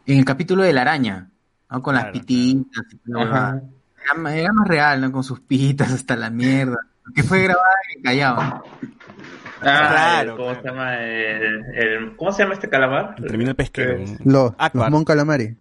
en 0.06 0.18
el 0.18 0.24
capítulo 0.24 0.62
de 0.64 0.72
la 0.72 0.80
araña, 0.80 1.28
¿no? 1.70 1.82
Con 1.82 1.94
las 1.94 2.06
pititas 2.06 2.82
y 2.90 3.12
huevada. 3.12 3.62
Era, 4.04 4.14
más- 4.14 4.34
era 4.34 4.52
más 4.52 4.68
real, 4.68 5.00
¿no? 5.00 5.12
Con 5.12 5.24
sus 5.24 5.40
pitas 5.40 5.92
hasta 5.92 6.16
la 6.16 6.30
mierda. 6.30 6.76
Que 7.14 7.22
fue 7.22 7.42
grabada 7.42 7.66
en 7.96 8.02
Callao. 8.02 8.36
Ah, 8.40 8.62
Claro, 10.24 10.36
¿cómo 10.36 10.54
se 10.56 10.62
llama? 10.62 10.98
El, 10.98 11.64
el- 11.76 12.16
¿Cómo 12.16 12.32
se 12.32 12.42
llama 12.42 12.54
este 12.54 12.68
calamar? 12.68 13.14
El 13.18 13.26
terminal 13.26 13.54
pesquero. 13.54 13.98
Los, 14.24 14.52
los 14.72 14.90
Mon 14.90 15.04
Calamari. 15.04 15.56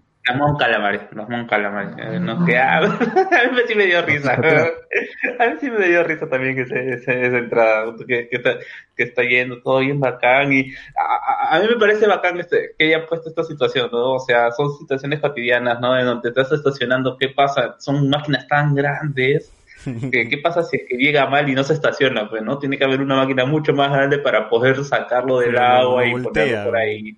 Calamares, 0.57 1.01
los 1.11 1.27
Mon 1.29 1.47
Calamares. 1.47 1.95
Eh, 1.97 2.19
no, 2.19 2.45
que, 2.45 2.57
ah, 2.57 2.77
a 2.79 3.51
mí 3.51 3.59
sí 3.67 3.75
me 3.75 3.85
dio 3.85 4.01
risa. 4.03 4.33
A 5.39 5.47
mí 5.47 5.53
sí 5.59 5.69
me 5.71 5.87
dio 5.87 6.03
risa 6.03 6.27
también 6.29 6.55
que 6.55 6.61
ese, 6.61 6.89
ese- 6.93 7.25
esa 7.25 7.37
entrada, 7.37 7.93
que, 8.07 8.27
que, 8.29 8.35
está, 8.37 8.55
que 8.95 9.03
está 9.03 9.23
yendo 9.23 9.61
todo 9.61 9.79
bien 9.79 9.99
bacán. 9.99 10.51
Y 10.53 10.73
a, 10.95 11.53
a- 11.53 11.55
a 11.55 11.59
mí 11.59 11.67
me 11.69 11.77
parece 11.79 12.07
bacán 12.07 12.39
este, 12.39 12.71
que 12.77 12.85
haya 12.85 13.05
puesto 13.07 13.29
esta 13.29 13.43
situación, 13.43 13.89
¿no? 13.91 14.13
O 14.13 14.19
sea, 14.19 14.51
son 14.51 14.71
situaciones 14.77 15.19
cotidianas, 15.19 15.79
¿no? 15.79 15.97
En 15.97 16.05
donde 16.05 16.31
te 16.31 16.41
estás 16.41 16.57
estacionando, 16.59 17.17
¿qué 17.17 17.29
pasa? 17.29 17.75
Son 17.79 18.09
máquinas 18.09 18.47
tan 18.47 18.75
grandes. 18.75 19.51
que 20.11 20.29
¿Qué 20.29 20.37
pasa 20.37 20.61
si 20.61 20.77
es 20.77 20.83
que 20.87 20.97
llega 20.97 21.25
mal 21.27 21.49
y 21.49 21.55
no 21.55 21.63
se 21.63 21.73
estaciona? 21.73 22.29
Pues, 22.29 22.43
¿no? 22.43 22.59
Tiene 22.59 22.77
que 22.77 22.83
haber 22.83 23.01
una 23.01 23.15
máquina 23.15 23.45
mucho 23.45 23.73
más 23.73 23.91
grande 23.91 24.19
para 24.19 24.47
poder 24.49 24.83
sacarlo 24.83 25.39
del 25.39 25.57
agua 25.57 26.05
y 26.05 26.11
voltea. 26.11 26.31
ponerlo 26.43 26.65
por 26.65 26.77
ahí. 26.77 27.17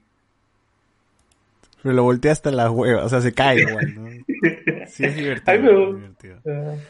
Pero 1.83 1.93
lo 1.95 2.03
voltea 2.03 2.31
hasta 2.31 2.49
las 2.51 2.69
huevas, 2.71 3.05
o 3.05 3.09
sea, 3.09 3.21
se 3.21 3.33
cae 3.33 3.61
igual, 3.61 3.93
¿no? 3.95 4.09
Sí, 4.87 5.03
es 5.05 5.15
divertido. 5.17 5.43
Pero- 5.45 5.89
es 5.89 5.95
divertido. 5.95 6.41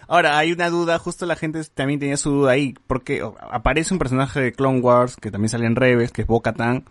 Ahora, 0.07 0.37
hay 0.37 0.51
una 0.51 0.69
duda, 0.69 0.99
justo 0.99 1.25
la 1.25 1.35
gente 1.35 1.61
también 1.73 1.99
tenía 1.99 2.15
su 2.17 2.29
duda 2.29 2.51
ahí, 2.51 2.75
porque 2.87 3.21
aparece 3.51 3.93
un 3.93 3.99
personaje 3.99 4.39
de 4.39 4.51
Clone 4.53 4.79
Wars, 4.81 5.15
que 5.17 5.31
también 5.31 5.49
sale 5.49 5.65
en 5.65 5.75
Rebels, 5.75 6.11
que 6.11 6.21
es 6.21 6.27
Bo-Katan, 6.27 6.85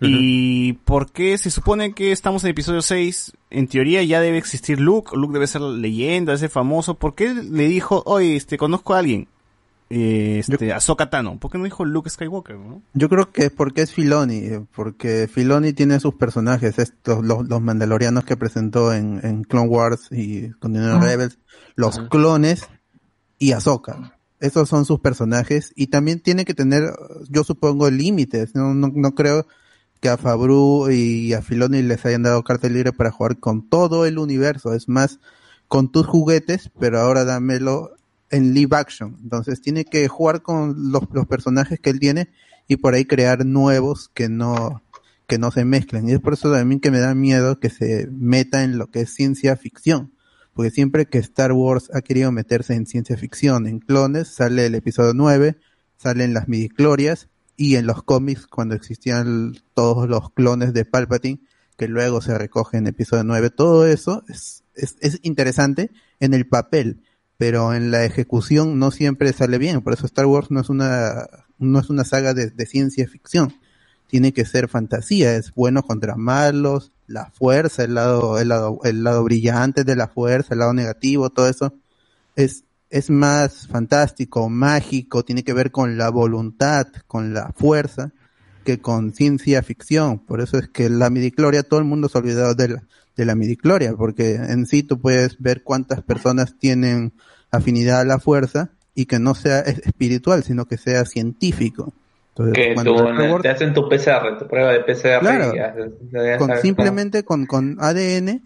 y 0.00 0.74
¿por 0.84 1.10
qué 1.12 1.38
se 1.38 1.50
supone 1.50 1.92
que 1.94 2.12
estamos 2.12 2.44
en 2.44 2.50
episodio 2.50 2.82
6? 2.82 3.32
En 3.50 3.68
teoría 3.68 4.02
ya 4.02 4.20
debe 4.20 4.36
existir 4.36 4.78
Luke, 4.78 5.16
Luke 5.16 5.32
debe 5.32 5.46
ser 5.46 5.62
leyenda, 5.62 6.34
ese 6.34 6.50
famoso, 6.50 6.94
¿por 6.98 7.14
qué 7.14 7.32
le 7.32 7.68
dijo, 7.68 8.02
oye, 8.04 8.36
este, 8.36 8.58
conozco 8.58 8.92
a 8.94 8.98
alguien? 8.98 9.28
Eh, 9.96 10.40
este, 10.40 10.72
Ahsoka 10.72 11.08
Tano, 11.08 11.38
¿por 11.38 11.52
qué 11.52 11.58
no 11.58 11.64
dijo 11.64 11.84
Luke 11.84 12.10
Skywalker, 12.10 12.56
no? 12.56 12.82
Yo 12.94 13.08
creo 13.08 13.30
que 13.30 13.44
es 13.44 13.50
porque 13.52 13.82
es 13.82 13.92
Filoni, 13.92 14.38
eh, 14.38 14.66
porque 14.74 15.28
Filoni 15.28 15.72
tiene 15.72 16.00
sus 16.00 16.14
personajes, 16.14 16.80
estos, 16.80 17.24
los, 17.24 17.48
los 17.48 17.62
mandalorianos 17.62 18.24
que 18.24 18.36
presentó 18.36 18.92
en, 18.92 19.20
en 19.22 19.44
Clone 19.44 19.68
Wars 19.68 20.10
y 20.10 20.50
Ah. 20.60 21.00
Rebels, 21.00 21.38
los 21.76 22.00
clones 22.08 22.68
y 23.38 23.52
Ahsoka. 23.52 24.18
Esos 24.40 24.68
son 24.68 24.84
sus 24.84 24.98
personajes 24.98 25.72
y 25.76 25.86
también 25.86 26.18
tiene 26.18 26.44
que 26.44 26.54
tener, 26.54 26.92
yo 27.28 27.44
supongo, 27.44 27.88
límites. 27.88 28.56
No, 28.56 28.74
no, 28.74 28.90
no 28.92 29.14
creo 29.14 29.46
que 30.00 30.08
a 30.08 30.16
Fabru 30.16 30.90
y 30.90 31.34
a 31.34 31.40
Filoni 31.40 31.82
les 31.82 32.04
hayan 32.04 32.24
dado 32.24 32.42
carta 32.42 32.68
libre 32.68 32.92
para 32.92 33.12
jugar 33.12 33.38
con 33.38 33.68
todo 33.68 34.06
el 34.06 34.18
universo. 34.18 34.74
Es 34.74 34.88
más, 34.88 35.20
con 35.68 35.90
tus 35.92 36.06
juguetes, 36.06 36.70
pero 36.80 36.98
ahora 37.00 37.24
dámelo 37.24 37.93
en 38.30 38.54
live 38.54 38.76
action. 38.76 39.16
Entonces 39.22 39.60
tiene 39.60 39.84
que 39.84 40.08
jugar 40.08 40.42
con 40.42 40.92
los, 40.92 41.06
personajes 41.26 41.80
que 41.80 41.90
él 41.90 42.00
tiene 42.00 42.30
y 42.68 42.76
por 42.76 42.94
ahí 42.94 43.04
crear 43.04 43.44
nuevos 43.44 44.08
que 44.08 44.28
no 44.28 44.82
que 45.26 45.38
no 45.38 45.50
se 45.50 45.64
mezclen. 45.64 46.08
Y 46.08 46.12
es 46.12 46.20
por 46.20 46.34
eso 46.34 46.52
también 46.52 46.80
que 46.80 46.90
me 46.90 46.98
da 46.98 47.14
miedo 47.14 47.58
que 47.58 47.70
se 47.70 48.08
meta 48.10 48.62
en 48.62 48.76
lo 48.76 48.88
que 48.88 49.00
es 49.00 49.14
ciencia 49.14 49.56
ficción. 49.56 50.12
Porque 50.52 50.70
siempre 50.70 51.06
que 51.06 51.18
Star 51.18 51.52
Wars 51.52 51.90
ha 51.94 52.02
querido 52.02 52.30
meterse 52.30 52.74
en 52.74 52.86
ciencia 52.86 53.16
ficción, 53.16 53.66
en 53.66 53.80
clones, 53.80 54.28
sale 54.28 54.66
el 54.66 54.74
episodio 54.74 55.14
9, 55.14 55.56
salen 55.96 56.34
las 56.34 56.46
midichlorias 56.46 57.28
y 57.56 57.76
en 57.76 57.86
los 57.86 58.02
cómics 58.02 58.46
cuando 58.46 58.74
existían 58.74 59.56
todos 59.74 60.08
los 60.08 60.30
clones 60.30 60.72
de 60.72 60.84
Palpatine, 60.84 61.40
que 61.76 61.88
luego 61.88 62.20
se 62.20 62.36
recoge 62.36 62.76
en 62.76 62.86
episodio 62.86 63.24
9, 63.24 63.50
todo 63.50 63.86
eso 63.86 64.24
es, 64.28 64.62
es, 64.74 64.96
es 65.00 65.18
interesante 65.22 65.90
en 66.20 66.34
el 66.34 66.46
papel, 66.46 67.02
pero 67.36 67.74
en 67.74 67.90
la 67.90 68.04
ejecución 68.04 68.78
no 68.78 68.90
siempre 68.90 69.32
sale 69.32 69.58
bien. 69.58 69.82
Por 69.82 69.92
eso 69.92 70.06
Star 70.06 70.26
Wars 70.26 70.50
no 70.50 70.60
es 70.60 70.68
una, 70.68 71.26
no 71.58 71.78
es 71.78 71.90
una 71.90 72.04
saga 72.04 72.34
de, 72.34 72.66
ciencia 72.66 73.06
ficción. 73.08 73.54
Tiene 74.06 74.32
que 74.32 74.44
ser 74.44 74.68
fantasía, 74.68 75.34
es 75.36 75.52
bueno 75.54 75.82
contra 75.82 76.16
malos, 76.16 76.92
la 77.06 77.30
fuerza, 77.32 77.84
el 77.84 77.94
lado, 77.94 78.38
el 78.38 78.48
lado, 78.48 78.80
el 78.84 79.02
lado 79.02 79.24
brillante 79.24 79.84
de 79.84 79.96
la 79.96 80.08
fuerza, 80.08 80.54
el 80.54 80.60
lado 80.60 80.72
negativo, 80.72 81.30
todo 81.30 81.48
eso 81.48 81.74
es, 82.36 82.64
es 82.90 83.10
más 83.10 83.66
fantástico, 83.66 84.48
mágico, 84.48 85.24
tiene 85.24 85.42
que 85.42 85.52
ver 85.52 85.70
con 85.70 85.98
la 85.98 86.10
voluntad, 86.10 86.86
con 87.06 87.34
la 87.34 87.52
fuerza, 87.56 88.12
que 88.64 88.80
con 88.80 89.12
ciencia 89.12 89.62
ficción. 89.62 90.18
Por 90.20 90.40
eso 90.40 90.58
es 90.58 90.68
que 90.68 90.88
la 90.88 91.10
midicloria, 91.10 91.62
todo 91.62 91.80
el 91.80 91.86
mundo 91.86 92.08
se 92.08 92.16
ha 92.16 92.20
olvidado 92.20 92.54
de 92.54 92.68
la, 92.68 92.82
de 93.16 93.24
la 93.24 93.34
midicloria, 93.34 93.94
porque 93.94 94.34
en 94.34 94.66
sí 94.66 94.82
tú 94.82 95.00
puedes 95.00 95.38
ver 95.40 95.62
cuántas 95.62 96.02
personas 96.02 96.56
tienen 96.58 97.12
afinidad 97.50 98.00
a 98.00 98.04
la 98.04 98.18
fuerza 98.18 98.70
y 98.94 99.06
que 99.06 99.18
no 99.18 99.34
sea 99.34 99.60
es- 99.60 99.78
espiritual, 99.86 100.42
sino 100.42 100.66
que 100.66 100.76
sea 100.78 101.04
científico. 101.04 101.92
Entonces, 102.30 102.54
Que 102.54 102.74
cuando 102.74 102.96
tú, 103.14 103.42
te 103.42 103.48
hacen 103.48 103.72
tu 103.74 103.88
PCR, 103.88 104.38
tu 104.38 104.48
prueba 104.48 104.72
de 104.72 104.80
PCR 104.80 105.20
Claro. 105.20 105.52
con 106.38 106.48
sabes 106.48 106.62
simplemente 106.62 107.24
con, 107.24 107.46
con 107.46 107.76
ADN, 107.80 108.42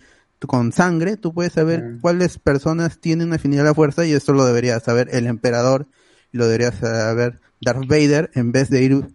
con 0.47 0.73
sangre, 0.73 1.17
tú 1.17 1.33
puedes 1.33 1.55
saber 1.55 1.97
cuáles 2.01 2.39
personas 2.39 2.99
tienen 2.99 3.33
afinidad 3.33 3.67
a 3.67 3.71
la 3.71 3.75
fuerza 3.75 4.05
y 4.07 4.13
eso 4.13 4.33
lo 4.35 4.45
debería 4.45 4.79
saber 4.81 5.09
el 5.13 5.27
emperador 5.27 5.87
lo 6.31 6.47
debería 6.47 6.71
saber 6.73 7.41
Darth 7.63 7.87
Vader 7.89 8.31
en 8.35 8.53
vez 8.53 8.69
de 8.69 8.83
ir 8.83 9.07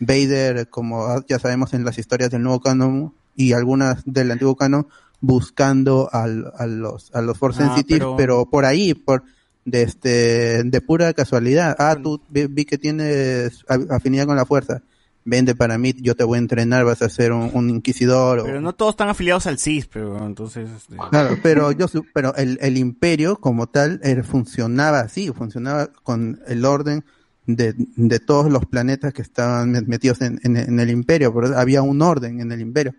Vader 0.00 0.68
como 0.68 1.22
ya 1.28 1.38
sabemos 1.38 1.74
en 1.74 1.84
las 1.84 1.98
historias 1.98 2.30
del 2.30 2.42
nuevo 2.42 2.60
canon 2.60 3.14
y 3.36 3.52
algunas 3.52 4.02
del 4.04 4.30
antiguo 4.30 4.56
canon 4.56 4.86
buscando 5.20 6.08
al- 6.12 6.52
a 6.58 6.66
los 6.66 7.14
a 7.14 7.22
los 7.22 7.38
Force 7.38 7.62
Ah, 7.62 7.66
Sensitive 7.68 7.98
pero- 8.00 8.16
pero... 8.16 8.46
por 8.50 8.64
ahí 8.64 8.92
por 8.94 9.22
de 9.64 9.82
este 9.82 10.64
de 10.64 10.80
pura 10.80 11.12
casualidad 11.14 11.76
ah 11.78 11.96
tú 12.02 12.20
vi, 12.28 12.46
vi 12.46 12.64
que 12.64 12.76
tienes 12.78 13.64
afinidad 13.90 14.26
con 14.26 14.36
la 14.36 14.44
fuerza 14.44 14.82
vende 15.24 15.54
para 15.54 15.78
mí, 15.78 15.94
yo 16.00 16.16
te 16.16 16.24
voy 16.24 16.34
a 16.34 16.40
entrenar, 16.40 16.84
vas 16.84 17.00
a 17.00 17.08
ser 17.08 17.30
un, 17.30 17.48
un 17.54 17.70
inquisidor. 17.70 18.40
o- 18.40 18.44
Pero 18.44 18.60
no 18.60 18.72
todos 18.72 18.94
están 18.94 19.08
afiliados 19.08 19.46
al 19.46 19.56
CIS, 19.56 19.86
pero 19.86 20.26
entonces... 20.26 20.68
este, 20.68 20.96
Claro, 21.10 21.38
pero 21.40 21.70
yo, 21.70 21.86
pero 22.12 22.34
el, 22.34 22.58
el 22.60 22.76
imperio 22.76 23.36
como 23.36 23.68
tal 23.68 24.00
era- 24.02 24.24
funcionaba 24.24 24.98
así, 24.98 25.30
funcionaba 25.30 25.90
con 26.02 26.40
el 26.48 26.64
orden 26.64 27.04
de, 27.46 27.72
de 27.76 28.18
todos 28.18 28.50
los 28.50 28.66
planetas 28.66 29.14
que 29.14 29.22
estaban 29.22 29.72
met- 29.72 29.86
metidos 29.86 30.20
en, 30.22 30.40
en- 30.42 30.56
en 30.56 30.80
el 30.80 30.90
imperio, 30.90 31.32
pero 31.32 31.56
había 31.56 31.82
un 31.82 32.02
orden 32.02 32.40
en 32.40 32.50
el 32.50 32.60
imperio. 32.60 32.92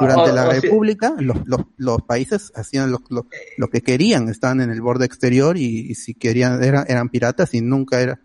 Durante 0.00 0.32
la 0.32 0.48
república, 0.48 1.14
los, 1.18 1.36
los, 1.44 1.60
los 1.76 2.02
países 2.02 2.52
hacían 2.54 2.90
lo, 2.90 3.00
lo, 3.08 3.26
lo 3.58 3.68
que 3.68 3.82
querían, 3.82 4.28
estaban 4.28 4.60
en 4.60 4.70
el 4.70 4.80
borde 4.80 5.04
exterior 5.04 5.56
y, 5.56 5.90
y 5.90 5.94
si 5.94 6.14
querían, 6.14 6.64
eran, 6.64 6.86
eran 6.88 7.08
piratas 7.08 7.54
y 7.54 7.60
nunca 7.60 8.00
era, 8.00 8.20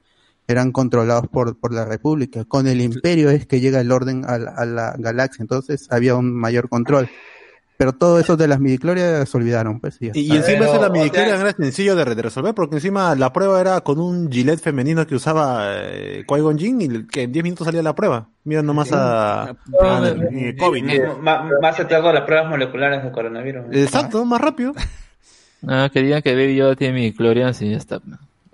eran 0.48 0.72
controlados 0.72 1.28
por, 1.28 1.60
por 1.60 1.74
la 1.74 1.86
república. 1.86 2.46
Con 2.46 2.68
el 2.68 2.82
imperio 2.82 3.30
es 3.30 3.46
que 3.46 3.60
llega 3.60 3.82
el 3.82 3.92
orden 3.92 4.24
a 4.26 4.36
a 4.36 4.66
la 4.66 4.96
galaxia, 4.98 5.44
entonces 5.44 5.88
había 5.92 6.16
un 6.16 6.34
mayor 6.34 6.70
control. 6.70 7.10
Pero 7.78 7.92
todo 7.94 8.20
eso 8.20 8.38
de 8.38 8.48
las 8.48 8.60
midichlorias 8.62 9.28
se 9.28 9.38
olvidaron, 9.38 9.82
pues. 9.82 9.98
y 10.02 10.06
Y, 10.14 10.32
encima 10.36 10.60
Pero, 10.60 10.64
eso 10.72 10.82
la 10.82 10.88
o 10.88 10.92
midicloria 10.92 11.34
sea- 11.36 11.42
era 11.42 11.52
sencillo 11.52 11.96
de, 11.96 12.16
de 12.16 12.22
resolver 12.22 12.54
porque 12.56 12.76
encima 12.76 13.16
la 13.16 13.34
prueba 13.34 13.60
era 13.60 13.82
con 13.82 14.00
un 14.00 14.32
gilet 14.32 14.60
femenino 14.62 15.06
que 15.06 15.16
usaba 15.16 15.74
eh, 15.76 16.24
Qui-Gon 16.28 16.58
Jinn 16.58 16.82
y 16.82 17.08
que 17.08 17.24
en 17.24 17.32
10 17.34 17.44
minutos 17.44 17.66
salía 17.66 17.84
la 17.84 17.94
prueba. 17.94 18.30
Mira 18.46 18.62
nomás 18.62 18.94
a... 18.94 19.44
ah, 19.44 19.56
a- 19.82 20.56
COVID, 20.58 20.84
¿no? 20.84 20.92
Eh, 20.94 21.04
Más 21.62 21.80
eterno 21.80 22.14
las 22.14 22.24
pruebas 22.24 22.50
moleculares 22.50 23.04
de 23.04 23.12
coronavirus. 23.12 23.66
Exacto, 23.72 24.24
más 24.24 24.40
rápido. 24.40 24.72
Ah, 25.68 25.90
que 25.92 26.02
digan 26.02 26.22
que 26.22 26.34
Baby 26.36 26.56
Yoda 26.56 26.76
tiene 26.76 26.94
mi 27.00 27.12
Clorians 27.14 27.62
y 27.62 27.72
ya 27.72 27.78
está. 27.78 28.00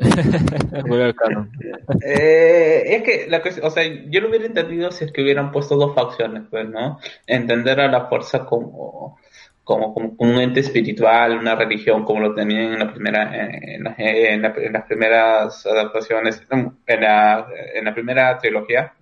Eh, 2.03 2.83
es 2.95 3.03
que 3.03 3.27
la 3.30 3.41
cuestión, 3.41 3.65
o 3.67 3.69
sea, 3.69 3.83
yo 4.09 4.21
lo 4.21 4.30
hubiera 4.30 4.45
entendido 4.45 4.91
si 4.91 5.05
es 5.05 5.11
que 5.11 5.21
hubieran 5.21 5.51
puesto 5.51 5.75
dos 5.75 5.93
facciones, 5.95 6.43
pues, 6.49 6.67
¿no? 6.69 6.99
Entender 7.27 7.80
a 7.80 7.88
la 7.88 8.07
fuerza 8.07 8.45
como, 8.45 9.17
como, 9.63 9.93
como 9.93 10.15
un 10.19 10.39
ente 10.39 10.59
espiritual, 10.61 11.38
una 11.38 11.55
religión, 11.55 12.03
como 12.05 12.19
lo 12.21 12.33
tenían 12.35 12.73
en 12.73 12.80
la 12.80 12.91
primera, 12.93 13.23
en, 13.35 13.83
la- 13.83 13.95
en 13.97 14.41
la- 14.41 14.53
en 14.57 14.73
las 14.73 14.83
primeras 14.85 15.65
adaptaciones, 15.65 16.41
en 16.49 17.01
la, 17.01 17.47
en 17.75 17.85
la 17.85 17.93
primera 17.93 18.38
trilogía, 18.38 18.93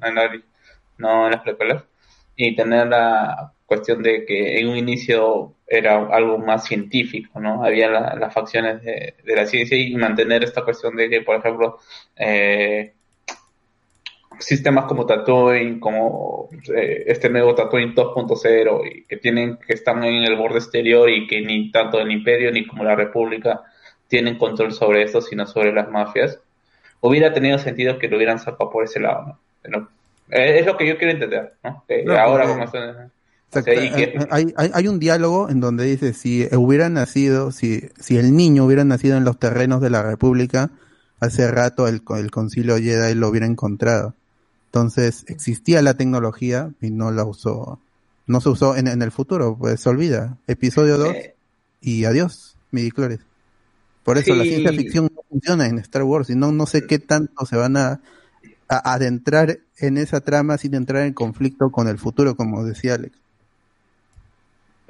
no 0.98 1.26
en 1.26 1.32
las 1.32 1.42
precuelas, 1.42 1.84
y 2.36 2.56
tener 2.56 2.88
la 2.88 3.54
cuestión 3.66 4.02
de 4.04 4.26
que 4.26 4.60
en 4.60 4.68
un 4.70 4.78
inicio 4.78 5.56
era 5.70 5.98
algo 6.08 6.38
más 6.40 6.66
científico, 6.66 7.40
¿no? 7.40 7.64
Había 7.64 7.90
la- 7.90 8.16
las 8.16 8.34
facciones 8.34 8.82
de, 8.82 9.14
de 9.24 9.36
la 9.36 9.46
ciencia 9.46 9.78
y 9.78 9.96
mantener 9.96 10.44
esta 10.44 10.64
cuestión 10.64 10.96
de 10.96 11.10
que, 11.10 11.22
por 11.22 11.36
ejemplo, 11.36 11.78
eh, 12.16 12.94
sistemas 14.40 14.86
como 14.86 15.06
Tatooine, 15.06 15.80
como 15.80 16.50
eh, 16.74 17.04
este 17.08 17.30
nuevo 17.30 17.54
Tatooine 17.56 17.94
2.0 17.94 18.82
y 18.90 19.04
que 19.04 19.18
tienen 19.18 19.58
que 19.58 19.74
están 19.74 20.04
en 20.04 20.24
el 20.24 20.36
borde 20.38 20.60
exterior 20.60 21.10
y 21.10 21.28
que 21.28 21.42
ni 21.42 21.72
tanto 21.72 22.00
el 22.00 22.12
Imperio 22.12 22.52
ni 22.52 22.66
como 22.66 22.84
la 22.84 22.96
República 22.96 23.62
tienen 24.08 24.38
control 24.38 24.72
sobre 24.72 25.04
esto, 25.04 25.22
sino 25.22 25.46
sobre 25.46 25.74
las 25.74 25.90
mafias, 25.90 26.40
hubiera 27.02 27.34
tenido 27.34 27.58
sentido 27.60 28.00
que 28.00 28.08
lo 28.08 28.16
hubieran 28.18 28.40
sacado 28.40 28.70
por 28.72 28.84
ese 28.86 29.00
lado, 29.00 29.26
¿no? 29.28 29.40
Pero, 29.62 29.88
eh, 30.32 30.60
es 30.60 30.66
lo 30.66 30.78
que 30.78 30.88
yo 30.88 30.98
quiero 30.98 31.14
entender, 31.14 31.54
¿no? 31.64 31.84
Que 31.88 32.04
No, 32.04 32.18
ahora 32.18 32.46
porque- 32.46 32.60
como 32.60 32.72
que- 33.64 33.72
Eh, 34.16 34.28
Hay, 34.32 34.54
hay, 34.58 34.72
hay 34.74 34.88
un 34.88 35.00
diálogo 35.00 35.50
en 35.50 35.60
donde 35.60 35.86
dice 35.86 36.14
si 36.14 36.48
hubiera 36.56 36.90
nacido, 36.90 37.52
si, 37.52 37.90
si 38.00 38.18
el 38.18 38.36
niño 38.36 38.66
hubiera 38.66 38.84
nacido 38.84 39.18
en 39.18 39.24
los 39.26 39.40
terrenos 39.40 39.82
de 39.82 39.90
la 39.90 40.04
República, 40.04 40.70
hace 41.20 41.50
rato 41.50 41.88
el, 41.88 42.02
el 42.18 42.32
concilio 42.32 42.78
Jedi 42.78 43.16
lo 43.16 43.30
hubiera 43.30 43.46
encontrado. 43.48 44.14
Entonces 44.68 45.26
existía 45.28 45.82
la 45.82 45.96
tecnología 45.96 46.72
y 46.80 46.92
no 46.92 47.12
la 47.12 47.26
usó, 47.26 47.80
no 48.28 48.40
se 48.40 48.50
usó 48.50 48.76
en, 48.76 48.88
en 48.88 49.02
el 49.02 49.12
futuro, 49.12 49.58
pues 49.58 49.82
se 49.82 49.90
olvida. 49.90 50.38
Episodio 50.48 50.98
2 51.00 51.10
eh, 51.16 51.36
y 51.82 52.06
adiós, 52.06 52.56
midichlorians. 52.72 53.24
Por 54.04 54.18
eso 54.20 54.34
la 54.36 54.44
ciencia 54.44 54.72
ficción 54.84 55.10
no 55.16 55.22
funciona 55.28 55.66
en 55.68 55.80
Star 55.80 56.04
Wars 56.04 56.30
y 56.30 56.36
no, 56.36 56.52
no 56.52 56.66
sé 56.68 56.86
qué 56.88 57.00
tanto 57.00 57.46
se 57.48 57.56
van 57.58 57.78
a, 57.78 58.00
a 58.68 58.94
adentrar 58.94 59.60
en 59.78 59.98
esa 59.98 60.22
trama 60.22 60.58
sin 60.60 60.76
entrar 60.76 61.04
en 61.06 61.14
conflicto 61.14 61.72
con 61.72 61.88
el 61.88 61.98
futuro, 61.98 62.36
como 62.36 62.64
decía 62.64 62.94
Alex. 62.96 63.18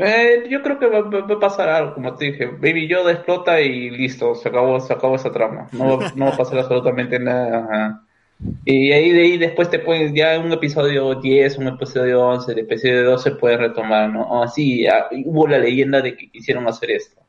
Eh, 0.01 0.45
yo 0.49 0.61
creo 0.63 0.79
que 0.79 0.87
va, 0.87 1.01
va- 1.01 1.25
va 1.27 1.35
a 1.35 1.39
pasar 1.39 1.67
algo, 1.69 1.93
como 1.93 2.15
te 2.15 2.25
dije. 2.31 2.45
Baby 2.47 2.87
Yoda 2.87 3.11
explota 3.11 3.59
y 3.61 3.89
listo, 3.89 4.33
se 4.33 4.47
acabó, 4.47 4.79
se 4.79 4.93
acabó 4.93 5.15
esa 5.15 5.31
trama. 5.31 5.67
No, 5.73 5.99
no 6.15 6.25
va 6.27 6.31
a 6.31 6.37
pasar 6.37 6.59
absolutamente 6.59 7.19
nada. 7.19 8.01
Y 8.63 8.93
ahí 8.93 9.11
de 9.11 9.21
ahí 9.23 9.37
después 9.37 9.69
te 9.69 9.79
pueden, 9.79 10.15
ya 10.15 10.35
en 10.35 10.43
un 10.45 10.53
episodio 10.53 11.15
10, 11.15 11.57
un 11.57 11.67
episodio 11.67 12.25
11, 12.25 12.53
el 12.53 12.59
episodio 12.59 13.03
12 13.11 13.31
puede 13.31 13.57
retomar, 13.57 14.09
¿no? 14.09 14.21
Oh, 14.29 14.47
sí, 14.47 14.87
ah, 14.87 15.09
hubo 15.25 15.45
la 15.47 15.57
leyenda 15.59 16.01
de 16.01 16.15
que 16.15 16.29
quisieron 16.31 16.65
hacer 16.67 16.91
esto. 16.91 17.21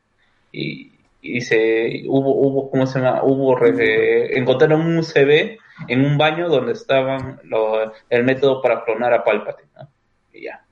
Y, 0.53 0.93
y 1.21 1.41
se, 1.41 2.05
hubo, 2.07 2.35
hubo, 2.37 2.71
¿cómo 2.71 2.87
se 2.87 3.01
llama? 3.01 3.23
Hubo, 3.25 3.59
encontraron 3.67 4.83
un 4.83 5.03
CV 5.03 5.59
en 5.89 6.05
un 6.05 6.17
baño 6.17 6.49
donde 6.49 6.73
estaban 6.73 7.41
lo- 7.45 7.93
el 8.09 8.25
método 8.25 8.63
para 8.63 8.85
clonar 8.85 9.13
a 9.13 9.25
Palpatine, 9.25 9.71
¿no? 9.77 9.89
Y 10.33 10.45
ya. 10.45 10.65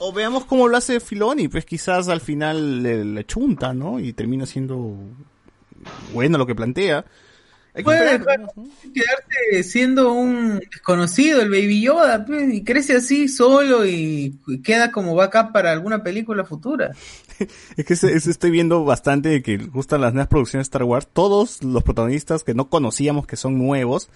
O 0.00 0.12
veamos 0.12 0.44
cómo 0.46 0.66
lo 0.66 0.76
hace 0.76 0.98
Filoni, 1.00 1.48
pues 1.48 1.64
quizás 1.64 2.08
al 2.08 2.20
final 2.20 2.82
le, 2.82 3.04
le 3.04 3.24
chunta, 3.26 3.72
¿no? 3.74 4.00
Y 4.00 4.12
termina 4.12 4.46
siendo 4.46 4.94
bueno 6.12 6.38
lo 6.38 6.46
que 6.46 6.54
plantea. 6.54 7.04
Hay 7.72 7.82
que 7.82 7.84
Puede, 7.84 8.14
esperar, 8.16 8.50
puede 8.54 8.68
quedarse 8.92 9.62
siendo 9.62 10.12
un 10.12 10.58
desconocido 10.58 11.40
el 11.40 11.50
Baby 11.50 11.82
Yoda 11.82 12.24
pues, 12.26 12.52
y 12.52 12.64
crece 12.64 12.96
así 12.96 13.28
solo 13.28 13.86
y, 13.86 14.36
y 14.48 14.58
queda 14.62 14.90
como 14.90 15.14
backup 15.14 15.52
para 15.52 15.70
alguna 15.70 16.02
película 16.02 16.44
futura. 16.44 16.90
Es 17.76 17.86
que 17.86 17.96
se- 17.96 18.18
se 18.20 18.30
estoy 18.30 18.50
viendo 18.50 18.84
bastante 18.84 19.42
que 19.42 19.56
gustan 19.56 20.00
las 20.02 20.12
nuevas 20.12 20.28
producciones 20.28 20.66
de 20.66 20.68
Star 20.70 20.82
Wars. 20.82 21.08
Todos 21.10 21.62
los 21.62 21.82
protagonistas 21.82 22.42
que 22.44 22.52
no 22.54 22.68
conocíamos 22.68 23.26
que 23.26 23.36
son 23.36 23.56
nuevos 23.56 24.10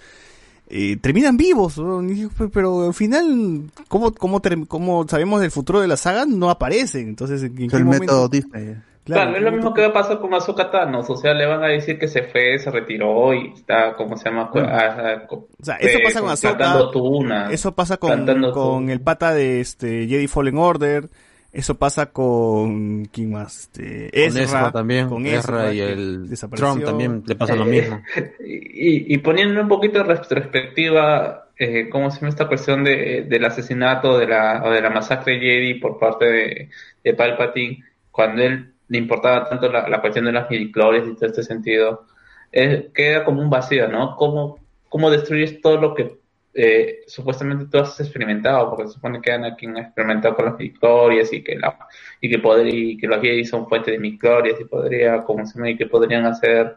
eh, 0.69 0.97
terminan 1.01 1.37
vivos. 1.37 1.79
¿no? 1.79 2.03
Y 2.03 2.07
dije, 2.09 2.29
"Pe- 2.37 2.49
Pero 2.49 2.87
al 2.87 2.95
final, 2.95 3.63
¿cómo, 3.89 4.13
cómo, 4.15 4.41
term- 4.41 4.67
cómo 4.67 5.07
sabemos 5.09 5.41
del 5.41 5.51
futuro 5.51 5.81
de 5.81 5.89
la 5.89 5.97
saga? 5.97 6.25
No 6.27 6.51
aparecen. 6.51 7.09
Entonces, 7.09 7.43
¿en 7.43 7.55
qué 7.69 7.77
el 7.77 7.85
momento? 7.85 8.03
método 8.05 8.29
Disney. 8.29 8.77
Claro, 9.05 9.25
Claro, 9.33 9.37
es 9.37 9.43
lo 9.43 9.53
mismo 9.53 9.75
que 9.75 9.83
va 9.83 9.89
a 9.89 9.93
pasar 9.93 10.19
con 10.19 10.33
Ahsoka 10.33 10.71
Thanos, 10.71 11.11
o 11.11 11.17
sea, 11.19 11.35
le 11.35 11.45
van 11.45 11.63
a 11.63 11.67
decir 11.67 11.99
que 11.99 12.09
se 12.09 12.23
fue, 12.23 12.59
se 12.59 12.71
retiró 12.71 13.35
y 13.35 13.53
está, 13.55 13.95
¿cómo 13.97 14.17
se 14.17 14.31
llama? 14.31 14.49
Bueno. 14.51 14.67
Ah, 14.73 14.97
ah, 14.99 15.23
O 15.29 15.47
sea, 15.63 15.75
eso 15.77 15.99
eh, 15.99 16.03
pasa 16.03 16.21
con 16.23 16.35
plantando 16.41 16.91
tunas, 16.91 17.53
Eso 17.53 17.75
pasa 17.75 17.99
con, 17.99 18.51
con 18.53 18.89
el 18.89 19.03
pata 19.03 19.35
de 19.35 19.61
este 19.61 20.07
Jedi 20.07 20.27
Fallen 20.27 20.57
Order. 20.57 21.11
Eso 21.55 21.77
pasa 21.77 22.07
con 22.07 23.05
quién 23.05 23.31
más, 23.31 23.61
este, 23.61 24.11
Con 24.11 24.37
Ezra, 24.43 24.73
también, 24.73 25.09
con 25.09 25.25
Ezra 25.25 25.73
y 25.73 25.81
el. 25.81 26.29
Trump 26.57 26.85
también 26.85 27.23
le 27.25 27.37
pasa 27.37 27.55
lo 27.55 27.63
Eh, 27.65 27.67
mismo. 27.67 28.03
Y, 28.45 29.15
y 29.15 29.19
poniendo 29.19 29.61
un 29.61 29.69
poquito 29.69 29.99
de 29.99 30.05
retrospectiva, 30.05 31.47
eh, 31.57 31.89
¿cómo 31.89 32.11
se 32.11 32.19
llama 32.19 32.31
esta 32.31 32.49
cuestión 32.49 32.83
de, 32.83 33.27
del 33.29 33.45
asesinato 33.45 34.19
de 34.19 34.27
la, 34.27 34.63
o 34.65 34.71
de 34.71 34.83
la 34.83 34.91
masacre 34.91 35.39
Jedi 35.39 35.75
por 35.75 35.97
parte 35.97 36.25
de, 36.25 36.71
de 37.05 37.15
Palpatine, 37.15 37.85
cuando 38.11 38.43
él 38.43 38.73
le 38.89 38.99
importaba 38.99 39.49
tanto 39.49 39.71
la, 39.71 39.89
la 39.89 40.01
cuestión 40.01 40.25
de 40.25 40.33
las 40.33 40.51
midichlorians 40.51 41.09
y 41.09 41.15
todo 41.15 41.27
este 41.27 41.45
sentido, 41.45 42.07
eh, 42.51 42.91
queda 42.93 43.25
como 43.25 43.41
un 43.41 43.49
vacío, 43.51 43.87
¿no? 43.87 44.17
¿Cómo, 44.17 44.59
cómo 44.89 45.09
destruyes 45.09 45.61
todo 45.61 45.81
lo 45.81 45.95
que 45.95 46.17
eh, 46.55 47.01
supuestamente 47.07 47.67
tú 47.67 47.79
has 47.79 47.99
experimentado? 48.01 48.71
Porque 48.71 48.87
se 48.87 48.95
supone 48.95 49.21
que 49.21 49.33
Anakin 49.33 49.77
ha 49.77 49.81
experimentado 49.83 50.37
con 50.37 50.45
las 50.45 50.59
midichlorians 50.59 51.33
y 51.33 51.43
que, 51.43 51.57
la, 51.57 51.77
y 52.21 52.31
que, 52.31 52.39
poder, 52.39 52.69
y 52.69 52.97
que 52.97 53.09
los 53.09 53.21
Jedi 53.21 53.45
son 53.45 53.69
fuentes 53.69 53.93
de 53.93 53.99
midichlorians 53.99 54.61
y 54.61 54.65
podría, 54.65 55.25
como 55.25 55.45
se 55.47 55.71
y 55.71 55.77
que 55.77 55.87
podrían 55.87 56.27
hacer 56.27 56.77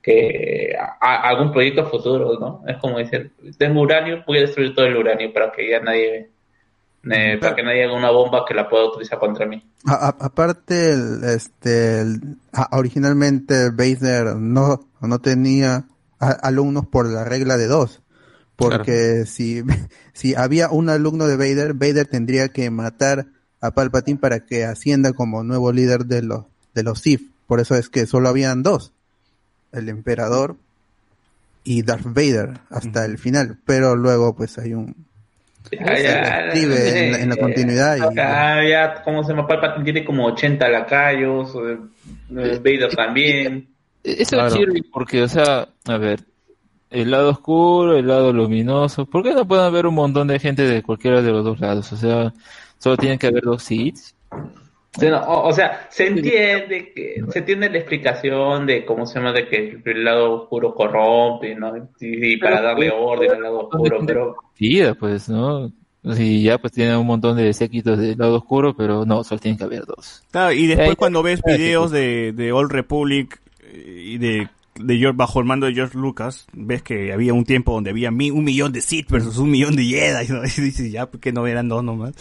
que 0.00 0.76
algún 1.00 1.52
proyecto 1.52 1.84
futuro, 1.86 2.38
¿no? 2.38 2.62
Es 2.66 2.76
como 2.78 2.98
decir, 2.98 3.32
tengo 3.58 3.80
uranio, 3.80 4.22
voy 4.26 4.38
a 4.38 4.42
destruir 4.42 4.74
todo 4.74 4.86
el 4.86 4.96
uranio 4.96 5.32
para 5.32 5.50
que 5.50 5.68
ya 5.68 5.80
nadie, 5.80 6.30
para 7.40 7.56
que 7.56 7.62
nadie 7.62 7.84
haga 7.84 7.94
una 7.94 8.10
bomba 8.10 8.44
que 8.46 8.54
la 8.54 8.68
pueda 8.68 8.86
utilizar 8.86 9.18
contra 9.18 9.44
mí. 9.44 9.62
Aparte, 9.84 10.94
este, 11.34 12.04
originalmente 12.70 13.70
Vader 13.70 14.36
no, 14.36 14.80
no 15.00 15.18
tenía 15.18 15.84
alumnos 16.20 16.86
por 16.86 17.06
la 17.06 17.24
regla 17.24 17.56
de 17.56 17.66
dos. 17.66 18.00
Porque 18.58 19.24
si, 19.24 19.62
si 20.12 20.34
había 20.34 20.68
un 20.70 20.90
alumno 20.90 21.26
de 21.26 21.36
Vader, 21.36 21.74
Vader 21.74 22.06
tendría 22.06 22.48
que 22.48 22.70
matar 22.70 23.26
a 23.60 23.70
Palpatine 23.70 24.18
para 24.18 24.40
que 24.44 24.64
ascienda 24.64 25.12
como 25.12 25.42
nuevo 25.44 25.72
líder 25.72 26.04
de 26.06 26.22
los, 26.22 26.44
de 26.74 26.82
los 26.82 26.98
Sith. 27.00 27.30
Por 27.46 27.60
eso 27.60 27.76
es 27.76 27.88
que 27.88 28.04
solo 28.06 28.28
habían 28.28 28.62
dos. 28.62 28.92
El 29.72 29.88
emperador 29.88 30.56
y 31.64 31.82
Darth 31.82 32.04
Vader 32.06 32.58
hasta 32.70 33.04
el 33.04 33.18
final. 33.18 33.58
Pero 33.64 33.94
luego 33.96 34.34
pues 34.34 34.58
hay 34.58 34.74
un... 34.74 34.94
Ya, 35.70 35.96
se 35.96 36.62
en 36.62 37.12
la- 37.12 37.18
en 37.20 37.28
la 37.28 37.34
eh, 37.34 37.38
continuidad 37.38 37.96
y- 37.96 38.14
ya, 38.16 38.64
ya, 38.68 39.02
¿cómo 39.02 39.22
se 39.22 39.30
llama? 39.32 39.46
Palpatine 39.46 39.84
tiene 39.84 40.04
como 40.04 40.24
80 40.26 40.66
lacayos, 40.68 41.54
eh, 41.56 41.78
Vader 42.30 42.94
también. 42.96 43.68
Eso 44.02 44.36
Claro. 44.36 44.56
es 44.56 44.82
porque, 44.92 45.22
o 45.22 45.28
sea, 45.28 45.68
a 45.86 45.96
ver, 45.98 46.20
el 46.90 47.10
lado 47.10 47.30
oscuro, 47.30 47.96
el 47.96 48.06
lado 48.06 48.32
luminoso, 48.32 49.06
¿por 49.06 49.22
qué 49.22 49.34
no 49.34 49.46
pueden 49.46 49.64
haber 49.64 49.86
un 49.86 49.94
montón 49.94 50.28
de 50.28 50.38
gente 50.38 50.62
de 50.62 50.82
cualquiera 50.82 51.22
de 51.22 51.30
los 51.30 51.44
dos 51.44 51.60
lados? 51.60 51.92
O 51.92 51.96
sea, 51.96 52.32
solo 52.78 52.96
tienen 52.96 53.18
que 53.18 53.26
haber 53.26 53.44
dos 53.44 53.62
seats. 53.62 54.14
Sí, 54.98 55.06
no, 55.06 55.18
o, 55.18 55.48
o 55.48 55.52
sea, 55.52 55.86
se 55.90 56.08
entiende 56.08 56.92
que 56.94 57.22
se 57.28 57.38
entiende 57.40 57.70
la 57.70 57.78
explicación 57.78 58.66
de 58.66 58.84
cómo 58.84 59.06
se 59.06 59.18
llama 59.18 59.32
de 59.32 59.46
que 59.46 59.80
el 59.84 60.04
lado 60.04 60.32
oscuro 60.32 60.74
corrompe, 60.74 61.54
¿no? 61.54 61.76
Y, 61.76 62.32
y 62.32 62.36
para 62.38 62.60
darle 62.60 62.90
orden 62.90 63.30
al 63.32 63.42
lado 63.42 63.68
oscuro, 63.68 64.00
pero 64.04 64.36
Vida, 64.58 64.94
pues, 64.94 65.28
¿no? 65.28 65.70
Y 66.02 66.42
ya 66.42 66.58
pues 66.58 66.72
tienen 66.72 66.96
un 66.96 67.06
montón 67.06 67.36
de 67.36 67.52
séquitos 67.52 67.98
del 67.98 68.16
lado 68.16 68.36
oscuro, 68.36 68.74
pero 68.74 69.04
no, 69.04 69.24
solo 69.24 69.40
tienen 69.40 69.58
que 69.58 69.64
haber 69.64 69.84
dos. 69.84 70.22
Claro, 70.30 70.52
y 70.52 70.66
después 70.66 70.96
cuando 70.96 71.22
ves 71.22 71.42
videos 71.44 71.90
de, 71.90 72.32
de 72.32 72.52
Old 72.52 72.72
Republic 72.72 73.40
eh, 73.62 74.02
y 74.04 74.18
de, 74.18 74.48
de 74.78 74.98
George, 74.98 75.16
bajo 75.16 75.40
el 75.40 75.46
mando 75.46 75.66
de 75.66 75.74
George 75.74 75.96
Lucas, 75.98 76.46
ves 76.52 76.82
que 76.82 77.12
había 77.12 77.34
un 77.34 77.44
tiempo 77.44 77.72
donde 77.72 77.90
había 77.90 78.10
mi- 78.10 78.30
un 78.30 78.44
millón 78.44 78.72
de 78.72 78.80
Sith 78.80 79.10
versus 79.10 79.38
un 79.38 79.50
millón 79.50 79.76
de 79.76 79.84
Jedi, 79.84 80.28
¿no? 80.32 80.40
Y 80.56 80.60
dices, 80.60 80.90
ya, 80.92 81.06
¿por 81.10 81.20
qué 81.20 81.32
no 81.32 81.46
eran 81.46 81.68
dos 81.68 81.82
nomás? 81.84 82.12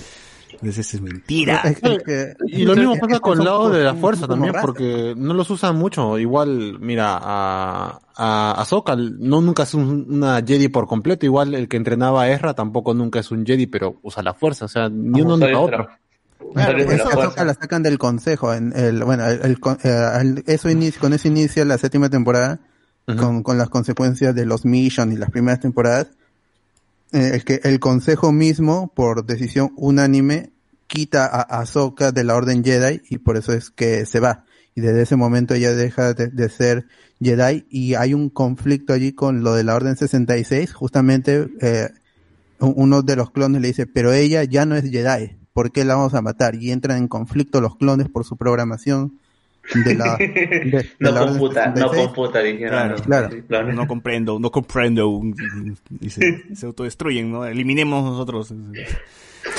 Entonces 0.53 0.91
es 0.95 1.01
mentira. 1.01 1.61
Es- 1.65 1.83
es 1.83 2.03
que- 2.03 2.33
Y 2.47 2.63
lo 2.63 2.75
mismo 2.75 2.95
pasa 2.99 3.19
con 3.19 3.37
el 3.37 3.45
lado 3.45 3.69
de 3.69 3.83
la 3.83 3.93
fuerza 3.93 4.27
también, 4.27 4.53
porque 4.65 5.13
no 5.15 5.33
los 5.35 5.49
usan 5.51 5.75
mucho. 5.75 6.17
Igual, 6.17 6.79
mira, 6.79 7.19
a, 7.21 7.99
a 8.15 8.51
Ahsoka 8.61 8.95
no 8.95 9.41
nunca 9.41 9.63
es 9.63 9.73
un- 9.75 10.07
una 10.09 10.41
Jedi 10.43 10.69
por 10.69 10.87
completo. 10.87 11.25
Igual 11.27 11.53
el 11.53 11.67
que 11.67 11.77
entrenaba 11.77 12.23
a 12.23 12.31
Ezra 12.31 12.55
tampoco 12.55 12.93
nunca 12.95 13.19
es 13.19 13.29
un 13.29 13.45
Jedi, 13.45 13.67
pero 13.67 13.99
usa 14.01 14.23
la 14.23 14.33
fuerza. 14.33 14.65
O 14.65 14.67
sea, 14.69 14.89
ni 14.89 15.21
uno 15.21 15.35
ni 15.37 15.41
para 15.41 15.59
otra. 15.59 15.99
Claro, 16.53 16.77
eso 16.79 17.45
la 17.45 17.53
sacan 17.53 17.83
del 17.83 17.97
consejo. 17.97 18.53
En 18.53 18.73
el, 18.75 19.03
bueno, 19.03 19.25
el, 19.27 19.41
el 19.43 19.59
con- 19.59 19.77
eh, 19.83 20.43
eso 20.45 20.69
inicia, 20.69 20.99
con 20.99 21.13
eso 21.13 21.27
inicia 21.27 21.65
la 21.65 21.77
séptima 21.77 22.09
temporada 22.09 22.59
con, 23.17 23.41
con 23.41 23.57
las 23.57 23.69
consecuencias 23.69 24.35
de 24.35 24.45
los 24.45 24.65
Mission 24.65 25.13
y 25.13 25.15
las 25.15 25.31
primeras 25.31 25.61
temporadas, 25.61 26.07
eh, 27.13 27.31
el 27.35 27.45
que 27.45 27.61
el 27.63 27.79
consejo 27.79 28.31
mismo, 28.33 28.91
por 28.93 29.25
decisión 29.25 29.71
unánime, 29.77 30.51
quita 30.87 31.25
a 31.25 31.41
Ahsoka 31.61 32.11
de 32.11 32.23
la 32.25 32.35
Orden 32.35 32.63
Jedi 32.65 33.01
y 33.09 33.19
por 33.19 33.37
eso 33.37 33.53
es 33.53 33.69
que 33.69 34.05
se 34.05 34.19
va. 34.19 34.43
Y 34.75 34.81
desde 34.81 35.03
ese 35.03 35.15
momento 35.15 35.53
ella 35.53 35.71
deja 35.73 36.13
de, 36.13 36.27
de 36.27 36.49
ser 36.49 36.85
Jedi 37.21 37.65
y 37.69 37.93
hay 37.95 38.13
un 38.13 38.29
conflicto 38.29 38.93
allí 38.93 39.13
con 39.13 39.41
lo 39.41 39.53
de 39.55 39.63
la 39.63 39.75
Orden 39.75 39.95
66. 39.95 40.73
Justamente 40.73 41.47
eh, 41.61 41.89
uno 42.59 43.01
de 43.03 43.15
los 43.15 43.31
clones 43.31 43.61
le 43.61 43.69
dice, 43.69 43.87
pero 43.87 44.11
ella 44.13 44.43
ya 44.43 44.65
no 44.65 44.75
es 44.75 44.83
Jedi, 44.89 45.37
¿por 45.57 45.71
qué 45.71 45.83
la 45.83 45.95
vamos 45.95 46.13
a 46.13 46.21
matar? 46.21 46.53
Y 46.53 46.69
entran 46.69 46.99
en 46.99 47.07
conflicto 47.07 47.61
los 47.61 47.75
clones 47.77 48.07
por 48.09 48.23
su 48.23 48.37
programación 48.37 49.13
de 49.73 49.95
la, 49.95 50.15
de- 50.19 50.27
de 50.27 50.89
no 50.99 51.09
la 51.11 51.25
computa, 51.25 51.65
no 51.69 51.75
66. 51.89 52.05
computa, 52.05 52.39
dijeron. 52.41 52.69
Claro, 52.69 52.95
claro. 53.03 53.29
clones. 53.47 53.75
No 53.75 53.87
comprendo, 53.87 54.37
no 54.39 54.51
comprendo. 54.51 55.19
Y 55.99 56.11
se, 56.11 56.55
se 56.55 56.65
autodestruyen, 56.67 57.31
¿no? 57.31 57.43
Eliminemos 57.43 58.03
nosotros. 58.03 58.53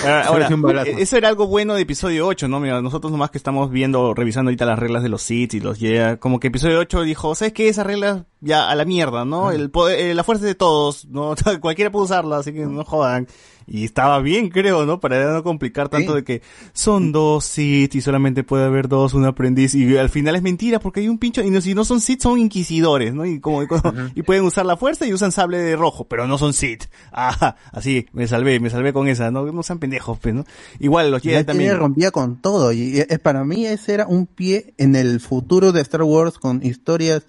Ah, 0.04 0.22
Ahora, 0.26 0.48
balazo. 0.50 0.90
eso 0.90 1.16
era 1.16 1.28
algo 1.28 1.46
bueno 1.48 1.74
de 1.74 1.82
episodio 1.82 2.26
8, 2.26 2.46
¿no? 2.48 2.60
Mira, 2.60 2.80
nosotros 2.80 3.10
nomás 3.10 3.30
que 3.30 3.38
estamos 3.38 3.70
viendo, 3.70 4.14
revisando 4.14 4.48
ahorita 4.50 4.64
las 4.64 4.78
reglas 4.78 5.02
de 5.02 5.08
los 5.08 5.22
Sith 5.22 5.54
y 5.54 5.60
los 5.60 5.78
Jedi, 5.78 6.16
como 6.18 6.38
que 6.40 6.48
episodio 6.48 6.78
8 6.78 7.02
dijo, 7.02 7.34
¿sabes 7.34 7.52
qué? 7.52 7.68
Esas 7.68 7.86
reglas 7.86 8.22
ya 8.40 8.70
a 8.70 8.74
la 8.76 8.84
mierda, 8.84 9.24
¿no? 9.24 9.50
El 9.50 9.70
poder, 9.70 9.98
eh, 9.98 10.14
la 10.14 10.22
fuerza 10.24 10.44
es 10.44 10.48
de 10.50 10.54
todos, 10.54 11.06
¿no? 11.06 11.34
Cualquiera 11.60 11.90
puede 11.90 12.04
usarla, 12.04 12.38
así 12.38 12.52
que 12.52 12.64
no 12.66 12.84
jodan. 12.84 13.26
Y 13.70 13.84
estaba 13.84 14.18
bien, 14.20 14.48
creo, 14.48 14.86
¿no? 14.86 14.98
Para 14.98 15.30
no 15.30 15.42
complicar 15.42 15.90
tanto 15.90 16.14
de 16.14 16.24
que 16.24 16.40
son 16.72 17.12
dos 17.12 17.44
Sith 17.44 17.96
y 17.96 18.00
solamente 18.00 18.42
puede 18.42 18.64
haber 18.64 18.88
dos, 18.88 19.12
un 19.12 19.26
aprendiz. 19.26 19.74
Y 19.74 19.94
al 19.98 20.08
final 20.08 20.36
es 20.36 20.42
mentira 20.42 20.78
porque 20.80 21.00
hay 21.00 21.08
un 21.10 21.18
pincho, 21.18 21.42
y 21.42 21.50
no, 21.50 21.60
si 21.60 21.74
no 21.74 21.84
son 21.84 22.00
Sith, 22.00 22.22
son 22.22 22.38
inquisidores, 22.38 23.12
¿no? 23.12 23.26
Y 23.26 23.40
como, 23.40 23.62
y 23.62 23.66
como- 23.66 23.92
y 24.14 24.22
pueden 24.22 24.44
usar 24.44 24.64
la 24.64 24.78
fuerza 24.78 25.04
y 25.06 25.12
usan 25.12 25.32
sable 25.32 25.58
de 25.58 25.76
rojo, 25.76 26.06
pero 26.08 26.26
no 26.26 26.38
son 26.38 26.54
Sith. 26.54 26.84
Ah, 27.12 27.56
así, 27.72 28.06
me 28.12 28.26
salvé, 28.26 28.58
me 28.58 28.70
salvé 28.70 28.94
con 28.94 29.06
esa, 29.06 29.30
¿no? 29.30 29.44
No 29.52 29.62
sean 29.62 29.78
pendejos, 29.88 30.18
pues, 30.18 30.34
¿no? 30.34 30.44
Igual 30.78 31.10
los 31.10 31.22
Jedi 31.22 31.34
La 31.36 31.44
también. 31.44 31.70
también 31.70 31.80
rompía 31.80 32.10
con 32.10 32.40
todo 32.40 32.72
y 32.72 32.98
es 33.08 33.18
para 33.20 33.44
mí 33.44 33.66
ese 33.66 33.94
era 33.94 34.06
un 34.06 34.26
pie 34.26 34.74
en 34.76 34.96
el 34.96 35.20
futuro 35.20 35.72
de 35.72 35.80
Star 35.80 36.02
Wars 36.02 36.38
con 36.38 36.64
historias 36.64 37.22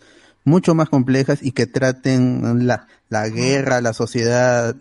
mucho 0.43 0.75
más 0.75 0.89
complejas 0.89 1.39
y 1.41 1.51
que 1.51 1.67
traten 1.67 2.65
la, 2.67 2.87
la 3.09 3.29
guerra, 3.29 3.81
la 3.81 3.93
sociedad 3.93 4.75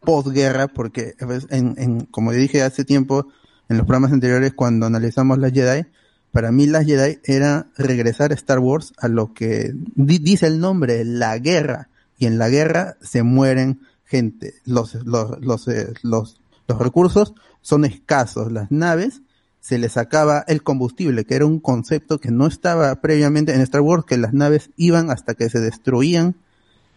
posguerra, 0.00 0.68
porque 0.68 1.14
en, 1.50 1.74
en, 1.76 2.00
como 2.06 2.32
dije 2.32 2.62
hace 2.62 2.84
tiempo 2.84 3.26
en 3.68 3.76
los 3.78 3.86
programas 3.86 4.12
anteriores 4.12 4.52
cuando 4.54 4.86
analizamos 4.86 5.38
las 5.38 5.52
Jedi, 5.52 5.86
para 6.32 6.52
mí 6.52 6.66
las 6.66 6.86
Jedi 6.86 7.18
era 7.24 7.66
regresar 7.76 8.30
a 8.30 8.34
Star 8.34 8.58
Wars 8.60 8.92
a 8.98 9.08
lo 9.08 9.32
que 9.34 9.72
di- 9.94 10.18
dice 10.18 10.46
el 10.46 10.60
nombre, 10.60 11.04
la 11.04 11.38
guerra, 11.38 11.88
y 12.18 12.26
en 12.26 12.38
la 12.38 12.48
guerra 12.48 12.96
se 13.00 13.22
mueren 13.22 13.80
gente, 14.04 14.54
los, 14.64 14.94
los, 15.04 15.40
los, 15.40 15.68
eh, 15.68 15.92
los, 16.02 16.40
los 16.68 16.78
recursos 16.78 17.34
son 17.62 17.84
escasos, 17.84 18.52
las 18.52 18.70
naves 18.70 19.22
se 19.60 19.78
les 19.78 19.96
acaba 19.96 20.44
el 20.46 20.62
combustible, 20.62 21.24
que 21.24 21.34
era 21.34 21.46
un 21.46 21.58
concepto 21.58 22.20
que 22.20 22.30
no 22.30 22.46
estaba 22.46 22.94
previamente 23.00 23.54
en 23.54 23.60
Star 23.62 23.80
Wars, 23.80 24.04
que 24.06 24.16
las 24.16 24.32
naves 24.32 24.70
iban 24.76 25.10
hasta 25.10 25.34
que 25.34 25.50
se 25.50 25.60
destruían 25.60 26.36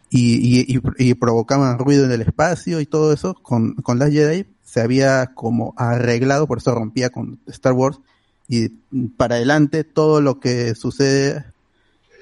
y, 0.10 0.78
y, 0.98 1.14
provocaban 1.16 1.80
ruido 1.80 2.04
en 2.04 2.12
el 2.12 2.22
espacio 2.22 2.82
y 2.82 2.86
todo 2.86 3.14
eso, 3.14 3.34
con, 3.42 3.76
con 3.76 3.98
las 3.98 4.12
Jedi 4.12 4.46
se 4.62 4.82
había 4.82 5.28
como 5.28 5.74
arreglado, 5.78 6.48
por 6.48 6.58
eso 6.58 6.76
rompía 6.76 7.10
con 7.10 7.40
Star 7.48 7.74
Wars, 7.74 8.00
y 8.48 8.70
para 9.18 9.36
adelante 9.36 9.86
todo 9.86 10.20
lo 10.20 10.40
que 10.42 10.76
sucede 10.76 11.46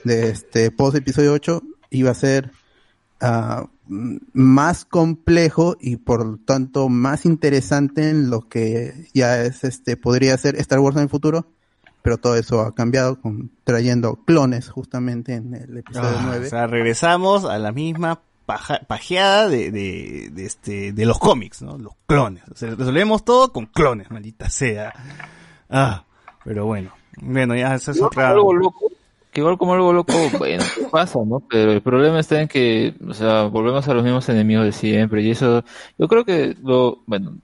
de 0.03 0.29
este 0.29 0.69
post 0.69 0.97
episodio 0.97 1.33
8 1.33 1.63
iba 1.89 2.11
a 2.11 2.15
ser 2.15 2.51
mm, 3.21 3.63
más 3.89 4.85
complejo 4.85 5.75
y 5.79 5.97
por 5.97 6.25
lo 6.25 6.37
tanto 6.37 6.89
más 6.89 7.25
interesante 7.25 8.09
en 8.09 8.29
lo 8.29 8.47
que 8.47 9.07
ya 9.13 9.41
es 9.41 9.63
este 9.63 9.97
podría 9.97 10.37
ser 10.37 10.55
Star 10.57 10.79
Wars 10.79 10.95
en 10.97 11.03
el 11.03 11.09
futuro 11.09 11.47
pero 12.01 12.17
todo 12.17 12.35
eso 12.35 12.61
ha 12.61 12.73
cambiado 12.75 13.19
con 13.19 13.51
trayendo 13.63 14.15
clones 14.25 14.69
justamente 14.69 15.33
en 15.33 15.53
el 15.55 15.77
episodio 15.77 16.09
Ah, 16.13 16.21
9 16.27 16.45
O 16.45 16.49
sea, 16.49 16.67
regresamos 16.67 17.45
a 17.45 17.57
la 17.57 17.71
misma 17.71 18.21
paja- 18.45 18.79
pajeada 18.87 19.49
de, 19.49 19.69
de, 19.71 20.29
de 20.31 20.45
este, 20.45 20.93
de 20.93 21.05
los 21.05 21.19
cómics, 21.19 21.61
¿no? 21.61 21.77
Los 21.77 21.93
clones. 22.07 22.43
O 22.51 22.55
sea, 22.55 22.73
resolvemos 22.75 23.25
todo 23.25 23.51
con 23.51 23.65
clones, 23.65 24.09
maldita 24.11 24.49
sea. 24.49 24.93
Ah, 25.69 26.05
pero 26.45 26.65
bueno. 26.65 26.91
Bueno, 27.21 27.53
ya 27.55 27.75
esa 27.75 27.91
es 27.91 27.97
Igual 27.97 28.07
otra. 28.07 28.23
como 28.29 28.33
algo 28.37 28.53
loco, 28.53 28.91
que 29.31 29.41
igual 29.41 29.57
como 29.57 29.73
algo 29.73 29.93
loco, 29.93 30.13
bueno, 30.37 30.63
pasa, 30.91 31.19
¿no? 31.25 31.39
Pero 31.39 31.71
el 31.71 31.81
problema 31.81 32.19
está 32.19 32.41
en 32.41 32.47
que, 32.47 32.93
o 33.07 33.13
sea, 33.13 33.43
volvemos 33.43 33.87
a 33.87 33.93
los 33.93 34.03
mismos 34.03 34.27
enemigos 34.29 34.65
de 34.65 34.71
siempre 34.71 35.21
y 35.21 35.31
eso, 35.31 35.63
yo 35.97 36.07
creo 36.07 36.25
que 36.25 36.55
lo, 36.63 36.99
bueno, 37.05 37.37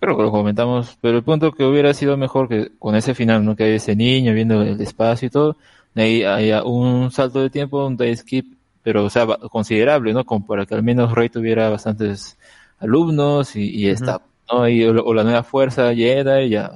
creo 0.00 0.16
que 0.16 0.22
lo 0.22 0.30
comentamos, 0.30 0.96
pero 1.00 1.18
el 1.18 1.24
punto 1.24 1.52
que 1.52 1.64
hubiera 1.64 1.92
sido 1.94 2.16
mejor 2.16 2.48
que 2.48 2.72
con 2.78 2.94
ese 2.96 3.14
final, 3.14 3.44
¿no? 3.44 3.56
Que 3.56 3.64
hay 3.64 3.72
ese 3.74 3.96
niño 3.96 4.32
viendo 4.32 4.62
el 4.62 4.80
espacio 4.80 5.26
y 5.26 5.30
todo, 5.30 5.56
ahí 5.94 6.22
haya 6.24 6.64
un 6.64 7.10
salto 7.10 7.40
de 7.40 7.50
tiempo, 7.50 7.86
un 7.86 7.96
time 7.96 8.16
skip, 8.16 8.46
pero 8.82 9.04
o 9.04 9.10
sea, 9.10 9.26
considerable, 9.50 10.12
¿no? 10.12 10.24
Como 10.24 10.46
para 10.46 10.66
que 10.66 10.74
al 10.74 10.82
menos 10.82 11.12
Rey 11.12 11.28
tuviera 11.28 11.70
bastantes 11.70 12.38
alumnos 12.78 13.56
y, 13.56 13.70
y 13.70 13.88
está, 13.88 14.22
¿no? 14.50 14.68
Y, 14.68 14.84
o, 14.84 15.04
o 15.04 15.14
la 15.14 15.24
nueva 15.24 15.42
fuerza 15.42 15.94
Jedi, 15.94 16.50
ya, 16.50 16.72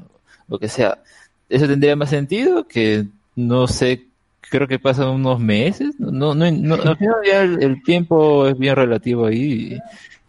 lo 0.49 0.59
que 0.59 0.69
sea. 0.69 0.99
Eso 1.49 1.67
tendría 1.67 1.97
más 1.97 2.11
sentido 2.11 2.67
que, 2.67 3.07
no 3.37 3.67
sé, 3.67 4.10
creo 4.51 4.69
que 4.69 4.79
pasan 4.79 5.09
unos 5.09 5.41
meses, 5.41 5.95
no, 5.99 6.35
no, 6.35 6.51
no, 6.51 6.75
al 6.75 6.97
final 6.97 7.17
ya 7.27 7.43
el, 7.43 7.63
el 7.63 7.83
tiempo 7.83 8.47
es 8.47 8.59
bien 8.59 8.77
relativo 8.77 9.27
ahí. 9.27 9.79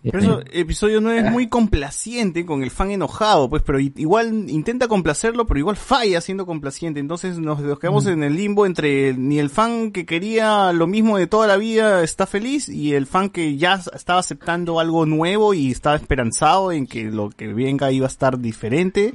Pero 0.04 0.20
eso, 0.20 0.42
episodio 0.52 1.00
9 1.00 1.20
es 1.20 1.32
muy 1.32 1.48
complaciente 1.48 2.44
con 2.44 2.64
el 2.64 2.72
fan 2.72 2.90
enojado, 2.90 3.50
pues, 3.50 3.62
pero 3.62 3.80
igual 3.80 4.50
intenta 4.50 4.88
complacerlo, 4.88 5.46
pero 5.46 5.60
igual 5.60 5.76
falla 5.76 6.22
siendo 6.22 6.48
complaciente. 6.48 7.00
Entonces 7.00 7.38
nos, 7.38 7.62
quedamos 7.78 8.08
en 8.08 8.24
el 8.24 8.36
limbo 8.36 8.66
entre 8.66 9.14
ni 9.14 9.38
el 9.38 9.52
fan 9.52 9.92
que 9.92 10.08
quería 10.08 10.74
lo 10.74 10.88
mismo 10.88 11.18
de 11.18 11.28
toda 11.28 11.46
la 11.46 11.58
vida 11.58 12.04
está 12.04 12.26
feliz 12.26 12.68
y 12.68 12.96
el 12.96 13.06
fan 13.06 13.30
que 13.30 13.58
ya 13.58 13.80
estaba 13.94 14.20
aceptando 14.20 14.80
algo 14.80 15.06
nuevo 15.06 15.54
y 15.54 15.70
estaba 15.70 15.96
esperanzado 15.98 16.72
en 16.72 16.88
que 16.88 17.04
lo 17.04 17.30
que 17.30 17.54
venga 17.54 17.92
iba 17.92 18.08
a 18.08 18.10
estar 18.10 18.40
diferente. 18.40 19.14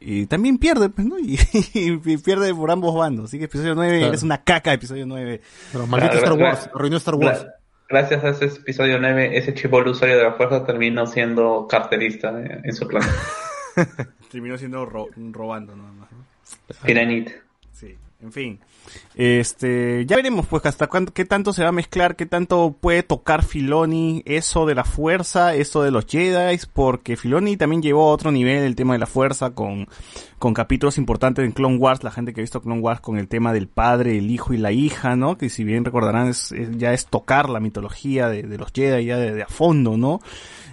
Y 0.00 0.26
también 0.26 0.58
pierde, 0.58 0.88
pues, 0.90 1.06
¿no? 1.06 1.18
Y, 1.20 1.38
y 1.74 2.16
pierde 2.18 2.54
por 2.54 2.70
ambos 2.70 2.94
bandos. 2.94 3.26
Así 3.26 3.38
que 3.38 3.44
episodio 3.46 3.74
9 3.74 3.98
Claro. 3.98 4.14
es 4.14 4.22
una 4.22 4.42
caca, 4.44 4.72
episodio 4.72 5.06
9. 5.06 5.40
Pero 5.72 5.86
maldito 5.86 6.12
Claro, 6.12 6.26
Star 6.34 6.40
Wars, 6.42 6.58
claro. 6.60 6.76
arruinó 6.76 6.96
Star 6.98 7.14
Wars. 7.16 7.40
Gra- 7.44 7.52
Gracias 7.90 8.22
a 8.22 8.28
ese 8.28 8.44
episodio 8.44 8.98
9, 9.00 9.38
ese 9.38 9.54
chivolo 9.54 9.92
usuario 9.92 10.18
de 10.18 10.24
la 10.24 10.32
fuerza 10.34 10.64
terminó 10.64 11.06
siendo 11.06 11.66
carterista 11.68 12.38
eh, 12.40 12.60
en 12.64 12.74
su 12.74 12.86
clan. 12.86 13.02
Terminó 14.30 14.58
siendo 14.58 14.84
ro- 14.84 15.08
robando, 15.32 15.74
nada 15.74 15.92
más. 15.92 16.08
En 18.20 18.32
fin. 18.32 18.58
Este, 19.14 20.04
ya 20.06 20.16
veremos 20.16 20.46
pues 20.48 20.66
hasta 20.66 20.88
cuánto, 20.88 21.12
qué 21.12 21.24
tanto 21.24 21.52
se 21.52 21.62
va 21.62 21.68
a 21.68 21.72
mezclar, 21.72 22.16
qué 22.16 22.26
tanto 22.26 22.74
puede 22.80 23.04
tocar 23.04 23.44
Filoni 23.44 24.22
eso 24.26 24.66
de 24.66 24.74
la 24.74 24.82
fuerza, 24.82 25.54
eso 25.54 25.82
de 25.82 25.92
los 25.92 26.04
Jedi, 26.06 26.58
porque 26.72 27.16
Filoni 27.16 27.56
también 27.56 27.80
llevó 27.80 28.08
a 28.08 28.12
otro 28.12 28.32
nivel 28.32 28.64
el 28.64 28.74
tema 28.74 28.94
de 28.94 28.98
la 28.98 29.06
fuerza 29.06 29.50
con, 29.50 29.86
con 30.40 30.52
capítulos 30.52 30.98
importantes 30.98 31.44
en 31.44 31.52
Clone 31.52 31.76
Wars, 31.76 32.02
la 32.02 32.10
gente 32.10 32.32
que 32.34 32.40
ha 32.40 32.42
visto 32.42 32.60
Clone 32.60 32.80
Wars 32.80 33.00
con 33.00 33.18
el 33.18 33.28
tema 33.28 33.52
del 33.52 33.68
padre, 33.68 34.18
el 34.18 34.30
hijo 34.32 34.52
y 34.52 34.56
la 34.58 34.72
hija, 34.72 35.14
¿no? 35.14 35.38
Que 35.38 35.48
si 35.48 35.62
bien 35.62 35.84
recordarán 35.84 36.26
es, 36.28 36.50
es- 36.50 36.76
ya 36.76 36.92
es 36.92 37.06
tocar 37.06 37.48
la 37.48 37.60
mitología 37.60 38.28
de, 38.28 38.42
de 38.42 38.58
los 38.58 38.72
Jedi 38.72 39.04
ya 39.04 39.16
de, 39.16 39.32
de 39.32 39.42
a 39.42 39.48
fondo, 39.48 39.96
¿no? 39.96 40.20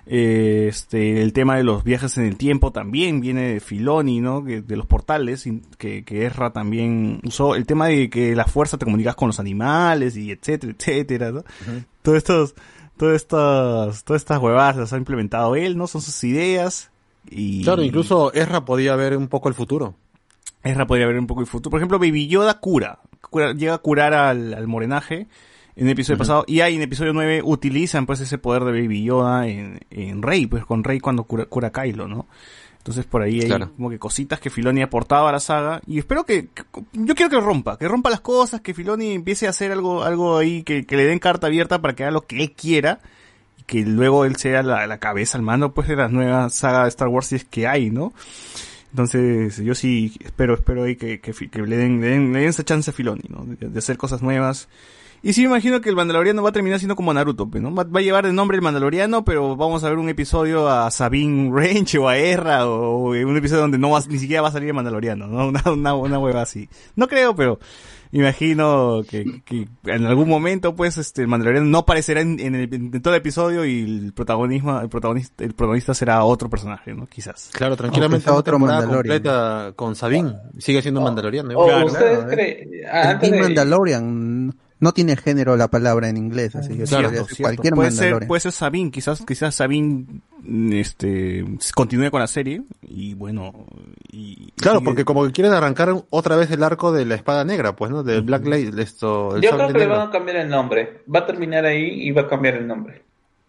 Eh, 0.08 0.68
este, 0.70 1.22
el 1.24 1.34
tema 1.34 1.58
de 1.58 1.64
los 1.64 1.84
viajes 1.84 2.18
en 2.18 2.26
el 2.26 2.38
tiempo 2.38 2.72
también 2.72 3.22
viene 3.22 3.54
de 3.54 3.60
Filoni, 3.60 4.22
¿no? 4.22 4.44
Que- 4.44 4.62
de 4.62 4.78
los 4.78 4.86
portales, 4.86 5.48
que, 5.78 6.04
que 6.04 6.26
Ezra 6.26 6.52
también 6.52 7.20
usó. 7.24 7.56
El 7.56 7.66
tema 7.66 7.88
de 7.88 8.10
que 8.10 8.36
la 8.36 8.46
fuerza 8.46 8.78
te 8.78 8.86
comunicas 8.86 9.16
con 9.16 9.28
los 9.30 9.40
animales 9.40 10.16
y 10.16 10.32
etcétera, 10.32 10.74
etcétera, 10.78 11.32
¿no? 11.32 11.44
Todos 12.04 12.18
estos, 12.20 12.56
todas 12.98 13.16
estas, 13.16 14.04
todas 14.04 14.22
estas 14.22 14.40
huevadas 14.40 14.78
las 14.78 14.94
ha 14.94 14.98
implementado 14.98 15.56
él, 15.56 15.76
¿no? 15.78 15.88
Son 15.88 16.02
sus 16.02 16.24
ideas. 16.24 16.92
Y 17.28 17.64
Claro, 17.64 17.82
incluso 17.82 18.32
Ezra 18.34 18.64
podía 18.66 18.96
ver 18.96 19.18
un 19.18 19.28
poco 19.28 19.50
el 19.50 19.56
futuro. 19.56 19.96
Ezra 20.64 20.86
podría 20.86 21.08
ver 21.08 21.18
un 21.18 21.26
poco 21.28 21.42
el 21.42 21.48
futuro. 21.48 21.72
Por 21.72 21.80
ejemplo, 21.80 21.98
Baby 21.98 22.28
Yoda 22.28 22.60
cura. 22.60 23.00
Cura- 23.32 23.54
llega 23.54 23.74
a 23.74 23.78
curar 23.80 24.14
al, 24.14 24.54
al 24.54 24.68
morenaje 24.68 25.26
en 25.76 25.86
el 25.88 25.92
episodio 25.94 26.18
pasado. 26.18 26.44
Y 26.48 26.62
ahí 26.62 26.76
en 26.76 26.82
episodio 26.82 27.14
9 27.14 27.42
utilizan 27.44 28.06
pues 28.06 28.20
ese 28.22 28.38
poder 28.38 28.64
de 28.64 28.72
Baby 28.72 29.04
Yoda 29.04 29.48
en, 29.48 29.80
en 29.90 30.22
Rey, 30.22 30.46
pues 30.48 30.66
con 30.66 30.84
Rey 30.84 31.00
cuando 31.00 31.24
cura, 31.26 31.46
cura 31.46 31.68
a 31.70 31.72
Kylo, 31.72 32.08
¿no? 32.08 32.28
Entonces 32.78 33.06
por 33.06 33.24
ahí 33.24 33.40
hay 33.42 33.48
Claro. 33.48 33.72
como 33.76 33.90
que 33.90 33.98
cositas 33.98 34.40
que 34.40 34.52
Filoni 34.52 34.82
ha 34.82 34.86
aportado 34.86 35.28
a 35.28 35.32
la 35.32 35.40
saga. 35.40 35.82
Y 35.88 35.98
espero 35.98 36.24
que, 36.24 36.50
que- 36.54 36.64
yo 36.94 37.16
quiero 37.16 37.32
que 37.32 37.40
rompa, 37.40 37.78
que 37.80 37.88
rompa 37.88 38.12
las 38.12 38.22
cosas, 38.22 38.62
que 38.62 38.76
Filoni 38.76 39.14
empiece 39.14 39.48
a 39.48 39.50
hacer 39.50 39.72
algo, 39.72 40.04
algo 40.04 40.38
ahí, 40.38 40.62
que, 40.62 40.86
que 40.86 40.96
le 40.96 41.06
den 41.06 41.18
carta 41.18 41.48
abierta 41.48 41.82
para 41.82 41.96
que 41.96 42.04
haga 42.04 42.12
lo 42.12 42.22
que 42.28 42.42
él 42.44 42.52
quiera. 42.52 43.00
Y 43.58 43.64
que 43.64 43.82
luego 43.86 44.24
él 44.26 44.36
sea 44.36 44.62
la, 44.62 44.86
la 44.86 45.00
cabeza 45.00 45.36
al 45.38 45.44
mando 45.44 45.74
pues 45.74 45.88
de 45.88 45.96
la 45.96 46.10
nueva 46.10 46.48
saga 46.52 46.84
de 46.84 46.90
Star 46.90 47.08
Wars 47.08 47.26
si 47.26 47.36
es 47.38 47.44
que 47.46 47.66
hay, 47.68 47.90
¿no? 47.90 48.14
Entonces, 48.92 49.58
yo 49.58 49.76
sí 49.76 50.14
espero, 50.24 50.54
espero 50.54 50.84
ahí 50.84 50.96
que, 50.96 51.20
que, 51.20 51.34
le, 51.66 51.76
den, 51.78 52.00
le, 52.00 52.08
den, 52.08 52.34
le 52.34 52.40
den 52.40 52.50
esa 52.50 52.64
chance 52.64 52.92
a 52.92 52.94
Filoni, 52.94 53.24
¿no? 53.30 53.44
De, 53.46 53.68
de 53.68 53.80
hacer 53.80 53.98
cosas 53.98 54.22
nuevas. 54.22 54.70
Y 55.28 55.34
sí 55.34 55.42
me 55.42 55.48
imagino 55.48 55.82
que 55.82 55.90
el 55.90 55.96
Mandaloriano 55.96 56.44
va 56.44 56.50
a 56.50 56.52
terminar 56.52 56.78
siendo 56.78 56.96
como 56.96 57.12
Naruto, 57.12 57.48
pues, 57.50 57.64
¿no? 57.64 57.74
Va, 57.74 57.84
va 57.84 58.00
a 58.00 58.04
llevar 58.04 58.28
el 58.28 58.36
nombre 58.36 58.58
el 58.58 58.62
Mandaloriano, 58.62 59.26
pero 59.26 59.56
vamos 59.56 59.84
a 59.84 59.90
ver 59.90 59.98
un 59.98 60.08
episodio 60.08 60.70
a 60.70 60.92
Sabine 60.92 61.50
Range 61.52 61.98
o 61.98 62.08
a 62.08 62.16
Erra 62.18 62.68
o, 62.68 63.08
o 63.08 63.10
un 63.10 63.36
episodio 63.36 63.62
donde 63.64 63.80
no 63.80 63.90
va, 63.90 64.02
ni 64.08 64.20
siquiera 64.20 64.44
va 64.44 64.50
a 64.50 64.52
salir 64.52 64.70
el 64.70 64.76
Mandaloriano, 64.76 65.26
¿no? 65.26 65.48
Una, 65.48 65.64
una, 65.72 65.96
una 65.96 66.20
hueva 66.20 66.44
así. 66.44 66.70
No 66.96 67.08
creo, 67.08 67.36
pero 67.36 67.58
imagino 68.12 69.02
que, 69.10 69.42
que 69.44 69.68
en 69.86 70.06
algún 70.06 70.30
momento, 70.30 70.76
pues, 70.76 70.98
este, 71.00 71.24
el 71.24 71.28
Mandaloriano 71.28 71.68
no 71.68 71.80
aparecerá 71.80 72.22
en, 72.22 72.40
en, 72.40 72.54
el- 72.56 72.74
en 72.74 73.02
todo 73.02 73.14
el 73.14 73.20
episodio 73.20 73.66
y 73.66 73.82
el 73.82 74.14
protagonismo, 74.14 74.80
el 74.80 74.90
protagonista, 74.90 75.44
el 75.44 75.54
protagonista 75.54 75.94
será 75.94 76.24
otro 76.24 76.50
personaje, 76.50 76.94
¿no? 76.94 77.08
Quizás. 77.08 77.50
Claro, 77.52 77.76
tranquilamente 77.76 78.30
una 78.30 78.40
otro 78.40 78.60
Mandalorian. 78.60 78.96
completa 78.96 79.74
con 79.76 79.96
Sabine. 79.96 80.34
Sigue 80.60 80.82
siendo 80.82 81.02
mandaloriano. 81.02 81.50
O 81.58 81.66
igual. 81.68 81.84
ustedes 81.86 82.18
claro, 82.20 82.30
creen, 82.32 82.70
El 82.74 82.86
antes 82.90 83.32
de- 83.32 83.42
Mandalorian 83.42 84.56
no 84.80 84.94
tiene 84.94 85.16
género 85.16 85.56
la 85.56 85.70
palabra 85.70 86.10
en 86.10 86.18
inglés, 86.18 86.56
así 86.56 86.76
que 86.78 86.84
Claro, 86.84 87.06
podría 87.08 87.10
Cierto, 87.10 87.28
ser 87.28 87.36
cierto. 87.36 87.44
cualquier 87.56 87.74
puede 87.76 87.92
ser, 87.92 88.28
puede 88.28 88.40
ser 88.42 88.52
Sabine, 88.52 88.92
quizás, 88.92 89.24
quizás 89.26 89.56
Sabine, 89.56 90.06
este, 90.72 91.46
continúe 91.74 92.12
con 92.12 92.20
la 92.20 92.28
serie 92.28 92.62
y 92.82 93.14
bueno, 93.14 93.66
y, 94.12 94.52
Claro, 94.58 94.80
y- 94.82 94.84
porque 94.84 95.06
como 95.06 95.26
que 95.26 95.32
quieren 95.32 95.54
arrancar 95.54 95.94
otra 96.10 96.36
vez 96.36 96.52
el 96.52 96.64
arco 96.64 96.92
de 96.92 97.06
la 97.06 97.16
espada 97.16 97.44
negra, 97.46 97.76
pues, 97.76 97.92
¿no? 97.92 98.04
Del 98.04 98.22
Black 98.22 98.44
Blade, 98.44 98.72
esto, 98.82 99.36
el 99.36 99.42
Yo 99.42 99.52
creo 99.52 99.68
que 99.68 99.80
le 99.80 99.88
van 99.88 100.08
a 100.08 100.12
cambiar 100.12 100.38
el 100.38 100.50
nombre. 100.50 101.02
Va 101.14 101.20
a 101.20 101.26
terminar 101.26 101.66
ahí 101.66 102.08
y 102.08 102.12
va 102.12 102.24
a 102.24 102.28
cambiar 102.28 102.56
el 102.56 102.68
nombre. 102.68 103.02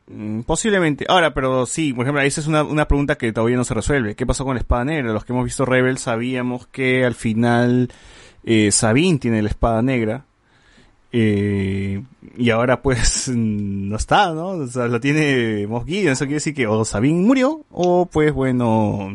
Mm, 0.09 0.43
Posiblemente. 0.43 1.05
Ahora, 1.09 1.35
pero 1.35 1.67
sí, 1.67 1.93
por 1.93 2.05
ejemplo, 2.05 2.23
esa 2.23 2.41
es 2.41 2.47
una, 2.47 2.63
una 2.63 2.87
pregunta 2.87 3.17
que 3.17 3.33
todavía 3.33 3.57
no 3.57 3.65
se 3.65 3.75
resuelve. 3.75 4.15
¿Qué 4.15 4.25
pasó 4.25 4.45
con 4.45 4.55
la 4.55 4.61
espada 4.61 4.85
negra? 4.85 5.13
Los 5.13 5.25
que 5.25 5.33
hemos 5.33 5.45
visto 5.45 5.65
Rebel 5.65 5.99
sabíamos 5.99 6.69
que 6.69 7.05
al 7.05 7.15
final 7.17 7.91
eh, 8.45 8.71
Sabine 8.71 9.19
tiene 9.19 9.43
la 9.43 9.49
espada 9.49 9.83
negra. 9.83 10.25
Eh, 11.19 12.03
y 12.36 12.51
ahora 12.51 12.83
pues 12.83 13.28
no 13.35 13.97
está, 13.97 14.35
¿no? 14.35 14.49
O 14.49 14.67
sea, 14.67 14.86
lo 14.86 15.01
tiene 15.01 15.67
Gideon. 15.86 16.12
Eso 16.12 16.25
quiere 16.27 16.35
decir 16.35 16.53
que 16.55 16.67
o 16.67 16.85
Sabine 16.85 17.27
murió 17.27 17.65
o 17.70 18.05
pues 18.07 18.35
bueno, 18.35 19.09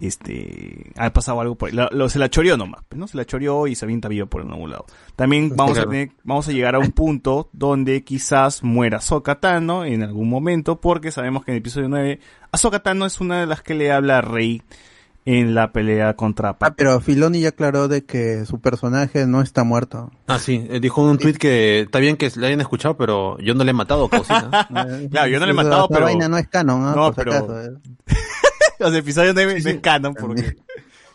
este, 0.00 0.92
ha 0.96 1.12
pasado 1.12 1.40
algo 1.40 1.56
por 1.56 1.70
ahí. 1.70 1.76
Lo- 1.90 2.08
se 2.08 2.18
la 2.18 2.28
choreó 2.30 2.56
nomás, 2.56 2.82
¿no? 2.94 3.08
Se 3.08 3.16
la 3.16 3.24
choreó 3.24 3.66
y 3.66 3.74
Sabine 3.74 3.96
está 3.98 4.08
viva 4.08 4.26
por 4.26 4.42
algún 4.42 4.70
lado. 4.70 4.86
También 5.16 5.52
vamos 5.56 5.72
Claro. 5.74 5.88
a 5.88 5.92
tener, 5.92 6.10
vamos 6.22 6.46
a 6.48 6.52
llegar 6.52 6.74
a 6.74 6.78
un 6.78 6.92
punto 6.92 7.48
donde 7.52 8.04
quizás 8.04 8.62
muera 8.62 8.98
Ahsoka 8.98 9.40
Tano 9.40 9.84
en 9.84 10.02
algún 10.02 10.28
momento, 10.28 10.80
porque 10.80 11.10
sabemos 11.10 11.44
que 11.44 11.50
en 11.50 11.56
el 11.56 11.60
episodio 11.60 11.88
9, 11.88 12.20
Ahsoka 12.52 12.80
Tano 12.80 13.04
es 13.06 13.20
una 13.20 13.40
de 13.40 13.46
las 13.46 13.62
que 13.62 13.74
le 13.74 13.90
habla 13.90 14.18
a 14.18 14.20
Rey 14.20 14.62
en 15.26 15.54
la 15.54 15.72
pelea 15.72 16.14
contra 16.14 16.50
Ah, 16.50 16.58
Pat. 16.58 16.74
pero 16.76 17.00
Filoni 17.00 17.40
ya 17.40 17.48
aclaró 17.50 17.88
de 17.88 18.04
que 18.04 18.46
su 18.46 18.60
personaje 18.60 19.26
no 19.26 19.42
está 19.42 19.64
muerto. 19.64 20.10
Ah, 20.28 20.38
sí, 20.38 20.66
eh, 20.70 20.80
dijo 20.80 21.02
en 21.02 21.10
un 21.10 21.18
tweet 21.18 21.34
que 21.34 21.80
está 21.80 21.98
bien 21.98 22.16
que 22.16 22.30
le 22.36 22.46
hayan 22.46 22.60
escuchado, 22.60 22.96
pero 22.96 23.36
yo 23.40 23.52
no 23.54 23.64
le 23.64 23.70
he 23.70 23.74
matado, 23.74 24.08
causina. 24.08 24.48
Claro, 25.10 25.28
yo 25.28 25.38
no 25.40 25.46
le 25.46 25.50
he 25.52 25.54
matado, 25.54 25.88
pero- 25.88 26.04
vaina 26.06 26.28
no 26.28 26.38
es 26.38 26.48
canon, 26.48 26.82
¿ah? 26.86 26.94
No, 26.96 27.12
Por 27.12 27.14
si 27.14 27.18
pero- 27.18 27.32
acaso, 27.34 27.60
eh. 27.60 27.68
o 28.06 28.78
sea, 28.78 28.86
el 28.88 28.94
episodio 28.96 29.32
9 29.34 29.58
no 29.62 29.70
es 29.70 29.80
canon, 29.80 30.14
porque, 30.14 30.56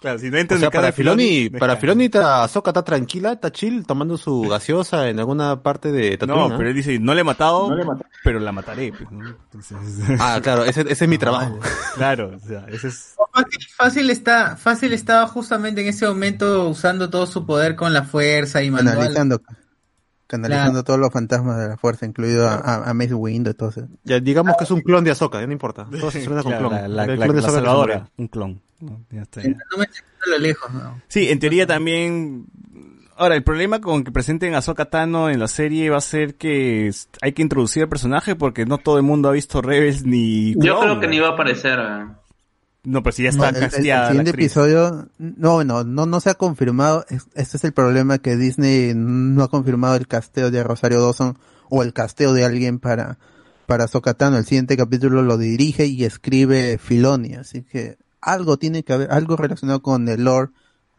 claro, 0.01 0.19
si 0.19 0.30
no 0.30 0.38
O 0.38 0.39
en 0.41 0.47
para 0.47 0.91
Filoni, 0.91 1.49
para. 1.49 1.77
Filoni 1.77 2.05
está, 2.05 2.43
Ahsoka 2.43 2.71
está 2.71 2.83
tranquila, 2.83 3.31
está 3.33 3.51
chill, 3.51 3.85
tomando 3.85 4.17
su 4.17 4.41
gaseosa 4.41 5.07
en 5.07 5.19
alguna 5.19 5.61
parte 5.63 5.91
de 5.91 6.17
Tatooine. 6.17 6.49
No, 6.49 6.57
pero 6.57 6.69
él 6.69 6.75
dice, 6.75 6.99
no 6.99 7.13
le 7.13 7.21
he 7.21 7.23
matado, 7.23 7.69
pero 8.23 8.39
la 8.39 8.51
mataré. 8.51 8.91
pues, 8.91 9.09
¿no? 9.11 9.30
Entonces, 9.30 9.77
Ah, 10.19 10.39
claro, 10.43 10.65
ese, 10.65 10.81
ese 10.81 11.05
es 11.05 11.07
mi 11.07 11.17
trabajo. 11.17 11.57
claro, 11.95 12.33
o 12.35 12.39
sea, 12.45 12.65
ese 12.67 12.89
es... 12.89 13.15
Fácil, 13.33 13.59
fácil 13.77 14.09
está, 14.09 14.57
fácil 14.57 14.91
estaba 14.91 15.25
justamente 15.27 15.81
en 15.81 15.88
ese 15.88 16.05
momento 16.05 16.67
usando 16.67 17.09
todo 17.09 17.25
su 17.27 17.45
poder 17.45 17.77
con 17.77 17.93
la 17.93 18.03
fuerza 18.03 18.61
y 18.61 18.69
mandó 18.69 18.91
al- 18.99 19.31
Canalizando, 20.37 20.83
todos 20.83 20.99
los 20.99 21.11
fantasmas 21.11 21.57
de 21.59 21.67
la 21.69 21.77
fuerza, 21.77 22.05
incluido 22.05 22.47
a, 22.47 22.55
a, 22.55 22.89
a 22.89 22.93
Mace 22.93 23.13
Windu 23.13 23.51
y 23.51 23.53
todo 23.53 23.69
eso. 23.69 23.87
Ya 24.03 24.19
digamos 24.19 24.55
que 24.57 24.63
es 24.63 24.71
un 24.71 24.81
clon 24.81 25.03
de 25.03 25.11
Ahsoka, 25.11 25.39
ya 25.41 25.47
no 25.47 25.53
importa. 25.53 25.87
Todo 25.89 26.09
se 26.11 26.23
suena 26.23 26.41
con 26.43 26.51
Claro, 26.51 26.69
clon. 26.69 26.81
la, 26.81 26.87
la, 26.87 27.03
El 27.13 27.19
la- 27.19 27.25
clon 27.25 27.35
de 27.37 27.41
salvadora, 27.43 28.09
un 28.17 28.27
clon. 28.27 28.61
¿no? 28.79 28.99
Ya 29.11 29.21
está, 29.23 29.41
ya. 29.41 29.49
No 29.49 29.77
me 29.77 29.83
a 29.83 30.29
lo 30.29 30.37
lejos, 30.39 30.73
¿no? 30.73 31.01
Sí, 31.07 31.29
en 31.29 31.39
teoría 31.39 31.67
también. 31.67 32.45
Ahora, 33.17 33.35
el 33.35 33.43
problema 33.43 33.79
con 33.81 34.03
que 34.03 34.11
presenten 34.11 34.55
a 34.55 34.59
Ahsoka 34.59 34.85
Tano 34.85 35.29
en 35.29 35.39
la 35.39 35.47
serie 35.47 35.89
va 35.91 35.97
a 35.97 36.01
ser 36.01 36.35
que 36.35 36.89
hay 37.21 37.33
que 37.33 37.41
introducir 37.43 37.83
al 37.83 37.89
personaje 37.89 38.35
porque 38.35 38.65
no 38.65 38.79
todo 38.79 38.97
el 38.97 39.03
mundo 39.03 39.29
ha 39.29 39.33
visto 39.33 39.61
Rebels 39.61 40.03
ni. 40.05 40.53
Yo 40.53 40.59
Clone 40.79 40.79
creo 40.81 40.99
que 41.01 41.07
ni 41.07 41.19
va 41.19 41.27
a 41.27 41.31
aparecer. 41.33 41.77
eh. 41.79 42.05
No, 42.83 43.03
pero 43.03 43.13
si 43.15 43.23
ya 43.23 43.31
No, 43.31 43.45
está 43.45 43.49
el, 43.49 43.55
el- 43.57 43.63
el 43.63 43.69
casteada. 43.69 44.01
la 44.01 44.07
siguiente 44.09 44.29
actriz. 44.31 44.45
episodio, 44.47 45.07
no, 45.19 45.63
no, 45.63 45.83
no, 45.83 46.05
no 46.05 46.19
se 46.19 46.29
ha 46.31 46.33
confirmado. 46.33 47.05
Es- 47.09 47.27
Este 47.35 47.57
es 47.57 47.63
el 47.63 47.73
problema 47.73 48.17
que 48.17 48.35
Disney 48.37 48.93
no 48.95 49.43
ha 49.43 49.49
confirmado 49.49 49.95
el 49.95 50.07
casteo 50.07 50.49
de 50.51 50.63
Rosario 50.63 50.99
Dawson 51.01 51.37
o 51.69 51.83
el 51.83 51.93
casteo 51.93 52.33
de 52.33 52.43
alguien 52.45 52.79
para 52.79 53.17
para 53.67 53.87
Sokatano. 53.87 54.37
El 54.37 54.45
siguiente 54.45 54.75
capítulo 54.75 55.21
lo 55.21 55.37
dirige 55.37 55.85
y 55.85 56.03
escribe 56.03 56.77
Filoni, 56.77 57.35
así 57.35 57.61
que 57.61 57.97
algo 58.19 58.57
tiene 58.57 58.83
que 58.83 58.91
haber, 58.93 59.11
algo 59.11 59.37
relacionado 59.37 59.81
con 59.81 60.09
el 60.09 60.23
lore 60.25 60.49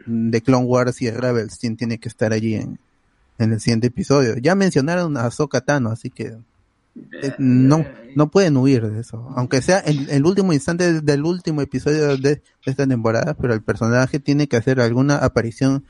de 0.06 0.40
Clone 0.40 0.64
Wars 0.66 1.02
y 1.02 1.10
Rebels 1.10 1.58
tiene, 1.58 1.76
tiene 1.76 1.98
que 1.98 2.08
estar 2.08 2.32
allí 2.32 2.54
en, 2.54 2.78
en 3.38 3.52
el 3.52 3.60
siguiente 3.60 3.88
episodio. 3.88 4.36
Ya 4.38 4.54
mencionaron 4.54 5.16
a 5.18 5.30
Sokatano, 5.30 5.90
así 5.90 6.08
que 6.10 6.34
no, 7.38 7.84
no 8.14 8.30
pueden 8.30 8.56
huir 8.56 8.86
de 8.90 9.00
eso. 9.00 9.32
Aunque 9.36 9.62
sea 9.62 9.78
el, 9.80 10.08
el 10.10 10.24
último 10.26 10.52
instante 10.52 11.00
del 11.00 11.24
último 11.24 11.60
episodio 11.62 12.08
de, 12.08 12.16
de 12.18 12.42
esta 12.66 12.86
temporada, 12.86 13.34
pero 13.34 13.54
el 13.54 13.62
personaje 13.62 14.18
tiene 14.20 14.46
que 14.48 14.56
hacer 14.56 14.80
alguna 14.80 15.16
aparición 15.16 15.84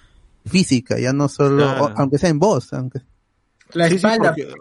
física, 0.47 0.99
ya 0.99 1.13
no 1.13 1.29
solo, 1.29 1.57
Claro. 1.65 1.85
o- 1.85 1.93
aunque 1.97 2.19
sea 2.19 2.31
en 2.31 2.39
voz, 2.39 2.73
aunque 2.73 3.01
La 3.75 3.85
Sí, 3.87 3.91
sí, 3.91 3.97
espalda. 3.97 4.35
porque- 4.35 4.53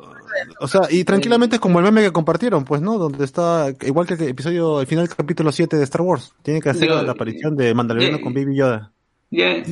o 0.62 0.68
sea, 0.68 0.82
y 0.90 1.04
tranquilamente 1.04 1.58
es 1.58 1.60
como 1.60 1.80
el 1.80 1.86
meme 1.86 2.02
que 2.02 2.12
compartieron, 2.12 2.64
pues, 2.64 2.82
¿no? 2.82 2.98
Donde 2.98 3.26
está, 3.26 3.68
igual 3.82 4.08
que 4.08 4.14
el 4.14 4.22
episodio, 4.30 4.80
el 4.80 4.88
final 4.88 5.06
del 5.06 5.16
capítulo 5.16 5.52
7 5.52 5.76
de 5.76 5.84
Star 5.84 6.02
Wars. 6.02 6.34
Tiene 6.42 6.62
que 6.62 6.70
hacer 6.70 6.90
la 6.90 7.12
aparición 7.12 7.58
de 7.58 7.74
Mandaloriano 7.74 8.18
eh, 8.18 8.22
con 8.22 8.34
Baby 8.34 8.56
Yoda. 8.56 8.92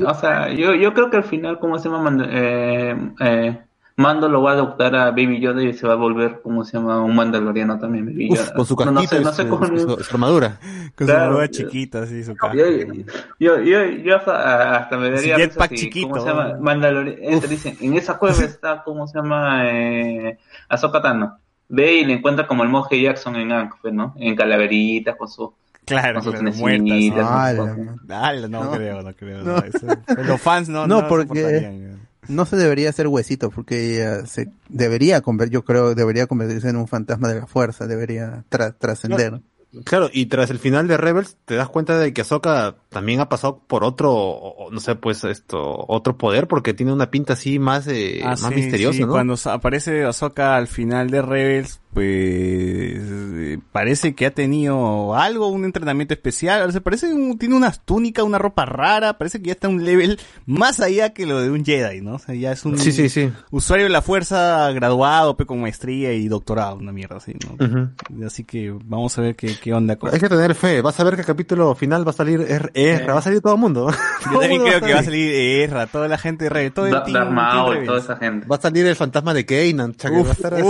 O 0.05 0.13
sea, 0.15 0.53
yo, 0.53 0.73
yo 0.75 0.93
creo 0.93 1.09
que 1.09 1.17
al 1.17 1.23
final, 1.23 1.57
¿cómo 1.59 1.79
se 1.79 1.87
llama? 1.89 2.25
Eh, 2.29 3.11
eh, 3.21 3.59
Mando 3.99 4.29
lo 4.29 4.41
va 4.41 4.51
a 4.51 4.53
adoptar 4.53 4.95
a 4.95 5.11
Baby 5.11 5.41
Yoda 5.41 5.61
y 5.61 5.73
se 5.73 5.85
va 5.85 5.91
a 5.93 5.97
volver, 5.97 6.39
¿cómo 6.41 6.63
se 6.63 6.77
llama? 6.77 7.01
Un 7.03 7.13
mandaloriano 7.15 7.77
también, 7.79 8.05
Baby 8.05 8.29
Uf, 8.31 8.39
Yoda. 8.39 8.53
con 8.53 8.65
su 8.65 8.75
No, 8.75 8.85
no 8.85 8.93
casquito 9.01 9.15
sé, 9.17 9.23
no 9.23 9.31
sé 9.33 9.43
su, 9.43 9.49
cómo. 9.49 9.67
su- 9.67 10.03
su 10.05 10.15
armadura. 10.15 10.57
Con 10.95 11.05
Claro. 11.07 11.25
su 11.25 11.31
nueva 11.31 11.47
chiquita, 11.49 12.03
así, 12.03 12.23
su 12.23 12.33
cara. 12.35 12.53
Yo, 12.55 13.59
yo, 13.61 13.61
yo, 13.85 14.15
hasta, 14.15 14.77
hasta 14.77 14.97
me 14.97 15.11
daría 15.11 15.35
risa 15.35 15.49
jetpack 15.49 15.69
si, 15.71 15.75
chiquito. 15.75 16.07
¿Cómo 16.09 16.21
se 16.21 16.27
llama? 16.29 16.57
Mandaloriano. 16.61 17.39
Dicen, 17.41 17.77
en 17.81 17.93
esa 17.95 18.17
cueva 18.17 18.35
está, 18.43 18.83
¿cómo 18.83 19.05
se 19.05 19.17
llama? 19.19 19.63
Eh, 19.69 20.37
Ahsoka 20.69 21.01
Tano. 21.01 21.37
Ve 21.67 21.95
y 21.95 22.05
le 22.05 22.13
encuentra 22.13 22.47
como 22.47 22.63
el 22.63 22.69
monje 22.69 23.01
Jackson 23.01 23.35
en 23.35 23.51
Ankh, 23.51 23.75
pues, 23.81 23.93
¿no? 23.93 24.15
En 24.17 24.35
calaveritas 24.35 25.15
con 25.17 25.27
su... 25.27 25.53
Claro, 25.85 26.15
con 26.15 26.23
sus 26.23 26.33
claro, 26.35 26.55
muertas. 26.55 28.49
no, 28.49 28.63
No. 28.63 28.71
creo, 28.71 29.01
no 29.01 29.13
creo. 29.13 29.43
No. 29.43 29.51
no, 29.53 29.57
eso- 29.57 29.87
los 30.25 30.41
fans 30.41 30.69
no, 30.69 30.87
No, 30.87 31.01
no 31.01 31.07
porque-. 31.07 31.89
No 32.29 32.45
se 32.45 32.55
debería 32.55 32.89
hacer 32.89 33.07
huesito, 33.07 33.49
porque 33.49 33.95
ella 33.95 34.25
se 34.25 34.49
debería 34.69 35.21
convertir, 35.21 35.53
yo 35.55 35.65
creo, 35.65 35.93
debería 35.95 36.27
convertirse 36.27 36.69
en 36.69 36.77
un 36.77 36.87
fantasma 36.87 37.27
de 37.27 37.41
la 37.41 37.47
fuerza, 37.47 37.87
debería 37.87 38.45
tra- 38.49 38.73
trascender. 38.77 39.41
Claro, 39.83 40.09
y 40.11 40.25
tras 40.25 40.49
el 40.49 40.57
final 40.57 40.87
de 40.87 40.97
Rebels 40.97 41.37
te 41.45 41.53
das 41.53 41.69
cuenta 41.69 41.99
de 41.99 42.11
que 42.11 42.21
Ahsoka 42.21 42.77
también 42.89 43.19
ha 43.19 43.29
pasado 43.29 43.61
por 43.67 43.83
otro, 43.83 44.39
no 44.71 44.79
sé, 44.79 44.95
pues 44.95 45.23
esto, 45.25 45.85
otro 45.87 46.17
poder, 46.17 46.47
porque 46.47 46.73
tiene 46.73 46.91
una 46.91 47.11
pinta 47.11 47.33
así 47.33 47.59
más, 47.59 47.85
eh, 47.87 48.19
Ah, 48.23 48.29
más 48.29 48.39
sí, 48.39 48.55
misteriosa, 48.55 48.97
sí, 48.97 49.05
¿no? 49.05 49.11
Cuando 49.11 49.35
aparece 49.45 50.05
Ahsoka 50.05 50.55
al 50.55 50.65
final 50.67 51.11
de 51.11 51.21
Rebels, 51.21 51.81
pues 51.93 52.05
eh, 52.05 53.59
parece 53.71 54.13
que 54.15 54.25
ha 54.25 54.31
tenido 54.31 55.15
algo, 55.15 55.47
un 55.47 55.65
entrenamiento 55.65 56.13
especial. 56.13 56.67
O 56.69 56.71
sea, 56.71 56.81
parece 56.81 57.13
un- 57.13 57.37
tiene 57.37 57.55
una 57.55 57.71
túnica, 57.71 58.23
una 58.23 58.37
ropa 58.37 58.65
rara. 58.65 59.17
Parece 59.17 59.39
que 59.41 59.47
ya 59.47 59.53
está 59.53 59.67
a 59.67 59.71
un 59.71 59.83
level 59.83 60.19
más 60.45 60.79
allá 60.79 61.13
que 61.13 61.25
lo 61.25 61.39
de 61.41 61.49
un 61.49 61.65
Jedi, 61.65 62.01
¿no? 62.01 62.15
O 62.15 62.19
sea, 62.19 62.35
ya 62.35 62.51
es 62.51 62.63
un 62.65 62.77
Sí, 62.77 62.91
sí, 62.91 63.09
sí. 63.09 63.31
usuario 63.51 63.85
de 63.85 63.91
la 63.91 64.01
fuerza 64.01 64.71
graduado, 64.71 65.35
pe, 65.35 65.45
con 65.45 65.61
maestría 65.61 66.13
y 66.13 66.27
doctorado, 66.27 66.75
una 66.75 66.91
mierda 66.91 67.17
así, 67.17 67.33
¿no? 67.57 68.25
Así 68.25 68.43
que 68.43 68.73
vamos 68.85 69.17
a 69.17 69.21
ver 69.21 69.35
qué, 69.35 69.55
qué 69.61 69.73
onda 69.73 69.95
con. 69.95 70.13
Hay 70.13 70.19
que 70.19 70.29
tener 70.29 70.55
fe, 70.55 70.81
vas 70.81 70.99
a 70.99 71.03
ver 71.03 71.15
que 71.15 71.21
el 71.21 71.27
capítulo 71.27 71.73
final 71.75 72.05
va 72.05 72.11
a 72.11 72.13
salir 72.13 72.41
Er- 72.41 72.71
va 73.09 73.19
a 73.19 73.21
salir 73.21 73.41
todo 73.41 73.53
el 73.55 73.59
mundo. 73.59 73.89
Yo 74.31 74.39
también 74.39 74.61
creo 74.63 74.81
que 74.81 74.93
va 74.93 74.99
a 74.99 75.03
salir 75.03 75.31
Ezra, 75.33 75.87
toda 75.87 76.07
la 76.07 76.17
gente 76.17 76.49
todo 76.71 76.85
el 76.85 76.91
Da- 76.91 77.03
team, 77.03 77.13
Darth 77.35 77.73
team 77.75 77.85
toda 77.85 77.99
esa 77.99 78.15
gente. 78.17 78.47
Va 78.47 78.55
a 78.57 78.61
salir 78.61 78.85
el 78.85 78.95
fantasma 78.95 79.33
de 79.33 79.45
Kanan, 79.45 79.91
Uf, 79.91 80.25
va 80.27 80.29
a 80.29 80.33
estar 80.33 80.53
así. 80.53 80.63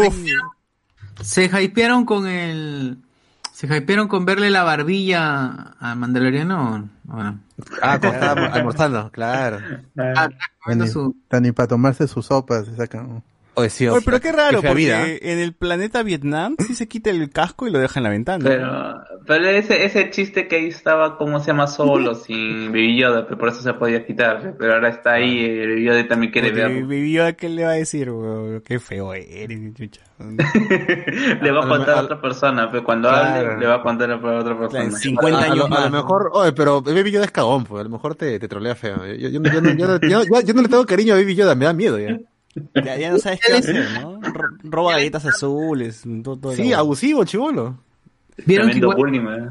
Se 1.22 1.45
hypearon 1.45 2.06
con 2.06 2.27
el. 2.27 2.98
Se 3.53 3.67
hypearon 3.67 4.07
con 4.07 4.25
verle 4.25 4.49
la 4.49 4.64
barbilla 4.64 5.75
al 5.80 5.98
Mandaloriano. 5.98 6.89
o 7.09 7.23
no? 7.23 7.39
Ah, 7.81 7.99
cuando 7.99 8.07
estaba 8.07 8.45
almorzando, 8.48 9.11
claro. 9.11 9.59
Ah, 9.98 10.30
su- 10.88 11.15
ni 11.41 11.51
para 11.51 11.67
tomarse 11.67 12.07
sus 12.07 12.27
sopas 12.27 12.65
se 12.65 12.75
sacan. 12.77 13.22
Oye, 13.59 13.69
sí, 13.69 13.88
Oye, 13.88 14.01
pero 14.05 14.19
qué 14.21 14.31
raro, 14.31 14.61
porque 14.61 14.73
vida, 14.75 15.05
en 15.07 15.39
el 15.39 15.53
planeta 15.53 16.01
Vietnam 16.03 16.55
sí 16.59 16.75
se 16.75 16.88
quita 16.88 17.09
el 17.09 17.29
casco 17.29 17.67
y 17.67 17.71
lo 17.71 17.79
deja 17.79 17.99
en 17.99 18.03
la 18.03 18.09
ventana. 18.09 18.43
Pero, 18.45 18.93
pero 19.27 19.49
ese, 19.49 19.85
ese 19.85 20.09
chiste 20.11 20.47
que 20.47 20.55
ahí 20.57 20.67
estaba, 20.67 21.17
¿cómo 21.17 21.39
se 21.39 21.47
llama? 21.47 21.67
Solo, 21.67 22.15
sin 22.15 22.67
Baby 22.71 22.99
Yoda, 23.01 23.25
pero 23.25 23.38
por 23.38 23.49
eso 23.49 23.61
se 23.61 23.73
podía 23.73 24.05
quitar. 24.05 24.55
Pero 24.57 24.73
ahora 24.75 24.89
está 24.89 25.13
ahí, 25.13 25.39
y 25.45 25.59
Baby 25.67 25.83
Yoda 25.85 26.07
también 26.07 26.31
quiere 26.31 26.51
verlo. 26.51 26.88
vivió, 26.88 27.35
¿qué 27.35 27.49
le 27.49 27.63
va 27.65 27.71
a 27.71 27.75
decir, 27.75 28.09
weón? 28.09 28.61
Qué 28.61 28.79
feo 28.79 29.13
eres, 29.13 29.59
chucha. 29.75 30.01
le 30.19 31.51
va 31.51 31.59
a 31.59 31.63
A 31.63 31.65
lo 31.65 31.67
contar 31.69 31.97
a 31.97 32.01
otra 32.01 32.21
persona, 32.21 32.69
pero 32.71 32.83
cuando 32.83 33.09
Claro. 33.09 33.51
hable, 33.51 33.59
le 33.59 33.67
va 33.67 33.75
a 33.75 33.81
contar 33.81 34.11
a 34.11 34.15
otra 34.17 34.57
persona. 34.57 34.83
En 34.83 34.91
50 34.91 35.39
a, 35.39 35.43
a 35.51 35.55
lo, 35.55 35.65
a 35.73 35.89
mejor, 35.89 36.29
oye, 36.33 36.51
pero 36.53 36.81
Baby 36.81 37.11
Yoda 37.11 37.25
es 37.25 37.31
cagón, 37.31 37.63
pues. 37.65 37.81
A 37.81 37.83
lo 37.83 37.89
mejor 37.89 38.15
te, 38.15 38.39
te 38.39 38.47
trolea 38.47 38.75
feo. 38.75 39.05
Yo, 39.05 39.29
yo, 39.29 39.29
yo, 39.29 39.39
no- 39.39 39.51
yo 39.51 39.61
no- 39.61 39.73
yo 39.73 39.88
no- 39.88 39.99
yo- 40.01 40.23
yo- 40.23 40.41
yo 40.41 40.53
no 40.53 40.61
le 40.61 40.67
tengo 40.67 40.85
cariño 40.85 41.13
a 41.13 41.17
Baby 41.17 41.35
Yoda, 41.35 41.55
me 41.55 41.65
da 41.65 41.73
miedo 41.73 41.97
ya. 41.99 42.17
Ya, 42.73 42.97
ya 42.97 43.11
no 43.11 43.19
sabes 43.19 43.39
qué 43.45 43.53
hacer, 43.53 43.87
¿no? 44.01 44.19
Ro- 44.21 44.49
Roba 44.63 44.93
galletas 44.93 45.25
azules. 45.25 46.03
Todo, 46.23 46.37
todo 46.37 46.55
Sí, 46.55 46.73
abusivo, 46.73 47.23
chivolo. 47.25 47.77
Vieron 48.45 48.69
que 48.71 48.77
igual 48.77 49.15
¿eh? 49.15 49.49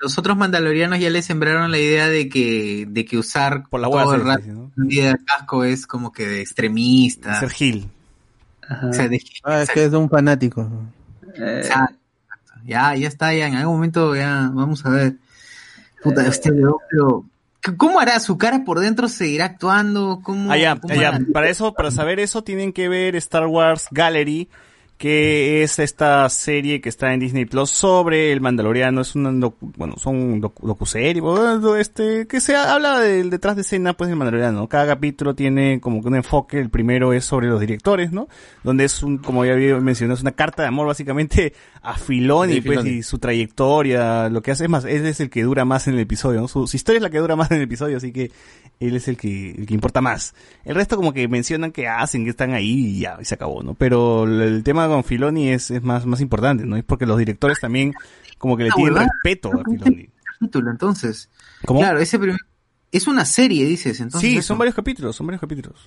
los 0.00 0.18
otros 0.18 0.36
mandalorianos 0.36 0.98
ya 0.98 1.08
le 1.10 1.22
sembraron 1.22 1.70
la 1.70 1.78
idea 1.78 2.06
de 2.08 2.28
que, 2.28 2.86
de 2.88 3.04
que 3.06 3.16
usar 3.16 3.64
Por 3.70 3.80
la 3.80 3.88
todo 3.88 4.14
el 4.14 4.24
rato 4.24 4.46
¿no? 4.48 4.70
un 4.76 4.88
día 4.88 5.08
de 5.14 5.24
casco 5.24 5.64
es 5.64 5.86
como 5.86 6.12
que 6.12 6.26
de 6.26 6.40
extremista. 6.42 7.40
Ser 7.40 7.50
Gil. 7.50 7.88
O 8.82 8.92
sea, 8.92 9.08
de- 9.08 9.22
Ah, 9.42 9.62
es 9.62 9.70
que 9.70 9.84
es 9.84 9.92
un 9.92 10.08
fanático. 10.10 10.68
Eh, 11.34 11.60
Exacto. 11.64 11.96
Ya, 12.64 12.94
ya 12.96 13.06
está, 13.08 13.32
ya 13.32 13.46
en 13.46 13.54
algún 13.54 13.74
momento 13.76 14.14
ya, 14.16 14.50
vamos 14.52 14.84
a 14.84 14.90
ver. 14.90 15.14
Puta, 16.02 16.26
este 16.26 16.50
weón, 16.50 16.74
pero 16.90 17.24
¿cómo 17.76 18.00
hará? 18.00 18.18
¿Su 18.20 18.38
cara 18.38 18.64
por 18.64 18.80
dentro 18.80 19.08
seguirá 19.08 19.46
actuando? 19.46 20.20
¿Cómo, 20.22 20.50
Ah, 20.52 20.56
ya, 20.56 20.76
cómo 20.76 20.94
ya. 20.94 21.08
hará? 21.08 21.20
Para 21.32 21.48
eso, 21.48 21.72
para 21.74 21.90
saber 21.90 22.20
eso, 22.20 22.42
tienen 22.42 22.72
que 22.72 22.88
ver 22.88 23.16
Star 23.16 23.46
Wars 23.46 23.88
Gallery, 23.90 24.48
que 24.98 25.62
es 25.62 25.78
esta 25.78 26.28
serie 26.30 26.80
que 26.80 26.88
está 26.88 27.12
en 27.12 27.20
Disney 27.20 27.44
Plus 27.44 27.70
sobre 27.70 28.32
el 28.32 28.40
Mandaloriano. 28.40 29.02
Es 29.02 29.14
una, 29.14 29.30
docu- 29.30 29.72
bueno, 29.76 29.96
son 29.98 30.40
docu- 30.40 30.62
docuserie, 30.66 31.22
este, 31.78 32.26
que 32.26 32.40
se 32.40 32.56
habla 32.56 33.00
del 33.00 33.28
detrás 33.30 33.56
de 33.56 33.62
escena, 33.62 33.94
pues, 33.94 34.08
del 34.08 34.16
Mandaloriano. 34.16 34.60
¿no? 34.60 34.68
Cada 34.68 34.86
capítulo 34.86 35.34
tiene 35.34 35.80
como 35.80 36.00
que 36.00 36.08
un 36.08 36.16
enfoque. 36.16 36.58
El 36.58 36.70
primero 36.70 37.12
es 37.12 37.24
sobre 37.24 37.48
los 37.48 37.60
directores, 37.60 38.10
¿no? 38.12 38.28
Donde 38.64 38.84
es 38.84 39.02
un, 39.02 39.18
como 39.18 39.44
ya 39.44 39.52
había 39.52 39.76
mencionado, 39.80 40.14
es 40.16 40.22
una 40.22 40.32
carta 40.32 40.62
de 40.62 40.68
amor 40.68 40.86
básicamente 40.86 41.52
a 41.82 41.96
Filoni, 41.96 42.60
pues, 42.62 42.80
Filoni. 42.80 42.90
y 42.98 43.02
su 43.02 43.18
trayectoria, 43.18 44.28
lo 44.28 44.42
que 44.42 44.50
hace 44.50 44.64
es 44.64 44.70
más, 44.70 44.84
él 44.84 45.06
es 45.06 45.20
el 45.20 45.30
que 45.30 45.42
dura 45.42 45.64
más 45.64 45.86
en 45.88 45.94
el 45.94 46.00
episodio, 46.00 46.40
¿no? 46.40 46.48
Su, 46.48 46.66
su 46.66 46.76
historia 46.76 46.96
es 46.98 47.02
la 47.02 47.10
que 47.10 47.18
dura 47.18 47.36
más 47.36 47.50
en 47.50 47.58
el 47.58 47.62
episodio, 47.64 47.96
así 47.98 48.12
que 48.12 48.30
él 48.80 48.96
es 48.96 49.08
el 49.08 49.16
que, 49.16 49.52
el 49.52 49.66
que 49.66 49.74
importa 49.74 50.00
más. 50.00 50.34
El 50.64 50.74
resto 50.74 50.96
como 50.96 51.12
que 51.12 51.28
mencionan 51.28 51.70
que 51.72 51.86
hacen, 51.88 52.24
que 52.24 52.30
están 52.30 52.52
ahí 52.54 52.96
y 52.96 53.00
ya, 53.00 53.18
y 53.20 53.24
se 53.24 53.34
acabó, 53.34 53.62
¿no? 53.62 53.74
Pero 53.74 54.24
el, 54.24 54.40
el 54.42 54.62
con 54.88 55.04
Filoni 55.04 55.48
es, 55.50 55.70
es 55.70 55.82
más, 55.82 56.06
más 56.06 56.20
importante, 56.20 56.64
¿no? 56.66 56.76
Es 56.76 56.84
porque 56.84 57.06
los 57.06 57.18
directores 57.18 57.58
también 57.60 57.92
como 58.38 58.56
que 58.56 58.64
le 58.64 58.70
Ah, 58.70 58.74
tienen 58.76 58.94
huevada. 58.94 59.10
respeto 59.12 59.52
a 59.52 59.64
Filoni. 59.64 60.08
capítulo, 60.38 60.70
entonces. 60.70 61.30
¿Cómo? 61.64 61.80
Claro, 61.80 61.98
ese 61.98 62.18
primer... 62.18 62.38
Es 62.92 63.06
una 63.08 63.24
serie, 63.24 63.64
dices, 63.66 63.98
entonces. 64.00 64.30
sí, 64.30 64.36
eso. 64.38 64.48
son 64.48 64.58
varios 64.58 64.74
capítulos, 64.74 65.16
son 65.16 65.26
varios 65.26 65.40
capítulos. 65.40 65.84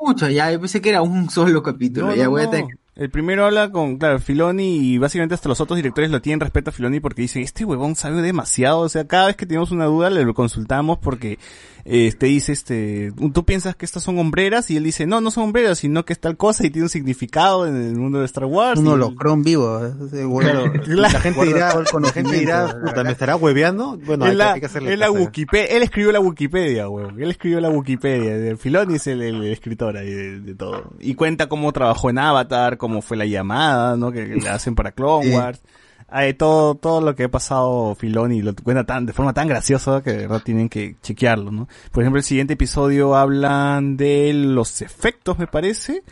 Mucho, 0.00 0.28
ya, 0.28 0.50
yo 0.50 0.58
pensé 0.60 0.80
que 0.80 0.88
era 0.90 1.00
un 1.02 1.30
solo 1.30 1.62
capítulo. 1.62 2.08
No, 2.08 2.14
ya 2.14 2.24
no, 2.24 2.30
voy 2.30 2.42
a 2.42 2.50
tener- 2.50 2.78
El 3.00 3.08
primero 3.08 3.46
habla 3.46 3.70
con, 3.70 3.96
claro, 3.96 4.18
Filoni 4.18 4.76
y 4.76 4.98
básicamente 4.98 5.34
hasta 5.34 5.48
los 5.48 5.58
otros 5.58 5.76
directores 5.76 6.10
lo 6.10 6.20
tienen 6.20 6.38
respeto 6.40 6.68
a 6.68 6.72
Filoni 6.74 7.00
porque 7.00 7.22
dicen, 7.22 7.42
este 7.42 7.64
huevón 7.64 7.96
sabe 7.96 8.20
demasiado, 8.20 8.80
o 8.80 8.88
sea, 8.90 9.06
cada 9.06 9.28
vez 9.28 9.36
que 9.36 9.46
tenemos 9.46 9.70
una 9.70 9.86
duda 9.86 10.10
le 10.10 10.22
lo 10.22 10.34
consultamos 10.34 10.98
porque 10.98 11.38
eh, 11.86 12.12
te 12.12 12.26
dice, 12.26 12.52
este, 12.52 13.10
tú 13.32 13.44
piensas 13.46 13.74
que 13.74 13.86
estas 13.86 14.02
son 14.02 14.18
hombreras 14.18 14.70
y 14.70 14.76
él 14.76 14.84
dice, 14.84 15.06
no, 15.06 15.22
no 15.22 15.30
son 15.30 15.44
hombreras, 15.44 15.78
sino 15.78 16.04
que 16.04 16.12
es 16.12 16.20
tal 16.20 16.36
cosa 16.36 16.66
y 16.66 16.70
tiene 16.70 16.84
un 16.84 16.88
significado 16.90 17.66
en 17.66 17.74
el 17.74 17.96
mundo 17.96 18.18
de 18.18 18.26
Star 18.26 18.44
Wars. 18.44 18.78
Un 18.78 18.88
holocrón 18.88 19.42
vivo. 19.44 19.80
ese 20.06 20.24
güey. 20.24 20.46
Claro, 20.46 20.70
la 20.84 21.08
gente 21.08 21.46
dirá, 21.46 21.74
la 21.98 22.12
gente 22.12 22.38
dirá, 22.38 22.80
puta, 22.84 23.02
¿me 23.02 23.12
estará 23.12 23.34
hueveando? 23.36 23.98
Bueno, 24.04 24.26
hay, 24.26 24.32
que- 24.32 24.36
la, 24.36 24.52
hay 24.52 24.60
que 24.60 24.66
hacerle 24.66 24.94
la 24.98 25.06
¿eh? 25.06 25.08
Wikipedia, 25.10 25.74
él 25.74 25.82
escribió 25.82 26.12
la 26.12 26.20
Wikipedia, 26.20 26.86
weón. 26.90 27.18
Él 27.18 27.30
escribió 27.30 27.60
la 27.62 27.70
Wikipedia. 27.70 28.54
Filoni 28.58 28.96
es 28.96 29.06
el, 29.06 29.22
el 29.22 29.42
escritor 29.44 29.96
ahí 29.96 30.10
de, 30.10 30.40
de 30.40 30.54
todo. 30.54 30.92
Y 31.00 31.14
cuenta 31.14 31.48
cómo 31.48 31.72
trabajó 31.72 32.10
en 32.10 32.18
Avatar, 32.18 32.76
cómo 32.76 32.89
fue 33.02 33.16
la 33.16 33.26
llamada, 33.26 33.96
¿no? 33.96 34.12
Que, 34.12 34.26
que 34.28 34.36
le 34.36 34.48
hacen 34.50 34.74
para 34.74 34.92
Clone. 34.92 35.34
Wars. 35.34 35.60
Hay 36.12 36.34
todo, 36.34 36.74
todo 36.74 37.00
lo 37.00 37.14
que 37.14 37.24
ha 37.24 37.30
pasado 37.30 37.94
Filoni 37.94 38.42
lo 38.42 38.52
cuenta 38.56 38.84
tan, 38.84 39.06
de 39.06 39.12
forma 39.12 39.32
tan 39.32 39.46
graciosa 39.46 40.02
que 40.02 40.10
de 40.10 40.16
verdad 40.18 40.42
tienen 40.44 40.68
que 40.68 40.96
chequearlo, 41.00 41.52
¿no? 41.52 41.68
Por 41.92 42.02
ejemplo, 42.02 42.18
el 42.18 42.24
siguiente 42.24 42.54
episodio 42.54 43.14
hablan 43.14 43.96
de 43.96 44.32
los 44.34 44.82
efectos, 44.82 45.38
me 45.38 45.46
parece. 45.46 46.02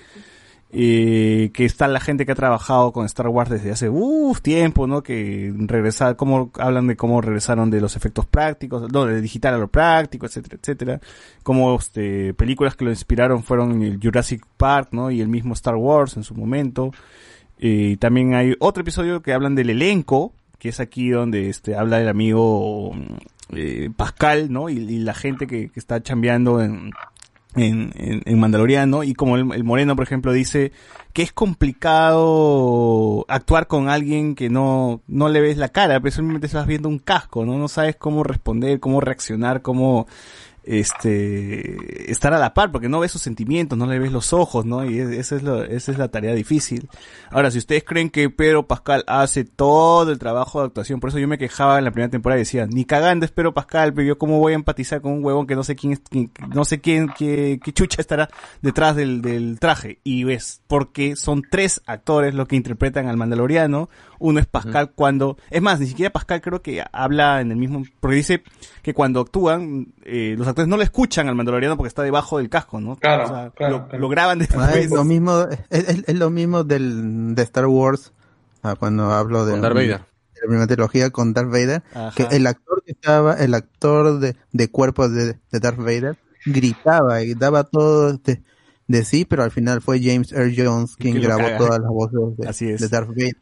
Eh, 0.71 1.51
que 1.55 1.65
está 1.65 1.89
la 1.89 1.99
gente 1.99 2.27
que 2.27 2.33
ha 2.33 2.35
trabajado 2.35 2.93
con 2.93 3.07
Star 3.07 3.29
Wars 3.29 3.49
desde 3.49 3.71
hace 3.71 3.89
uff 3.89 4.43
tiempo, 4.43 4.87
¿no? 4.87 5.03
Que 5.03 5.51
regresar, 5.57 6.17
cómo 6.17 6.51
hablan 6.59 6.87
de 6.89 6.97
cómo 6.97 7.23
regresaron 7.23 7.71
de 7.71 7.81
los 7.81 7.97
efectos 7.97 8.27
prácticos, 8.27 8.93
no, 8.93 9.07
de 9.07 9.23
digital 9.23 9.55
a 9.55 9.59
lo 9.59 9.69
práctico, 9.69 10.27
etcétera, 10.27 10.59
etcétera. 10.61 11.01
Como 11.43 11.75
este, 11.75 12.35
películas 12.35 12.77
que 12.77 12.85
lo 12.85 12.91
inspiraron 12.91 13.43
fueron 13.45 13.83
el 13.83 13.99
Jurassic 14.03 14.45
Park, 14.59 14.89
¿no? 14.93 15.11
Y 15.11 15.23
el 15.23 15.29
mismo 15.29 15.55
Star 15.55 15.77
Wars 15.77 16.19
en 16.19 16.23
su 16.25 16.35
momento. 16.35 16.93
Eh, 17.59 17.97
también 17.99 18.35
hay 18.35 18.55
otro 18.61 18.83
episodio 18.83 19.23
que 19.23 19.33
hablan 19.33 19.55
del 19.55 19.71
elenco, 19.71 20.35
que 20.59 20.69
es 20.69 20.81
aquí 20.81 21.09
donde 21.09 21.49
este 21.49 21.77
habla 21.77 22.01
el 22.01 22.09
amigo 22.09 22.93
eh, 23.55 23.89
Pascal, 23.97 24.53
¿no? 24.53 24.69
Y, 24.69 24.77
y 24.77 24.99
la 24.99 25.15
gente 25.15 25.47
que, 25.47 25.71
está 25.75 26.03
chambeando 26.03 26.61
en, 26.61 26.91
en, 27.59 27.93
en, 27.97 28.23
en 28.25 28.41
Mandaloriano 28.41 29.05
y 29.05 29.15
como 29.15 29.37
el, 29.37 29.53
el 29.53 29.65
Moreno, 29.65 29.97
por 29.97 30.05
ejemplo, 30.05 30.33
dice 30.33 30.73
que 31.13 31.23
es 31.23 31.33
complicado 31.33 33.25
actuar 33.29 33.67
con 33.67 33.89
alguien 33.89 34.35
que 34.35 34.49
no, 34.51 35.03
no 35.09 35.29
le 35.29 35.41
ves 35.41 35.57
la 35.57 35.69
cara, 35.69 36.01
pero 36.01 36.15
simplemente 36.15 36.47
estás 36.47 36.67
viendo 36.67 36.89
un 36.89 36.99
casco, 36.99 37.45
¿no? 37.45 37.59
No 37.59 37.69
sabes 37.69 37.97
cómo 37.97 38.23
responder, 38.23 38.79
cómo 38.81 39.01
reaccionar, 39.01 39.63
cómo 39.63 40.07
este 40.69 42.11
estar 42.11 42.33
a 42.35 42.39
la 42.39 42.55
par 42.55 42.71
porque 42.73 42.89
no 42.89 43.01
ves 43.01 43.13
sus 43.13 43.23
sentimientos, 43.23 43.79
no 43.79 43.87
le 43.87 43.99
ves 43.99 44.13
los 44.13 44.33
ojos, 44.33 44.65
¿no? 44.65 44.85
Y 44.89 44.99
es- 44.99 45.11
esa 45.11 45.37
es 45.37 45.43
esa 45.71 45.93
es 45.93 45.99
la 45.99 46.09
tarea 46.09 46.35
difícil. 46.35 46.89
Ahora, 47.31 47.51
si 47.51 47.59
ustedes 47.59 47.85
creen 47.85 48.11
que 48.11 48.31
Pedro 48.31 48.67
Pascal 48.67 49.05
hace 49.07 49.45
todo 49.45 50.11
el 50.13 50.19
trabajo 50.19 50.61
de 50.61 50.67
actuación, 50.67 51.01
por 51.01 51.11
eso 51.11 51.19
yo 51.19 51.29
me 51.29 51.39
quejaba 51.39 51.79
en 51.79 51.85
la 51.85 51.91
primera 51.91 52.11
temporada 52.11 52.39
y 52.39 52.43
decía, 52.43 52.67
ni 52.67 52.85
cagando 52.85 53.25
es 53.27 53.33
Pedro 53.33 53.55
Pascal, 53.55 53.93
pero 53.95 54.07
yo 54.07 54.19
cómo 54.19 54.39
voy 54.39 54.53
a 54.53 54.57
empatizar 54.57 55.01
con 55.01 55.13
un 55.13 55.25
huevón 55.25 55.47
que 55.47 55.55
no 55.57 55.63
sé 55.65 55.77
quién, 55.77 55.97
quién- 56.11 56.31
no 56.55 56.65
sé 56.65 56.81
quién, 56.81 57.09
qué, 57.17 57.59
qué 57.63 57.73
chucha 57.73 58.01
estará 58.01 58.29
detrás 58.63 58.97
del, 58.97 59.23
del 59.23 59.59
traje. 59.61 59.99
Y 60.05 60.25
ves, 60.25 60.63
porque 60.67 61.17
son 61.17 61.43
tres 61.51 61.81
actores 61.87 62.35
los 62.35 62.49
que 62.49 62.57
interpretan 62.57 63.07
al 63.09 63.17
Mandaloriano, 63.17 63.89
uno 64.19 64.41
es 64.41 64.47
Pascal 64.47 64.93
cuando, 64.95 65.37
es 65.51 65.61
más, 65.63 65.81
ni 65.81 65.87
siquiera 65.87 66.13
Pascal 66.13 66.41
creo 66.41 66.63
que 66.63 66.83
habla 66.93 67.41
en 67.41 67.51
el 67.51 67.57
mismo, 67.57 67.83
porque 68.01 68.17
dice 68.17 68.43
que 68.83 68.95
cuando 68.95 69.21
actúan, 69.21 69.95
eh, 70.05 70.35
los 70.39 70.47
actores 70.49 70.69
no 70.69 70.77
le 70.77 70.85
escuchan 70.85 71.29
al 71.29 71.35
Mandaloriano 71.35 71.77
porque 71.77 71.89
está 71.89 72.03
debajo 72.03 72.39
del 72.39 72.49
casco, 72.49 72.81
¿no? 72.81 72.97
Claro, 72.97 73.25
O 73.25 73.29
sea, 73.29 73.51
claro, 73.51 73.79
lo, 73.79 73.85
claro. 73.89 73.99
lo 74.01 74.09
graban 74.09 74.39
Ah, 74.39 74.45
después. 74.47 74.77
es 74.77 74.91
lo 74.91 75.05
mismo, 75.05 75.41
es, 75.71 75.89
es- 75.89 76.05
es 76.07 76.15
lo 76.17 76.31
mismo 76.31 76.65
del, 76.65 77.35
de 77.35 77.43
Star 77.43 77.67
Wars, 77.67 78.13
ah, 78.63 78.75
cuando 78.79 79.13
hablo 79.13 79.45
de, 79.47 79.53
Con 79.53 79.61
Darth 79.63 79.75
Vader. 79.75 79.89
de 79.99 80.41
la 80.43 80.47
primera 80.47 80.67
trilogía 80.67 81.11
con 81.11 81.33
Darth 81.33 81.51
Vader, 81.51 81.83
Ajá. 81.95 82.13
que 82.15 82.37
el 82.37 82.47
actor 82.47 82.83
que 82.85 82.93
estaba, 82.93 83.35
el 83.35 83.55
actor 83.55 84.19
de, 84.21 84.37
de 84.53 84.71
cuerpo 84.71 85.09
de, 85.09 85.35
de 85.51 85.61
Darth 85.61 85.79
Vader, 85.79 86.17
gritaba 86.47 87.23
y 87.23 87.35
daba 87.35 87.65
todo 87.65 88.15
de, 88.15 88.43
de 88.87 89.05
sí, 89.05 89.25
pero 89.25 89.43
al 89.43 89.51
final 89.51 89.83
fue 89.83 90.01
James 90.03 90.33
Earl 90.33 90.55
Jones 90.57 90.97
quien 90.97 91.15
Que 91.15 91.21
lo 91.21 91.27
grabó 91.29 91.43
caga. 91.43 91.59
todas 91.59 91.79
las 91.81 91.91
voces 91.91 92.37
de, 92.39 92.49
Así 92.49 92.69
es. 92.71 92.81
de 92.81 92.89
Darth 92.89 93.09
Vader. 93.09 93.37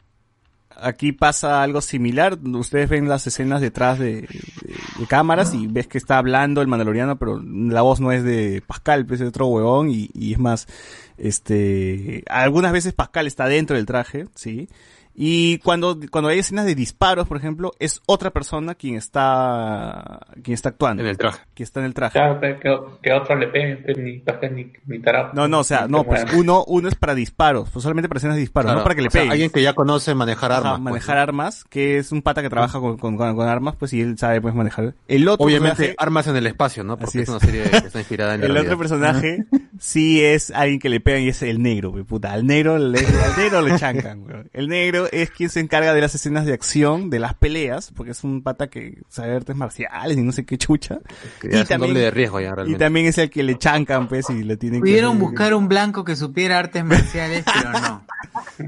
Aquí 0.79 1.11
pasa 1.11 1.63
algo 1.63 1.81
similar. 1.81 2.37
Ustedes 2.43 2.89
ven 2.89 3.09
las 3.09 3.27
escenas 3.27 3.61
detrás 3.61 3.99
de, 3.99 4.27
cámaras 5.07 5.53
y 5.53 5.67
ves 5.67 5.87
que 5.87 5.97
está 5.97 6.17
hablando 6.17 6.61
el 6.61 6.67
mandaloriano, 6.67 7.17
pero 7.17 7.41
la 7.41 7.81
voz 7.81 7.99
no 7.99 8.11
es 8.11 8.23
de 8.23 8.61
Pascal, 8.65 9.05
pues 9.05 9.19
es 9.19 9.25
de 9.25 9.29
otro 9.29 9.47
huevón 9.47 9.89
y, 9.89 10.09
y 10.13 10.33
es 10.33 10.39
más, 10.39 10.67
este, 11.17 12.23
algunas 12.27 12.71
veces 12.71 12.93
Pascal 12.93 13.27
está 13.27 13.47
dentro 13.47 13.75
del 13.75 13.85
traje, 13.85 14.27
sí. 14.35 14.69
Y 15.19 15.57
cuando, 15.59 15.97
cuando 16.11 16.29
hay 16.29 16.37
escenas 16.37 16.65
de 16.65 16.75
disparos, 16.75 17.27
por 17.27 17.37
ejemplo, 17.37 17.71
es 17.79 18.01
otra 18.05 18.29
persona 18.29 18.75
quien 18.75 18.95
está, 18.97 20.19
quien 20.43 20.53
está 20.53 20.69
actuando. 20.69 21.01
En 21.01 21.09
el 21.09 21.17
traje. 21.17 21.39
Que 21.55 21.63
está 21.63 21.79
en 21.79 21.87
el 21.87 21.95
traje. 21.95 22.13
Claro, 22.19 22.39
que, 22.39 22.59
que 23.01 23.13
otro 23.13 23.35
le 23.35 23.47
peguen, 23.47 23.81
pues, 23.83 23.97
ni 23.97 24.21
ni, 24.51 24.71
ni 24.85 24.99
Tarap. 24.99 25.33
No, 25.33 25.47
no, 25.47 25.59
o 25.61 25.63
sea, 25.63 25.87
no, 25.87 26.03
pues 26.03 26.23
uno, 26.35 26.63
uno 26.67 26.87
es 26.87 26.93
para 26.93 27.15
disparos, 27.15 27.67
pues 27.71 27.81
solamente 27.81 28.07
para 28.07 28.19
escenas 28.19 28.35
de 28.35 28.41
disparos, 28.41 28.67
Claro, 28.67 28.79
no 28.79 28.83
para 28.83 28.93
que 28.93 29.01
le 29.01 29.09
peguen. 29.09 29.31
alguien 29.31 29.49
que 29.49 29.63
ya 29.63 29.73
conoce 29.73 30.13
manejar 30.13 30.51
armas. 30.51 30.73
pues, 30.73 30.81
manejar 30.83 31.15
¿no? 31.15 31.21
armas, 31.23 31.63
que 31.63 31.97
es 31.97 32.11
un 32.11 32.21
pata 32.21 32.43
que 32.43 32.49
trabaja 32.49 32.79
con, 32.79 32.97
con, 32.97 33.17
con- 33.17 33.35
con 33.35 33.47
armas, 33.49 33.75
pues 33.75 33.93
y 33.93 34.01
él 34.01 34.19
sabe 34.19 34.39
pues 34.39 34.53
manejar. 34.53 34.93
El 35.07 35.27
otro 35.27 35.43
Obviamente, 35.45 35.75
personaje, 35.77 35.95
armas 35.97 36.27
en 36.27 36.35
el 36.35 36.45
espacio, 36.45 36.83
¿no? 36.83 36.95
Porque 36.97 37.09
Así 37.09 37.17
es 37.19 37.23
es. 37.23 37.29
una 37.29 37.39
serie 37.39 37.63
que 37.63 37.77
está 37.87 37.97
inspirada 37.99 38.35
en 38.35 38.43
el 38.43 38.51
otro 38.51 38.61
realidad. 38.63 38.77
personaje 38.77 39.45
sí 39.79 40.23
es 40.23 40.51
alguien 40.51 40.79
que 40.79 40.89
le 40.89 40.99
pegan 40.99 41.23
y 41.23 41.29
es 41.29 41.41
el 41.41 41.59
negro, 41.61 41.89
we, 41.89 42.03
puta. 42.03 42.31
Al 42.33 42.45
negro 42.45 42.77
le, 42.77 42.99
al 42.99 43.37
negro 43.37 43.61
le 43.63 43.75
chancan, 43.77 44.21
weón. 44.23 44.49
El 44.53 44.67
negro 44.67 45.06
es 45.11 45.31
quien 45.31 45.49
se 45.49 45.59
encarga 45.59 45.93
de 45.93 46.01
las 46.01 46.15
escenas 46.15 46.45
de 46.45 46.53
acción, 46.53 47.09
de 47.09 47.19
las 47.19 47.33
peleas, 47.33 47.91
porque 47.95 48.11
es 48.11 48.23
un 48.23 48.41
pata 48.43 48.67
que 48.67 48.99
sabe 49.09 49.33
artes 49.33 49.55
marciales 49.55 50.17
y 50.17 50.21
no 50.21 50.31
sé 50.31 50.45
qué 50.45 50.57
chucha. 50.57 50.99
Que 51.41 51.49
Y 51.55 51.59
es 51.59 51.69
un 51.69 51.77
doble 51.79 51.99
de 51.99 52.11
riesgo 52.11 52.39
ya 52.39 52.53
y 52.65 52.75
también 52.75 53.05
es 53.07 53.17
el 53.17 53.29
que 53.29 53.43
le 53.43 53.57
chancan, 53.57 54.07
pues, 54.07 54.29
y 54.29 54.43
le 54.43 54.57
tienen 54.57 54.81
que... 54.81 54.87
Pudieron 54.89 55.19
buscar 55.19 55.53
un 55.53 55.67
blanco 55.67 56.03
que 56.03 56.15
supiera 56.15 56.59
artes 56.59 56.83
marciales, 56.83 57.43
pero 57.45 57.71
no. 57.71 58.05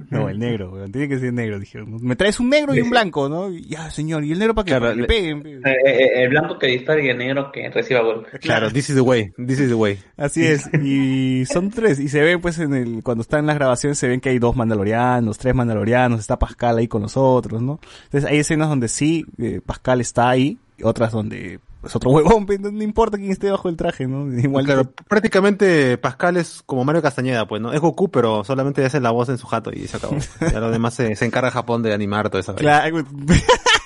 No, 0.10 0.30
el 0.30 0.38
negro. 0.40 0.74
Tiene 0.92 1.08
que 1.08 1.20
ser 1.20 1.34
negro, 1.34 1.60
dijeron. 1.60 1.98
Me 2.02 2.16
traes 2.16 2.40
un 2.40 2.50
negro 2.50 2.76
y 2.76 2.82
un 2.82 2.90
blanco, 2.90 3.28
¿no? 3.28 3.52
Y, 3.52 3.68
Ya, 3.68 3.90
señor. 3.90 4.24
¿Y 4.24 4.32
el 4.32 4.40
negro 4.40 4.54
para 4.56 4.66
qué? 4.66 4.70
Claro, 4.72 4.86
Para 4.86 4.94
que 4.96 5.02
le 5.02 5.02
le- 5.02 5.08
peguen. 5.08 5.42
pe. 5.44 5.52
Eh, 5.54 5.62
eh, 5.86 6.24
el 6.24 6.30
blanco 6.30 6.58
que 6.60 6.68
dispara 6.68 7.02
y 7.04 7.10
el 7.10 7.18
negro 7.18 7.52
que 7.52 7.70
reciba 7.70 8.02
golpes. 8.02 8.40
Claro, 8.40 8.72
this 8.72 8.90
is 8.90 8.96
the 8.96 9.02
way, 9.02 9.32
this 9.38 9.60
is 9.60 9.68
the 9.70 9.74
way. 9.76 10.00
Así 10.18 10.46
es, 10.46 10.70
y 10.84 11.46
son 11.46 11.70
tres, 11.72 12.00
y 12.00 12.08
se 12.10 12.22
ven 12.22 12.40
pues 12.42 12.60
en 12.60 12.74
el, 12.74 13.04
cuando 13.04 13.22
están 13.22 13.42
en 13.42 13.46
las 13.48 13.56
grabaciones 13.56 13.98
se 13.98 14.08
ven 14.08 14.20
que 14.22 14.30
hay 14.30 14.40
dos 14.40 14.56
mandalorianos, 14.56 15.38
tres 15.38 15.56
mandalorianos, 15.56 16.20
está 16.30 16.38
Pascal 16.38 16.78
ahí 16.78 16.88
con 16.88 17.02
los 17.02 17.18
otros, 17.18 17.62
¿no? 17.62 17.80
Entonces 18.06 18.30
hay 18.30 18.38
escenas 18.38 18.70
donde 18.70 18.88
sí, 18.88 19.26
eh, 19.40 19.62
Pascal 19.66 20.00
está 20.00 20.30
ahí, 20.30 20.60
y 20.78 20.84
otras 20.84 21.12
donde 21.12 21.60
es 21.84 21.96
otro 21.96 22.12
huevón, 22.12 22.46
pe, 22.46 22.60
no, 22.60 22.84
importa 22.84 23.18
quién 23.18 23.32
esté 23.32 23.50
bajo 23.50 23.68
el 23.68 23.76
traje, 23.76 24.08
¿no? 24.08 24.32
Igual 24.40 24.66
Claro, 24.66 24.92
prácticamente 25.08 25.98
Pascal 25.98 26.38
es 26.38 26.62
como 26.66 26.86
Mario 26.86 27.02
Castañeda, 27.02 27.48
pues, 27.48 27.62
¿no? 27.62 27.74
Es 27.74 27.80
Goku, 27.80 28.10
pero 28.10 28.44
solamente 28.44 28.86
hace 28.86 29.00
la 29.00 29.12
voz 29.12 29.30
en 29.30 29.40
su 29.40 29.48
jato 29.48 29.72
y 29.74 29.88
se 29.88 29.98
acabó. 29.98 30.18
Ya 30.52 30.60
lo 30.60 30.70
demás 30.70 30.94
se, 30.94 31.16
se 31.16 31.26
encarga 31.26 31.50
Japón 31.50 31.82
de 31.82 31.94
animar 31.94 32.30
toda 32.30 32.42
esa. 32.42 32.54
Claro, 32.54 33.04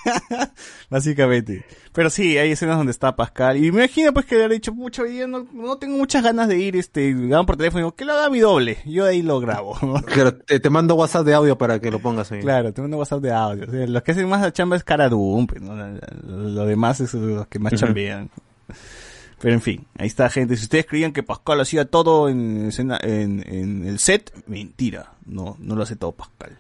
básicamente. 0.90 1.65
Pero 1.93 2.09
sí, 2.09 2.38
hay 2.38 2.51
escenas 2.51 2.77
donde 2.77 2.91
está 2.91 3.15
Pascal. 3.15 3.57
Y 3.57 3.72
me 3.72 3.83
imagino 3.83 4.14
pues 4.14 4.25
que 4.25 4.35
le 4.35 4.45
han 4.45 4.51
dicho, 4.51 4.73
mucho, 4.73 5.03
hoy 5.03 5.11
día 5.11 5.27
no, 5.27 5.45
no 5.53 5.77
tengo 5.77 5.98
muchas 5.98 6.23
ganas 6.23 6.48
de 6.48 6.57
ir, 6.57 6.75
este, 6.75 7.14
graban 7.14 7.45
por 7.45 7.56
teléfono, 7.57 7.80
digo, 7.85 7.95
que 7.95 8.06
lo 8.06 8.14
haga 8.14 8.30
mi 8.30 8.40
doble. 8.40 8.80
Yo 8.85 9.06
de 9.06 9.11
ahí 9.11 9.22
lo 9.22 9.40
grabo. 9.40 9.77
Claro, 10.06 10.35
te, 10.35 10.59
te 10.59 10.69
mando 10.69 10.95
WhatsApp 10.95 11.25
de 11.25 11.33
audio 11.33 11.57
para 11.57 11.80
que 11.80 11.91
lo 11.91 11.99
pongas 11.99 12.32
ahí. 12.32 12.41
Claro, 12.41 12.73
tengo 12.73 12.88
un 12.88 12.93
WhatsApp 12.95 13.22
de 13.22 13.32
audio. 13.32 13.65
O 13.67 13.72
sea, 13.72 13.88
los 13.88 14.03
que 14.03 14.11
hacen 14.11 14.27
más 14.27 14.41
la 14.41 14.51
chamba 14.53 14.75
es 14.75 14.83
Cara 14.83 15.09
Dune, 15.09 15.48
pues, 15.48 15.61
Lo 15.61 16.65
demás 16.65 16.99
es 16.99 17.14
los 17.14 17.48
que 17.48 17.59
más 17.59 17.73
Ujú. 17.73 17.80
chambean. 17.85 18.30
Pero 19.40 19.56
en 19.56 19.61
fin, 19.61 19.85
ahí 19.98 20.07
está 20.07 20.30
gente. 20.30 20.56
Si 20.56 20.64
ustedes 20.64 20.85
creían 20.85 21.11
que 21.11 21.22
Pascal 21.22 21.59
hacía 21.59 21.85
todo 21.85 22.30
en, 22.30 22.67
escena- 22.67 22.99
en, 23.03 23.43
en 23.48 23.85
el 23.85 23.99
set, 23.99 24.32
mentira. 24.48 25.14
No, 25.25 25.57
no 25.59 25.75
lo 25.75 25.83
hace 25.83 25.95
todo 25.98 26.14
Pascal. 26.14 26.57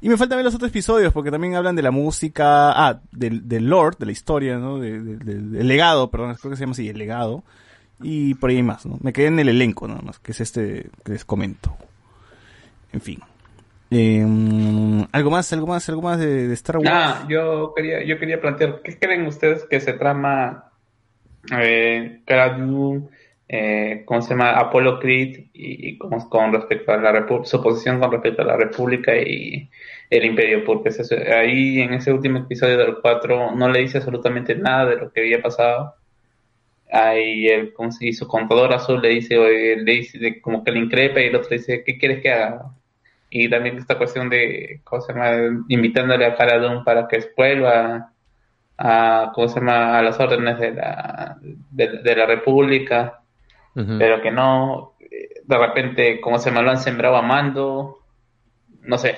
Y 0.00 0.08
me 0.08 0.16
faltan 0.16 0.42
los 0.44 0.54
otros 0.54 0.70
episodios 0.70 1.12
porque 1.12 1.30
también 1.30 1.54
hablan 1.56 1.74
de 1.74 1.82
la 1.82 1.90
música, 1.90 2.70
ah, 2.70 3.00
del, 3.10 3.48
del 3.48 3.68
lore, 3.68 3.96
de 3.98 4.06
la 4.06 4.12
historia, 4.12 4.56
¿no? 4.58 4.78
De- 4.78 5.00
de- 5.00 5.16
del- 5.16 5.66
legado, 5.66 6.10
perdón, 6.10 6.36
creo 6.40 6.50
que 6.50 6.56
se 6.56 6.62
llama 6.62 6.72
así, 6.72 6.88
el 6.88 6.98
legado. 6.98 7.42
Y 8.00 8.34
por 8.34 8.50
ahí 8.50 8.62
más, 8.62 8.86
¿no? 8.86 8.96
Me 9.02 9.12
quedé 9.12 9.26
en 9.26 9.40
el 9.40 9.48
elenco 9.48 9.88
nada 9.88 10.00
más, 10.02 10.20
que 10.20 10.30
es 10.30 10.40
este 10.40 10.88
que 11.04 11.12
les 11.12 11.24
comento. 11.24 11.76
En 12.92 13.00
fin. 13.00 13.18
Eh, 13.90 14.24
algo 15.12 15.30
más, 15.30 15.52
algo 15.52 15.66
más, 15.66 15.88
algo 15.88 16.02
más 16.02 16.18
de, 16.20 16.52
Star 16.52 16.76
Wars. 16.76 16.88
Ah, 16.92 17.26
yo 17.28 17.72
quería, 17.74 18.04
yo 18.04 18.18
quería 18.18 18.40
plantear, 18.40 18.80
¿qué 18.84 18.96
creen 18.98 19.26
ustedes 19.26 19.64
que 19.68 19.80
se 19.80 19.94
trama 19.94 20.70
eh, 21.50 22.20
eh, 23.48 24.02
¿cómo 24.04 24.20
se 24.20 24.30
llama? 24.30 24.50
Apollo 24.52 25.00
Creed 25.00 25.46
y, 25.54 25.88
y 25.90 25.98
con 25.98 26.52
respecto 26.52 26.92
a 26.92 26.98
la 26.98 27.26
su 27.44 27.62
posición 27.62 27.98
con 27.98 28.12
respecto 28.12 28.42
a 28.42 28.44
la 28.44 28.56
República 28.56 29.16
y 29.16 29.70
el 30.10 30.24
Imperio? 30.26 30.64
Porque 30.64 30.90
ahí 31.34 31.80
en 31.80 31.94
ese 31.94 32.12
último 32.12 32.40
episodio 32.40 32.76
del 32.78 32.96
4 33.00 33.54
no 33.56 33.68
le 33.70 33.80
dice 33.80 33.98
absolutamente 33.98 34.54
nada 34.54 34.86
de 34.86 34.96
lo 34.96 35.12
que 35.12 35.20
había 35.20 35.42
pasado. 35.42 35.94
Ahí 36.92 37.48
el, 37.48 37.72
¿cómo 37.74 37.92
se? 37.92 38.12
Su 38.12 38.26
contador 38.28 38.72
azul 38.74 39.00
le 39.02 39.10
dice, 39.10 39.36
le 39.36 39.92
dice 39.92 40.40
como 40.40 40.64
que 40.64 40.72
le 40.72 40.80
increpa 40.80 41.20
y 41.20 41.26
el 41.26 41.36
otro 41.36 41.50
dice, 41.50 41.82
¿qué 41.84 41.98
quieres 41.98 42.22
que 42.22 42.30
haga? 42.32 42.72
Y 43.30 43.48
también 43.50 43.78
esta 43.78 43.98
cuestión 43.98 44.30
de, 44.30 44.80
¿cómo 44.84 45.02
se 45.02 45.12
llama? 45.12 45.64
Invitándole 45.68 46.26
a 46.26 46.36
Cara 46.36 46.58
Dune 46.58 46.82
para 46.84 47.08
que 47.08 47.20
vuelva 47.36 48.12
a, 48.78 49.32
¿cómo 49.34 49.48
se 49.48 49.60
llama? 49.60 49.98
A 49.98 50.02
las 50.02 50.18
órdenes 50.20 50.58
de 50.58 50.72
la, 50.72 51.38
de 51.70 52.16
la 52.16 52.26
República, 52.26 53.22
Pero 53.74 54.20
que 54.22 54.30
no, 54.32 54.94
de 55.44 55.58
repente, 55.58 56.20
¿cómo 56.20 56.38
se 56.38 56.50
llama? 56.50 56.62
Lo 56.62 56.70
han 56.70 56.78
sembrado 56.80 57.16
a 57.16 57.22
mando, 57.22 57.98
no 58.82 58.98
sé. 58.98 59.16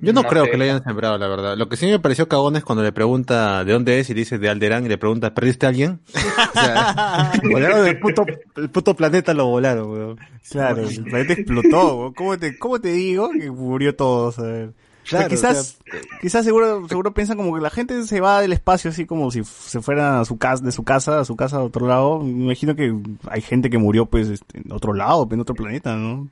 Yo 0.00 0.12
no, 0.12 0.22
No 0.22 0.28
creo 0.28 0.44
sé. 0.44 0.50
que 0.52 0.56
lo 0.56 0.64
hayan 0.64 0.84
sembrado, 0.84 1.18
la 1.18 1.26
verdad. 1.26 1.56
Lo 1.56 1.68
que 1.68 1.76
sí 1.76 1.86
me 1.86 1.98
pareció 1.98 2.28
cagón 2.28 2.54
es 2.56 2.62
cuando 2.64 2.84
le 2.84 2.92
pregunta 2.92 3.64
de 3.64 3.72
dónde 3.72 3.98
es 3.98 4.08
y 4.10 4.14
dice 4.14 4.38
de 4.38 4.48
Alderán 4.48 4.84
y 4.86 4.88
le 4.88 4.98
pregunta, 4.98 5.34
¿perdiste 5.34 5.66
a 5.66 5.70
alguien? 5.70 6.00
O 6.48 6.60
sea, 6.60 7.32
volaron 7.50 7.84
del 7.84 7.98
puto, 8.00 8.24
el 8.56 8.70
puto 8.70 8.94
planeta 8.94 9.34
lo 9.34 9.46
volaron, 9.46 9.90
weón. 9.90 10.18
Claro, 10.50 10.82
el 10.88 11.04
planeta 11.04 11.32
explotó. 11.34 11.96
weón. 11.98 12.14
¿Cómo 12.14 12.38
te, 12.38 12.58
¿Cómo 12.58 12.80
te 12.80 12.88
digo 12.92 13.30
que 13.30 13.50
murió 13.50 13.94
todo? 13.96 14.32
A 14.38 14.42
ver. 14.42 14.70
Claro, 15.08 15.28
quizás, 15.28 15.78
quizás 16.20 16.44
seguro, 16.44 16.86
seguro 16.88 17.14
piensan 17.14 17.36
como 17.38 17.54
que 17.54 17.60
la 17.62 17.70
gente 17.70 18.02
se 18.04 18.20
va 18.20 18.40
del 18.42 18.52
espacio 18.52 18.90
así 18.90 19.06
como 19.06 19.30
si 19.30 19.42
se 19.44 19.80
fuera 19.80 20.20
a 20.20 20.24
su 20.24 20.36
casa, 20.38 20.62
de 20.64 20.70
su 20.72 20.84
casa, 20.84 21.20
a 21.20 21.24
su 21.24 21.34
casa 21.34 21.56
a 21.56 21.62
otro 21.62 21.86
lado. 21.86 22.20
Me 22.20 22.44
imagino 22.44 22.76
que 22.76 22.94
hay 23.30 23.40
gente 23.40 23.70
que 23.70 23.78
murió 23.78 24.06
pues 24.06 24.28
este, 24.28 24.58
en 24.58 24.70
otro 24.72 24.92
lado, 24.92 25.26
en 25.30 25.40
otro 25.40 25.54
planeta, 25.54 25.96
¿no? 25.96 26.28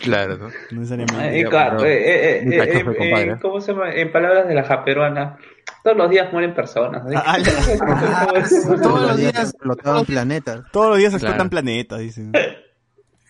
Claro, 0.00 0.36
¿no? 0.38 0.48
No 0.70 0.80
necesariamente. 0.80 1.40
Eh, 1.40 1.44
claro, 1.44 1.84
eh, 1.84 1.92
eh, 1.94 2.38
eh, 2.38 2.42
Muy 2.44 2.54
eh, 2.54 2.58
cachoso, 2.58 2.90
eh, 2.92 2.96
compadre. 2.96 3.30
eh, 3.32 3.36
¿cómo 3.42 3.60
se 3.60 3.72
llama? 3.72 3.92
En 3.92 4.12
palabras 4.12 4.46
de 4.48 4.54
la 4.54 4.62
japeruana, 4.64 5.38
todos 5.82 5.96
los 5.96 6.10
días 6.10 6.32
mueren 6.32 6.54
personas. 6.54 7.02
Ah, 7.16 7.36
Todos 8.82 9.02
los 9.08 9.16
días 9.16 9.50
explotaban 9.50 10.04
planetas. 10.04 10.62
Todos 10.72 10.88
los 10.90 10.98
días 10.98 11.10
Claro. 11.10 11.24
explotan 11.26 11.50
planetas, 11.50 11.98
dicen. 12.00 12.32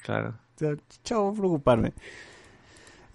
Claro. 0.02 0.34
O 0.54 0.58
sea, 0.58 0.74
chao, 1.02 1.32
preocuparme. 1.34 1.92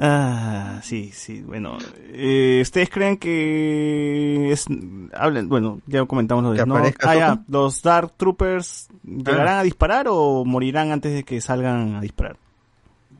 Ah, 0.01 0.79
sí, 0.81 1.11
sí, 1.13 1.41
bueno. 1.41 1.77
Eh, 2.13 2.59
¿Ustedes 2.61 2.89
creen 2.89 3.17
que 3.17 4.49
es, 4.51 4.65
hablen, 5.13 5.49
bueno, 5.49 5.81
ya 5.87 6.05
comentamos 6.05 6.43
lo 6.43 6.51
de 6.51 6.59
¿Que 6.59 6.65
no, 6.65 6.77
aparezca 6.77 7.11
ah, 7.11 7.15
ya, 7.15 7.43
los 7.49 7.81
Dark 7.81 8.13
Troopers 8.15 8.87
llegarán 9.03 9.55
Ah. 9.57 9.59
a 9.59 9.63
disparar 9.63 10.05
o 10.09 10.45
morirán 10.45 10.91
antes 10.93 11.13
de 11.13 11.23
que 11.23 11.41
salgan 11.41 11.95
a 11.95 12.01
disparar? 12.01 12.37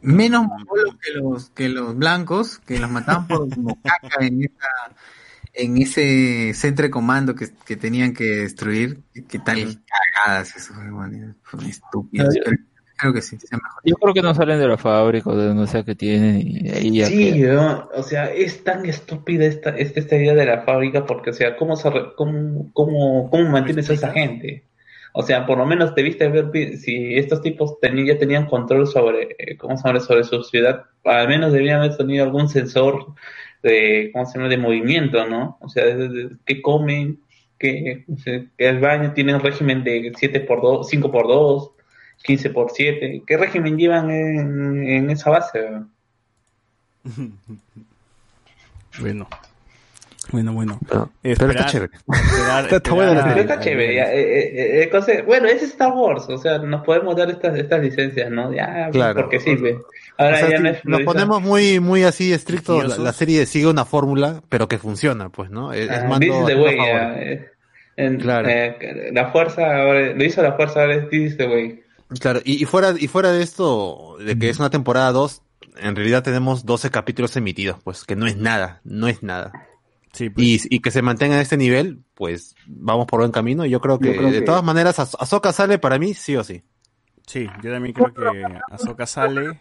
Menos 0.02 0.48
mongolos 0.48 0.96
que 1.02 1.12
los, 1.20 1.50
que 1.50 1.68
los 1.68 1.98
blancos, 1.98 2.60
que 2.60 2.80
los 2.80 2.90
mataban 2.90 3.28
por 3.28 3.50
como 3.54 3.78
caca 3.82 4.26
en 4.26 4.44
esa, 4.46 4.96
en 5.54 5.78
ese 5.80 6.54
centro 6.54 6.84
de 6.84 6.90
comando 6.92 7.36
que, 7.36 7.50
que 7.66 7.76
tenían 7.76 8.14
que 8.14 8.24
destruir. 8.24 9.02
¿Qué 9.28 9.40
tal 9.40 9.84
cagadas 10.16 10.56
esos 10.56 10.78
estúpidos. 11.68 12.34
Yo- 12.36 12.42
Pero 12.46 12.58
creo 13.00 13.14
que 13.14 13.22
sí, 13.22 13.38
sea 13.40 13.58
mejor. 13.58 13.82
Yo 13.86 13.96
creo 13.96 14.14
que 14.14 14.22
no 14.22 14.34
salen 14.34 14.60
de 14.60 14.68
la 14.68 14.78
fábrica 14.78 15.30
o 15.30 15.36
de 15.36 15.48
donde 15.48 15.68
sea 15.68 15.84
que 15.84 15.96
tienen 15.96 16.42
y 16.46 16.70
ahí 16.70 16.98
ya 16.98 17.06
Sí, 17.08 17.44
o 17.46 18.04
sea, 18.04 18.32
es 18.32 18.64
tan 18.64 18.86
estúpida 18.86 19.46
esta, 19.46 19.72
esta, 19.78 20.00
esta 20.00 20.16
idea 20.18 20.34
de 20.36 20.46
la 20.46 20.62
fábrica 20.64 21.06
porque, 21.06 21.32
o 21.32 21.34
sea, 21.34 21.56
¿cómo, 21.58 21.76
se 21.76 21.90
re- 21.90 22.14
cómo, 22.16 22.70
cómo, 22.74 23.30
cómo 23.30 23.50
mantienes 23.50 23.90
a 23.90 23.94
esa 23.94 24.12
gente? 24.12 24.64
O 25.14 25.24
sea, 25.24 25.46
por 25.46 25.58
lo 25.58 25.66
menos 25.66 25.96
debiste 25.96 26.28
ver 26.28 26.52
si 26.78 27.16
estos 27.16 27.42
tipos 27.42 27.80
tenían, 27.80 28.08
ya 28.08 28.18
tenían 28.20 28.46
control 28.46 28.86
sobre, 28.88 29.36
eh, 29.40 29.58
¿cómo 29.58 29.76
se 29.78 29.88
llama? 29.88 30.00
sobre 30.02 30.24
su 30.24 30.44
ciudad, 30.44 30.86
al 31.04 31.28
menos 31.28 31.52
debían 31.52 31.80
haber 31.82 31.98
tenido 31.98 32.24
algún 32.26 32.48
sensor 32.48 33.08
de, 33.64 34.12
¿cómo 34.14 34.26
se 34.26 34.38
llama? 34.38 34.50
de 34.50 34.58
movimiento, 34.58 35.26
¿no? 35.28 35.58
O 35.62 35.70
sea, 35.70 35.86
de, 35.86 36.10
de- 36.10 36.30
qué 36.46 36.62
comen, 36.62 37.20
que 37.58 38.06
el 38.58 38.80
baño 38.80 39.14
tiene 39.14 39.34
un 39.36 39.42
régimen 39.42 39.84
de 39.84 40.14
7 40.16 40.40
por 40.42 40.62
2, 40.62 40.88
5 40.88 41.12
por 41.12 41.28
2, 41.28 41.72
15 42.24 42.50
por 42.52 42.72
7, 42.72 43.24
¿qué 43.26 43.38
régimen 43.38 43.78
llevan 43.78 44.10
en, 44.12 44.88
en 44.88 45.10
esa 45.10 45.30
base? 45.32 45.60
Bueno. 49.00 49.28
Bueno, 50.32 50.54
bueno. 50.54 50.80
Pero, 50.88 51.10
Esperar- 51.24 51.38
pero 51.38 51.52
está 51.52 51.66
chévere. 51.66 51.92
esperar- 51.96 52.66
Está 52.74 52.96
la 52.96 53.22
a- 53.22 53.24
Pero 53.30 53.40
está 53.42 53.60
chévere, 53.60 53.96
ya, 53.96 54.14
eh, 54.14 54.20
eh, 54.22 54.52
eh, 54.54 54.84
entonces, 54.84 55.26
bueno, 55.26 55.48
es 55.48 55.64
Star 55.64 55.92
Wars, 55.94 56.26
o 56.30 56.38
sea, 56.38 56.60
nos 56.60 56.84
podemos 56.84 57.16
dar 57.16 57.30
estas, 57.32 57.58
estas 57.58 57.82
licencias, 57.82 58.30
¿no? 58.30 58.54
Ya, 58.54 58.90
Claro. 58.92 59.22
porque 59.22 59.40
sirve. 59.40 59.80
Ahora 60.18 60.36
O 60.36 60.40
sea, 60.40 60.50
ya 60.50 60.60
no 60.60 60.70
es 60.70 60.86
nos 60.86 61.02
ponemos 61.02 61.42
muy, 61.42 61.80
muy 61.80 62.04
así 62.04 62.32
estrictos, 62.34 62.98
la, 62.98 63.04
la 63.06 63.14
serie 63.14 63.46
sigue 63.46 63.68
una 63.68 63.86
fórmula, 63.86 64.42
pero 64.50 64.68
que 64.68 64.78
funciona, 64.78 65.30
pues, 65.30 65.50
¿no? 65.50 65.72
Es, 65.74 65.90
es 65.90 65.98
Ah, 66.00 66.04
mando 66.08 66.20
this 66.20 66.36
is 66.36 66.46
the 66.46 66.56
way, 66.56 67.40
en- 67.96 68.18
Claro. 68.20 68.48
eh, 68.50 69.10
la 69.14 69.32
fuerza, 69.32 69.82
ahora, 69.82 70.14
lo 70.14 70.24
hizo 70.24 70.42
la 70.44 70.54
fuerza, 70.54 70.82
ahora 70.82 70.96
es 70.96 71.10
this 71.10 71.32
is 71.32 71.38
the 71.38 71.48
way. 71.48 71.84
Claro, 72.20 72.42
y, 72.44 72.62
y 72.62 72.66
fuera, 72.66 72.96
y 72.98 73.08
fuera 73.08 73.32
de 73.32 73.44
esto, 73.44 74.18
de 74.20 74.38
que 74.40 74.50
es 74.50 74.58
una 74.60 74.70
temporada 74.72 75.12
2, 75.12 75.44
en 75.78 75.96
realidad 75.96 76.24
tenemos 76.24 76.66
12 76.66 76.90
capítulos 76.90 77.36
emitidos, 77.38 77.80
pues, 77.84 78.04
que 78.04 78.16
no 78.16 78.26
es 78.26 78.36
nada, 78.36 78.82
no 78.84 79.08
es 79.08 79.22
nada. 79.22 79.68
Sí, 80.12 80.30
pues. 80.32 80.66
Y, 80.66 80.76
y 80.78 80.80
que 80.80 80.90
se 80.90 81.04
mantenga 81.04 81.36
en 81.36 81.42
este 81.42 81.56
nivel, 81.58 82.00
pues, 82.16 82.56
vamos 82.66 83.06
por 83.06 83.20
buen 83.20 83.32
camino, 83.32 83.66
y 83.66 83.70
yo 83.70 83.80
creo 83.80 84.00
que, 84.00 84.10
de 84.10 84.42
todas 84.42 84.64
maneras, 84.64 84.98
Az- 85.00 85.16
Ahsoka 85.20 85.54
sale 85.54 85.78
para 85.78 86.00
mí, 86.00 86.14
sí 86.16 86.36
o 86.36 86.44
sí. 86.44 86.64
Sí, 87.28 87.48
yo 87.62 87.72
también 87.72 87.94
creo 87.94 88.12
que 88.12 88.58
Ahsoka 88.72 89.06
sale. 89.06 89.60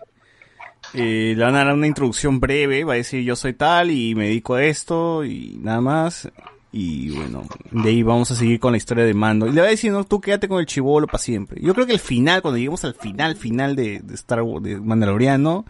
eh, 0.95 1.35
le 1.37 1.45
van 1.45 1.55
a 1.55 1.65
dar 1.65 1.75
una 1.75 1.87
introducción 1.87 2.41
breve, 2.41 2.85
va 2.85 2.95
a 2.95 2.97
decir 2.97 3.23
yo 3.23 3.37
soy 3.37 3.53
tal 3.53 3.91
y 3.91 4.15
me 4.15 4.25
dedico 4.29 4.55
a 4.55 4.65
esto 4.65 5.23
y 5.23 5.59
nada 5.61 5.83
más. 5.83 6.31
Y 6.71 7.11
bueno, 7.11 7.45
de 7.71 7.89
ahí 7.89 8.03
vamos 8.03 8.31
a 8.31 8.35
seguir 8.35 8.61
con 8.61 8.73
la 8.73 8.77
historia 8.77 9.05
de 9.05 9.15
Mando. 9.15 9.47
Y 9.47 9.53
le 9.53 9.61
voy 9.61 9.69
a 9.69 9.71
decir, 9.71 9.91
no, 9.91 10.05
tú 10.05 10.21
quédate 10.21 10.49
con 10.49 10.61
el 10.61 10.67
chivolo 10.67 11.07
para 11.07 11.19
siempre. 11.19 11.61
Yo 11.63 11.75
creo 11.75 11.87
que 11.87 11.95
el 11.95 11.99
final, 11.99 12.43
cuando 12.43 12.59
lleguemos 12.59 12.85
al 12.85 12.95
final, 12.95 13.37
final 13.37 13.75
de, 13.75 14.03
Star 14.13 14.43
Wars, 14.43 14.63
de 14.63 14.79
Mandaloriano, 14.79 15.65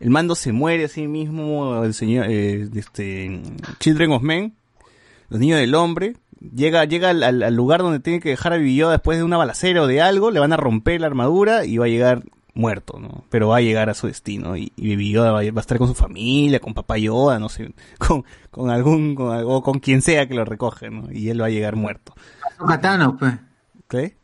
el 0.00 0.10
Mando 0.10 0.34
se 0.34 0.52
muere 0.52 0.84
a 0.84 0.88
sí 0.88 1.06
mismo, 1.06 1.84
el 1.84 1.94
señor, 1.94 2.26
eh, 2.28 2.68
este, 2.74 3.40
Children 3.78 4.12
of 4.12 4.22
Men, 4.22 4.54
los 5.28 5.38
niños 5.38 5.60
del 5.60 5.74
hombre, 5.74 6.16
llega, 6.40 6.84
llega 6.84 7.10
al, 7.10 7.54
lugar 7.54 7.82
donde 7.82 8.00
tiene 8.00 8.18
que 8.18 8.30
dejar 8.30 8.54
a 8.54 8.58
Yoda 8.58 8.92
después 8.92 9.18
de 9.18 9.24
una 9.24 9.36
balacera 9.36 9.82
o 9.82 9.86
de 9.86 10.00
algo, 10.00 10.30
le 10.30 10.40
van 10.40 10.52
a 10.52 10.56
romper 10.56 11.00
la 11.00 11.06
armadura 11.06 11.64
y 11.64 11.78
va 11.78 11.84
a 11.84 11.88
llegar 11.88 12.24
muerto, 12.54 12.98
¿no? 12.98 13.24
Pero 13.30 13.48
va 13.48 13.58
a 13.58 13.60
llegar 13.60 13.88
a 13.90 13.94
su 13.94 14.06
destino 14.06 14.56
y, 14.56 14.72
y 14.76 14.90
Baby 14.94 15.10
Yoda 15.12 15.32
va 15.32 15.40
a, 15.40 15.44
va 15.52 15.58
a 15.58 15.60
estar 15.60 15.78
con 15.78 15.88
su 15.88 15.94
familia, 15.94 16.60
con 16.60 16.74
papá 16.74 16.98
Yoda, 16.98 17.38
no 17.38 17.48
sé, 17.48 17.72
con, 17.98 18.24
con 18.50 18.70
algún, 18.70 19.14
con, 19.14 19.32
algo- 19.32 19.62
con 19.62 19.78
quien 19.80 20.02
sea 20.02 20.26
que 20.28 20.34
lo 20.34 20.44
recoge, 20.44 20.90
¿no? 20.90 21.10
Y 21.12 21.28
él 21.30 21.40
va 21.40 21.46
a 21.46 21.50
llegar 21.50 21.76
muerto. 21.76 22.14
Ahsoka 22.52 22.80
Tano, 22.80 23.16
pues. 23.16 23.34
¿Qué? 23.88 24.16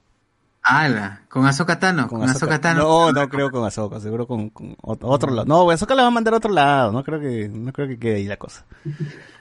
Ala, 0.69 1.21
con 1.29 1.47
Ahsoka 1.47 1.79
Tano, 1.79 2.09
con, 2.09 2.23
Ahsoka 2.29 2.61
Tano. 2.61 2.83
No, 2.83 3.13
no 3.13 3.29
creo 3.29 3.51
con 3.53 3.65
Ahsoka, 3.65 4.01
seguro 4.01 4.27
con, 4.27 4.51
con 4.51 4.77
ot- 4.79 4.99
otro 5.03 5.31
lado. 5.31 5.47
No, 5.47 5.71
Ahsoka 5.71 5.95
la 5.95 6.03
va 6.03 6.09
a 6.09 6.11
mandar 6.11 6.35
a 6.35 6.39
otro 6.39 6.53
lado, 6.53 6.91
no 6.91 7.05
creo 7.05 7.21
que, 7.21 7.49
no 7.49 7.73
creo 7.73 7.87
que 7.87 7.99
quede 7.99 8.17
ahí 8.17 8.25
la 8.27 8.37
cosa. 8.37 8.65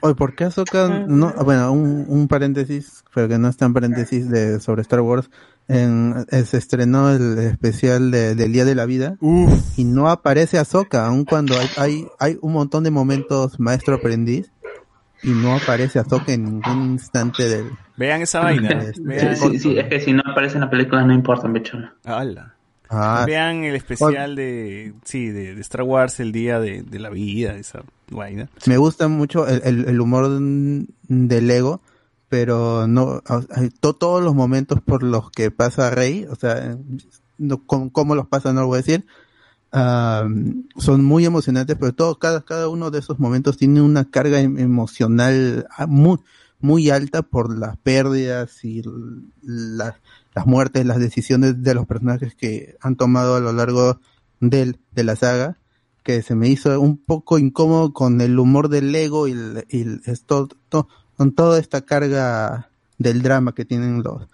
Oye, 0.02 0.14
¿por 0.14 0.36
qué 0.36 0.44
Ahsoka 0.44 0.88
no? 1.08 1.32
Bueno, 1.44 1.72
un, 1.72 2.04
un 2.08 2.28
paréntesis, 2.28 3.02
pero 3.12 3.26
que 3.28 3.38
no 3.38 3.48
es 3.48 3.56
tan 3.56 3.72
paréntesis 3.74 4.30
de 4.30 4.60
sobre 4.60 4.82
Star 4.82 5.00
Wars. 5.00 5.28
En, 5.68 6.24
eh, 6.30 6.44
se 6.44 6.58
estrenó 6.58 7.10
el 7.10 7.38
especial 7.38 8.12
de- 8.12 8.36
del 8.36 8.52
Día 8.52 8.64
de 8.64 8.76
la 8.76 8.86
Vida 8.86 9.16
y 9.76 9.82
no 9.82 10.08
aparece 10.08 10.60
Ahsoka, 10.60 11.06
aun 11.06 11.24
cuando 11.24 11.58
hay, 11.58 11.68
hay, 11.76 12.06
hay 12.20 12.38
un 12.40 12.52
montón 12.52 12.84
de 12.84 12.92
momentos 12.92 13.58
maestro 13.58 13.96
aprendiz 13.96 14.52
y 15.22 15.30
no 15.30 15.54
aparece 15.56 15.98
Ahsoka 15.98 16.32
en 16.32 16.44
ningún 16.44 16.90
instante 16.92 17.48
del... 17.48 17.70
Vean 17.96 18.22
esa 18.22 18.40
vaina. 18.40 18.68
Este, 18.82 19.00
Vean, 19.02 19.36
Sí, 19.36 19.58
sí, 19.58 19.78
es 19.78 19.86
que 19.88 20.00
si 20.00 20.12
no 20.12 20.22
aparece 20.26 20.54
en 20.56 20.60
la 20.62 20.70
película 20.70 21.04
no 21.04 21.14
importa, 21.14 21.48
bicho. 21.48 21.78
Ala. 22.04 22.54
Ah, 22.88 23.24
Vean 23.26 23.64
el 23.64 23.74
especial 23.74 24.36
de, 24.36 24.94
sí, 25.04 25.26
de, 25.30 25.54
de 25.56 25.60
Star 25.62 25.82
Wars, 25.82 26.20
el 26.20 26.30
día 26.30 26.60
de, 26.60 26.82
de 26.82 26.98
la 27.00 27.10
vida, 27.10 27.56
esa 27.56 27.82
vaina. 28.10 28.48
Me 28.66 28.76
gusta 28.76 29.08
mucho 29.08 29.48
el, 29.48 29.60
el, 29.64 29.88
el 29.88 30.00
humor 30.00 30.28
del 31.08 31.50
ego, 31.50 31.80
pero 32.28 32.86
no 32.86 33.22
to- 33.80 33.94
todos 33.96 34.22
los 34.22 34.34
momentos 34.36 34.80
por 34.82 35.02
los 35.02 35.30
que 35.32 35.50
pasa 35.50 35.90
Rey, 35.90 36.26
o 36.30 36.36
sea, 36.36 36.76
no, 37.38 37.64
con- 37.66 37.90
cómo 37.90 38.14
los 38.14 38.28
pasa 38.28 38.52
no 38.52 38.60
lo 38.60 38.66
voy 38.68 38.76
a 38.76 38.82
decir, 38.82 39.04
son 39.72 41.04
muy 41.04 41.24
emocionantes, 41.26 41.76
pero 41.78 41.94
todo 41.94 42.18
cada 42.18 42.44
cada 42.44 42.68
uno 42.68 42.90
de 42.90 42.98
esos 43.00 43.18
momentos 43.18 43.56
tiene 43.56 43.82
una 43.82 44.04
carga 44.10 44.40
em- 44.40 44.58
emocional 44.58 45.66
ah, 45.76 45.86
muy 45.86 46.18
muy 46.60 46.88
alta 46.90 47.22
por 47.22 47.56
las 47.56 47.76
pérdidas 47.76 48.64
y 48.64 48.80
l- 48.80 49.22
las 49.42 50.46
muertes, 50.46 50.86
las 50.86 50.98
decisiones 50.98 51.62
de 51.62 51.74
los 51.74 51.86
personajes 51.86 52.34
que 52.34 52.76
han 52.80 52.96
tomado 52.96 53.36
a 53.36 53.40
lo 53.40 53.52
largo 53.52 54.00
del, 54.40 54.78
de 54.92 55.04
la 55.04 55.16
saga 55.16 55.58
que 56.02 56.22
se 56.22 56.34
me 56.36 56.48
hizo 56.48 56.80
un 56.80 56.98
poco 56.98 57.36
incómodo 57.38 57.92
con 57.92 58.20
el 58.20 58.38
humor 58.38 58.68
del 58.68 58.94
ego 58.94 59.26
y, 59.26 59.34
esto, 60.04 60.48
to- 60.68 60.88
con 61.16 61.32
toda 61.32 61.58
esta 61.58 61.80
carga 61.80 62.70
del 62.98 63.22
drama 63.22 63.54
que 63.54 63.64
tienen 63.64 64.02
los, 64.04 64.28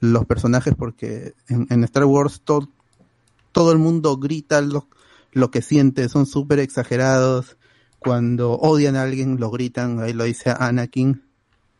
los 0.00 0.24
personajes, 0.24 0.74
porque 0.74 1.34
en, 1.48 1.66
en 1.68 1.84
Star 1.84 2.06
Wars 2.06 2.40
to- 2.42 2.70
todo 3.52 3.72
el 3.72 3.78
mundo 3.78 4.16
grita 4.16 4.60
lo, 4.60 4.88
lo 5.32 5.50
que 5.50 5.62
siente, 5.62 6.08
son 6.08 6.26
súper 6.26 6.58
exagerados. 6.58 7.56
Cuando 7.98 8.52
odian 8.52 8.96
a 8.96 9.02
alguien 9.02 9.38
lo 9.38 9.50
gritan, 9.50 10.00
ahí 10.00 10.12
lo 10.12 10.24
dice 10.24 10.54
Anakin. 10.58 11.22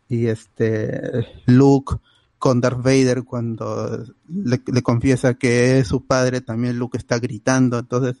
Y 0.07 0.27
este 0.27 1.25
Luke 1.45 1.95
con 2.37 2.59
Darth 2.59 2.83
Vader 2.83 3.23
cuando 3.23 4.03
le, 4.27 4.61
le 4.65 4.81
confiesa 4.81 5.35
que 5.35 5.79
es 5.79 5.87
su 5.87 6.05
padre, 6.05 6.41
también 6.41 6.77
Luke 6.77 6.97
está 6.97 7.19
gritando. 7.19 7.79
Entonces, 7.79 8.17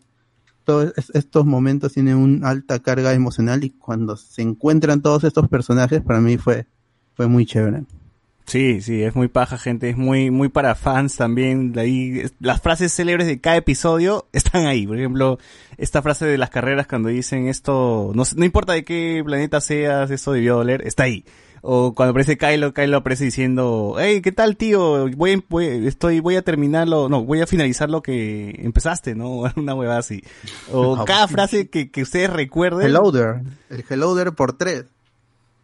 todos 0.63 0.93
es- 0.95 1.09
estos 1.13 1.45
momentos 1.45 1.93
tienen 1.93 2.15
una 2.17 2.49
alta 2.49 2.79
carga 2.79 3.13
emocional 3.13 3.63
y 3.63 3.71
cuando 3.71 4.15
se 4.15 4.41
encuentran 4.41 5.01
todos 5.01 5.23
estos 5.23 5.47
personajes, 5.49 6.01
para 6.01 6.21
mí 6.21 6.37
fue, 6.37 6.67
fue 7.15 7.27
muy 7.27 7.45
chévere. 7.45 7.83
Sí, 8.45 8.81
sí, 8.81 9.01
es 9.03 9.15
muy 9.15 9.27
paja, 9.29 9.57
gente, 9.57 9.89
es 9.89 9.97
muy, 9.97 10.29
muy 10.29 10.49
para 10.49 10.75
fans 10.75 11.15
también. 11.15 11.71
de 11.71 11.81
ahí, 11.81 12.23
las 12.39 12.59
frases 12.61 12.93
célebres 12.93 13.27
de 13.27 13.39
cada 13.39 13.55
episodio 13.57 14.27
están 14.33 14.65
ahí. 14.65 14.85
Por 14.85 14.97
ejemplo, 14.97 15.39
esta 15.77 16.01
frase 16.01 16.25
de 16.25 16.37
las 16.37 16.49
carreras 16.49 16.87
cuando 16.87 17.09
dicen 17.09 17.47
esto, 17.47 18.11
no, 18.13 18.23
no 18.35 18.45
importa 18.45 18.73
de 18.73 18.83
qué 18.83 19.21
planeta 19.25 19.61
seas, 19.61 20.11
esto 20.11 20.33
debió 20.33 20.55
doler, 20.57 20.85
está 20.85 21.03
ahí. 21.03 21.23
O 21.63 21.93
cuando 21.93 22.09
aparece 22.09 22.39
Kylo, 22.39 22.73
Kylo 22.73 22.97
aparece 22.97 23.23
diciendo, 23.25 23.95
hey, 23.99 24.21
¿qué 24.21 24.31
tal 24.31 24.57
tío? 24.57 25.07
Voy, 25.15 25.33
a- 25.33 25.43
voy, 25.47 25.87
estoy, 25.87 26.19
voy 26.19 26.35
a 26.35 26.41
terminarlo, 26.41 27.07
no, 27.07 27.23
voy 27.23 27.39
a 27.41 27.45
finalizar 27.47 27.87
lo 27.89 28.01
que 28.01 28.59
empezaste, 28.63 29.13
¿no? 29.13 29.43
Una 29.55 29.75
huevada 29.75 29.99
así. 29.99 30.23
O 30.73 31.05
cada 31.05 31.27
frase 31.27 31.69
que, 31.69 31.91
que 31.91 32.01
ustedes 32.01 32.31
recuerden. 32.31 32.87
Hello 32.87 33.11
there, 33.11 33.41
el 33.69 33.85
hello 33.87 34.15
there 34.15 34.31
por 34.31 34.57
tres. 34.57 34.85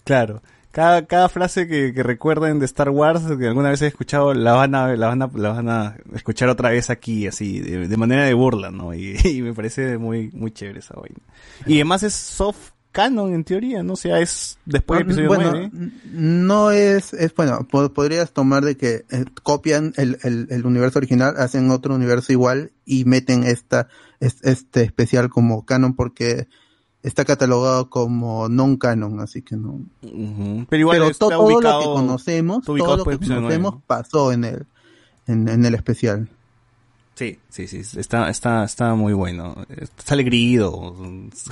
Claro. 0.03 0.41
Cada, 0.77 1.07
cada 1.07 1.27
frase 1.27 1.67
que, 1.67 1.91
que 1.91 2.03
recuerden 2.03 2.59
de 2.59 2.65
Star 2.67 2.91
Wars 2.91 3.23
que 3.39 3.47
alguna 3.47 3.71
vez 3.71 3.81
he 3.81 3.87
escuchado 3.87 4.35
la 4.35 4.53
van 4.53 4.75
a, 4.75 4.95
la 4.95 5.07
van 5.07 5.23
a, 5.23 5.29
la 5.33 5.49
van 5.49 5.69
a 5.69 5.95
escuchar 6.13 6.49
otra 6.49 6.69
vez 6.69 6.91
aquí, 6.91 7.25
así, 7.25 7.59
de, 7.61 7.87
de 7.87 7.97
manera 7.97 8.25
de 8.25 8.35
burla, 8.35 8.69
¿no? 8.69 8.93
Y, 8.93 9.17
y 9.23 9.41
me 9.41 9.55
parece 9.55 9.97
muy, 9.97 10.29
muy 10.33 10.51
chévere 10.51 10.77
esa 10.77 10.93
vaina. 10.93 11.17
Y 11.65 11.77
además 11.77 12.03
es 12.03 12.13
soft 12.13 12.73
canon 12.91 13.33
en 13.33 13.43
teoría, 13.43 13.81
¿no? 13.81 13.93
O 13.93 13.95
sea, 13.95 14.19
es 14.19 14.59
después 14.65 14.99
del 14.99 15.07
episodio 15.07 15.27
bueno, 15.29 15.49
9. 15.51 15.71
n- 15.73 15.91
no 16.13 16.69
es, 16.69 17.11
es 17.15 17.33
bueno, 17.33 17.67
po- 17.67 17.91
podrías 17.91 18.31
tomar 18.31 18.63
de 18.63 18.77
que 18.77 19.03
eh, 19.09 19.25
copian 19.41 19.93
el, 19.97 20.19
el, 20.21 20.45
el 20.51 20.63
universo 20.63 20.99
original, 20.99 21.37
hacen 21.39 21.71
otro 21.71 21.95
universo 21.95 22.31
igual 22.33 22.71
y 22.85 23.03
meten 23.05 23.43
esta, 23.45 23.87
es- 24.19 24.43
este 24.43 24.83
especial 24.83 25.29
como 25.29 25.65
canon 25.65 25.95
porque 25.95 26.47
está 27.03 27.23
catalogado 27.25 27.89
como 27.89 28.49
non 28.49 28.75
canon, 28.77 29.19
así 29.19 29.41
que 29.41 29.55
no. 29.55 29.79
Pero 30.01 30.79
igual 30.81 30.97
Pero 30.97 31.09
está 31.09 31.25
to- 31.25 31.37
todo 31.37 31.61
lo 31.61 31.79
que 31.79 31.85
conocemos, 31.85 32.65
todo 32.65 32.77
lo 32.77 32.95
después 32.97 33.17
que 33.17 33.25
episodio 33.25 33.41
conocemos 33.41 33.75
pasó 33.87 34.31
en 34.31 34.43
el, 34.43 34.65
en, 35.27 35.47
en 35.47 35.65
el 35.65 35.75
especial. 35.75 36.27
Sí, 37.15 37.39
sí, 37.49 37.67
sí, 37.67 37.81
está, 37.99 38.29
está, 38.29 38.63
está 38.63 38.93
muy 38.93 39.11
bueno. 39.13 39.55
Sale 40.05 40.21
Grido, 40.21 40.93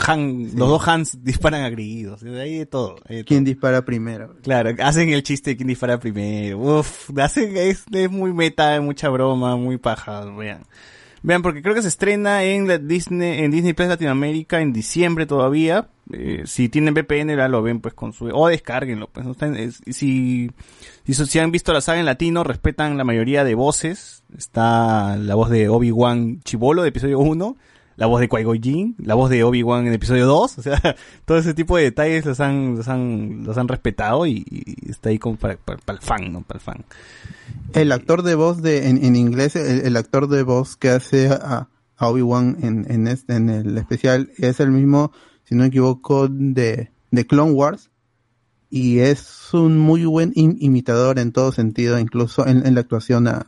Han, 0.06 0.43
los 0.56 0.69
dos 0.69 0.88
Hans 0.88 1.24
disparan 1.24 1.64
a 1.64 1.69
Grido, 1.72 2.17
de 2.17 2.40
ahí 2.40 2.57
de 2.59 2.65
todo. 2.67 2.98
de 3.09 3.24
¿Quién 3.25 3.43
dispara 3.43 3.83
primero? 3.83 4.35
Claro, 4.43 4.69
hacen 4.83 5.09
el 5.09 5.24
chiste 5.24 5.49
de 5.51 5.57
quién 5.57 5.67
dispara 5.67 5.99
primero. 5.99 6.59
Uf, 6.59 7.09
hacen, 7.17 7.57
es, 7.57 7.83
es 7.91 8.11
muy 8.11 8.32
meta, 8.32 8.80
mucha 8.80 9.09
broma, 9.09 9.56
muy 9.56 9.77
paja, 9.77 10.25
vean. 10.25 10.65
Vean, 11.26 11.42
porque 11.42 11.64
creo 11.64 11.74
que 11.74 11.82
se 11.82 11.88
estrena 11.88 12.44
en 12.44 12.68
la 12.68 12.78
Disney, 12.78 13.44
en 13.44 13.50
Disney 13.50 13.74
Plus 13.74 13.88
Latinoamérica 13.88 14.62
en 14.62 14.72
diciembre 14.72 15.26
todavía. 15.26 15.90
Eh, 16.14 16.44
si 16.45 16.70
tienen 16.70 16.94
VPN, 16.94 17.36
ya 17.36 17.48
lo 17.48 17.64
ven 17.64 17.82
pues 17.82 17.95
con 17.95 18.14
su, 18.14 18.28
o 18.28 18.48
descarguenlo, 18.48 19.10
pues 19.12 19.26
si, 19.90 20.52
si 21.04 21.40
han 21.40 21.52
visto 21.52 21.74
la 21.74 21.82
saga 21.82 22.00
en 22.00 22.06
latino, 22.06 22.44
respetan 22.44 22.95
la 22.95 23.04
mayoría 23.04 23.44
de 23.44 23.56
voces. 23.56 24.24
Está 24.38 25.18
la 25.18 25.34
voz 25.34 25.50
de 25.50 25.68
Obi-Wan 25.68 26.42
Chibolo 26.44 26.84
de 26.84 26.90
episodio 26.90 27.18
1, 27.18 27.58
la 27.98 28.07
voz 28.07 28.19
de 28.19 28.27
Qui-Gon 28.30 28.95
la 28.99 29.15
voz 29.15 29.30
de 29.30 29.43
Obi-Wan 29.43 29.88
en 29.88 29.93
episodio 29.93 30.25
2, 30.25 30.57
o 30.57 30.61
sea, 30.61 30.95
todo 31.25 31.38
ese 31.38 31.53
tipo 31.53 31.77
de 31.77 31.83
detalles 31.83 32.25
los 32.25 32.40
han, 32.40 32.75
los 32.75 32.88
han, 32.88 33.43
los 33.45 33.57
han 33.57 33.67
respetado 33.67 34.27
y, 34.27 34.45
está 34.90 35.09
ahí 35.09 35.19
como 35.19 35.38
para, 35.38 35.53
el 35.53 35.99
fan, 35.99 36.33
¿no? 36.33 36.41
Para 36.41 36.57
el 36.57 36.64
fan. 36.64 36.85
El 37.74 37.91
actor 37.91 38.24
de 38.24 38.35
voz 38.35 38.61
de, 38.61 38.90
en, 38.90 39.03
en 39.03 39.15
inglés, 39.15 39.56
el, 39.56 39.95
actor 39.98 40.27
de 40.27 40.43
voz 40.43 40.75
que 40.75 40.90
hace 40.90 41.30
a, 41.30 41.69
a 41.98 42.07
Obi-Wan 42.07 42.57
en, 42.61 42.85
en, 42.90 43.07
este, 43.07 43.35
en 43.35 43.49
el 43.49 43.77
especial 43.77 44.30
es 44.38 44.59
el 44.59 44.72
mismo, 44.72 45.11
si 45.43 45.56
no 45.56 45.61
me 45.61 45.67
equivoco, 45.67 46.27
de, 46.27 46.91
de 47.11 47.27
Clone 47.27 47.51
Wars. 47.51 47.90
Y 48.69 48.99
es 48.99 49.53
un 49.53 49.77
muy 49.77 50.03
buen 50.06 50.33
im- 50.33 50.57
imitador 50.59 51.19
en 51.19 51.32
todo 51.32 51.51
sentido, 51.53 51.98
incluso 51.98 52.45
en, 52.45 52.65
en 52.65 52.74
la 52.74 52.82
actuación 52.82 53.27
a, 53.27 53.45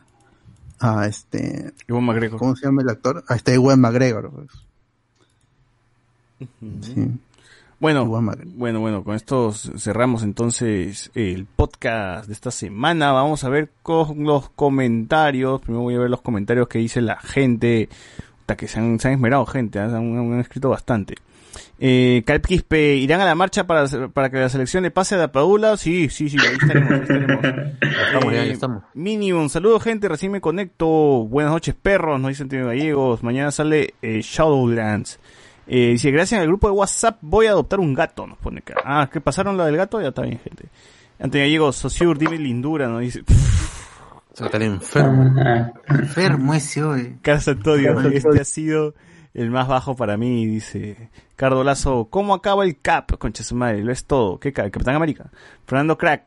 a 0.79 1.07
este, 1.07 1.73
Iwan 1.87 2.05
McGregor. 2.05 2.39
¿cómo 2.39 2.55
se 2.55 2.65
llama 2.65 2.81
el 2.81 2.89
actor? 2.89 3.23
A 3.27 3.35
este 3.35 3.53
Ewan 3.53 3.79
McGregor. 3.79 4.31
pues. 4.31 4.47
Sí. 6.81 7.11
Bueno, 7.79 8.07
bueno, 8.07 8.79
bueno, 8.79 9.03
con 9.03 9.15
esto 9.15 9.51
cerramos 9.53 10.23
entonces 10.23 11.11
el 11.13 11.45
podcast 11.45 12.25
de 12.25 12.33
esta 12.33 12.49
semana. 12.49 13.11
Vamos 13.11 13.43
a 13.43 13.49
ver 13.49 13.69
con 13.83 14.23
los 14.23 14.49
comentarios. 14.49 15.61
Primero 15.61 15.83
voy 15.83 15.93
a 15.93 15.99
ver 15.99 16.09
los 16.09 16.21
comentarios 16.21 16.67
que 16.67 16.79
dice 16.79 17.01
la 17.01 17.17
gente. 17.19 17.87
Puta, 18.39 18.55
que 18.55 18.67
se 18.67 18.79
han, 18.79 18.99
se 18.99 19.09
han 19.09 19.13
esmerado 19.15 19.45
gente, 19.45 19.77
¿eh? 19.77 19.83
han, 19.83 20.17
han 20.17 20.39
escrito 20.39 20.69
bastante. 20.69 21.17
Eh, 21.79 22.23
Calp 22.25 22.45
Quispe, 22.45 22.95
¿irán 22.95 23.21
a 23.21 23.25
la 23.25 23.35
marcha 23.35 23.65
para, 23.67 23.85
para 24.09 24.29
que 24.29 24.37
la 24.37 24.49
selección 24.49 24.83
le 24.83 24.91
pase 24.91 25.15
a 25.15 25.17
la 25.17 25.31
Padula? 25.31 25.77
Sí, 25.77 26.09
sí, 26.09 26.29
sí, 26.29 26.37
ahí 26.39 26.55
estaremos, 26.59 26.91
ahí 26.91 27.01
estaremos. 27.01 27.45
Estamos, 28.07 28.33
ya, 28.33 28.39
ya 28.39 28.43
Eh, 28.45 28.51
estamos. 28.51 28.83
Minimum, 28.93 29.49
saludos 29.49 29.83
gente, 29.83 30.07
recién 30.07 30.31
me 30.31 30.41
conecto. 30.41 30.87
Buenas 30.87 31.51
noches 31.51 31.75
perros, 31.75 32.19
nos 32.19 32.29
dice 32.29 32.43
Antonio 32.43 32.67
Gallegos. 32.67 33.23
Mañana 33.23 33.51
sale 33.51 33.93
eh, 34.01 34.21
Shadowlands. 34.21 35.19
Eh, 35.67 35.89
dice, 35.91 36.11
gracias 36.11 36.39
al 36.41 36.47
grupo 36.47 36.67
de 36.67 36.73
WhatsApp 36.73 37.17
voy 37.21 37.47
a 37.47 37.49
adoptar 37.49 37.79
un 37.79 37.93
gato, 37.93 38.25
nos 38.25 38.37
pone 38.37 38.59
acá. 38.59 38.75
Ah, 38.85 39.09
¿qué 39.11 39.19
pasaron 39.19 39.57
lo 39.57 39.65
del 39.65 39.75
gato? 39.75 40.01
Ya 40.01 40.09
está 40.09 40.21
bien, 40.21 40.39
gente. 40.39 40.65
Antonio 41.19 41.45
Gallego, 41.45 41.71
Sociur, 41.73 42.17
dime 42.17 42.37
lindura, 42.37 42.87
¿no? 42.87 42.99
Dice, 42.99 43.23
el 44.53 44.61
enfermo. 44.61 45.35
Enfermo 45.87 46.53
ese 46.53 46.83
hoy. 46.83 47.17
Carlos 47.21 47.47
Antonio, 47.47 47.99
este 48.11 48.39
ha 48.39 48.45
sido 48.45 48.93
el 49.37 49.49
más 49.51 49.67
bajo 49.67 49.95
para 49.95 50.17
mí, 50.17 50.45
dice 50.45 51.09
Cardo 51.37 51.63
Lazo. 51.63 52.07
¿Cómo 52.09 52.33
acaba 52.33 52.65
el 52.65 52.79
cap? 52.79 53.11
Concha 53.17 53.43
su 53.43 53.55
lo 53.55 53.91
es 53.91 54.03
todo. 54.05 54.39
¿Qué 54.39 54.51
ca- 54.51 54.69
Capitán 54.69 54.95
América? 54.95 55.29
Fernando 55.65 55.97
Crack, 55.97 56.25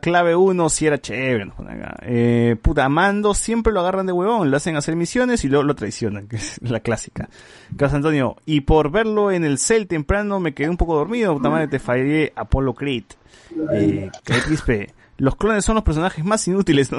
clave 0.00 0.36
1, 0.36 0.68
si 0.68 0.86
era 0.86 0.98
chévere. 0.98 1.50
Eh, 2.02 2.56
puta, 2.62 2.88
Mando 2.88 3.34
siempre 3.34 3.72
lo 3.72 3.80
agarran 3.80 4.06
de 4.06 4.12
huevón, 4.12 4.50
lo 4.50 4.56
hacen 4.56 4.76
hacer 4.76 4.96
misiones 4.96 5.44
y 5.44 5.48
luego 5.48 5.64
lo 5.64 5.74
traicionan, 5.74 6.26
que 6.28 6.36
es 6.36 6.58
la 6.62 6.80
clásica. 6.80 7.28
Carlos 7.76 7.94
Antonio, 7.94 8.36
y 8.46 8.60
por 8.62 8.90
verlo 8.90 9.30
en 9.30 9.44
el 9.44 9.58
cel 9.58 9.86
temprano 9.86 10.40
me 10.40 10.54
quedé 10.54 10.68
un 10.68 10.76
poco 10.76 10.94
dormido, 10.96 11.34
puta 11.34 11.50
madre, 11.50 11.68
te 11.68 11.78
fallé 11.78 12.32
Apollo 12.36 12.74
Creed. 12.74 13.04
Eh, 13.72 14.10
Quispe, 14.48 14.94
los 15.18 15.36
clones 15.36 15.64
son 15.64 15.74
los 15.76 15.84
personajes 15.84 16.24
más 16.24 16.46
inútiles, 16.48 16.90
no, 16.92 16.98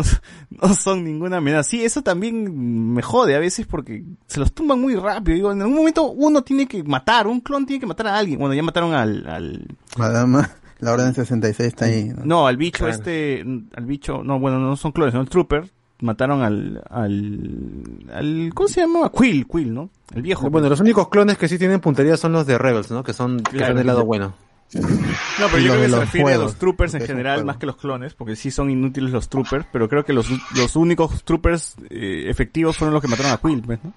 no 0.50 0.74
son 0.74 1.04
ninguna 1.04 1.38
amenaza. 1.38 1.70
Sí, 1.70 1.84
eso 1.84 2.02
también 2.02 2.94
me 2.94 3.02
jode 3.02 3.36
a 3.36 3.40
veces 3.40 3.66
porque 3.68 4.04
se 4.28 4.40
los 4.40 4.54
tumban 4.54 4.80
muy 4.82 4.96
rápido. 4.96 5.36
Digo, 5.36 5.52
en 5.52 5.62
algún 5.62 5.78
momento 5.78 6.04
uno 6.12 6.42
tiene 6.44 6.68
que 6.68 6.84
matar, 6.84 7.28
un 7.28 7.42
clon 7.42 7.66
tiene 7.66 7.80
que 7.80 7.86
matar 7.88 8.08
a 8.08 8.18
alguien. 8.18 8.40
Bueno, 8.40 8.54
ya 8.54 8.64
mataron 8.64 8.94
al, 8.94 9.28
al 9.28 9.68
Madama, 9.98 10.50
la 10.80 10.94
orden 10.94 11.14
66 11.14 11.68
está 11.68 11.86
ahí. 11.86 12.06
¿no? 12.06 12.22
no, 12.26 12.48
al 12.48 12.58
bicho 12.58 12.80
Claro. 12.86 12.94
este, 12.94 13.42
al 13.76 13.86
bicho, 13.86 14.24
no, 14.24 14.40
bueno, 14.40 14.60
no 14.60 14.76
son 14.76 14.92
clones, 14.92 15.14
son 15.14 15.22
el 15.22 15.30
trooper. 15.30 15.70
Mataron 16.00 16.44
al, 16.44 16.84
al, 16.92 17.84
al, 18.14 18.52
¿cómo 18.54 18.68
se 18.70 18.82
llama? 18.82 19.12
Quill, 19.12 19.48
Quill, 19.48 19.74
¿no? 19.74 19.90
El 20.14 20.22
viejo. 20.22 20.48
Bueno, 20.52 20.70
los 20.70 20.80
únicos 20.80 21.10
clones 21.10 21.40
que 21.40 21.48
sí 21.48 21.58
tienen 21.58 21.80
puntería 21.80 22.16
son 22.18 22.34
los 22.34 22.46
de 22.46 22.56
Rebels, 22.60 22.92
¿no? 22.92 23.04
Que 23.04 23.14
son, 23.14 23.40
que 23.40 23.58
son 23.66 23.76
del 23.76 23.88
lado 23.88 24.06
bueno. 24.06 24.36
No, 24.74 25.48
pero 25.52 25.60
yo 25.60 25.76
los 25.76 25.76
creo 25.76 25.78
que 25.78 25.84
se 25.84 25.90
los 25.90 26.00
refiere 26.00 26.34
a 26.34 26.38
los 26.38 26.56
troopers 26.56 26.94
en 26.96 27.02
general 27.02 27.46
más 27.46 27.58
que 27.58 27.66
los 27.66 27.78
clones, 27.78 28.14
porque 28.14 28.36
sí 28.36 28.52
son 28.52 28.70
inútiles 28.70 29.12
los 29.12 29.30
troopers, 29.30 29.66
pero 29.72 29.88
creo 29.88 30.04
que 30.04 30.14
los, 30.14 30.30
los 30.56 30.76
únicos 30.76 31.24
troopers 31.24 31.76
eh, 31.90 32.26
efectivos 32.28 32.78
fueron 32.78 32.94
los 32.94 33.02
que 33.02 33.08
mataron 33.08 33.32
a 33.32 33.38
Quill, 33.38 33.62
¿ves, 33.62 33.80
no? 33.84 33.94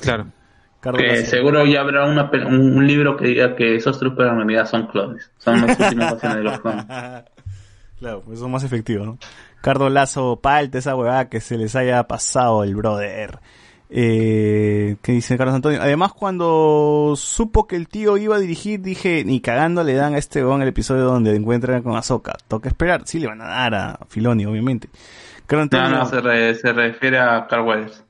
Claro. 0.00 0.26
Que 0.80 0.90
Lazo. 0.92 1.30
seguro 1.30 1.66
ya 1.66 1.80
habrá 1.80 2.06
una, 2.06 2.30
un, 2.46 2.76
un 2.76 2.86
libro 2.86 3.16
que 3.16 3.26
diga 3.26 3.56
que 3.56 3.74
esos 3.74 3.98
troopers 3.98 4.30
en 4.30 4.36
realidad 4.36 4.66
son 4.68 4.86
clones. 4.86 5.28
Son 5.38 5.64
últimas 5.64 6.12
versiones 6.12 6.36
de 6.36 6.42
los 6.42 6.60
clones. 6.60 6.86
Claro, 7.98 8.22
pues 8.26 8.38
son 8.38 8.50
más 8.50 8.62
efectivos, 8.62 9.06
¿no? 9.06 9.18
Cardo 9.62 9.88
Lazo, 9.88 10.38
palta 10.42 10.76
esa 10.76 10.94
huevada 10.94 11.30
que 11.30 11.40
se 11.40 11.56
les 11.56 11.74
haya 11.76 12.02
pasado 12.06 12.62
el 12.62 12.76
brother. 12.76 13.38
Eh, 13.88 14.96
¿Qué 15.00 15.12
dice 15.12 15.36
Carlos 15.36 15.54
Antonio? 15.54 15.80
Además, 15.80 16.12
cuando 16.12 17.14
supo 17.16 17.66
que 17.66 17.76
el 17.76 17.88
tío 17.88 18.16
iba 18.16 18.36
a 18.36 18.40
dirigir, 18.40 18.80
dije, 18.80 19.24
ni 19.24 19.40
cagando 19.40 19.84
le 19.84 19.94
dan 19.94 20.14
a 20.14 20.18
este 20.18 20.44
weón 20.44 20.62
el 20.62 20.68
episodio 20.68 21.04
donde 21.04 21.34
encuentran 21.36 21.82
con 21.82 21.96
Azoka. 21.96 22.36
Toca 22.48 22.68
esperar. 22.68 23.02
Sí, 23.06 23.18
le 23.20 23.28
van 23.28 23.40
a 23.42 23.46
dar 23.46 23.74
a 23.74 23.98
Filoni, 24.08 24.44
obviamente. 24.46 24.88
Carlos 25.46 25.68
No, 25.70 25.78
Antonio, 25.78 25.98
no, 25.98 26.06
se, 26.06 26.20
re- 26.20 26.54
se 26.56 26.72
refiere 26.72 27.18
a 27.20 27.46
Carl 27.48 27.64
Weathers. 27.66 28.04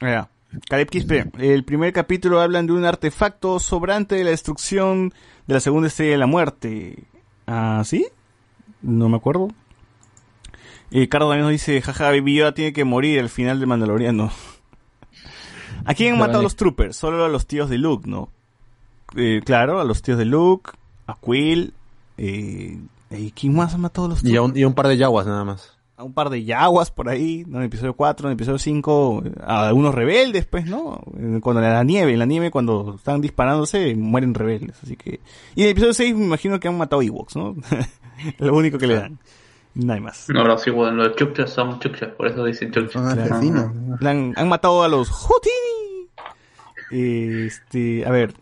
Ya. 0.00 0.28
Caleb 0.68 0.88
Quispe, 0.88 1.24
el 1.38 1.64
primer 1.64 1.92
capítulo 1.92 2.40
hablan 2.40 2.66
de 2.66 2.74
un 2.74 2.84
artefacto 2.84 3.58
sobrante 3.58 4.14
de 4.14 4.22
la 4.24 4.30
destrucción 4.30 5.12
de 5.48 5.54
la 5.54 5.58
segunda 5.60 5.88
estrella 5.88 6.12
de 6.12 6.18
la 6.18 6.26
muerte. 6.26 7.04
¿Ah, 7.46 7.82
sí? 7.84 8.06
No 8.82 9.08
me 9.08 9.16
acuerdo. 9.16 9.48
Y 10.90 11.08
Carlos 11.08 11.30
también 11.30 11.42
nos 11.46 11.50
dice, 11.52 11.80
jaja, 11.82 12.10
Baby 12.10 12.36
Yoda 12.36 12.54
tiene 12.54 12.72
que 12.72 12.84
morir 12.84 13.18
al 13.18 13.30
final 13.30 13.58
del 13.58 13.66
Mandaloriano. 13.68 14.30
¿A 15.84 15.94
quién 15.94 16.14
han 16.14 16.20
matado 16.20 16.42
los 16.42 16.56
troopers? 16.56 16.96
Solo 16.96 17.24
a 17.24 17.28
los 17.28 17.46
tíos 17.46 17.68
de 17.70 17.78
Luke, 17.78 18.08
¿no? 18.08 18.30
Eh, 19.16 19.42
claro, 19.44 19.80
a 19.80 19.84
los 19.84 20.02
tíos 20.02 20.18
de 20.18 20.24
Luke, 20.24 20.72
a 21.06 21.16
Quill, 21.24 21.72
eh, 22.16 22.78
¿y 23.10 23.30
quién 23.32 23.54
más 23.54 23.74
ha 23.74 23.78
matado 23.78 24.06
a 24.06 24.10
los 24.10 24.24
Y, 24.24 24.36
a 24.36 24.42
un, 24.42 24.56
y 24.56 24.62
a 24.62 24.66
un 24.66 24.74
par 24.74 24.88
de 24.88 24.96
yaguas 24.96 25.26
nada 25.26 25.44
más. 25.44 25.76
a 25.96 26.02
un 26.02 26.12
par 26.12 26.30
de 26.30 26.44
yaguas 26.44 26.90
por 26.90 27.08
ahí, 27.08 27.44
¿no? 27.46 27.58
En 27.58 27.62
el 27.62 27.66
episodio 27.66 27.94
4, 27.94 28.26
en 28.26 28.32
el 28.32 28.36
episodio 28.36 28.58
5, 28.58 29.22
a 29.46 29.68
algunos 29.68 29.94
rebeldes, 29.94 30.46
pues, 30.46 30.66
¿no? 30.66 31.00
Cuando 31.40 31.62
en 31.62 31.72
la 31.72 31.84
nieve, 31.84 32.12
en 32.12 32.18
la 32.18 32.26
nieve 32.26 32.50
cuando 32.50 32.94
están 32.96 33.20
disparándose, 33.20 33.94
mueren 33.94 34.34
rebeldes, 34.34 34.76
así 34.82 34.96
que... 34.96 35.20
Y 35.54 35.62
en 35.62 35.66
el 35.66 35.72
episodio 35.72 35.94
6 35.94 36.16
me 36.16 36.24
imagino 36.24 36.58
que 36.58 36.68
han 36.68 36.78
matado 36.78 37.02
Ewoks, 37.02 37.36
¿no? 37.36 37.54
Lo 38.38 38.56
único 38.56 38.78
que 38.78 38.86
le 38.86 38.94
dan. 38.94 39.18
Nada 39.74 40.00
más. 40.00 40.26
No, 40.28 40.44
los, 40.44 40.66
igual, 40.66 40.96
los 40.96 41.16
chukchas 41.16 41.50
son 41.50 41.80
chukchas, 41.80 42.12
por 42.12 42.28
eso 42.28 42.44
dicen 42.44 42.70
chukchas. 42.70 43.14
Claro. 43.14 43.40
Le 44.00 44.08
Han, 44.08 44.32
han 44.36 44.48
matado 44.48 44.82
a 44.82 44.88
los 44.88 45.10
Houtini. 45.10 46.08
Este, 46.90 48.06
a 48.06 48.10
ver. 48.10 48.34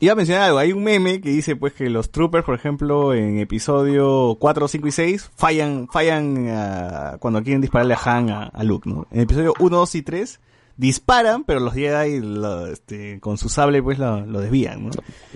Iba 0.00 0.12
a 0.12 0.16
mencionar 0.16 0.42
algo. 0.44 0.58
Hay 0.58 0.72
un 0.72 0.84
meme 0.84 1.20
que 1.22 1.30
dice 1.30 1.56
pues 1.56 1.72
que 1.72 1.88
los 1.88 2.10
troopers, 2.10 2.44
por 2.44 2.54
ejemplo, 2.54 3.14
en 3.14 3.38
episodio 3.38 4.36
4, 4.38 4.68
5 4.68 4.88
y 4.88 4.92
6, 4.92 5.30
fallan, 5.34 5.88
fallan 5.90 6.48
ah, 6.50 7.16
cuando 7.20 7.42
quieren 7.42 7.62
dispararle 7.62 7.94
a 7.94 7.98
Han 8.04 8.28
a, 8.28 8.42
a 8.44 8.64
Luke, 8.64 8.90
¿no? 8.90 9.06
En 9.10 9.20
episodio 9.20 9.54
1, 9.58 9.76
2 9.76 9.94
y 9.94 10.02
3 10.02 10.40
disparan, 10.76 11.44
pero 11.44 11.60
los 11.60 11.74
Jedi 11.74 12.20
lo, 12.20 12.66
este, 12.66 13.20
con 13.20 13.38
su 13.38 13.48
sable 13.48 13.82
pues 13.82 13.98
lo, 13.98 14.26
lo 14.26 14.40
desvían, 14.40 14.86
¿no? 14.86 14.90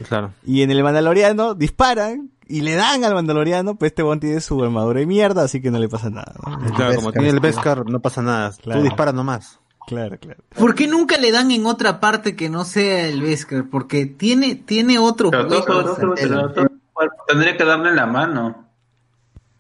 Claro. 0.09 0.33
Y 0.45 0.63
en 0.63 0.71
el 0.71 0.83
Mandaloriano 0.83 1.55
disparan 1.55 2.31
y 2.49 2.63
le 2.63 2.75
dan 2.75 3.05
al 3.05 3.15
Mandaloriano, 3.15 3.77
pues 3.77 3.93
este 3.93 4.03
one 4.03 4.21
tiene 4.21 4.41
su 4.41 4.63
armadura 4.63 5.01
de 5.01 5.07
mierda, 5.07 5.43
así 5.45 5.61
que 5.61 5.71
no 5.71 5.79
le 5.79 5.89
pasa 5.89 6.11
nada. 6.11 6.35
¿no? 6.45 6.75
Claro, 6.75 6.97
como 6.97 7.13
tiene 7.13 7.29
el 7.31 7.41
Beskar, 7.41 7.85
no 7.89 8.01
pasa 8.01 8.23
nada. 8.23 8.53
Claro. 8.63 8.81
Tú 8.81 8.85
disparas 8.85 9.15
nomás. 9.15 9.61
Claro, 9.87 10.19
claro. 10.19 10.43
¿Por 10.55 10.75
qué 10.75 10.87
nunca 10.87 11.17
le 11.17 11.31
dan 11.33 11.51
en 11.51 11.65
otra 11.67 11.99
parte 12.01 12.37
que 12.37 12.51
no 12.51 12.65
sea 12.65 13.07
el 13.09 13.23
Beskar? 13.23 13.67
Porque 13.71 14.07
tiene, 14.07 14.55
tiene 14.55 14.99
otro 14.99 15.31
Pero 15.31 15.49
juego, 15.49 15.65
todo- 15.65 15.95
todo- 15.97 16.69
tendría 17.27 17.57
que 17.57 17.65
darle 17.65 17.95
la 17.95 18.07
mano. 18.07 18.65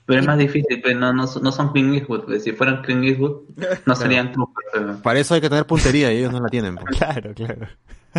Pero 0.05 0.21
es 0.21 0.27
más 0.27 0.39
difícil, 0.39 0.81
pero 0.83 0.99
no, 0.99 1.13
no, 1.13 1.27
son- 1.27 1.43
no 1.43 1.53
son 1.53 1.71
Clint 1.73 1.95
Eastwood. 1.95 2.25
pues, 2.25 2.43
Si 2.43 2.53
fueran 2.53 2.83
Clint 2.83 3.05
Eastwood, 3.05 3.43
no 3.87 3.95
serían 3.95 4.33
troopers. 4.33 4.67
pero- 4.73 4.97
Para 5.03 5.19
eso 5.19 5.35
hay 5.35 5.41
que 5.43 5.51
tener 5.51 5.67
puntería 5.67 6.13
y 6.13 6.19
ellos 6.19 6.33
no 6.33 6.41
la 6.41 6.49
tienen. 6.49 6.77
pues. 6.77 6.97
Claro, 6.97 7.35
claro. 7.35 7.67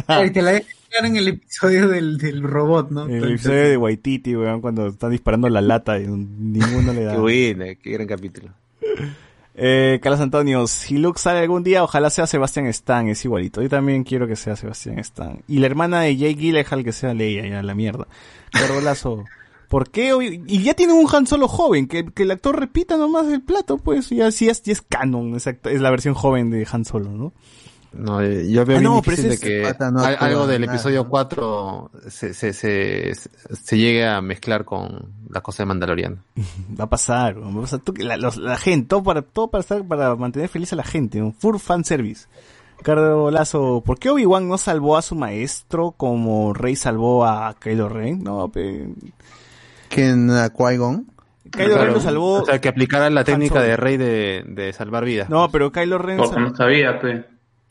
Ay, 0.08 0.30
te 0.34 0.42
la 0.42 0.52
dejan 0.52 1.06
en 1.06 1.16
el 1.18 1.28
episodio 1.30 1.88
del, 1.88 2.18
del 2.18 2.42
robot, 2.44 2.90
¿no? 2.92 3.06
En 3.08 3.16
el 3.16 3.32
episodio 3.34 3.64
de 3.70 3.78
Waititi, 3.78 4.36
weón, 4.36 4.62
cuando 4.62 4.88
están 4.88 5.12
disparando 5.12 5.48
la 5.50 5.62
lata 5.62 6.00
y 6.00 6.08
ninguno 6.08 6.94
le 6.94 7.04
da. 7.06 7.14
Qué 7.14 7.20
buena, 7.20 7.66
qué 7.76 7.92
gran 7.92 8.08
capítulo. 8.08 8.50
Eh, 9.62 10.00
Carlos 10.02 10.22
Antonio, 10.22 10.68
si 10.68 10.98
Luke 10.98 11.20
sale 11.20 11.40
algún 11.40 11.64
día, 11.64 11.84
ojalá 11.84 12.10
sea 12.10 12.26
Sebastián 12.28 12.66
Stan, 12.68 13.08
es 13.10 13.24
igualito. 13.26 13.62
Yo 13.62 13.68
también 13.70 14.04
quiero 14.06 14.26
que 14.26 14.36
sea 14.38 14.56
Sebastián 14.56 15.00
Stan. 15.00 15.42
Y 15.48 15.60
la 15.60 15.66
hermana 15.66 16.02
de 16.02 16.16
Jake 16.16 16.36
Gyllenhaal 16.36 16.84
que 16.84 16.94
sea 16.94 17.14
Leia, 17.14 17.46
ya 17.46 17.62
la 17.62 17.76
mierda. 17.76 18.08
Carbolazo. 18.52 19.26
¿Por 19.68 19.92
qué? 19.92 20.14
hoy- 20.14 20.42
Y 20.48 20.64
ya 20.64 20.74
tiene 20.76 20.94
un 20.94 21.08
Han 21.14 21.28
Solo 21.28 21.48
joven, 21.48 21.88
que, 21.88 22.06
que 22.06 22.24
el 22.24 22.32
actor 22.32 22.58
repita 22.60 22.98
nomás 22.98 23.28
el 23.28 23.42
plato, 23.42 23.78
pues, 23.78 24.10
ya 24.10 24.32
sí 24.32 24.48
es, 24.50 24.64
ya 24.64 24.72
es 24.74 24.82
canon, 24.82 25.36
es 25.36 25.46
la 25.82 25.92
versión 25.92 26.14
joven 26.16 26.50
de 26.50 26.66
Han 26.72 26.86
Solo, 26.86 27.12
¿no? 27.12 27.34
No, 27.92 28.22
eh, 28.22 28.50
yo 28.52 28.66
veo 28.66 28.78
Ah, 28.78 28.82
pero 28.82 29.02
difícil 29.02 29.30
de 29.32 29.38
que 29.40 29.62
pata 29.64 29.90
no 29.90 30.00
algo 30.04 30.46
del 30.46 30.62
nada, 30.62 30.74
episodio 30.74 31.04
¿no? 31.06 31.10
4 31.10 31.92
se, 32.08 32.34
se, 32.36 32.54
se, 32.54 33.14
se 33.16 33.78
llegue 33.78 34.08
a 34.08 34.22
mezclar 34.22 34.64
con 34.64 35.12
la 35.30 35.42
cosa 35.42 35.64
de 35.64 35.68
Mandaloriano. 35.68 36.18
Va 36.80 36.84
a 36.84 36.90
pasar, 36.90 37.42
va 37.44 37.50
a 37.50 37.62
pasar. 37.62 37.82
La, 37.98 38.16
los- 38.18 38.38
la 38.38 38.58
gente, 38.58 38.88
todo 38.90 39.04
para, 39.04 39.22
todo 39.24 39.50
para 39.50 39.62
estar, 39.62 39.84
para 39.88 40.16
mantener 40.16 40.50
feliz 40.50 40.72
a 40.74 40.76
la 40.76 40.84
gente, 40.84 41.22
un 41.22 41.34
full 41.34 41.58
fan 41.58 41.84
service. 41.84 42.28
Carlos 42.84 43.34
Lazo, 43.34 43.82
¿por 43.86 44.00
qué 44.00 44.10
Obi-Wan 44.10 44.48
no 44.48 44.58
salvó 44.58 44.96
a 44.96 45.02
su 45.02 45.14
maestro 45.16 45.92
como 45.92 46.54
Rey 46.54 46.76
salvó 46.78 47.26
a 47.26 47.54
Kylo 47.60 47.90
Ren? 47.90 48.24
No, 48.24 48.50
pe... 48.50 48.88
¿Quién? 49.90 50.30
a 50.32 50.50
Qui-Gon? 50.54 51.08
Kylo 51.52 51.78
Ren 51.78 51.94
lo 51.94 52.00
salvó. 52.00 52.42
O 52.42 52.46
sea, 52.46 52.62
que 52.62 52.70
aplicara 52.70 53.10
la 53.10 53.24
técnica 53.24 53.62
de 53.62 53.76
Rey 53.76 53.98
de, 53.98 54.44
de 54.48 54.72
salvar 54.74 55.04
vidas. 55.04 55.30
No, 55.30 55.50
pero 55.50 55.72
Kylo 55.72 55.98
Ren... 55.98 56.18
Porque 56.18 56.36
sal- 56.36 56.44
no 56.44 56.56
sabía, 56.56 57.00
pues. 57.02 57.26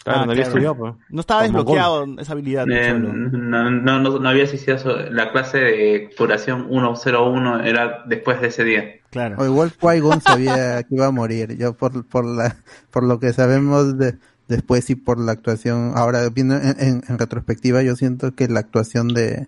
Claro, 0.05 0.21
Ah, 0.21 0.27
no 0.27 0.33
había 0.33 0.45
claro. 0.45 0.49
estudiado, 0.59 0.77
pues. 0.77 0.95
No 1.11 1.21
estaba 1.21 1.41
Como 1.47 1.59
desbloqueado 1.59 2.07
esa 2.21 2.33
habilidad. 2.33 2.67
Eh, 2.71 2.95
no, 2.95 3.71
no, 3.71 4.01
no, 4.01 4.19
no 4.19 4.29
había 4.29 4.45
asistido 4.45 4.75
a 4.77 4.81
eso. 4.81 4.97
La 5.11 5.33
clase 5.33 5.59
de 5.59 6.11
curación 6.17 6.69
101 6.71 7.65
era 7.65 8.05
después 8.07 8.41
de 8.41 8.47
ese 8.49 8.65
día. 8.65 8.85
Claro. 9.11 9.37
O 9.39 9.45
igual 9.45 9.73
Qui-Gon 9.73 10.21
sabía 10.23 10.83
que 10.89 10.95
iba 10.95 11.07
a 11.07 11.11
morir. 11.11 11.57
Yo 11.59 11.75
por, 11.75 12.07
por 12.07 12.25
la, 12.25 12.57
por 12.91 13.03
lo 13.05 13.19
que 13.21 13.33
sabemos 13.33 13.99
de, 13.99 14.17
después 14.49 14.89
y 14.91 14.95
por 14.95 15.19
la 15.19 15.33
actuación, 15.33 15.93
ahora 15.97 16.29
viendo 16.31 16.55
en, 16.57 16.77
en- 16.79 17.03
en 17.07 17.19
retrospectiva, 17.19 17.83
yo 17.83 17.97
siento 17.97 18.35
que 18.35 18.49
la 18.49 18.61
actuación 18.61 19.09
de, 19.09 19.47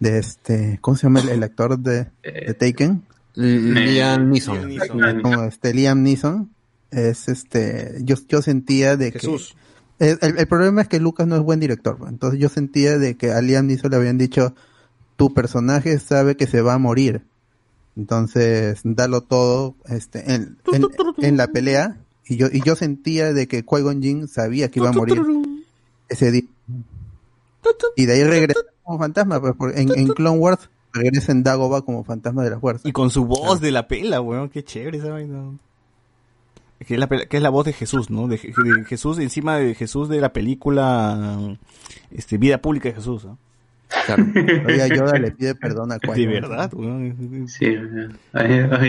de 0.00 0.18
este, 0.18 0.78
¿cómo 0.80 0.96
se 0.96 1.04
llama 1.04 1.20
el, 1.20 1.28
el 1.28 1.42
actor 1.42 1.78
de, 1.78 2.06
de 2.22 2.54
Taken? 2.54 3.02
Liam 3.34 4.30
Neeson. 4.30 4.70
Como 5.22 5.44
este 5.44 5.74
Liam 5.74 6.02
Neeson 6.02 6.50
es 6.90 7.28
este, 7.28 7.96
yo, 8.00 8.16
yo 8.28 8.40
sentía 8.42 8.96
de 8.96 9.12
Jesús. 9.12 9.54
que 9.54 9.65
el, 9.98 10.18
el- 10.20 10.38
el 10.38 10.46
problema 10.46 10.82
es 10.82 10.88
que 10.88 11.00
Lucas 11.00 11.26
no 11.26 11.36
es 11.36 11.42
buen 11.42 11.60
director, 11.60 11.98
entonces 12.08 12.38
yo 12.40 12.48
sentía 12.48 12.98
de 12.98 13.16
que 13.16 13.32
a 13.32 13.40
Liam 13.40 13.66
Neeson 13.66 13.90
le 13.90 13.96
habían 13.96 14.18
dicho 14.18 14.54
tu 15.16 15.32
personaje 15.32 15.98
sabe 15.98 16.36
que 16.36 16.46
se 16.46 16.60
va 16.60 16.74
a 16.74 16.78
morir, 16.78 17.22
entonces 17.96 18.80
dalo 18.84 19.22
todo 19.22 19.74
este 19.88 20.34
en, 20.34 20.58
en, 20.72 20.82
en 21.18 21.36
la 21.36 21.46
pelea 21.48 21.98
y 22.26 22.36
yo 22.36 22.48
y 22.52 22.60
yo 22.62 22.76
sentía 22.76 23.32
de 23.32 23.46
que 23.48 23.64
Qui-Gon 23.64 24.02
Jinn 24.02 24.28
sabía 24.28 24.70
que 24.70 24.80
iba 24.80 24.90
a 24.90 24.92
morir 24.92 25.22
ese 26.08 26.30
día. 26.30 26.42
Y 27.96 28.06
de 28.06 28.12
ahí 28.12 28.24
regresó 28.24 28.60
como 28.82 28.98
fantasma 28.98 29.40
pues 29.40 29.76
en, 29.76 29.96
en 29.98 30.08
Clone 30.08 30.38
Wars 30.38 30.68
regresa 30.92 31.32
en 31.32 31.42
Dagoba 31.42 31.82
como 31.82 32.04
fantasma 32.04 32.44
de 32.44 32.50
la 32.50 32.60
fuerza. 32.60 32.88
Y 32.88 32.92
con 32.92 33.10
su 33.10 33.24
voz 33.26 33.60
de 33.60 33.70
la 33.70 33.86
pela, 33.88 34.20
weón, 34.20 34.48
qué 34.48 34.62
chévere 34.64 34.98
esa 34.98 35.10
vaina. 35.10 35.52
Que 36.78 36.94
es 36.94 37.00
la, 37.00 37.08
que 37.08 37.36
es 37.36 37.42
la 37.42 37.48
voz 37.48 37.64
de 37.64 37.72
Jesús, 37.72 38.10
¿no? 38.10 38.28
De, 38.28 38.36
de 38.36 38.84
Jesús 38.84 39.18
encima 39.18 39.56
de 39.56 39.74
Jesús 39.74 40.08
de 40.08 40.20
la 40.20 40.32
película 40.32 41.56
este 42.10 42.38
Vida 42.38 42.58
Pública 42.58 42.88
de 42.90 42.94
Jesús, 42.96 43.24
¿no? 43.24 43.38
Todavía 43.88 44.86
Yoda 44.94 45.18
le 45.18 45.30
pide 45.30 45.54
perdón 45.54 45.92
a 45.92 45.98
De 45.98 46.08
Qui-Gon. 46.08 46.32
verdad, 46.32 46.74
weón. 46.74 47.46
Sí, 47.48 47.76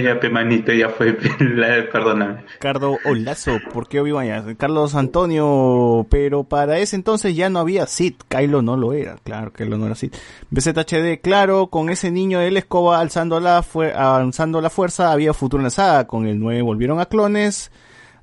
ya, 0.03 0.19
pe 0.19 0.29
manito, 0.29 0.73
ya 0.73 0.89
fue, 0.89 1.13
perdóname. 1.91 2.43
Ricardo 2.53 2.97
Olazo, 3.05 3.59
¿por 3.71 3.87
qué 3.87 3.99
Obi-Wan? 3.99 4.55
Carlos 4.55 4.95
Antonio, 4.95 6.05
pero 6.09 6.43
para 6.43 6.79
ese 6.79 6.95
entonces 6.95 7.35
ya 7.35 7.49
no 7.49 7.59
había 7.59 7.85
Sith, 7.85 8.21
Kylo 8.27 8.61
no 8.61 8.75
lo 8.75 8.93
era, 8.93 9.17
claro, 9.23 9.53
Kylo 9.53 9.77
no 9.77 9.85
era 9.85 9.95
Sith. 9.95 10.15
BZHD, 10.49 11.21
claro, 11.21 11.67
con 11.67 11.89
ese 11.89 12.11
niño 12.11 12.39
de 12.39 12.51
la 12.51 12.59
escoba 12.59 12.99
alzando 12.99 13.39
la, 13.39 13.63
fue, 13.63 13.93
alzando 13.93 14.61
la 14.61 14.69
fuerza 14.69 15.11
había 15.11 15.33
futuro 15.33 15.61
en 15.61 15.65
la 15.65 15.69
saga, 15.69 16.07
con 16.07 16.25
el 16.27 16.39
9 16.39 16.61
volvieron 16.63 16.99
a 16.99 17.05
clones, 17.05 17.71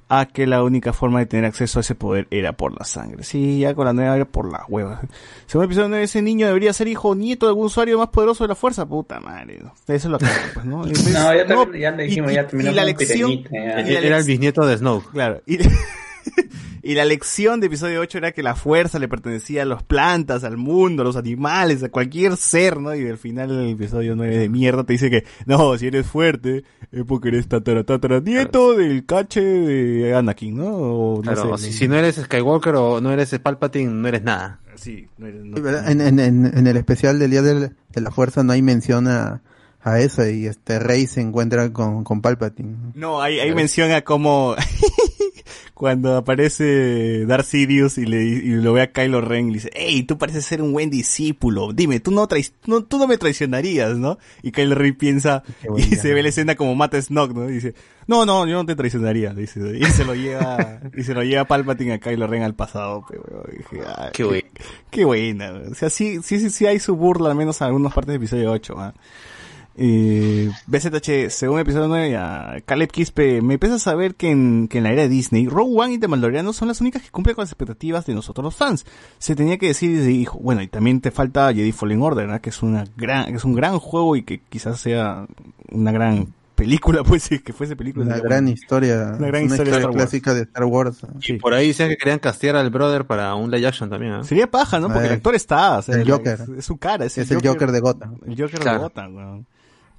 a 0.08 0.26
que 0.26 0.46
la 0.46 0.62
única 0.62 0.92
forma 0.92 1.18
de 1.20 1.26
tener 1.26 1.44
acceso 1.46 1.78
a 1.78 1.80
ese 1.80 1.94
poder 1.94 2.26
era 2.30 2.52
por 2.52 2.78
la 2.78 2.84
sangre. 2.84 3.22
Sí, 3.24 3.58
ya 3.60 3.74
con 3.74 3.86
la 3.86 3.92
nueva 3.92 4.16
era 4.16 4.24
por 4.26 4.50
la 4.50 4.64
hueva. 4.68 5.00
Según 5.46 5.64
el 5.64 5.66
episodio 5.70 5.88
9, 5.88 6.04
ese 6.04 6.22
niño 6.22 6.46
debería 6.46 6.72
ser 6.72 6.88
hijo 6.88 7.08
o 7.10 7.14
nieto 7.14 7.46
de 7.46 7.50
algún 7.50 7.66
usuario 7.66 7.98
más 7.98 8.08
poderoso 8.08 8.44
de 8.44 8.48
la 8.48 8.54
fuerza, 8.54 8.86
puta 8.86 9.18
madre. 9.20 9.58
¿no? 9.62 9.72
Eso 9.86 9.94
es 9.94 10.04
lo 10.06 10.18
que 10.18 10.26
pues, 10.52 10.66
¿no? 10.66 10.86
Entonces, 10.86 11.12
No, 11.14 11.34
ya, 11.34 11.44
no, 11.44 11.74
ya 11.74 11.90
le 11.92 12.04
dijimos, 12.04 12.32
y- 12.32 12.34
ya 12.34 12.46
terminamos 12.46 12.74
y 12.74 12.76
la 12.80 12.84
lección, 12.84 13.42
ya. 13.50 13.80
Era 13.80 14.18
el 14.18 14.24
bisnieto 14.24 14.66
de 14.66 14.76
Snow. 14.76 15.02
Claro. 15.12 15.40
Y, 15.46 15.58
y 16.82 16.94
la 16.94 17.04
lección 17.04 17.60
de 17.60 17.66
episodio 17.68 18.00
8 18.00 18.18
era 18.18 18.32
que 18.32 18.42
la 18.42 18.54
fuerza 18.54 18.98
le 18.98 19.08
pertenecía 19.08 19.62
a 19.62 19.64
las 19.66 19.82
plantas, 19.82 20.44
al 20.44 20.56
mundo, 20.56 21.02
a 21.02 21.06
los 21.06 21.16
animales, 21.16 21.82
a 21.82 21.88
cualquier 21.88 22.36
ser, 22.36 22.80
¿no? 22.80 22.94
Y 22.94 23.06
al 23.08 23.18
final 23.18 23.50
el 23.50 23.70
episodio 23.70 24.14
9 24.16 24.36
de 24.38 24.48
mierda 24.48 24.84
te 24.84 24.92
dice 24.94 25.10
que, 25.10 25.24
no, 25.46 25.76
si 25.78 25.86
eres 25.86 26.06
fuerte, 26.06 26.64
es 26.92 27.04
porque 27.04 27.28
eres 27.28 27.48
tatara, 27.48 27.84
tatara, 27.84 28.20
nieto 28.20 28.74
del 28.74 29.04
cache 29.06 29.40
de 29.42 30.14
Anakin, 30.14 30.56
¿no? 30.56 30.66
O, 30.76 31.16
no 31.16 31.22
Claro, 31.22 31.56
sé, 31.58 31.66
si, 31.70 31.78
si 31.78 31.88
no 31.88 31.96
eres 31.96 32.16
Skywalker 32.16 32.74
o 32.76 33.00
no 33.00 33.12
eres 33.12 33.38
Palpatine, 33.38 33.90
no 33.92 34.08
eres 34.08 34.22
nada. 34.22 34.60
Sí, 34.76 35.06
no 35.18 35.26
eres- 35.26 35.44
no- 35.44 35.56
Sí, 35.56 35.62
¿verdad? 35.62 35.90
En, 35.90 36.00
en, 36.00 36.18
en, 36.18 36.46
en 36.58 36.66
el 36.66 36.76
especial 36.76 37.18
del 37.18 37.30
Día 37.30 37.42
del- 37.42 37.76
de 37.94 38.00
la 38.00 38.10
Fuerza 38.10 38.42
no 38.42 38.52
hay 38.52 38.60
mención 38.62 39.06
a, 39.08 39.40
a 39.84 40.00
eso 40.00 40.26
y 40.26 40.46
este 40.46 40.78
Rey 40.78 41.06
se 41.06 41.20
encuentra 41.20 41.70
con, 41.72 42.04
con 42.04 42.22
Palpatine. 42.22 42.74
No, 42.94 43.20
ahí, 43.20 43.38
ahí 43.38 43.54
menciona 43.54 44.00
cómo 44.02 44.56
cuando 45.74 46.16
aparece 46.16 47.26
Darth 47.26 47.44
Sidious 47.46 47.98
y, 47.98 48.06
le, 48.06 48.22
y 48.22 48.48
lo 48.54 48.72
ve 48.72 48.80
a 48.82 48.92
Kylo 48.92 49.20
Ren 49.20 49.48
y 49.48 49.50
le 49.50 49.54
dice, 49.54 49.70
hey, 49.74 50.04
tú 50.04 50.16
pareces 50.16 50.46
ser 50.46 50.62
un 50.62 50.72
buen 50.72 50.88
discípulo, 50.88 51.72
dime, 51.74 52.00
tú 52.00 52.12
no, 52.12 52.26
no, 52.66 52.84
tú 52.84 52.96
no 52.98 53.06
me 53.06 53.18
traicionarías, 53.18 53.98
¿no? 53.98 54.18
Y 54.42 54.52
Kylo 54.52 54.74
Ren 54.74 54.94
piensa 54.96 55.42
Qué 55.60 55.68
y 55.76 55.96
se 55.96 56.14
ve 56.14 56.22
la 56.22 56.30
escena 56.30 56.54
como 56.54 56.74
mata 56.74 56.96
a 56.96 57.02
Snoke, 57.02 57.34
¿no? 57.34 57.50
Y 57.50 57.54
dice, 57.54 57.74
no, 58.06 58.24
no, 58.24 58.46
yo 58.46 58.54
no 58.54 58.64
te 58.64 58.76
traicionaría, 58.76 59.34
dice, 59.34 59.60
y 59.76 59.84
se 59.84 60.04
lo 60.06 60.14
lleva, 60.14 60.80
y 60.96 61.02
se 61.02 61.12
lo 61.12 61.22
lleva 61.22 61.44
Palpatine 61.44 61.94
a 61.94 61.98
Kylo 61.98 62.26
Ren 62.26 62.42
al 62.42 62.54
pasado, 62.54 63.04
pero 63.08 63.44
dije, 63.50 63.84
"Ah, 63.86 64.10
Qué 64.12 64.24
bueno. 64.24 64.48
Qué 64.90 65.04
buena, 65.04 65.50
güey. 65.50 65.66
o 65.72 65.74
sea, 65.74 65.90
sí, 65.90 66.20
sí, 66.22 66.38
sí, 66.38 66.48
sí 66.50 66.66
hay 66.66 66.78
su 66.78 66.96
burla, 66.96 67.30
al 67.30 67.36
menos 67.36 67.60
en 67.60 67.66
algunas 67.66 67.92
partes 67.92 68.12
del 68.12 68.22
episodio 68.22 68.50
8, 68.52 68.74
¿ah? 68.78 68.94
Eh, 68.94 69.33
BZH, 69.76 71.30
según 71.30 71.58
episodio 71.60 71.88
9, 71.88 72.10
ya, 72.10 72.56
Caleb 72.64 72.90
Quispe, 72.90 73.42
me 73.42 73.54
empieza 73.54 73.76
a 73.76 73.78
saber 73.80 74.14
que 74.14 74.30
en, 74.30 74.68
que 74.68 74.78
en 74.78 74.84
la 74.84 74.92
era 74.92 75.02
de 75.02 75.08
Disney, 75.08 75.46
Rogue 75.48 75.72
One 75.76 75.94
y 75.94 75.98
The 75.98 76.08
Mandaloriano 76.08 76.52
son 76.52 76.68
las 76.68 76.80
únicas 76.80 77.02
que 77.02 77.10
cumplen 77.10 77.34
con 77.34 77.42
las 77.42 77.50
expectativas 77.50 78.06
de 78.06 78.14
nosotros 78.14 78.44
los 78.44 78.54
fans. 78.56 78.86
Se 79.18 79.34
tenía 79.34 79.58
que 79.58 79.66
decir 79.68 79.90
y 79.90 79.94
dijo, 79.98 80.38
bueno, 80.38 80.62
y 80.62 80.68
también 80.68 81.00
te 81.00 81.10
falta 81.10 81.52
Jedi 81.52 81.72
Fallen 81.72 82.02
Order, 82.02 82.26
¿verdad? 82.26 82.40
que 82.40 82.50
es 82.50 82.62
una 82.62 82.84
gran, 82.96 83.26
que 83.26 83.36
es 83.36 83.44
un 83.44 83.54
gran 83.54 83.78
juego 83.78 84.16
y 84.16 84.22
que 84.22 84.40
quizás 84.48 84.80
sea 84.80 85.26
una 85.70 85.92
gran 85.92 86.32
película, 86.54 87.02
pues, 87.04 87.28
que 87.28 87.52
fuese 87.52 87.76
película. 87.76 88.06
Una 88.06 88.18
gran 88.18 88.44
bueno. 88.44 88.50
historia, 88.50 89.14
Una 89.18 89.26
gran 89.26 89.44
historia 89.44 89.72
de 89.72 89.78
Star 89.78 89.90
Wars. 89.90 89.96
clásica 89.96 90.34
de 90.34 90.42
Star 90.42 90.64
Wars. 90.64 90.98
Y 91.26 91.32
por 91.34 91.52
ahí 91.54 91.68
decían 91.68 91.88
que 91.88 91.96
querían 91.96 92.18
castear 92.18 92.56
al 92.56 92.70
brother 92.70 93.06
para 93.06 93.34
un 93.34 93.50
live 93.50 93.66
action 93.66 93.90
también. 93.90 94.14
¿eh? 94.14 94.24
Sería 94.24 94.50
paja, 94.50 94.78
¿no? 94.78 94.88
Porque 94.88 95.04
Eh, 95.06 95.08
el 95.08 95.14
actor 95.14 95.34
está, 95.34 95.78
o 95.78 95.82
sea, 95.82 95.96
el 95.96 96.08
Joker. 96.08 96.40
Es, 96.40 96.48
es 96.58 96.64
su 96.64 96.76
cara, 96.76 97.04
es, 97.04 97.18
Es 97.18 97.30
el 97.30 97.46
Joker 97.46 97.72
de 97.72 97.80
Gotham. 97.80 98.18
El 98.26 98.40
Joker 98.40 98.60
de. 98.62 98.78
Gotham, 98.78 99.16
weón. 99.16 99.46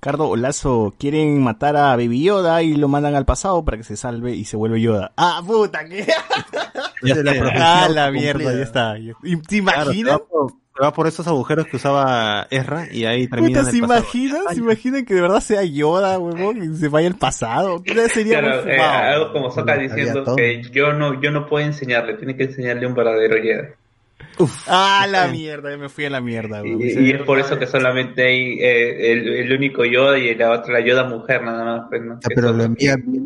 Cardo 0.05 0.29
Olazo, 0.29 0.93
quieren 0.99 1.41
matar 1.41 1.75
a 1.75 1.95
Baby 1.95 2.21
Yoda 2.21 2.61
y 2.61 2.75
lo 2.75 2.87
mandan 2.87 3.15
al 3.15 3.25
pasado 3.25 3.65
para 3.65 3.77
que 3.77 3.83
se 3.83 3.97
salve 3.97 4.35
y 4.35 4.45
se 4.45 4.55
vuelve 4.55 4.79
Yoda. 4.79 5.11
¡Ah, 5.17 5.41
puta! 5.43 5.83
que 5.83 6.05
Ya 7.01 7.15
la 7.23 7.31
¡Ah, 7.55 7.89
la 7.89 8.05
cumplida. 8.05 8.11
mierda! 8.11 8.53
Ya 8.55 8.61
está. 8.63 8.97
¿Y 8.99 9.37
¿Te 9.37 9.61
Claro, 9.63 9.91
se 9.91 9.97
imaginas? 9.97 10.13
va 10.13 10.19
por- 10.27 10.51
se 10.77 10.83
va 10.83 10.93
por 10.93 11.07
esos 11.07 11.25
agujeros 11.27 11.65
que 11.67 11.77
usaba 11.77 12.45
Ezra 12.51 12.87
y 12.91 13.05
ahí 13.05 13.27
termina 13.29 13.63
¿se 13.63 13.77
imaginan? 13.77 14.41
¿Se 14.49 14.57
imaginan 14.59 15.05
que 15.05 15.13
de 15.15 15.21
verdad 15.21 15.39
sea 15.39 15.63
Yoda, 15.63 16.19
huevón? 16.19 16.57
Y 16.61 16.75
se 16.77 16.89
vaya 16.89 17.07
al 17.07 17.15
pasado. 17.15 17.81
¿Qué 17.81 18.07
sería 18.09 18.41
Claro, 18.41 18.61
muy 18.63 18.71
eh, 18.73 18.79
algo 18.81 19.31
como 19.31 19.49
Sokka 19.49 19.71
Había 19.73 19.87
diciendo 19.87 20.35
que 20.35 20.61
yo 20.71 20.91
no, 20.93 21.19
yo 21.21 21.31
no 21.31 21.47
puedo 21.47 21.65
enseñarle, 21.65 22.13
tiene 22.15 22.35
que 22.35 22.43
enseñarle 22.43 22.85
un 22.85 22.93
verdadero 22.93 23.35
Jedi. 23.41 23.69
¡Ah, 24.67 25.05
la 25.09 25.27
mierda! 25.31 25.71
Ya 25.71 25.77
me 25.77 25.89
fui 25.89 26.05
a 26.05 26.09
la 26.09 26.21
mierda, 26.21 26.61
Y, 26.65 27.11
es 27.11 27.21
por 27.23 27.39
eso 27.39 27.57
que 27.59 27.67
solamente 27.67 28.23
hay 28.27 28.59
eh, 28.59 29.11
el, 29.13 29.27
el 29.29 29.53
único 29.53 29.85
Yoda 29.85 30.17
y 30.17 30.35
la 30.35 30.51
otra 30.51 30.73
la 30.79 30.85
Yoda 30.85 31.03
mujer 31.05 31.43
nada 31.43 31.63
más. 31.63 31.87
pues, 31.89 32.01
¿no? 32.03 32.15
Ya, 32.15 32.29
pero 32.33 32.51
lo 32.53 32.63
envía 32.63 32.95
bien 32.97 33.25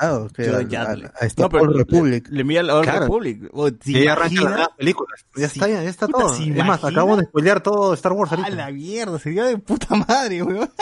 al 0.00 0.30
al- 0.36 0.74
al- 0.76 1.04
a 1.06 1.26
No, 1.38 1.48
pero 1.48 1.66
Republic. 1.72 2.28
Le, 2.28 2.34
le 2.36 2.40
envía 2.42 2.60
a 2.60 2.62
la 2.62 2.74
Old 2.76 2.84
Claro. 2.84 3.00
Republic. 3.00 3.48
Oh, 3.52 3.72
¿te 3.72 3.90
Y 3.90 3.96
ahí 3.96 4.06
arranca 4.06 4.42
las 4.50 4.68
películas. 4.76 5.24
Ya 5.34 5.46
está, 5.46 5.68
ya 5.68 5.82
está 5.82 6.06
Puta, 6.06 6.18
todo. 6.18 6.34
¿se 6.34 6.44
Es 6.50 6.64
más, 6.64 6.84
acabamos 6.84 7.18
de 7.18 7.24
spoilear 7.24 7.60
todo 7.60 7.94
Star 7.94 8.12
Wars 8.12 8.30
¡Ah, 8.32 8.36
ahorita. 8.36 8.54
la 8.56 8.70
mierda! 8.70 9.18
Sería 9.18 9.44
de 9.44 9.58
puta 9.58 9.96
madre, 9.96 10.42
weón. 10.42 10.70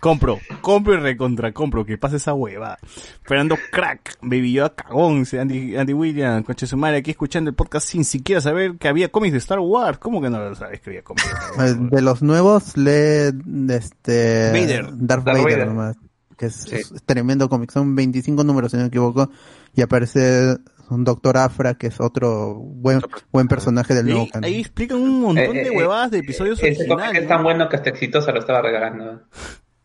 compro, 0.00 0.38
compro 0.60 0.94
y 0.94 0.96
recontra, 0.98 1.52
compro, 1.52 1.84
que 1.84 1.98
pase 1.98 2.16
esa 2.16 2.34
hueva. 2.34 2.78
Fernando 3.22 3.56
Crack, 3.70 4.18
Baby 4.22 4.52
Yoda 4.54 4.74
cagón, 4.74 5.20
dice 5.20 5.40
Andy, 5.40 5.76
Andy 5.76 5.92
William, 5.92 6.42
conche 6.42 6.66
su 6.66 6.76
madre, 6.76 6.98
aquí 6.98 7.10
escuchando 7.12 7.50
el 7.50 7.56
podcast 7.56 7.88
sin 7.88 8.04
siquiera 8.04 8.40
saber 8.40 8.76
que 8.78 8.88
había 8.88 9.10
cómics 9.10 9.32
de 9.32 9.38
Star 9.38 9.58
Wars. 9.60 9.98
¿Cómo 9.98 10.20
que 10.20 10.30
no 10.30 10.38
lo 10.38 10.54
sabes 10.54 10.80
que 10.80 10.90
había 10.90 11.02
cómics 11.02 11.24
de 11.26 11.32
Star 11.32 11.56
Wars? 11.58 11.70
Eh, 11.72 11.76
De 11.96 12.02
los 12.02 12.22
nuevos, 12.22 12.76
lee 12.76 13.30
este 13.70 14.50
Vader. 14.52 14.86
Darth 14.92 15.24
Darth 15.24 15.24
Vader, 15.38 15.42
Vader. 15.44 15.66
nomás. 15.68 15.96
Que 16.36 16.46
es, 16.46 16.54
Sí. 16.54 16.76
es 16.76 16.92
tremendo 17.04 17.48
cómic. 17.48 17.70
Son 17.70 17.94
25 17.94 18.42
números, 18.42 18.70
si 18.70 18.76
no 18.76 18.84
me 18.84 18.88
equivoco. 18.88 19.30
Y 19.74 19.82
aparece 19.82 20.56
un 20.90 21.04
Doctor 21.04 21.36
Afra, 21.38 21.74
que 21.74 21.86
es 21.86 22.00
otro 22.00 22.54
buen, 22.54 23.00
buen 23.30 23.48
personaje 23.48 23.94
del 23.94 24.06
nuevo 24.06 24.22
Ahí, 24.22 24.30
canon. 24.30 24.44
ahí 24.44 24.60
explican 24.60 24.98
un 24.98 25.20
montón 25.22 25.44
Eh, 25.44 25.52
de 25.64 25.68
eh, 25.68 25.76
huevadas 25.76 26.10
de 26.10 26.18
episodios 26.18 26.58
Ese 26.62 26.74
cómic 26.86 26.90
originales. 26.92 27.22
es 27.22 27.28
tan 27.28 27.42
bueno 27.42 27.68
que 27.68 27.76
hasta 27.76 27.90
exitosa 27.90 28.32
lo 28.32 28.40
estaba 28.40 28.60
regalando. 28.60 29.22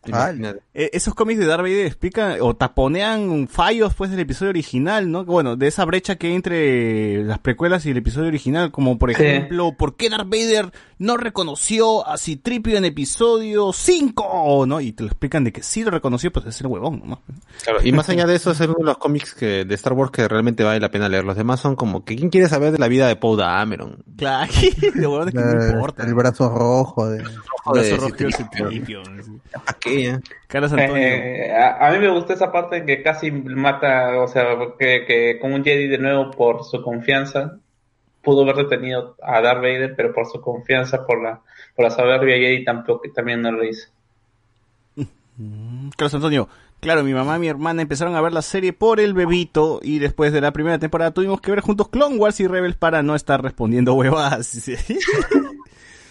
Imagínate. 0.08 0.60
Eh, 0.74 0.90
esos 0.92 1.14
cómics 1.14 1.38
de 1.40 1.46
Darth 1.46 1.62
Vader 1.62 1.86
explican 1.86 2.36
o 2.40 2.54
taponean 2.56 3.48
fallos 3.48 3.94
pues 3.94 4.10
del 4.10 4.20
episodio 4.20 4.50
original, 4.50 5.10
¿no? 5.10 5.24
Bueno, 5.24 5.56
de 5.56 5.66
esa 5.66 5.84
brecha 5.84 6.16
que 6.16 6.28
hay 6.28 6.34
entre 6.34 7.24
las 7.24 7.38
precuelas 7.38 7.84
y 7.86 7.90
el 7.90 7.96
episodio 7.96 8.28
original, 8.28 8.70
como 8.70 8.98
por 8.98 9.14
Sí. 9.14 9.22
ejemplo, 9.22 9.72
¿por 9.76 9.96
qué 9.96 10.08
Darth 10.10 10.28
Vader 10.28 10.72
no 10.98 11.16
reconoció 11.16 12.06
a 12.06 12.16
Citripio 12.18 12.76
en 12.76 12.84
episodio 12.84 13.72
5? 13.72 14.64
¿No? 14.66 14.80
Y 14.80 14.92
te 14.92 15.02
lo 15.04 15.08
explican 15.08 15.44
de 15.44 15.52
que 15.52 15.62
sí 15.62 15.82
lo 15.84 15.90
reconoció, 15.90 16.32
pues 16.32 16.46
es 16.46 16.60
el 16.60 16.66
huevón, 16.68 17.02
¿no? 17.04 17.22
Claro, 17.62 17.80
y 17.82 17.92
más 17.92 18.08
allá 18.08 18.26
de 18.26 18.34
eso, 18.36 18.50
es 18.52 18.60
uno 18.60 18.74
de 18.78 18.84
los 18.84 18.98
cómics 18.98 19.34
que, 19.34 19.64
de 19.64 19.74
Star 19.74 19.92
Wars 19.92 20.10
que 20.10 20.26
realmente 20.28 20.64
vale 20.64 20.80
la 20.80 20.90
pena 20.90 21.08
leer. 21.08 21.24
Los 21.24 21.36
demás 21.36 21.60
son 21.60 21.76
como 21.76 22.04
que 22.04 22.16
¿quién 22.16 22.30
quiere 22.30 22.48
saber 22.48 22.72
de 22.72 22.78
la 22.78 22.88
vida 22.88 23.06
de 23.08 23.16
Poe 23.16 23.36
Dameron? 23.36 24.04
Claro, 24.16 24.52
de 24.94 25.06
huevón 25.06 25.28
es 25.28 25.34
que 25.34 25.40
no 25.40 25.72
importa. 25.74 26.04
el 26.04 26.14
brazo 26.14 26.48
rojo 26.50 27.08
de 27.08 27.18
El 27.18 27.24
brazo 27.24 27.96
rojo 27.96 28.14
de 28.16 28.32
Citripio. 28.32 29.02
Citripio. 29.02 29.02
¿Para 29.64 29.78
qué? 29.78 29.97
Carlos 30.46 30.72
Antonio. 30.72 30.96
Eh, 30.96 31.52
a, 31.52 31.86
a 31.86 31.92
mí 31.92 31.98
me 31.98 32.10
gustó 32.10 32.32
esa 32.32 32.52
parte 32.52 32.78
en 32.78 32.86
que 32.86 33.02
casi 33.02 33.30
mata, 33.30 34.20
o 34.20 34.28
sea, 34.28 34.56
que, 34.78 35.04
que 35.06 35.38
con 35.40 35.52
un 35.52 35.64
Jedi 35.64 35.88
de 35.88 35.98
nuevo 35.98 36.30
por 36.30 36.64
su 36.64 36.82
confianza 36.82 37.58
pudo 38.22 38.42
haber 38.42 38.56
detenido 38.56 39.16
a 39.22 39.40
Darth 39.40 39.62
Vader, 39.62 39.94
pero 39.96 40.12
por 40.12 40.26
su 40.26 40.40
confianza, 40.40 41.06
por 41.06 41.22
la, 41.22 41.40
por 41.74 41.84
la 41.84 41.90
soberbia 41.90 42.36
Jedi 42.36 42.64
tampoco, 42.64 43.10
también 43.14 43.40
no 43.42 43.52
lo 43.52 43.64
hizo. 43.64 43.88
Mm, 45.38 45.90
Carlos 45.96 46.14
Antonio, 46.14 46.48
claro, 46.80 47.04
mi 47.04 47.14
mamá 47.14 47.36
y 47.36 47.40
mi 47.40 47.48
hermana 47.48 47.80
empezaron 47.80 48.16
a 48.16 48.20
ver 48.20 48.32
la 48.32 48.42
serie 48.42 48.72
por 48.72 49.00
el 49.00 49.14
bebito 49.14 49.80
y 49.82 49.98
después 49.98 50.32
de 50.32 50.40
la 50.40 50.52
primera 50.52 50.78
temporada 50.78 51.12
tuvimos 51.12 51.40
que 51.40 51.52
ver 51.52 51.60
juntos 51.60 51.88
Clone 51.88 52.16
Wars 52.16 52.40
y 52.40 52.46
Rebels 52.46 52.76
para 52.76 53.02
no 53.02 53.14
estar 53.14 53.42
respondiendo 53.42 53.94
huevadas. 53.94 54.68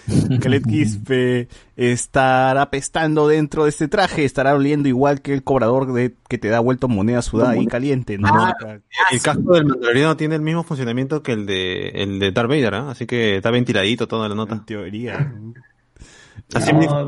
Khaled 0.42 0.64
Quispe 0.64 1.48
estará 1.76 2.69
pestando 2.69 3.27
dentro 3.27 3.64
de 3.64 3.69
este 3.69 3.88
traje, 3.88 4.24
estará 4.26 4.56
oliendo 4.56 4.88
igual 4.88 5.22
que 5.22 5.34
el 5.34 5.44
cobrador 5.44 5.94
de 5.94 6.14
que 6.30 6.38
te 6.38 6.50
da 6.50 6.60
vuelto 6.60 6.88
moneda 6.88 7.22
sudada 7.22 7.58
y 7.58 7.68
caliente, 7.68 8.18
¿no? 8.18 8.30
El 9.11 9.22
casco 9.22 9.53
del 9.53 9.66
mandaloriano 9.66 10.18
tiene 10.18 10.36
el 10.36 10.42
mismo 10.42 10.64
funcionamiento 10.64 11.22
que 11.22 11.34
el 11.34 11.45
de 11.45 11.90
el 11.90 12.19
de 12.19 12.32
Darth 12.32 12.50
Vader, 12.50 12.76
¿ah? 12.76 12.92
así 12.92 13.06
que 13.06 13.38
está 13.38 13.52
ventiladito 13.52 14.08
toda 14.08 14.30
la 14.30 14.36
nota. 14.36 14.56
En 14.56 14.66
teoría. 14.66 15.34
Así 16.53 16.72
No, 16.72 17.08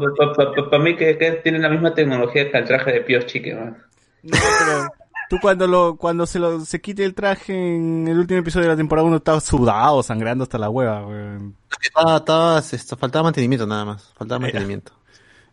para 0.69 0.84
mí 0.84 0.95
que, 0.95 1.18
que 1.18 1.32
tiene 1.44 1.60
la 1.60 1.69
misma 1.69 1.94
tecnología 1.94 2.52
que 2.52 2.58
el 2.58 2.66
traje 2.66 2.92
de 2.92 3.02
Pio 3.02 3.22
Chique. 3.22 3.53
¿no? 3.53 3.66
No, 3.66 3.76
pero 4.24 4.88
tú 5.30 5.38
cuando 5.41 5.67
lo 5.67 5.95
cuando 5.98 6.25
se 6.25 6.40
lo 6.40 6.61
se 6.61 6.82
quite 6.82 7.06
el 7.06 7.14
traje 7.14 7.75
en 7.75 8.08
el 8.08 8.17
último 8.19 8.40
episodio 8.40 8.64
de 8.66 8.74
la 8.74 8.77
temporada 8.77 9.08
1 9.08 9.17
estaba 9.17 9.40
sudado, 9.40 10.01
sangrando 10.03 10.43
hasta 10.43 10.58
la 10.58 10.69
hueva, 10.69 11.06
weón. 11.06 11.56
Estaba, 11.82 12.59
esto, 12.59 12.98
faltaba 12.98 13.24
mantenimiento 13.24 13.66
nada 13.67 13.85
más, 13.85 14.14
faltaba 14.17 14.40
mantenimiento. 14.40 14.93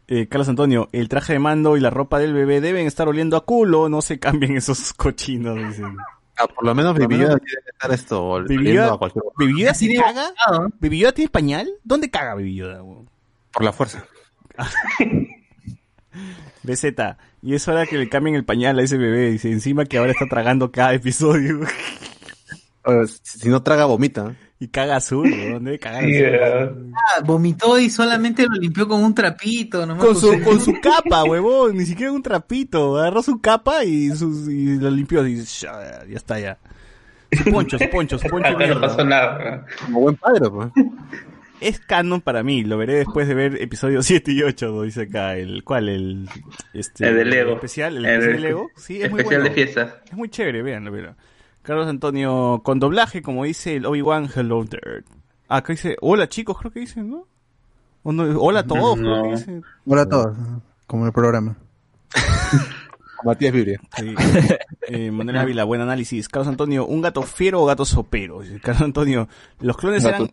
Eh, 0.08 0.28
Carlos 0.28 0.48
Antonio, 0.48 0.88
el 0.92 1.08
traje 1.08 1.32
de 1.34 1.38
mando 1.40 1.76
y 1.76 1.80
la 1.80 1.90
ropa 1.90 2.18
del 2.20 2.32
bebé 2.32 2.60
deben 2.60 2.86
estar 2.86 3.08
oliendo 3.08 3.36
a 3.36 3.44
culo, 3.44 3.88
no 3.88 4.02
se 4.02 4.18
cambien 4.20 4.56
esos 4.56 4.92
cochinos, 4.96 5.56
dicen. 5.56 5.96
Ah, 6.38 6.46
por 6.46 6.64
lo 6.64 6.74
menos 6.74 6.94
menos- 7.30 7.40
tiene 7.40 7.62
que 7.64 7.70
estar 7.70 7.92
esto, 7.92 8.28
Baby 8.28 8.56
oliendo 8.56 8.82
Yoda- 8.82 8.94
a 8.94 8.98
cualquier 8.98 9.24
¿Baby 9.38 9.60
Yoda 9.62 9.74
sí 9.74 9.88
Tiene 9.88 10.02
caga? 10.04 10.28
bocado. 10.30 10.68
¿Baby 10.80 10.98
Yoda 10.98 11.12
tiene 11.12 11.30
pañal? 11.30 11.70
¿Dónde 11.82 12.10
caga 12.10 12.34
weón? 12.82 13.08
por 13.52 13.64
la 13.64 13.72
fuerza. 13.72 14.04
BZ, 16.62 16.94
y 17.46 17.54
es 17.54 17.66
hora 17.68 17.86
que 17.86 17.96
le 17.96 18.08
cambien 18.08 18.36
el 18.36 18.44
pañal 18.44 18.78
a 18.78 18.82
ese 18.82 18.98
bebé, 18.98 19.30
dice, 19.30 19.50
encima 19.50 19.86
que 19.86 19.98
ahora 19.98 20.12
está 20.12 20.26
tragando 20.26 20.70
cada 20.70 20.92
episodio 20.94 21.60
si 23.22 23.48
no 23.48 23.62
traga, 23.62 23.84
vomita. 23.86 24.34
y 24.58 24.68
caga 24.68 24.96
azul, 24.96 25.30
weón, 25.30 25.64
debe 25.64 25.78
cagar 25.78 26.04
azul. 26.04 26.92
Ah, 26.94 27.20
vomitó 27.24 27.78
y 27.78 27.90
solamente 27.90 28.44
lo 28.44 28.54
limpió 28.54 28.86
con 28.86 29.02
un 29.02 29.14
trapito. 29.14 29.86
nomás 29.86 30.04
Con 30.04 30.16
su, 30.16 30.40
con 30.42 30.60
su 30.60 30.74
capa, 30.80 31.24
huevón, 31.24 31.76
ni 31.76 31.84
siquiera 31.84 32.12
un 32.12 32.22
trapito. 32.22 32.98
Agarró 32.98 33.22
su 33.22 33.40
capa 33.40 33.84
y, 33.84 34.10
sus, 34.10 34.48
y 34.48 34.78
lo 34.78 34.90
limpió. 34.90 35.26
Y 35.26 35.42
ya, 35.42 36.04
ya 36.08 36.16
está 36.16 36.38
ya. 36.38 36.58
Su 37.32 37.50
poncho, 37.50 37.76
su 37.78 37.90
poncho, 37.90 38.18
su 38.18 38.28
poncho. 38.28 38.48
acá 38.48 38.66
no 38.74 38.80
pasó 38.80 39.04
nada. 39.04 39.66
Como 39.84 40.00
buen 40.00 40.16
padre, 40.16 40.48
pues. 40.48 40.68
Es 41.60 41.80
canon 41.80 42.20
para 42.20 42.42
mí, 42.42 42.64
lo 42.64 42.76
veré 42.76 42.94
después 42.96 43.26
de 43.26 43.34
ver 43.34 43.62
episodios 43.62 44.04
7 44.06 44.30
y 44.32 44.42
8, 44.42 44.66
¿no? 44.72 44.82
dice 44.82 45.02
acá. 45.02 45.36
El, 45.36 45.64
¿Cuál? 45.64 45.88
El, 45.88 46.28
este, 46.74 47.08
El 47.08 47.16
de 47.16 47.24
Lego. 47.24 47.52
especial, 47.54 47.96
el, 47.96 48.04
El 48.04 48.10
especial 48.12 48.32
de- 48.36 48.42
de 48.42 48.48
Lego. 48.48 48.70
Sí, 48.76 49.02
es 49.02 49.10
muy 49.10 49.20
Especial 49.20 49.40
bueno. 49.42 49.54
de 49.56 49.62
fiesta. 49.62 50.00
Es 50.06 50.12
muy 50.12 50.28
chévere, 50.28 50.62
véanlo, 50.62 50.92
véanlo. 50.92 51.16
Carlos 51.62 51.86
Antonio, 51.88 52.60
con 52.62 52.78
doblaje, 52.78 53.22
como 53.22 53.44
dice 53.44 53.76
el 53.76 53.86
Obi-Wan 53.86 54.28
Hello 54.34 54.64
there. 54.66 55.02
Ah, 55.48 55.56
acá 55.58 55.72
dice, 55.72 55.96
hola 56.00 56.28
chicos, 56.28 56.58
creo 56.58 56.70
que 56.70 56.80
dicen, 56.80 57.08
¿no? 57.10 57.26
O 58.02 58.12
no, 58.12 58.22
hola 58.38 58.60
a 58.60 58.66
todos, 58.66 58.98
creo 58.98 59.22
que 59.22 59.28
No. 59.30 59.36
dicen. 59.36 59.64
Hola 59.86 60.02
a 60.02 60.08
todos, 60.08 60.36
como 60.86 61.06
el 61.06 61.12
programa. 61.12 61.56
Matías 63.24 63.52
Biblia. 63.52 63.80
Sí. 63.96 64.14
Eh, 64.88 65.10
Manuel 65.10 65.38
Ávila, 65.38 65.64
buen 65.64 65.80
análisis. 65.80 66.28
Carlos 66.28 66.46
Antonio, 66.48 66.86
¿un 66.86 67.00
gato 67.02 67.22
fiero 67.22 67.60
o 67.62 67.66
gato 67.66 67.84
sopero? 67.84 68.40
Carlos 68.62 68.82
Antonio, 68.82 69.28
los 69.58 69.76
clones 69.76 70.04
Gato 70.04 70.16
eran, 70.24 70.30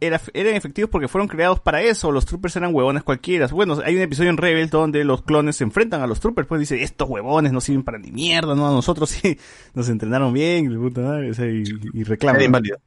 era- 0.00 0.20
eran 0.34 0.54
efectivos 0.54 0.90
porque 0.90 1.08
fueron 1.08 1.28
creados 1.28 1.60
para 1.60 1.80
eso, 1.82 2.12
los 2.12 2.26
troopers 2.26 2.56
eran 2.56 2.74
huevones 2.74 3.02
cualquiera. 3.02 3.46
Bueno, 3.48 3.78
hay 3.84 3.96
un 3.96 4.02
episodio 4.02 4.30
en 4.30 4.36
Rebels 4.36 4.70
donde 4.70 5.04
los 5.04 5.22
clones 5.22 5.56
se 5.56 5.64
enfrentan 5.64 6.02
a 6.02 6.06
los 6.06 6.20
troopers, 6.20 6.46
pues 6.48 6.60
dice, 6.60 6.82
estos 6.82 7.08
huevones 7.08 7.52
no 7.52 7.60
sirven 7.60 7.82
para 7.84 7.98
ni 7.98 8.10
mierda, 8.10 8.54
no, 8.54 8.68
a 8.68 8.72
nosotros 8.72 9.10
sí, 9.22 9.38
nos 9.74 9.88
entrenaron 9.88 10.32
bien, 10.32 10.68
de 10.70 10.76
puta 10.76 11.00
madre, 11.00 11.30
o 11.30 11.34
sea, 11.34 11.46
y, 11.46 11.62
y 11.92 12.04
reclaman. 12.04 12.36
Era 12.36 12.44
inválido. 12.46 12.78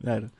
Claro. 0.00 0.30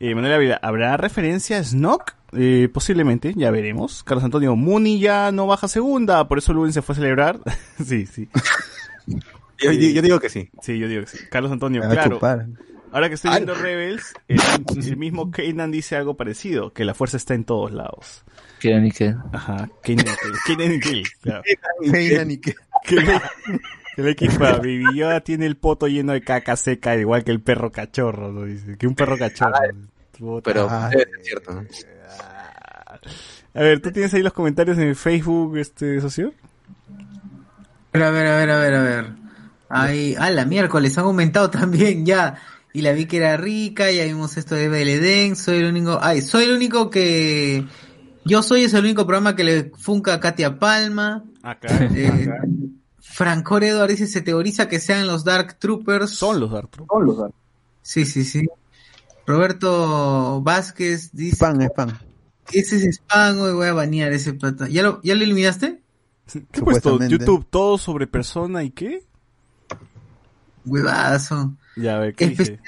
Eh, 0.00 0.14
Manuel 0.14 0.34
Ávila, 0.34 0.60
¿habrá 0.62 0.96
referencia 0.96 1.58
a 1.58 1.64
Snoke? 1.64 2.14
Eh, 2.32 2.68
posiblemente, 2.72 3.32
ya 3.36 3.50
veremos. 3.50 4.04
Carlos 4.04 4.22
Antonio, 4.22 4.54
Mooney 4.54 5.00
ya 5.00 5.32
no 5.32 5.46
baja 5.46 5.66
segunda, 5.66 6.28
por 6.28 6.38
eso 6.38 6.52
Luen 6.52 6.72
se 6.72 6.82
fue 6.82 6.92
a 6.92 6.96
celebrar. 6.96 7.40
sí, 7.84 8.06
sí. 8.06 8.28
Yo, 9.60 9.72
yo- 9.72 9.88
yo 9.90 10.02
digo 10.02 10.20
que 10.20 10.28
sí. 10.28 10.50
Sí, 10.62 10.78
yo 10.78 10.86
digo 10.86 11.00
que 11.02 11.08
sí. 11.08 11.18
Carlos 11.30 11.50
Antonio, 11.50 11.80
claro. 11.82 12.12
chupar. 12.12 12.46
Ahora 12.92 13.08
que 13.08 13.14
estoy 13.16 13.30
Ay. 13.32 13.36
viendo 13.44 13.54
Rebels, 13.54 14.14
el, 14.28 14.40
el 14.76 14.96
mismo 14.96 15.30
Kanan 15.30 15.70
dice 15.70 15.96
algo 15.96 16.16
parecido, 16.16 16.72
que 16.72 16.84
la 16.84 16.94
fuerza 16.94 17.16
está 17.16 17.34
en 17.34 17.44
todos 17.44 17.72
lados. 17.72 18.24
Que 18.60 18.74
ni 18.80 18.90
que. 18.90 19.14
Ajá, 19.32 19.68
Kanan 19.82 20.04
Kel- 20.06 20.38
Kanan 20.46 20.80
Kel, 20.80 21.02
claro. 21.20 21.42
Keynan 21.92 22.30
y 22.30 22.38
Que 22.38 22.54
el, 22.90 23.20
el 23.98 24.08
equipo 24.08 24.38
Baby 24.38 24.84
Yoda 24.96 25.20
tiene 25.20 25.46
el 25.46 25.56
poto 25.56 25.86
lleno 25.88 26.12
de 26.12 26.22
caca 26.22 26.56
seca, 26.56 26.96
igual 26.96 27.24
que 27.24 27.30
el 27.32 27.40
perro 27.40 27.70
cachorro, 27.72 28.32
¿no? 28.32 28.44
Dice, 28.44 28.76
que 28.78 28.86
un 28.86 28.94
perro 28.94 29.18
cachorro. 29.18 29.58
Pero 30.42 30.66
Ah, 30.70 30.90
ser 30.90 31.08
cierto. 31.22 31.52
¿no? 31.54 31.64
A 33.54 33.60
ver, 33.62 33.80
¿tú 33.80 33.90
tienes 33.92 34.12
ahí 34.14 34.22
los 34.22 34.32
comentarios 34.32 34.78
en 34.78 34.94
Facebook, 34.94 35.56
este, 35.58 36.00
socio? 36.00 36.32
A 37.92 37.98
ver, 37.98 38.02
a 38.04 38.10
ver, 38.10 38.26
a 38.28 38.36
ver, 38.36 38.50
a 38.50 38.58
ver, 38.60 38.74
a 38.74 38.82
ver. 38.82 39.06
Ay, 39.68 40.14
a 40.18 40.30
la 40.30 40.44
miércoles 40.44 40.96
han 40.98 41.04
aumentado 41.04 41.50
también 41.50 42.04
ya. 42.06 42.36
Y 42.72 42.82
la 42.82 42.92
vi 42.92 43.06
que 43.06 43.16
era 43.16 43.36
rica, 43.36 43.90
ya 43.90 44.04
vimos 44.04 44.36
esto 44.36 44.54
de 44.54 44.68
Beleden, 44.68 45.36
soy 45.36 45.58
el 45.58 45.66
único, 45.66 45.98
ay, 46.00 46.20
soy 46.20 46.44
el 46.44 46.52
único 46.52 46.90
que, 46.90 47.66
yo 48.28 48.42
soy 48.42 48.64
es 48.64 48.74
el 48.74 48.84
único 48.84 49.06
programa 49.06 49.34
que 49.34 49.42
le 49.42 49.72
funca 49.78 50.12
a 50.14 50.20
Katia 50.20 50.58
Palma. 50.58 51.24
Acá. 51.42 51.68
Eh, 51.94 52.28
Francor 53.00 53.64
Edward 53.64 53.90
dice, 53.90 54.06
se 54.06 54.20
teoriza 54.20 54.68
que 54.68 54.80
sean 54.80 55.06
los 55.06 55.24
Dark 55.24 55.58
Troopers. 55.58 56.10
Son 56.10 56.38
los 56.38 56.50
Dark 56.50 56.70
Troopers. 56.70 57.32
Sí, 57.80 58.04
sí, 58.04 58.24
sí. 58.24 58.46
Roberto 59.26 60.42
Vázquez 60.42 61.10
dice, 61.12 61.36
Spam, 61.36 61.60
spam. 61.62 61.98
ese 62.52 62.76
es 62.76 62.96
spam, 62.96 63.38
güey, 63.38 63.52
voy 63.54 63.66
a 63.68 63.72
banear 63.72 64.12
ese 64.12 64.34
pata. 64.34 64.68
¿Ya 64.68 64.82
lo, 64.82 65.00
ya 65.02 65.14
lo 65.14 65.24
eliminaste? 65.24 65.82
¿Qué 66.30 66.40
puesto? 66.60 66.90
Supuestamente. 66.90 67.16
YouTube, 67.18 67.46
todo 67.48 67.78
sobre 67.78 68.06
persona 68.06 68.62
y 68.62 68.70
qué? 68.70 69.04
Huevazo. 70.66 71.54
Ya, 71.78 71.96
a 71.96 72.00
ver, 72.00 72.14
¿qué 72.14 72.28
dice? 72.28 72.58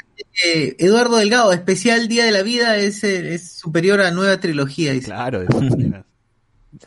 Eh, 0.45 0.77
Eduardo 0.79 1.17
Delgado, 1.17 1.53
especial 1.53 2.09
Día 2.09 2.25
de 2.25 2.31
la 2.31 2.43
Vida 2.43 2.77
es, 2.77 3.03
eh, 3.05 3.35
es 3.35 3.51
superior 3.53 4.01
a 4.01 4.11
nueva 4.11 4.39
trilogía, 4.39 4.93
dice. 4.93 5.07
Claro, 5.07 5.41
de. 5.41 6.05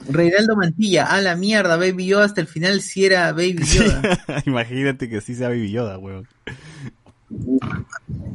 Reinaldo 0.09 0.55
Mantilla, 0.55 1.05
a 1.05 1.21
la 1.21 1.35
mierda, 1.35 1.75
Baby 1.75 2.05
Yoda 2.05 2.25
hasta 2.25 2.41
el 2.41 2.47
final 2.47 2.81
si 2.81 3.05
era 3.05 3.31
Baby 3.33 3.63
Yoda. 3.65 4.23
Imagínate 4.45 5.09
que 5.09 5.19
sí 5.19 5.35
sea 5.35 5.49
Baby 5.49 5.71
Yoda, 5.71 5.97
weón. 5.97 6.27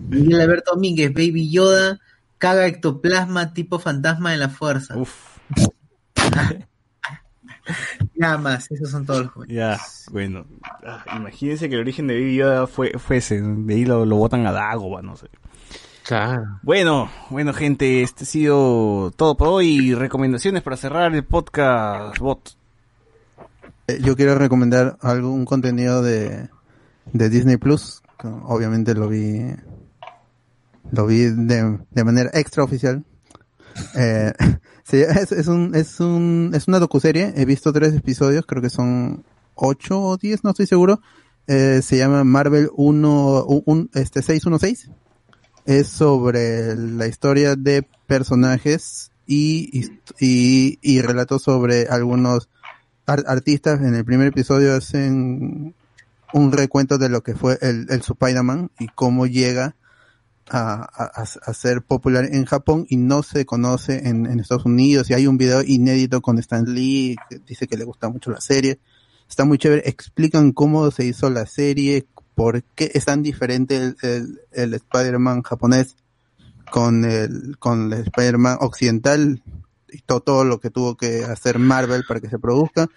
Miguel 0.09 0.41
Alberto 0.41 0.75
Domínguez, 0.75 1.13
Baby 1.13 1.51
Yoda, 1.51 2.01
caga 2.37 2.67
ectoplasma 2.67 3.55
tipo 3.55 3.79
fantasma 3.79 4.33
de 4.33 4.37
la 4.37 4.51
fuerza. 4.51 4.97
Uf, 4.97 5.15
Nada 8.15 8.39
más, 8.39 8.71
esos 8.71 8.91
son 8.91 9.05
todos 9.07 9.23
los 9.25 9.33
comentarios. 9.33 9.79
ya, 9.79 10.11
bueno. 10.13 10.45
Ah, 10.85 11.05
imagínense 11.17 11.69
que 11.69 11.75
el 11.77 11.81
origen 11.83 12.07
de 12.07 12.15
Baby 12.15 12.37
Yoda 12.37 12.67
fue, 12.67 12.93
fue 12.99 13.19
ese. 13.19 13.41
De 13.41 13.75
ahí 13.75 13.85
lo, 13.85 14.05
lo 14.05 14.17
botan 14.17 14.47
a 14.47 14.53
Dagoba, 14.53 15.03
no 15.03 15.17
sé. 15.17 15.29
Claro. 16.05 16.59
Bueno, 16.63 17.11
bueno, 17.31 17.53
gente, 17.53 18.03
este 18.03 18.25
ha 18.25 18.27
sido 18.27 19.11
todo 19.17 19.37
por 19.37 19.49
hoy. 19.49 19.95
Recomendaciones 19.95 20.63
para 20.63 20.77
cerrar 20.77 21.15
el 21.15 21.25
podcast, 21.25 22.19
bot. 22.19 22.57
Eh, 23.87 23.99
Yo 24.03 24.17
quiero 24.17 24.35
recomendar 24.37 24.97
algún 25.03 25.45
contenido 25.45 26.03
de, 26.03 26.49
de 27.13 27.29
Disney 27.29 27.59
Plus. 27.59 28.03
Obviamente 28.45 28.95
lo 28.95 29.09
vi, 29.09 29.55
lo 30.91 31.07
vi 31.07 31.25
de, 31.25 31.79
de 31.91 32.05
manera 32.05 32.31
extraoficial. 32.33 33.05
Eh, 33.95 34.33
es, 34.93 35.49
un, 35.49 35.75
es 35.75 36.01
un, 36.01 36.53
es 36.55 36.69
una 36.69 36.79
docuserie. 36.79 37.33
He 37.37 37.45
visto 37.45 37.73
tres 37.73 37.95
episodios, 37.95 38.47
creo 38.47 38.63
que 38.63 38.71
son 38.71 39.25
ocho 39.55 40.01
o 40.01 40.17
diez, 40.17 40.45
no 40.45 40.51
estoy 40.51 40.67
seguro. 40.67 41.01
Eh, 41.47 41.81
se 41.83 41.97
llama 41.97 42.25
Marvel 42.25 42.69
1, 42.77 43.45
un, 43.45 43.91
este 43.95 44.23
616. 44.23 44.91
Es 45.67 45.89
sobre 45.89 46.77
la 46.77 47.07
historia 47.07 47.57
de 47.57 47.87
personajes 48.07 49.11
y, 49.27 49.91
y, 50.19 50.79
y 50.81 51.01
relatos 51.03 51.43
sobre 51.43 51.87
algunos 51.89 52.49
ar- 53.07 53.25
artistas 53.27 53.81
en 53.81 53.95
el 53.95 54.05
primer 54.05 54.29
episodio 54.29 54.75
hacen 54.75 55.75
un 56.33 56.53
recuento 56.53 56.97
de 56.99 57.09
lo 57.09 57.23
que 57.23 57.35
fue 57.35 57.59
el, 57.61 57.87
el 57.91 58.01
Spider-Man 58.01 58.71
y 58.79 58.89
cómo 58.89 59.27
llega 59.27 59.77
a, 60.51 60.83
a- 60.85 61.55
ser 61.55 61.83
popular 61.83 62.25
en 62.31 62.45
Japón 62.45 62.87
y 62.89 62.97
no 62.97 63.23
se 63.23 63.45
conoce 63.45 64.09
en, 64.09 64.27
Estados 64.41 64.65
Unidos. 64.65 65.11
Y 65.11 65.15
hay 65.15 65.27
un 65.27 65.39
video 65.39 65.63
inédito 65.63 66.21
con 66.21 66.39
Stan 66.39 66.65
Lee 66.65 67.17
que 67.29 67.39
dice 67.39 67.67
que 67.67 67.77
le 67.77 67.85
gusta 67.85 68.09
mucho 68.09 68.31
la 68.31 68.41
serie. 68.41 68.79
Está 69.29 69.45
muy 69.45 69.59
chévere. 69.59 69.89
Explican 69.89 70.53
cómo 70.53 70.91
se 70.91 71.05
hizo 71.05 71.31
la 71.31 71.47
serie 71.47 72.07
por 72.35 72.63
qué 72.63 72.91
es 72.95 73.05
tan 73.05 73.23
diferente 73.23 73.77
el, 73.77 73.97
el, 74.03 74.41
el 74.53 74.75
Spider-Man 74.75 75.43
japonés 75.43 75.97
con 76.71 77.05
el 77.05 77.57
con 77.59 77.93
el 77.93 78.03
Spider-Man 78.03 78.59
occidental 78.61 79.43
y 79.91 80.01
todo, 80.03 80.21
todo 80.21 80.45
lo 80.45 80.61
que 80.61 80.71
tuvo 80.71 80.97
que 80.97 81.25
hacer 81.25 81.59
Marvel 81.59 82.05
para 82.07 82.21
que 82.21 82.29
se 82.29 82.39
produzca. 82.39 82.89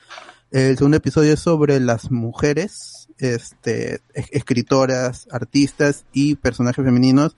El 0.52 0.78
segundo 0.78 0.98
episodio 0.98 1.34
es 1.34 1.40
sobre 1.40 1.80
las 1.80 2.12
mujeres, 2.12 3.01
este, 3.22 4.02
es- 4.14 4.30
escritoras, 4.32 5.28
artistas 5.32 6.06
y 6.14 6.36
personajes 6.36 6.84
femeninos. 6.84 7.36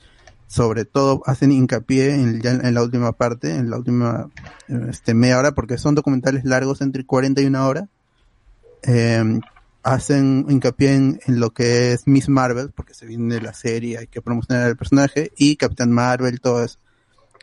Sobre 0.47 0.85
todo 0.85 1.23
hacen 1.25 1.51
hincapié 1.51 2.13
en, 2.13 2.41
la 2.73 2.83
última 2.83 3.11
parte, 3.13 3.55
en 3.55 3.69
la 3.71 3.77
última 3.77 4.29
este, 4.89 5.13
media 5.13 5.39
hora, 5.39 5.53
porque 5.53 5.77
son 5.79 5.95
documentales 5.95 6.45
largos 6.45 6.81
entre 6.81 7.05
40 7.05 7.41
y 7.41 7.45
una 7.45 7.65
hora. 7.65 7.89
Eh, 8.83 9.39
hacen 9.83 10.45
hincapié 10.49 10.95
en, 10.95 11.19
lo 11.27 11.51
que 11.51 11.91
es 11.91 12.07
Miss 12.07 12.29
Marvel, 12.29 12.71
porque 12.71 12.93
se 12.93 13.05
viene 13.05 13.41
la 13.41 13.53
serie, 13.53 13.97
hay 13.97 14.07
que 14.07 14.21
promocionar 14.21 14.69
el 14.69 14.77
personaje, 14.77 15.31
y 15.35 15.57
Capitán 15.57 15.91
Marvel, 15.91 16.39
todo 16.39 16.63
eso. 16.63 16.79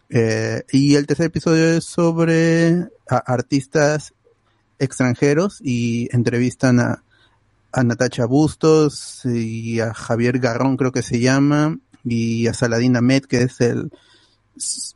Eh, 0.08 0.64
y 0.72 0.96
el 0.96 1.06
tercer 1.06 1.26
episodio 1.26 1.66
es 1.76 1.84
sobre 1.84 2.88
artistas 3.08 4.14
extranjeros 4.78 5.60
y 5.62 6.08
entrevistan 6.14 6.80
a, 6.80 7.04
a 7.72 7.82
Natacha 7.84 8.26
Bustos 8.26 9.22
y 9.24 9.80
a 9.80 9.94
Javier 9.94 10.38
Garrón, 10.38 10.76
creo 10.76 10.92
que 10.92 11.02
se 11.02 11.20
llama, 11.20 11.78
y 12.04 12.46
a 12.46 12.54
Saladin 12.54 12.96
Ahmed, 12.96 13.24
que 13.24 13.42
es 13.42 13.60
el 13.60 13.90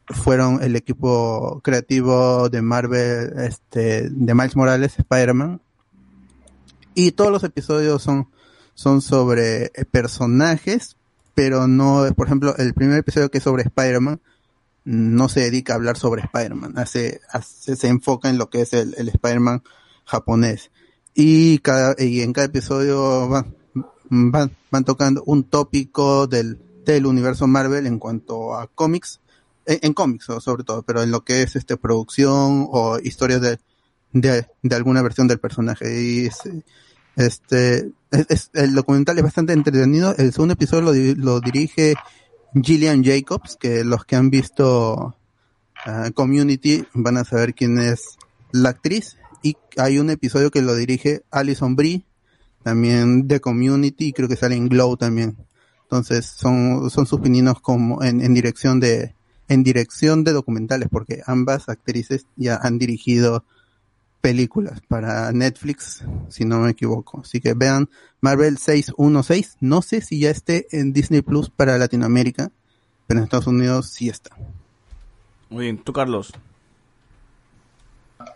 fueron 0.06 0.62
el 0.62 0.76
equipo 0.76 1.60
creativo 1.64 2.48
de 2.50 2.60
Marvel, 2.60 3.32
este, 3.38 4.10
de 4.10 4.34
Miles 4.34 4.56
Morales, 4.56 4.98
Spider-Man. 4.98 5.60
Y 6.94 7.12
todos 7.12 7.30
los 7.32 7.44
episodios 7.44 8.02
son, 8.02 8.28
son 8.74 9.00
sobre 9.00 9.66
eh, 9.74 9.84
personajes, 9.90 10.96
pero 11.34 11.66
no, 11.66 12.04
por 12.14 12.26
ejemplo, 12.26 12.54
el 12.58 12.74
primer 12.74 12.98
episodio 12.98 13.30
que 13.30 13.38
es 13.38 13.44
sobre 13.44 13.62
Spider-Man, 13.62 14.20
no 14.84 15.28
se 15.30 15.40
dedica 15.40 15.72
a 15.72 15.76
hablar 15.76 15.96
sobre 15.96 16.22
Spider-Man, 16.22 16.74
hace, 16.76 17.20
hace- 17.32 17.74
se 17.74 17.88
enfoca 17.88 18.28
en 18.28 18.36
lo 18.36 18.50
que 18.50 18.60
es 18.60 18.74
el, 18.74 18.94
el 18.98 19.08
Spider-Man 19.08 19.62
japonés. 20.04 20.70
Y 21.14 21.58
cada, 21.58 21.94
y 21.98 22.22
en 22.22 22.32
cada 22.32 22.46
episodio 22.46 23.28
van, 23.28 23.54
van, 24.10 24.56
van 24.70 24.84
tocando 24.84 25.22
un 25.26 25.44
tópico 25.44 26.26
del, 26.26 26.58
del 26.84 27.06
universo 27.06 27.46
Marvel 27.46 27.86
en 27.86 27.98
cuanto 27.98 28.54
a 28.56 28.66
cómics, 28.66 29.20
en, 29.66 29.78
en 29.82 29.94
cómics 29.94 30.26
sobre 30.40 30.64
todo, 30.64 30.82
pero 30.82 31.02
en 31.02 31.10
lo 31.12 31.24
que 31.24 31.42
es 31.42 31.54
este 31.56 31.76
producción 31.76 32.66
o 32.70 32.98
historias 32.98 33.40
de, 33.40 33.58
de, 34.12 34.46
de 34.62 34.74
alguna 34.76 35.02
versión 35.02 35.28
del 35.28 35.38
personaje. 35.38 36.02
Y 36.02 36.26
es, 36.26 36.38
este, 37.16 37.92
es- 38.10 38.26
es- 38.28 38.50
el 38.54 38.74
documental 38.74 39.16
es 39.18 39.24
bastante 39.24 39.52
entretenido. 39.52 40.14
El 40.16 40.32
segundo 40.32 40.54
episodio 40.54 40.82
lo, 40.92 40.92
lo 41.16 41.40
dirige 41.40 41.94
Gillian 42.60 43.04
Jacobs, 43.04 43.56
que 43.56 43.84
los 43.84 44.04
que 44.04 44.16
han 44.16 44.30
visto 44.30 45.16
ah, 45.86 46.10
Community 46.12 46.84
van 46.92 47.18
a 47.18 47.24
saber 47.24 47.54
quién 47.54 47.78
es 47.78 48.16
la 48.50 48.70
actriz. 48.70 49.16
Y 49.44 49.58
hay 49.76 49.98
un 49.98 50.08
episodio 50.08 50.50
que 50.50 50.62
lo 50.62 50.74
dirige 50.74 51.22
Alison 51.30 51.76
Brie, 51.76 52.06
también 52.62 53.28
de 53.28 53.40
Community, 53.40 54.06
y 54.06 54.12
creo 54.14 54.26
que 54.26 54.36
sale 54.36 54.56
en 54.56 54.70
Glow 54.70 54.96
también. 54.96 55.36
Entonces 55.82 56.24
son, 56.24 56.88
son 56.88 57.04
sus 57.04 57.20
pininos 57.20 57.60
como 57.60 58.02
en, 58.02 58.22
en 58.22 58.32
dirección 58.32 58.80
de, 58.80 59.14
en 59.48 59.62
dirección 59.62 60.24
de 60.24 60.32
documentales, 60.32 60.88
porque 60.90 61.20
ambas 61.26 61.68
actrices 61.68 62.26
ya 62.36 62.56
han 62.56 62.78
dirigido 62.78 63.44
películas 64.22 64.80
para 64.88 65.30
Netflix, 65.32 66.02
si 66.30 66.46
no 66.46 66.60
me 66.60 66.70
equivoco. 66.70 67.20
Así 67.20 67.42
que 67.42 67.52
vean 67.52 67.90
Marvel 68.22 68.56
616. 68.56 69.58
No 69.60 69.82
sé 69.82 70.00
si 70.00 70.20
ya 70.20 70.30
esté 70.30 70.68
en 70.70 70.94
Disney 70.94 71.20
Plus 71.20 71.50
para 71.50 71.76
Latinoamérica, 71.76 72.50
pero 73.06 73.20
en 73.20 73.24
Estados 73.24 73.48
Unidos 73.48 73.90
sí 73.90 74.08
está. 74.08 74.34
Muy 75.50 75.64
bien, 75.64 75.76
tú 75.76 75.92
Carlos. 75.92 76.32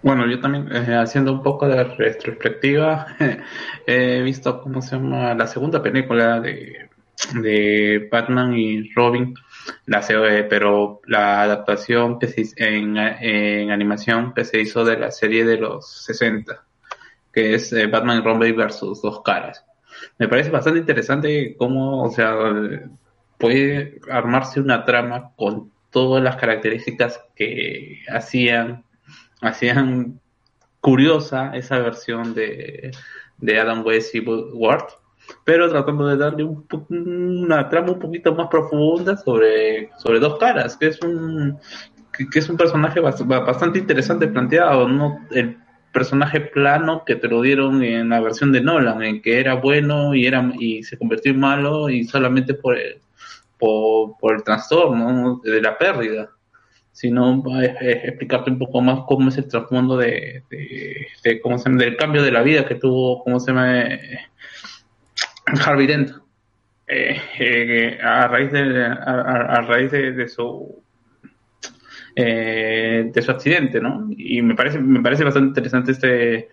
Bueno, 0.03 0.27
yo 0.27 0.41
también, 0.41 0.69
eh, 0.75 0.95
haciendo 0.97 1.33
un 1.33 1.43
poco 1.43 1.69
de 1.69 1.85
retrospectiva, 1.85 3.07
he 3.87 4.23
visto, 4.23 4.61
¿cómo 4.61 4.83
se 4.83 4.97
llama? 4.97 5.35
La 5.35 5.47
segunda 5.47 5.83
película 5.83 6.41
de, 6.41 6.89
de 7.35 8.09
Batman 8.11 8.55
y 8.57 8.91
Robin, 8.95 9.35
la 9.87 10.03
se- 10.03 10.45
pero 10.49 11.01
la 11.07 11.43
adaptación 11.43 12.19
que 12.19 12.29
se 12.29 12.45
en, 12.57 12.97
en 12.97 13.71
animación 13.71 14.33
que 14.35 14.45
se 14.45 14.61
hizo 14.61 14.85
de 14.85 14.99
la 14.99 15.11
serie 15.11 15.45
de 15.45 15.59
los 15.59 16.05
60, 16.05 16.65
que 17.33 17.55
es 17.55 17.73
eh, 17.73 17.87
Batman 17.87 18.19
y 18.19 18.23
Robin 18.23 18.57
versus 18.57 19.03
Dos 19.03 19.23
Caras. 19.23 19.65
Me 20.19 20.29
parece 20.29 20.51
bastante 20.51 20.81
interesante 20.81 21.57
cómo, 21.59 22.05
o 22.05 22.11
sea, 22.11 22.35
puede 23.39 24.01
armarse 24.11 24.61
una 24.61 24.85
trama 24.85 25.33
con 25.37 25.73
todas 25.91 26.23
las 26.23 26.37
características 26.37 27.21
que 27.35 28.03
hacían 28.11 28.85
hacían 29.41 30.21
curiosa 30.81 31.53
esa 31.55 31.79
versión 31.79 32.35
de, 32.35 32.91
de 33.39 33.61
Adam 33.61 33.85
West 33.85 34.15
y 34.15 34.21
Ward, 34.21 34.85
pero 35.45 35.69
tratando 35.69 36.07
de 36.07 36.17
darle 36.17 36.45
un, 36.45 36.67
una 36.89 37.69
trama 37.69 37.93
un 37.93 37.99
poquito 37.99 38.35
más 38.35 38.49
profunda 38.49 39.17
sobre, 39.17 39.91
sobre 39.99 40.21
dos 40.21 40.39
caras, 40.39 40.77
que 40.77 40.89
es 40.89 41.01
un 41.03 41.59
que, 42.33 42.39
es 42.39 42.49
un 42.49 42.57
personaje 42.57 43.01
bast- 43.01 43.27
bastante 43.27 43.79
interesante 43.79 44.27
planteado, 44.29 44.89
no 44.89 45.19
el 45.31 45.57
personaje 45.93 46.41
plano 46.41 47.03
que 47.05 47.17
te 47.17 47.29
lo 47.29 47.43
dieron 47.43 47.83
en 47.83 48.09
la 48.09 48.21
versión 48.21 48.53
de 48.53 48.61
Nolan, 48.61 49.03
en 49.03 49.23
que 49.23 49.41
era 49.41 49.55
bueno 49.55 50.15
y 50.15 50.27
era 50.27 50.53
y 50.59 50.83
se 50.83 50.99
convirtió 50.99 51.33
en 51.33 51.41
malo 51.41 51.89
y 51.89 52.05
solamente 52.05 52.55
por 52.55 52.77
el, 52.79 53.01
por 53.59 54.35
el 54.35 54.43
trastorno 54.43 55.41
de 55.43 55.61
la 55.63 55.77
pérdida 55.79 56.31
sino 56.99 57.45
eh, 57.63 57.77
eh, 57.81 58.01
explicarte 58.07 58.51
un 58.51 58.59
poco 58.59 58.81
más 58.81 59.03
cómo 59.07 59.29
es 59.29 59.39
el 59.39 59.47
trasfondo 59.47 59.97
de, 59.97 60.43
de, 60.51 61.41
cómo 61.41 61.57
se 61.57 61.71
del 61.71 61.97
cambio 61.97 62.25
de 62.25 62.33
la 62.33 62.43
vida 62.43 62.67
que 62.67 62.75
tuvo, 62.75 63.23
cómo 63.23 63.39
se 63.39 63.53
llama, 63.53 63.85
Harvey 65.65 65.87
Dent, 65.87 66.11
eh, 66.89 67.21
eh, 67.39 67.99
a 68.03 68.27
raíz 68.27 68.51
de, 68.51 68.85
a, 68.85 68.93
a- 68.95 69.57
a 69.59 69.61
raíz 69.61 69.93
de, 69.93 70.27
su 70.27 70.83
eh, 72.17 73.13
de 73.15 73.23
su 73.23 73.31
accidente, 73.31 73.81
¿no? 73.81 74.09
Y 74.17 74.43
me 74.43 74.57
parece, 74.57 74.81
me 74.81 75.01
parece 75.01 75.23
bastante 75.23 75.49
interesante 75.61 75.93
este 75.93 76.49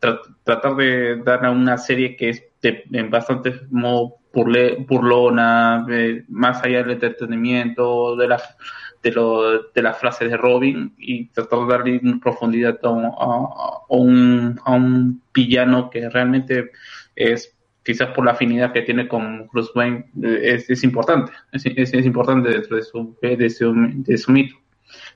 tra- 0.00 0.22
tratar 0.42 0.74
de 0.76 1.16
dar 1.22 1.44
a 1.44 1.50
una 1.50 1.76
serie 1.76 2.16
que 2.16 2.30
es 2.30 2.42
de, 2.62 2.82
en 2.92 3.10
bastante 3.10 3.52
modo 3.70 4.16
burlona, 4.88 5.86
eh, 5.90 6.24
más 6.28 6.62
allá 6.64 6.78
del 6.82 6.92
entretenimiento, 6.92 8.16
de 8.16 8.26
las 8.28 8.56
de, 9.04 9.12
lo, 9.12 9.62
de 9.72 9.82
las 9.82 9.96
frases 9.98 10.28
de 10.30 10.36
Robin 10.36 10.92
y 10.98 11.26
tratar 11.26 11.60
de 11.60 11.66
darle 11.66 12.00
profundidad 12.20 12.78
a, 12.82 12.88
un- 12.90 13.04
a- 13.04 13.48
a 13.88 13.94
un, 13.94 14.60
a 14.64 14.72
un 14.72 15.22
villano 15.32 15.88
que 15.90 16.08
realmente 16.08 16.72
es 17.14 17.54
quizás 17.84 18.08
por 18.14 18.24
la 18.24 18.32
afinidad 18.32 18.72
que 18.72 18.82
tiene 18.82 19.06
con 19.06 19.46
Bruce 19.52 19.70
Wayne 19.74 20.06
es, 20.22 20.68
es 20.70 20.82
importante 20.82 21.30
es, 21.52 21.64
es- 21.66 21.94
es 21.94 22.06
importante 22.06 22.48
dentro 22.50 22.76
de 22.76 22.82
su 22.82 23.16
de 23.20 23.50
su, 23.50 23.72
de 24.08 24.16
su 24.18 24.32
mito 24.32 24.56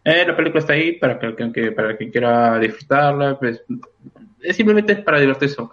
Eh, 0.05 0.25
la 0.26 0.36
película 0.36 0.60
está 0.60 0.75
ahí 0.75 0.92
para 0.99 1.18
que, 1.18 1.34
que- 1.52 1.73
para 1.73 1.97
quien 1.97 2.10
quiera 2.10 2.58
disfrutarla 2.58 3.39
pues, 3.39 3.62
es 4.42 4.55
simplemente 4.57 4.92
es 4.92 5.00
para 5.00 5.18
divertirse 5.20 5.60
un. 5.62 5.70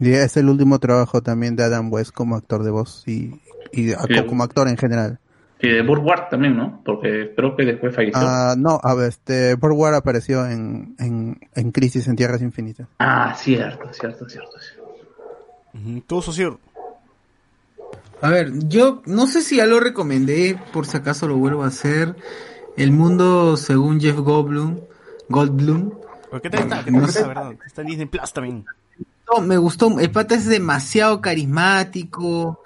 Y 0.00 0.10
es 0.12 0.36
el 0.36 0.48
último 0.48 0.78
trabajo 0.78 1.22
también 1.22 1.56
de 1.56 1.62
Adam 1.64 1.92
West 1.92 2.12
como 2.12 2.36
actor 2.36 2.62
de 2.64 2.70
voz 2.70 3.02
y, 3.06 3.40
y 3.72 3.92
como 4.26 4.42
actor 4.42 4.68
en 4.68 4.76
general. 4.76 5.18
Y 5.64 5.72
de 5.72 5.82
Burt 5.82 6.02
Ward 6.04 6.28
también 6.30 6.56
¿no? 6.56 6.82
porque 6.84 7.32
creo 7.36 7.56
que 7.56 7.64
después 7.64 7.94
falleció 7.94 8.20
Ah, 8.20 8.54
no, 8.56 8.80
a 8.82 8.94
ver, 8.94 9.08
este, 9.08 9.54
Burt 9.54 9.74
Ward 9.76 9.94
apareció 9.94 10.46
en, 10.46 10.94
en, 10.98 11.38
en 11.54 11.72
Crisis 11.72 12.06
en 12.08 12.16
Tierras 12.16 12.42
Infinitas. 12.42 12.86
ah 12.98 13.34
cierto 13.36 13.92
cierto 13.92 14.28
cierto, 14.28 14.58
cierto. 14.58 14.84
Ujú, 15.74 16.00
Tú, 16.06 16.22
socio. 16.22 16.60
A 18.20 18.30
ver, 18.30 18.52
yo 18.68 19.02
no 19.06 19.26
sé 19.26 19.42
si 19.42 19.56
ya 19.56 19.66
lo 19.66 19.80
recomendé, 19.80 20.58
por 20.72 20.86
si 20.86 20.96
acaso 20.96 21.28
lo 21.28 21.36
vuelvo 21.36 21.64
a 21.64 21.66
hacer. 21.66 22.14
El 22.76 22.90
mundo 22.92 23.56
según 23.56 24.00
Jeff 24.00 24.16
Goldblum. 24.16 24.80
Goldblum. 25.28 25.90
¿Por 26.30 26.40
qué 26.40 26.50
tal 26.50 26.60
está? 26.60 26.84
¿Qué 26.84 26.90
No 26.90 27.04
está, 27.06 27.26
verdad? 27.26 27.52
Está 27.66 27.82
en 27.82 27.88
Disney 27.88 28.06
Plus 28.06 28.32
también. 28.32 28.64
No, 29.32 29.40
me 29.42 29.56
gustó. 29.58 29.98
El 29.98 30.10
pata 30.10 30.34
es 30.36 30.46
demasiado 30.46 31.20
carismático. 31.20 32.62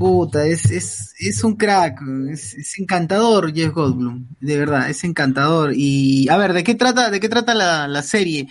Puta, 0.00 0.46
es, 0.46 0.70
es, 0.70 1.14
es 1.18 1.44
un 1.44 1.56
crack. 1.56 2.00
Es, 2.30 2.56
encantador 2.78 3.52
Jeff 3.54 3.72
Goldblum. 3.74 4.26
De 4.40 4.56
verdad, 4.56 4.88
es 4.88 5.04
encantador. 5.04 5.72
Y 5.74 6.26
a 6.30 6.38
ver, 6.38 6.54
¿de 6.54 6.64
qué 6.64 6.74
trata, 6.74 7.10
de 7.10 7.20
qué 7.20 7.28
trata 7.28 7.52
la, 7.54 7.86
la 7.86 8.02
serie? 8.02 8.48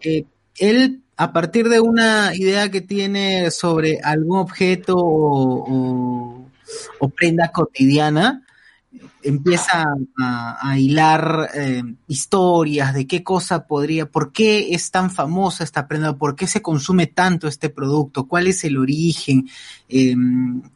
Eh, 0.00 0.24
él, 0.56 1.02
a 1.16 1.32
partir 1.32 1.68
de 1.68 1.78
una 1.78 2.32
idea 2.34 2.68
que 2.72 2.80
tiene 2.80 3.52
sobre 3.52 4.00
algún 4.02 4.38
objeto 4.38 4.96
o- 4.98 6.50
o 6.98 7.08
prenda 7.10 7.52
cotidiana, 7.52 8.44
empieza 9.22 9.84
a, 10.18 10.78
hilar 10.78 11.50
eh, 11.54 11.82
historias 12.06 12.94
de 12.94 13.06
qué 13.06 13.22
cosa 13.22 13.66
podría, 13.66 14.10
por 14.10 14.32
qué 14.32 14.74
es 14.74 14.90
tan 14.90 15.10
famosa 15.10 15.64
esta 15.64 15.88
prenda, 15.88 16.16
por 16.16 16.36
qué 16.36 16.46
se 16.46 16.62
consume 16.62 17.06
tanto 17.06 17.48
este 17.48 17.68
producto, 17.68 18.26
cuál 18.26 18.46
es 18.46 18.64
el 18.64 18.78
origen, 18.78 19.48
eh, 19.88 20.14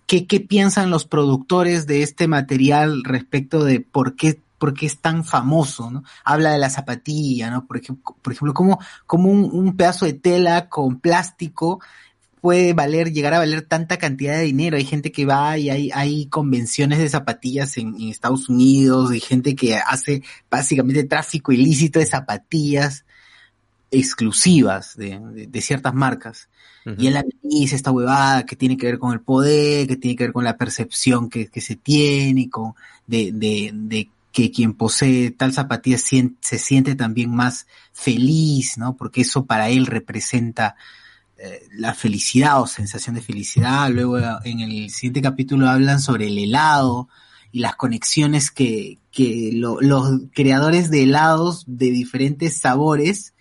qué, 0.06 0.26
qué 0.26 0.40
piensan 0.40 0.90
los 0.90 1.04
productores 1.04 1.86
de 1.86 2.02
este 2.02 2.28
material 2.28 3.04
respecto 3.04 3.64
de 3.64 3.80
por 3.80 4.16
qué 4.16 4.40
por 4.58 4.74
qué 4.74 4.86
es 4.86 5.00
tan 5.00 5.24
famoso, 5.24 5.90
¿no? 5.90 6.04
Habla 6.24 6.52
de 6.52 6.58
la 6.60 6.70
zapatilla, 6.70 7.50
¿no? 7.50 7.66
Por 7.66 7.78
ejemplo, 7.78 8.14
por 8.22 8.32
ejemplo 8.32 8.54
cómo 8.54 9.28
un, 9.28 9.50
un 9.52 9.76
pedazo 9.76 10.04
de 10.04 10.12
tela 10.12 10.68
con 10.68 11.00
plástico 11.00 11.80
puede 12.42 12.74
valer, 12.74 13.12
llegar 13.12 13.32
a 13.32 13.38
valer 13.38 13.62
tanta 13.62 13.96
cantidad 13.96 14.34
de 14.36 14.42
dinero. 14.42 14.76
Hay 14.76 14.84
gente 14.84 15.10
que 15.12 15.24
va 15.24 15.56
y 15.56 15.70
hay, 15.70 15.90
hay 15.94 16.26
convenciones 16.26 16.98
de 16.98 17.08
zapatillas 17.08 17.78
en, 17.78 17.94
en 17.94 18.08
Estados 18.08 18.50
Unidos, 18.50 19.12
hay 19.12 19.20
gente 19.20 19.54
que 19.54 19.76
hace 19.76 20.22
básicamente 20.50 21.04
tráfico 21.04 21.52
ilícito 21.52 21.98
de 22.00 22.06
zapatillas 22.06 23.04
exclusivas 23.90 24.96
de, 24.96 25.18
de- 25.34 25.46
de 25.46 25.60
ciertas 25.62 25.94
marcas. 25.94 26.48
Y 26.98 27.06
él 27.06 27.16
analiza 27.16 27.76
esta 27.76 27.92
huevada 27.92 28.44
que 28.44 28.56
tiene 28.56 28.76
que 28.76 28.86
ver 28.86 28.98
con 28.98 29.12
el 29.12 29.20
poder, 29.20 29.86
que 29.86 29.96
tiene 29.96 30.16
que 30.16 30.24
ver 30.24 30.32
con 30.32 30.42
la 30.42 30.56
percepción 30.56 31.30
que, 31.30 31.46
que 31.46 31.60
se 31.60 31.76
tiene, 31.76 32.50
con 32.50 32.74
de, 33.06 33.30
de, 33.32 33.70
de 33.72 34.08
que 34.32 34.50
quien 34.50 34.74
posee 34.74 35.30
tal 35.30 35.52
zapatilla 35.52 35.96
se 35.98 36.58
siente 36.58 36.96
también 36.96 37.30
más 37.30 37.68
feliz, 37.92 38.78
¿no? 38.78 38.96
Porque 38.96 39.20
eso 39.20 39.44
para 39.46 39.68
él 39.68 39.86
representa 39.86 40.74
eh, 41.42 41.66
la 41.72 41.92
felicidad 41.94 42.60
o 42.62 42.66
sensación 42.66 43.14
de 43.16 43.20
felicidad. 43.22 43.90
Luego 43.90 44.18
en 44.44 44.60
el 44.60 44.90
siguiente 44.90 45.20
capítulo 45.22 45.68
hablan 45.68 46.00
sobre 46.00 46.28
el 46.28 46.38
helado 46.38 47.08
y 47.50 47.58
las 47.60 47.76
conexiones 47.76 48.50
que, 48.50 48.98
que 49.10 49.50
lo- 49.52 49.80
los 49.80 50.20
creadores 50.34 50.90
de 50.90 51.02
helados 51.02 51.64
de 51.66 51.90
diferentes 51.90 52.56
sabores 52.58 53.34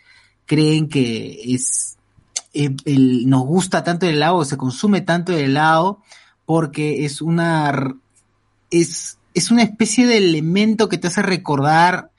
creen 0.46 0.90
que 0.90 1.40
es 1.54 1.98
eh, 2.54 2.76
el- 2.86 3.30
nos 3.30 3.44
gusta 3.46 3.84
tanto 3.84 4.06
el 4.06 4.16
helado, 4.16 4.44
se 4.44 4.58
consume 4.58 5.00
tanto 5.02 5.32
el 5.32 5.40
helado 5.46 6.02
porque 6.46 7.06
es 7.06 7.22
una 7.22 7.96
es, 8.70 9.18
es 9.34 9.52
una 9.52 9.64
especie 9.64 10.06
de 10.08 10.18
elemento 10.18 10.90
que 10.90 10.98
te 10.98 11.08
hace 11.08 11.22
recordar 11.22 12.11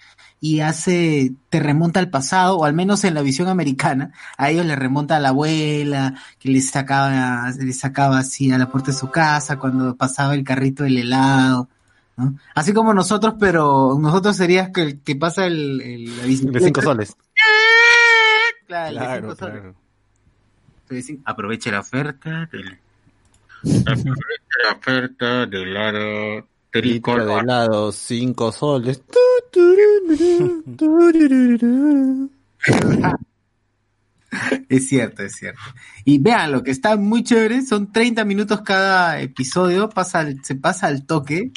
y 0.44 0.58
hace, 0.58 1.32
te 1.50 1.60
remonta 1.60 2.00
al 2.00 2.10
pasado, 2.10 2.56
o 2.58 2.64
al 2.64 2.74
menos 2.74 3.04
en 3.04 3.14
la 3.14 3.22
visión 3.22 3.46
americana, 3.48 4.10
a 4.36 4.50
ellos 4.50 4.66
les 4.66 4.76
remonta 4.76 5.16
a 5.16 5.20
la 5.20 5.28
abuela, 5.28 6.14
que 6.40 6.48
les 6.48 6.68
sacaba, 6.68 7.48
les 7.60 7.78
sacaba 7.78 8.18
así 8.18 8.50
a 8.50 8.58
la 8.58 8.68
puerta 8.68 8.90
de 8.90 8.96
su 8.98 9.08
casa 9.08 9.56
cuando 9.60 9.94
pasaba 9.94 10.34
el 10.34 10.42
carrito 10.42 10.82
del 10.82 10.98
helado, 10.98 11.68
¿no? 12.16 12.34
Así 12.56 12.72
como 12.74 12.92
nosotros, 12.92 13.34
pero 13.38 13.96
nosotros 14.00 14.36
serías 14.36 14.70
que 14.70 14.82
el 14.82 15.00
que 15.00 15.14
pasa 15.14 15.46
el, 15.46 15.80
el- 15.80 16.16
la 16.16 16.24
De 16.24 16.60
cinco 16.60 16.82
soles. 16.82 17.16
Claro, 18.66 18.90
de 18.90 18.96
Claro, 18.98 19.20
cinco 19.22 19.36
soles. 19.36 19.60
claro. 19.60 19.74
Entonces, 20.88 21.16
Aproveche 21.24 21.70
la 21.70 21.80
oferta. 21.80 22.48
del- 22.50 22.78
La 24.64 24.72
oferta 24.72 25.46
de 25.46 25.62
helado 25.62 26.46
tricolor. 26.80 27.26
de 27.26 27.38
helado, 27.40 27.92
cinco 27.92 28.52
soles. 28.52 29.02
Es 34.68 34.88
cierto, 34.88 35.22
es 35.22 35.34
cierto. 35.36 35.60
Y 36.06 36.18
vean, 36.18 36.52
lo 36.52 36.62
que 36.62 36.70
está 36.70 36.96
muy 36.96 37.22
chévere, 37.22 37.60
son 37.62 37.92
30 37.92 38.24
minutos 38.24 38.62
cada 38.62 39.20
episodio, 39.20 39.90
pasa 39.90 40.20
al- 40.20 40.42
se 40.42 40.54
pasa 40.54 40.86
al 40.86 41.04
toque 41.04 41.52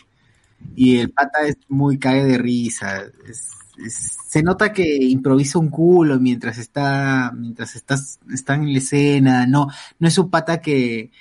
y 0.76 0.98
el 0.98 1.12
pata 1.12 1.44
es 1.48 1.56
muy 1.70 1.98
cae 1.98 2.26
de 2.26 2.38
risa. 2.38 3.04
Es- 3.30 3.52
es- 3.86 4.18
se 4.28 4.44
nota 4.44 4.74
que 4.74 4.84
improvisa 5.06 5.58
un 5.60 5.70
culo 5.70 6.20
mientras 6.20 6.58
está, 6.58 7.32
mientras 7.34 7.76
estás, 7.78 8.20
está 8.34 8.56
en 8.56 8.74
la 8.74 8.80
escena, 8.80 9.48
no, 9.48 9.70
no 10.00 10.08
es 10.10 10.18
un 10.18 10.30
pata 10.30 10.60
que, 10.60 11.12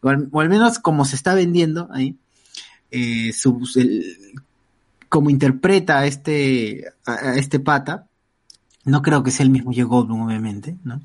o 0.00 0.08
al, 0.08 0.28
o 0.32 0.40
al 0.40 0.48
menos 0.48 0.78
como 0.78 1.04
se 1.04 1.16
está 1.16 1.34
vendiendo 1.34 1.88
ahí, 1.92 2.16
eh, 2.94 3.32
su- 3.32 3.60
el- 3.76 4.16
como 5.08 5.30
interpreta 5.30 5.98
a 6.00 6.06
este, 6.06 6.84
este 7.36 7.60
pata, 7.60 8.06
no 8.84 9.02
creo 9.02 9.22
que 9.22 9.30
sea 9.30 9.44
el 9.44 9.50
mismo 9.50 9.72
Joe 9.74 9.84
Goldblum, 9.84 10.22
obviamente, 10.22 10.76
¿no? 10.84 11.00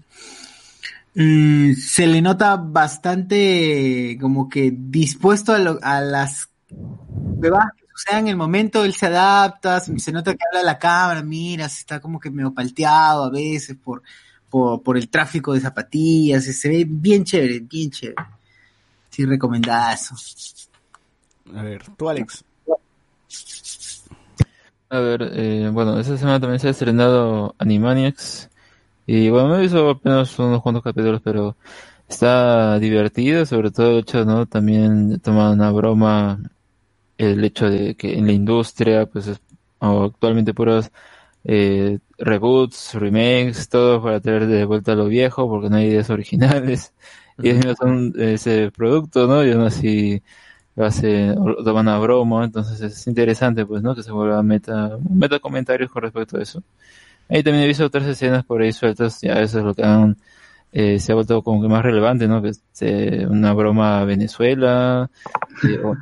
Mm, 1.16 1.74
se 1.74 2.08
le 2.08 2.22
nota 2.22 2.56
bastante 2.56 4.18
como 4.22 4.48
que 4.48 4.72
dispuesto 4.76 5.54
a, 5.54 5.60
lo- 5.60 5.80
a 5.82 6.02
las 6.02 6.50
huevadas 6.70 7.72
que 7.78 7.86
sucedan 7.96 8.22
en 8.22 8.28
el 8.30 8.38
momento, 8.38 8.84
él 8.86 8.94
se 8.94 9.08
adapta, 9.08 9.80
se, 9.80 9.98
se 10.00 10.12
nota 10.12 10.34
que 10.34 10.44
habla 10.52 10.64
la 10.64 10.78
cámara, 10.80 11.22
mira, 11.24 11.68
se 11.68 11.80
está 11.82 12.00
como 12.00 12.20
que 12.20 12.30
medio 12.30 12.54
palteado 12.54 13.26
a 13.26 13.30
veces 13.32 13.76
por, 13.84 14.04
por, 14.50 14.82
por 14.84 14.98
el 14.98 15.10
tráfico 15.10 15.54
de 15.54 15.62
zapatillas, 15.62 16.44
se 16.46 16.70
ve 16.70 16.86
bien 16.88 17.24
chévere, 17.24 17.60
bien 17.60 17.90
chévere. 17.92 18.16
Sí, 19.10 19.26
recomendazo. 19.26 20.16
A 21.56 21.64
ver, 21.64 21.84
tú 21.98 22.10
Alex. 22.10 22.44
A 24.90 25.00
ver, 25.00 25.32
eh, 25.34 25.70
bueno, 25.72 26.00
esta 26.00 26.18
semana 26.18 26.40
también 26.40 26.60
se 26.60 26.68
ha 26.68 26.72
estrenado 26.72 27.56
Animaniacs. 27.60 28.50
Y 29.06 29.30
bueno, 29.30 29.50
me 29.50 29.58
he 29.58 29.62
visto 29.62 29.90
apenas 29.90 30.38
unos 30.40 30.62
cuantos 30.62 30.84
capítulos, 30.84 31.22
pero 31.24 31.56
está 32.08 32.80
divertido, 32.80 33.46
sobre 33.46 33.72
todo 33.72 33.92
el 33.92 34.00
hecho, 34.00 34.26
¿no? 34.26 34.46
También 34.48 35.20
toma 35.20 35.52
una 35.52 35.72
broma 35.72 36.40
el 37.18 37.44
hecho 37.44 37.70
de 37.70 37.96
que 37.96 38.18
en 38.18 38.28
la 38.28 38.34
industria, 38.34 39.06
pues 39.08 39.28
es 39.28 39.42
actualmente 39.80 40.54
puros 40.54 40.92
eh, 41.44 42.00
reboots, 42.18 42.96
remakes, 42.96 43.70
todo 43.70 44.02
para 44.04 44.22
traer 44.22 44.48
de 44.48 44.66
vuelta 44.66 44.94
a 44.94 44.96
lo 44.96 45.08
viejo, 45.08 45.48
porque 45.50 45.70
no 45.70 45.78
hay 45.78 45.88
ideas 45.88 46.10
originales. 46.10 46.94
Y 47.42 47.54
mismos 47.54 47.78
son 47.78 48.14
ese 48.18 48.70
producto, 48.70 49.26
¿no? 49.26 49.46
Y 49.46 49.52
aún 49.54 49.64
así 49.64 50.22
lo 50.80 50.86
hace, 50.86 51.36
toman 51.66 51.90
a 51.90 52.00
broma, 52.00 52.46
entonces 52.46 52.80
es 52.82 53.06
interesante, 53.08 53.66
pues, 53.66 53.84
¿no? 53.84 53.94
Que 53.94 54.02
se 54.02 54.12
vuelva 54.14 54.42
meta, 54.42 54.98
meta 55.10 55.40
comentarios 55.40 55.92
con 55.92 56.04
respecto 56.04 56.38
a 56.38 56.42
eso. 56.42 56.64
Ahí 57.28 57.44
también 57.44 57.66
he 57.66 57.68
visto 57.68 57.86
otras 57.86 58.06
escenas 58.06 58.46
por 58.46 58.62
ahí 58.62 58.72
sueltas, 58.72 59.20
ya 59.22 59.34
eso 59.42 59.60
es 59.60 59.66
lo 59.66 59.76
que 59.76 59.84
han, 59.84 60.16
eh, 60.72 60.98
se 61.00 61.12
ha 61.12 61.16
vuelto 61.16 61.42
como 61.44 61.62
que 61.62 61.68
más 61.68 61.84
relevante, 61.84 62.28
¿no? 62.30 62.42
Que 62.42 62.50
es 62.50 62.62
eh, 62.80 63.28
una 63.30 63.54
broma 63.54 64.00
a 64.00 64.06
Venezuela, 64.06 65.10
eh, 65.64 65.80
o- 65.84 65.96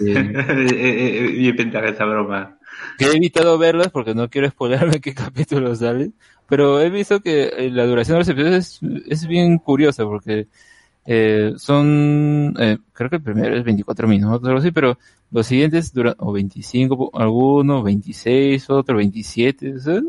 eh, 0.00 1.30
y 1.36 1.52
pensar 1.52 1.84
esa 1.86 2.04
broma. 2.04 2.58
que 2.98 3.06
he 3.06 3.16
evitado 3.16 3.58
verlas 3.58 3.88
porque 3.90 4.14
no 4.14 4.28
quiero 4.28 4.48
spoilerme 4.50 5.00
qué 5.00 5.14
capítulo 5.14 5.74
sale, 5.74 6.10
pero 6.48 6.80
he 6.80 6.90
visto 6.90 7.20
que 7.20 7.44
eh, 7.56 7.70
la 7.70 7.86
duración 7.86 8.16
de 8.16 8.18
los 8.20 8.28
episodios 8.28 8.56
es, 8.56 8.80
es 9.08 9.26
bien 9.26 9.58
curiosa 9.58 10.04
porque 10.04 10.48
eh, 11.10 11.54
son, 11.56 12.54
eh, 12.58 12.76
creo 12.92 13.08
que 13.10 13.16
el 13.16 13.22
primero 13.22 13.56
es 13.56 13.64
24 13.64 14.06
minutos, 14.06 14.46
algo 14.46 14.58
así, 14.60 14.70
pero 14.72 14.98
los 15.30 15.46
siguientes 15.46 15.92
duran 15.94 16.14
o 16.18 16.32
25, 16.32 17.10
algunos 17.14 17.82
26, 17.82 18.68
otro 18.70 18.96
27, 18.98 19.74
o 19.76 19.80
sea, 19.80 20.00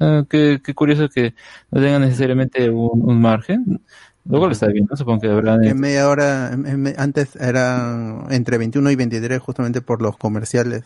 ah, 0.00 0.24
qué, 0.28 0.60
qué 0.62 0.74
curioso 0.74 1.08
que 1.08 1.34
no 1.70 1.80
tengan 1.80 2.02
necesariamente 2.02 2.68
un, 2.70 3.02
un 3.02 3.20
margen. 3.20 3.80
Luego 4.24 4.46
lo 4.46 4.52
está 4.52 4.66
viendo, 4.68 4.94
supongo 4.96 5.20
que 5.22 5.28
habrá... 5.28 5.54
En 5.56 5.80
media 5.80 6.08
hora, 6.08 6.52
en- 6.52 6.66
en- 6.86 6.94
antes 7.00 7.34
eran 7.36 8.26
entre 8.30 8.58
21 8.58 8.90
y 8.90 8.96
23 8.96 9.40
justamente 9.40 9.80
por 9.80 10.02
los 10.02 10.16
comerciales 10.18 10.84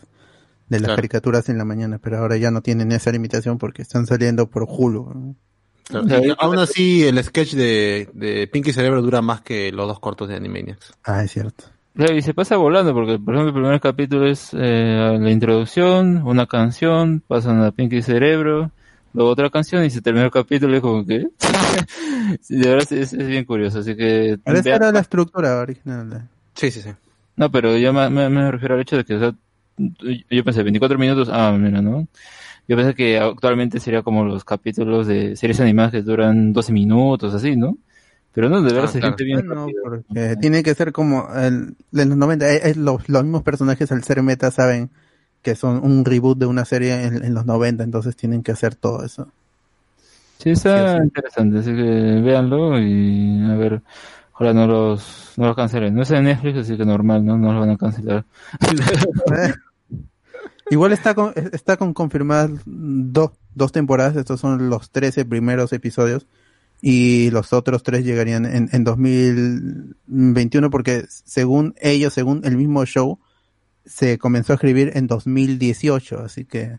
de 0.69 0.79
las 0.79 0.87
Claro. 0.87 0.95
caricaturas 0.97 1.49
en 1.49 1.57
la 1.57 1.65
mañana, 1.65 1.99
pero 1.99 2.17
ahora 2.19 2.37
ya 2.37 2.51
no 2.51 2.61
tienen 2.61 2.91
esa 2.93 3.11
limitación 3.11 3.57
porque 3.57 3.81
están 3.83 4.05
saliendo 4.07 4.49
por 4.49 4.65
Hulu. 4.69 5.11
¿no? 5.13 5.35
Claro, 5.89 6.07
y 6.25 6.33
aún 6.37 6.59
así, 6.59 7.05
el 7.05 7.23
sketch 7.23 7.53
de, 7.53 8.09
de 8.13 8.47
Pinky 8.47 8.73
Cerebro 8.73 9.01
dura 9.01 9.21
más 9.21 9.41
que 9.41 9.71
los 9.71 9.87
dos 9.87 9.99
cortos 9.99 10.27
de 10.27 10.35
Animaniacs. 10.35 10.93
Ah, 11.05 11.23
es 11.23 11.31
cierto. 11.31 11.65
Y 12.15 12.21
se 12.21 12.33
pasa 12.33 12.57
volando, 12.57 12.93
porque 12.93 13.17
por 13.17 13.33
ejemplo 13.33 13.47
el 13.57 13.63
primer 13.63 13.79
capítulo 13.81 14.27
es 14.27 14.51
eh, 14.53 15.17
la 15.19 15.31
introducción, 15.31 16.21
una 16.27 16.45
canción, 16.45 17.23
pasan 17.27 17.63
a 17.63 17.71
Pinky 17.71 18.03
Cerebro, 18.03 18.69
luego 19.13 19.31
otra 19.31 19.49
canción 19.49 19.83
y 19.83 19.89
se 19.89 20.01
termina 20.01 20.25
el 20.25 20.31
capítulo 20.31 20.73
y 20.73 20.75
es 20.75 20.81
como 20.81 21.05
que... 21.05 21.27
Sí, 22.41 22.57
de 22.57 22.67
verdad 22.69 22.91
es, 22.93 23.13
es 23.13 23.27
bien 23.27 23.45
curioso, 23.45 23.79
así 23.79 23.95
que... 23.95 24.37
Pero 24.43 24.59
esa 24.59 24.75
era 24.75 24.91
la 24.91 24.99
estructura 24.99 25.57
original. 25.59 26.09
de- 26.09 26.21
Sí, 26.55 26.69
sí, 26.71 26.81
sí. 26.81 26.89
No, 27.35 27.49
pero 27.49 27.77
yo 27.77 27.93
me, 27.93 28.09
me- 28.09 28.29
me 28.29 28.51
refiero 28.51 28.75
al 28.75 28.81
hecho 28.81 28.97
de 28.97 29.05
que, 29.05 29.15
o 29.15 29.19
sea, 29.19 29.33
yo 30.29 30.43
pensé 30.43 30.63
24 30.63 30.97
minutos, 30.99 31.29
ah, 31.31 31.55
mira, 31.57 31.81
¿no? 31.81 32.07
Yo 32.67 32.75
pensé 32.75 32.93
que 32.93 33.17
actualmente 33.19 33.79
sería 33.79 34.03
como 34.03 34.25
los 34.25 34.43
capítulos 34.43 35.07
de 35.07 35.35
series 35.35 35.59
animadas 35.61 35.91
que 35.93 36.01
duran 36.01 36.51
12 36.53 36.73
minutos, 36.73 37.33
así, 37.33 37.55
¿no? 37.55 37.77
Pero 38.33 38.49
no, 38.49 38.61
de 38.61 38.73
verdad 38.73 38.89
Ah, 38.89 38.91
se 38.91 38.99
claro. 38.99 39.15
siente 39.17 39.23
bien. 39.23 39.47
No, 39.47 39.65
rápido. 39.65 39.83
porque 39.83 40.35
tiene 40.41 40.63
que 40.63 40.75
ser 40.75 40.91
como 40.91 41.27
el, 41.35 41.75
de 41.91 42.05
los 42.05 42.17
90. 42.17 42.53
eh, 42.53 42.61
eh, 42.71 42.75
los, 42.75 43.07
los 43.09 43.23
mismos 43.23 43.43
personajes 43.43 43.91
al 43.91 44.03
ser 44.03 44.21
meta 44.21 44.51
saben 44.51 44.89
que 45.41 45.55
son 45.55 45.83
un 45.83 46.03
reboot 46.05 46.37
de 46.37 46.45
una 46.45 46.65
serie 46.65 47.03
en, 47.05 47.23
en 47.23 47.33
los 47.33 47.45
90, 47.45 47.83
entonces 47.83 48.15
tienen 48.15 48.43
que 48.43 48.51
hacer 48.51 48.75
todo 48.75 49.03
eso. 49.05 49.31
Sí, 50.39 50.51
está 50.51 50.97
Sí, 50.97 50.97
sí. 50.97 51.03
interesante, 51.03 51.59
así 51.59 51.71
que 51.71 51.81
véanlo 52.21 52.79
y 52.79 53.43
a 53.49 53.55
ver, 53.55 53.81
ojalá 54.33 54.53
no 54.53 54.67
los, 54.67 55.33
no 55.37 55.47
los 55.47 55.55
cancelen. 55.55 55.95
No 55.95 56.03
es 56.03 56.11
en 56.11 56.25
Netflix, 56.25 56.59
así 56.59 56.77
que 56.77 56.85
normal, 56.85 57.25
¿no? 57.25 57.37
No 57.37 57.51
los 57.53 57.61
van 57.61 57.71
a 57.71 57.77
cancelar. 57.77 58.25
Igual 60.69 60.91
está 60.91 61.13
con, 61.15 61.33
está 61.53 61.77
con 61.77 61.93
confirmadas 61.93 62.51
dos, 62.65 63.31
dos 63.55 63.71
temporadas, 63.71 64.15
estos 64.15 64.39
son 64.39 64.69
los 64.69 64.89
13 64.91 65.25
primeros 65.25 65.71
episodios. 65.73 66.27
Y 66.81 67.31
los 67.31 67.53
otros 67.53 67.81
tres 67.81 68.05
llegarían 68.05 68.45
en, 68.45 68.69
en 68.71 68.83
2021 68.83 70.69
porque 70.69 71.05
según 71.09 71.73
ellos, 71.81 72.13
según 72.13 72.41
el 72.43 72.55
mismo 72.55 72.85
show, 72.85 73.17
se 73.85 74.17
comenzó 74.19 74.53
a 74.53 74.55
escribir 74.57 74.91
en 74.95 75.07
2018, 75.07 76.19
así 76.19 76.45
que 76.45 76.77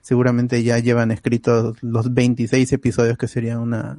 seguramente 0.00 0.62
ya 0.64 0.78
llevan 0.78 1.10
escritos 1.12 1.76
los 1.82 2.12
26 2.14 2.72
episodios 2.72 3.16
que 3.18 3.28
sería 3.28 3.58
una 3.60 3.98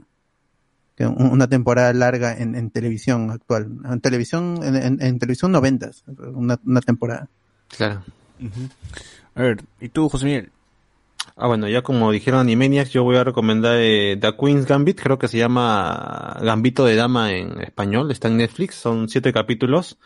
una 1.16 1.48
temporada 1.48 1.94
larga 1.94 2.36
en, 2.38 2.56
en 2.56 2.72
televisión 2.72 3.32
actual, 3.32 3.70
en 3.90 4.02
televisión 4.02 4.60
en, 4.64 4.76
en- 4.76 5.02
en 5.02 5.20
televisión 5.20 5.54
noventas, 5.54 6.04
una, 6.34 6.60
una 6.66 6.82
temporada. 6.82 7.30
Claro. 7.78 8.04
A 9.40 9.44
ver, 9.44 9.64
¿y 9.80 9.90
tú, 9.90 10.10
José 10.10 10.26
Miguel? 10.26 10.50
Ah, 11.38 11.48
bueno, 11.48 11.68
ya 11.70 11.82
como 11.82 12.12
dijeron 12.12 12.42
Animaniacs, 12.42 12.92
yo 12.92 13.04
voy 13.04 13.16
a 13.16 13.24
recomendar 13.24 13.78
eh, 13.80 14.18
The 14.20 14.36
Queen's 14.36 14.66
Gambit, 14.66 15.00
creo 15.02 15.18
que 15.18 15.28
se 15.30 15.38
llama 15.38 16.38
Gambito 16.42 16.84
de 16.86 16.96
Dama 16.96 17.32
en 17.32 17.62
español, 17.62 18.12
está 18.12 18.28
en 18.28 18.38
Netflix, 18.38 18.76
son 18.76 19.08
siete 19.08 19.32
capítulos 19.32 19.98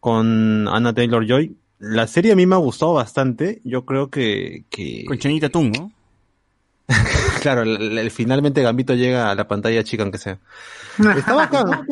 con 0.00 0.66
Anna 0.68 0.92
Taylor 0.92 1.24
Joy. 1.26 1.56
La 1.78 2.06
serie 2.08 2.32
a 2.32 2.36
mí 2.36 2.46
me 2.46 2.56
ha 2.56 2.58
gustado 2.58 2.94
bastante, 2.94 3.60
yo 3.64 3.84
creo 3.84 4.08
que... 4.10 4.64
que... 4.70 5.04
Con 5.06 5.18
Chanita 5.18 5.48
Tung, 5.48 5.76
¿no? 5.76 5.92
claro, 7.42 7.62
el- 7.62 7.98
el- 7.98 8.10
finalmente 8.10 8.62
Gambito 8.62 8.94
llega 8.94 9.30
a 9.30 9.34
la 9.36 9.46
pantalla 9.46 9.84
chica 9.84 10.02
aunque 10.02 10.18
sea. 10.18 10.38
Está 11.16 11.34
bacán. 11.34 11.86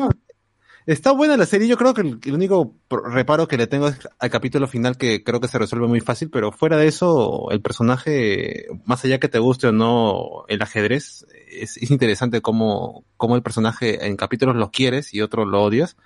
Está 0.85 1.11
buena 1.11 1.37
la 1.37 1.45
serie, 1.45 1.67
yo 1.67 1.77
creo 1.77 1.93
que 1.93 2.01
el, 2.01 2.33
único 2.33 2.75
reparo 2.89 3.47
que 3.47 3.57
le 3.57 3.67
tengo 3.67 3.87
es 3.87 3.99
al 4.17 4.29
capítulo 4.31 4.67
final 4.67 4.97
que 4.97 5.23
creo 5.23 5.39
que 5.39 5.47
se 5.47 5.59
resuelve 5.59 5.87
muy 5.87 5.99
fácil, 5.99 6.31
pero 6.31 6.51
fuera 6.51 6.77
de 6.77 6.87
eso, 6.87 7.51
el 7.51 7.61
personaje, 7.61 8.65
más 8.85 9.05
allá 9.05 9.19
que 9.19 9.29
te 9.29 9.37
guste 9.37 9.67
o 9.67 9.71
no 9.71 10.43
el 10.47 10.61
ajedrez, 10.61 11.27
es, 11.47 11.77
es 11.77 11.91
interesante 11.91 12.41
cómo, 12.41 13.05
cómo 13.17 13.35
el 13.35 13.43
personaje 13.43 14.07
en 14.07 14.15
capítulos 14.17 14.55
lo 14.55 14.71
quieres 14.71 15.13
y 15.13 15.21
otros 15.21 15.47
lo 15.47 15.63
odias. 15.63 15.97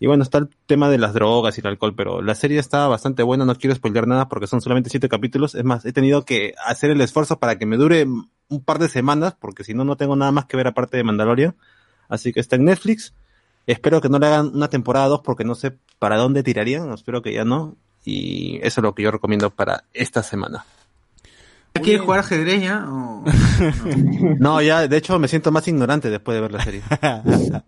Y 0.00 0.06
bueno, 0.06 0.22
está 0.22 0.38
el 0.38 0.48
tema 0.66 0.88
de 0.88 0.98
las 0.98 1.12
drogas 1.12 1.58
y 1.58 1.60
el 1.60 1.66
alcohol, 1.66 1.94
pero 1.96 2.22
la 2.22 2.34
serie 2.34 2.60
está 2.60 2.86
bastante 2.86 3.24
buena, 3.24 3.44
no 3.44 3.56
quiero 3.56 3.74
spoiler 3.74 4.06
nada 4.06 4.28
porque 4.28 4.46
son 4.46 4.60
solamente 4.60 4.90
siete 4.90 5.08
capítulos. 5.08 5.54
Es 5.54 5.64
más, 5.64 5.84
he 5.84 5.92
tenido 5.92 6.24
que 6.24 6.54
hacer 6.64 6.90
el 6.90 7.00
esfuerzo 7.00 7.40
para 7.40 7.58
que 7.58 7.66
me 7.66 7.76
dure 7.76 8.06
un 8.48 8.64
par 8.64 8.78
de 8.78 8.88
semanas, 8.88 9.36
porque 9.38 9.64
si 9.64 9.74
no, 9.74 9.84
no 9.84 9.96
tengo 9.96 10.14
nada 10.14 10.30
más 10.30 10.46
que 10.46 10.56
ver 10.56 10.68
aparte 10.68 10.96
de 10.96 11.04
Mandalorian. 11.04 11.56
Así 12.08 12.32
que 12.32 12.40
está 12.40 12.56
en 12.56 12.64
Netflix. 12.64 13.12
Espero 13.68 14.00
que 14.00 14.08
no 14.08 14.18
le 14.18 14.26
hagan 14.26 14.50
una 14.54 14.68
temporada 14.68 15.06
2 15.06 15.20
porque 15.22 15.44
no 15.44 15.54
sé 15.54 15.76
para 15.98 16.16
dónde 16.16 16.42
tirarían, 16.42 16.90
espero 16.92 17.22
que 17.22 17.32
ya 17.32 17.44
no. 17.44 17.76
Y 18.04 18.56
eso 18.62 18.80
es 18.80 18.82
lo 18.82 18.94
que 18.94 19.02
yo 19.02 19.10
recomiendo 19.10 19.50
para 19.50 19.84
esta 19.92 20.22
semana. 20.22 20.64
¿Quieres 21.74 22.00
jugar 22.02 22.20
ajedrez 22.20 22.62
ya? 22.62 22.86
o- 22.88 23.22
No, 24.40 24.60
ya, 24.62 24.88
de 24.88 24.96
hecho 24.96 25.18
me 25.20 25.28
siento 25.28 25.52
más 25.52 25.68
ignorante 25.68 26.10
después 26.10 26.34
de 26.34 26.40
ver 26.40 26.52
la 26.52 26.64
serie. 26.64 26.82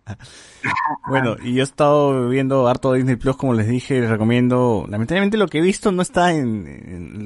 Bueno, 1.09 1.37
y 1.43 1.55
yo 1.55 1.61
he 1.63 1.65
estado 1.65 2.29
viendo 2.29 2.69
harto 2.69 2.93
Disney 2.93 3.17
Plus, 3.17 3.37
como 3.37 3.55
les 3.55 3.67
dije, 3.67 4.01
les 4.01 4.11
recomiendo. 4.11 4.85
Lamentablemente 4.89 5.37
lo 5.39 5.49
que 5.49 5.59
he 5.59 5.63
visto 5.63 5.91
no 5.91 6.03
está 6.03 6.33
en, 6.33 6.67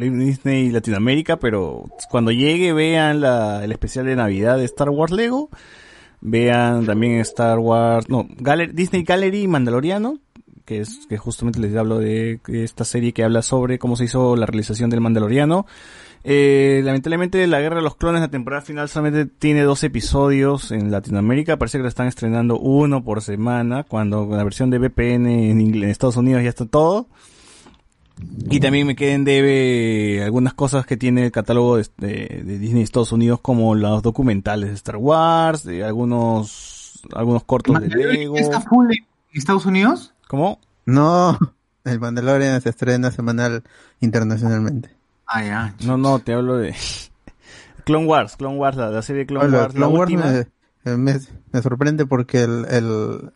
en 0.01 0.19
Disney 0.20 0.70
Latinoamérica, 0.70 1.39
pero 1.39 1.85
cuando 2.11 2.31
llegue 2.31 2.73
vean 2.73 3.20
la, 3.20 3.65
el 3.65 3.73
especial 3.73 4.07
de 4.07 4.17
Navidad 4.17 4.57
de 4.59 4.65
Star 4.65 4.89
Wars 4.91 5.12
Lego. 5.12 5.51
Vean 6.27 6.86
también 6.86 7.20
Star 7.20 7.59
Wars, 7.59 8.09
no, 8.09 8.27
Disney 8.73 9.03
Gallery 9.03 9.47
Mandaloriano, 9.47 10.19
que 10.65 10.81
es 10.81 11.07
que 11.07 11.19
justamente 11.19 11.61
les 11.61 11.77
hablo 11.77 11.99
de 11.99 12.41
esta 12.49 12.86
serie 12.86 13.12
que 13.12 13.23
habla 13.23 13.43
sobre 13.43 13.78
cómo 13.78 13.94
se 13.94 14.05
hizo 14.05 14.35
la 14.35 14.47
realización 14.47 14.89
del 14.89 15.03
Mandaloriano. 15.03 15.67
Eh, 16.27 16.81
lamentablemente 16.83 17.47
la 17.47 17.61
guerra 17.61 17.77
de 17.77 17.83
los 17.83 17.97
clones, 17.97 18.23
la 18.23 18.31
temporada 18.31 18.62
final 18.62 18.89
solamente 18.89 19.27
tiene 19.27 19.61
dos 19.65 19.85
episodios 19.85 20.73
en 20.73 20.91
Latinoamérica. 20.91 21.59
Parece 21.59 21.77
que 21.77 21.83
lo 21.83 21.89
están 21.89 22.07
estrenando 22.07 22.59
uno 22.59 23.05
por 23.05 23.20
semana, 23.20 23.85
cuando 23.85 24.27
la 24.27 24.44
versión 24.44 24.70
de 24.70 24.78
VPN 24.78 25.51
en 25.51 25.85
Estados 25.85 26.17
Unidos 26.17 26.43
ya 26.43 26.49
está 26.49 26.65
todo. 26.65 27.07
Y 28.51 28.60
también 28.60 28.86
me 28.86 28.94
queden 28.94 29.25
debe 29.25 30.23
algunas 30.23 30.55
cosas 30.55 30.86
que 30.86 30.97
tiene 30.97 31.26
el 31.26 31.33
catálogo 31.33 31.76
de, 31.78 31.86
de- 31.99 32.43
de 32.44 32.59
Disney 32.59 32.83
Estados 32.83 33.12
Unidos, 33.12 33.41
como 33.41 33.75
los 33.75 34.02
documentales 34.02 34.68
de 34.70 34.75
Star 34.76 34.97
Wars, 34.97 35.65
de 35.65 35.83
algunos, 35.84 37.01
algunos 37.12 37.44
cortos 37.44 37.81
de 37.81 37.89
Lego. 37.89 38.36
¿Está 38.36 38.60
full 38.60 38.91
en 38.93 39.05
Estados 39.33 39.67
Unidos? 39.67 40.15
¿Cómo? 40.28 40.60
No, 40.86 41.39
el 41.84 41.99
Mandalorian 42.01 42.60
se 42.60 42.68
estrena 42.70 43.10
semanal 43.10 43.62
internacionalmente. 44.01 44.91
Ah, 45.26 45.43
ya. 45.43 45.75
No, 45.84 45.97
no, 45.97 46.18
te 46.20 46.34
hablo 46.34 46.57
de 46.59 46.75
Clone 47.84 48.07
Wars, 48.07 48.36
Clone 48.36 48.57
Wars, 48.57 48.76
la, 48.76 48.91
la 48.91 49.02
serie 49.02 49.20
de 49.23 49.26
Clone 49.26 49.47
Hola, 49.47 49.59
Wars, 49.62 49.75
la 49.75 49.78
Clone 49.86 49.99
Wars 49.99 50.10
última. 50.12 50.31
me, 50.31 50.39
eh, 50.93 50.97
me- 50.97 51.20
me 51.52 51.62
sorprende 51.62 52.07
porque 52.07 52.43
el, 52.43 52.65
el 52.70 53.33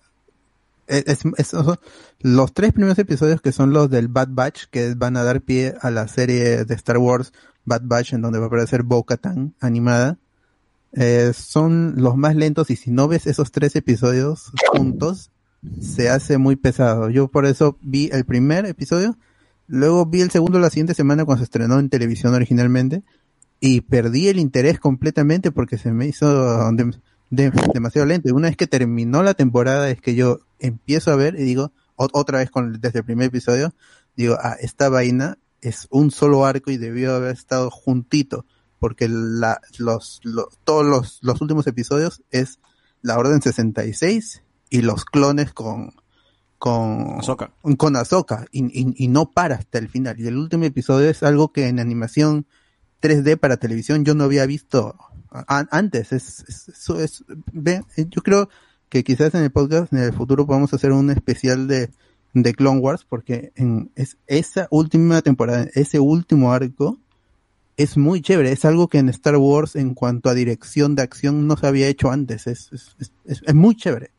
es, 0.88 1.20
es- 1.36 1.46
son 1.48 1.76
los 2.20 2.52
tres 2.54 2.72
primeros 2.72 2.98
episodios 2.98 3.40
que 3.40 3.52
son 3.52 3.72
los 3.72 3.90
del 3.90 4.08
Bad 4.08 4.28
Batch 4.30 4.64
que 4.70 4.94
van 4.94 5.16
a 5.16 5.22
dar 5.22 5.40
pie 5.42 5.74
a 5.80 5.90
la 5.90 6.08
serie 6.08 6.64
de 6.64 6.74
Star 6.74 6.98
Wars 6.98 7.32
Bad 7.64 7.82
Batch 7.84 8.14
en 8.14 8.22
donde 8.22 8.38
va 8.38 8.46
a 8.46 8.48
aparecer 8.48 8.82
Bo-Katan 8.82 9.54
animada 9.60 10.18
eh, 10.92 11.32
son 11.34 11.94
los 11.96 12.16
más 12.16 12.34
lentos 12.34 12.70
y 12.70 12.76
si 12.76 12.90
no 12.90 13.08
ves 13.08 13.26
esos 13.26 13.52
tres 13.52 13.76
episodios 13.76 14.52
juntos 14.72 15.30
se 15.80 16.08
hace 16.08 16.38
muy 16.38 16.56
pesado. 16.56 17.10
Yo 17.10 17.28
por 17.28 17.44
eso 17.44 17.76
vi 17.82 18.08
el 18.12 18.24
primer 18.24 18.64
episodio, 18.64 19.18
luego 19.66 20.06
vi 20.06 20.22
el 20.22 20.30
segundo 20.30 20.58
la 20.58 20.70
siguiente 20.70 20.94
semana 20.94 21.24
cuando 21.26 21.40
se 21.40 21.44
estrenó 21.44 21.78
en 21.78 21.90
televisión 21.90 22.32
originalmente 22.32 23.02
y 23.60 23.82
perdí 23.82 24.28
el 24.28 24.38
interés 24.38 24.78
completamente 24.80 25.50
porque 25.50 25.76
se 25.76 25.92
me 25.92 26.06
hizo 26.06 26.72
de- 26.72 26.96
de- 27.30 27.52
demasiado 27.74 28.06
lento. 28.06 28.28
Y 28.28 28.32
una 28.32 28.48
vez 28.48 28.56
que 28.56 28.66
terminó 28.66 29.22
la 29.22 29.34
temporada 29.34 29.90
es 29.90 30.00
que 30.00 30.14
yo 30.14 30.38
empiezo 30.58 31.10
a 31.12 31.16
ver 31.16 31.34
y 31.38 31.42
digo, 31.44 31.72
otra 31.96 32.38
vez 32.38 32.50
con, 32.50 32.80
desde 32.80 33.00
el 33.00 33.04
primer 33.04 33.26
episodio, 33.28 33.74
digo, 34.16 34.36
ah, 34.40 34.56
esta 34.60 34.88
vaina 34.88 35.38
es 35.60 35.86
un 35.90 36.10
solo 36.10 36.44
arco 36.46 36.70
y 36.70 36.76
debió 36.76 37.14
haber 37.14 37.32
estado 37.34 37.70
juntito 37.70 38.44
porque 38.78 39.08
la, 39.08 39.60
los, 39.78 40.20
lo- 40.22 40.48
todos 40.64 40.86
los, 40.86 41.18
los 41.22 41.40
últimos 41.40 41.66
episodios 41.66 42.22
es 42.30 42.60
la 43.02 43.18
Orden 43.18 43.42
66 43.42 44.42
y 44.70 44.82
los 44.82 45.04
clones 45.04 45.52
con 45.52 45.92
con 46.58 47.18
Ahsoka. 47.20 47.52
con 47.76 47.94
Ahsoka 47.96 48.46
y, 48.50 48.64
y- 48.66 48.94
y 48.96 49.06
no 49.08 49.30
para 49.30 49.54
hasta 49.56 49.78
el 49.78 49.88
final 49.88 50.18
y 50.20 50.26
el 50.26 50.36
último 50.36 50.64
episodio 50.64 51.08
es 51.08 51.22
algo 51.22 51.52
que 51.52 51.68
en 51.68 51.78
animación 51.78 52.46
3D 53.00 53.38
para 53.38 53.58
televisión 53.58 54.04
yo 54.04 54.14
no 54.16 54.24
había 54.24 54.44
visto 54.46 54.96
a- 55.30 55.66
antes 55.70 56.12
es, 56.12 56.44
es- 56.48 56.90
es 56.90 57.24
ve, 57.52 57.84
yo 58.10 58.22
creo 58.22 58.48
que 58.88 59.04
quizás 59.04 59.34
en 59.34 59.42
el 59.42 59.50
podcast 59.50 59.92
en 59.92 60.00
el 60.00 60.12
futuro 60.12 60.46
podamos 60.46 60.72
hacer 60.74 60.92
un 60.92 61.10
especial 61.10 61.66
de 61.68 61.90
de 62.34 62.54
Clone 62.54 62.80
Wars 62.80 63.06
porque 63.08 63.52
en 63.56 63.90
es, 63.96 64.16
esa 64.26 64.68
última 64.70 65.22
temporada 65.22 65.66
ese 65.74 65.98
último 65.98 66.52
arco 66.52 66.98
es 67.76 67.96
muy 67.96 68.20
chévere, 68.20 68.50
es 68.52 68.64
algo 68.64 68.88
que 68.88 68.98
en 68.98 69.08
Star 69.08 69.36
Wars 69.36 69.76
en 69.76 69.94
cuanto 69.94 70.28
a 70.28 70.34
dirección 70.34 70.94
de 70.96 71.02
acción 71.02 71.46
no 71.46 71.56
se 71.56 71.66
había 71.66 71.86
hecho 71.88 72.10
antes, 72.10 72.46
es, 72.48 72.70
es, 72.72 72.96
es- 73.24 73.42
es- 73.46 73.54
muy 73.54 73.76
chévere. 73.76 74.10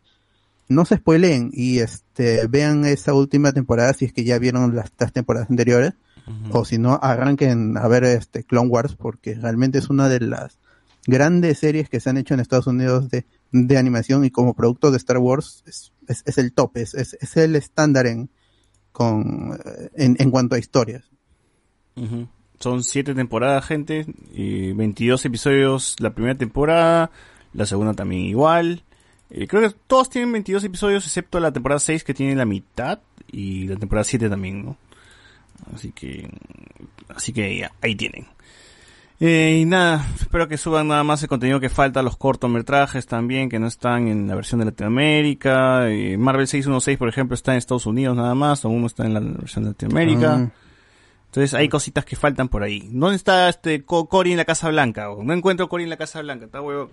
No 0.69 0.85
se 0.85 0.95
spoileen 0.97 1.49
y 1.53 1.79
este 1.79 2.45
vean 2.47 2.85
esa 2.85 3.13
última 3.13 3.51
temporada 3.51 3.91
si 3.93 4.05
es 4.05 4.13
que 4.13 4.23
ya 4.23 4.37
vieron 4.39 4.75
las, 4.75 4.91
las 4.99 5.11
temporadas 5.11 5.49
anteriores 5.49 5.93
o 6.51 6.63
si 6.63 6.77
no 6.77 6.99
arranquen 7.01 7.75
a 7.75 7.87
ver 7.87 8.03
este 8.03 8.43
Clone 8.43 8.69
Wars 8.69 8.95
porque 8.95 9.33
realmente 9.35 9.79
es 9.79 9.89
una 9.89 10.07
de 10.09 10.19
las 10.19 10.57
grandes 11.07 11.57
series 11.59 11.89
que 11.89 11.99
se 11.99 12.09
han 12.11 12.17
hecho 12.17 12.35
en 12.35 12.39
Estados 12.39 12.67
Unidos 12.67 13.09
de, 13.09 13.25
de 13.51 13.77
animación 13.77 14.25
y 14.25 14.31
como 14.31 14.53
producto 14.53 14.91
de 14.91 14.97
Star 14.97 15.17
Wars 15.17 15.63
es, 15.65 15.91
es, 16.07 16.37
el 16.37 16.53
top, 16.53 16.77
es, 16.77 16.93
es, 16.93 17.37
el 17.37 17.55
estándar 17.55 18.07
en, 18.07 18.29
con, 18.91 19.59
eh, 19.65 19.89
en, 19.95 20.15
en 20.19 20.31
cuanto 20.31 20.55
a 20.55 20.59
historias. 20.59 21.03
Son 22.59 22.83
siete 22.83 23.13
temporadas, 23.13 23.65
gente, 23.65 24.05
y 24.31 24.71
22 24.71 25.25
episodios 25.25 25.95
la 25.99 26.13
primera 26.13 26.37
temporada, 26.37 27.11
la 27.53 27.65
segunda 27.65 27.93
también 27.93 28.21
igual. 28.21 28.83
Eh, 29.29 29.47
creo 29.47 29.69
que 29.69 29.75
todos 29.87 30.09
tienen 30.09 30.31
22 30.31 30.63
episodios, 30.63 31.05
excepto 31.05 31.39
la 31.39 31.51
temporada 31.51 31.79
6 31.79 32.03
que 32.05 32.13
tiene 32.13 32.35
la 32.35 32.45
mitad, 32.45 32.99
y 33.31 33.67
la 33.67 33.75
temporada 33.75 34.03
7 34.03 34.29
también, 34.29 34.65
¿no? 34.65 34.77
Así 35.73 35.91
que, 35.91 36.29
así 37.09 37.33
que 37.33 37.67
ahí 37.81 37.95
tienen. 37.95 38.27
Eh, 39.21 39.59
y 39.61 39.65
nada, 39.65 40.05
espero 40.17 40.47
que 40.47 40.55
suban 40.57 40.87
nada 40.87 41.03
más 41.03 41.21
el 41.21 41.27
contenido 41.27 41.59
que 41.59 41.67
falta, 41.69 42.01
los 42.01 42.15
cortometrajes 42.15 43.05
también, 43.05 43.49
que 43.49 43.59
no 43.59 43.67
están 43.67 44.07
en 44.07 44.27
la 44.29 44.35
versión 44.35 44.59
de 44.59 44.65
Latinoamérica. 44.65 45.89
Eh, 45.89 46.17
Marvel 46.17 46.47
616, 46.47 46.97
por 46.97 47.09
ejemplo, 47.09 47.35
está 47.35 47.51
en 47.51 47.57
Estados 47.57 47.85
Unidos 47.85 48.15
nada 48.15 48.33
más, 48.33 48.63
aún 48.63 48.79
no 48.81 48.87
está 48.87 49.05
en 49.05 49.13
la 49.13 49.19
versión 49.19 49.65
de 49.65 49.71
Latinoamérica. 49.71 50.35
Ah. 50.35 50.49
Entonces 51.25 51.53
hay 51.53 51.67
cositas 51.67 52.05
que 52.05 52.15
faltan 52.15 52.47
por 52.47 52.63
ahí. 52.63 52.87
¿Dónde 52.91 53.17
está 53.17 53.49
este 53.49 53.83
Co- 53.83 54.07
Cory 54.07 54.31
en 54.31 54.37
la 54.37 54.45
Casa 54.45 54.69
Blanca? 54.69 55.09
No 55.21 55.33
encuentro 55.33 55.67
Cory 55.67 55.83
en 55.83 55.89
la 55.89 55.97
Casa 55.97 56.21
Blanca, 56.21 56.45
está 56.45 56.61
huevo. 56.61 56.89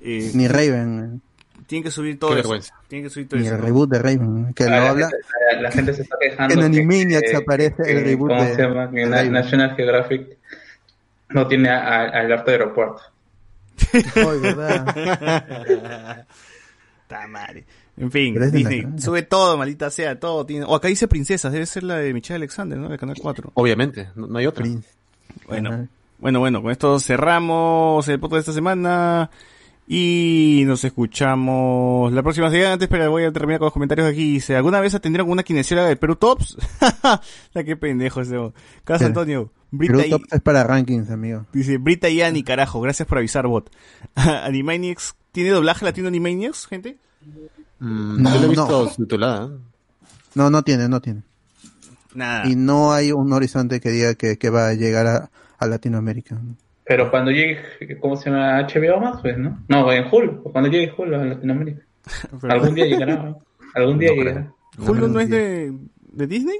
Eh, 0.00 0.30
Ni 0.34 0.46
Raven, 0.48 1.22
Tienen 1.66 1.82
que 1.84 1.90
subir 1.90 2.18
todo 2.18 2.30
Qué 2.34 2.40
eso. 2.40 2.48
vergüenza. 2.50 2.74
Tienen 2.88 3.06
que 3.08 3.10
subir 3.14 3.26
todo 3.28 3.40
ni 3.40 3.46
eso. 3.46 3.56
el 3.56 3.62
reboot 3.62 3.88
de 3.90 3.98
Raven, 4.00 4.52
que 4.54 4.64
Ah, 4.64 4.66
lo 4.66 4.72
la, 4.76 4.90
habla. 4.90 5.08
gente, 5.08 5.26
la- 5.54 5.62
la 5.62 5.70
gente 5.72 5.94
se 5.94 6.02
está 6.02 6.16
quejando. 6.20 6.54
En 6.54 6.60
Animaniacs 6.62 7.30
que- 7.30 7.36
aparece 7.36 7.82
el 7.90 8.04
reboot 8.04 8.28
¿cómo 8.32 8.44
de- 8.44 8.54
se 8.54 8.62
llama? 8.62 8.86
De. 8.88 9.30
National 9.30 9.74
Geographic 9.74 10.36
no 11.34 11.46
tiene 11.48 11.68
al 11.68 12.32
arte 12.32 12.50
de 12.52 12.56
aeropuerto. 12.56 13.02
Ay, 13.92 14.38
verdad. 14.40 16.26
En 17.96 18.10
fin, 18.10 18.34
Disney, 18.50 18.84
sube 18.98 19.22
todo, 19.22 19.56
maldita 19.56 19.88
sea, 19.88 20.18
todo. 20.18 20.44
Tiene... 20.44 20.64
O 20.66 20.74
acá 20.74 20.88
dice 20.88 21.06
princesas, 21.06 21.52
debe 21.52 21.64
ser 21.64 21.84
la 21.84 21.96
de 21.98 22.12
Michelle 22.12 22.36
Alexander, 22.36 22.76
¿no? 22.76 22.88
De 22.88 22.98
Canal 22.98 23.16
4. 23.20 23.52
Obviamente, 23.54 24.08
no, 24.16 24.26
no 24.26 24.38
hay 24.38 24.46
otra. 24.46 24.62
Prince. 24.62 24.88
Bueno, 25.46 25.68
Ajá. 25.70 25.86
bueno, 26.18 26.40
bueno, 26.40 26.62
con 26.62 26.72
esto 26.72 26.98
cerramos 26.98 28.08
el 28.08 28.18
podcast 28.18 28.34
de 28.34 28.40
esta 28.40 28.52
semana. 28.52 29.30
Y 29.86 30.62
nos 30.66 30.82
escuchamos 30.84 32.10
la 32.12 32.22
próxima 32.22 32.50
semana. 32.50 32.72
Antes, 32.74 32.88
pero 32.88 33.10
voy 33.10 33.24
a 33.24 33.32
terminar 33.32 33.58
con 33.58 33.66
los 33.66 33.72
comentarios 33.72 34.08
aquí. 34.08 34.32
Dice, 34.32 34.56
¿alguna 34.56 34.80
vez 34.80 34.94
atendieron 34.94 35.28
una 35.30 35.42
kinesióloga 35.42 35.88
del 35.88 35.98
Perú 35.98 36.16
Tops? 36.16 36.56
la 37.52 37.64
que 37.64 37.76
pendejo 37.76 38.20
ese. 38.22 38.30
Carlos 38.32 38.54
Pero- 38.84 39.06
Antonio, 39.06 39.50
Brita 39.70 39.92
Perú 39.94 40.04
y, 40.06 40.10
Top 40.10 40.22
es 40.30 40.40
para 40.40 40.64
rankings, 40.64 41.10
amigo. 41.10 41.44
dice, 41.52 41.76
Brita 41.78 42.08
y 42.08 42.22
Ani, 42.22 42.42
carajo, 42.42 42.80
gracias 42.80 43.06
por 43.06 43.18
avisar, 43.18 43.46
bot. 43.46 43.70
Animaniacs, 44.14 45.16
¿tiene 45.32 45.50
doblaje 45.50 45.84
latino 45.84 46.08
Animaniacs, 46.08 46.66
gente? 46.66 46.96
Mm, 47.80 48.22
No, 48.22 48.30
yo 48.30 48.36
lo 48.36 48.40
he 48.40 48.42
no. 48.42 48.48
visto 48.66 48.88
subtitulada. 48.90 49.50
No, 50.34 50.48
no 50.50 50.62
tiene, 50.62 50.88
no 50.88 51.00
tiene. 51.02 51.22
Nada. 52.14 52.48
Y 52.48 52.56
no 52.56 52.92
hay 52.92 53.12
un 53.12 53.32
horizonte 53.32 53.80
que 53.80 53.90
diga 53.90 54.14
que, 54.14 54.38
que 54.38 54.48
va 54.48 54.68
a 54.68 54.74
llegar 54.74 55.06
a, 55.06 55.30
a 55.58 55.66
Latinoamérica. 55.66 56.40
Pero 56.86 57.10
cuando 57.10 57.30
llegue, 57.30 57.58
¿cómo 58.00 58.16
se 58.16 58.28
llama? 58.30 58.60
HBO 58.66 59.00
más, 59.00 59.20
pues, 59.22 59.38
¿no? 59.38 59.62
No, 59.68 59.90
en 59.92 60.04
Hulu, 60.10 60.42
cuando 60.42 60.70
llegue 60.70 60.92
Hulu 60.96 61.14
a 61.16 61.24
Latinoamérica. 61.24 61.82
Pero- 62.40 62.52
Algún 62.52 62.74
día 62.74 62.84
llegará. 62.86 63.16
¿no? 63.16 63.38
Algún 63.74 63.98
día 63.98 64.10
No 64.10 64.16
llegará. 64.16 64.52
¿Hulu 64.78 65.08
no 65.08 65.20
es 65.20 65.30
de, 65.30 65.72
de 66.12 66.26
Disney? 66.26 66.58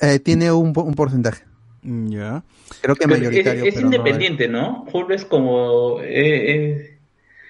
Eh, 0.00 0.18
tiene 0.20 0.50
un, 0.52 0.72
un 0.76 0.94
porcentaje. 0.94 1.44
Mm, 1.82 2.08
Ya. 2.08 2.42
Creo 2.80 2.94
que 2.96 3.04
es, 3.04 3.10
mayoritario. 3.10 3.64
es 3.64 3.74
pero 3.74 3.88
no- 3.88 3.94
independiente, 3.96 4.48
¿no? 4.48 4.84
Hulu 4.92 5.14
es 5.14 5.24
como... 5.26 6.00
eh, 6.00 6.54
eh, 6.54 6.98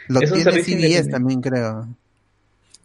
Lo 0.08 0.20
es 0.20 0.30
un 0.32 0.36
tiene 0.38 0.50
servicio 0.50 0.74
CBS 0.74 0.86
independiente. 1.06 1.10
también, 1.10 1.40
creo. 1.40 1.88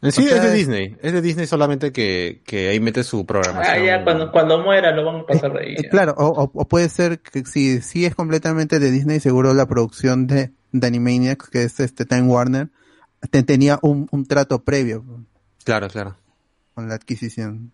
En 0.02 0.12
sí 0.14 0.24
O 0.26 0.28
sea, 0.30 0.38
es 0.38 0.44
de 0.44 0.54
Disney, 0.54 0.96
es 1.02 1.12
de 1.12 1.22
Disney 1.22 1.46
solamente 1.46 1.92
que, 1.92 2.42
que 2.46 2.70
ahí 2.70 2.80
mete 2.80 3.04
su 3.04 3.20
Ah, 3.20 3.26
programación. 3.28 3.86
ya, 3.86 4.04
cuando, 4.04 4.32
cuando 4.32 4.64
muera 4.64 4.96
lo 4.96 5.04
van 5.06 5.22
a 5.22 5.26
pasar 5.26 5.52
de 5.54 5.60
ahí. 5.60 5.74
Eh, 5.78 5.90
claro, 5.90 6.14
o, 6.18 6.48
puede 6.68 6.88
ser 6.88 7.20
que 7.20 7.44
si, 7.46 7.82
si 7.82 8.06
es 8.06 8.16
completamente 8.16 8.80
de 8.80 8.92
Disney, 8.92 9.20
seguro 9.20 9.54
la 9.54 9.66
producción 9.68 10.26
de, 10.28 10.52
de 10.72 10.88
Animaniacs, 10.88 11.50
que 11.50 11.64
es 11.64 11.80
este 11.82 12.06
Time 12.06 12.24
Warner, 12.24 12.70
te- 13.30 13.44
tenía 13.44 13.78
un, 13.82 14.08
un 14.12 14.26
trato 14.26 14.64
previo 14.64 15.04
Claro, 15.66 15.90
claro. 15.90 16.16
con 16.76 16.88
la 16.88 16.96
adquisición. 16.96 17.72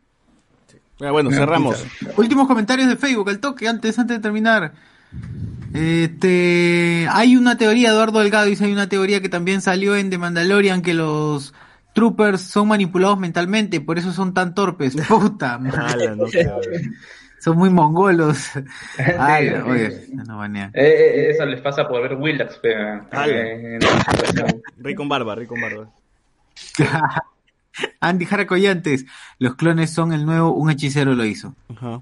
Ah, 1.02 1.12
bueno, 1.12 1.30
cerramos. 1.30 1.86
Últimos 2.18 2.48
comentarios 2.48 2.88
de 2.88 2.96
Facebook, 2.96 3.30
al 3.30 3.40
toque, 3.40 3.68
antes, 3.68 4.00
antes 4.00 4.18
de 4.18 4.22
terminar. 4.24 4.74
Este, 5.74 7.08
hay 7.12 7.36
una 7.36 7.58
teoría, 7.58 7.90
Eduardo 7.90 8.20
Delgado 8.20 8.46
dice, 8.48 8.66
hay 8.66 8.72
una 8.74 8.90
teoría 8.90 9.22
que 9.22 9.30
también 9.30 9.62
salió 9.62 9.96
en 9.96 10.10
The 10.10 10.18
Mandalorian 10.18 10.82
que 10.82 10.94
los 10.94 11.54
troopers 11.96 12.42
son 12.42 12.68
manipulados 12.68 13.18
mentalmente, 13.18 13.82
por 13.82 13.98
eso 13.98 14.12
son 14.12 14.34
tan 14.36 14.54
torpes. 14.54 14.96
Puta 15.08 15.58
madre. 15.58 16.06
Ala, 16.06 16.16
no 16.16 16.28
se 16.28 16.42
habla. 16.42 16.80
Son 17.40 17.58
muy 17.58 17.70
mongolos. 17.70 18.52
Ay, 19.20 19.50
oye, 19.50 20.08
no 20.28 20.38
banean. 20.38 20.72
Eh, 20.74 20.84
eh, 20.84 21.30
eso 21.30 21.46
les 21.46 21.62
pasa 21.62 21.88
por 21.88 22.02
ver 22.02 22.16
Willax, 22.16 22.60
pero, 22.62 23.08
eh. 23.26 23.80
Rey 24.78 24.96
con 24.96 25.08
barba, 25.08 25.36
rey 25.36 25.48
con 25.48 25.62
barba. 25.62 25.90
Andy 28.00 28.26
Jaracoyantes, 28.26 29.06
los 29.38 29.56
clones 29.56 29.92
son 29.92 30.12
el 30.12 30.26
nuevo, 30.26 30.54
un 30.54 30.72
hechicero 30.72 31.14
lo 31.14 31.24
hizo. 31.24 31.56
Ajá. 31.70 32.02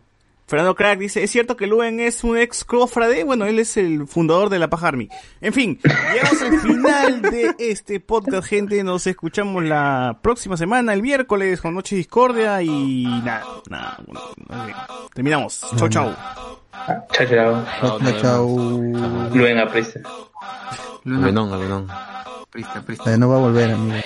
Fernando 0.54 0.76
Crack 0.76 1.00
dice, 1.00 1.24
¿es 1.24 1.32
cierto 1.32 1.58
que 1.58 1.66
Luen 1.66 2.00
es 2.00 2.24
un 2.24 2.38
ex 2.38 2.64
cofrade? 2.64 3.24
Bueno, 3.24 3.46
él 3.46 3.58
es 3.58 3.76
el 3.76 4.06
fundador 4.06 4.50
de 4.50 4.60
la 4.60 4.70
Paja 4.70 4.90
Army. 4.90 5.10
En 5.42 5.52
fin, 5.52 5.80
llegamos 6.14 6.42
al 6.44 6.60
final 6.60 7.22
de 7.24 7.56
este 7.58 8.00
podcast, 8.00 8.48
gente. 8.48 8.84
Nos 8.84 9.08
escuchamos 9.08 9.64
la 9.64 10.20
próxima 10.22 10.56
semana, 10.56 10.94
el 10.94 11.02
miércoles, 11.02 11.60
con 11.60 11.74
Noche 11.74 11.96
Discordia 11.96 12.62
y 12.62 13.04
nada, 13.26 13.44
nada. 13.68 13.98
bueno. 14.06 14.22
Terminamos. 15.16 15.66
Chau, 15.76 15.90
chau. 15.90 16.16
Chao, 17.12 17.26
chao. 17.28 17.66
Chao, 17.82 18.22
chao. 18.22 18.48
Luen 19.34 19.58
aprista. 19.58 20.02
Avenón. 21.04 21.88
prista, 22.52 22.80
prista. 22.86 23.18
No 23.18 23.28
va 23.28 23.38
a 23.38 23.40
volver, 23.40 23.72
amigo. 23.72 23.98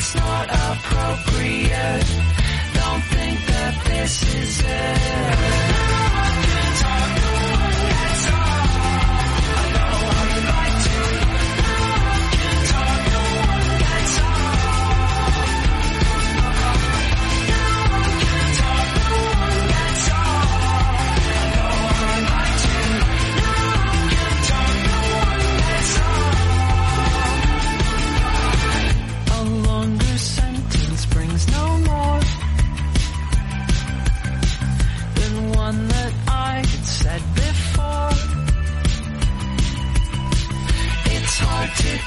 It's 0.00 0.14
not 0.14 0.48
appropriate. 0.48 2.06
Don't 2.74 3.02
think 3.02 3.46
that 3.46 3.84
this 3.84 4.34
is 4.34 4.60
it. 4.64 5.19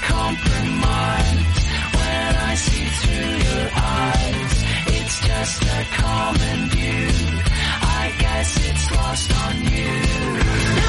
compromise 0.08 1.56
when 1.98 2.36
I 2.50 2.56
see 2.56 2.86
through 3.00 3.34
your 3.48 3.68
eyes. 3.74 4.56
It's 4.98 5.18
just 5.28 5.64
a 5.64 5.84
common 6.04 6.70
view. 6.70 7.08
I 8.02 8.14
guess 8.20 8.50
it's 8.70 8.92
lost 8.92 9.30
on 9.46 9.56
you. 9.72 10.83